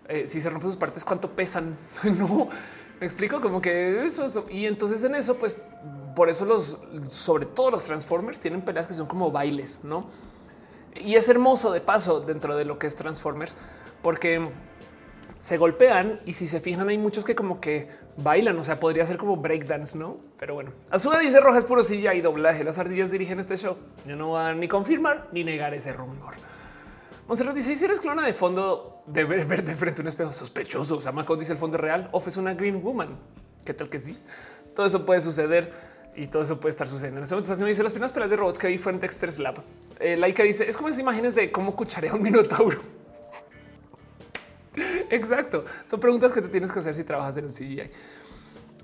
Eh, 0.08 0.26
si 0.26 0.40
se 0.40 0.50
rompen 0.50 0.70
sus 0.70 0.78
partes, 0.78 1.04
¿cuánto 1.04 1.30
pesan? 1.30 1.76
no, 2.18 2.48
me 3.00 3.06
explico 3.06 3.40
como 3.40 3.60
que 3.60 4.04
eso, 4.04 4.24
eso. 4.24 4.46
Y 4.50 4.66
entonces 4.66 5.02
en 5.04 5.14
eso, 5.14 5.36
pues 5.36 5.60
por 6.14 6.28
eso 6.28 6.44
los, 6.44 6.78
sobre 7.06 7.46
todo 7.46 7.70
los 7.70 7.84
Transformers 7.84 8.40
tienen 8.40 8.62
peleas 8.62 8.86
que 8.86 8.94
son 8.94 9.06
como 9.06 9.30
bailes, 9.30 9.84
¿no? 9.84 10.08
Y 10.94 11.16
es 11.16 11.28
hermoso 11.28 11.72
de 11.72 11.80
paso 11.80 12.20
dentro 12.20 12.56
de 12.56 12.64
lo 12.64 12.78
que 12.78 12.86
es 12.86 12.96
Transformers, 12.96 13.54
porque 14.02 14.48
se 15.38 15.58
golpean 15.58 16.20
y 16.24 16.32
si 16.32 16.46
se 16.46 16.60
fijan 16.60 16.88
hay 16.88 16.96
muchos 16.96 17.24
que 17.24 17.34
como 17.34 17.60
que 17.60 17.88
bailan, 18.16 18.58
o 18.58 18.64
sea, 18.64 18.80
podría 18.80 19.04
ser 19.04 19.18
como 19.18 19.36
breakdance, 19.36 19.98
¿no? 19.98 20.16
Pero 20.38 20.54
bueno, 20.54 20.72
Azúa 20.90 21.18
dice 21.18 21.40
Rojas 21.40 21.64
puro 21.64 21.82
silla 21.82 22.14
y 22.14 22.22
doblaje. 22.22 22.64
Las 22.64 22.78
ardillas 22.78 23.10
dirigen 23.10 23.38
este 23.38 23.56
show. 23.56 23.76
Yo 24.06 24.16
no 24.16 24.28
voy 24.28 24.40
a 24.40 24.54
ni 24.54 24.68
confirmar 24.68 25.28
ni 25.32 25.44
negar 25.44 25.74
ese 25.74 25.92
rumor. 25.92 26.34
Monserrat 27.26 27.54
dice: 27.54 27.76
si 27.76 27.84
eres 27.84 28.00
clona 28.00 28.24
de 28.24 28.34
fondo 28.34 29.02
de 29.06 29.24
ver, 29.24 29.46
ver 29.48 29.64
de 29.64 29.74
frente 29.74 30.02
un 30.02 30.08
espejo 30.08 30.32
sospechoso. 30.32 31.00
Samako 31.00 31.36
dice 31.36 31.52
el 31.52 31.58
fondo 31.58 31.78
real. 31.78 32.08
Off 32.12 32.28
es 32.28 32.36
una 32.36 32.54
green 32.54 32.82
woman. 32.82 33.18
¿Qué 33.64 33.74
tal 33.74 33.88
que 33.88 33.98
sí? 33.98 34.18
Todo 34.74 34.86
eso 34.86 35.04
puede 35.04 35.20
suceder 35.20 35.72
y 36.14 36.28
todo 36.28 36.42
eso 36.42 36.58
puede 36.58 36.70
estar 36.70 36.86
sucediendo. 36.86 37.18
En 37.18 37.24
este 37.24 37.34
momento 37.34 37.64
dice 37.64 37.82
las 37.82 37.92
primeras 37.92 38.12
peleas 38.12 38.30
de 38.30 38.36
robots 38.36 38.58
que 38.58 38.68
vi 38.68 38.78
fueron 38.78 38.96
en 38.96 39.00
Dexter's 39.02 39.38
Lab. 39.38 39.62
Eh, 39.98 40.16
Laika 40.16 40.42
dice 40.42 40.68
es 40.68 40.76
como 40.76 40.88
esas 40.88 41.00
imágenes 41.00 41.34
de 41.34 41.50
cómo 41.50 41.74
cucharea 41.74 42.14
un 42.14 42.22
minotauro. 42.22 42.80
Exacto. 45.10 45.64
Son 45.88 46.00
preguntas 46.00 46.32
que 46.32 46.42
te 46.42 46.48
tienes 46.48 46.70
que 46.70 46.78
hacer 46.78 46.94
si 46.94 47.04
trabajas 47.04 47.36
en 47.38 47.46
el 47.46 47.52
CGI. 47.52 47.90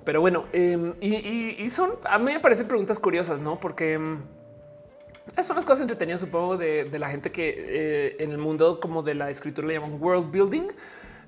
Pero 0.05 0.21
bueno, 0.21 0.47
em, 0.53 0.95
y, 1.01 1.71
son 1.71 1.93
a 2.05 2.19
mí 2.19 2.33
me 2.33 2.41
parecen 2.41 2.67
preguntas 2.67 2.99
curiosas, 2.99 3.39
no? 3.39 3.61
Porque 3.61 4.01
em, 5.37 5.45
son 5.45 5.57
las 5.57 5.65
cosas 5.65 5.83
entretenidas, 5.83 6.21
supongo, 6.21 6.57
de, 6.57 6.89
la 6.99 7.09
gente 7.09 7.31
que 7.31 7.55
eh, 7.57 8.17
en 8.21 8.33
el 8.33 8.39
mundo 8.39 8.81
como 8.81 9.03
de 9.03 9.15
la 9.15 9.31
escritura 9.31 9.67
le 9.69 9.75
llaman 9.75 10.01
world 10.01 10.31
building. 10.31 10.69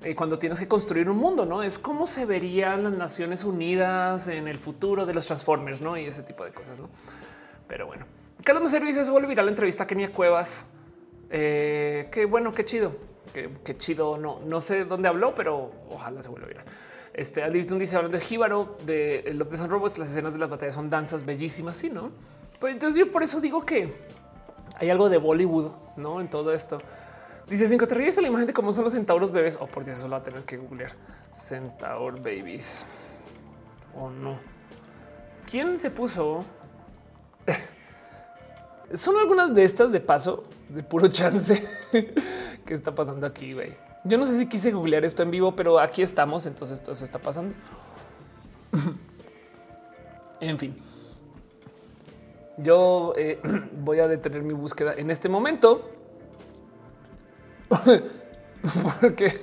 Eh, 0.03 0.13
cuando 0.13 0.37
tienes 0.37 0.59
que 0.59 0.67
construir 0.67 1.09
un 1.09 1.17
mundo, 1.17 1.45
no 1.45 1.63
es 1.63 1.79
cómo 1.79 2.05
se 2.05 2.25
verían 2.25 2.83
las 2.83 2.93
Naciones 2.93 3.43
Unidas 3.43 4.27
en 4.27 4.47
el 4.47 4.57
futuro 4.57 5.05
de 5.05 5.13
los 5.13 5.25
Transformers, 5.25 5.81
no? 5.81 5.97
Y 5.97 6.05
ese 6.05 6.21
tipo 6.21 6.45
de 6.45 6.51
cosas, 6.51 6.77
no? 6.77 6.89
Pero 7.67 7.87
bueno, 7.87 8.05
Carlos 8.43 8.69
Servicios 8.69 9.07
se 9.07 9.11
vuelve 9.11 9.29
viral 9.29 9.45
la 9.45 9.51
entrevista 9.51 9.85
a 9.85 9.87
Kenia 9.87 10.11
Cuevas. 10.11 10.67
Eh, 11.31 12.07
qué 12.11 12.25
bueno, 12.25 12.53
qué 12.53 12.65
chido, 12.65 12.95
qué, 13.33 13.77
chido. 13.77 14.17
No, 14.17 14.39
no 14.45 14.61
sé 14.61 14.85
dónde 14.85 15.07
habló, 15.07 15.33
pero 15.33 15.71
ojalá 15.89 16.21
se 16.21 16.29
vuelva 16.29 16.47
viral. 16.47 16.65
Este 17.11 17.41
Alivitun 17.41 17.79
dice 17.79 17.95
hablando 17.95 18.17
de 18.17 18.23
Jíbaro, 18.23 18.77
de 18.85 19.31
Love 19.33 19.49
Death 19.49 19.67
Robots, 19.67 19.97
las 19.97 20.11
escenas 20.11 20.33
de 20.33 20.39
las 20.39 20.49
batallas 20.49 20.75
son 20.75 20.89
danzas 20.89 21.25
bellísimas, 21.25 21.77
sí, 21.77 21.89
no? 21.89 22.11
Pues 22.59 22.73
entonces 22.73 22.97
yo 22.99 23.11
por 23.11 23.23
eso 23.23 23.41
digo 23.41 23.65
que 23.65 23.93
hay 24.77 24.89
algo 24.89 25.09
de 25.09 25.17
Bollywood, 25.17 25.71
no 25.97 26.21
en 26.21 26.29
todo 26.29 26.53
esto. 26.53 26.77
Dice 27.47 27.67
cinco 27.67 27.87
te 27.87 27.93
ríes 27.93 28.17
la 28.17 28.27
imagen 28.27 28.47
de 28.47 28.53
cómo 28.53 28.71
son 28.73 28.85
los 28.85 28.93
centauros 28.93 29.31
bebés. 29.31 29.57
O 29.57 29.65
oh, 29.65 29.67
por 29.67 29.83
Dios, 29.83 29.99
eso 29.99 30.07
lo 30.07 30.13
va 30.13 30.17
a 30.17 30.23
tener 30.23 30.43
que 30.43 30.57
googlear. 30.57 30.91
Centaur 31.31 32.17
babies 32.17 32.87
o 33.95 34.09
no. 34.09 34.39
¿Quién 35.49 35.77
se 35.77 35.91
puso? 35.91 36.43
son 38.95 39.17
algunas 39.17 39.53
de 39.53 39.63
estas 39.63 39.91
de 39.91 39.99
paso 39.99 40.45
de 40.69 40.81
puro 40.81 41.07
chance 41.07 41.67
que 42.65 42.73
está 42.73 42.95
pasando 42.95 43.27
aquí. 43.27 43.53
güey. 43.53 43.77
Yo 44.03 44.17
no 44.17 44.25
sé 44.25 44.37
si 44.37 44.47
quise 44.47 44.71
googlear 44.71 45.05
esto 45.05 45.21
en 45.21 45.31
vivo, 45.31 45.55
pero 45.55 45.79
aquí 45.79 46.01
estamos. 46.01 46.47
Entonces 46.47 46.79
esto 46.79 46.95
se 46.95 47.05
está 47.05 47.19
pasando. 47.19 47.53
en 50.39 50.57
fin, 50.57 50.75
yo 52.57 53.13
eh, 53.17 53.39
voy 53.83 53.99
a 53.99 54.07
detener 54.07 54.43
mi 54.43 54.53
búsqueda 54.53 54.93
en 54.95 55.11
este 55.11 55.29
momento 55.29 55.91
Porque 59.01 59.39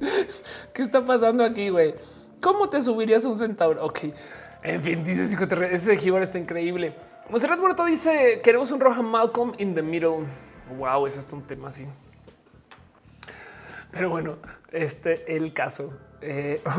¿qué 0.72 0.82
está 0.82 1.04
pasando 1.04 1.44
aquí, 1.44 1.68
güey? 1.68 1.94
¿Cómo 2.40 2.68
te 2.68 2.80
subirías 2.80 3.24
un 3.24 3.36
centauro? 3.36 3.84
Ok. 3.84 4.00
En 4.62 4.82
fin, 4.82 5.02
dice 5.04 5.24
ese 5.72 5.96
Gibar 5.96 6.22
está 6.22 6.38
increíble. 6.38 6.94
Monserrat 7.28 7.58
Muerto 7.58 7.84
dice 7.84 8.40
queremos 8.42 8.70
un 8.72 8.80
Roja 8.80 9.02
Malcolm 9.02 9.52
in 9.58 9.74
the 9.74 9.82
middle. 9.82 10.26
Wow, 10.78 11.06
eso 11.06 11.20
es 11.20 11.32
un 11.32 11.42
tema 11.42 11.68
así. 11.68 11.86
Pero 13.90 14.10
bueno, 14.10 14.36
este 14.70 15.36
el 15.36 15.52
caso. 15.52 15.92
Eh, 16.20 16.60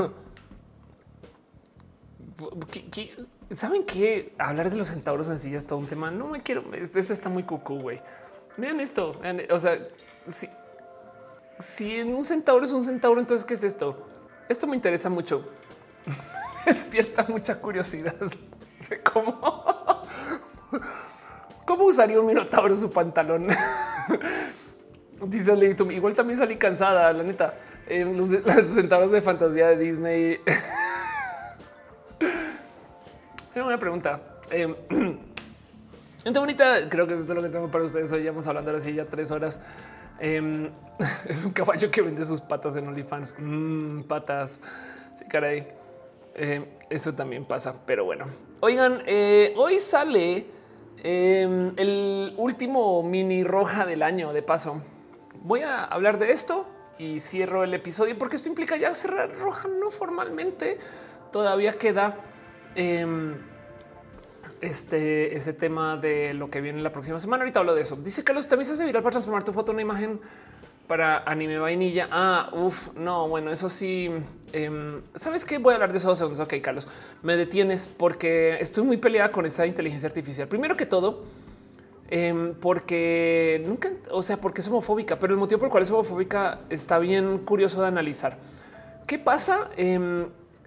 ¿Saben 3.56 3.84
qué? 3.84 4.34
Hablar 4.38 4.70
de 4.70 4.78
los 4.78 4.88
centauros 4.88 5.28
en 5.28 5.38
sí 5.38 5.54
es 5.54 5.66
todo 5.66 5.80
un 5.80 5.86
tema. 5.86 6.10
No 6.10 6.28
me 6.28 6.42
quiero. 6.42 6.64
Eso 6.74 7.14
está 7.14 7.30
muy 7.30 7.44
cucú, 7.44 7.80
güey. 7.80 8.02
Vean 8.58 8.80
esto. 8.80 9.20
o 9.50 9.60
sea, 9.60 9.80
si, 10.28 10.48
si 11.60 12.00
en 12.00 12.14
un 12.14 12.24
centauro 12.24 12.64
es 12.64 12.72
un 12.72 12.84
centauro, 12.84 13.20
entonces 13.20 13.46
¿qué 13.46 13.54
es 13.56 13.64
esto? 13.64 14.08
Esto 14.48 14.68
me 14.68 14.76
interesa 14.76 15.10
mucho. 15.10 15.46
Despierta 16.66 17.26
mucha 17.28 17.60
curiosidad 17.60 18.16
de 18.90 19.02
cómo, 19.02 19.64
cómo 21.66 21.86
usaría 21.86 22.20
un 22.20 22.28
minotauro 22.28 22.76
su 22.76 22.92
pantalón. 22.92 23.48
Dice 25.26 25.56
Levitum, 25.56 25.92
igual 25.92 26.14
también 26.14 26.40
salí 26.40 26.58
cansada, 26.58 27.12
la 27.14 27.24
neta. 27.24 27.54
En 27.88 28.18
los, 28.18 28.30
los 28.30 28.66
centavos 28.66 29.12
de 29.12 29.22
fantasía 29.22 29.68
de 29.68 29.78
Disney. 29.78 30.40
Tengo 33.54 33.68
una 33.68 33.78
pregunta. 33.78 34.22
Eh, 36.24 36.30
bonita, 36.38 36.88
creo 36.88 37.08
que 37.08 37.18
esto 37.18 37.34
es 37.34 37.36
lo 37.36 37.42
que 37.42 37.50
tengo 37.50 37.72
para 37.72 37.84
ustedes. 37.84 38.14
Hoy 38.14 38.22
ya 38.22 38.30
hemos 38.30 38.46
hablando 38.46 38.70
ahora 38.70 38.80
sí 38.80 38.94
ya 38.94 39.06
tres 39.06 39.32
horas. 39.32 39.60
Eh, 40.20 40.70
es 41.28 41.44
un 41.44 41.52
caballo 41.52 41.90
que 41.90 42.04
vende 42.04 42.24
sus 42.24 42.40
patas 42.40 42.76
en 42.76 42.88
OnlyFans. 42.88 43.34
Mm, 43.40 44.04
patas. 44.04 44.60
Sí, 45.16 45.26
caray. 45.26 45.68
Eh, 46.36 46.78
eso 46.92 47.16
también 47.16 47.44
pasa, 47.46 47.74
pero 47.88 48.06
bueno. 48.06 48.28
Oigan, 48.60 49.02
eh, 49.08 49.56
hoy 49.58 49.80
sale 49.80 50.46
el 51.04 52.36
último 52.38 53.02
mini 53.02 53.44
roja 53.44 53.88
del 53.88 54.04
año. 54.04 54.32
De 54.32 54.44
paso, 54.44 54.84
voy 55.42 55.62
a 55.62 55.86
hablar 55.86 56.20
de 56.20 56.34
esto 56.34 56.68
y 57.00 57.20
cierro 57.20 57.64
el 57.64 57.74
episodio 57.74 58.16
porque 58.16 58.36
esto 58.36 58.48
implica 58.48 58.78
ya 58.78 58.94
cerrar 58.94 59.34
roja, 59.34 59.68
no 59.68 59.90
formalmente. 59.90 60.78
Todavía 61.32 61.74
queda 61.74 62.16
em, 62.76 63.36
este 64.62 65.36
ese 65.36 65.54
tema 65.54 65.98
de 65.98 66.34
lo 66.34 66.50
que 66.50 66.62
viene 66.62 66.82
la 66.82 66.92
próxima 66.92 67.20
semana. 67.20 67.44
Ahorita 67.44 67.60
hablo 67.60 67.76
de 67.76 67.82
eso. 67.82 67.96
Dice 67.96 68.24
Carlos, 68.24 68.48
también 68.48 68.66
se 68.66 68.74
hace 68.74 68.86
viral 68.86 69.04
para 69.04 69.12
transformar 69.12 69.44
tu 69.44 69.54
foto 69.54 69.72
en 69.72 69.76
una 69.76 69.82
imagen 69.82 70.20
para 70.88 71.20
anime 71.20 71.58
vainilla. 71.58 72.08
Ah, 72.12 72.50
uff, 72.54 72.90
no, 72.96 73.28
bueno, 73.28 73.52
eso 73.52 73.70
sí. 73.70 74.10
em, 74.54 75.02
Sabes 75.16 75.46
qué? 75.46 75.58
Voy 75.58 75.72
a 75.72 75.76
hablar 75.76 75.92
de 75.92 75.98
eso 75.98 76.10
dos 76.10 76.18
segundos. 76.18 76.40
Ok, 76.42 76.56
Carlos, 76.62 76.88
me 77.24 77.38
detienes 77.38 77.88
porque 77.88 78.58
estoy 78.60 78.84
muy 78.84 78.98
peleada 78.98 79.32
con 79.32 79.46
esta 79.46 79.66
inteligencia 79.66 80.08
artificial. 80.08 80.48
Primero 80.48 80.76
que 80.76 80.86
todo, 80.86 81.24
em, 82.10 82.54
porque 82.56 83.64
nunca, 83.66 83.90
o 84.12 84.22
sea, 84.22 84.38
porque 84.38 84.62
es 84.62 84.68
homofóbica, 84.68 85.18
pero 85.18 85.34
el 85.34 85.40
motivo 85.40 85.60
por 85.60 85.68
el 85.68 85.72
cual 85.72 85.84
es 85.84 85.92
homofóbica 85.92 86.60
está 86.70 87.00
bien 87.00 87.40
curioso 87.40 87.82
de 87.82 87.88
analizar. 87.88 88.38
¿Qué 89.08 89.18
pasa? 89.18 89.70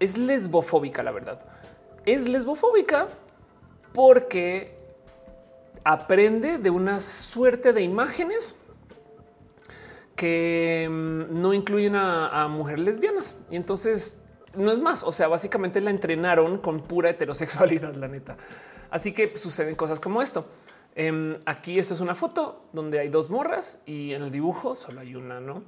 Es 0.01 0.19
lesbofóbica, 0.19 1.03
la 1.03 1.13
verdad. 1.13 1.41
Es 2.07 2.29
lesbofóbica 2.29 3.09
porque 3.93 4.77
aprende 5.85 6.59
de 6.59 6.71
una 6.71 7.01
suerte 7.01 7.73
de 7.73 7.83
imágenes 7.83 8.57
que 10.17 10.89
mm, 10.91 11.41
no 11.41 11.53
incluyen 11.53 11.95
a, 11.97 12.47
mujeres 12.49 12.85
lesbianas. 12.85 13.37
Y 13.51 13.57
entonces 13.57 14.19
no 14.57 14.71
es 14.71 14.81
más. 14.81 15.03
O 15.03 15.13
sea, 15.13 15.29
básicamente 15.29 15.81
la 15.81 15.91
entrenaron 15.91 16.59
con 16.59 16.81
pura 16.81 17.11
heterosexualidad, 17.11 17.95
la 17.95 18.09
neta. 18.09 18.37
Así 18.91 19.13
que 19.13 19.37
suceden 19.37 19.75
cosas 19.75 20.01
como 20.01 20.23
esto. 20.23 20.47
Em, 20.97 21.37
aquí 21.45 21.79
esto 21.79 21.95
es 21.95 22.01
una 22.01 22.15
foto 22.15 22.67
donde 22.73 23.01
hay 23.01 23.09
dos 23.09 23.29
morras 23.29 23.83
y 23.85 24.13
en 24.13 24.23
el 24.23 24.31
dibujo 24.31 24.77
solo 24.77 25.01
hay 25.01 25.17
una, 25.17 25.41
no? 25.41 25.65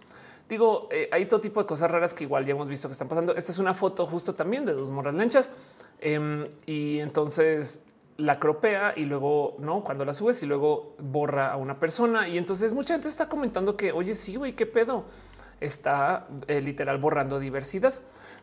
Digo, 0.48 0.88
eh, 0.92 1.08
hay 1.10 1.26
todo 1.26 1.40
tipo 1.40 1.60
de 1.60 1.66
cosas 1.66 1.90
raras 1.90 2.14
que 2.14 2.22
igual 2.22 2.46
ya 2.46 2.52
hemos 2.52 2.68
visto 2.68 2.86
que 2.86 2.92
están 2.92 3.08
pasando. 3.08 3.34
Esta 3.34 3.50
es 3.50 3.58
una 3.58 3.74
foto 3.74 4.06
justo 4.06 4.34
también 4.36 4.64
de 4.64 4.72
dos 4.72 4.90
morras 4.90 5.16
lenchas. 5.16 5.50
Em, 6.00 6.46
y 6.66 6.98
entonces 7.00 7.84
la 8.18 8.38
cropea 8.38 8.94
y 8.96 9.04
luego 9.04 9.56
no 9.58 9.84
cuando 9.84 10.04
la 10.04 10.14
subes 10.14 10.42
y 10.42 10.46
luego 10.46 10.94
borra 10.98 11.52
a 11.52 11.56
una 11.56 11.78
persona. 11.78 12.28
Y 12.28 12.38
entonces 12.38 12.72
mucha 12.72 12.94
gente 12.94 13.08
está 13.08 13.28
comentando 13.28 13.76
que 13.76 13.92
oye, 13.92 14.14
sí, 14.14 14.36
güey, 14.36 14.54
qué 14.54 14.66
pedo 14.66 15.04
está 15.60 16.26
eh, 16.48 16.60
literal 16.60 16.98
borrando 16.98 17.38
diversidad. 17.38 17.94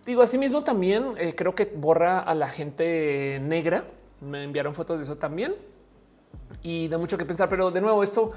Digo, 0.05 0.21
asimismo 0.21 0.63
también 0.63 1.13
eh, 1.17 1.33
creo 1.35 1.55
que 1.55 1.65
borra 1.65 2.19
a 2.19 2.35
la 2.35 2.49
gente 2.49 3.39
negra. 3.41 3.85
Me 4.21 4.43
enviaron 4.43 4.73
fotos 4.73 4.99
de 4.99 5.03
eso 5.03 5.17
también 5.17 5.55
y 6.61 6.87
da 6.87 6.97
mucho 6.97 7.17
que 7.17 7.25
pensar. 7.25 7.49
Pero 7.49 7.71
de 7.71 7.81
nuevo, 7.81 8.03
esto 8.03 8.31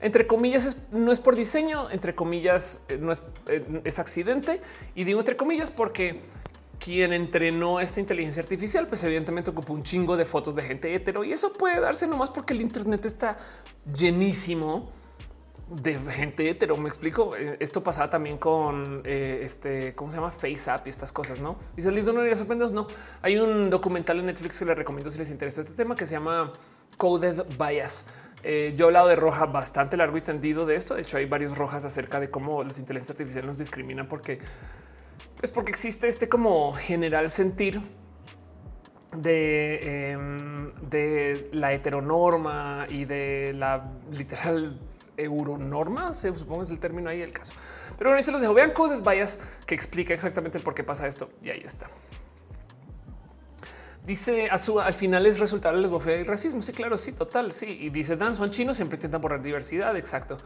entre 0.00 0.26
comillas 0.26 0.76
no 0.92 1.12
es 1.12 1.20
por 1.20 1.36
diseño, 1.36 1.90
entre 1.90 2.14
comillas 2.14 2.84
eh, 2.88 2.98
no 2.98 3.12
es, 3.12 3.22
es 3.84 3.98
accidente. 3.98 4.60
Y 4.94 5.04
digo 5.04 5.20
entre 5.20 5.36
comillas 5.36 5.70
porque 5.70 6.20
quien 6.80 7.12
entrenó 7.12 7.78
esta 7.78 8.00
inteligencia 8.00 8.42
artificial, 8.42 8.88
pues 8.88 9.04
evidentemente 9.04 9.50
ocupó 9.50 9.74
un 9.74 9.82
chingo 9.82 10.16
de 10.16 10.24
fotos 10.24 10.56
de 10.56 10.62
gente 10.62 10.92
hetero 10.94 11.22
y 11.22 11.32
eso 11.32 11.52
puede 11.52 11.78
darse 11.78 12.06
nomás 12.06 12.30
porque 12.30 12.54
el 12.54 12.62
Internet 12.62 13.04
está 13.04 13.36
llenísimo 13.94 14.90
de 15.68 15.98
gente 15.98 16.48
hetero. 16.48 16.76
Me 16.76 16.88
explico. 16.88 17.36
Eh, 17.36 17.56
Esto 17.60 17.82
pasaba 17.82 18.10
también 18.10 18.38
con 18.38 19.02
eh, 19.04 19.40
este, 19.42 19.94
¿cómo 19.94 20.10
se 20.10 20.16
llama? 20.16 20.30
FaceApp 20.30 20.86
y 20.86 20.90
estas 20.90 21.12
cosas, 21.12 21.38
no? 21.38 21.56
Dice 21.76 21.90
el 21.90 21.94
libro 21.94 22.12
no 22.12 22.22
iría 22.22 22.36
sorprendidos. 22.36 22.72
No 22.72 22.86
hay 23.22 23.36
un 23.36 23.70
documental 23.70 24.18
en 24.18 24.26
Netflix 24.26 24.58
que 24.58 24.64
les 24.64 24.76
recomiendo 24.76 25.10
si 25.10 25.18
les 25.18 25.30
interesa 25.30 25.60
este 25.60 25.74
tema 25.74 25.94
que 25.94 26.06
se 26.06 26.14
llama 26.14 26.52
Coded 26.96 27.44
Bias. 27.58 28.06
Eh, 28.42 28.72
yo 28.74 28.86
he 28.86 28.88
hablado 28.88 29.08
de 29.08 29.16
roja 29.16 29.44
bastante 29.44 29.98
largo 29.98 30.16
y 30.16 30.22
tendido 30.22 30.64
de 30.66 30.76
esto. 30.76 30.94
De 30.94 31.02
hecho, 31.02 31.18
hay 31.18 31.26
varios 31.26 31.56
rojas 31.56 31.84
acerca 31.84 32.20
de 32.20 32.30
cómo 32.30 32.64
las 32.64 32.78
inteligencias 32.78 33.14
artificiales 33.14 33.48
nos 33.48 33.58
discriminan 33.58 34.06
porque 34.06 34.40
es 35.42 35.50
porque 35.50 35.70
existe 35.70 36.08
este 36.08 36.28
como 36.28 36.72
general 36.74 37.30
sentir 37.30 37.80
de, 39.16 40.12
em, 40.12 40.72
de 40.88 41.48
la 41.52 41.72
heteronorma 41.72 42.86
y 42.88 43.04
de 43.04 43.52
la 43.54 43.90
literal 44.10 44.78
euronorma, 45.16 46.14
se 46.14 46.34
supongo 46.36 46.62
es 46.62 46.70
el 46.70 46.78
término 46.78 47.10
ahí 47.10 47.22
el 47.22 47.32
caso. 47.32 47.52
Pero 47.98 48.10
bueno, 48.10 48.18
ahí 48.18 48.24
se 48.24 48.32
los 48.32 48.40
dejo. 48.40 48.54
Vean 48.54 48.72
Coded 48.72 49.00
Bias 49.00 49.38
que 49.66 49.74
explica 49.74 50.14
exactamente 50.14 50.58
por 50.60 50.74
qué 50.74 50.84
pasa 50.84 51.06
esto. 51.06 51.30
Y 51.42 51.50
ahí 51.50 51.62
está. 51.64 51.88
Dice 54.06 54.48
a 54.50 54.58
su 54.58 54.80
al 54.80 54.94
final 54.94 55.26
es 55.26 55.38
resultado 55.38 55.76
de 55.76 55.82
lesbofobia 55.82 56.16
y 56.16 56.24
racismo. 56.24 56.62
Sí, 56.62 56.72
claro, 56.72 56.96
sí, 56.96 57.12
total. 57.12 57.52
Sí. 57.52 57.66
Y 57.80 57.90
dice 57.90 58.16
Dan, 58.16 58.34
son 58.34 58.50
chinos, 58.50 58.76
siempre 58.76 58.96
intentan 58.96 59.20
borrar 59.20 59.42
diversidad. 59.42 59.96
Exacto. 59.96 60.38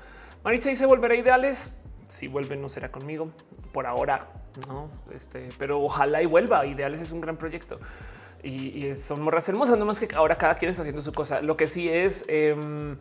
Maritza 0.42 0.68
dice 0.70 0.86
volver 0.86 1.12
a 1.12 1.14
ideales. 1.14 1.76
Si 2.08 2.28
vuelven, 2.28 2.60
no 2.60 2.68
será 2.68 2.90
conmigo 2.90 3.30
por 3.72 3.86
ahora, 3.86 4.28
no? 4.68 4.90
Este, 5.12 5.48
pero 5.58 5.82
ojalá 5.82 6.22
y 6.22 6.26
vuelva. 6.26 6.66
Ideales 6.66 7.00
es 7.00 7.12
un 7.12 7.20
gran 7.20 7.36
proyecto 7.36 7.78
y, 8.44 8.86
y 8.86 8.94
son 8.94 9.22
morras 9.22 9.48
hermosas, 9.48 9.78
no 9.78 9.86
más 9.86 9.98
que 9.98 10.14
ahora 10.14 10.36
cada 10.36 10.54
quien 10.56 10.70
está 10.70 10.82
haciendo 10.82 11.02
su 11.02 11.12
cosa. 11.12 11.40
Lo 11.40 11.56
que 11.56 11.66
sí 11.66 11.88
es 11.88 12.24
em, 12.28 12.96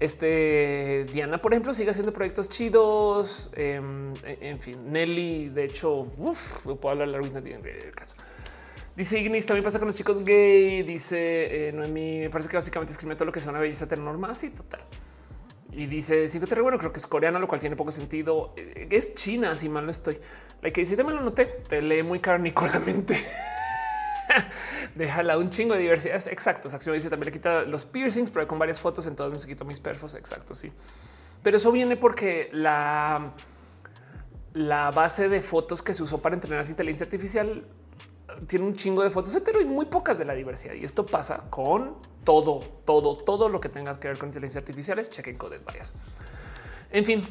este 0.00 1.04
Diana, 1.12 1.42
por 1.42 1.52
ejemplo, 1.52 1.74
sigue 1.74 1.90
haciendo 1.90 2.12
proyectos 2.12 2.48
chidos. 2.48 3.50
em, 3.54 4.14
en 4.24 4.42
en 4.42 4.58
fin, 4.58 4.92
Nelly, 4.92 5.48
de 5.48 5.64
hecho, 5.64 6.06
uf, 6.16 6.62
puedo 6.62 6.90
hablar 6.90 7.08
largo 7.08 7.28
del 7.28 7.94
caso. 7.94 8.14
Dice 8.96 9.18
Ignis, 9.20 9.46
también 9.46 9.62
pasa 9.62 9.78
con 9.78 9.86
los 9.86 9.96
chicos 9.96 10.24
gay. 10.24 10.82
Dice 10.82 11.68
eh, 11.68 11.72
Noemi, 11.72 12.20
me 12.20 12.30
parece 12.30 12.48
que 12.48 12.56
básicamente 12.56 12.92
escribe 12.92 13.14
todo 13.14 13.26
lo 13.26 13.32
que 13.32 13.40
sea 13.40 13.50
una 13.50 13.60
belleza 13.60 13.84
heteronormal. 13.84 14.34
Sí, 14.36 14.50
total. 14.50 14.80
Y 15.78 15.86
dice 15.86 16.28
cinco 16.28 16.48
Terre, 16.48 16.60
bueno, 16.60 16.76
creo 16.76 16.92
que 16.92 16.98
es 16.98 17.06
coreana, 17.06 17.38
lo 17.38 17.46
cual 17.46 17.60
tiene 17.60 17.76
poco 17.76 17.92
sentido. 17.92 18.52
Eh, 18.56 18.88
Es 18.90 19.14
China, 19.14 19.54
si 19.54 19.68
mal 19.68 19.84
no 19.84 19.92
estoy. 19.92 20.18
La 20.60 20.72
que 20.72 20.80
dice, 20.80 21.04
me 21.04 21.12
lo 21.12 21.20
noté, 21.20 21.46
te 21.46 21.80
lee 21.80 22.02
muy 22.02 22.18
carnicolamente. 22.18 23.16
Déjala 24.96 25.38
un 25.38 25.50
chingo 25.50 25.74
de 25.74 25.80
diversidad. 25.80 26.20
Exacto. 26.32 26.68
Acción 26.68 26.96
dice 26.96 27.08
también 27.08 27.26
le 27.26 27.32
quita 27.32 27.62
los 27.62 27.84
piercings, 27.84 28.28
pero 28.30 28.48
con 28.48 28.58
varias 28.58 28.80
fotos 28.80 29.06
en 29.06 29.14
todas 29.14 29.30
me 29.30 29.48
quito 29.48 29.64
mis 29.64 29.78
perfos. 29.78 30.16
Exacto. 30.16 30.52
Sí, 30.56 30.72
pero 31.44 31.58
eso 31.58 31.70
viene 31.70 31.96
porque 31.96 32.50
la, 32.52 33.34
la 34.54 34.90
base 34.90 35.28
de 35.28 35.40
fotos 35.42 35.80
que 35.80 35.94
se 35.94 36.02
usó 36.02 36.20
para 36.20 36.34
entrenar 36.34 36.62
esa 36.62 36.70
inteligencia 36.70 37.04
artificial 37.04 37.64
tiene 38.48 38.64
un 38.64 38.74
chingo 38.74 39.04
de 39.04 39.10
fotos 39.10 39.32
hetero 39.36 39.60
y 39.60 39.64
muy 39.64 39.86
pocas 39.86 40.18
de 40.18 40.24
la 40.24 40.34
diversidad. 40.34 40.74
Y 40.74 40.84
esto 40.84 41.06
pasa 41.06 41.44
con 41.50 41.94
todo, 42.28 42.60
todo, 42.84 43.16
todo 43.16 43.48
lo 43.48 43.58
que 43.58 43.70
tenga 43.70 43.98
que 43.98 44.06
ver 44.06 44.18
con 44.18 44.28
inteligencia 44.28 44.58
artificiales. 44.58 45.08
Chequen 45.08 45.38
Coded 45.38 45.62
Bias. 45.66 45.94
En 46.90 47.06
fin, 47.06 47.26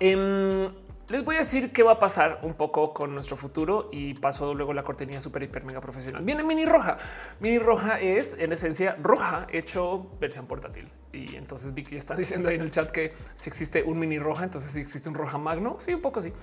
em, 0.00 0.68
les 1.08 1.24
voy 1.24 1.36
a 1.36 1.38
decir 1.38 1.70
qué 1.70 1.84
va 1.84 1.92
a 1.92 1.98
pasar 2.00 2.40
un 2.42 2.54
poco 2.54 2.92
con 2.92 3.14
nuestro 3.14 3.36
futuro 3.36 3.90
y 3.92 4.14
paso 4.14 4.54
luego 4.54 4.72
la 4.72 4.82
cortinilla 4.82 5.20
super 5.20 5.44
hiper 5.44 5.62
mega 5.62 5.80
profesional. 5.80 6.24
Viene 6.24 6.42
Mini 6.42 6.64
Roja. 6.64 6.96
Mini 7.38 7.60
Roja 7.60 8.00
es 8.00 8.36
en 8.40 8.50
esencia 8.50 8.96
roja 9.00 9.46
hecho 9.52 10.10
versión 10.18 10.46
portátil. 10.48 10.88
Y 11.12 11.36
entonces 11.36 11.72
Vicky 11.72 11.94
está 11.94 12.16
diciendo 12.24 12.48
ahí 12.48 12.56
en 12.56 12.62
el 12.62 12.72
chat 12.72 12.90
que 12.90 13.14
si 13.34 13.50
existe 13.50 13.84
un 13.84 14.00
Mini 14.00 14.18
Roja, 14.18 14.42
entonces 14.42 14.72
si 14.72 14.80
existe 14.80 15.08
un 15.08 15.14
Roja 15.14 15.38
Magno. 15.38 15.76
Sí, 15.78 15.94
un 15.94 16.02
poco 16.02 16.20
sí. 16.20 16.32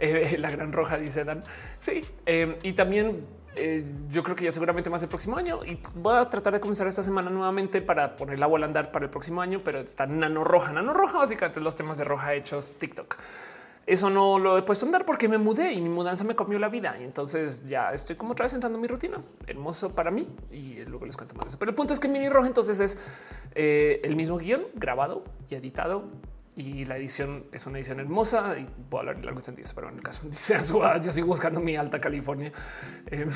Eh, 0.00 0.36
la 0.38 0.48
gran 0.48 0.72
roja 0.72 0.96
dice 0.96 1.24
Dan. 1.24 1.42
Sí, 1.80 2.04
eh, 2.24 2.56
y 2.62 2.74
también 2.74 3.26
eh, 3.58 3.84
yo 4.10 4.22
creo 4.22 4.36
que 4.36 4.44
ya 4.44 4.52
seguramente 4.52 4.88
más 4.88 5.02
el 5.02 5.08
próximo 5.08 5.36
año 5.36 5.64
y 5.64 5.78
voy 5.96 6.16
a 6.16 6.24
tratar 6.26 6.52
de 6.52 6.60
comenzar 6.60 6.86
esta 6.86 7.02
semana 7.02 7.28
nuevamente 7.28 7.82
para 7.82 8.16
poner 8.16 8.38
la 8.38 8.46
bola 8.46 8.66
a 8.66 8.68
andar 8.68 8.92
para 8.92 9.04
el 9.04 9.10
próximo 9.10 9.42
año, 9.42 9.60
pero 9.64 9.80
está 9.80 10.06
nano 10.06 10.44
roja, 10.44 10.72
nano 10.72 10.94
roja, 10.94 11.18
básicamente 11.18 11.60
los 11.60 11.76
temas 11.76 11.98
de 11.98 12.04
roja 12.04 12.34
hechos 12.34 12.74
TikTok. 12.78 13.16
Eso 13.88 14.10
no 14.10 14.38
lo 14.38 14.58
he 14.58 14.62
puesto 14.62 14.84
a 14.84 14.88
andar 14.88 15.06
porque 15.06 15.28
me 15.28 15.38
mudé 15.38 15.72
y 15.72 15.80
mi 15.80 15.88
mudanza 15.88 16.22
me 16.22 16.36
comió 16.36 16.58
la 16.58 16.68
vida. 16.68 16.96
Y 17.00 17.04
entonces 17.04 17.66
ya 17.66 17.90
estoy 17.94 18.16
como 18.16 18.32
otra 18.32 18.44
vez 18.44 18.52
entrando 18.52 18.76
en 18.76 18.82
mi 18.82 18.86
rutina. 18.86 19.22
Hermoso 19.46 19.94
para 19.94 20.10
mí. 20.10 20.28
Y 20.52 20.84
luego 20.84 21.06
les 21.06 21.16
cuento 21.16 21.34
más 21.34 21.46
eso. 21.46 21.58
Pero 21.58 21.70
el 21.70 21.74
punto 21.74 21.94
es 21.94 21.98
que 21.98 22.06
Mini 22.06 22.28
Roja 22.28 22.48
entonces 22.48 22.80
es 22.80 22.98
eh, 23.54 24.02
el 24.04 24.14
mismo 24.14 24.36
guion 24.36 24.64
grabado 24.74 25.24
y 25.48 25.54
editado 25.54 26.04
y 26.58 26.84
la 26.84 26.96
edición 26.96 27.44
es 27.52 27.66
una 27.66 27.78
edición 27.78 28.00
hermosa 28.00 28.58
y 28.58 28.64
puedo 28.90 29.00
hablar 29.08 29.24
largo 29.24 29.40
y 29.40 29.62
pero 29.74 29.88
en 29.88 29.94
el 29.94 30.02
caso 30.02 30.22
dice 30.24 30.56
yo 31.02 31.12
sigo 31.12 31.28
buscando 31.28 31.60
mi 31.60 31.76
alta 31.76 32.00
California. 32.00 32.52
Em, 33.06 33.30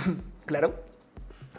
claro. 0.44 0.74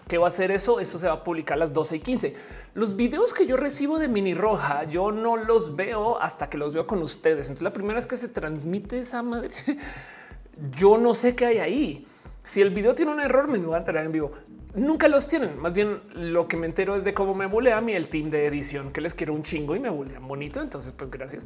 ¿Qué 0.08 0.18
va 0.18 0.26
a 0.26 0.28
hacer 0.28 0.52
eso? 0.52 0.82
Eso 0.82 1.00
se 1.00 1.08
va 1.08 1.14
a 1.14 1.24
publicar 1.24 1.56
a 1.56 1.60
las 1.60 1.74
12 1.74 1.96
y 1.96 2.00
15. 2.02 2.36
Los 2.74 2.98
videos 2.98 3.34
que 3.34 3.48
yo 3.48 3.56
recibo 3.56 3.98
de 3.98 4.10
Mini 4.10 4.34
Roja, 4.34 4.84
yo 4.84 5.14
no 5.14 5.38
los 5.38 5.78
veo 5.78 6.22
hasta 6.22 6.50
que 6.50 6.58
los 6.58 6.74
veo 6.74 6.86
con 6.86 7.02
ustedes. 7.02 7.48
Entonces, 7.48 7.64
la 7.64 7.72
primera 7.72 7.96
vez 7.96 8.08
que 8.08 8.18
se 8.18 8.28
transmite 8.28 9.00
esa 9.00 9.24
madre, 9.24 9.52
yo 10.76 10.98
no 10.98 11.14
sé 11.14 11.34
qué 11.34 11.46
hay 11.46 11.60
ahí. 11.60 12.08
Si 12.44 12.62
el 12.62 12.72
video 12.72 12.94
tiene 12.94 13.12
un 13.12 13.20
error, 13.20 13.50
me 13.50 13.58
voy 13.58 13.76
a 13.76 13.78
enterar 13.78 14.06
en 14.06 14.12
vivo. 14.12 14.32
Nunca 14.76 15.08
los 15.08 15.28
tienen. 15.28 15.58
Más 15.60 15.74
bien 15.74 16.02
lo 16.14 16.48
que 16.48 16.58
me 16.58 16.66
entero 16.66 16.96
es 16.96 17.04
de 17.04 17.14
cómo 17.14 17.34
me 17.34 17.46
bulea 17.46 17.78
a 17.78 17.82
mí 17.82 17.94
el 17.94 18.10
team 18.10 18.28
de 18.30 18.46
edición, 18.48 18.92
que 18.92 19.02
les 19.02 19.14
quiero 19.14 19.34
un 19.34 19.44
chingo 19.44 19.76
y 19.76 19.80
me 19.80 19.90
bulean 19.90 20.28
bonito. 20.28 20.62
Entonces, 20.62 20.92
pues 20.92 21.10
gracias. 21.10 21.46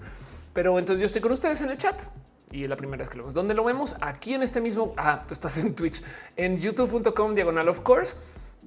Pero 0.53 0.79
entonces 0.79 0.99
yo 0.99 1.05
estoy 1.05 1.21
con 1.21 1.31
ustedes 1.31 1.61
en 1.61 1.69
el 1.69 1.77
chat 1.77 1.95
y 2.51 2.67
la 2.67 2.75
primera 2.75 3.01
vez 3.01 3.09
que 3.09 3.17
lo 3.17 3.23
vemos. 3.23 3.35
¿Dónde 3.35 3.53
lo 3.53 3.63
vemos? 3.63 3.95
Aquí 4.01 4.33
en 4.33 4.41
este 4.41 4.59
mismo. 4.59 4.93
Ah, 4.97 5.23
tú 5.27 5.33
estás 5.33 5.57
en 5.59 5.75
Twitch, 5.75 6.01
en 6.35 6.59
youtube.com 6.59 7.35
diagonal 7.35 7.69
of 7.69 7.81
course. 7.81 8.15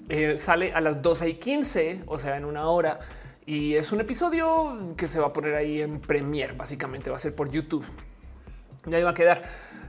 Eh, 0.09 0.36
sale 0.36 0.73
a 0.73 0.81
las 0.81 1.02
12 1.02 1.31
y 1.31 1.34
15, 1.34 2.02
o 2.07 2.18
sea, 2.18 2.36
en 2.36 2.44
una 2.44 2.68
hora. 2.68 3.00
Y 3.47 3.75
es 3.75 3.91
un 3.91 4.00
episodio 4.00 4.94
que 4.97 5.09
se 5.09 5.18
va 5.18 5.28
a 5.28 5.33
poner 5.33 5.55
ahí 5.55 5.81
en 5.81 6.00
Premiere. 6.00 6.52
Básicamente 6.52 7.10
va 7.10 7.17
a 7.17 7.18
ser 7.18 7.34
por 7.34 7.50
YouTube. 7.50 7.84
Ya 8.86 9.00
iba 9.00 9.10
a 9.10 9.15
quedar. 9.15 9.42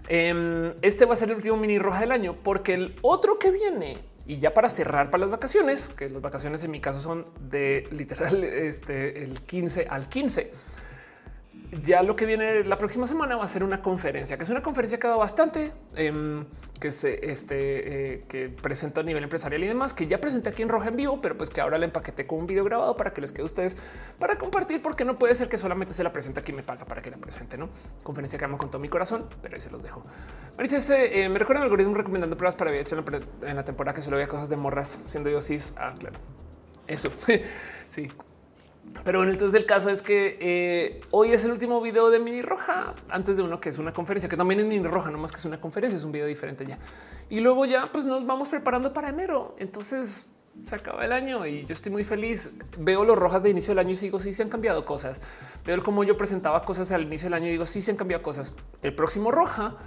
Em, 0.07 0.73
este 0.81 1.05
va 1.05 1.13
a 1.13 1.15
ser 1.15 1.29
el 1.29 1.35
último 1.35 1.57
mini 1.57 1.79
roja 1.79 2.01
del 2.01 2.11
año 2.11 2.35
porque 2.43 2.73
el 2.73 2.95
otro 3.01 3.37
que 3.37 3.51
viene 3.51 3.97
y 4.25 4.39
ya 4.39 4.53
para 4.53 4.69
cerrar 4.69 5.09
para 5.09 5.21
las 5.21 5.31
vacaciones, 5.31 5.89
que 5.89 6.09
las 6.09 6.21
vacaciones 6.21 6.63
en 6.63 6.71
mi 6.71 6.79
caso 6.79 6.99
son 6.99 7.23
de 7.49 7.87
literal 7.91 8.43
este, 8.43 9.23
el 9.23 9.41
15 9.41 9.87
al 9.89 10.09
15 10.09 10.51
ya 11.71 12.03
lo 12.03 12.15
que 12.15 12.25
viene 12.25 12.65
la 12.65 12.77
próxima 12.77 13.07
semana 13.07 13.37
va 13.37 13.45
a 13.45 13.47
ser 13.47 13.63
una 13.63 13.81
conferencia, 13.81 14.37
que 14.37 14.43
es 14.43 14.49
una 14.49 14.61
conferencia 14.61 14.99
que 14.99 15.07
ha 15.07 15.11
dado 15.11 15.21
bastante, 15.21 15.71
em, 15.95 16.43
que 16.79 16.91
se 16.91 17.31
este, 17.31 18.13
eh, 18.13 18.23
que 18.27 18.49
presento 18.49 18.99
a 18.99 19.03
nivel 19.03 19.23
empresarial 19.23 19.63
y 19.63 19.67
demás, 19.67 19.93
que 19.93 20.07
ya 20.07 20.19
presenté 20.19 20.49
aquí 20.49 20.63
en 20.63 20.69
Roja 20.69 20.89
en 20.89 20.97
vivo, 20.97 21.21
pero 21.21 21.37
pues 21.37 21.49
que 21.49 21.61
ahora 21.61 21.77
la 21.77 21.85
empaqueté 21.85 22.25
con 22.25 22.39
un 22.39 22.47
video 22.47 22.65
grabado 22.65 22.97
para 22.97 23.13
que 23.13 23.21
les 23.21 23.31
quede 23.31 23.43
a 23.43 23.45
ustedes 23.45 23.77
para 24.19 24.35
compartir, 24.35 24.81
porque 24.81 25.05
no 25.05 25.15
puede 25.15 25.33
ser 25.33 25.47
que 25.47 25.57
solamente 25.57 25.93
se 25.93 26.03
la 26.03 26.11
presente 26.11 26.41
aquí 26.41 26.51
y 26.51 26.55
me 26.55 26.63
paga 26.63 26.85
para 26.85 27.01
que 27.01 27.09
la 27.09 27.17
presente, 27.17 27.57
no 27.57 27.69
conferencia 28.03 28.37
que 28.37 28.45
amo 28.45 28.57
con 28.57 28.69
todo 28.69 28.79
mi 28.79 28.89
corazón, 28.89 29.27
pero 29.41 29.55
ahí 29.55 29.61
se 29.61 29.71
los 29.71 29.81
dejo. 29.81 30.03
Eh, 30.59 31.29
me 31.29 31.39
recuerda 31.39 31.61
el 31.61 31.63
algoritmo 31.63 31.93
recomendando 31.93 32.35
pruebas 32.35 32.55
para 32.55 32.71
VIH 32.71 32.95
en 33.43 33.55
la 33.55 33.63
temporada 33.63 33.95
que 33.95 34.01
solo 34.01 34.17
había 34.17 34.27
cosas 34.27 34.49
de 34.49 34.57
morras 34.57 34.99
siendo 35.05 35.29
yo 35.29 35.39
cis. 35.39 35.73
Ah, 35.77 35.93
claro, 35.97 36.17
eso 36.87 37.11
sí. 37.87 38.11
Pero 39.03 39.19
bueno, 39.19 39.31
entonces 39.31 39.59
el 39.59 39.65
caso 39.65 39.89
es 39.89 40.01
que 40.01 40.37
eh, 40.39 41.01
hoy 41.11 41.31
es 41.31 41.43
el 41.43 41.51
último 41.51 41.81
video 41.81 42.09
de 42.09 42.19
Mini 42.19 42.41
Roja, 42.41 42.93
antes 43.09 43.37
de 43.37 43.43
uno 43.43 43.59
que 43.59 43.69
es 43.69 43.77
una 43.77 43.93
conferencia, 43.93 44.29
que 44.29 44.37
también 44.37 44.59
es 44.59 44.65
Mini 44.65 44.85
Roja, 44.87 45.09
no 45.11 45.17
más 45.17 45.31
que 45.31 45.37
es 45.37 45.45
una 45.45 45.59
conferencia, 45.59 45.97
es 45.97 46.03
un 46.03 46.11
video 46.11 46.27
diferente 46.27 46.65
ya. 46.65 46.77
Y 47.29 47.39
luego 47.39 47.65
ya 47.65 47.87
pues 47.91 48.05
nos 48.05 48.25
vamos 48.25 48.49
preparando 48.49 48.93
para 48.93 49.09
enero. 49.09 49.55
Entonces 49.57 50.35
se 50.65 50.75
acaba 50.75 51.05
el 51.05 51.13
año 51.13 51.45
y 51.47 51.65
yo 51.65 51.73
estoy 51.73 51.91
muy 51.91 52.03
feliz. 52.03 52.55
Veo 52.77 53.03
los 53.05 53.17
rojas 53.17 53.43
de 53.43 53.49
inicio 53.49 53.71
del 53.71 53.79
año 53.79 53.91
y 53.91 53.95
sigo, 53.95 54.19
sí 54.19 54.33
se 54.33 54.43
han 54.43 54.49
cambiado 54.49 54.85
cosas. 54.85 55.23
Veo 55.65 55.81
cómo 55.83 56.03
yo 56.03 56.17
presentaba 56.17 56.61
cosas 56.61 56.91
al 56.91 57.03
inicio 57.03 57.25
del 57.25 57.35
año 57.35 57.47
y 57.47 57.51
digo, 57.51 57.65
sí 57.65 57.81
se 57.81 57.91
han 57.91 57.97
cambiado 57.97 58.21
cosas. 58.21 58.51
El 58.81 58.93
próximo 58.93 59.31
roja 59.31 59.77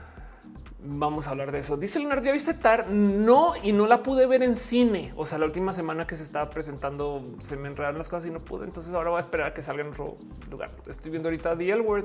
Vamos 0.86 1.28
a 1.28 1.30
hablar 1.30 1.50
de 1.50 1.60
eso. 1.60 1.78
Dice 1.78 1.98
Leonardo, 1.98 2.24
¿ya 2.24 2.32
viste? 2.32 2.54
No, 2.90 3.54
y 3.62 3.72
no 3.72 3.86
la 3.86 4.02
pude 4.02 4.26
ver 4.26 4.42
en 4.42 4.54
cine. 4.54 5.14
O 5.16 5.24
sea, 5.24 5.38
la 5.38 5.46
última 5.46 5.72
semana 5.72 6.06
que 6.06 6.14
se 6.14 6.22
estaba 6.22 6.50
presentando 6.50 7.22
se 7.38 7.56
me 7.56 7.68
enredaron 7.68 7.96
las 7.96 8.10
cosas 8.10 8.26
y 8.28 8.30
no 8.30 8.40
pude. 8.40 8.64
Entonces 8.64 8.92
ahora 8.92 9.08
voy 9.08 9.16
a 9.16 9.20
esperar 9.20 9.48
a 9.48 9.54
que 9.54 9.62
salga 9.62 9.82
en 9.82 9.90
otro 9.90 10.14
lugar. 10.50 10.68
Estoy 10.86 11.10
viendo 11.10 11.30
ahorita 11.30 11.56
The 11.56 11.70
L. 11.70 12.04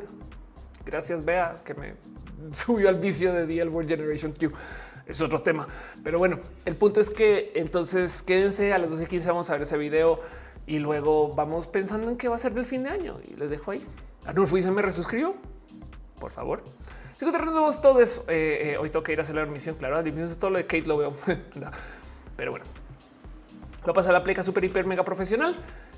Gracias, 0.86 1.26
Bea, 1.26 1.52
que 1.66 1.74
me 1.74 1.96
subió 2.56 2.88
al 2.88 2.96
vicio 2.96 3.34
de 3.34 3.46
The 3.46 3.62
L 3.64 3.72
Generation 3.86 4.32
Q. 4.32 4.54
Es 5.06 5.20
otro 5.20 5.42
tema. 5.42 5.68
Pero 6.02 6.18
bueno, 6.18 6.40
el 6.64 6.78
punto 6.78 7.02
es 7.02 7.10
que 7.10 7.52
entonces 7.56 8.24
quédense 8.24 8.72
a 8.72 8.78
las 8.78 8.92
12 8.92 9.04
y 9.04 9.08
15. 9.08 9.28
Vamos 9.30 9.50
a 9.50 9.54
ver 9.54 9.64
ese 9.64 9.78
video 9.78 10.22
y 10.66 10.80
luego 10.80 11.34
vamos 11.36 11.68
pensando 11.68 12.10
en 12.10 12.16
qué 12.16 12.30
va 12.30 12.36
a 12.36 12.38
ser 12.38 12.54
del 12.54 12.66
fin 12.66 12.84
de 12.84 12.92
año. 12.92 13.20
Y 13.30 13.36
les 13.36 13.50
dejo 13.50 13.72
ahí. 13.72 13.86
Arnulfo 14.26 14.56
dice 14.56 14.72
me 14.72 14.82
resuscribió. 14.82 15.34
Por 16.18 16.32
favor. 16.32 16.64
Si 17.20 17.30
tenemos 17.30 17.82
todo 17.82 18.00
eso, 18.00 18.24
eh, 18.30 18.72
eh, 18.72 18.78
hoy 18.78 18.90
que 18.92 19.12
ir 19.12 19.20
a 19.20 19.24
hacer 19.24 19.36
la 19.36 19.46
misión. 19.46 19.76
Claro, 19.76 20.02
todo 20.40 20.52
lo 20.52 20.58
de 20.58 20.64
Kate 20.64 20.86
lo 20.86 20.96
veo, 20.96 21.14
pero 22.38 22.52
bueno, 22.52 22.64
voy 23.82 23.92
a 23.92 23.94
pasar 23.94 24.14
la 24.14 24.24
pleca 24.24 24.42
super 24.42 24.64
hiper 24.64 24.86
mega 24.86 25.04
profesional 25.04 25.54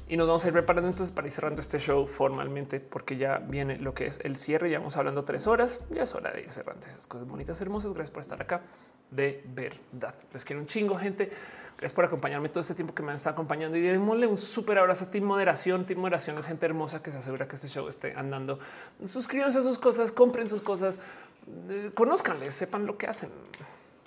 y 0.10 0.18
nos 0.18 0.26
vamos 0.26 0.44
a 0.44 0.48
ir 0.48 0.54
preparando 0.54 0.90
entonces 0.90 1.14
para 1.14 1.28
ir 1.28 1.32
cerrando 1.32 1.62
este 1.62 1.78
show 1.78 2.08
formalmente, 2.08 2.80
porque 2.80 3.18
ya 3.18 3.38
viene 3.38 3.78
lo 3.78 3.94
que 3.94 4.08
es 4.08 4.20
el 4.24 4.36
cierre. 4.36 4.72
Ya 4.72 4.80
vamos 4.80 4.98
hablando 4.98 5.24
tres 5.24 5.46
horas. 5.46 5.82
Ya 5.92 6.02
es 6.02 6.16
hora 6.16 6.32
de 6.32 6.42
ir 6.42 6.52
cerrando 6.52 6.88
esas 6.88 7.06
cosas 7.06 7.28
bonitas, 7.28 7.62
hermosas. 7.62 7.94
Gracias 7.94 8.12
por 8.12 8.22
estar 8.22 8.42
acá 8.42 8.64
de 9.12 9.44
verdad. 9.46 10.16
Les 10.34 10.44
quiero 10.44 10.60
un 10.60 10.66
chingo, 10.66 10.98
gente. 10.98 11.32
Gracias 11.82 11.96
por 11.96 12.06
acompañarme 12.06 12.48
todo 12.48 12.60
este 12.60 12.76
tiempo 12.76 12.94
que 12.94 13.02
me 13.02 13.10
han 13.10 13.16
estado 13.16 13.34
acompañando 13.34 13.76
y 13.76 13.82
démosle 13.82 14.28
un 14.28 14.38
súper 14.38 14.78
abrazo 14.78 15.06
a 15.06 15.10
Team 15.10 15.24
Moderación. 15.24 15.84
Team 15.84 16.00
Moderación 16.00 16.38
es 16.38 16.46
gente 16.46 16.68
hermosa 16.68 17.02
que 17.02 17.10
se 17.10 17.18
asegura 17.18 17.48
que 17.48 17.56
este 17.56 17.68
show 17.70 17.88
esté 17.88 18.14
andando. 18.16 18.60
Suscríbanse 19.04 19.58
a 19.58 19.62
sus 19.64 19.80
cosas, 19.80 20.12
compren 20.12 20.48
sus 20.48 20.62
cosas, 20.62 21.00
eh, 21.70 21.90
conózcanles, 21.96 22.54
sepan 22.54 22.86
lo 22.86 23.00
que 23.00 23.08
hacen 23.08 23.32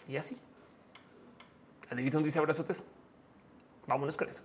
y 0.09 0.17
así. 0.17 0.39
un 1.91 2.23
dice 2.23 2.39
abrazotes. 2.39 2.85
Vámonos 3.89 4.17
con 4.17 4.29
eso. 4.29 4.45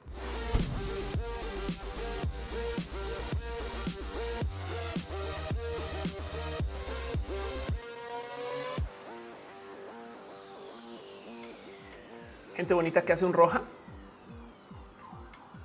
Gente 12.59 12.73
bonita 12.73 13.03
que 13.03 13.13
hace 13.13 13.25
un 13.25 13.31
roja. 13.31 13.61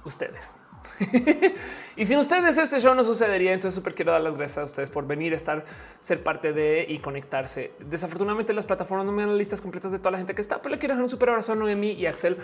Ustedes. 0.05 0.61
y 1.97 2.05
sin 2.05 2.19
ustedes 2.19 2.57
este 2.57 2.79
show 2.79 2.95
no 2.95 3.03
sucedería. 3.03 3.53
Entonces 3.53 3.75
súper 3.75 3.97
quiero 3.97 4.13
dar 4.13 4.21
las 4.21 4.37
gracias 4.37 4.59
a 4.59 4.65
ustedes 4.65 4.91
por 4.93 5.05
venir, 5.05 5.33
estar, 5.33 5.65
ser 5.99 6.23
parte 6.23 6.53
de 6.53 6.87
y 6.89 7.01
conectarse. 7.01 7.73
Desafortunadamente 7.81 8.53
las 8.53 8.65
plataformas 8.65 9.07
no 9.07 9.11
me 9.11 9.27
dan 9.27 9.37
listas 9.37 9.61
completas 9.61 9.91
de 9.91 9.99
toda 9.99 10.13
la 10.13 10.19
gente 10.19 10.37
que 10.37 10.41
está, 10.41 10.63
pero 10.63 10.73
le 10.73 10.79
quiero 10.79 10.95
dejar 10.95 11.03
un 11.03 11.11
súper 11.11 11.31
abrazo 11.31 11.55
a 11.55 11.57
Noemi 11.57 11.91
y 11.95 12.07
Axel 12.07 12.37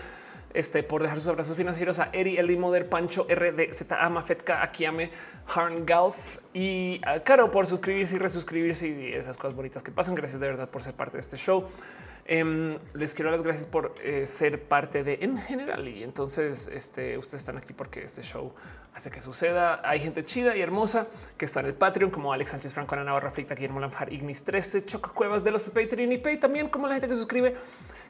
este, 0.52 0.82
por 0.82 1.00
dejar 1.00 1.20
sus 1.20 1.28
abrazos 1.28 1.56
financieros 1.56 2.00
a 2.00 2.10
Eri, 2.12 2.36
Eli 2.36 2.56
Moder, 2.56 2.88
Pancho, 2.88 3.28
RD, 3.30 3.72
Z, 3.72 4.04
Ama, 4.04 4.22
Fetka, 4.22 4.64
Akiame, 4.64 5.12
Harn, 5.46 5.86
Galf 5.86 6.38
y 6.52 7.00
a 7.06 7.22
Caro 7.22 7.52
por 7.52 7.68
suscribirse 7.68 8.16
y 8.16 8.18
resuscribirse 8.18 8.88
y 8.88 9.12
esas 9.12 9.36
cosas 9.36 9.54
bonitas 9.54 9.84
que 9.84 9.92
pasan. 9.92 10.16
Gracias 10.16 10.40
de 10.40 10.48
verdad 10.48 10.68
por 10.68 10.82
ser 10.82 10.94
parte 10.94 11.18
de 11.18 11.20
este 11.20 11.36
show. 11.36 11.68
Em, 12.32 12.78
les 12.94 13.12
quiero 13.12 13.28
dar 13.28 13.40
las 13.40 13.44
gracias 13.44 13.66
por 13.66 13.92
eh, 14.04 14.24
ser 14.24 14.62
parte 14.62 15.02
de 15.02 15.18
en 15.22 15.36
general. 15.36 15.88
Y 15.88 16.04
entonces 16.04 16.70
este, 16.72 17.18
ustedes 17.18 17.40
están 17.40 17.56
aquí 17.56 17.72
porque 17.72 18.04
este 18.04 18.22
show 18.22 18.52
hace 18.94 19.10
que 19.10 19.20
suceda. 19.20 19.80
Hay 19.82 19.98
gente 19.98 20.22
chida 20.22 20.56
y 20.56 20.62
hermosa 20.62 21.08
que 21.36 21.44
está 21.44 21.58
en 21.58 21.66
el 21.66 21.74
Patreon, 21.74 22.12
como 22.12 22.32
Alex 22.32 22.50
Sánchez 22.50 22.72
Franco, 22.72 22.94
Ana 22.94 23.02
Navarra, 23.02 23.32
Frita, 23.32 23.56
Guillermo 23.56 23.80
Lamjar, 23.80 24.12
Ignis 24.12 24.44
13, 24.44 24.84
Choco 24.84 25.12
Cuevas 25.12 25.42
de 25.42 25.50
los 25.50 25.68
Patreon 25.70 26.12
y 26.12 26.18
Pay. 26.18 26.38
También 26.38 26.68
como 26.68 26.86
la 26.86 26.94
gente 26.94 27.08
que 27.08 27.16
suscribe, 27.16 27.56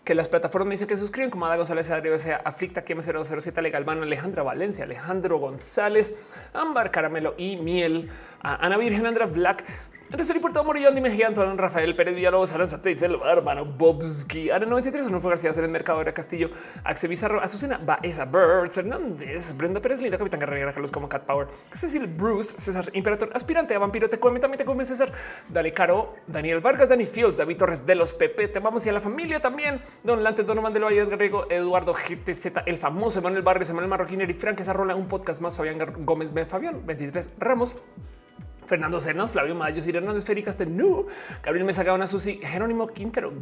que 0.05 0.15
las 0.15 0.29
plataformas 0.29 0.67
me 0.67 0.75
dicen 0.75 0.89
que 0.89 0.99
suscriben, 0.99 1.31
como 1.31 1.47
Ada 1.47 1.57
González, 1.57 1.91
Adrio, 1.91 2.15
Aflicta, 2.45 2.85
KM007, 2.85 3.63
Legalman, 3.63 4.03
Alejandra 4.03 4.43
Valencia, 4.43 4.85
Alejandro 4.85 5.39
González, 5.39 6.15
Ámbar 6.53 6.91
Caramelo 6.91 7.37
y 7.39 7.57
Miel, 7.57 8.11
Ana 8.43 8.77
Virgen, 8.77 9.07
Andra 9.07 9.25
Black, 9.25 9.65
Entonces, 10.11 10.41
Portado 10.41 10.65
Morillo, 10.65 10.89
Andy 10.89 11.01
Mejía, 11.01 11.29
Antoine 11.29 11.57
Rafael 11.57 11.95
Pérez 11.95 12.17
Villalobos, 12.17 12.53
Alan 12.53 12.67
Satélite, 12.67 13.07
hermano 13.07 13.65
Bobski, 13.65 14.51
Ana 14.51 14.67
93, 14.67 15.09
no 15.11 15.21
fue 15.21 15.31
García, 15.31 15.53
el 15.57 15.69
Mercado 15.69 16.03
de 16.03 16.13
Castillo, 16.13 16.51
Axe 16.83 17.07
Bizarro, 17.07 17.41
Azucena, 17.41 17.79
Baeza, 17.79 18.25
Birds, 18.25 18.77
Hernández, 18.77 19.57
Brenda 19.57 19.81
Pérez 19.81 20.01
Linda, 20.01 20.19
Capitán 20.19 20.41
Guerrera, 20.41 20.73
Carlos 20.73 20.91
como 20.91 21.09
Cat 21.09 21.25
Power, 21.27 21.47
Cecil 21.73 22.09
Bruce, 22.09 22.55
César 22.59 22.87
Imperator, 22.93 23.31
Aspirante 23.35 23.73
a 23.75 23.79
Vampiro, 23.79 24.11
te 24.11 24.19
come, 24.19 24.41
también 24.41 24.59
te 24.59 24.65
come 24.65 24.85
César, 24.85 25.13
Dale 25.49 25.73
Caro, 25.73 26.17
Daniel 26.27 26.59
Vargas, 26.59 26.89
Dani 26.89 27.07
Fields, 27.07 27.37
David 27.37 27.59
Torres 27.59 27.87
de 27.87 27.95
los 27.95 28.13
Pepe, 28.13 28.49
te 28.49 28.59
vamos 28.59 28.85
y 28.87 28.89
a 28.89 28.93
la 28.93 29.01
familia 29.01 29.41
también, 29.41 29.81
Don 30.03 30.25
Lante, 30.25 30.43
Donovan 30.43 30.73
del 30.73 30.83
Valle, 30.83 31.05
Garrigo, 31.07 31.47
Eduardo 31.49 31.95
GTZ, 31.95 32.63
el 32.67 32.79
famoso 32.79 33.21
Emanuel 33.21 33.43
Barrio, 33.43 33.65
Emanuel 33.65 33.89
Marroquín, 33.89 34.23
y 34.23 34.35
Frank, 34.35 34.59
esa 34.59 34.73
rola, 34.73 34.97
un 34.97 35.07
podcast 35.07 35.41
más, 35.41 35.57
Fabián 35.57 35.79
Gómez, 36.05 36.33
Fabián 36.49 36.85
23 36.85 37.31
Ramos, 37.39 37.77
Fernando 38.71 39.01
Cernas, 39.01 39.33
Flavio 39.33 39.57
Mayo, 39.57 39.81
Sir 39.81 39.97
Hernández, 39.97 40.25
Féricas 40.25 40.57
de 40.57 40.65
Nu, 40.65 41.05
Gabriel 41.43 41.67
Mesa 41.67 41.93
una 41.93 42.07
Susi, 42.07 42.39
Jerónimo 42.41 42.87
Quintero, 42.87 43.33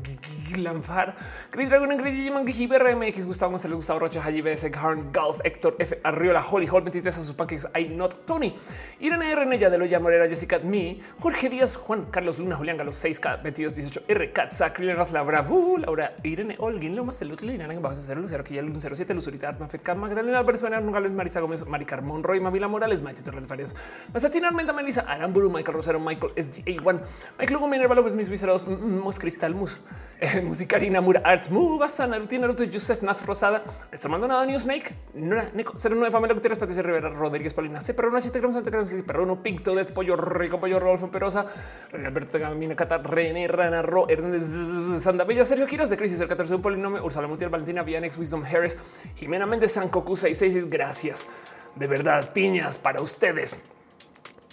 Lanfar, 0.57 1.15
Chris 1.51 1.69
Dragon, 1.69 1.91
Mangi, 2.33 2.67
BRMX, 2.67 3.27
Gustavo 3.27 3.51
González, 3.51 3.77
Gustavo 3.77 3.99
Rocha, 3.99 4.23
Haji 4.23 4.41
BS, 4.41 4.73
Harn, 4.75 5.13
Golf, 5.13 5.39
Héctor 5.45 5.77
F, 5.81 6.01
Arriola, 6.03 6.41
Holly 6.41 6.67
Hall, 6.67 6.81
23 6.81 7.19
a 7.19 7.23
sus 7.23 7.35
pancakes, 7.35 7.69
I 7.79 7.95
not 7.95 8.25
Tony, 8.25 8.55
Irene 9.01 9.31
R, 9.31 9.59
ya 9.59 9.69
de 9.69 9.99
Morera, 9.99 10.27
Jessica 10.27 10.61
Me, 10.61 10.99
Jorge 11.21 11.51
Díaz, 11.51 11.77
Juan 11.77 12.07
Carlos 12.07 12.39
Luna, 12.39 12.57
Julián 12.57 12.79
Galo, 12.79 12.93
6K, 12.93 13.43
22, 13.43 13.75
18, 13.75 14.05
R, 14.09 14.33
Katza, 14.33 14.73
Kriller 14.73 14.97
La 15.13 15.23
Bravo, 15.23 15.77
Laura, 15.77 16.15
Irene 16.23 16.57
Olguín, 16.59 16.97
Lomas, 16.97 17.21
El 17.21 17.33
Utli, 17.33 17.59
Nana, 17.59 17.79
Bajo 17.79 17.95
Cero, 17.97 18.23
Lucero, 18.23 18.43
Quilla, 18.43 18.63
07, 18.63 19.13
Luzurita, 19.13 19.51
Arma, 19.51 19.69
Fetca, 19.69 19.95
Magdalena 19.95 20.43
Gálvez, 20.43 21.13
Marisa 21.13 21.41
Gómez, 21.41 21.67
Mari 21.67 21.85
Carmón, 21.85 22.23
Roy, 22.23 22.41
Mavila 22.41 22.67
Morales, 22.67 23.03
Maite 23.03 23.21
Torres 23.21 23.75
Masatina 24.15 24.49
Armenta, 24.49 24.73
Melissa, 24.73 25.03
Aramburu, 25.19 25.51
Michael 25.51 25.75
Rosero, 25.75 26.01
Michael 26.01 26.33
SGA1, 26.35 27.01
Michael 27.39 27.57
Hugo 27.57 27.69
Minerva 27.69 27.95
López, 27.95 28.15
Mis 28.15 28.29
Viseros, 28.29 28.67
Mos 28.67 29.19
Cristal 29.19 29.55
Mus, 29.55 29.81
eh, 30.21 30.41
Musicarina 30.41 31.01
Mura 31.01 31.21
Arts, 31.25 31.51
Mu 31.51 31.79
Basana, 31.79 32.19
Rutina 32.19 32.43
Naruto, 32.43 32.65
Yusef 32.65 33.03
Nath 33.03 33.25
Rosada, 33.25 33.63
Está 33.93 34.09
Nada, 34.09 34.47
New 34.47 34.59
Snake, 34.59 34.95
Nora, 35.15 35.51
Nico, 35.55 35.75
09, 35.77 36.11
Pamela 36.11 36.35
Gutiérrez, 36.35 36.59
Patricia 36.59 36.83
Rivera, 36.83 37.11
Rodríguez, 37.11 37.55
Paulina 37.55 37.81
C, 37.81 37.95
Perrona, 37.95 38.21
7 38.21 38.39
gramos, 38.39 38.55
Santa 38.57 38.71
Cruz, 38.71 38.95
Perrono, 39.07 39.43
Pink 39.43 39.63
Todet, 39.63 39.93
Pollo 39.93 40.17
Rico, 40.17 40.59
Pollo 40.59 40.81
Rolfo 40.81 41.11
Perosa, 41.11 41.47
Alberto 41.93 42.39
Gamina, 42.39 42.75
Cata, 42.75 42.99
René, 42.99 43.49
Rana, 43.49 43.83
Ro, 43.83 44.07
Hernández, 44.09 45.03
Sanda 45.03 45.25
Bella, 45.25 45.45
Sergio 45.45 45.67
Quiroz 45.67 45.91
de 45.91 45.97
Crisis, 45.97 46.21
el 46.21 46.29
14 46.29 46.51
de 46.51 46.57
un 46.57 46.63
polinomio, 46.63 47.05
Ursula 47.05 47.27
Mutiel, 47.27 47.51
Valentina, 47.51 47.83
Vianex, 47.83 48.17
Wisdom 48.19 48.45
Harris, 48.45 48.79
Jimena 49.17 49.47
Méndez, 49.47 49.73
Sankoku 49.73 50.17
666, 50.17 50.71
gracias. 50.71 51.27
De 51.75 51.87
verdad, 51.87 52.33
piñas 52.33 52.79
para 52.79 53.01
ustedes. 53.01 53.61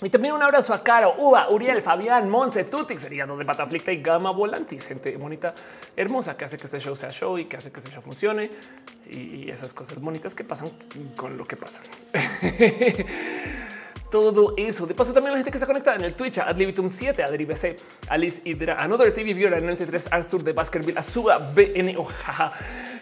Y 0.02 0.10
también 0.10 0.34
un 0.34 0.44
abrazo 0.44 0.74
a 0.74 0.84
Caro, 0.84 1.14
Uva, 1.18 1.50
Uriel, 1.50 1.82
Fabián, 1.82 2.30
Monte, 2.30 2.66
Tutix, 2.66 3.02
sería 3.02 3.26
donde 3.26 3.46
Pataflicta 3.46 3.92
y 3.92 4.02
Gama 4.02 4.32
Volantis, 4.32 4.88
gente 4.88 5.16
bonita, 5.16 5.54
hermosa, 5.96 6.36
que 6.36 6.46
hace 6.46 6.58
que 6.58 6.66
este 6.66 6.80
show 6.80 6.96
sea 6.96 7.12
show 7.12 7.38
y 7.38 7.46
que 7.46 7.58
hace 7.58 7.72
que 7.72 7.80
este 7.80 7.92
show 7.92 8.02
funcione 8.02 8.50
y 9.10 9.50
esas 9.50 9.74
cosas 9.74 10.00
bonitas 10.02 10.36
que 10.36 10.44
pasan 10.44 10.70
con 11.16 11.38
lo 11.38 11.48
que 11.48 11.56
pasa. 11.56 11.82
todo 14.16 14.54
eso. 14.56 14.86
De 14.86 14.94
paso, 14.94 15.12
también 15.12 15.34
la 15.34 15.40
gente 15.40 15.52
que 15.52 15.60
se 15.60 15.66
conecta 15.66 15.94
en 15.94 16.06
el 16.06 16.14
Twitch, 16.14 16.38
Adlibitum 16.38 16.88
7, 16.88 17.22
Adri 17.22 17.44
BC, 17.44 17.76
Alice 18.08 18.42
Hydra, 18.46 18.78
Another 18.82 19.12
TV 19.12 19.34
Viewer, 19.34 19.62
93, 19.62 20.08
Arthur 20.10 20.42
de 20.42 20.54
Baskerville, 20.54 20.98
Azuba, 20.98 21.38
BN, 21.38 21.98
Ojaja. 21.98 22.54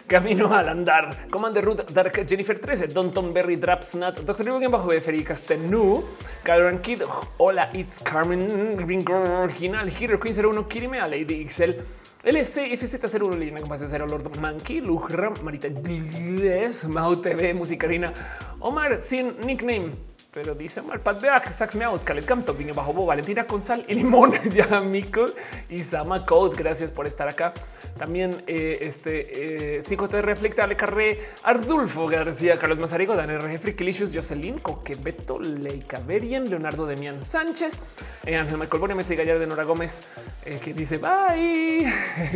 Camino 0.06 0.52
al 0.52 0.68
andar. 0.68 1.28
Commander 1.30 1.64
Ruth, 1.64 1.90
Dark 1.90 2.26
Jennifer 2.26 2.58
13, 2.58 2.88
Don 2.88 3.12
Tom 3.12 3.32
Berry, 3.32 3.56
Drapsnat, 3.56 4.20
Doctor 4.20 4.46
Rivo, 4.46 4.70
bajo 4.70 4.90
Feri 5.00 5.24
Castenu, 5.24 6.04
Calvin 6.42 6.78
Kid, 6.80 7.02
Hola, 7.38 7.70
It's 7.72 8.02
Carmen, 8.02 8.86
Ringo 8.86 9.14
Original, 9.14 9.88
Hero 9.88 10.18
Queen 10.18 10.34
01, 10.34 10.64
Kirime, 10.68 11.00
Lady 11.08 11.40
Excel. 11.40 11.82
LCFZ01, 12.22 13.38
Lina, 13.38 13.60
Compase 13.60 13.86
0, 13.86 14.06
Lord 14.06 14.36
Monkey, 14.36 14.80
Lujra, 14.80 15.30
Marita 15.42 15.68
Gles, 15.68 16.84
Mau 16.84 17.14
TV, 17.16 17.54
Musicarina, 17.54 18.12
Omar 18.60 19.00
sin 19.00 19.34
nickname 19.44 20.13
pero 20.34 20.56
dice 20.56 20.82
Marpat 20.82 21.22
Beak, 21.22 21.52
Sax 21.52 21.76
Meows, 21.76 22.02
Calet 22.02 22.24
Camto, 22.24 22.54
Vine 22.54 22.72
Bajo 22.72 22.92
Bo, 22.92 23.06
Valentina 23.06 23.46
con 23.46 23.62
sal 23.62 23.84
y 23.86 23.94
limón, 23.94 24.32
ya 24.52 24.80
Mico 24.80 25.26
y 25.68 25.84
Sama 25.84 26.26
Code. 26.26 26.56
Gracias 26.56 26.90
por 26.90 27.06
estar 27.06 27.28
acá. 27.28 27.54
También 27.96 28.42
eh, 28.48 28.78
este 28.80 29.80
5 29.84 30.04
eh, 30.04 30.08
te 30.08 30.22
reflecta 30.22 30.64
Ale 30.64 30.74
Carré, 30.74 31.20
Ardulfo 31.44 32.08
García, 32.08 32.58
Carlos 32.58 32.80
Mazarigo, 32.80 33.14
Dan 33.14 33.30
RG 33.30 33.60
Frikilicious, 33.60 34.12
Jocelyn, 34.12 34.58
Coque 34.58 34.96
Beto, 34.96 35.38
Leica 35.38 36.00
Berian, 36.00 36.50
Leonardo 36.50 36.84
Demian 36.84 37.22
Sánchez, 37.22 37.78
eh, 38.26 38.36
Ángel 38.36 38.58
Michael 38.58 38.80
Bonia, 38.80 38.96
Messi 38.96 39.14
Gallar 39.14 39.38
de 39.38 39.46
Nora 39.46 39.62
Gómez, 39.62 40.02
eh, 40.44 40.58
que 40.62 40.74
dice 40.74 40.98
bye. 40.98 41.86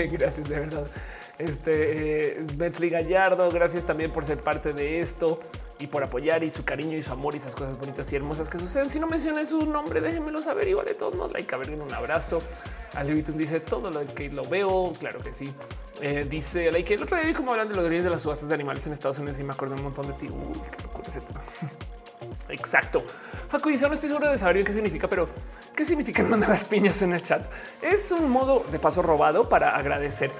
Gracias 0.12 0.48
de 0.48 0.60
verdad. 0.60 0.86
Este 1.36 2.36
Betsley 2.54 2.90
Gallardo, 2.90 3.48
gracias 3.50 3.84
también 3.84 4.10
por 4.10 4.24
ser 4.24 4.40
parte 4.40 4.72
de 4.72 5.00
esto 5.00 5.40
y 5.78 5.86
por 5.86 6.02
apoyar 6.02 6.42
y 6.42 6.50
su 6.50 6.64
cariño 6.64 6.96
y 6.96 7.02
su 7.02 7.12
amor 7.12 7.34
y 7.34 7.38
esas 7.38 7.54
cosas 7.54 7.78
bonitas 7.78 8.12
y 8.12 8.16
hermosas 8.16 8.48
que 8.48 8.58
suceden. 8.58 8.90
Si 8.90 8.98
no 8.98 9.06
mencioné 9.06 9.44
su 9.44 9.64
nombre, 9.64 10.00
déjenmelo 10.00 10.42
saber. 10.42 10.68
Igual 10.68 10.86
de 10.86 10.94
todos 10.94 11.14
nos 11.14 11.32
like 11.32 11.54
a 11.54 11.58
ver 11.58 11.70
un 11.70 11.92
abrazo. 11.92 12.40
Alibitum 12.94 13.36
dice 13.36 13.60
todo 13.60 13.90
lo 13.90 14.04
que 14.14 14.28
lo 14.30 14.42
veo. 14.44 14.92
Claro 14.98 15.20
que 15.20 15.32
sí. 15.32 15.52
Eh, 16.00 16.26
dice 16.28 16.70
like 16.70 16.94
el 16.94 17.02
otro 17.02 17.16
día 17.16 17.32
como 17.34 17.52
hablan 17.52 17.68
de 17.68 17.74
los 17.74 17.88
de 17.88 18.10
las 18.10 18.22
subastas 18.22 18.48
de 18.48 18.54
animales 18.54 18.86
en 18.86 18.92
Estados 18.92 19.18
Unidos 19.18 19.40
y 19.40 19.44
me 19.44 19.52
acuerdo 19.52 19.74
un 19.76 19.84
montón 19.84 20.06
de 20.06 20.14
ti. 20.14 20.26
Uy, 20.26 20.60
qué 20.76 20.82
locura. 20.82 21.08
Exacto. 22.48 23.04
Facu 23.48 23.68
dice 23.68 23.86
no 23.86 23.94
estoy 23.94 24.08
seguro 24.08 24.30
de 24.30 24.38
saber 24.38 24.64
qué 24.64 24.72
significa, 24.72 25.08
pero 25.08 25.28
qué 25.76 25.84
significa 25.84 26.22
mandar 26.22 26.50
las 26.50 26.64
piñas 26.64 27.00
en 27.02 27.12
el 27.12 27.22
chat. 27.22 27.46
Es 27.82 28.10
un 28.10 28.30
modo 28.30 28.64
de 28.72 28.78
paso 28.78 29.02
robado 29.02 29.48
para 29.48 29.76
agradecer 29.76 30.30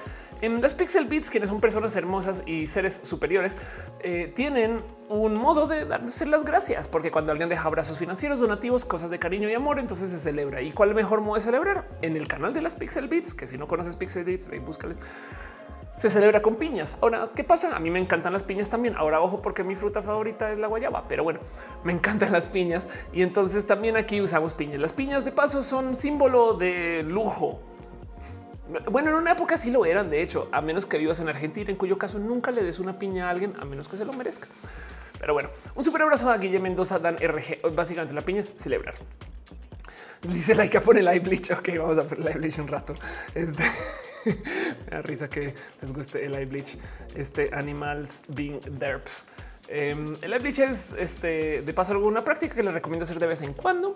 en 0.41 0.61
las 0.61 0.73
Pixel 0.73 1.05
Beats, 1.05 1.29
quienes 1.29 1.49
son 1.49 1.59
personas 1.59 1.95
hermosas 1.95 2.43
y 2.45 2.67
seres 2.67 3.01
superiores, 3.03 3.57
eh, 3.99 4.31
tienen 4.35 4.81
un 5.09 5.33
modo 5.33 5.67
de 5.67 5.85
darse 5.85 6.25
las 6.27 6.45
gracias, 6.45 6.87
porque 6.87 7.09
cuando 7.09 7.31
alguien 7.31 7.49
deja 7.49 7.67
abrazos 7.67 7.97
financieros, 7.97 8.39
donativos, 8.39 8.85
cosas 8.85 9.09
de 9.09 9.17
cariño 9.17 9.49
y 9.49 9.53
amor, 9.55 9.79
entonces 9.79 10.09
se 10.11 10.19
celebra. 10.19 10.61
¿Y 10.61 10.71
cuál 10.71 10.93
mejor 10.93 11.21
modo 11.21 11.35
de 11.35 11.41
celebrar? 11.41 11.87
En 12.01 12.15
el 12.15 12.27
canal 12.27 12.53
de 12.53 12.61
las 12.61 12.75
Pixel 12.75 13.07
Beats, 13.07 13.33
que 13.33 13.47
si 13.47 13.57
no 13.57 13.67
conoces 13.67 13.95
Pixel 13.95 14.23
Beats, 14.23 14.49
búscales. 14.61 14.99
Se 15.95 16.09
celebra 16.09 16.41
con 16.41 16.55
piñas. 16.55 16.95
Ahora, 17.01 17.29
¿qué 17.35 17.43
pasa? 17.43 17.75
A 17.75 17.79
mí 17.79 17.89
me 17.89 17.99
encantan 17.99 18.31
las 18.31 18.43
piñas 18.43 18.69
también. 18.69 18.95
Ahora, 18.95 19.19
ojo, 19.19 19.41
porque 19.41 19.63
mi 19.63 19.75
fruta 19.75 20.01
favorita 20.01 20.53
es 20.53 20.59
la 20.59 20.67
guayaba, 20.67 21.05
pero 21.09 21.23
bueno, 21.23 21.39
me 21.83 21.91
encantan 21.91 22.31
las 22.31 22.47
piñas. 22.47 22.87
Y 23.11 23.23
entonces 23.23 23.67
también 23.67 23.97
aquí 23.97 24.21
usamos 24.21 24.53
piñas. 24.53 24.79
Las 24.79 24.93
piñas 24.93 25.25
de 25.25 25.31
paso 25.31 25.63
son 25.63 25.95
símbolo 25.95 26.53
de 26.53 27.03
lujo, 27.03 27.59
bueno, 28.91 29.09
en 29.09 29.15
una 29.15 29.31
época 29.31 29.57
sí 29.57 29.71
lo 29.71 29.83
eran, 29.83 30.11
de 30.11 30.21
hecho, 30.21 30.47
a 30.51 30.61
menos 30.61 30.85
que 30.85 30.99
vivas 30.99 31.19
en 31.19 31.27
Argentina, 31.27 31.71
en 31.71 31.75
cuyo 31.75 31.97
caso 31.97 32.19
nunca 32.19 32.51
le 32.51 32.63
des 32.63 32.77
una 32.77 32.99
piña 32.99 33.27
a 33.27 33.31
alguien 33.31 33.55
a 33.59 33.65
menos 33.65 33.87
que 33.87 33.97
se 33.97 34.05
lo 34.05 34.13
merezca. 34.13 34.47
Pero 35.19 35.33
bueno, 35.33 35.49
un 35.75 35.83
super 35.83 36.01
abrazo 36.01 36.29
a 36.29 36.37
Guille 36.37 36.59
Mendoza, 36.59 36.97
Dan 36.99 37.17
RG. 37.17 37.73
Básicamente 37.73 38.13
la 38.13 38.21
piña 38.21 38.39
es 38.39 38.53
celebrar. 38.55 38.95
Dice 40.21 40.55
like 40.55 40.77
a 40.77 40.81
poner 40.81 41.03
live 41.03 41.19
bleach. 41.19 41.51
Ok, 41.51 41.69
vamos 41.77 41.97
a 41.97 42.03
poner 42.03 42.25
live 42.25 42.39
bleach 42.39 42.59
un 42.59 42.67
rato. 42.67 42.93
Este 43.33 43.63
me 44.91 45.01
risa 45.01 45.29
que 45.29 45.53
les 45.81 45.93
guste 45.93 46.25
el 46.25 46.31
live 46.31 46.45
bleach. 46.45 46.77
Este 47.15 47.49
animals 47.53 48.25
being 48.29 48.59
derps. 48.79 49.23
Em, 49.71 50.15
el 50.23 50.39
bleach 50.39 50.59
es 50.59 50.93
este 50.97 51.61
de 51.61 51.73
paso 51.73 51.91
alguna 51.91 52.23
práctica 52.23 52.55
que 52.55 52.63
les 52.63 52.73
recomiendo 52.73 53.03
hacer 53.03 53.19
de 53.19 53.27
vez 53.27 53.43
en 53.43 53.53
cuando 53.53 53.93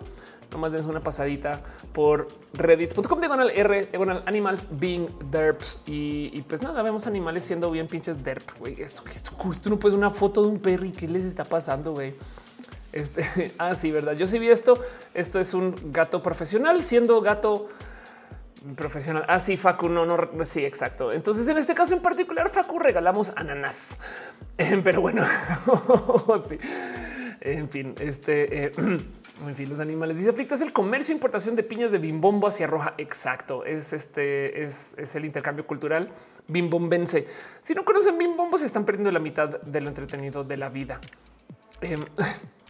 nomás 0.52 0.70
des 0.70 0.86
una 0.86 1.00
pasadita 1.00 1.60
por 1.92 2.28
reddit.com 2.52 3.18
diagonal 3.18 3.50
R, 3.50 3.86
diagonal 3.86 4.22
animals 4.26 4.68
being 4.70 5.08
derps. 5.30 5.80
Y, 5.86 6.40
pues 6.42 6.62
nada, 6.62 6.82
vemos 6.82 7.06
animales 7.06 7.44
siendo 7.44 7.70
bien 7.70 7.88
pinches 7.88 8.22
derp. 8.22 8.58
Güey, 8.58 8.80
esto, 8.80 9.02
esto, 9.08 9.32
esto 9.50 9.70
no 9.70 9.78
puede 9.78 9.96
una 9.96 10.10
foto 10.10 10.42
de 10.42 10.48
un 10.48 10.60
perro 10.60 10.84
y 10.84 10.92
qué 10.92 11.08
les 11.08 11.24
está 11.24 11.44
pasando, 11.44 11.92
güey. 11.92 12.14
Este, 12.92 13.52
ah, 13.58 13.74
sí, 13.74 13.90
verdad. 13.90 14.14
Yo 14.14 14.26
sí 14.28 14.38
vi 14.38 14.48
esto. 14.48 14.78
Esto 15.12 15.40
es 15.40 15.54
un 15.54 15.74
gato 15.92 16.22
profesional 16.22 16.82
siendo 16.82 17.20
gato 17.20 17.68
profesional. 18.76 19.24
Así, 19.28 19.54
ah, 19.54 19.58
Facu, 19.58 19.88
no, 19.88 20.06
no, 20.06 20.44
sí, 20.44 20.64
exacto. 20.64 21.12
Entonces, 21.12 21.48
en 21.48 21.58
este 21.58 21.74
caso 21.74 21.94
en 21.94 22.00
particular, 22.00 22.48
Facu 22.48 22.78
regalamos 22.78 23.32
ananas. 23.36 23.96
Pero 24.84 25.00
bueno, 25.00 25.24
sí. 26.42 26.58
En 27.40 27.68
fin, 27.68 27.94
este. 27.98 28.66
Eh, 28.66 28.72
En 29.42 29.56
fin, 29.56 29.68
los 29.68 29.80
animales. 29.80 30.18
Dice 30.18 30.30
aflictas 30.30 30.60
el 30.60 30.72
comercio 30.72 31.12
e 31.12 31.16
importación 31.16 31.56
de 31.56 31.64
piñas 31.64 31.90
de 31.90 31.98
bimbombo 31.98 32.46
hacia 32.46 32.66
roja. 32.66 32.94
Exacto. 32.98 33.64
Es 33.64 33.92
este, 33.92 34.64
es, 34.64 34.94
el 35.14 35.24
intercambio 35.24 35.66
cultural 35.66 36.10
bimbombense. 36.46 37.26
Si 37.60 37.74
no 37.74 37.84
conocen 37.84 38.16
bimbombo, 38.16 38.58
se 38.58 38.66
están 38.66 38.84
perdiendo 38.84 39.10
la 39.10 39.18
mitad 39.18 39.60
del 39.62 39.88
entretenido 39.88 40.44
de 40.44 40.56
la 40.56 40.68
vida. 40.68 41.00
Em, 41.80 42.04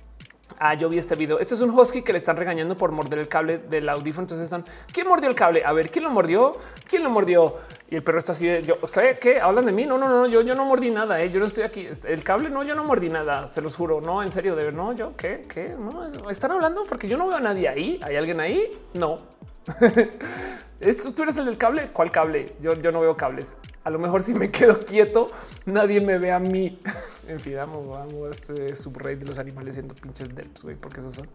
Ah, 0.58 0.74
yo 0.74 0.88
vi 0.88 0.98
este 0.98 1.14
video. 1.14 1.38
Este 1.38 1.54
es 1.54 1.60
un 1.60 1.70
husky 1.70 2.02
que 2.02 2.12
le 2.12 2.18
están 2.18 2.36
regañando 2.36 2.76
por 2.76 2.92
morder 2.92 3.18
el 3.18 3.28
cable 3.28 3.58
del 3.58 3.88
audífono. 3.88 4.24
Entonces 4.24 4.44
están, 4.44 4.64
¿quién 4.92 5.06
mordió 5.08 5.28
el 5.28 5.34
cable? 5.34 5.62
A 5.64 5.72
ver, 5.72 5.90
¿quién 5.90 6.04
lo 6.04 6.10
mordió? 6.10 6.56
¿Quién 6.88 7.02
lo 7.02 7.10
mordió? 7.10 7.56
Y 7.90 7.96
el 7.96 8.02
perro 8.02 8.18
está 8.18 8.32
así 8.32 8.46
de 8.46 8.62
yo, 8.62 8.76
¿qué? 9.20 9.40
¿Hablan 9.40 9.66
de 9.66 9.72
mí? 9.72 9.86
No, 9.86 9.98
no, 9.98 10.08
no, 10.08 10.26
yo, 10.26 10.42
yo 10.42 10.54
no 10.54 10.64
mordí 10.64 10.90
nada. 10.90 11.20
¿eh? 11.22 11.30
Yo 11.30 11.40
no 11.40 11.46
estoy 11.46 11.64
aquí. 11.64 11.86
Este, 11.86 12.12
el 12.12 12.22
cable, 12.24 12.50
no, 12.50 12.62
yo 12.62 12.74
no 12.74 12.84
mordí 12.84 13.08
nada. 13.08 13.48
Se 13.48 13.60
los 13.60 13.76
juro. 13.76 14.00
No, 14.00 14.22
en 14.22 14.30
serio, 14.30 14.56
de 14.56 14.64
ver, 14.64 14.74
no, 14.74 14.92
yo 14.92 15.16
qué, 15.16 15.44
qué, 15.48 15.74
no 15.78 16.30
están 16.30 16.52
hablando 16.52 16.84
porque 16.88 17.08
yo 17.08 17.16
no 17.16 17.26
veo 17.26 17.36
a 17.36 17.40
nadie 17.40 17.68
ahí. 17.68 18.00
¿Hay 18.02 18.16
alguien 18.16 18.40
ahí? 18.40 18.70
No. 18.94 19.18
Esto 20.80 21.14
tú 21.14 21.22
eres 21.22 21.36
el 21.36 21.46
del 21.46 21.56
cable. 21.56 21.90
¿Cuál 21.92 22.10
cable? 22.10 22.56
Yo, 22.60 22.74
yo 22.74 22.92
no 22.92 23.00
veo 23.00 23.16
cables. 23.16 23.56
A 23.84 23.90
lo 23.90 23.98
mejor 23.98 24.22
si 24.22 24.34
me 24.34 24.50
quedo 24.50 24.80
quieto, 24.80 25.30
nadie 25.66 26.00
me 26.00 26.18
ve 26.18 26.32
a 26.32 26.38
mí. 26.38 26.78
en 27.28 27.40
fin, 27.40 27.56
vamos, 27.56 27.88
vamos 27.88 28.28
a 28.28 28.30
este 28.30 28.74
subrey 28.74 29.16
de 29.16 29.26
los 29.26 29.38
animales 29.38 29.74
siendo 29.74 29.94
pinches 29.94 30.34
derps, 30.34 30.62
güey, 30.62 30.76
porque 30.76 31.00
esos 31.00 31.14
son. 31.14 31.28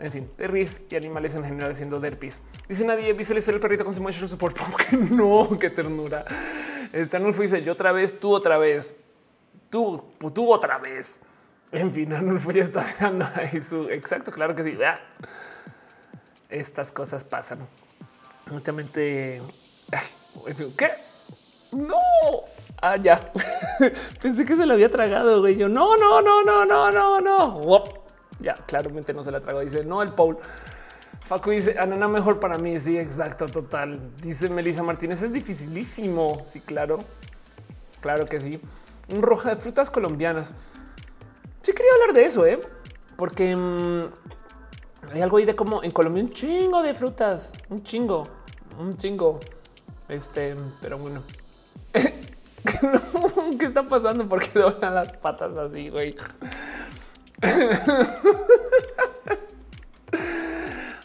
En 0.00 0.12
fin, 0.12 0.30
perris 0.36 0.80
y 0.90 0.96
animales 0.96 1.34
en 1.34 1.44
general 1.44 1.74
siendo 1.74 1.98
derpis. 1.98 2.40
Dice 2.68 2.84
nadie, 2.84 3.12
viste 3.12 3.34
el 3.34 3.60
perrito 3.60 3.84
con 3.84 3.94
su 3.94 4.02
motion 4.02 4.28
support. 4.28 4.56
que 4.90 4.96
no, 4.96 5.56
qué 5.58 5.70
ternura. 5.70 6.24
Este 6.92 7.16
Anulfo 7.16 7.42
dice 7.42 7.62
yo 7.62 7.72
otra 7.72 7.92
vez, 7.92 8.18
tú 8.18 8.32
otra 8.32 8.58
vez, 8.58 8.96
tú, 9.70 10.02
tú 10.32 10.52
otra 10.52 10.78
vez. 10.78 11.20
En 11.72 11.92
fin, 11.92 12.12
Anulfo 12.12 12.50
ya 12.50 12.62
está 12.62 12.82
dejando 12.82 13.26
ahí 13.34 13.60
su 13.60 13.88
exacto. 13.90 14.32
Claro 14.32 14.54
que 14.54 14.64
sí. 14.64 14.78
Estas 16.48 16.92
cosas 16.92 17.24
pasan. 17.24 17.68
Últimamente, 18.50 19.42
¿qué? 20.76 20.90
No. 21.72 21.98
Ah, 22.80 22.96
ya. 22.96 23.32
Pensé 24.22 24.44
que 24.44 24.56
se 24.56 24.64
lo 24.64 24.74
había 24.74 24.90
tragado, 24.90 25.40
güey. 25.40 25.56
Yo 25.56 25.68
no, 25.68 25.96
no, 25.96 26.22
no, 26.22 26.42
no, 26.42 26.64
no, 26.64 26.90
no, 26.90 27.20
no. 27.20 27.84
Ya, 28.40 28.54
claramente 28.66 29.12
no 29.12 29.22
se 29.22 29.30
la 29.30 29.40
tragó. 29.40 29.60
Dice 29.60 29.84
no, 29.84 30.02
el 30.02 30.14
Paul. 30.14 30.38
Facu 31.26 31.50
dice 31.50 31.78
Anana 31.78 32.08
mejor 32.08 32.40
para 32.40 32.56
mí. 32.56 32.78
Sí, 32.78 32.98
exacto, 32.98 33.48
total. 33.48 34.16
Dice 34.22 34.48
Melissa 34.48 34.82
Martínez. 34.82 35.22
Es 35.22 35.32
dificilísimo. 35.32 36.40
Sí, 36.44 36.60
claro. 36.60 37.04
Claro 38.00 38.24
que 38.24 38.40
sí. 38.40 38.60
Un 39.08 39.20
roja 39.20 39.54
de 39.54 39.60
frutas 39.60 39.90
colombianas. 39.90 40.54
Sí, 41.62 41.72
quería 41.72 41.92
hablar 41.94 42.14
de 42.14 42.24
eso. 42.24 42.46
¿eh? 42.46 42.60
porque 43.18 43.54
mm, 43.54 44.02
hay 45.12 45.20
algo 45.20 45.36
ahí 45.38 45.44
de 45.44 45.56
como 45.56 45.82
en 45.82 45.90
Colombia 45.90 46.22
un 46.22 46.32
chingo 46.32 46.82
de 46.82 46.94
frutas, 46.94 47.52
un 47.68 47.82
chingo, 47.82 48.28
un 48.78 48.96
chingo. 48.96 49.40
Este, 50.08 50.54
pero 50.80 50.98
bueno. 50.98 51.22
¿Qué 53.58 53.66
está 53.66 53.82
pasando? 53.82 54.28
¿Por 54.28 54.40
qué 54.40 54.60
doblan 54.60 54.94
las 54.94 55.10
patas 55.16 55.56
así, 55.56 55.88
güey? 55.90 56.14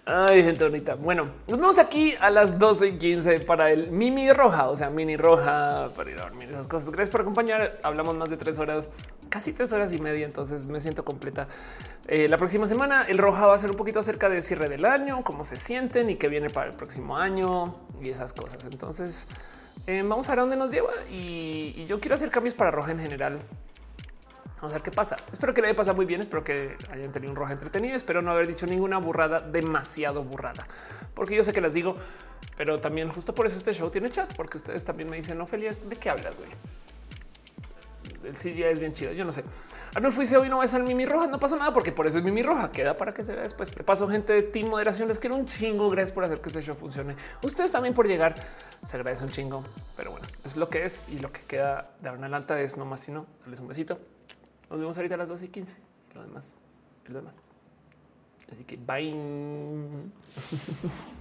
Ay, 0.06 0.43
gente 0.43 0.65
bonita. 0.65 0.95
Bueno, 0.95 1.30
nos 1.48 1.57
vemos 1.57 1.77
aquí 1.77 2.14
a 2.19 2.30
las 2.30 2.59
12 2.59 2.88
y 2.88 2.98
15 2.98 3.40
para 3.40 3.72
el 3.72 3.90
Mimi 3.90 4.33
Roja, 4.33 4.67
o 4.67 4.75
sea, 4.75 4.90
mini 4.90 5.15
roja 5.15 5.91
para 5.95 6.11
ir 6.11 6.19
a 6.19 6.23
dormir 6.23 6.49
esas 6.49 6.67
cosas. 6.67 6.91
Gracias 6.91 7.09
por 7.09 7.22
acompañar. 7.22 7.80
Hablamos 7.83 8.14
más 8.17 8.30
de 8.30 8.35
tres 8.35 8.59
horas, 8.59 8.90
casi 9.30 9.53
tres 9.53 9.72
horas 9.72 9.93
y 9.93 9.99
media. 9.99 10.25
Entonces 10.25 10.65
me 10.65 10.82
siento 10.82 11.06
completa. 11.06 11.48
Eh, 12.09 12.27
la 12.27 12.35
próxima 12.35 12.67
semana 12.67 13.03
el 13.07 13.17
Roja 13.17 13.48
va 13.48 13.56
a 13.56 13.59
ser 13.59 13.72
un 13.72 13.77
poquito 13.77 13.99
acerca 13.99 14.27
del 14.27 14.41
cierre 14.41 14.67
del 14.67 14.83
año, 14.83 15.23
cómo 15.23 15.45
se 15.45 15.57
sienten 15.57 16.09
y 16.09 16.17
qué 16.17 16.27
viene 16.27 16.49
para 16.49 16.72
el 16.72 16.75
próximo 16.75 17.15
año 17.15 17.73
y 18.01 18.09
esas 18.09 18.33
cosas. 18.33 18.65
Entonces 18.65 19.30
eh, 19.88 20.03
vamos 20.06 20.27
a 20.27 20.33
ver 20.33 20.40
dónde 20.40 20.57
nos 20.57 20.69
lleva 20.69 20.91
y 21.09 21.85
yo 21.85 22.01
quiero 22.01 22.15
hacer 22.15 22.30
cambios 22.30 22.56
para 22.56 22.72
Roja 22.72 22.91
en 22.91 22.99
general. 22.99 23.40
Vamos 24.64 24.75
a 24.75 24.77
ver 24.77 24.83
qué 24.83 24.92
pasa. 24.92 25.17
Espero 25.30 25.53
que 25.53 25.59
le 25.59 25.67
haya 25.67 25.75
pasado 25.75 25.98
muy 25.98 26.06
bien. 26.06 26.22
Espero 26.22 26.42
que 26.42 26.77
hayan 26.90 27.11
tenido 27.11 27.30
un 27.30 27.35
roja 27.35 27.51
entretenido. 27.51 27.98
Espero 27.98 28.22
no 28.22 28.32
haber 28.32 28.48
dicho 28.48 28.66
ninguna 28.66 28.98
burrada, 28.98 29.42
demasiado 29.42 30.24
burrada, 30.24 30.66
porque 31.14 31.35
yo 31.35 31.43
sé 31.43 31.51
que 31.51 31.59
las 31.59 31.74
digo, 31.74 31.98
pero 32.56 32.80
también 32.80 33.11
justo 33.11 33.35
por 33.35 33.45
eso 33.45 33.58
este 33.58 33.74
show 33.74 33.90
tiene 33.90 34.09
chat, 34.09 34.33
porque 34.38 34.56
ustedes 34.56 34.85
también 34.85 35.09
me 35.09 35.17
dicen, 35.17 35.42
Ofelia, 35.42 35.75
¿de 35.83 35.98
qué 35.98 36.09
hablas? 36.09 36.38
Güey? 36.38 36.50
El 38.24 38.56
ya 38.56 38.69
es 38.69 38.80
bien 38.80 38.93
chido. 38.93 39.11
Yo 39.11 39.25
no 39.25 39.33
sé. 39.33 39.43
Arnulfo 39.95 40.22
dice 40.22 40.38
hoy 40.38 40.48
no 40.48 40.59
va 40.59 40.64
a 40.64 40.67
ser 40.67 40.82
Mimi 40.82 41.06
Roja. 41.06 41.27
No 41.27 41.42
pasa 41.42 41.58
nada 41.58 41.74
porque 41.74 41.92
por 41.92 42.08
eso 42.08 42.19
es 42.19 42.24
Mimi 42.24 42.42
Roja. 42.42 42.72
Queda 42.72 42.95
para 42.95 43.14
que 43.14 43.25
se 43.25 43.33
vea 43.33 43.43
después. 43.43 43.69
Te 43.69 43.83
paso 43.83 44.08
gente 44.08 44.32
de 44.32 44.43
Team 44.43 44.69
Moderación. 44.69 45.09
Les 45.09 45.19
quiero 45.19 45.35
un 45.35 45.45
chingo. 45.45 45.90
Gracias 45.90 46.16
por 46.16 46.24
hacer 46.24 46.40
que 46.40 46.48
este 46.48 46.61
show 46.61 46.74
funcione. 46.74 47.17
Ustedes 47.42 47.74
también 47.74 47.93
por 47.93 48.08
llegar. 48.08 48.35
Se 48.82 48.95
agradece 48.95 49.25
un 49.25 49.32
chingo. 49.32 49.66
Pero 49.98 50.11
bueno, 50.11 50.25
es 50.45 50.56
lo 50.56 50.69
que 50.69 50.85
es 50.85 51.03
y 51.09 51.19
lo 51.19 51.33
que 51.33 51.42
queda 51.42 51.90
de 52.00 52.08
ahora 52.08 52.17
en 52.19 52.24
adelante 52.24 52.64
es 52.64 52.77
no 52.77 52.85
más 52.85 53.01
sino 53.01 53.25
darles 53.42 53.59
un 53.59 53.67
besito. 53.67 54.00
Nos 54.69 54.80
vemos 54.80 54.98
ahorita 54.98 55.16
a 55.16 55.17
las 55.17 55.30
12 55.30 55.45
y 55.45 55.50
15. 55.50 55.77
Lo 56.16 56.24
demás, 56.24 56.58
lo 57.08 57.16
demás. 57.16 57.33
Así 58.51 58.64
que 58.64 58.77
bye. 58.77 59.14